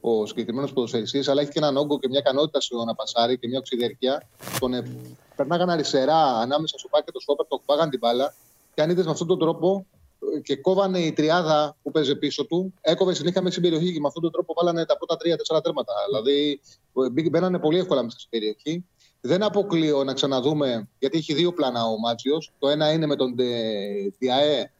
ο 0.00 0.26
συγκεκριμένος 0.26 0.72
ποδοσφαιριστής, 0.72 1.28
αλλά 1.28 1.40
έχει 1.40 1.50
και 1.50 1.58
έναν 1.58 1.76
όγκο 1.76 1.98
και 1.98 2.08
μια 2.08 2.18
ικανότητα 2.18 2.60
στο 2.60 2.84
να 2.84 2.94
πασάρει 2.94 3.38
και 3.38 3.48
μια 3.48 3.58
οξυδερκιά. 3.58 4.28
Τον 4.60 4.74
ε, 4.74 4.82
περνάγαν 5.36 5.70
αριστερά 5.70 6.38
ανάμεσα 6.38 6.78
στο 6.78 6.88
πάκι 6.88 7.04
και 7.04 7.12
το 7.12 7.20
σόπερ, 7.20 7.46
το 7.46 7.56
κουπάγαν 7.56 7.90
την 7.90 7.98
μπάλα. 7.98 8.34
Και 8.74 8.82
αν 8.82 8.90
είδες 8.90 9.04
με 9.04 9.10
αυτόν 9.10 9.26
τον 9.26 9.38
τρόπο 9.38 9.86
ε, 9.92 9.95
και 10.42 10.56
κόβανε 10.56 10.98
η 10.98 11.12
τριάδα 11.12 11.76
που 11.82 11.90
παίζει 11.90 12.16
πίσω 12.16 12.46
του, 12.46 12.74
έκοβε 12.80 13.14
συνέχεια 13.14 13.40
μέσα 13.42 13.58
στην 13.58 13.70
περιοχή 13.70 13.92
και 13.92 14.00
με 14.00 14.06
αυτόν 14.06 14.22
τον 14.22 14.32
τρόπο 14.32 14.54
βάλανε 14.56 14.84
τα 14.86 14.96
πρώτα 14.96 15.16
τρία-τέσσερα 15.16 15.60
τέρματα. 15.60 15.92
Δηλαδή 16.08 16.60
ε, 17.06 17.10
μπή- 17.10 17.28
μπαίνανε 17.30 17.58
πολύ 17.58 17.78
εύκολα 17.78 18.02
μέσα 18.02 18.18
στην 18.18 18.30
περιοχή. 18.30 18.84
Δεν 19.20 19.42
αποκλείω 19.42 20.04
να 20.04 20.12
ξαναδούμε, 20.12 20.88
γιατί 20.98 21.18
έχει 21.18 21.34
δύο 21.34 21.52
πλάνα 21.52 21.84
ο 21.84 21.98
Μάτσιος. 21.98 22.52
Το 22.58 22.68
ένα 22.68 22.92
είναι 22.92 23.06
με 23.06 23.16
τον 23.16 23.34
Ντε- 23.34 24.14
Διαέ 24.18 24.70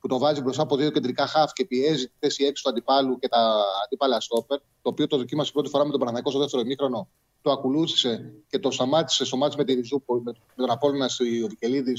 που 0.00 0.08
τον 0.08 0.18
βάζει 0.18 0.40
μπροστά 0.40 0.62
από 0.62 0.76
δύο 0.76 0.90
κεντρικά 0.90 1.26
χαφ 1.26 1.52
και 1.52 1.64
πιέζει 1.66 2.06
τη 2.06 2.12
θέση 2.18 2.44
έξω 2.44 2.62
του 2.62 2.68
αντιπάλου 2.70 3.18
και 3.18 3.28
τα 3.28 3.64
αντίπαλα 3.84 4.20
στόπερ. 4.20 4.58
Το 4.58 4.64
οποίο 4.82 5.06
το 5.06 5.16
δοκίμασε 5.16 5.52
πρώτη 5.52 5.68
φορά 5.68 5.84
με 5.84 5.90
τον 5.90 6.00
Παναγικό 6.00 6.30
στο 6.30 6.38
δεύτερο 6.38 6.62
ημίχρονο. 6.62 7.08
Το 7.42 7.50
ακολούθησε 7.50 8.32
και 8.48 8.58
το 8.58 8.70
σταμάτησε 8.70 9.24
στο 9.24 9.36
μάτι 9.36 9.56
με 9.56 9.64
τη 9.64 9.74
Ριζούπολη, 9.74 10.22
με 10.22 10.32
με 10.32 10.66
τον 10.66 10.70
Απόλυνα 10.70 11.08
στη 11.08 11.44
Βικελίδη, 11.48 11.94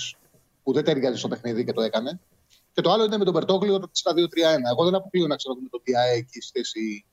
που 0.63 0.73
δεν 0.73 0.83
ταιριάζει 0.83 1.17
στο 1.17 1.27
παιχνίδι 1.27 1.65
και 1.65 1.73
το 1.73 1.81
έκανε. 1.81 2.19
Και 2.77 2.83
το 2.83 2.91
άλλο 2.91 3.03
είναι 3.03 3.17
με 3.17 3.23
τον 3.23 3.33
Μπερτόγλιο 3.33 3.79
το 3.79 3.89
4-2-3-1. 4.03 4.11
Εγώ 4.71 4.83
δεν 4.85 4.95
αποκλείω 4.95 5.27
να 5.27 5.35
ξαναδούμε 5.35 5.67
το 5.71 5.81
ΤΙΑΕ 5.83 6.13
εκεί 6.15 6.41
στη 6.41 6.59
θέση 6.59 7.05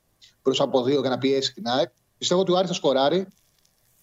προς 0.42 0.60
από 0.60 0.82
δύο 0.82 1.00
για 1.00 1.10
να 1.10 1.18
πιέσει 1.18 1.54
την 1.54 1.66
ΑΕΚ. 1.66 1.88
Πιστεύω 2.18 2.40
ότι 2.40 2.52
ο 2.52 2.56
Άρης 2.56 2.68
θα 2.68 2.74
σκοράρει. 2.74 3.26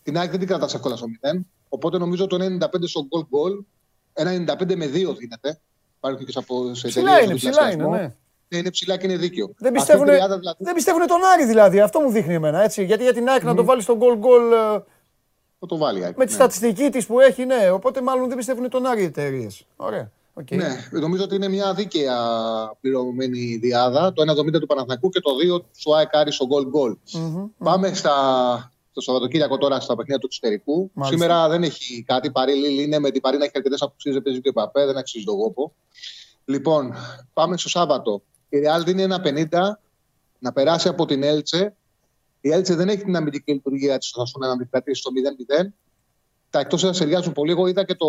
Την 0.03 0.17
ΑΕΚ 0.17 0.29
δεν 0.29 0.39
την 0.39 0.47
κρατάς 0.47 0.73
εύκολα 0.73 0.95
στο 0.95 1.05
0. 1.33 1.39
Οπότε 1.69 1.97
νομίζω 1.97 2.27
το 2.27 2.37
95 2.41 2.87
στο 2.87 3.07
goal 3.11 3.21
goal. 3.21 3.63
Ένα 4.13 4.55
95 4.59 4.75
με 4.75 4.85
2 4.85 4.89
δίνεται. 5.17 5.59
Υπάρχουν 5.97 6.25
και 6.25 6.31
σε 6.31 6.39
απο- 6.39 6.73
σε 6.73 6.87
Ψηλά 6.87 7.11
εταιρείες 7.11 7.23
είναι, 7.23 7.33
του 7.33 7.37
ψηλά 7.37 7.51
διπλασιασμό. 7.51 7.87
είναι, 7.95 7.97
ναι. 8.01 8.15
Ναι, 8.47 8.57
είναι 8.57 8.69
ψηλά 8.71 8.97
και 8.97 9.05
είναι 9.05 9.15
δίκαιο. 9.17 9.45
Δεν 9.45 9.55
Αυτή 9.57 9.67
η 9.67 9.71
πιστεύουν, 9.71 10.05
τριάδα 10.05 10.37
δηλαδή- 10.39 10.63
δεν 10.63 10.73
πιστεύουν 10.73 11.07
τον 11.07 11.19
Άρη 11.33 11.45
δηλαδή. 11.45 11.79
Αυτό 11.79 11.99
μου 11.99 12.09
δείχνει 12.11 12.33
εμένα. 12.33 12.63
Έτσι. 12.63 12.83
Γιατί 12.85 13.03
για 13.03 13.13
την 13.13 13.29
ΑΕΚ 13.29 13.43
να 13.43 13.55
το 13.55 13.63
βάλεις 13.63 13.83
στον 13.83 13.97
goal 13.97 14.17
goal 14.17 14.51
ε, 14.51 14.57
Θα 15.59 15.65
το 15.67 15.77
βάλει 15.77 15.99
η 15.99 16.03
ΑΕΚ, 16.03 16.17
με 16.17 16.25
τη 16.25 16.31
ναι. 16.31 16.37
στατιστική 16.37 16.89
της 16.89 17.05
που 17.05 17.19
έχει, 17.19 17.45
ναι. 17.45 17.69
Οπότε 17.69 18.01
μάλλον 18.01 18.27
δεν 18.27 18.37
πιστεύουν 18.37 18.69
τον 18.69 18.85
Άρη 18.85 19.01
οι 19.01 19.05
εταιρείες. 19.05 19.65
Ωραία. 19.75 20.11
Οκ. 20.41 20.51
Ναι, 20.51 20.99
νομίζω 20.99 21.23
ότι 21.23 21.35
είναι 21.35 21.47
μια 21.47 21.73
δίκαια 21.73 22.17
πληρωμένη 22.81 23.55
διάδα. 23.55 24.13
Το 24.13 24.23
1,70 24.31 24.51
του 24.59 24.65
Παναθηναϊκού 24.65 25.09
και 25.09 25.19
το 25.19 25.31
2 25.57 25.61
του 25.83 25.95
ΑΕΚ 25.95 26.15
Άρης 26.15 26.35
στο 26.35 26.47
goal 26.51 26.63
goal. 26.63 26.95
Μμμ. 27.13 27.47
Πάμε 27.57 27.93
στα, 27.93 28.15
στο 28.91 29.01
Σαββατοκύριακο 29.01 29.57
τώρα 29.57 29.79
στα 29.79 29.95
παιχνίδια 29.95 30.17
του 30.17 30.25
εξωτερικού. 30.25 30.91
Μάλιστα. 30.93 31.17
Σήμερα 31.17 31.49
δεν 31.49 31.63
έχει 31.63 32.03
κάτι. 32.03 32.31
Παρή 32.31 32.53
Λίλ 32.53 32.79
είναι 32.79 32.99
με 32.99 33.11
την 33.11 33.21
Παρή 33.21 33.37
να 33.37 33.43
έχει 33.43 33.53
αρκετές 33.55 33.81
απουσίε, 33.81 34.11
δεν 34.11 34.21
παίζει 34.21 34.41
και 34.41 34.49
ο 34.49 34.53
Παπέ, 34.53 34.85
δεν 34.85 34.97
αξίζει 34.97 35.25
τον 35.25 35.37
κόπο. 35.37 35.73
Λοιπόν, 36.45 36.93
πάμε 37.33 37.57
στο 37.57 37.69
Σάββατο. 37.69 38.21
Η 38.49 38.59
Ρεάλ 38.59 38.83
δίνει 38.83 39.01
ένα 39.01 39.21
50 39.25 39.45
να 40.39 40.51
περάσει 40.53 40.87
από 40.87 41.05
την 41.05 41.23
Έλτσε. 41.23 41.75
Η 42.41 42.51
Έλτσε 42.51 42.75
δεν 42.75 42.89
έχει 42.89 43.03
την 43.03 43.15
αμυντική 43.15 43.51
λειτουργία 43.51 43.97
της 43.97 44.07
στο 44.07 44.39
να 44.39 44.55
μην 44.55 44.69
κρατήσει 44.69 44.99
στο 44.99 45.11
0-0. 45.63 45.67
Τα 46.49 46.59
εκτός 46.59 46.81
έδρας 46.81 46.97
ταιριάζουν 46.97 47.33
πολύ. 47.33 47.51
Εγώ 47.51 47.67
είδα 47.67 47.83
και 47.83 47.95
το, 47.95 48.07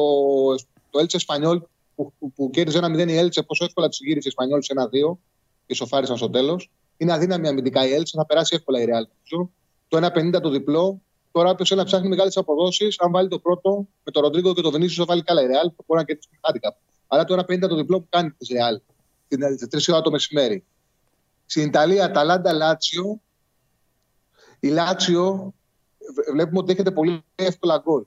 το 0.91 0.99
Έλτσε 0.99 1.17
Εσπανιόλ 1.17 1.61
που, 2.03 2.13
που, 2.19 2.33
που 2.33 2.51
κέρδιζε 2.51 2.79
ένα 2.79 3.05
0 3.05 3.09
η 3.09 3.17
Έλτσε, 3.17 3.43
πόσο 3.43 3.65
εύκολα 3.65 3.89
τη 3.89 3.97
γύρισε 4.01 4.29
η 4.29 4.29
Εσπανιόλ 4.29 4.63
σε 4.63 4.73
ένα 4.73 4.89
2 5.13 5.17
και 5.67 5.75
σοφάρισαν 5.75 6.17
στο 6.17 6.31
τέλος. 6.31 6.71
Είναι 6.97 7.13
αδύναμη 7.13 7.49
αμυντικά 7.49 7.87
η 7.87 7.93
Έλτσε, 7.93 8.17
θα 8.17 8.27
περάσει 8.27 8.55
εύκολα 8.55 8.81
η 8.81 8.85
Ρεάλ. 8.85 9.07
Το 9.89 9.99
1-50 9.99 10.41
το 10.43 10.51
διπλό. 10.51 11.03
Τώρα, 11.33 11.51
όποιος 11.51 11.69
θέλει 11.69 11.81
να 11.81 11.87
ψάχνει 11.87 12.09
μεγάλες 12.09 12.37
αποδόσεις, 12.37 13.01
αν 13.01 13.11
βάλει 13.11 13.29
το 13.29 13.39
πρώτο 13.39 13.89
με 14.05 14.13
τον 14.13 14.23
Ροντρίγκο 14.23 14.55
και 14.55 14.61
τον 14.63 14.73
Βενίσιο, 14.73 15.05
θα 15.05 15.05
βάλει 15.05 15.23
καλά 15.23 15.43
η 15.43 15.47
Ρεάλ, 15.47 15.71
που 15.71 15.85
μπορεί 15.87 16.01
να 16.01 16.07
κερδίσει 16.07 16.29
το 16.41 16.51
handicap. 16.51 16.77
Αλλά 17.07 17.25
το 17.25 17.35
1-50 17.35 17.69
το 17.69 17.77
διπλό 17.77 18.01
που 18.01 18.07
κάνει 18.11 18.31
της 18.31 18.49
Ρεάλ 18.49 18.81
την 19.29 19.43
Έλτσε, 19.43 19.67
3 19.71 19.93
ώρα 19.93 20.03
το 20.03 20.11
μεσημέρι. 20.11 20.65
Στην 21.47 21.63
Ιταλία, 21.63 22.11
Ταλάντα 22.11 22.53
Λάτσιο. 22.53 23.21
Η 24.61 24.69
Λάτσιο 24.69 25.55
β- 26.15 26.33
βλέπουμε 26.33 26.59
ότι 26.59 26.67
δέχεται 26.67 26.91
πολύ 26.91 27.25
εύκολα 27.35 27.79
γκολ. 27.79 28.03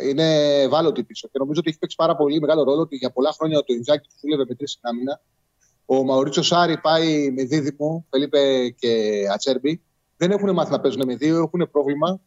Είναι 0.00 0.58
ευάλωτη 0.60 1.04
πίσω 1.04 1.28
και 1.32 1.38
νομίζω 1.38 1.60
ότι 1.60 1.70
έχει 1.70 1.78
παίξει 1.78 1.96
πάρα 1.96 2.16
πολύ 2.16 2.40
μεγάλο 2.40 2.62
ρόλο 2.62 2.80
ότι 2.80 2.96
για 2.96 3.10
πολλά 3.10 3.32
χρόνια 3.32 3.58
το 3.58 3.74
Ιντζάκη 3.74 4.08
του 4.08 4.14
δούλευε 4.20 4.44
με 4.48 4.54
τρεις 4.54 4.70
στην 4.70 4.88
άμυνα. 4.88 5.20
Ο 5.86 6.04
Μαουρίτσο 6.04 6.42
Σάρι 6.42 6.78
πάει 6.78 7.30
με 7.30 7.44
δίδυμο, 7.44 8.06
Φελίπε 8.10 8.68
και 8.68 9.22
Ατσέρμπι. 9.32 9.82
Δεν 10.16 10.30
έχουν 10.30 10.52
μάθει 10.52 10.70
να 10.70 10.80
παίζουν 10.80 11.02
με 11.06 11.16
δύο, 11.16 11.36
έχουν 11.36 11.68
πρόβλημα. 11.70 12.20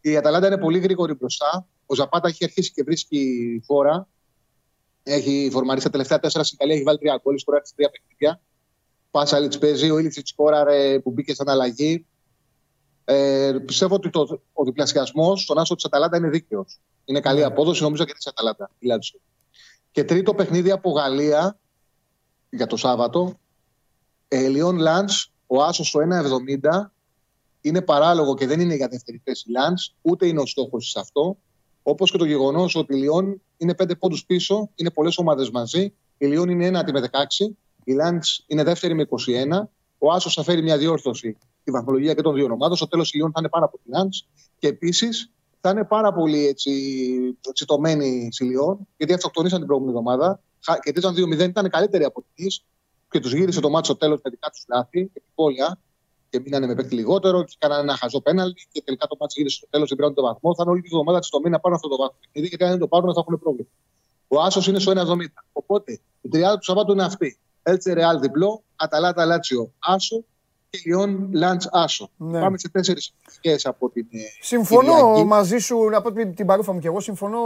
Η 0.00 0.16
Αταλάντα 0.16 0.46
είναι 0.46 0.58
πολύ 0.58 0.78
γρήγορη 0.78 1.14
μπροστά. 1.14 1.66
Ο 1.86 1.94
Ζαπάτα 1.94 2.28
έχει 2.28 2.44
αρχίσει 2.44 2.72
και 2.72 2.82
βρίσκει 2.82 3.60
φόρα. 3.64 4.08
Έχει 5.02 5.48
φορμαρίσει 5.52 5.84
τα 5.84 5.90
τελευταία 5.90 6.18
τέσσερα 6.18 6.44
στην 6.44 6.56
Ιταλία, 6.56 6.74
έχει 6.74 6.84
βάλει 6.84 6.98
τρία 6.98 7.20
γκολ, 7.22 7.38
σκοράρει 7.38 7.64
τρία 7.76 7.90
παιχνίδια. 7.90 8.40
Πάσαλιτ 9.10 9.56
παίζει, 9.56 9.90
ο 9.90 9.98
Ήλιτσιτς 9.98 10.30
σκόραρε 10.30 11.00
που 11.00 11.10
μπήκε 11.10 11.34
σαν 11.34 11.48
αλλαγή. 11.48 12.06
Ε, 13.04 13.58
πιστεύω 13.66 13.94
ότι 13.94 14.10
το, 14.10 14.40
ο 14.52 14.64
διπλασιασμός 14.64 15.42
στον 15.42 15.58
άσο 15.58 15.74
της 15.74 15.84
Αταλάντα 15.84 16.16
είναι 16.16 16.28
δίκαιος. 16.28 16.80
Είναι 17.04 17.20
καλή 17.20 17.44
απόδοση, 17.44 17.82
νομίζω 17.82 18.04
και 18.04 18.12
της 18.12 18.26
Αταλάντα. 18.26 18.70
η 18.78 18.86
Λάτσιο. 18.86 19.20
Και 19.90 20.04
τρίτο 20.04 20.34
παιχνίδι 20.34 20.70
από 20.70 20.90
Γαλλία 20.90 21.58
για 22.50 22.66
το 22.66 22.76
Σάββατο. 22.76 23.38
Ε, 24.28 24.48
Λιόν 24.48 24.78
Λαντ, 24.78 25.08
ο 25.46 25.62
Άσος 25.62 25.88
στο 25.88 26.00
1,70 26.00 26.90
είναι 27.60 27.82
παράλογο 27.82 28.34
και 28.34 28.46
δεν 28.46 28.60
είναι 28.60 28.74
για 28.74 28.88
δεύτερη 28.88 29.20
θέση 29.24 29.50
Λαντ, 29.50 29.78
ούτε 30.02 30.26
είναι 30.26 30.40
ο 30.40 30.46
στόχος 30.46 30.90
σε 30.90 31.00
αυτό. 31.00 31.36
Όπως 31.82 32.10
και 32.10 32.18
το 32.18 32.24
γεγονός 32.24 32.74
ότι 32.74 32.94
η 32.94 32.98
Λιόν 32.98 33.40
είναι 33.56 33.74
πέντε 33.74 33.94
πόντους 33.94 34.24
πίσω, 34.24 34.70
είναι 34.74 34.90
πολλές 34.90 35.18
ομάδες 35.18 35.50
μαζί. 35.50 35.92
Η 36.18 36.26
Λιόν 36.26 36.48
είναι 36.48 36.66
ένατη 36.66 36.92
με 36.92 37.00
16, 37.00 37.54
η 37.84 37.92
Λαντ 37.92 38.22
είναι 38.46 38.62
δεύτερη 38.62 38.94
με 38.94 39.02
21. 39.02 39.68
Ο 39.98 40.12
Άσος 40.12 40.34
θα 40.34 40.42
φέρει 40.42 40.62
μια 40.62 40.78
διόρθωση 40.78 41.36
στη 41.64 41.72
βαθμολογία 41.72 42.14
και 42.14 42.22
των 42.22 42.34
δύο 42.34 42.44
ομάδων. 42.52 42.76
Στο 42.76 42.88
τέλος 42.88 43.12
η 43.12 43.16
Λιόν 43.16 43.30
θα 43.30 43.38
είναι 43.40 43.48
πάρα 43.48 43.64
από 43.64 43.78
τη 43.84 43.90
Λαντ. 43.90 44.12
Και 44.58 44.66
επίσης 44.68 45.30
θα 45.60 45.70
είναι 45.70 45.84
πάρα 45.84 46.12
πολύ 46.12 46.46
έτσι, 46.46 46.70
τσιτωμένη 47.52 48.28
η 48.38 48.44
Λιόν, 48.44 48.78
γιατί 48.96 49.12
αυτοκτονήσαν 49.12 49.58
την 49.58 49.66
προηγούμενη 49.66 49.98
εβδομάδα. 49.98 50.40
Χα- 50.64 50.78
Κερδίζαν 50.78 51.14
2-0, 51.14 51.48
ήταν 51.48 51.70
καλύτερη 51.70 52.04
από 52.04 52.20
τη 52.34 52.44
Nice. 52.46 52.64
και 53.10 53.20
τους 53.20 53.32
γύρισε 53.34 53.60
το 53.60 53.70
μάτσο 53.70 53.90
στο 53.92 54.00
τέλος 54.00 54.20
με 54.24 54.30
δικά 54.30 54.50
τους 54.50 54.64
λάθη, 54.68 55.10
επιπόλαια, 55.14 55.78
και 56.30 56.40
μείνανε 56.40 56.66
με 56.66 56.74
παίκτη 56.74 56.94
λιγότερο 56.94 57.44
και 57.44 57.54
κάνανε 57.58 57.80
ένα 57.82 57.96
χαζό 57.96 58.20
πέναλτι 58.20 58.66
και 58.72 58.82
τελικά 58.84 59.06
το 59.06 59.16
μάτσο 59.20 59.34
γύρισε 59.40 59.56
στο 59.56 59.66
τέλος 59.70 59.88
και 59.88 59.94
πήραν 59.96 60.14
το 60.14 60.22
βαθμό. 60.22 60.54
Θα 60.54 60.62
είναι 60.62 60.72
όλη 60.72 60.80
τη 60.82 60.88
βδομάδα 60.88 61.18
τη 61.18 61.28
το 61.28 61.40
μήνα 61.40 61.60
πάρουν 61.60 61.76
αυτό 61.76 61.88
το 61.88 61.96
βαθμό. 61.96 62.18
Γιατί 62.32 62.64
αν 62.64 62.70
δεν 62.70 62.78
το 62.78 62.88
πάρουν 62.88 63.14
θα 63.14 63.20
έχουν 63.20 63.38
πρόβλημα. 63.38 63.68
Ο 64.28 64.40
Άσος 64.40 64.66
είναι 64.66 64.78
στο 64.78 64.90
1,70. 64.90 65.42
Οπότε 65.52 66.00
η 66.20 66.28
τριάδα 66.28 66.58
του 66.58 66.64
Σαββάτου 66.64 66.92
είναι 66.92 67.04
αυτή. 67.04 67.38
Έλτσε 67.62 67.92
Ρεάλ 67.92 68.20
διπλό, 68.20 68.62
Αταλάτα 68.76 69.24
Λάτσιο 69.24 69.72
Άσο 69.78 70.24
και 70.76 70.82
Λιόν 70.90 71.28
Λαντ 71.32 71.62
Άσο. 71.70 72.10
Ναι. 72.16 72.40
Πάμε 72.40 72.58
σε 72.58 72.68
τέσσερις 72.68 73.12
επιλογέ 73.36 73.60
από 73.68 73.90
την. 73.90 74.06
ε, 74.10 74.18
Συμφωνώ 74.40 74.92
Κυριακή. 74.94 75.24
μαζί 75.24 75.58
σου, 75.58 75.78
να 75.88 76.02
πω 76.02 76.12
την 76.12 76.34
την 76.34 76.46
παρούφα 76.46 76.72
μου 76.72 76.78
και 76.78 76.86
εγώ, 76.86 77.00
συμφωνώ, 77.00 77.38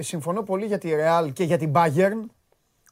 συμφωνώ 0.00 0.42
πολύ 0.42 0.66
για 0.66 0.78
τη 0.78 0.90
Real 0.92 1.30
και 1.32 1.44
για 1.44 1.58
την 1.58 1.72
Bayern. 1.74 2.28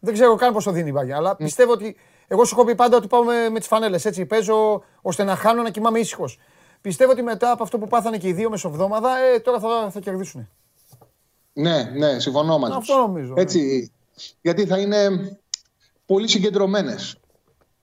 Δεν 0.01 0.15
ξέρω 0.15 0.35
καν 0.35 0.53
πόσο 0.53 0.71
δίνει 0.71 0.89
η 0.89 0.93
Bayern, 0.97 1.11
αλλά 1.11 1.37
πιστεύω 1.37 1.73
ότι. 1.73 1.97
Εγώ 2.27 2.45
σου 2.45 2.55
έχω 2.55 2.65
πει 2.65 2.75
πάντα 2.75 2.97
ότι 2.97 3.07
πάω 3.07 3.23
με, 3.25 3.49
με 3.49 3.59
τις 3.59 3.69
φανέλες. 3.69 4.05
Έτσι 4.05 4.27
παίζω 4.27 4.83
ώστε 5.03 5.25
να 5.25 5.37
χάνω 5.37 5.63
να 5.63 5.71
κοιμάμαι 5.71 5.99
ήσυχος. 5.99 6.39
Πιστεύω 6.81 7.11
ότι 7.11 7.23
μετά 7.23 7.51
από 7.51 7.63
αυτό 7.63 7.79
που 7.79 7.87
πάθανε 7.87 8.19
και 8.19 8.29
οι 8.29 8.33
δύο 8.33 8.51
μεσοβδόμαδα, 8.51 9.19
ε, 9.19 9.39
τώρα 9.41 9.61
θα, 9.61 9.91
θα 9.91 10.01
κερδίσουν. 10.01 10.49
Ναι, 11.53 11.83
ναι, 11.83 12.19
συμφωνώ 12.19 12.59
μαζί 12.59 12.73
Αυτό 12.77 12.93
σου. 12.93 12.99
νομίζω, 12.99 13.33
ναι. 13.35 13.41
Έτσι, 13.41 13.93
γιατί 14.41 14.67
θα 14.67 14.79
είναι 14.79 15.09
πολύ 16.07 16.29
συγκεντρωμένες. 16.29 17.17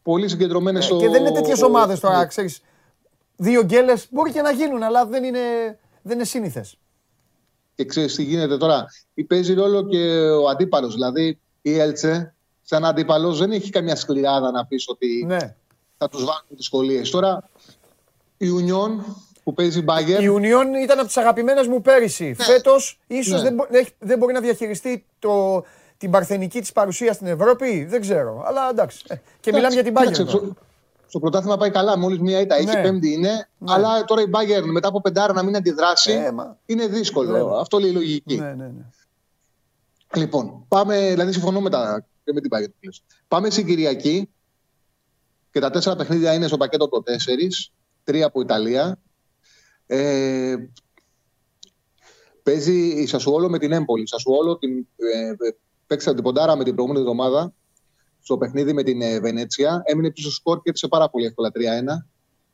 Πολύ 0.10 0.28
συγκεντρωμένες 0.30 0.90
Ε, 0.90 0.96
και 0.96 1.10
δεν 1.10 1.22
είναι 1.26 1.32
τέτοιες 1.32 1.62
ομάδες 1.62 2.00
τώρα, 2.00 2.26
ξέρεις. 2.26 2.62
Δύο 3.36 3.64
γκέλες 3.64 4.08
μπορεί 4.10 4.32
και 4.32 4.42
να 4.42 4.52
γίνουν, 4.52 4.84
αλλά 4.84 5.06
δεν 5.06 5.24
είναι, 5.24 5.40
δεν 6.02 6.16
είναι 6.16 6.24
σύνηθες. 6.24 6.78
Και 7.76 7.86
ξέρεις 7.86 8.16
τι 8.16 8.24
γίνεται 8.24 8.58
τώρα. 8.58 8.86
Παίζει 9.28 9.54
ρόλο 9.54 9.86
και 9.88 10.20
ο 10.30 10.48
αντίπαλος. 10.48 10.94
Δηλαδή 10.94 11.40
η 11.62 11.80
Έλτσε, 11.80 12.34
σαν 12.62 12.86
αντίπαλος, 12.86 13.40
δεν 13.40 13.52
έχει 13.52 13.70
καμιά 13.70 13.96
σκληράδα 13.96 14.52
να 14.52 14.66
πεις 14.66 14.88
ότι 14.90 15.24
Ναι. 15.28 15.56
θα 15.98 16.10
τους 16.10 16.20
βάλουν 16.26 16.46
δυσκολίε. 16.48 17.02
Τώρα 17.02 17.50
η 18.38 18.48
Union 18.60 19.04
που 19.44 19.54
παίζει 19.54 19.84
Bayern. 19.88 20.22
Η 20.22 20.28
Union 20.30 20.84
ήταν 20.84 20.98
από 20.98 21.08
τις 21.08 21.18
αγαπημένες 21.18 21.68
μου 21.68 21.82
πέρυσι. 21.82 22.34
Φέτος 22.34 23.00
ίσως 23.08 23.38
Ναι. 23.38 23.42
δεν, 23.42 23.54
μπο- 23.54 23.68
έχει- 23.72 23.94
δεν 24.00 24.18
μπορεί 24.18 24.34
να 24.34 24.40
διαχειριστεί 24.40 25.06
το, 25.20 25.64
την 26.00 26.12
παρθενική 26.12 26.60
της 26.60 26.72
παρουσία 26.72 27.14
στην 27.14 27.28
Ευρώπη. 27.28 27.86
Δεν 27.86 28.02
ξέρω. 28.02 28.44
Αλλά 28.46 28.70
εντάξει. 28.70 29.04
Ε, 29.08 29.16
Και 29.40 29.52
μιλάμε 29.54 29.74
για 29.74 29.84
την 29.84 29.96
Κοίταξε, 29.96 30.24
Bayern. 30.24 30.28
στο, 30.28 30.40
τώρα. 30.40 30.54
στο 31.08 31.20
πρωτάθλημα 31.20 31.58
πάει 31.58 31.70
καλά. 31.72 31.98
Μόλις 31.98 32.20
μία 32.20 32.40
ήττα 32.40 32.56
έχει, 32.56 32.66
Ναι. 32.66 32.82
πέμπτη 32.82 33.12
είναι. 33.12 33.50
Αλλά 33.66 34.04
τώρα 34.06 34.22
η 34.22 34.26
Bayern 34.34 34.66
μετά 34.66 34.88
από 34.88 35.02
πεντάρα 35.02 35.34
να 35.34 35.44
μην 35.44 35.56
αντιδράσει 35.56 36.12
Ε, 36.12 36.32
μα. 36.32 36.58
είναι 36.66 36.88
δύσκολο. 36.88 37.32
Βέβαια. 37.32 37.60
Αυτό 37.60 37.80
λέει 37.80 37.90
η 37.90 37.94
λογική. 37.94 38.36
Ναι, 38.36 38.54
ναι, 38.54 38.66
ναι. 38.68 38.86
Λοιπόν, 40.16 40.66
πάμε, 40.68 41.10
δηλαδή 41.10 41.32
συμφωνώ 41.32 41.62
με, 41.62 41.70
τα, 41.70 42.06
και 42.24 42.34
με 42.34 42.42
την 42.42 42.50
Bayern. 42.54 42.70
που 42.70 42.78
λες. 42.86 43.04
Πάμε 43.28 43.50
στην 43.50 43.66
Κυριακή 43.66 44.30
και 45.52 45.60
τα 45.60 45.70
τέσσερα 45.70 45.96
παιχνίδια 45.96 46.34
είναι 46.34 46.48
στο 46.48 46.58
πακέτο 46.58 46.90
των 46.90 47.04
τέσσερις. 47.04 47.72
Τρία 48.04 48.26
από 48.26 48.42
Ιταλία. 48.42 49.00
Ε, 49.88 50.56
παίζει 52.44 52.88
η 52.88 53.06
Σασουόλο 53.08 53.50
με 53.50 53.58
την 53.60 53.72
Έμπολη. 53.72 54.04
Η 54.04 54.08
Σασουόλο 54.08 54.58
την, 54.58 54.88
ε, 55.14 55.28
ε, 55.28 55.36
παίξατε 55.90 56.16
την 56.16 56.24
ποντάρα 56.24 56.56
με 56.56 56.64
την 56.64 56.74
προηγούμενη 56.74 57.06
εβδομάδα 57.06 57.54
στο 58.22 58.38
παιχνίδι 58.38 58.74
με 58.74 58.84
την 58.84 59.02
ε, 59.02 59.20
Βενέτσια. 59.20 59.82
Έμεινε 59.86 60.12
πίσω 60.12 60.30
στο 60.30 60.36
σκορ 60.36 60.62
και 60.62 60.72
σε 60.74 60.88
πάρα 60.88 61.10
πολύ 61.10 61.26
εύκολα 61.26 61.52
3-1. 61.56 61.60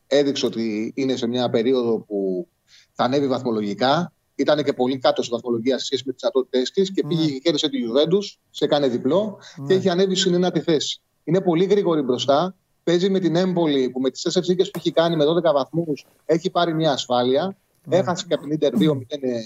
Έδειξε 0.08 0.46
ότι 0.46 0.94
είναι 0.96 1.16
σε 1.16 1.28
μια 1.28 1.50
περίοδο 1.50 2.00
που 2.00 2.48
θα 2.94 3.04
ανέβει 3.04 3.28
βαθμολογικά. 3.28 4.14
Ήταν 4.36 4.64
και 4.64 4.74
πολύ 4.74 4.98
κάτω 4.98 5.22
στη 5.22 5.32
βαθμολογία 5.32 5.80
σε 5.80 5.86
σχέση 5.86 6.04
με 6.06 6.12
τις 6.12 6.22
δυνατότητέ 6.22 6.62
της 6.74 6.92
και 6.92 7.04
πήγε 7.08 7.32
και 7.32 7.40
κέρδισε 7.40 7.70
τη 7.70 7.78
Γιουβέντους, 7.78 8.40
σε 8.50 8.66
έκανε 8.66 8.88
διπλό 8.88 9.40
και 9.68 9.74
έχει 9.74 9.90
ανέβει 9.90 10.16
στην 10.16 10.34
ενάτη 10.34 10.60
θέση. 10.60 11.02
Είναι 11.24 11.42
πολύ 11.42 11.66
γρήγορη 11.66 12.02
μπροστά. 12.02 12.56
Παίζει 12.84 13.10
με 13.10 13.20
την 13.20 13.36
Έμπολη 13.36 13.90
που 13.90 14.00
με 14.00 14.10
τις 14.10 14.22
τέσσερις 14.22 14.48
νίκες 14.48 14.72
που 14.72 14.80
έχει 14.80 14.92
κάνει 14.92 15.16
με 15.16 15.26
12 15.26 15.54
βαθμούς 15.54 16.06
έχει 16.26 16.50
πάρει 16.50 16.74
μια 16.74 16.92
ασφάλεια. 16.92 17.58
Έχασε 17.90 18.26
και 18.28 18.34
από 18.34 18.44
την 18.44 18.52
Ιντερ 18.52 18.74
2-0 18.74 19.02
ε, 19.10 19.40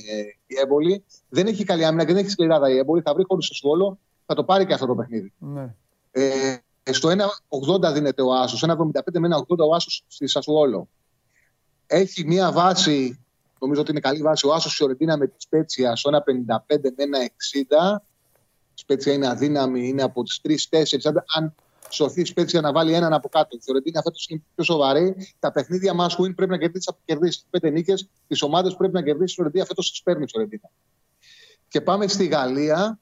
η 0.47 0.55
Έμπολη. 0.63 1.03
Δεν 1.29 1.47
έχει 1.47 1.63
καλή 1.63 1.85
άμυνα 1.85 2.05
και 2.05 2.13
δεν 2.13 2.21
έχει 2.21 2.31
σκληράδα 2.31 2.69
η 2.69 2.77
Έμπολη. 2.77 3.01
Θα 3.01 3.13
βρει 3.13 3.23
χώρο 3.27 3.41
στο 3.41 3.53
Σβόλο. 3.53 3.99
Θα 4.25 4.35
το 4.35 4.43
πάρει 4.43 4.65
και 4.65 4.73
αυτό 4.73 4.85
το 4.85 4.95
παιχνίδι. 4.95 5.33
ναι. 5.37 5.75
Ε, 6.11 6.57
στο 6.91 7.09
1,80 7.09 7.93
δίνεται 7.93 8.21
ο 8.21 8.33
Άσος. 8.33 8.63
1,75 8.67 9.19
με 9.19 9.27
1,80 9.47 9.57
ο 9.69 9.75
Άσος 9.75 10.03
στη 10.07 10.27
Σασουόλο. 10.27 10.87
Έχει 11.87 12.25
μία 12.25 12.51
βάση, 12.51 13.19
νομίζω 13.59 13.81
ότι 13.81 13.91
είναι 13.91 13.99
καλή 13.99 14.21
βάση, 14.21 14.47
ο 14.47 14.53
Άσος 14.53 14.75
Φιωρεντίνα 14.75 15.17
με 15.17 15.27
τη 15.27 15.33
Σπέτσια 15.37 15.95
στο 15.95 16.09
1,55 16.09 16.25
με 17.07 17.17
1,60. 17.95 18.01
Η 18.73 18.81
Σπέτσια 18.81 19.13
είναι 19.13 19.27
αδύναμη, 19.27 19.87
είναι 19.87 20.03
από 20.03 20.23
τις 20.23 20.41
3-4. 20.41 21.23
Αν 21.35 21.55
σωθεί 21.89 22.21
η 22.21 22.25
Σπέτσια 22.25 22.61
να 22.61 22.71
βάλει 22.71 22.93
έναν 22.93 23.13
από 23.13 23.29
κάτω. 23.29 23.57
Η 23.57 23.59
Φιωρεντίνα 23.61 24.01
φέτος 24.01 24.27
είναι 24.29 24.41
πιο 24.55 24.63
σοβαρή. 24.63 25.15
Τα 25.39 25.51
παιχνίδια 25.51 25.93
must 25.99 26.23
win 26.23 26.35
πρέπει 26.35 26.51
να 26.51 26.57
κερδίσεις 26.57 26.87
από 26.87 26.99
κερδίσεις. 27.05 27.45
Πέντε 27.49 27.69
νίκες. 27.69 28.09
Τις 28.27 28.41
ομάδες 28.41 28.75
πρέπει 28.75 28.93
να 28.93 29.03
κερδίσεις 29.03 29.31
η 29.31 29.35
Φιωρεντίνα 29.35 29.65
φέτος 29.65 29.91
τις 29.91 30.03
παίρνεις 30.03 30.25
η 30.25 30.31
Φιωρεντίνα. 30.31 30.69
Και 31.67 31.81
πάμε 31.81 32.07
στη 32.07 32.25
Γαλλία. 32.25 32.99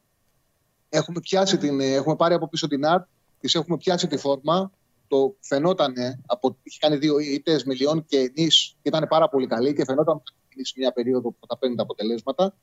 Έχουμε, 0.90 1.20
πιάσει 1.20 1.58
την, 1.58 1.80
ε, 1.80 1.94
έχουμε 1.94 2.16
πάρει 2.16 2.34
από 2.34 2.50
πίσω 2.50 2.68
την 2.68 2.86
ΑΡΤ, 2.86 3.08
της 3.40 3.56
έχουμε 3.56 3.78
πιάσει 3.78 4.08
τη 4.08 4.18
φόρμα. 4.18 4.72
Το 5.08 5.36
φαινόταν, 5.40 5.94
από, 6.26 6.58
είχε 6.64 6.78
κάνει 6.82 6.98
δύο 6.98 7.20
ήττες 7.20 7.64
με 7.64 7.74
Λιόν 7.74 8.06
και 8.06 8.32
Νης 8.36 8.76
και 8.82 8.90
ήταν 8.90 9.06
πάρα 9.10 9.30
πολύ 9.30 9.48
καλή 9.48 9.74
και 9.74 9.84
φαινόταν 9.86 10.16
ότι 10.16 10.24
θα 10.26 10.36
ξεκινήσει 10.40 10.74
μια 10.78 10.92
περίοδο 10.92 11.32
που 11.32 11.48
θα 11.48 11.58
παίρνει 11.58 11.76
τα 11.76 11.84
αποτελέσματα. 11.84 12.56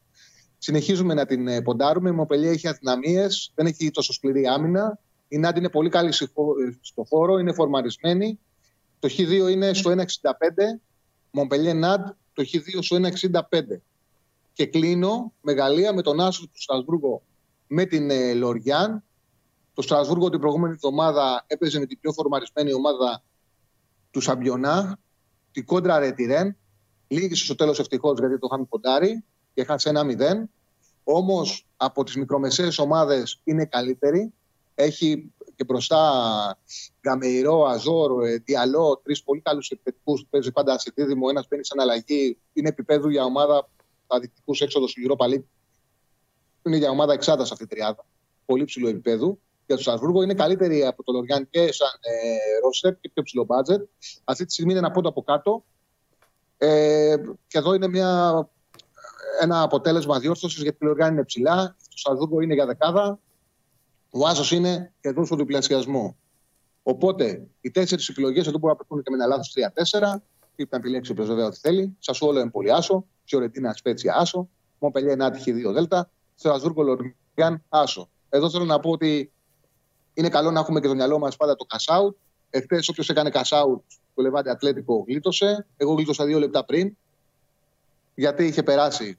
Συνεχίζουμε 0.59 1.15
να 1.15 1.27
την 1.27 1.49
ε, 1.49 1.63
ποντάρουμε. 1.63 2.09
Η 2.09 2.13
Μοπελία 2.13 2.51
έχει 2.51 2.69
αδυναμίες, 2.69 3.53
δεν 3.55 3.67
έχει 3.67 3.91
τόσο 3.91 4.13
σκληρή 4.13 4.47
άμυνα. 4.47 4.99
Η 5.35 5.39
Νάντι 5.39 5.59
είναι 5.59 5.69
πολύ 5.69 5.89
καλή 5.89 6.13
στη 6.13 6.31
χω- 6.35 6.61
ε, 6.61 6.79
στο 6.81 7.05
χώρο, 7.09 7.39
είναι 7.39 7.53
φορμαρισμένη. 7.53 8.39
Το 8.99 9.09
Χ2 9.17 9.51
είναι 9.51 9.75
στο 9.75 9.91
1,65. 9.91 10.81
Μομπελιέ 11.31 11.73
Νάντ, 11.73 12.07
το 12.33 12.43
Χ2 12.43 12.79
στο 12.81 12.97
1,65. 12.97 13.83
Και 14.53 14.67
κλείνω 14.67 15.33
με 15.41 15.53
Γαλλία, 15.53 15.95
με 15.95 16.03
τον 16.03 16.21
Άσο 16.21 16.43
του 16.43 16.63
Στρασβούργο 16.63 17.23
με 17.67 17.85
την 17.85 18.11
ε, 18.11 18.35
Λοριάν. 18.35 19.05
Το 19.75 19.83
Στρασβούργο 19.83 20.31
την 20.31 20.41
προηγούμενη 20.41 20.73
εβδομάδα 20.73 21.45
έπαιζε 21.47 21.79
με 21.79 21.87
την 21.87 21.99
πιο 22.01 22.13
φορμαρισμένη 22.13 22.73
ομάδα 22.73 23.23
του 24.11 24.21
Σαμπιονά, 24.21 24.99
την 25.53 25.65
κόντρα 25.65 25.99
Ρετιρέν. 25.99 26.57
Λίγησε 27.09 27.45
στο 27.45 27.55
τέλος 27.55 27.79
ευτυχώς 27.79 28.19
γιατί 28.19 28.39
το 28.39 28.47
είχαμε 28.51 28.65
ποντάρει 28.65 29.25
και 29.55 29.65
χάσε 29.65 29.89
ένα 29.89 30.05
0. 30.05 30.49
Όμως 31.05 31.67
από 31.77 32.05
τις 32.05 32.17
μικρομεσαίες 32.17 32.79
ομάδες 32.79 33.41
είναι 33.45 33.65
καλύτερη. 33.65 34.33
Έχει 34.75 35.33
και 35.55 35.65
μπροστά 35.65 36.59
Γκαμεϊρό, 37.01 37.65
Αζόρ, 37.65 38.25
ε, 38.25 38.37
Διαλό, 38.37 39.01
τρεις 39.05 39.23
πολύ 39.23 39.41
καλούς 39.41 39.71
επιθετικούς 39.71 40.21
που 40.21 40.27
παίζει 40.31 40.53
πάντα 40.53 40.79
σε 40.79 40.93
δίδυμο. 40.95 41.27
Ένας 41.31 41.49
παίρνει 41.49 41.65
σαν 41.65 41.81
αλλαγή. 41.81 42.39
Είναι 42.53 42.69
επίπεδου 42.69 43.09
για 43.09 43.25
ομάδα 43.25 43.69
τα 44.07 44.19
δυτικού 44.19 44.53
έξοδος 44.59 44.93
του 44.93 45.03
Europa 45.07 45.25
League. 45.25 45.45
Είναι 46.63 46.77
για 46.77 46.91
ομάδα 46.91 47.13
εξάδα 47.13 47.43
αυτή 47.43 47.63
η 47.63 47.67
τριάδα. 47.67 48.07
Πολύ 48.47 48.65
ψηλό 48.65 48.89
επίπεδο. 48.89 49.39
Για 49.67 49.77
το 49.77 49.83
Στρασβούργο 49.83 50.23
είναι 50.23 50.35
καλύτερη 50.35 50.87
από 50.87 51.03
το 51.03 51.13
Λοριάν 51.13 51.49
και 51.51 51.73
σαν 51.73 51.89
ε, 52.01 52.61
ρόστερ 52.63 53.01
και 53.01 53.11
πιο 53.15 53.23
ψηλό 53.23 53.45
μπάτζετ. 53.45 53.89
Αυτή 54.25 54.45
τη 54.45 54.53
στιγμή 54.53 54.71
είναι 54.71 54.81
ένα 54.81 54.91
πόντο 54.91 55.09
από 55.09 55.23
κάτω. 55.23 55.65
Ε, 56.59 57.17
και 57.47 57.59
εδώ 57.59 57.75
είναι 57.75 57.89
μια, 57.89 58.49
ένα 59.41 59.63
αποτέλεσμα 59.63 60.19
διόρθωσης 60.19 60.63
γιατί 60.63 60.79
το 60.79 60.87
Λοριάν 60.87 61.13
είναι 61.13 61.25
ψηλά. 61.25 61.77
Το 61.91 61.99
Στρασβούργο 61.99 62.41
είναι 62.41 62.55
για 62.55 62.67
δεκάδα. 62.67 63.19
Ο 64.17 64.27
Άσος 64.27 64.53
είναι 64.53 64.93
εδώ 65.01 65.25
στο 65.25 65.37
διπλασιασμό. 65.37 66.17
Οπότε 66.83 67.47
οι 67.61 67.71
τέσσερις 67.71 68.09
επιλογές 68.09 68.47
εδώ 68.47 68.59
μπορούν 68.59 68.69
να 68.69 68.77
πετύχουν 68.77 69.03
και 69.03 69.11
με 69.11 69.17
ένα 69.17 69.27
λάθος 69.27 69.55
3-4. 70.17 70.23
Πρέπει 70.55 70.71
να 70.71 70.79
επιλέξει 70.79 71.13
όποιο 71.13 71.25
βέβαια 71.25 71.47
ό,τι 71.47 71.59
θέλει. 71.59 71.97
Σασουόλο 71.99 72.39
Εμπολί 72.39 72.73
Άσο. 72.73 73.07
Φιωρετίνα 73.25 73.73
Σπέτσια 73.73 74.15
Άσο. 74.15 74.49
Μοπελιέ 74.79 75.15
Νάτυχη 75.15 75.53
2 75.69 75.73
Δέλτα. 75.73 76.11
Στρασβούργο 76.35 76.83
Λοριάν 76.83 77.63
Άσο. 77.69 78.09
Εδώ 78.29 78.51
θέλω 78.51 78.65
να 78.65 78.81
πω 78.81 78.91
ότι 78.91 79.33
είναι 80.15 80.29
καλό 80.29 80.51
να 80.51 80.61
έχουμε 80.61 80.81
και 80.81 80.89
το 80.89 80.95
μυαλό 80.95 81.19
μας 81.19 81.37
πάντα 81.37 81.57
το 81.57 81.67
cash 81.69 81.95
out. 81.99 82.15
Εχθές, 82.51 82.89
όποιος 82.89 83.09
έκανε 83.09 83.31
cash 83.33 83.63
out, 83.63 83.81
το 84.15 84.23
Λεβάντι 84.23 84.49
Ατλέτικο 84.49 85.05
γλίτωσε. 85.09 85.67
Εγώ 85.77 85.93
γλίτωσα 85.93 86.25
δύο 86.25 86.39
λεπτά 86.39 86.65
πριν. 86.65 86.97
Γιατί 88.15 88.45
είχε 88.45 88.63
περάσει 88.63 89.19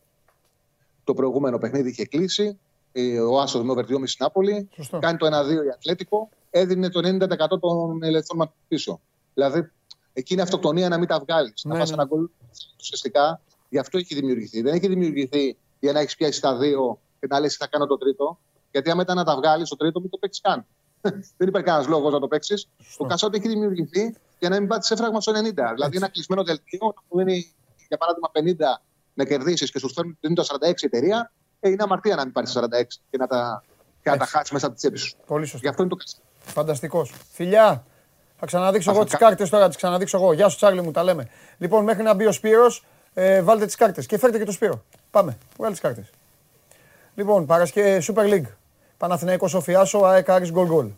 το 1.03 1.13
προηγούμενο 1.13 1.57
παιχνίδι, 1.57 1.89
είχε 1.89 2.05
κλείσει. 2.05 2.59
Ε, 2.97 3.19
Ο 3.19 3.39
Άσος 3.39 3.63
με 3.63 3.71
over 3.71 3.85
2,5 3.85 4.03
Νάπολη. 4.19 4.69
Σωστό. 4.75 4.99
Κάνει 4.99 5.17
το 5.17 5.25
1-2 5.25 5.29
η 5.65 5.69
Ατλέτικο. 5.73 6.29
Έδινε 6.49 6.89
το 6.89 6.99
90% 6.99 7.59
των 7.59 8.03
ελευθερών 8.03 8.37
μα 8.45 8.53
πίσω. 8.67 9.01
Δηλαδή, 9.33 9.71
εκεί 10.13 10.33
είναι 10.33 10.41
αυτοκτονία 10.41 10.89
να 10.89 10.97
μην 10.97 11.07
τα 11.07 11.19
βγάλεις. 11.19 11.63
να 11.63 11.73
Ναι, 11.73 11.79
πας 11.79 11.89
ναι. 11.89 11.95
ένα 11.95 12.05
γκολ 12.05 12.29
ουσιαστικά. 12.79 13.41
Γι' 13.69 13.77
αυτό 13.77 13.97
έχει 13.97 14.15
δημιουργηθεί. 14.15 14.61
Δεν 14.61 14.73
έχει 14.73 14.87
δημιουργηθεί 14.87 15.57
για 15.79 15.91
να 15.91 15.99
έχεις 15.99 16.15
πιάσει 16.15 16.41
τα 16.41 16.57
δύο 16.57 16.99
και 17.19 17.27
να 17.29 17.39
λες 17.39 17.55
θα 17.55 17.67
κάνω 17.67 17.85
το 17.85 17.97
τρίτο. 17.97 18.39
Γιατί 18.71 18.89
άμα 18.89 19.01
ήταν 19.01 19.15
να 19.15 19.23
τα 19.23 19.35
βγάλεις 19.35 19.69
το 19.69 19.75
τρίτο, 19.75 19.99
μην 19.99 20.09
το 20.09 20.17
παίξεις 20.17 20.41
καν. 20.41 20.65
Δεν 21.37 21.47
υπάρχει 21.47 21.67
κανένας 21.67 21.87
λόγος 21.87 22.13
να 22.13 22.19
το 22.19 22.27
παίξεις. 22.27 22.67
Το 22.97 23.05
κασάουτ 23.05 23.35
έχει 23.35 23.47
δημιουργηθεί 23.47 24.15
για 24.39 24.49
να 24.49 24.59
μην 24.59 24.67
πάτσει 24.67 24.93
έφραγμα 24.93 25.21
στο 25.21 25.31
90. 25.31 25.35
Δηλαδή 25.73 25.97
ένα 25.97 26.07
κλεισμένο 26.07 26.43
δελτίο 26.43 26.93
που 27.07 27.19
είναι 27.19 27.33
για 27.87 27.97
παράδειγμα 27.97 28.31
50 28.77 28.81
να 29.13 29.25
κερδίσεις 29.25 29.71
και 29.71 29.79
σου 29.79 29.93
φέρνουν 29.93 30.17
το 30.35 30.45
46 30.61 30.71
εταιρεία, 30.81 31.31
ε, 31.65 31.69
είναι 31.69 31.83
αμαρτία 31.83 32.15
να 32.15 32.23
μην 32.23 32.33
πάρεις 32.33 32.57
46 32.57 32.63
και 33.09 33.17
να 33.17 33.27
τα, 33.27 33.63
και 34.03 34.09
να 34.09 34.17
τα 34.17 34.25
χάσεις 34.25 34.51
μέσα 34.51 34.65
από 34.65 34.75
τη 34.75 34.81
τσέπη 34.81 34.97
σου. 34.97 35.15
Πολύ 35.25 35.45
σωστό. 35.45 35.57
Γι' 35.61 35.67
αυτό 35.67 35.81
είναι 35.81 35.91
το 35.91 35.97
κασάουτ. 35.97 36.23
Φανταστικός. 36.53 37.13
Φιλιά. 37.31 37.85
Θα 38.39 38.45
ξαναδείξω 38.45 38.91
εγώ 38.91 39.03
τις 39.03 39.15
κάρτες 39.15 39.49
τώρα, 39.49 39.67
τις 39.67 39.75
ξαναδείξω 39.77 40.17
εγώ. 40.17 40.33
Γεια 40.33 40.49
σου, 40.49 40.55
Τσάρλι 40.55 40.81
μου, 40.81 40.91
τα 40.91 41.03
λέμε. 41.03 41.29
Λοιπόν, 41.57 41.83
μέχρι 41.83 42.03
να 42.03 42.13
μπει 42.13 42.25
ο 42.25 42.31
Σπύρος, 42.31 42.85
ε, 43.13 43.41
βάλτε 43.41 43.65
τις 43.65 43.75
κάρτες 43.75 44.05
και 44.05 44.17
φέρτε 44.17 44.37
και 44.37 44.43
το 44.43 44.51
Σπύρο. 44.51 44.83
Πάμε, 45.11 45.37
βγάλε 45.57 45.71
τις 45.71 45.81
κάρτες. 45.81 46.09
Λοιπόν, 47.15 47.45
Παρασκευή 47.45 48.13
Super 48.13 48.33
League. 48.33 48.51
Παναθηναϊκός 48.97 49.51
Σοφιάσο, 49.51 49.99
ΑΕΚ 49.99 50.29
Άρης 50.29 50.51
Γκολ 50.51 50.67
Γκολ. 50.67 50.89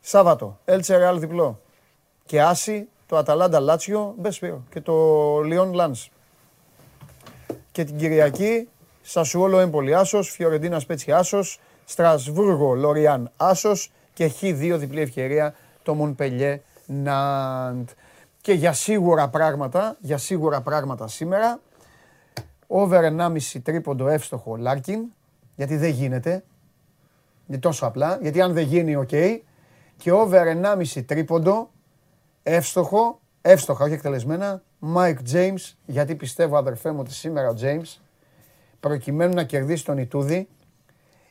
Σάββατο, 0.00 0.58
Έλτσε 0.64 0.96
Ρεάλ 0.96 1.20
διπλό. 1.20 1.60
Και 2.26 2.42
Άση, 2.42 2.88
το 3.06 3.16
Αταλάντα 3.16 3.60
Λάτσιο, 3.60 4.14
μπες 4.18 4.34
Σπύρο. 4.34 4.62
Και 4.70 4.80
το 4.80 4.94
Λιόν 5.40 5.72
Λάνς. 5.72 6.10
Και 7.72 7.84
την 7.84 7.96
Κυριακή, 7.96 8.68
Σασουόλο 9.02 9.58
Έμπολη 9.58 9.94
Άσος, 9.94 10.30
Φιωρεντίνα 10.30 10.78
Σπέτσι 10.78 11.12
Άσος, 11.12 11.60
Στρασβούργο 11.84 12.74
Λοριάν 12.74 13.30
Άσος 13.36 13.92
και 14.12 14.32
Χ2 14.40 14.76
διπλή 14.78 15.00
ευκαιρία 15.00 15.54
το 15.82 15.94
Μονπελιέ 15.94 16.60
Ναντ. 16.86 17.88
Και 18.40 18.52
για 18.52 18.72
σίγουρα 18.72 19.28
πράγματα, 19.28 19.96
για 20.00 20.18
σίγουρα 20.18 20.60
πράγματα 20.60 21.08
σήμερα, 21.08 21.60
over 22.66 23.02
1,5 23.02 23.60
τρίποντο 23.62 24.08
εύστοχο 24.08 24.56
Λάρκιν, 24.56 25.00
γιατί 25.56 25.76
δεν 25.76 25.90
γίνεται, 25.90 26.44
είναι 27.46 27.58
τόσο 27.58 27.86
απλά, 27.86 28.18
γιατί 28.22 28.40
αν 28.40 28.52
δεν 28.52 28.64
γίνει, 28.64 28.96
οκ. 28.96 29.08
Και 29.96 30.12
over 30.12 30.46
1,5 30.46 31.02
τρίποντο 31.06 31.70
εύστοχο, 32.42 33.20
εύστοχα, 33.42 33.84
όχι 33.84 33.92
εκτελεσμένα, 33.92 34.62
Mike 34.94 35.18
James, 35.32 35.72
γιατί 35.86 36.14
πιστεύω 36.14 36.56
αδερφέ 36.56 36.90
μου 36.90 37.00
ότι 37.00 37.12
σήμερα 37.12 37.48
ο 37.48 37.54
James, 37.60 38.01
προκειμένου 38.86 39.34
να 39.34 39.42
κερδίσει 39.44 39.84
τον 39.84 39.98
Ιτούδη, 39.98 40.48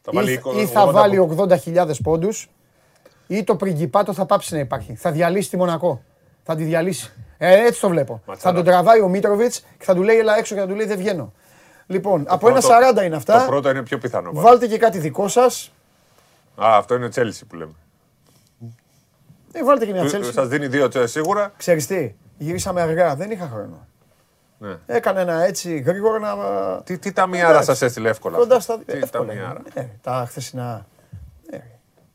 Θα 0.01 0.11
βάλει 0.13 0.31
ή, 0.31 0.41
20 0.45 0.55
ή 0.61 0.65
θα 0.65 0.87
80 0.87 0.91
βάλει 0.91 1.29
80.000 1.65 1.89
πόντους 2.03 2.49
ή 3.27 3.43
το 3.43 3.55
πριγκιπάτο 3.55 4.13
θα 4.13 4.25
πάψει 4.25 4.53
να 4.53 4.59
υπάρχει. 4.59 4.95
Θα 4.95 5.11
διαλύσει 5.11 5.49
τη 5.49 5.57
Μονακό. 5.57 6.01
Θα 6.43 6.55
τη 6.55 6.63
διαλύσει. 6.63 7.11
Ε, 7.37 7.65
έτσι 7.65 7.81
το 7.81 7.89
βλέπω. 7.89 8.21
Θα 8.37 8.53
τον 8.53 8.63
τραβάει 8.63 9.01
ο 9.01 9.07
Μίτροβιτς 9.07 9.59
και 9.77 9.83
θα 9.85 9.95
του 9.95 10.01
λέει 10.03 10.17
έλα 10.17 10.37
έξω 10.37 10.55
και 10.55 10.61
θα 10.61 10.67
του 10.67 10.75
λέει 10.75 10.85
δεν 10.85 10.97
βγαίνω. 10.97 11.33
Λοιπόν, 11.87 12.23
από 12.27 12.49
ένα 12.49 12.59
πρώτο- 12.59 13.01
40 13.01 13.05
είναι 13.05 13.15
αυτά. 13.15 13.39
Το 13.39 13.45
πρώτο 13.45 13.69
είναι 13.69 13.83
πιο 13.83 13.97
πιθανό. 13.97 14.27
πάντως. 14.29 14.43
Βάλτε 14.43 14.67
και 14.67 14.77
κάτι 14.77 14.97
δικό 14.99 15.27
σας. 15.27 15.71
Α, 16.55 16.77
αυτό 16.77 16.95
είναι 16.95 17.09
Chelsea 17.15 17.41
που 17.47 17.55
λέμε. 17.55 17.71
Ε, 19.51 19.63
βάλτε 19.63 19.85
και 19.85 19.91
μια 19.91 20.05
τσέλση. 20.05 20.31
Σας 20.31 20.47
δίνει 20.47 20.67
δύο 20.67 20.87
τσέλσι 20.87 21.11
σίγουρα. 21.11 21.51
Ξέρεις 21.57 21.87
τι, 21.87 22.13
γυρίσαμε 22.37 22.81
αργά, 22.81 23.15
δεν 23.15 23.31
είχα 23.31 23.49
χρόνο. 23.53 23.87
Ναι. 24.63 24.77
Έκανα 24.85 25.19
ένα 25.19 25.43
έτσι 25.43 25.77
γρήγορα 25.79 26.19
να. 26.19 26.35
Τι, 26.83 26.97
τι 26.97 27.11
ταμιάρα 27.11 27.61
σας 27.61 27.81
έστειλε 27.81 28.09
εύκολα. 28.09 28.37
Κοντά 28.37 28.55
αυτό. 28.55 28.73
στα 28.73 28.83
Τι 28.93 28.97
εύκολα. 28.97 29.25
ταμιάρα. 29.25 29.61
Ναι, 29.75 29.89
τα 30.01 30.25
χθεσινά. 30.27 30.85
Ναι, 31.51 31.63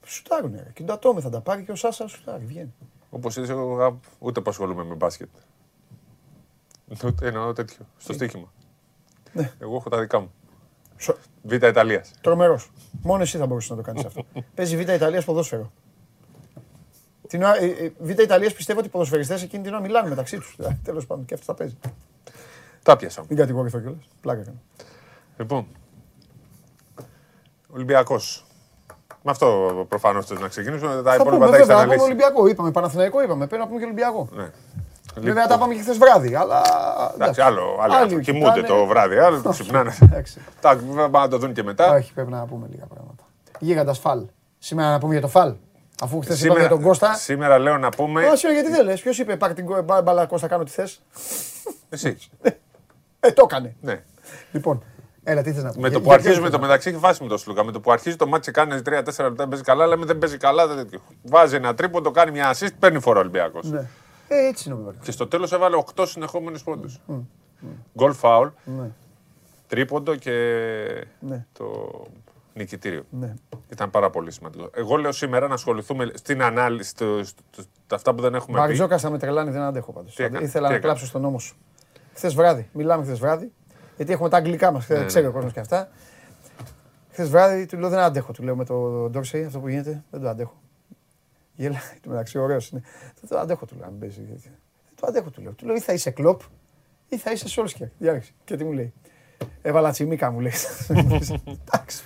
σουτάρουν. 0.06 0.52
ρε. 0.54 0.70
Και 0.74 0.82
το 0.82 0.92
Ατόμι 0.92 1.20
θα 1.20 1.30
τα 1.30 1.40
πάρει 1.40 1.62
και 1.62 1.70
ο 1.72 1.74
Σάσα 1.74 2.08
σουτάρει. 2.08 2.44
Βγαίνει. 2.44 2.74
Όπως 3.10 3.36
είδες, 3.36 3.48
εγώ 3.48 3.74
γα- 3.74 3.98
ούτε 4.18 4.40
που 4.40 4.50
ασχολούμαι 4.50 4.84
με 4.84 4.94
μπάσκετ. 4.94 5.28
Ούτε 7.04 7.26
εννοώ 7.26 7.52
τέτοιο. 7.52 7.86
Στο 7.96 8.12
στοίχημα. 8.12 8.52
Ναι. 9.32 9.52
Εγώ 9.58 9.76
έχω 9.76 9.88
τα 9.88 9.98
δικά 10.00 10.20
μου. 10.20 10.32
Σο- 10.96 11.16
Β' 11.42 11.52
Ιταλίας. 11.52 12.10
Τρομερός. 12.20 12.70
Μόνο 13.02 13.22
εσύ 13.22 13.38
θα 13.38 13.46
μπορούσες 13.46 13.70
να 13.70 13.76
το 13.76 13.82
κάνεις 13.82 14.04
αυτό. 14.04 14.24
Παίζει 14.54 14.76
Β' 14.76 14.88
Ιταλίας 14.90 15.24
ποδόσφαιρο. 15.24 15.72
Την 17.28 17.42
ώρα, 17.42 17.62
ε, 17.62 17.66
ε, 17.66 17.92
Β' 17.98 18.18
Ιταλίας 18.20 18.52
πιστεύω 18.52 18.78
ότι 18.78 18.88
οι 18.88 18.90
ποδοσφαιριστές 18.90 19.42
εκείνη 19.42 19.62
την 19.62 19.72
ώρα 19.72 19.82
μιλάνε 19.82 20.08
μεταξύ 20.08 20.38
τους. 20.38 20.56
Τέλος 20.84 21.06
πάντων 21.06 21.24
και 21.24 21.34
αυτό 21.34 21.44
θα 21.46 21.54
παίζει. 21.54 21.76
Τα 22.86 22.96
πιάσα. 22.96 23.24
Μην 23.28 23.38
κατηγορηθώ 23.38 23.78
κιόλας. 23.80 24.08
Πλάκα 24.20 24.42
κάνω. 24.42 24.56
Λοιπόν. 25.36 25.66
Ολυμπιακός. 27.74 28.46
Με 29.22 29.30
αυτό 29.30 29.86
προφανώς 29.88 30.26
θες 30.26 30.40
να 30.40 30.48
ξεκινήσουμε. 30.48 30.94
Τα 30.94 31.02
Θα 31.02 31.14
υπόλοιπα 31.14 31.30
πούμε 31.36 31.46
τα 31.50 31.56
έχεις 31.56 31.66
βέβαια, 31.66 31.76
να 31.76 31.82
πούμε 31.82 31.94
αναλύσει. 31.94 32.04
Ολυμπιακό. 32.04 32.46
Είπαμε 32.46 32.70
Παναθηναϊκό, 32.70 33.22
είπαμε. 33.22 33.46
Πρέπει 33.46 33.62
να 33.62 33.66
πούμε 33.68 33.78
και 33.78 33.84
Ολυμπιακό. 33.84 34.28
Ναι. 34.32 34.50
Βέβαια 35.14 35.32
Λοιπόν, 35.32 35.48
τα 35.48 35.58
πάμε 35.58 35.74
και 35.74 35.80
χθες 35.80 35.98
βράδυ. 35.98 36.34
Αλλά. 36.34 36.62
Εντάξει, 37.14 37.40
άλλο. 37.40 37.62
άλλο 37.62 37.80
Άλλοι 37.80 37.94
άνθρωποι 37.94 38.22
κοιμούνται 38.24 38.60
κοιτάνε. 38.60 38.66
το 38.80 38.86
βράδυ, 38.86 39.16
άλλο 39.18 39.40
το 39.42 39.50
ξυπνάνε. 39.50 39.96
Εντάξει. 40.02 40.40
Τα 40.60 40.76
βέβαια 40.76 41.08
πάνε 41.10 41.24
να 41.24 41.30
το 41.30 41.38
δουν 41.38 41.52
και 41.52 41.62
μετά. 41.62 41.90
Όχι, 41.94 42.12
πρέπει 42.12 42.30
να 42.30 42.44
πούμε 42.46 42.66
λίγα 42.70 42.84
πράγματα. 42.86 43.24
Γίγαντας 43.58 43.98
φαλ. 43.98 44.22
Σήμερα 44.58 44.90
να 44.90 44.98
πούμε 44.98 45.12
για 45.12 45.22
το 45.22 45.28
φαλ. 45.28 45.54
Αφού 46.02 46.20
χθες 46.20 46.36
είπαμε 46.42 46.58
Σήμερα, 46.58 46.60
για 46.60 46.68
τον 46.68 46.82
Κώστα. 46.82 47.14
σήμερα 47.14 47.58
λέω 47.58 47.78
να 47.78 47.88
πούμε. 47.88 48.26
Α, 48.26 48.36
σήμερα 48.36 48.60
γιατί 48.60 48.76
δεν 48.76 48.84
λες. 48.84 49.00
Ποιος 49.00 49.18
είπε 49.18 49.36
πάρε 49.36 49.52
την 49.54 49.66
κο- 49.66 49.82
μπα- 49.82 50.02
μπάλα 50.02 50.26
Κώστα, 50.26 50.46
κάνω 50.46 50.64
τι 50.64 50.70
θες. 50.70 51.02
Εσύ. 51.88 52.18
Ε, 53.26 53.32
το 53.32 53.42
έκανε. 53.50 53.76
Ναι. 53.80 54.02
Λοιπόν, 54.52 54.82
έλα, 55.24 55.42
τι 55.42 55.52
θες 55.52 55.62
να 55.62 55.72
πει. 55.72 55.80
Με 55.80 55.90
το 55.90 56.00
που 56.00 56.12
αρχίζουμε 56.12 56.50
το 56.50 56.58
μεταξύ 56.58 56.88
έχει 56.88 56.98
φάση 56.98 57.22
με 57.22 57.28
τον 57.28 57.38
Σλούκα. 57.38 57.64
Με 57.64 57.72
το 57.72 57.80
που 57.80 57.92
αρχίζει 57.92 58.16
το 58.16 58.26
ματς 58.26 58.50
κάνει 58.50 58.80
3-4 58.86 59.24
λεπτά 59.24 59.48
παίζει 59.48 59.64
καλά, 59.64 59.86
λέμε 59.86 60.04
δεν 60.04 60.18
παίζει 60.18 60.36
καλά. 60.36 60.66
Δεν 60.66 60.76
τέτοιο. 60.76 61.00
Βάζει 61.22 61.56
ένα 61.56 61.74
τρίποντο, 61.74 62.10
κάνει 62.10 62.30
μια 62.30 62.54
assist, 62.54 62.68
παίρνει 62.78 63.00
φορά 63.00 63.16
ο 63.18 63.20
Ολυμπιακός. 63.20 63.70
Ναι. 63.70 63.88
Ε, 64.28 64.46
έτσι 64.48 64.68
νομίζω. 64.68 64.92
Και 65.02 65.10
στο 65.10 65.26
τέλος 65.26 65.52
έβαλε 65.52 65.76
8 65.94 66.06
συνεχόμενους 66.06 66.62
πόντους. 66.62 67.00
Γκολ 67.98 68.12
φάουλ, 68.12 68.48
Ναι. 68.64 68.90
τρίποντο 69.66 70.14
και 70.14 70.32
Ναι. 71.20 71.46
το 71.52 71.92
νικητήριο. 72.54 73.02
Ναι. 73.10 73.34
Ήταν 73.68 73.90
πάρα 73.90 74.10
πολύ 74.10 74.30
σημαντικό. 74.32 74.70
Εγώ 74.74 74.96
λέω 74.96 75.12
σήμερα 75.12 75.48
να 75.48 75.54
ασχοληθούμε 75.54 76.10
στην 76.14 76.42
ανάλυση, 76.42 76.90
στο, 76.90 77.20
στο, 77.24 77.42
στο- 77.52 77.94
αυτά 77.94 78.14
που 78.14 78.22
δεν 78.22 78.34
έχουμε 78.34 78.52
πει. 78.56 78.60
Μαριτζόκα 78.62 78.98
θα 78.98 79.10
με 79.10 79.18
τρελάνει, 79.18 79.50
δεν 79.50 79.60
αντέχω 79.62 79.92
πάντως. 79.92 80.14
Τι 80.14 80.22
έκανε, 80.24 80.44
Ήθελα 80.44 80.52
τι 80.52 80.60
να 80.60 80.66
έκανε. 80.66 80.78
κλάψω 80.92 81.06
στον 81.06 81.20
νόμο 81.20 81.38
σου. 81.38 81.56
Χθες 82.16 82.34
βράδυ, 82.34 82.68
μιλάμε 82.72 83.04
χθες 83.04 83.18
βράδυ. 83.18 83.52
Γιατί 83.96 84.12
έχουμε 84.12 84.28
τα 84.28 84.36
αγγλικά 84.36 84.70
μας, 84.70 84.88
Ναι, 84.88 85.04
ξέρει 85.04 85.24
ναι. 85.24 85.30
ο 85.30 85.32
κόσμος 85.32 85.52
και 85.52 85.60
αυτά. 85.60 85.88
Χθες 87.10 87.28
βράδυ 87.28 87.66
του 87.66 87.78
λέω 87.78 87.88
δεν 87.88 87.98
αντέχω. 87.98 88.32
Του 88.32 88.42
λέω 88.42 88.56
με 88.56 88.64
το 88.64 89.08
Ντόρσεϊ 89.10 89.44
αυτό 89.44 89.58
που 89.58 89.68
γίνεται, 89.68 90.04
δεν 90.10 90.20
το 90.20 90.28
αντέχω. 90.28 90.60
Γέλα, 91.54 91.80
του 92.02 92.08
μεταξύ 92.10 92.38
ωραίος 92.38 92.68
είναι. 92.68 92.82
Δεν 93.20 93.30
το 93.30 93.38
αντέχω, 93.38 93.66
του 93.66 93.76
λέω. 93.78 93.86
Αν 93.86 93.98
παίζει. 93.98 94.20
Δεν 94.24 94.40
το 95.00 95.06
αντέχω, 95.06 95.30
του 95.30 95.42
λέω. 95.42 95.52
Του 95.52 95.66
λέω 95.66 95.74
ή 95.74 95.80
θα 95.80 95.92
είσαι 95.92 96.10
κλοπ 96.10 96.40
ή 97.08 97.16
θα 97.18 97.32
είσαι 97.32 97.48
Σόλσκερ. 97.48 97.88
Διάλεξε. 97.98 98.32
Και 98.44 98.56
τι 98.56 98.64
μου 98.64 98.72
λέει. 98.72 98.92
Έβαλα 99.62 99.90
τσιμίκα 99.90 100.30
μου 100.30 100.40
λέει. 100.40 100.52
Εντάξει. 101.66 102.02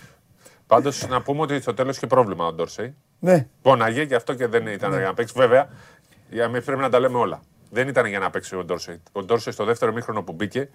Πάντως 0.67 1.09
να 1.09 1.23
πούμε 1.23 1.41
ότι 1.41 1.61
στο 1.61 1.75
τέλος 1.75 1.97
είχε 1.97 2.07
πρόβλημα 2.07 2.47
ο 2.47 2.53
Ντόρσεϊ. 2.53 2.95
Ναι. 3.19 3.49
Πόναγε 3.63 4.05
και 4.05 4.15
αυτό 4.15 4.35
και 4.35 4.47
δεν 4.47 4.67
ήταν 4.67 4.91
για 4.93 5.01
να 5.01 5.15
παίξει. 5.15 5.35
Βέβαια, 5.37 5.69
για 6.31 6.49
να 6.49 6.61
πρέπει 6.61 6.81
να 6.81 6.89
τα 6.89 6.99
λέμε 7.01 7.19
όλα. 7.19 7.41
Δεν 7.71 7.89
ήταν 7.89 8.07
για 8.07 8.19
να 8.19 8.31
παίξει 8.31 8.57
ο 8.57 8.65
Ντόρσεϊ. 8.65 9.03
Ο 9.13 9.23
Ντόρσεϊ 9.23 9.53
στο 9.53 9.65
δεύτερο 9.65 9.93
μήχρονο 9.93 10.23
που 10.23 10.33
μπήκε 10.33 10.69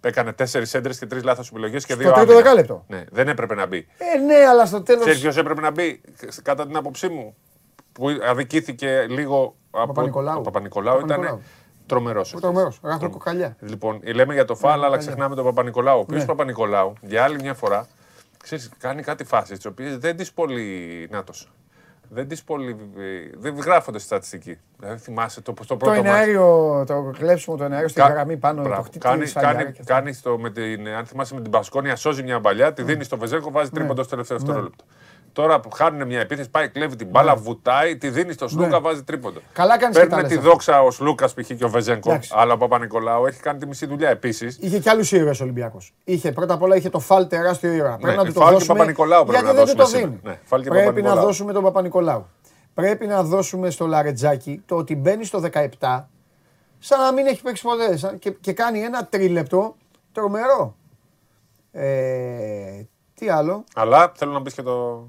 έκανε 0.00 0.32
τέσσερις 0.32 0.74
έντρες 0.74 0.98
και 0.98 1.06
τρεις 1.06 1.22
λάθος 1.24 1.48
επιλογές 1.50 1.86
και 1.86 1.94
δύο 1.94 2.04
τρίτο 2.06 2.20
άμυνα. 2.20 2.36
δεκάλεπτο. 2.36 2.84
Ναι, 2.88 3.04
δεν 3.10 3.28
έπρεπε 3.28 3.54
να 3.54 3.66
μπει. 3.66 3.86
Ε, 3.98 4.18
ναι, 4.18 4.34
αλλά 4.34 4.66
στο 4.66 4.82
τέλο. 4.82 5.00
Ξέρεις 5.00 5.20
ποιος 5.20 5.36
έπρεπε 5.36 5.60
να 5.60 5.70
μπει, 5.70 6.00
κατά 6.42 6.66
την 6.66 6.76
άποψή 6.76 7.08
μου, 7.08 7.36
που 7.92 8.06
αδικήθηκε 8.28 9.06
λίγο 9.08 9.56
από 9.70 9.86
Παπα-Νικολάου. 9.86 10.38
ο 10.38 10.40
Παπα-Νικολάου. 10.42 10.96
Ήταν 10.96 11.08
Παπα-Νικολάου. 11.08 11.42
τρομερός. 11.86 12.34
Τρομερός. 12.40 12.80
Γράφω 12.84 13.10
κοκαλιά. 13.10 13.56
Λοιπόν, 13.60 14.00
λέμε 14.14 14.34
για 14.34 14.44
το 14.44 14.54
φάλ, 14.54 14.72
αλλά 14.72 14.82
Κοκαλιά. 14.84 15.06
ξεχνάμε 15.06 15.34
τον 15.34 15.44
Παπα-Νικολάου. 15.44 15.96
Ο 15.96 16.00
οποίος 16.00 16.20
Ναι. 16.20 16.26
Παπα-Νικολάου 16.26 16.92
για 17.00 17.24
άλλη 17.24 17.40
μια 17.40 17.54
φορά 17.54 17.86
ξέρεις, 18.42 18.70
κάνει 18.78 19.02
κάτι 19.02 19.24
φάσει 19.24 19.54
τις 19.54 19.64
οποίες 19.66 19.98
δεν 19.98 20.16
τις 20.16 20.32
πολύ. 20.32 21.08
Νάτος. 21.10 21.50
Δεν 22.12 22.28
τις 22.28 22.44
πολύ. 22.44 22.76
ε, 22.98 23.30
Δεν 23.38 23.54
γράφονται 23.54 23.98
στη 23.98 24.06
στατιστική. 24.06 24.58
Δηλαδή 24.78 24.98
θυμάσαι 24.98 25.40
το, 25.40 25.52
το 25.52 25.64
Το 25.66 25.76
πρώτο 25.76 25.94
μάτι. 25.96 26.08
εναέριο, 26.08 26.84
το 26.86 27.10
κλέψιμο 27.18 27.56
του 27.56 27.62
εναέριου 27.62 27.88
στην 27.88 28.02
Κα- 28.02 28.08
γραμμή 28.08 28.36
πάνω. 28.36 28.62
Μπράβο. 28.62 28.76
Το 28.76 28.82
χτύπημα 28.82 29.12
Κάνει, 29.12 29.26
σφαλιάρα 29.26 29.54
κάνει, 29.58 29.72
και 29.72 29.80
αυτά. 29.80 29.94
κάνει 29.94 30.14
το, 30.14 30.38
με 30.38 30.50
την, 30.50 30.88
αν 30.88 31.06
θυμάσαι 31.06 31.34
με 31.34 31.40
την 31.40 31.50
Πασκόνια, 31.50 31.96
σώζει 31.96 32.22
μια 32.22 32.40
παλιά, 32.40 32.72
τη 32.72 32.82
δίνεις 32.82 33.06
στο 33.06 33.18
Βεζέκο, 33.18 33.50
βάζει 33.50 33.70
τρίποντο 33.70 34.02
στο 34.02 34.10
τελευταίο 34.10 34.36
Ναι. 34.38 34.42
δευτερόλεπτο. 34.44 34.84
Τώρα 35.32 35.60
που 35.60 35.70
χάνουν 35.70 36.06
μια 36.06 36.20
επίθεση, 36.20 36.50
πάει, 36.50 36.68
κλέβει 36.68 36.96
την 36.96 37.08
μπάλα, 37.08 37.36
βουτάει, 37.36 37.96
τη 37.96 38.08
δίνει 38.10 38.32
στο 38.32 38.48
Σλούκα, 38.48 38.68
Ναι. 38.68 38.78
βάζει 38.78 39.02
τρίποντο. 39.02 39.40
Καλά 39.52 39.78
κάνεις 39.78 39.96
και 39.96 40.02
τα 40.02 40.08
Παίρνει 40.08 40.22
λες 40.22 40.32
τη 40.32 40.38
αυτά. 40.38 40.50
δόξα 40.50 40.82
ο 40.82 40.90
Σλούκας 40.90 41.34
π.χ. 41.34 41.46
και 41.46 41.64
ο 41.64 41.68
Βεζέγκο, 41.68 42.10
Εντάξει. 42.10 42.32
αλλά 42.36 42.52
ο 42.52 42.56
Παπα-Νικολάου 42.56 43.26
έχει 43.26 43.40
κάνει 43.40 43.58
τη 43.58 43.66
μισή 43.66 43.86
δουλειά 43.86 44.08
επίσης. 44.08 44.58
Είχε 44.60 44.78
κι 44.78 44.88
άλλους 44.88 45.12
ήρωες 45.12 45.40
Ολυμπιακός. 45.40 45.94
Είχε 46.04 46.32
πρώτα 46.32 46.54
απ' 46.54 46.62
όλα 46.62 46.76
είχε 46.76 46.90
το 46.90 46.98
φάλ 46.98 47.26
τεράστιο 47.26 47.72
ήρωα. 47.72 47.96
Πρέπει 48.00 48.16
να 48.16 48.24
του 48.24 48.32
το 48.32 48.40
φάλ 48.40 48.48
και 48.48 48.54
δώσουμε. 48.54 48.76
Παπα-Νικολάου 48.78 49.24
πρέπει 49.24 49.44
γιατί 49.44 49.56
να 49.58 49.64
δεν 49.64 49.72
του 49.74 49.76
το 49.78 49.82
δώσουμε 49.82 50.00
δίνει. 50.02 50.16
σήμερα. 50.18 50.36
Ναι, 50.36 50.40
φάλ 50.48 50.62
και 50.62 50.68
Πρέπει 50.68 50.84
να 50.84 50.90
Παπα-Νικολάου. 50.92 51.26
δώσουμε 51.26 51.52
τον 51.52 51.62
Παπα-Νικολάου. 51.62 52.26
Πρέπει 52.74 53.06
να 53.06 53.22
δώσουμε 53.22 53.70
στο 53.70 53.86
Λαρετζάκι 53.86 54.62
το 54.66 54.76
ότι 54.76 54.96
μπαίνει 54.96 55.24
στο 55.24 55.40
17 55.80 56.08
σαν 56.78 57.00
να 57.00 57.12
μην 57.12 57.26
έχει 57.26 57.42
παίξει 57.42 57.62
ποτέ 57.62 57.96
σαν- 57.96 58.18
και, 58.18 58.30
και 58.30 58.52
κάνει 58.52 58.80
ένα 58.80 59.06
τρίλεπτο 59.06 59.76
τρομερό. 60.12 60.74
Ε, 61.72 62.82
τι 63.14 63.28
άλλο; 63.28 63.64
Αλλά 63.74 64.12
θέλω 64.16 64.32
να 64.32 64.38
μπει 64.40 64.52
και 64.52 64.62
το. 64.62 65.06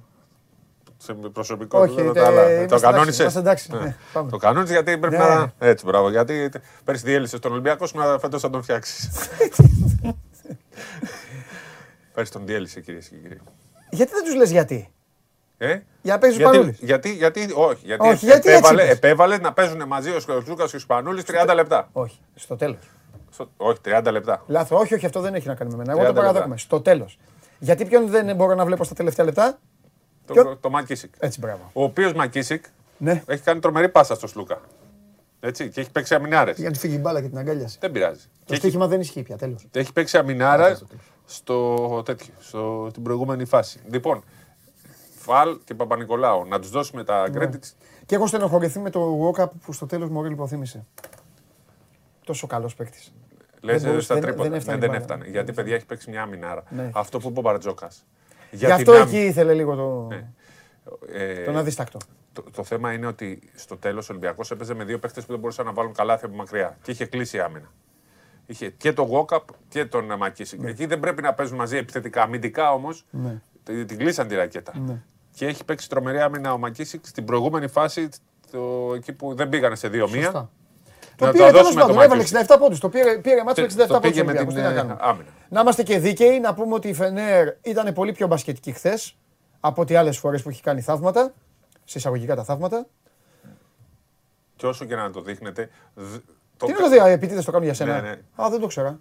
Σε 1.03 1.13
προσωπικό 1.13 1.79
Όχι, 1.79 1.91
επίπεδο, 1.93 2.13
τε- 2.13 2.23
τα 2.23 2.27
άλλα. 2.29 2.39
είμαστε 2.41 2.57
Το 2.57 2.63
εντάξει, 2.75 2.83
κανόνισες; 2.85 3.19
είμαστε 3.19 3.39
εντάξει, 3.39 3.71
ναι, 3.71 3.95
πάμε. 4.13 4.29
Το 4.31 4.37
κανόνισες 4.37 4.73
γιατί 4.73 4.97
πρέπει 4.97 5.17
Ναι. 5.17 5.23
να. 5.23 5.51
Έτσι, 5.59 5.85
μπράβο. 5.85 6.09
Γιατί 6.09 6.49
πέρσι 6.83 7.03
διέλυσε 7.05 7.39
τον 7.39 7.51
Ολυμπιακό, 7.51 7.87
σήμερα 7.87 8.19
φέτος 8.19 8.41
θα 8.41 8.49
τον 8.49 8.63
φτιάξεις. 8.63 9.09
πέρσι 12.13 12.31
τον 12.31 12.45
διέλυσε, 12.45 12.81
κυρίες 12.81 13.07
και 13.07 13.15
κύριοι. 13.15 13.39
Γιατί 13.89 14.11
δεν 14.13 14.23
τους 14.23 14.35
λες 14.35 14.51
γιατί; 14.51 14.91
Ε; 15.57 15.79
Για 16.01 16.13
να 16.13 16.19
παίζει 16.19 16.35
ο 16.35 16.39
γιατί, 16.39 16.53
Σπανούλης. 16.55 16.79
γιατί, 16.81 17.13
γιατί, 17.13 17.51
όχι, 17.55 17.85
γιατί, 17.85 18.07
Όχι, 18.07 18.25
γιατί 18.25 18.49
έτσι 18.49 18.51
επέβαλε, 18.51 18.83
είπες. 18.83 18.95
επέβαλε 18.95 19.37
να 19.37 19.53
παίζουν 19.53 19.83
μαζί 19.87 20.09
ο 20.09 20.43
Λούκας 20.47 20.69
και 20.69 20.75
ο 20.75 20.79
Σπανούλης 20.79 21.23
30 21.23 21.53
λεπτά. 21.55 21.89
Όχι, 21.91 22.19
στο 22.35 22.55
τέλος. 22.55 22.89
Στο- 23.29 23.49
όχι, 23.57 23.77
30 23.81 24.11
λεπτά. 24.11 24.43
Λάθος, 24.47 24.79
όχι, 24.81 24.93
όχι, 24.93 25.05
αυτό 25.05 25.19
δεν 25.21 25.33
έχει 25.35 25.47
να 25.47 25.55
κάνει 25.55 25.71
με 25.71 25.77
μένα. 25.77 25.91
Εγώ 25.91 26.01
30 26.01 26.05
το 26.05 26.11
λεπτά. 26.13 26.21
παραδέχομαι. 26.21 26.57
Στο 26.57 26.81
τέλος. 26.81 27.17
Γιατί 27.59 27.85
ποιον 27.85 28.07
δεν 28.09 28.35
μπορώ 28.35 28.55
να 28.55 28.65
βλέπω 28.65 28.83
στα 28.83 28.95
τελευταία 28.95 29.25
λεπτά; 29.25 29.59
Το, 30.25 30.33
Ποιο; 30.33 30.57
το 30.57 30.69
Μακίσικ. 30.69 31.13
Έτσι, 31.19 31.39
μπράβο. 31.39 31.69
Ο 31.73 31.83
οποίος 31.83 32.13
Μακίσικ 32.13 32.65
Ναι. 32.97 33.23
έχει 33.25 33.43
κάνει 33.43 33.59
τρομερή 33.59 33.89
πάσα 33.89 34.15
στο 34.15 34.27
Σλούκα. 34.27 34.61
Έτσι, 35.39 35.69
και 35.69 35.81
έχει 35.81 35.91
παίξει 35.91 36.15
αμυνάρες. 36.15 36.57
Για 36.57 36.69
να 36.69 36.75
φύγει 36.75 36.95
η 36.95 36.99
μπάλα 37.01 37.21
και 37.21 37.27
την 37.27 37.37
αγκάλιασε. 37.37 37.77
Δεν 37.81 37.91
πειράζει. 37.91 38.19
Το 38.21 38.27
Και 38.45 38.51
έχει, 38.53 38.61
στοίχημα 38.61 38.87
δεν 38.87 38.99
ισχύει 38.99 39.21
πια, 39.23 39.37
τέλος. 39.37 39.67
έχει 39.71 39.93
παίξει 39.93 40.17
αμυνάρα 40.17 40.79
στο 41.25 42.01
τέτοιο, 42.05 42.33
στο, 42.39 42.89
την 42.93 43.03
προηγούμενη 43.03 43.45
φάση. 43.45 43.79
Λοιπόν, 43.89 44.23
Φαλ 45.17 45.57
και 45.63 45.73
Παπα-Νικολάου, 45.73 46.45
να 46.47 46.59
τους 46.59 46.69
δώσουμε 46.69 47.03
τα 47.03 47.29
Ναι. 47.29 47.45
credits. 47.45 47.71
Και 48.05 48.15
έχω 48.15 48.27
στενοχωρηθεί 48.27 48.79
με 48.79 48.89
το 48.89 49.19
walk-up 49.29 49.47
που 49.65 49.73
στο 49.73 49.85
τέλος 49.85 50.09
μου 50.09 50.25
υποθύμησε. 50.25 50.85
Τόσο 52.25 52.47
καλός 52.47 52.75
παίκτης. 52.75 53.13
Λες 53.61 53.75
Δεν 53.81 53.89
μπορούσε, 53.89 54.05
στα 54.05 54.13
δεν- 54.13 54.23
τρίποτα. 54.23 54.43
δεν 54.43 54.51
Ναι, 54.51 54.57
έφτανε 54.57 54.77
δεν 54.77 54.87
η 54.87 54.91
μπάλα. 54.91 55.01
έφτανε. 55.03 55.25
Γιατί 55.27 55.51
παιδιά 55.53 55.75
έχει 55.75 55.85
παίξει 55.85 56.09
μια 56.09 56.21
αμυνάρα. 56.21 56.63
Ναι. 56.69 56.89
Αυτό 56.93 57.19
που 57.19 57.29
είπε 57.29 57.39
ο 57.39 57.41
Μπαρτζόκας. 57.41 58.05
Γι' 58.51 58.65
αυτό 58.71 58.93
εκεί 58.93 59.17
ήθελε 59.25 59.53
λίγο 59.53 59.75
το, 59.75 60.07
Ε, 61.13 61.43
τον 61.43 61.57
αδίστακτο. 61.57 61.97
Το, 62.33 62.43
το 62.55 62.63
θέμα 62.63 62.93
είναι 62.93 63.05
ότι 63.05 63.39
στο 63.55 63.77
τέλος 63.77 64.09
ο 64.09 64.13
Ολυμπιακός 64.13 64.51
έπαιζε 64.51 64.73
με 64.73 64.83
δύο 64.83 64.99
παίχτες 64.99 65.25
που 65.25 65.31
δεν 65.31 65.39
μπορούσαν 65.39 65.65
να 65.65 65.73
βάλουν 65.73 65.93
καλάθι 65.93 66.25
από 66.25 66.35
μακριά 66.35 66.77
και 66.81 66.91
είχε 66.91 67.05
κλείσει 67.05 67.37
η 67.37 67.39
άμυνα. 67.39 67.71
Είχε 68.45 68.69
και 68.69 68.93
τον 68.93 69.07
Walkup 69.11 69.39
και 69.69 69.85
τον 69.85 70.13
Μακίσικ. 70.17 70.63
Εκεί 70.63 70.85
δεν 70.85 70.99
πρέπει 70.99 71.21
να 71.21 71.33
παίζουν 71.33 71.57
μαζί 71.57 71.77
επιθετικά. 71.77 72.21
Αμυντικά 72.21 72.73
όμως 72.73 73.05
Ναι. 73.09 73.41
την 73.63 73.87
την 73.87 73.97
κλείσαν 73.97 74.27
τη 74.27 74.35
ρακέτα. 74.35 74.73
Ναι. 74.85 75.01
Και 75.33 75.45
έχει 75.45 75.65
παίξει 75.65 75.89
τρομερή 75.89 76.19
άμυνα 76.21 76.53
ο 76.53 76.57
Μακίσικ 76.57 77.05
στην 77.07 77.25
προηγούμενη 77.25 77.67
φάση, 77.67 78.09
το, 78.51 78.91
εκεί 78.95 79.13
που 79.13 79.33
δεν 79.35 79.49
πήγανε 79.49 79.75
σε 79.75 79.87
2-1. 79.87 80.07
Σωστά. 80.23 80.49
Το 81.21 81.27
Να 81.27 81.31
πήρε 81.31 81.43
το 81.45 81.49
τέλος 81.51 81.61
δώσουμε 81.63 81.81
πάντων. 81.81 81.95
το 81.95 82.01
Έβαλε 82.01 82.21
Μακίσικ. 82.21 82.49
67 82.49 82.55
πόντους. 82.59 82.79
Το 82.79 82.89
πήρε, 82.89 83.17
πήρε 83.17 83.43
μάτσο 83.43 83.61
με 83.61 83.67
67 83.67 83.77
Το 83.77 83.93
πόντους. 83.93 83.99
πήγε 84.09 84.23
με 84.23 84.33
την 84.33 84.47
Τι 84.47 84.53
να 84.55 84.69
ε, 84.69 84.73
κάνουμε. 84.73 84.95
άμυνα. 84.99 85.29
Να 85.49 85.61
είμαστε 85.61 85.83
και 85.83 85.99
δίκαιοι, 85.99 86.39
να 86.39 86.53
πούμε 86.53 86.73
ότι 86.73 86.87
η 86.87 86.93
Φενέρ 86.93 87.47
ήταν 87.61 87.93
πολύ 87.93 88.11
πιο 88.11 88.27
μπασκετική 88.27 88.71
χθες 88.71 89.15
από 89.59 89.81
ό,τι 89.81 89.95
άλλες 89.95 90.17
φορές 90.17 90.41
που 90.43 90.49
έχει 90.49 90.61
κάνει 90.61 90.81
θαύματα. 90.81 91.33
Σε 91.85 91.97
εισαγωγικά 91.97 92.35
τα 92.35 92.43
θαύματα. 92.43 92.85
Και 94.55 94.65
όσο 94.67 94.85
και 94.85 94.95
να 94.95 95.11
το 95.11 95.21
δείχνετε. 95.21 95.69
δ- 95.93 96.15
το 96.57 96.65
Τι 96.65 96.71
κα- 96.73 96.85
είναι 96.85 96.97
το 96.97 97.03
δει, 97.05 97.11
επίτηδε 97.11 97.41
το 97.41 97.51
κάνουν 97.51 97.65
για 97.65 97.73
σένα. 97.73 98.01
Ναι, 98.01 98.09
ναι. 98.09 98.43
Α, 98.43 98.49
δεν 98.49 98.59
το 98.59 98.67
ξέρα. 98.67 98.99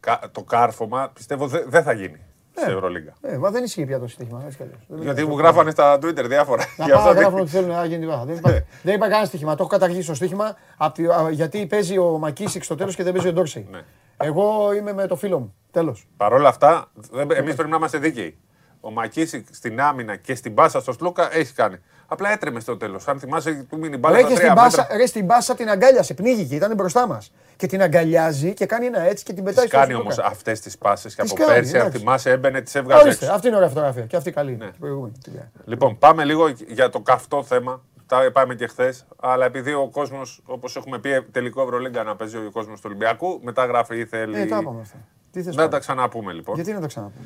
κα- 0.00 0.20
το 0.32 0.42
κάρφωμα 0.42 1.10
πιστεύω 1.14 1.46
δεν 1.46 1.64
δεν 1.68 1.82
θα 1.82 1.92
γίνει 1.92 2.20
σε 2.56 2.70
Ευρωλίγκα. 2.70 3.12
Ε, 3.20 3.36
μα 3.36 3.50
δεν 3.50 3.64
ισχύει 3.64 3.84
πια 3.86 3.98
το 3.98 4.08
στοίχημα. 4.08 4.42
έτσι 4.44 4.56
κι 4.56 4.62
αλλιώς. 4.62 4.78
Δεν 4.88 5.02
Γιατί 5.02 5.20
είναι 5.20 5.30
μου 5.30 5.36
το- 5.36 5.42
γράφανε 5.42 5.70
στα 5.70 5.96
Twitter 5.96 6.24
διάφορα. 6.28 6.62
Να 6.76 6.84
Γι' 6.86 6.90
αυτό 6.92 7.04
πάω 7.04 7.12
δεν- 7.12 7.22
γράφουν 7.22 7.40
ότι 7.40 7.50
θέλουν 7.50 7.68
να 7.68 7.84
γίνει 7.84 8.00
τίποτα. 8.00 8.24
Δεν 8.24 8.36
υπάρχει, 8.36 8.58
δεν 8.82 8.94
υπάρχει 8.94 9.10
κανένα 9.12 9.24
στοίχημα. 9.24 9.50
Το 9.54 9.56
έχω 9.62 9.68
καταργήσει 9.70 10.06
το 10.08 10.14
στοίχημα 10.14 10.56
απ' 10.76 10.94
τη- 10.94 11.06
α, 11.06 11.28
γιατί 11.30 11.66
παίζει 11.66 11.98
ο 11.98 12.18
Μακίσικ 12.18 12.64
στο 12.64 12.74
τέλος 12.74 12.94
και 12.96 13.02
δεν 13.02 13.12
παίζει 13.12 13.28
ο 13.28 13.32
Ντόρσεϊ. 13.32 13.68
Ναι. 13.70 13.80
Εγώ 14.16 14.72
είμαι 14.72 14.92
με 14.92 15.06
το 15.06 15.16
φίλο 15.16 15.38
μου. 15.38 15.54
Τέλος. 15.70 16.06
Παρ' 16.16 16.32
όλα 16.32 16.48
αυτά, 16.48 16.90
εμείς 17.36 17.54
πρέπει 17.54 17.70
να 17.70 17.76
είμαστε 17.76 17.98
δίκαιοι. 17.98 18.38
Ο 18.80 18.90
Μακίσικ 18.90 19.46
στην 19.50 19.80
άμυνα 19.80 20.16
και 20.16 20.34
στην 20.34 20.54
πάσα 20.54 20.80
στο 20.80 20.92
Σλούκα 20.92 21.34
έχει 21.36 21.52
κάνει. 21.54 21.76
Απλά 22.12 22.32
έτρεμε 22.32 22.60
στο 22.60 22.76
τέλος. 22.76 23.08
Αν 23.08 23.18
θυμάσαι, 23.18 23.66
του 23.70 23.78
μείνει 23.78 23.96
μπάλα 23.96 24.16
Ρε 24.16 24.20
στα 24.22 24.28
και 24.30 24.34
τρία 24.36 24.50
στην, 24.50 24.62
μέτρα. 24.62 24.82
μπάσα, 24.84 24.96
ρε, 24.96 25.06
στην 25.06 25.24
μπάσα 25.24 25.54
την 25.54 25.68
αγκάλιασε, 25.70 26.14
πνίγηκε, 26.14 26.54
ήταν 26.54 26.74
μπροστά 26.74 27.06
μας. 27.06 27.32
Και 27.56 27.66
την 27.66 27.82
αγκαλιάζει 27.82 28.54
και 28.54 28.66
κάνει 28.66 28.86
ένα 28.86 29.00
έτσι 29.00 29.24
και 29.24 29.32
την 29.32 29.44
πετάει 29.44 29.64
Τις 29.64 29.72
στο 29.72 29.80
κάνει 29.80 29.92
Σλούκα. 29.92 30.02
όμως 30.14 30.18
αυτές 30.32 30.60
τις 30.60 30.78
πάσες 30.78 31.14
και 31.14 31.22
Τις 31.22 31.30
από 31.30 31.40
κάνει, 31.44 31.54
πέρσι, 31.58 31.74
αν 31.74 31.80
εντάξει. 31.80 31.98
θυμάσαι, 31.98 32.30
έμπαινε, 32.30 32.60
τις 32.60 32.74
έβγαζε 32.74 33.02
Ορίστε, 33.02 33.24
έξω. 33.24 33.36
αυτή 33.36 33.46
είναι 33.46 33.56
ωραία 33.56 33.68
φωτογραφία. 33.68 34.02
Και 34.02 34.16
αυτή 34.16 34.30
καλή. 34.30 34.52
είναι. 34.52 34.64
Την 34.70 34.80
προηγούμενη. 34.80 35.12
Τι 35.24 35.30
λέει. 35.30 35.48
Λοιπόν, 35.64 35.98
πάμε 35.98 36.24
λίγο 36.24 36.48
για 36.68 36.90
το 36.90 37.00
καυτό 37.00 37.42
θέμα. 37.42 37.82
Τα 38.06 38.24
είπαμε 38.24 38.54
και 38.54 38.66
χθες. 38.66 39.06
Αλλά 39.20 39.44
επειδή 39.44 39.72
ο 39.72 39.88
κόσμος, 39.92 40.42
όπως 40.46 40.76
έχουμε 40.76 40.98
πει, 40.98 41.22
τελικό 41.30 41.62
Ευρωλίγκα 41.62 42.02
να 42.02 42.16
παίζει 42.16 42.36
ο 42.36 42.50
κόσμος 42.52 42.76
του 42.80 42.86
Ολυμπιακού, 42.86 43.40
μετά 43.42 43.64
γράφει 43.64 43.98
ή 43.98 44.04
θέλει. 44.06 44.40
Ε, 44.40 44.44
τα 44.46 44.58
είπαμε 44.58 44.80
αυτά. 44.80 44.96
Τι 45.32 45.42
θες 45.42 45.54
να 45.54 45.56
πάλι. 45.60 45.68
τα 45.70 45.78
ξαναπούμε 45.78 46.32
λοιπόν. 46.32 46.54
Γιατί 46.54 46.72
να 46.72 46.80
τα 46.80 46.86
ξαναπούμε; 46.86 47.24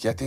Γιατί 0.00 0.24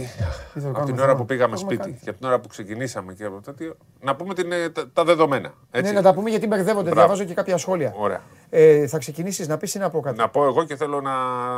Τι 0.53 0.59
θα 0.59 0.67
από 0.67 0.71
κάνουμε 0.73 0.85
την 0.85 0.95
θέμα. 0.95 1.03
ώρα 1.03 1.15
που 1.15 1.25
πήγαμε 1.25 1.55
Το 1.55 1.59
έχουμε 1.61 1.73
σπίτι 1.73 1.89
κάνει. 1.89 1.99
και 2.03 2.09
από 2.09 2.19
την 2.19 2.27
ώρα 2.27 2.39
που 2.39 2.47
ξεκινήσαμε 2.47 3.13
και 3.13 3.25
από 3.25 3.41
τέτοιο, 3.41 3.77
να 3.99 4.15
πούμε 4.15 4.33
την, 4.33 4.51
ε, 4.51 4.69
τα, 4.69 4.89
τα 4.93 5.03
δεδομένα. 5.03 5.53
Έτσι. 5.71 5.91
Ναι, 5.91 5.97
να 5.97 6.03
τα 6.03 6.13
πούμε 6.13 6.29
γιατί 6.29 6.47
μπερδεύονται. 6.47 6.81
Μπράβο. 6.89 6.95
Διαβάζω 6.99 7.23
και 7.23 7.33
κάποια 7.33 7.57
σχόλια. 7.57 7.93
Ωραία. 7.97 8.21
Ε, 8.49 8.87
θα 8.87 8.97
ξεκινήσεις 8.97 9.47
να 9.47 9.57
πεις 9.57 9.73
ή 9.75 9.79
να 9.79 9.89
πω 9.89 9.99
κάτι. 9.99 10.17
Να 10.17 10.29
πω 10.29 10.45
εγώ 10.45 10.63
και 10.63 10.75
θέλω 10.75 11.01
να 11.01 11.13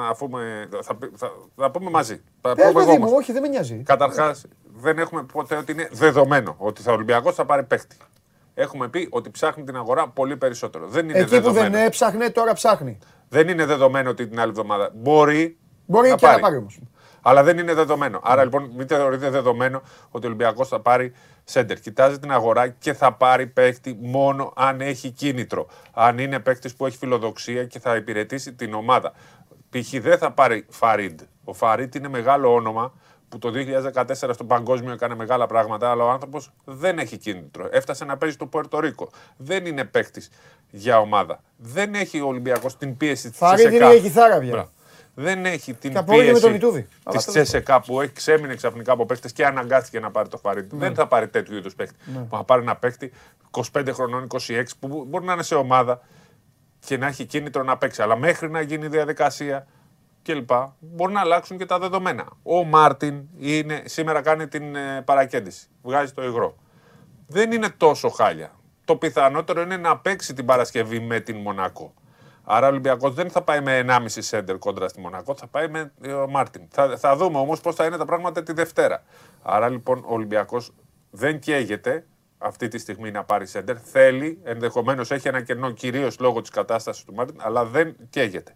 αφού 0.09 0.29
με, 0.29 0.67
θα, 0.81 0.95
πει- 0.95 1.11
θα, 1.15 1.31
θα 1.55 1.71
πούμε 1.71 1.89
μαζί. 1.89 2.21
Θα 2.41 2.53
Πες, 2.55 2.65
πούμε 2.65 2.73
παιδί 2.79 2.89
εγώ 2.95 2.99
μου, 2.99 3.07
όμως. 3.07 3.19
όχι, 3.21 3.31
δεν 3.31 3.41
με 3.41 3.47
νοιάζει. 3.47 3.75
Καταρχάς, 3.85 4.45
δεν 4.75 4.97
έχουμε 4.99 5.23
ποτέ 5.23 5.55
ότι 5.55 5.71
είναι 5.71 5.89
δεδομένο 5.91 6.55
ότι 6.57 6.81
θα 6.81 6.91
Ολυμπιακός 6.91 7.35
θα 7.35 7.45
πάρει 7.45 7.63
παίχτη. 7.63 7.97
Έχουμε 8.53 8.87
πει 8.87 9.07
ότι 9.11 9.29
ψάχνει 9.29 9.63
την 9.63 9.75
αγορά 9.75 10.07
πολύ 10.09 10.37
περισσότερο. 10.37 10.87
Δεν 10.87 11.09
είναι 11.09 11.17
Εκεί 11.17 11.25
που 11.25 11.31
δεδομένο. 11.31 11.69
δεν 11.69 11.85
έψαχνε, 11.85 12.29
τώρα 12.29 12.53
ψάχνει. 12.53 12.97
Δεν 13.29 13.47
είναι 13.47 13.65
δεδομένο 13.65 14.09
ότι 14.09 14.27
την 14.27 14.39
άλλη 14.39 14.49
εβδομάδα 14.49 14.89
μπορεί. 14.93 15.57
Μπορεί 15.85 16.15
και 16.15 16.27
να 16.27 16.39
πάρει 16.39 16.57
όμως. 16.57 16.79
Αλλά 17.25 17.43
δεν 17.43 17.57
είναι 17.57 17.73
δεδομένο. 17.73 18.19
Άρα 18.23 18.43
λοιπόν 18.43 18.71
μην 18.75 18.87
θεωρείτε 18.87 19.29
δεδομένο 19.29 19.81
ότι 20.11 20.25
ο 20.25 20.27
Ολυμπιακός 20.27 20.67
θα 20.67 20.79
πάρει 20.79 21.13
σέντερ. 21.43 21.79
Κοιτάζει 21.79 22.19
την 22.19 22.31
αγορά 22.31 22.67
και 22.67 22.93
θα 22.93 23.13
πάρει 23.13 23.47
παίκτη 23.47 23.97
μόνο 24.01 24.53
αν 24.55 24.81
έχει 24.81 25.09
κίνητρο. 25.09 25.67
Αν 25.93 26.17
είναι 26.17 26.39
παίκτης 26.39 26.75
που 26.75 26.85
έχει 26.85 26.97
φιλοδοξία 26.97 27.65
και 27.65 27.79
θα 27.79 27.95
υπηρετήσει 27.95 28.53
την 28.53 28.73
ομάδα. 28.73 29.13
Π.χ. 29.69 30.01
δεν 30.01 30.17
θα 30.17 30.31
πάρει 30.31 30.65
Φαρίντ. 30.69 31.19
Ο 31.43 31.53
Φαρίντ 31.53 31.95
είναι 31.95 32.07
μεγάλο 32.07 32.53
όνομα 32.53 32.93
που 33.29 33.39
το 33.39 33.51
2014 33.95 34.13
στο 34.33 34.43
παγκόσμιο 34.43 34.93
έκανε 34.93 35.15
μεγάλα 35.15 35.45
πράγματα, 35.45 35.91
αλλά 35.91 36.03
ο 36.03 36.09
άνθρωπος 36.09 36.51
δεν 36.65 36.99
έχει 36.99 37.17
κίνητρο. 37.17 37.67
Έφτασε 37.71 38.05
να 38.05 38.17
παίζει 38.17 38.35
στο 38.35 38.45
Πουερτορίκο. 38.45 39.09
Δεν 39.37 39.65
είναι 39.65 39.83
παίκτης 39.83 40.29
για 40.69 40.99
ομάδα. 40.99 41.41
Δεν 41.57 41.93
έχει 41.93 42.21
ο 42.21 42.27
Ολυμπιακός 42.27 42.77
την 42.77 42.97
πίεση 42.97 43.29
της 43.29 43.37
Φαρίντ 43.37 43.73
είναι 43.73 43.91
για 43.91 43.99
κιθάρα, 43.99 44.39
βγαίνει. 44.39 44.67
Δεν 45.13 45.45
έχει 45.45 45.73
την 45.73 45.91
Και 45.91 45.97
απορώ 45.97 46.23
και 46.23 46.31
με 46.31 46.39
τον 46.39 46.51
πίεση 46.51 46.55
Ιτούδη. 46.55 46.87
Αλλά 47.03 47.17
τη 47.17 47.23
τέλος 47.23 47.25
πάντων. 47.25 47.43
Τσέσεκα 47.43 47.81
που 47.81 48.01
έχει 48.01 48.11
ξέμεινε 48.11 48.55
ξαφνικά 48.55 48.91
από 48.91 49.05
παίχτε 49.05 49.29
και 49.29 49.45
αναγκάστηκε 49.45 49.99
να 49.99 50.11
πάρει 50.11 50.29
το 50.29 50.37
Φαρίντ. 50.37 50.71
Δεν 50.73 50.95
θα 50.95 51.07
πάρει 51.07 51.27
τέτοιου 51.27 51.55
είδους 51.55 51.75
παίχτη. 51.75 51.95
Ναι. 52.05 52.19
Που 52.19 52.35
θα 52.35 52.43
πάρει 52.43 52.61
ένα 52.61 52.75
παίχτη 52.75 53.11
25 53.73 53.87
χρονών, 53.93 54.27
26 54.47 54.63
που 54.79 55.05
μπορεί 55.07 55.25
να 55.25 55.33
είναι 55.33 55.43
σε 55.43 55.55
ομάδα 55.55 56.01
και 56.85 56.97
να 56.97 57.07
έχει 57.07 57.25
κίνητρο 57.25 57.63
να 57.63 57.77
παίξει. 57.77 58.01
Αλλά 58.01 58.15
μέχρι 58.17 58.49
να 58.49 58.61
γίνει 58.61 58.85
η 58.85 58.89
διαδικασία 58.89 59.67
κλπ. 60.23 60.49
Μπορεί 60.79 61.13
να 61.13 61.19
αλλάξουν 61.19 61.57
και 61.57 61.65
τα 61.65 61.79
δεδομένα. 61.79 62.25
Ο 62.43 62.63
Μάρτιν 62.63 63.23
είναι, 63.37 63.81
σήμερα 63.85 64.21
κάνει 64.21 64.47
την 64.47 64.75
ε, 64.75 65.01
παρακέντηση. 65.05 65.67
Βγάζει 65.81 66.11
το 66.13 66.23
υγρό. 66.23 66.55
Δεν 67.27 67.51
είναι 67.51 67.69
τόσο 67.77 68.09
χάλια. 68.09 68.51
Το 68.85 68.95
πιθανότερο 68.95 69.61
είναι 69.61 69.77
να 69.77 69.97
παίξει 69.97 70.33
την 70.33 70.45
Παρασκευή 70.45 70.99
με 70.99 71.19
την 71.19 71.37
Μονακό. 71.37 71.93
Άρα 72.43 72.65
ο 72.65 72.69
Ολυμπιακός 72.69 73.13
δεν 73.13 73.29
θα 73.29 73.41
πάει 73.41 73.61
με 73.61 73.85
1,5 73.87 74.05
σέντερ 74.07 74.57
κόντρα 74.57 74.87
στη 74.87 74.99
Μονακό, 74.99 75.35
θα 75.35 75.47
πάει 75.47 75.67
με 75.67 75.91
ε, 76.01 76.11
ο 76.11 76.29
Μάρτιν. 76.29 76.61
Θα, 76.69 76.97
θα 76.97 77.15
δούμε 77.15 77.37
όμως 77.37 77.61
πώς 77.61 77.75
θα 77.75 77.85
είναι 77.85 77.97
τα 77.97 78.05
πράγματα 78.05 78.43
τη 78.43 78.53
Δευτέρα. 78.53 79.03
Άρα 79.41 79.69
λοιπόν 79.69 79.97
ο 79.97 80.13
Ολυμπιακός 80.13 80.73
δεν 81.11 81.39
καίγεται 81.39 82.05
αυτή 82.37 82.67
τη 82.67 82.77
στιγμή 82.77 83.11
να 83.11 83.23
πάρει 83.23 83.45
σέντερ. 83.45 83.75
Θέλει, 83.83 84.39
ενδεχομένως 84.43 85.11
έχει 85.11 85.27
ένα 85.27 85.41
κενό 85.41 85.71
κυρίως 85.71 86.19
λόγω 86.19 86.41
της 86.41 86.49
κατάστασης 86.49 87.03
του 87.03 87.13
Μάρτιν, 87.13 87.35
αλλά 87.41 87.65
δεν 87.65 87.95
καίγεται. 88.09 88.55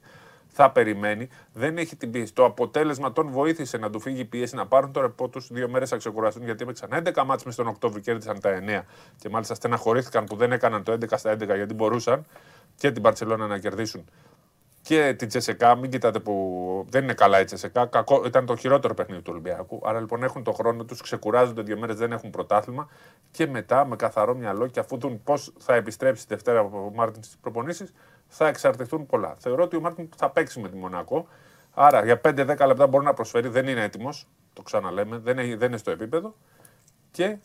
Θα 0.59 0.72
περιμένει, 0.72 1.30
δεν 1.53 1.77
έχει 1.77 1.95
την 1.95 2.11
πίεση. 2.11 2.33
Το 2.33 2.45
αποτέλεσμα 2.45 3.11
τον 3.11 3.30
βοήθησε 3.30 3.77
να 3.77 3.90
του 3.90 3.99
φύγει 3.99 4.19
η 4.19 4.25
πίεση 4.25 4.56
να 4.56 4.67
πάρουν 4.67 4.91
το 4.91 5.01
ρεπό 5.01 5.30
τους 5.30 5.48
δύο 5.51 5.69
μέρες 5.69 5.91
να 5.91 5.98
ξεκουραστούν 5.98 6.43
γιατί 6.43 6.64
έπαιξαν 6.64 6.90
11 7.16 7.24
ματς 7.26 7.43
μες 7.43 7.56
τον 7.56 7.67
Οκτώβριο 7.67 8.01
και 8.01 8.11
κέρδισαν 8.11 8.40
τα 8.40 8.83
9 8.83 8.83
και 9.17 9.30
μάλιστα 9.30 9.56
στεναχωρήθηκαν 9.56 10.24
που 10.24 10.35
δεν 10.35 10.51
έκαναν 10.51 10.83
το 10.83 10.91
11 10.91 11.03
στα 11.16 11.33
11 11.33 11.38
γιατί 11.56 11.74
μπορούσαν 11.74 12.25
και 12.77 12.91
την 12.91 13.01
Μπαρσελόνα 13.01 13.48
να 13.47 13.57
κερδίσουν 13.57 14.06
και 14.88 15.14
την 15.17 15.27
Τσεσεκά. 15.27 15.75
Μην 15.75 15.91
κοιτάτε 15.91 16.19
που 16.19 16.85
δεν 16.89 17.03
είναι 17.03 17.14
καλά 17.14 17.39
η 17.39 17.43
Τσεσεκά. 17.43 17.85
Κακό, 17.85 18.23
ήταν 18.25 18.45
το 18.45 18.56
χειρότερο 18.56 18.93
παιχνίδι 18.93 19.22
του 19.22 19.30
Ολυμπιακού. 19.31 19.81
Άρα 19.83 19.99
λοιπόν 19.99 20.23
έχουν 20.23 20.43
το 20.43 20.51
χρόνο 20.51 20.83
τους, 20.83 21.01
ξεκουράζονται 21.01 21.61
δύο 21.61 21.77
μέρες, 21.77 21.95
δεν 21.95 22.11
έχουν 22.11 22.30
πρωτάθλημα 22.30 22.88
και 23.31 23.47
μετά 23.47 23.85
με 23.85 23.95
καθαρό 23.95 24.35
μυαλό 24.35 24.67
και 24.67 24.80
αφού 24.80 24.97
δουν 24.97 25.23
πώς 25.23 25.53
θα 25.57 25.75
επιστρέψει 25.75 26.27
τη 26.27 26.33
Δευτέρα 26.33 26.61
ο 26.61 26.91
Μάρτιν 26.95 27.23
στις 27.23 27.38
προπονήσεις, 27.41 27.93
θα 28.27 28.47
εξαρτηθούν 28.47 29.06
πολλά. 29.06 29.35
Θεωρώ 29.39 29.64
ότι 29.64 29.75
ο 29.75 29.80
Μάρτιν 29.80 30.09
θα 30.15 30.30
παίξει 30.30 30.59
με 30.59 30.69
τη 30.69 30.77
Μονακό. 30.77 31.27
Άρα 31.73 32.06
για 32.06 32.22
5-10 32.23 32.47
λεπτά 32.47 32.88
μπορεί 32.88 33.06
να 33.06 33.14
προσφέρει, 33.14 33.47
δεν 33.47 33.67
είναι 33.67 33.83
έτοιμος. 33.83 34.27
Το 34.53 34.61
ξαναλέμε, 34.61 35.17
δεν 35.17 35.38
είναι, 35.38 35.56
δεν 35.56 35.67
είναι 35.67 35.77
στο 35.77 35.91
επίπεδο. 35.91 36.35
Και 37.18 37.38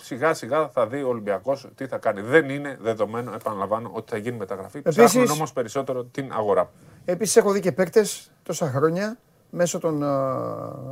σιγά 0.00 0.34
σιγά 0.34 0.68
θα 0.68 0.86
δει 0.86 1.02
ο 1.02 1.08
Ολυμπιακός 1.08 1.68
τι 1.74 1.86
θα 1.86 1.98
κάνει. 1.98 2.20
Δεν 2.20 2.48
είναι 2.48 2.76
δεδομένο, 2.80 3.32
επαναλαμβάνω, 3.34 3.90
ότι 3.92 4.10
θα 4.10 4.16
γίνει 4.16 4.36
μεταγραφή. 4.36 4.78
Επίσης- 4.78 5.04
Ψάχνουν 5.04 5.30
όμως 5.30 5.52
περισσότερο 5.52 6.04
την 6.04 6.30
αγορά. 6.32 6.70
Επίσης, 7.04 7.36
έχω 7.36 7.52
δει 7.52 7.60
και 7.60 7.72
παίκτες 7.72 8.30
τόσα 8.42 8.70
χρόνια 8.70 9.18
μέσω 9.50 9.78
των 9.78 9.98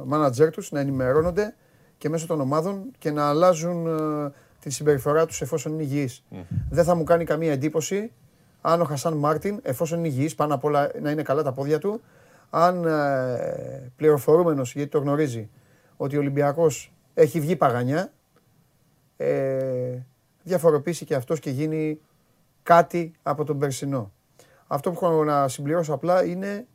μάνατζερ 0.07 0.51
τους 0.51 0.71
να 0.73 0.81
ενημερώνονται 0.81 1.55
και 1.99 2.09
μέσω 2.09 2.27
των 2.27 2.41
ομάδων 2.41 2.83
και 2.99 3.11
να 3.11 3.29
αλλάζουν 3.29 3.87
α, 3.87 4.33
τη 4.61 4.71
συμπεριφορά 4.71 5.27
τους 5.27 5.41
εφόσον 5.41 5.73
είναι 5.73 5.83
υγιείς. 5.83 6.25
Δεν 6.71 6.85
θα 6.85 6.95
μου 6.95 7.05
κάνει 7.05 7.25
καμία 7.25 7.53
εντύπωση 7.53 8.13
αν 8.61 8.81
ο 8.81 8.85
Χασάν 8.85 9.13
Μάρτιν, 9.15 9.59
εφόσον 9.63 9.99
είναι 9.99 10.09
υγιής, 10.09 10.35
πάνω 10.35 10.55
απ' 10.55 10.65
όλα 10.65 10.91
να 11.01 11.11
είναι 11.11 11.23
καλά 11.23 11.43
τα 11.43 11.53
πόδια 11.53 11.79
του, 11.79 12.01
αν 12.51 12.85
ε, 12.85 13.93
πληροφορούμενος, 13.97 14.73
γιατί 14.75 14.91
το 14.91 14.99
γνωρίζει, 14.99 15.49
ότι 15.97 16.17
ο 16.17 16.19
Ολυμπιακός 16.19 16.91
έχει 17.19 17.41
βγει 17.41 17.57
παγανιά, 17.57 18.13
ε, 19.17 19.99
διαφοροποιήσει 20.43 21.05
και 21.05 21.15
αυτός 21.15 21.41
και 21.41 21.51
γίνει 21.51 22.01
κάτι 22.63 23.13
από 23.23 23.45
τον 23.45 23.59
περσινό. 23.59 24.13
Αυτό 24.67 24.91
που 24.93 25.05
έχω 25.05 25.25
να 25.25 25.49
συμπληρώσω 25.49 25.95
απλά 25.95 26.25
είναι 26.25 26.67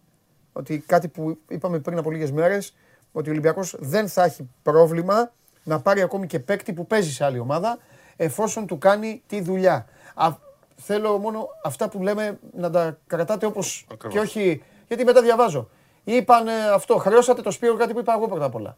ότι 0.53 0.79
κάτι 0.79 1.07
που 1.07 1.37
είπαμε 1.47 1.79
πριν 1.79 1.97
από 1.97 2.11
λίγες 2.11 2.31
μέρες, 2.31 2.75
ότι 3.11 3.29
ο 3.29 3.31
Ολυμπιακός 3.31 3.75
δεν 3.79 4.07
θα 4.07 4.23
έχει 4.23 4.49
πρόβλημα 4.63 5.31
να 5.63 5.81
πάρει 5.81 6.01
ακόμη 6.01 6.27
και 6.27 6.39
παίκτη 6.39 6.73
που 6.73 6.87
παίζει 6.87 7.11
σε 7.11 7.25
άλλη 7.25 7.39
ομάδα, 7.39 7.77
εφόσον 8.15 8.67
του 8.67 8.77
κάνει 8.77 9.23
τη 9.27 9.41
δουλειά. 9.41 9.85
Α, 10.15 10.35
θέλω 10.75 11.17
μόνο 11.17 11.47
αυτά 11.63 11.89
που 11.89 12.01
λέμε 12.01 12.39
να 12.53 12.69
τα 12.69 12.97
κρατάτε 13.07 13.45
όπως 13.45 13.87
Ακριβώς. 13.91 14.13
και 14.13 14.19
όχι... 14.19 14.63
Γιατί 14.87 15.03
μετά 15.03 15.21
διαβάζω. 15.21 15.69
Είπαν 16.03 16.47
ε, 16.47 16.69
αυτό, 16.73 16.97
χρεώσατε 16.97 17.41
το 17.41 17.51
Σπύρο 17.51 17.75
κάτι 17.75 17.93
που 17.93 17.99
είπα 17.99 18.13
εγώ 18.13 18.27
πρώτα 18.27 18.45
απ' 18.45 18.55
όλα. 18.55 18.77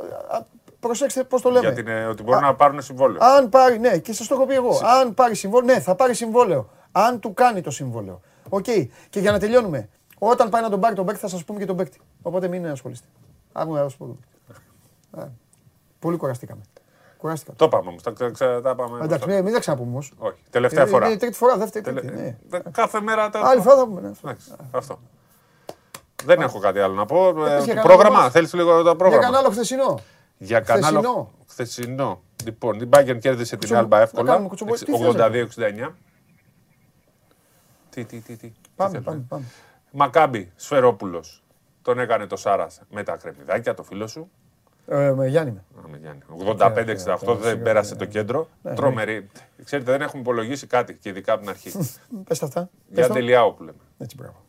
Ε, 0.00 0.36
α, 0.36 0.46
Προσέξτε 0.80 1.24
πώς 1.24 1.42
το 1.42 1.50
λέμε. 1.50 1.66
Για 1.66 1.72
την, 1.74 1.88
ε, 1.88 2.04
ότι 2.04 2.22
μπορούν 2.22 2.42
να 2.42 2.54
πάρουν 2.54 2.82
συμβόλαιο. 2.82 3.18
Αν 3.22 3.48
πάρει, 3.48 3.78
ναι, 3.78 3.98
και 3.98 4.12
σας 4.12 4.26
το 4.26 4.34
έχω 4.34 4.46
πει 4.46 4.54
εγώ. 4.54 4.80
Αν 5.00 5.14
πάρει 5.14 5.34
συμβόλαιο, 5.34 5.74
ναι, 5.74 5.80
θα 5.80 5.94
πάρει 5.94 6.14
συμβόλαιο. 6.14 6.68
Αν 6.92 7.20
του 7.20 7.34
κάνει 7.34 7.60
το 7.60 7.70
συμβόλαιο. 7.70 8.20
Οκ. 8.48 8.62
Και 9.10 9.20
για 9.20 9.32
να 9.32 9.38
τελειώνουμε, 9.38 9.88
όταν 10.18 10.48
πάει 10.48 10.62
να 10.62 10.70
τον 10.70 10.80
πάρει 10.80 10.94
τον 10.94 11.06
παίκτη, 11.06 11.20
θα 11.20 11.28
σας 11.28 11.44
πούμε 11.44 11.58
και 11.58 11.64
τον 11.66 11.76
παίκτη. 11.76 11.98
Οπότε 12.22 12.48
μην 12.48 12.66
ασχολείστε. 12.66 13.06
Άκου 13.52 13.69
με 13.69 13.78
να 13.78 13.88
σας 13.88 13.96
πω. 13.96 14.16
Α, 15.10 15.24
Πολύ 15.98 16.16
κουραστήκαμε. 16.16 16.60
Κουράστηκα. 17.16 17.52
Το 17.56 17.64
είπαμε 17.64 17.88
όμως. 17.88 18.02
Τα, 18.02 18.10
ξα- 18.10 18.30
ξα- 18.30 18.60
τα 18.60 18.70
είπαμε. 18.70 19.04
Εντάξει, 19.04 19.28
ναι, 19.28 19.42
μην 19.42 19.52
τα 19.52 19.58
ξαναπούμε 19.60 19.90
όμως. 19.90 20.12
Όχι. 20.18 20.38
Τελευταία 20.50 20.86
φορά. 20.86 21.06
Είναι 21.08 21.16
τρίτη 21.16 21.36
φορά, 21.36 21.56
δεύτερη. 21.56 21.84
Τελε- 21.84 22.04
τρίτη, 22.06 22.22
ναι. 22.22 22.36
Δε- 22.48 22.60
Κάθε 22.72 23.00
μέρα. 23.00 23.30
τα- 23.30 23.40
Άλλη 23.44 23.60
φορά 23.60 23.76
θα 23.76 23.84
πούμε. 23.86 24.00
ναι. 24.00 24.10
Εντάξει, 24.24 24.52
Αυτό. 24.70 24.98
Δεν 26.24 26.40
έχω 26.40 26.58
κάτι 26.58 26.78
άλλο 26.78 26.94
να 26.94 27.06
πω. 27.06 27.28
Ε, 27.28 27.32
πες 27.32 27.42
για 27.42 27.58
το 27.58 27.66
κανένα 27.66 27.82
πρόγραμμα, 27.82 28.18
μας. 28.18 28.32
θέλει 28.32 28.48
λίγο 28.52 28.76
το 28.76 28.82
Για 28.82 28.94
πρόγραμμα. 28.96 29.22
κανένα 29.22 29.38
άλλο 29.38 29.50
χθεσινό. 29.50 29.98
Για 30.38 30.60
κανένα 30.60 30.86
Χθεσινό. 30.86 31.30
χθεσινό. 31.48 32.22
Λοιπόν, 32.44 32.80
η 32.80 32.88
Bayern 32.92 33.18
κέρδισε 33.20 33.56
την 33.56 33.58
Κουτσομπο- 33.58 33.80
Άλμπα 33.80 33.96
να 33.96 34.02
εύκολα. 34.02 34.30
κάνουμε 34.30 34.48
κουτσομπο- 34.48 34.74
τι 34.74 34.84
θες, 34.84 35.00
ρε. 35.00 35.06
82-69. 35.06 35.94
Τι, 37.90 38.04
τι, 38.04 38.18
τι, 38.20 38.36
τι. 38.36 38.52
Πάμε, 38.76 38.90
θες, 38.94 39.02
πάμε, 39.04 39.18
ε? 39.18 39.24
πάμε. 39.28 39.44
Μακάμπι, 39.90 40.52
Σφερόπουλο. 40.56 41.24
Τον 41.82 41.98
έκανε 41.98 42.26
το 42.26 42.36
Σάρα 42.36 42.66
με 42.90 43.02
τα 43.02 43.16
κρεμμυδάκια, 43.16 43.74
το 43.74 43.82
φίλο 43.82 44.06
σου. 44.06 44.30
Ε, 44.86 45.12
με 45.16 45.26
Γιάννη 45.26 45.50
με. 45.52 45.64
Α, 45.84 45.88
με 45.88 45.96
Γιάννη. 45.98 46.20
85-68 47.26 47.36
δεν 47.36 47.62
πέρασε 47.62 47.94
το 47.94 48.04
κέντρο. 48.04 48.48
Ναι, 48.62 48.70
ναι. 48.70 48.76
Τρομερή. 48.76 49.26
Ξέρετε, 49.64 49.90
δεν 49.90 50.00
έχουμε 50.00 50.20
υπολογίσει 50.22 50.66
κάτι 50.66 50.94
και 50.94 51.08
ειδικά 51.08 51.32
από 51.32 51.40
την 51.40 51.50
αρχή. 51.50 51.70
Πες 52.24 52.38
τα 52.38 52.46
αυτά. 52.46 52.60
Πες 52.60 52.70
Για 52.98 53.06
το. 53.06 53.12
Ντελιάου 53.12 53.54
που 53.54 53.62
λέμε. 53.62 53.78
Έτσι, 53.98 54.16
μπράβο. 54.16 54.44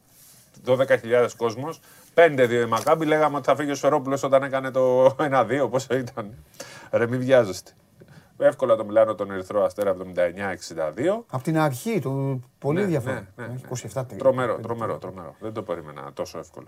12.000 0.66 1.28
κόσμος. 1.38 1.80
5-2 2.14 2.50
η 2.66 2.66
Μακάμπη. 2.66 3.06
Λέγαμε 3.06 3.38
ότι 3.38 3.46
θα 3.46 3.56
φύγει 3.56 3.72
ο 3.72 3.76
Σφερόπουλος 3.76 4.24
όταν 4.24 4.44
έκανε 4.44 4.72
το 4.72 5.06
1-2, 5.20 5.68
πόσο 5.70 5.96
ήταν. 5.96 6.34
Ρε, 6.92 7.08
μην 7.08 7.20
βιάζεστε. 7.20 7.72
Εύκολα 8.38 8.76
το 8.76 8.86
Μιλάνο 8.86 9.16
τον 9.16 9.32
Ερυθρό 9.32 9.64
Αστέρα 9.64 9.96
79-62. 10.16 11.24
Από 11.30 11.44
την 11.44 11.58
αρχή 11.58 12.00
του 12.00 12.44
πολύ 12.60 12.80
Ναι, 12.80 12.86
διαφορά. 12.86 13.28
ναι, 13.36 13.46
ναι, 13.48 13.54
Έχει 13.54 13.88
27 13.94 14.04
τρία. 14.08 14.18
Τρομερό, 14.18 14.60
τρομερό, 14.60 14.98
τρομερό. 14.98 15.36
Δεν 15.40 15.54
το 15.54 15.62
περίμενα 15.64 16.10
τόσο 16.14 16.40
εύκολο. 16.40 16.68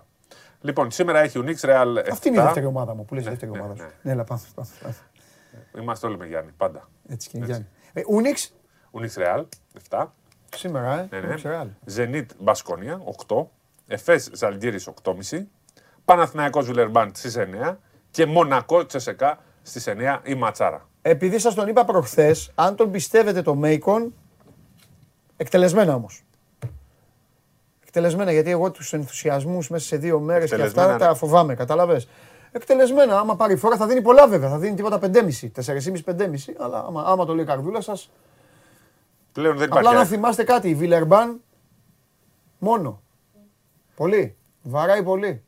Λοιπόν, 0.60 0.90
σήμερα 0.90 1.18
έχει 1.20 1.38
ο 1.38 1.42
Νίξ 1.42 1.62
Ρεάλ 1.62 1.96
7. 1.98 2.02
Αυτή 2.10 2.28
είναι 2.28 2.40
η 2.40 2.42
δεύτερη 2.42 2.66
ομάδα 2.66 2.94
μου 2.94 3.04
που 3.04 3.14
λες 3.14 3.24
Ναι, 3.24 3.30
δεύτερη 3.30 3.50
ναι, 3.50 3.58
ομάδα 3.58 3.74
σου. 3.76 3.82
ναι. 3.82 3.88
Ναι, 4.02 4.12
έλα 4.12 4.24
πάμε. 4.24 4.40
πάμε, 4.54 4.68
πάμε. 4.82 4.94
Είμαστε 5.80 6.06
όλοι 6.06 6.16
με 6.16 6.26
Γιάννη, 6.26 6.50
πάντα. 6.56 6.88
Έτσι 7.08 7.28
και 7.28 7.36
είναι 7.36 7.46
Γιάννη. 7.46 7.66
Ε, 7.92 8.02
Ούνιξ 8.06 8.54
Ο 8.90 9.00
Νίξ 9.00 9.14
Ρεάλ 9.16 9.44
7. 9.90 10.04
σήμερα, 10.56 10.98
ε. 10.98 11.06
Ναι, 11.10 11.18
ναι. 11.20 11.26
Ούνιξ 11.26 11.42
Ρεάλ. 11.42 11.68
Ζενίτ 11.84 12.30
Μπασκόνια 12.38 13.00
8. 13.26 13.36
Εφές 13.94 14.30
Ζαλγκύρη 14.32 14.80
8,5. 15.02 15.46
Παναθηναϊκός 16.04 16.66
Βιλερμπάν 16.66 17.10
στις 17.14 17.36
9. 17.36 17.76
Και 18.10 18.26
Μονακό 18.26 18.86
Τσεσεκά 18.86 19.38
στις 19.62 19.86
9 19.88 20.20
η 20.22 20.34
Ματσάρα. 20.34 20.88
Επειδή 21.02 21.38
σας 21.38 21.54
τον 21.54 21.68
είπα 21.68 21.84
προχθές, 21.84 22.50
αν 22.54 22.76
τον 22.76 22.90
πιστεύετε 22.90 23.42
το 23.42 23.54
Μέικον, 23.54 24.14
εκτελεσμένα 25.36 25.94
όμως. 25.94 26.24
Εκτελεσμένα, 27.82 28.32
γιατί 28.32 28.50
εγώ 28.50 28.70
τους 28.70 28.92
ενθουσιασμούς 28.92 29.68
μέσα 29.68 29.86
σε 29.86 29.96
δύο 29.96 30.20
μέρες 30.20 30.48
και 30.48 30.54
Εκτελεσμένα, 30.54 30.92
αυτά 30.92 31.04
ναι. 31.04 31.10
τα 31.10 31.18
φοβάμαι, 31.18 31.54
κατάλαβες. 31.54 32.08
Εκτελεσμένα, 32.52 33.18
άμα 33.18 33.36
πάρει 33.36 33.56
φορά 33.56 33.76
θα 33.76 33.86
δίνει 33.86 34.02
πολλά 34.02 34.28
βέβαια, 34.28 34.48
θα 34.48 34.58
δίνει 34.58 34.74
τίποτα 34.76 34.98
5,5, 34.98 35.50
4,5-5,5, 35.52 36.54
αλλά 36.58 36.84
άμα, 36.86 37.02
άμα 37.06 37.24
το 37.24 37.34
λέει 37.34 37.44
η 37.44 37.46
καρδούλα 37.46 37.80
σας, 37.80 38.10
Πλέον 39.32 39.56
δεν 39.56 39.66
απλά 39.66 39.80
υπάρχει. 39.80 39.98
να 39.98 40.04
θυμάστε 40.04 40.44
κάτι, 40.44 40.68
η 40.68 40.74
Βιλερμπάν 40.74 41.40
μόνο. 42.58 43.02
Πολύ. 43.96 44.36
Βαράει 44.62 45.02
πολύ. 45.02 45.44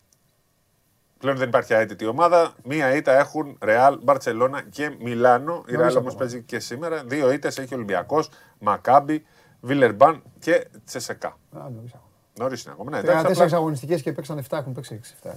Πλέον 1.18 1.36
δεν 1.36 1.48
υπάρχει 1.48 1.72
αίτητη 1.72 2.06
ομάδα. 2.06 2.54
Μία 2.64 2.94
ήττα 2.94 3.12
έχουν 3.18 3.58
Ρεάλ, 3.62 3.98
Μπαρσελόνα 4.02 4.62
και 4.62 4.96
Μιλάνο. 5.00 5.52
Η 5.52 5.72
Νωρίς 5.72 5.76
Ρεάλ 5.76 5.96
όμως 5.96 5.96
ακόμα. 5.96 6.14
παίζει 6.14 6.42
και 6.42 6.58
σήμερα. 6.58 7.04
Δύο 7.04 7.32
ήττες 7.32 7.58
έχει 7.58 7.74
ο 7.74 7.76
Ολυμπιακός, 7.76 8.30
Μακάμπι, 8.58 9.24
Βιλερμπάν 9.60 10.22
και 10.38 10.68
Τσεσεκά. 10.84 11.28
Α, 11.28 11.36
νωρίς 11.50 11.94
ακόμα. 11.94 12.10
Νωρίς 12.38 12.64
είναι 12.64 12.72
ακόμα. 12.72 12.90
Ναι, 12.90 12.98
εντάξει, 12.98 13.24
34 13.26 13.44
απλά... 13.44 13.56
αγωνιστικές 13.56 14.02
και 14.02 14.12
παίξαν 14.12 14.38
7, 14.38 14.58
έχουν 14.58 14.72
παίξει 14.72 15.00
6-7. 15.22 15.30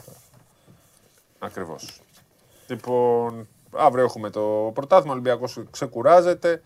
Ακριβώς. 1.39 2.01
Λοιπόν, 2.67 3.47
αύριο 3.71 4.03
έχουμε 4.03 4.29
το 4.29 4.71
πρωτάθλημα. 4.73 5.11
Ο 5.11 5.13
Ολυμπιακός 5.13 5.63
ξεκουράζεται. 5.71 6.61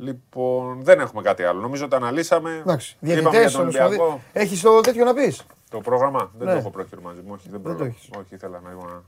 Λοιπόν, 0.00 0.82
δεν 0.82 1.00
έχουμε 1.00 1.22
κάτι 1.22 1.42
άλλο. 1.42 1.60
Νομίζω 1.60 1.88
το 1.88 1.96
αναλύσαμε. 1.96 2.50
Εντάξει, 2.60 2.96
Είπαμε 3.00 3.14
διαιτητές, 3.20 3.40
για 3.40 3.50
τον 3.50 3.60
όλος 3.60 3.74
Ολυμπιακό. 3.74 4.04
δηλαδή. 4.04 4.22
Έχεις 4.32 4.60
το 4.60 4.80
τέτοιο 4.80 5.04
να 5.04 5.14
πεις. 5.14 5.42
Το 5.70 5.80
πρόγραμμα; 5.80 6.30
Δεν 6.38 6.46
Ναι. 6.46 6.52
το 6.52 6.58
έχω 6.58 6.70
πρόχειρο 6.70 7.00
μαζί 7.00 7.20
μου. 7.20 7.30
Όχι, 7.32 7.48
δεν, 7.48 7.50
Δεν 7.50 7.62
το 7.62 7.68
πρόλαβα. 7.68 7.84
έχεις. 7.84 8.10
Όχι, 8.18 8.34
ήθελα 8.34 8.60
να, 8.60 8.70
να, 8.70 9.02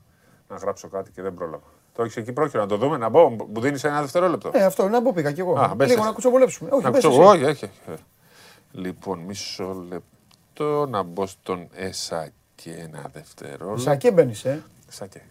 να 0.49 0.55
γράψω 0.55 0.87
κάτι 0.87 1.11
και 1.11 1.21
δεν 1.21 1.33
πρόλαβα. 1.33 1.63
Το 1.93 2.03
έχεις 2.03 2.17
εκεί 2.17 2.31
πρόχειρο 2.33 2.61
να 2.61 2.67
το 2.67 2.77
δούμε, 2.77 2.97
να 2.97 3.09
μπω. 3.09 3.29
Μου 3.29 3.59
δίνεις 3.61 3.83
ένα 3.83 4.01
δευτερόλεπτο. 4.01 4.49
Ε, 4.53 4.63
αυτό 4.63 4.83
είναι 4.83 4.91
να 4.91 5.01
μπω 5.01 5.13
πήγα 5.13 5.31
κι 5.31 5.39
εγώ. 5.39 5.59
Α, 5.59 5.73
μπες 5.75 5.87
Λίγο 5.87 5.99
εσύ. 5.99 6.07
να 6.07 6.13
κουτσοβολέψουμε. 6.13 6.69
Όχι, 6.73 6.83
να 6.83 6.89
μπες 6.89 7.03
κουτσο- 7.03 7.21
εσύ. 7.21 7.31
όχι, 7.35 7.43
όχι, 7.45 7.65
όχι. 7.89 8.01
Λοιπόν, 8.71 9.19
μισό 9.19 9.85
λεπτό 9.89 10.85
να 10.85 11.03
μπω 11.03 11.25
στον 11.25 11.67
Εσακέ 11.73 12.31
ένα 12.91 13.09
δευτερόλεπτο. 13.13 13.81
Σακέ 13.81 14.11
μπαίνεις, 14.11 14.45
ε. 14.45 14.63
Εσακέ. 14.89 15.21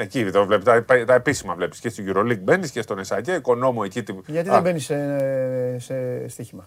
Εκεί 0.00 0.30
το 0.30 0.46
βλέπεις, 0.46 0.64
τα, 0.64 0.84
τα 1.04 1.14
επίσημα 1.14 1.54
βλέπεις 1.54 1.80
και 1.80 1.88
στην 1.88 2.12
EuroLeague 2.14 2.38
μπαίνεις 2.40 2.70
και 2.70 2.82
στον 2.82 2.98
Εσακέ, 2.98 3.32
οικονόμο 3.32 3.82
εκεί. 3.84 4.02
τι- 4.02 4.14
Γιατί 4.26 4.48
Α, 4.48 4.52
δεν 4.52 4.62
μπαίνεις 4.62 4.84
σε, 4.84 5.78
σε 5.78 6.28
στοίχημα; 6.28 6.66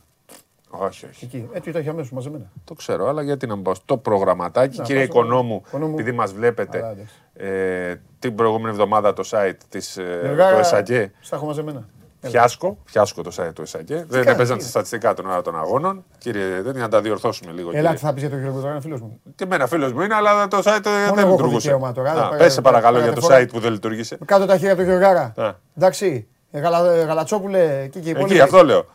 Όχι, 0.70 1.06
όχι. 1.06 1.26
Εκεί. 1.26 1.50
Έτσι 1.54 1.72
το 1.72 1.78
έχει 1.78 1.90
αμέσως 1.90 2.12
μαζεμένα. 2.12 2.52
Το 2.64 2.74
ξέρω, 2.74 3.08
αλλά 3.08 3.22
γιατί 3.22 3.48
να 3.48 3.56
μπω 3.56 3.74
στο 3.76 3.98
προγραμματάκι. 3.98 4.78
Να, 4.78 4.84
Κύριε 4.84 5.06
πάω 5.08 5.12
στο 5.12 5.20
Οικονόμου, 5.20 5.64
Οικονόμου. 5.68 5.94
επειδή 5.94 6.12
μας 6.12 6.34
βλέπετε 6.34 6.78
Καλά, 6.80 6.92
εντάξει. 6.92 7.14
ε, 7.34 7.96
την 8.20 8.36
προηγούμενη 8.36 8.70
εβδομάδα 8.70 9.14
το 9.14 9.24
site 9.32 9.54
της, 9.70 9.98
ε, 9.98 10.04
Γαργάρα, 10.24 10.54
του 10.54 10.60
Εσακέ, 10.60 11.12
Στα 11.22 11.36
έχω 11.36 11.46
μαζεμένα. 11.46 11.88
Έλα. 12.24 12.32
Φιάσκο, 12.32 12.78
φιάσκο 12.86 13.22
το 13.22 13.32
site 13.38 13.54
του 13.56 13.62
Εσακέ. 13.62 13.96
Δεν 13.96 14.08
κάνεις, 14.10 14.28
έπαιζαν 14.28 14.58
τι 14.58 14.64
τα 14.64 14.70
στατιστικά 14.70 15.14
των 15.14 15.26
ώρα 15.26 15.42
των 15.42 15.60
αγώνων. 15.60 16.04
Κύριε, 16.18 16.62
δεν 16.62 16.78
να 16.78 16.88
τα 16.88 17.02
διορθώσουμε 17.02 17.52
λίγο. 17.52 17.70
Έλα, 17.70 17.80
κύριε. 17.80 17.94
τι 17.96 18.00
θα 18.06 18.14
πεις 18.14 18.22
για 18.22 18.30
τον 18.32 18.40
κύριο 18.40 18.54
Κουδρά, 18.54 18.72
είναι 18.72 18.82
φίλος 18.82 19.02
μου. 19.02 19.22
Και 19.36 19.44
εμένα 19.44 19.68
φίλος 19.68 19.94
μου 19.94 20.02
είναι, 20.02 20.16
αλλά 20.16 20.48
το 20.48 20.58
site 20.58 20.86
ε, 20.86 21.04
εγώ 21.06 21.16
δεν 21.16 21.24
έχω 21.24 21.30
λειτουργούσε. 21.32 21.58
δικαίωμα 21.68 21.92
τώρα, 21.92 22.12
αλλά 22.12 22.26
Α, 22.26 22.30
πέρα- 22.30 22.44
πες 22.44 22.54
σε 22.54 22.62
παρακαλώ 22.62 22.98
πέρα- 22.98 23.06
για 23.12 23.16
το 23.16 23.22
φορά- 23.22 23.42
site 23.42 23.48
που 23.52 23.60
δεν 23.60 23.72
λειτουργήσε. 23.72 24.18
Κάτω 24.26 24.46
τα 24.46 24.58
χέρια 24.58 24.76
του 24.76 24.82
κύριο 24.84 24.98
Γάρα. 25.00 25.34
Α. 25.38 25.52
Εντάξει. 25.78 26.28
Ε, 26.52 26.60
Γαλα, 26.60 26.92
ε, 26.94 27.04
Γαλατσόπουλε, 27.04 27.82
εκεί 27.82 28.00
και 28.00 28.08
οι 28.08 28.12
Εκεί, 28.12 28.20
υπόλοιποι. 28.20 28.40
αυτό 28.42 28.64
λέω. 28.64 28.86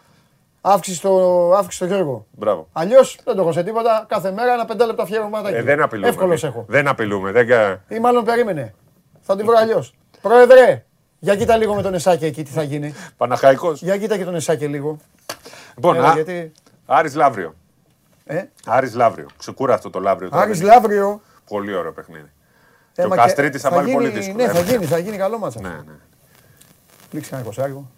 Αύξηση 0.61 0.97
στο, 0.97 1.11
αύξηση 1.57 1.77
στο 1.77 1.87
Γιώργο. 1.95 2.27
Μπράβο. 2.31 2.69
Αλλιώς 2.73 3.19
δεν 3.25 3.35
το 3.37 3.43
έχω 3.43 3.53
σε 3.53 3.63
τίποτα. 3.63 4.05
Κάθε 4.09 4.31
μέρα 4.33 4.53
ένα 4.53 4.65
πεντάλεπτο 4.65 5.03
αφιέρωματάκι. 5.03 5.55
Ε, 5.57 5.63
δεν 5.63 5.83
απειλούμε. 5.83 6.09
Εύκολος 6.09 6.43
εμείς. 6.43 6.55
έχω. 6.57 6.65
Δεν 6.69 6.89
απειλούμε. 6.89 7.33
Δεν... 7.33 7.47
κα- 7.47 7.81
Ή 7.89 7.99
μάλλον 7.99 8.25
περίμενε. 8.25 8.75
Θα 9.21 9.37
την 9.37 9.47
βρω 9.47 9.57
αλλιώς. 9.59 9.95
Πρόεδρε, 10.21 10.85
για 11.19 11.37
κοίτα 11.37 11.57
λίγο 11.57 11.75
με 11.75 11.83
τον 11.83 11.95
Εσάκη 11.95 12.25
εκεί 12.25 12.43
τι 12.45 12.51
θα 12.51 12.63
γίνει. 12.63 12.95
Παναχαϊκός. 13.17 13.83
Για 13.83 13.99
κοίτα 13.99 14.17
και 14.17 14.25
τον 14.25 14.35
Εσάκη 14.35 14.67
λίγο. 14.67 14.97
Λοιπόν, 15.75 15.97
Έλα, 15.97 16.09
α, 16.09 16.13
γιατί- 16.15 16.53
Άρης 16.87 17.15
Λαύριο. 17.15 17.55
Ε, 18.25 18.43
Άρης 18.67 18.95
Λαύριο. 18.95 19.27
Ξεκούραστο 19.39 19.91
το 19.91 20.01
Λαύριο. 20.01 20.29
τώρα, 20.31 20.43
Άρης 20.43 20.59
δεν 20.59 20.67
είναι. 20.67 20.75
Λαύριο. 20.77 21.21
Πολύ 21.49 21.75
ωραίο 21.75 21.93
παιχνίδι. 21.93 22.31
Ε, 22.95 23.01
Και 23.01 23.07
ο 23.07 23.09
μα 23.09 23.17
Καστρίτης 23.17 23.61
θα 23.63 23.71
πάρει 23.71 23.85
γίνει- 23.85 23.97
πολύ 23.97 24.09
δύσκολο. 24.09 24.45
Ναι, 24.45 24.53
θα 24.53 24.59
Ε, 24.59 24.63
γίνει, 24.63 24.85
θα 24.85 24.99
γίνει 24.99 25.17
καλό 25.17 25.39
μάτσα. 25.39 25.61
Ναι, 25.61 25.69
ναι. 25.69 25.93
Λήξει 27.11 27.31
ένα 27.33 27.43
εικοσάρικο. 27.43 27.91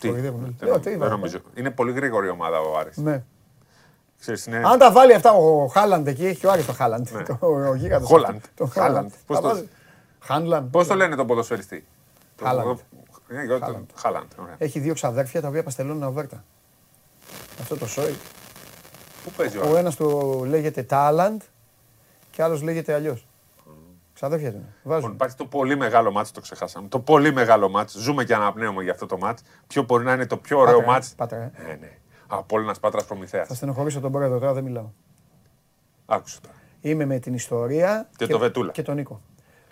Τι, 0.00 0.08
κοροϊδεύουν 0.08 0.42
όλοι. 0.44 0.54
δεν, 0.58 0.68
Ε, 0.68 0.70
νομ- 0.70 0.82
τι 0.82 0.88
δεν 0.88 0.98
είπα, 0.98 1.08
νομίζω. 1.08 1.38
Είναι 1.54 1.70
πολύ 1.70 1.92
γρήγορη 1.92 2.26
η 2.26 2.30
ομάδα 2.30 2.60
ο 2.60 2.78
Άρης. 2.78 2.96
Ναι. 2.96 3.22
Ξέρεις, 4.20 4.46
είναι... 4.46 4.62
Αν 4.64 4.78
τα 4.78 4.92
βάλει 4.92 5.14
αυτά 5.14 5.32
ο 5.32 5.66
Χάλαντ 5.66 6.06
εκεί, 6.06 6.26
έχει 6.26 6.46
ο 6.46 6.50
Άρης 6.50 6.66
το 6.66 6.72
Χάλαντ. 6.72 7.08
Ναι. 7.10 7.22
Το- 7.22 7.38
Ο 7.70 7.74
γίγαντας. 7.74 8.08
Χόλαντ. 8.08 8.40
Το 8.54 8.66
Χάλαντ. 8.66 8.94
Χάλαντ. 8.94 9.10
Πώς 9.26 9.36
Τα 9.36 9.42
το- 9.42 9.48
βάζει. 9.48 9.68
Χάνλαντ. 10.20 10.70
Πώς 10.70 10.86
το 10.86 10.94
λένε 10.94 11.16
τον 11.16 11.26
ποδοσφαιριστή; 11.26 11.86
Το- 12.38 12.44
Χάλαντ. 12.44 12.78
Ναι, 13.28 13.40
εγώ 13.42 13.58
το- 13.58 13.86
Χάλαντ. 13.94 14.30
ωραία. 14.40 14.54
Έχει 14.58 14.78
δύο 14.80 14.94
ξαδέρφια 14.94 15.40
τα 15.40 15.48
οποία 15.48 15.62
παστελώνουν 15.62 16.02
αβέρτα. 16.02 16.44
Αυτό 17.60 17.76
το 17.76 17.86
σόι. 17.86 18.14
Πού 19.24 19.30
παίζει 19.36 19.56
ο 19.58 19.60
Ο 19.60 19.64
Άρης. 19.64 19.76
ένας 19.78 19.96
του 19.96 20.44
λέγεται 20.48 20.82
Τάλαντ 20.82 21.40
και 22.30 22.42
άλλος 22.42 22.62
λέγεται 22.62 22.94
αλλιώς. 22.94 23.26
Ξαδέρφια 24.14 24.50
του 24.50 24.56
είναι. 24.56 24.66
Λοιπόν, 24.76 24.92
Βάζουν. 24.92 25.12
υπάρχει 25.12 25.36
το 25.36 25.44
πολύ 25.46 25.76
μεγάλο 25.76 26.10
μάτς, 26.10 26.30
το 26.30 26.40
ξεχάσαμε. 26.40 26.88
Το 26.88 27.00
πολύ 27.00 27.32
μεγάλο 27.32 27.68
μάτς. 27.68 27.92
Ζούμε 27.92 28.24
και 28.24 28.34
αναπνέουμε 28.34 28.82
για 28.82 28.92
αυτό 28.92 29.06
το 29.06 29.18
μάτς. 29.18 29.42
Ποιο 29.66 29.82
μπορεί 29.82 30.04
να 30.04 30.12
είναι 30.12 30.26
το 30.26 30.36
πιο 30.36 30.58
ωραίο 30.58 30.76
Πάτρα, 30.76 30.92
μάτς; 30.92 31.14
Πάτρα, 31.16 31.36
ε. 31.38 31.52
Ναι, 31.66 31.76
ναι. 31.80 31.98
Απόλλωνας 32.26 32.80
Πάτρας 32.80 33.04
Προμηθέας. 33.04 33.48
Θα 33.48 33.54
στενοχωρήσω 33.54 34.00
τον 34.00 34.12
πρόεδρο 34.12 34.38
τώρα, 34.38 34.52
δεν 34.52 34.64
μιλάω. 34.64 34.88
Άκουσε 36.06 36.40
τώρα. 36.40 36.54
Είμαι 36.80 37.04
με 37.04 37.18
την 37.18 37.34
ιστορία 37.34 38.08
Και 38.16 38.26
το 38.26 38.38
Βετούλα. 38.38 38.72
και 38.72 38.82
τον 38.82 38.94
Νίκο. 38.94 39.20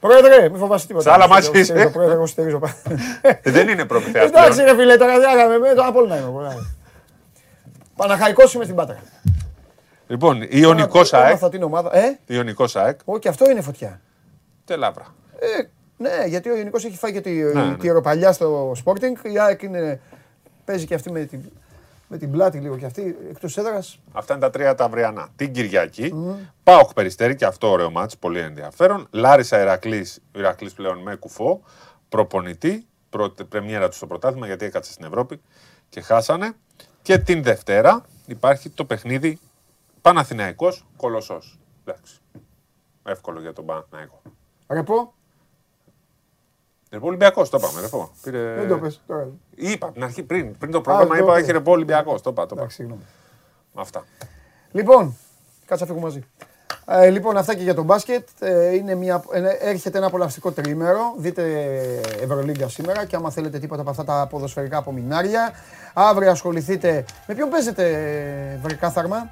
Πρόεδρε, 0.00 0.48
μην 0.48 0.58
φοβάσαι 0.58 0.86
τίποτα. 0.86 1.04
Σε 1.04 1.10
άλλα 1.14 1.24
Εγώ 1.24 1.32
μάτς 1.32 1.46
στηρίζω, 1.46 1.74
είσαι. 1.74 1.88
Πρόεδρε, 1.88 2.14
εγώ 2.14 2.26
στηρίζω. 2.26 2.60
Ε, 3.20 3.50
Δεν 3.50 3.68
είναι 3.68 3.84
Προμηθέας 3.84 4.28
Εντάξει 4.28 4.52
πλέον. 4.62 4.68
ρε 4.76 4.82
φίλε, 4.82 4.96
τώρα 4.96 5.18
διάγαμε 5.18 5.58
με 5.58 5.74
το 5.74 5.82
Απόλλωνα 5.82 6.16
είμαι. 6.16 6.26
εγώ, 6.28 6.40
ναι. 6.40 6.54
Παναχαϊκός 7.96 8.54
είμαι 8.54 8.64
στην 8.64 8.76
Πάτρα. 8.76 8.98
Λοιπόν, 10.06 10.46
Ιωνικός 10.48 11.12
ΑΕΚ. 11.12 11.28
Έμαθα 11.28 11.48
την 11.48 11.62
ομάδα. 11.62 11.96
Ε, 11.96 12.18
Ιωνικός 12.26 12.76
ΑΕΚ. 12.76 12.98
όχι, 13.04 13.28
αυτό 13.28 13.50
είναι 13.50 13.60
φωτιά. 13.60 14.00
Τελάβρα. 14.64 15.06
Ε, 15.38 15.62
Ναι, 15.96 16.24
γιατί 16.26 16.48
ο 16.50 16.56
Ιωνικός 16.56 16.84
έχει 16.84 16.96
φάει 16.96 17.12
και 17.12 17.20
τη, 17.20 17.30
Ναι, 17.30 17.74
τη 17.78 17.86
ναι. 17.86 17.92
ροπαλιά 17.92 18.32
στο 18.32 18.72
Sporting. 18.84 19.30
Η 19.32 19.38
ΑΕΚ 19.38 19.62
είναι, 19.62 20.00
παίζει 20.64 20.86
και 20.86 20.94
αυτή 20.94 21.12
με 21.12 21.20
την, 21.24 21.40
με 22.08 22.18
την 22.18 22.30
πλάτη 22.30 22.58
λίγο 22.58 22.76
και 22.76 22.84
αυτή 22.84 23.16
εκτός 23.30 23.56
έδρας. 23.56 23.98
Αυτά 24.12 24.34
είναι 24.34 24.42
τα 24.42 24.50
τρία 24.50 24.74
τα 24.74 24.84
αυριανά. 24.84 25.28
Την 25.36 25.52
Κυριακή, 25.52 26.14
Πάοκ 26.62 26.92
Περιστέρη 26.92 27.36
και 27.36 27.44
αυτό 27.44 27.70
ωραίο 27.70 27.90
μάτς, 27.90 28.16
πολύ 28.16 28.38
ενδιαφέρον. 28.38 29.06
Λάρισα 29.10 29.60
Ηρακλής, 29.60 30.20
ο 30.34 30.38
Ηρακλής 30.38 30.72
πλέον 30.72 30.98
με 30.98 31.14
κουφό, 31.14 31.62
προπονητή, 32.08 32.86
πρώτη 33.10 33.44
πρεμιέρα 33.44 33.88
του 33.88 33.96
στο 33.96 34.06
πρωτάθλημα 34.06 34.46
γιατί 34.46 34.64
έκατσε 34.64 34.92
στην 34.92 35.04
Ευρώπη 35.04 35.40
και 35.88 36.00
χάσανε. 36.00 36.52
Και 37.02 37.18
την 37.18 37.42
Δευτέρα 37.42 38.04
υπάρχει 38.26 38.70
το 38.70 38.84
παιχνίδι 38.84 39.38
Παναθηναϊκός 40.02 40.86
Κολοσσός. 40.96 41.58
Εντάξει. 41.84 42.18
Εύκολο 43.02 43.40
για 43.40 43.52
τον 43.52 43.66
Παναθηναϊκό. 43.66 44.22
Ρεπό, 44.68 45.14
Ρεπό 46.90 47.06
Ολυμπιακός, 47.06 47.50
το 47.50 47.58
είπαμε. 47.60 47.80
Ρεπό. 47.80 48.10
Πήρε... 48.22 48.54
δεν 48.54 48.68
το 48.68 48.78
πες 48.78 49.00
τώρα. 49.06 49.28
Είπα 49.54 49.86
από 49.86 49.94
την 49.94 50.04
αρχή 50.04 50.22
πριν, 50.22 50.58
πριν 50.58 50.72
το 50.72 50.80
πρόγραμμα, 50.80 51.08
το 51.08 51.14
είπα 51.14 51.24
είπα. 51.24 51.38
έχει 51.38 51.52
ρεπό 51.52 51.70
Ολυμπιακός. 51.70 52.22
Το 52.22 52.30
είπα, 52.30 52.42
το 52.42 52.48
είπα. 52.50 52.60
Εντάξει, 52.60 52.76
συγγνώμη. 52.76 53.02
Αυτά. 53.74 54.04
Λοιπόν, 54.72 55.16
κάτσε 55.66 55.84
να 55.84 55.90
φύγουμε 55.90 56.06
μαζί. 56.06 56.24
Ε, 56.88 57.10
λοιπόν, 57.10 57.36
αυτά 57.36 57.54
και 57.54 57.62
για 57.62 57.74
τον 57.74 57.84
μπάσκετ. 57.84 58.28
Ε, 58.38 58.74
είναι 58.74 58.94
μια, 58.94 59.24
ε, 59.32 59.42
έρχεται 59.60 59.98
ένα 59.98 60.06
απολαυστικό 60.06 60.50
τρίμερο. 60.50 61.14
Δείτε 61.18 61.42
Ευρωλίγκα 62.22 62.68
σήμερα 62.68 63.04
και 63.04 63.16
άμα 63.16 63.30
θέλετε 63.30 63.58
τίποτα 63.58 63.80
από 63.80 63.90
αυτά 63.90 64.04
τα 64.04 64.26
ποδοσφαιρικά 64.30 64.78
απομεινάρια. 64.78 65.52
Αύριο 65.94 66.30
ασχοληθείτε. 66.30 67.04
Με 67.26 67.34
ποιον 67.34 67.48
παίζετε, 67.48 67.84
ε, 68.52 68.58
βρε 68.62 68.74
κάθαρμα; 68.74 69.30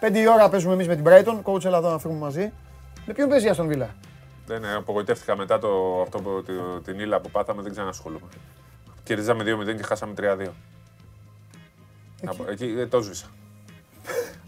Πέντε 0.00 0.18
η 0.18 0.26
ώρα 0.28 0.48
παίζουμε 0.48 0.72
εμείς 0.72 0.88
με 0.88 0.96
την 0.96 1.04
Brighton. 1.08 1.42
Coach, 1.42 1.64
έλα 1.64 1.78
εδώ 1.78 1.90
να 1.90 1.98
φύγουμε 1.98 2.20
μαζί. 2.20 2.52
Με 3.06 3.12
ποιον 3.12 3.28
παίζει 3.28 3.46
η 3.46 3.48
Αστον 3.48 3.66
Βίλα. 3.66 3.94
Δεν 4.46 4.64
ε, 4.64 4.74
απογοητεύτηκα 4.74 5.36
μετά 5.36 5.58
το, 5.58 6.00
αυτό 6.02 6.18
που, 6.18 6.42
τη- 6.46 6.82
την 6.92 7.00
ύλα 7.00 7.20
που 7.20 7.30
πάθαμε, 7.30 7.62
δεν 7.62 7.72
ξανασχολούμαι. 7.72 8.26
Κερδίζαμε 9.04 9.44
2-0 9.44 9.76
και 9.76 9.82
χάσαμε 9.82 10.12
3-2. 10.20 10.46
Από- 12.26 12.44
Εκεί 12.50 12.74
ε, 12.78 12.86
το 12.86 13.00
σβήσα. 13.00 13.26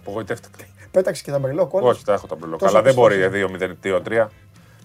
Απογοητεύτηκα. 0.01 0.65
Πέταξε 0.91 1.23
και 1.23 1.31
τα 1.31 1.39
μπρελό 1.39 1.67
κόλλο. 1.67 1.87
Όχι, 1.89 2.05
τα 2.05 2.13
έχω 2.13 2.27
τα 2.27 2.35
μπλοκ. 2.35 2.59
Τόσο 2.59 2.71
Αλλά 2.77 2.83
δεν 2.83 2.95
μπορεί 2.95 3.29
πιστός. 3.29 3.51
2-0, 3.83 4.01
2-3. 4.25 4.27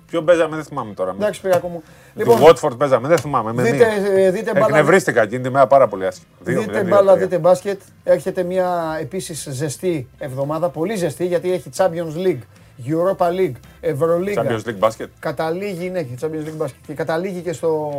Ποιο 0.07 0.23
παίζαμε, 0.23 0.55
δεν 0.55 0.65
θυμάμαι 0.65 0.93
τώρα. 0.93 1.11
Εντάξει, 1.11 1.39
Σπυράκο 1.39 1.67
μου. 1.67 1.83
Του 2.13 2.19
Λοιπόν, 2.19 2.38
Watford 2.41 2.77
παίζαμε, 2.77 3.07
δεν 3.07 3.17
θυμάμαι. 3.17 3.53
Με 3.53 3.61
δείτε, 3.63 3.75
μία. 3.75 4.11
ε, 4.25 4.31
δείτε 4.31 4.51
μπάλα- 4.53 4.65
Εκνευρίστηκα 4.67 5.21
εκείνη 5.21 5.43
τη 5.43 5.49
μέρα 5.49 5.67
πάρα 5.67 5.88
πολύ 5.88 6.05
άσχημα. 6.05 6.27
2-0, 6.45 6.59
Δείτε 6.59 6.81
2-3. 6.81 6.88
μπάλα, 6.88 7.15
δείτε 7.17 7.38
μπάσκετ. 7.38 7.81
Έρχεται 8.03 8.43
μια 8.43 8.97
επίσης 9.01 9.47
ζεστή 9.51 10.07
εβδομάδα, 10.17 10.69
πολύ 10.69 10.95
ζεστή 10.95 11.25
γιατί 11.25 11.51
έχει 11.51 11.69
Champions 11.77 12.15
League, 12.25 12.39
Europa 12.88 13.27
League, 13.30 13.58
Euroliga. 13.82 14.41
Champions 14.41 14.64
League 14.66 14.80
Basket. 14.80 15.08
Καταλήγει, 15.19 15.90
ναι, 15.90 15.99
έχει 15.99 16.16
Champions 16.22 16.48
League 16.48 16.66
Basket 16.66 16.80
και 16.88 16.93
καταλήγει 16.93 17.41
και 17.41 17.53
στο 17.53 17.91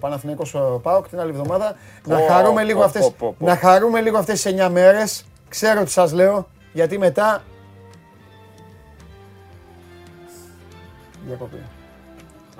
Παναθηναϊκός 0.00 0.54
ε, 0.54 0.58
ΠΑΟΚ 0.82 1.08
την 1.08 1.20
άλλη 1.20 1.30
εβδομάδα. 1.30 1.76
Να 2.06 2.16
Πω, 2.16 2.24
χαρούμε 2.26 2.62
λίγο 2.62 2.78
πω, 2.78 2.84
αυτές, 2.84 3.02
πω, 3.02 3.14
πω, 3.18 3.34
πω. 3.38 3.46
να 3.46 3.56
χαρούμε 3.56 4.00
λίγο 4.00 4.18
αυτές 4.18 4.42
τις 4.42 4.54
9 4.60 4.68
μέρες. 4.68 5.24
Ξέρω 5.48 5.84
τι 5.84 5.90
σας 5.90 6.12
λέω, 6.12 6.48
γιατί 6.72 6.98
μετά... 6.98 7.42
Διακοπή. 11.26 11.56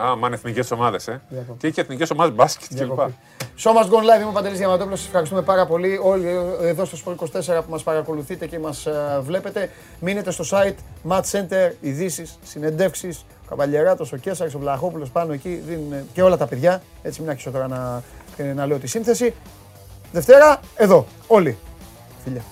Α, 0.04 0.16
μαν 0.16 0.32
εθνικές 0.32 0.70
ομάδες, 0.70 1.08
ε. 1.08 1.20
Διακοπή. 1.28 1.58
Και 1.58 1.66
έχει 1.66 1.80
εθνικές 1.80 2.10
ομάδες 2.10 2.34
μπάσκετ 2.34 2.68
κλπ. 2.68 2.76
Διακοπή. 2.76 3.14
Show 3.58 3.70
must 3.70 3.90
go 3.90 3.98
live, 3.98 4.20
είμαι 4.20 4.28
ο 4.28 4.32
Παντελής 4.32 4.58
Διαματόπουλος, 4.58 4.98
σας 4.98 5.06
ευχαριστούμε 5.06 5.42
πάρα 5.42 5.66
πολύ 5.66 6.00
όλοι 6.02 6.28
εδώ 6.60 6.84
στο 6.84 6.98
Sport 7.04 7.14
24 7.14 7.62
που 7.64 7.70
μας 7.70 7.82
παρακολουθείτε 7.82 8.46
και 8.46 8.58
μας 8.58 8.86
ε, 8.86 9.20
βλέπετε. 9.22 9.70
Μείνετε 10.00 10.30
στο 10.30 10.44
site, 10.50 10.74
Match 11.08 11.24
Center, 11.30 11.72
ειδήσεις, 11.80 12.38
συνεντεύξεις, 12.42 13.24
ο 13.44 13.48
Καβαλιεράτος, 13.48 14.12
ο 14.12 14.16
Κέσσαρης, 14.16 14.54
ο 14.54 14.58
Βλαχόπουλος 14.58 15.10
πάνω 15.10 15.32
εκεί, 15.32 15.62
δίνουν 15.66 15.94
και 16.12 16.22
όλα 16.22 16.36
τα 16.36 16.46
παιδιά, 16.46 16.82
έτσι 17.02 17.20
μην 17.20 17.30
άρχισω 17.30 17.50
τώρα 17.50 17.68
να, 17.68 18.02
ε, 18.36 18.52
να 18.52 18.66
λέω 18.66 18.78
τη 18.78 18.86
σύνθεση. 18.86 19.34
Δευτέρα, 20.12 20.60
εδώ, 20.76 21.06
όλοι. 21.26 21.58
Φιλιά. 22.24 22.42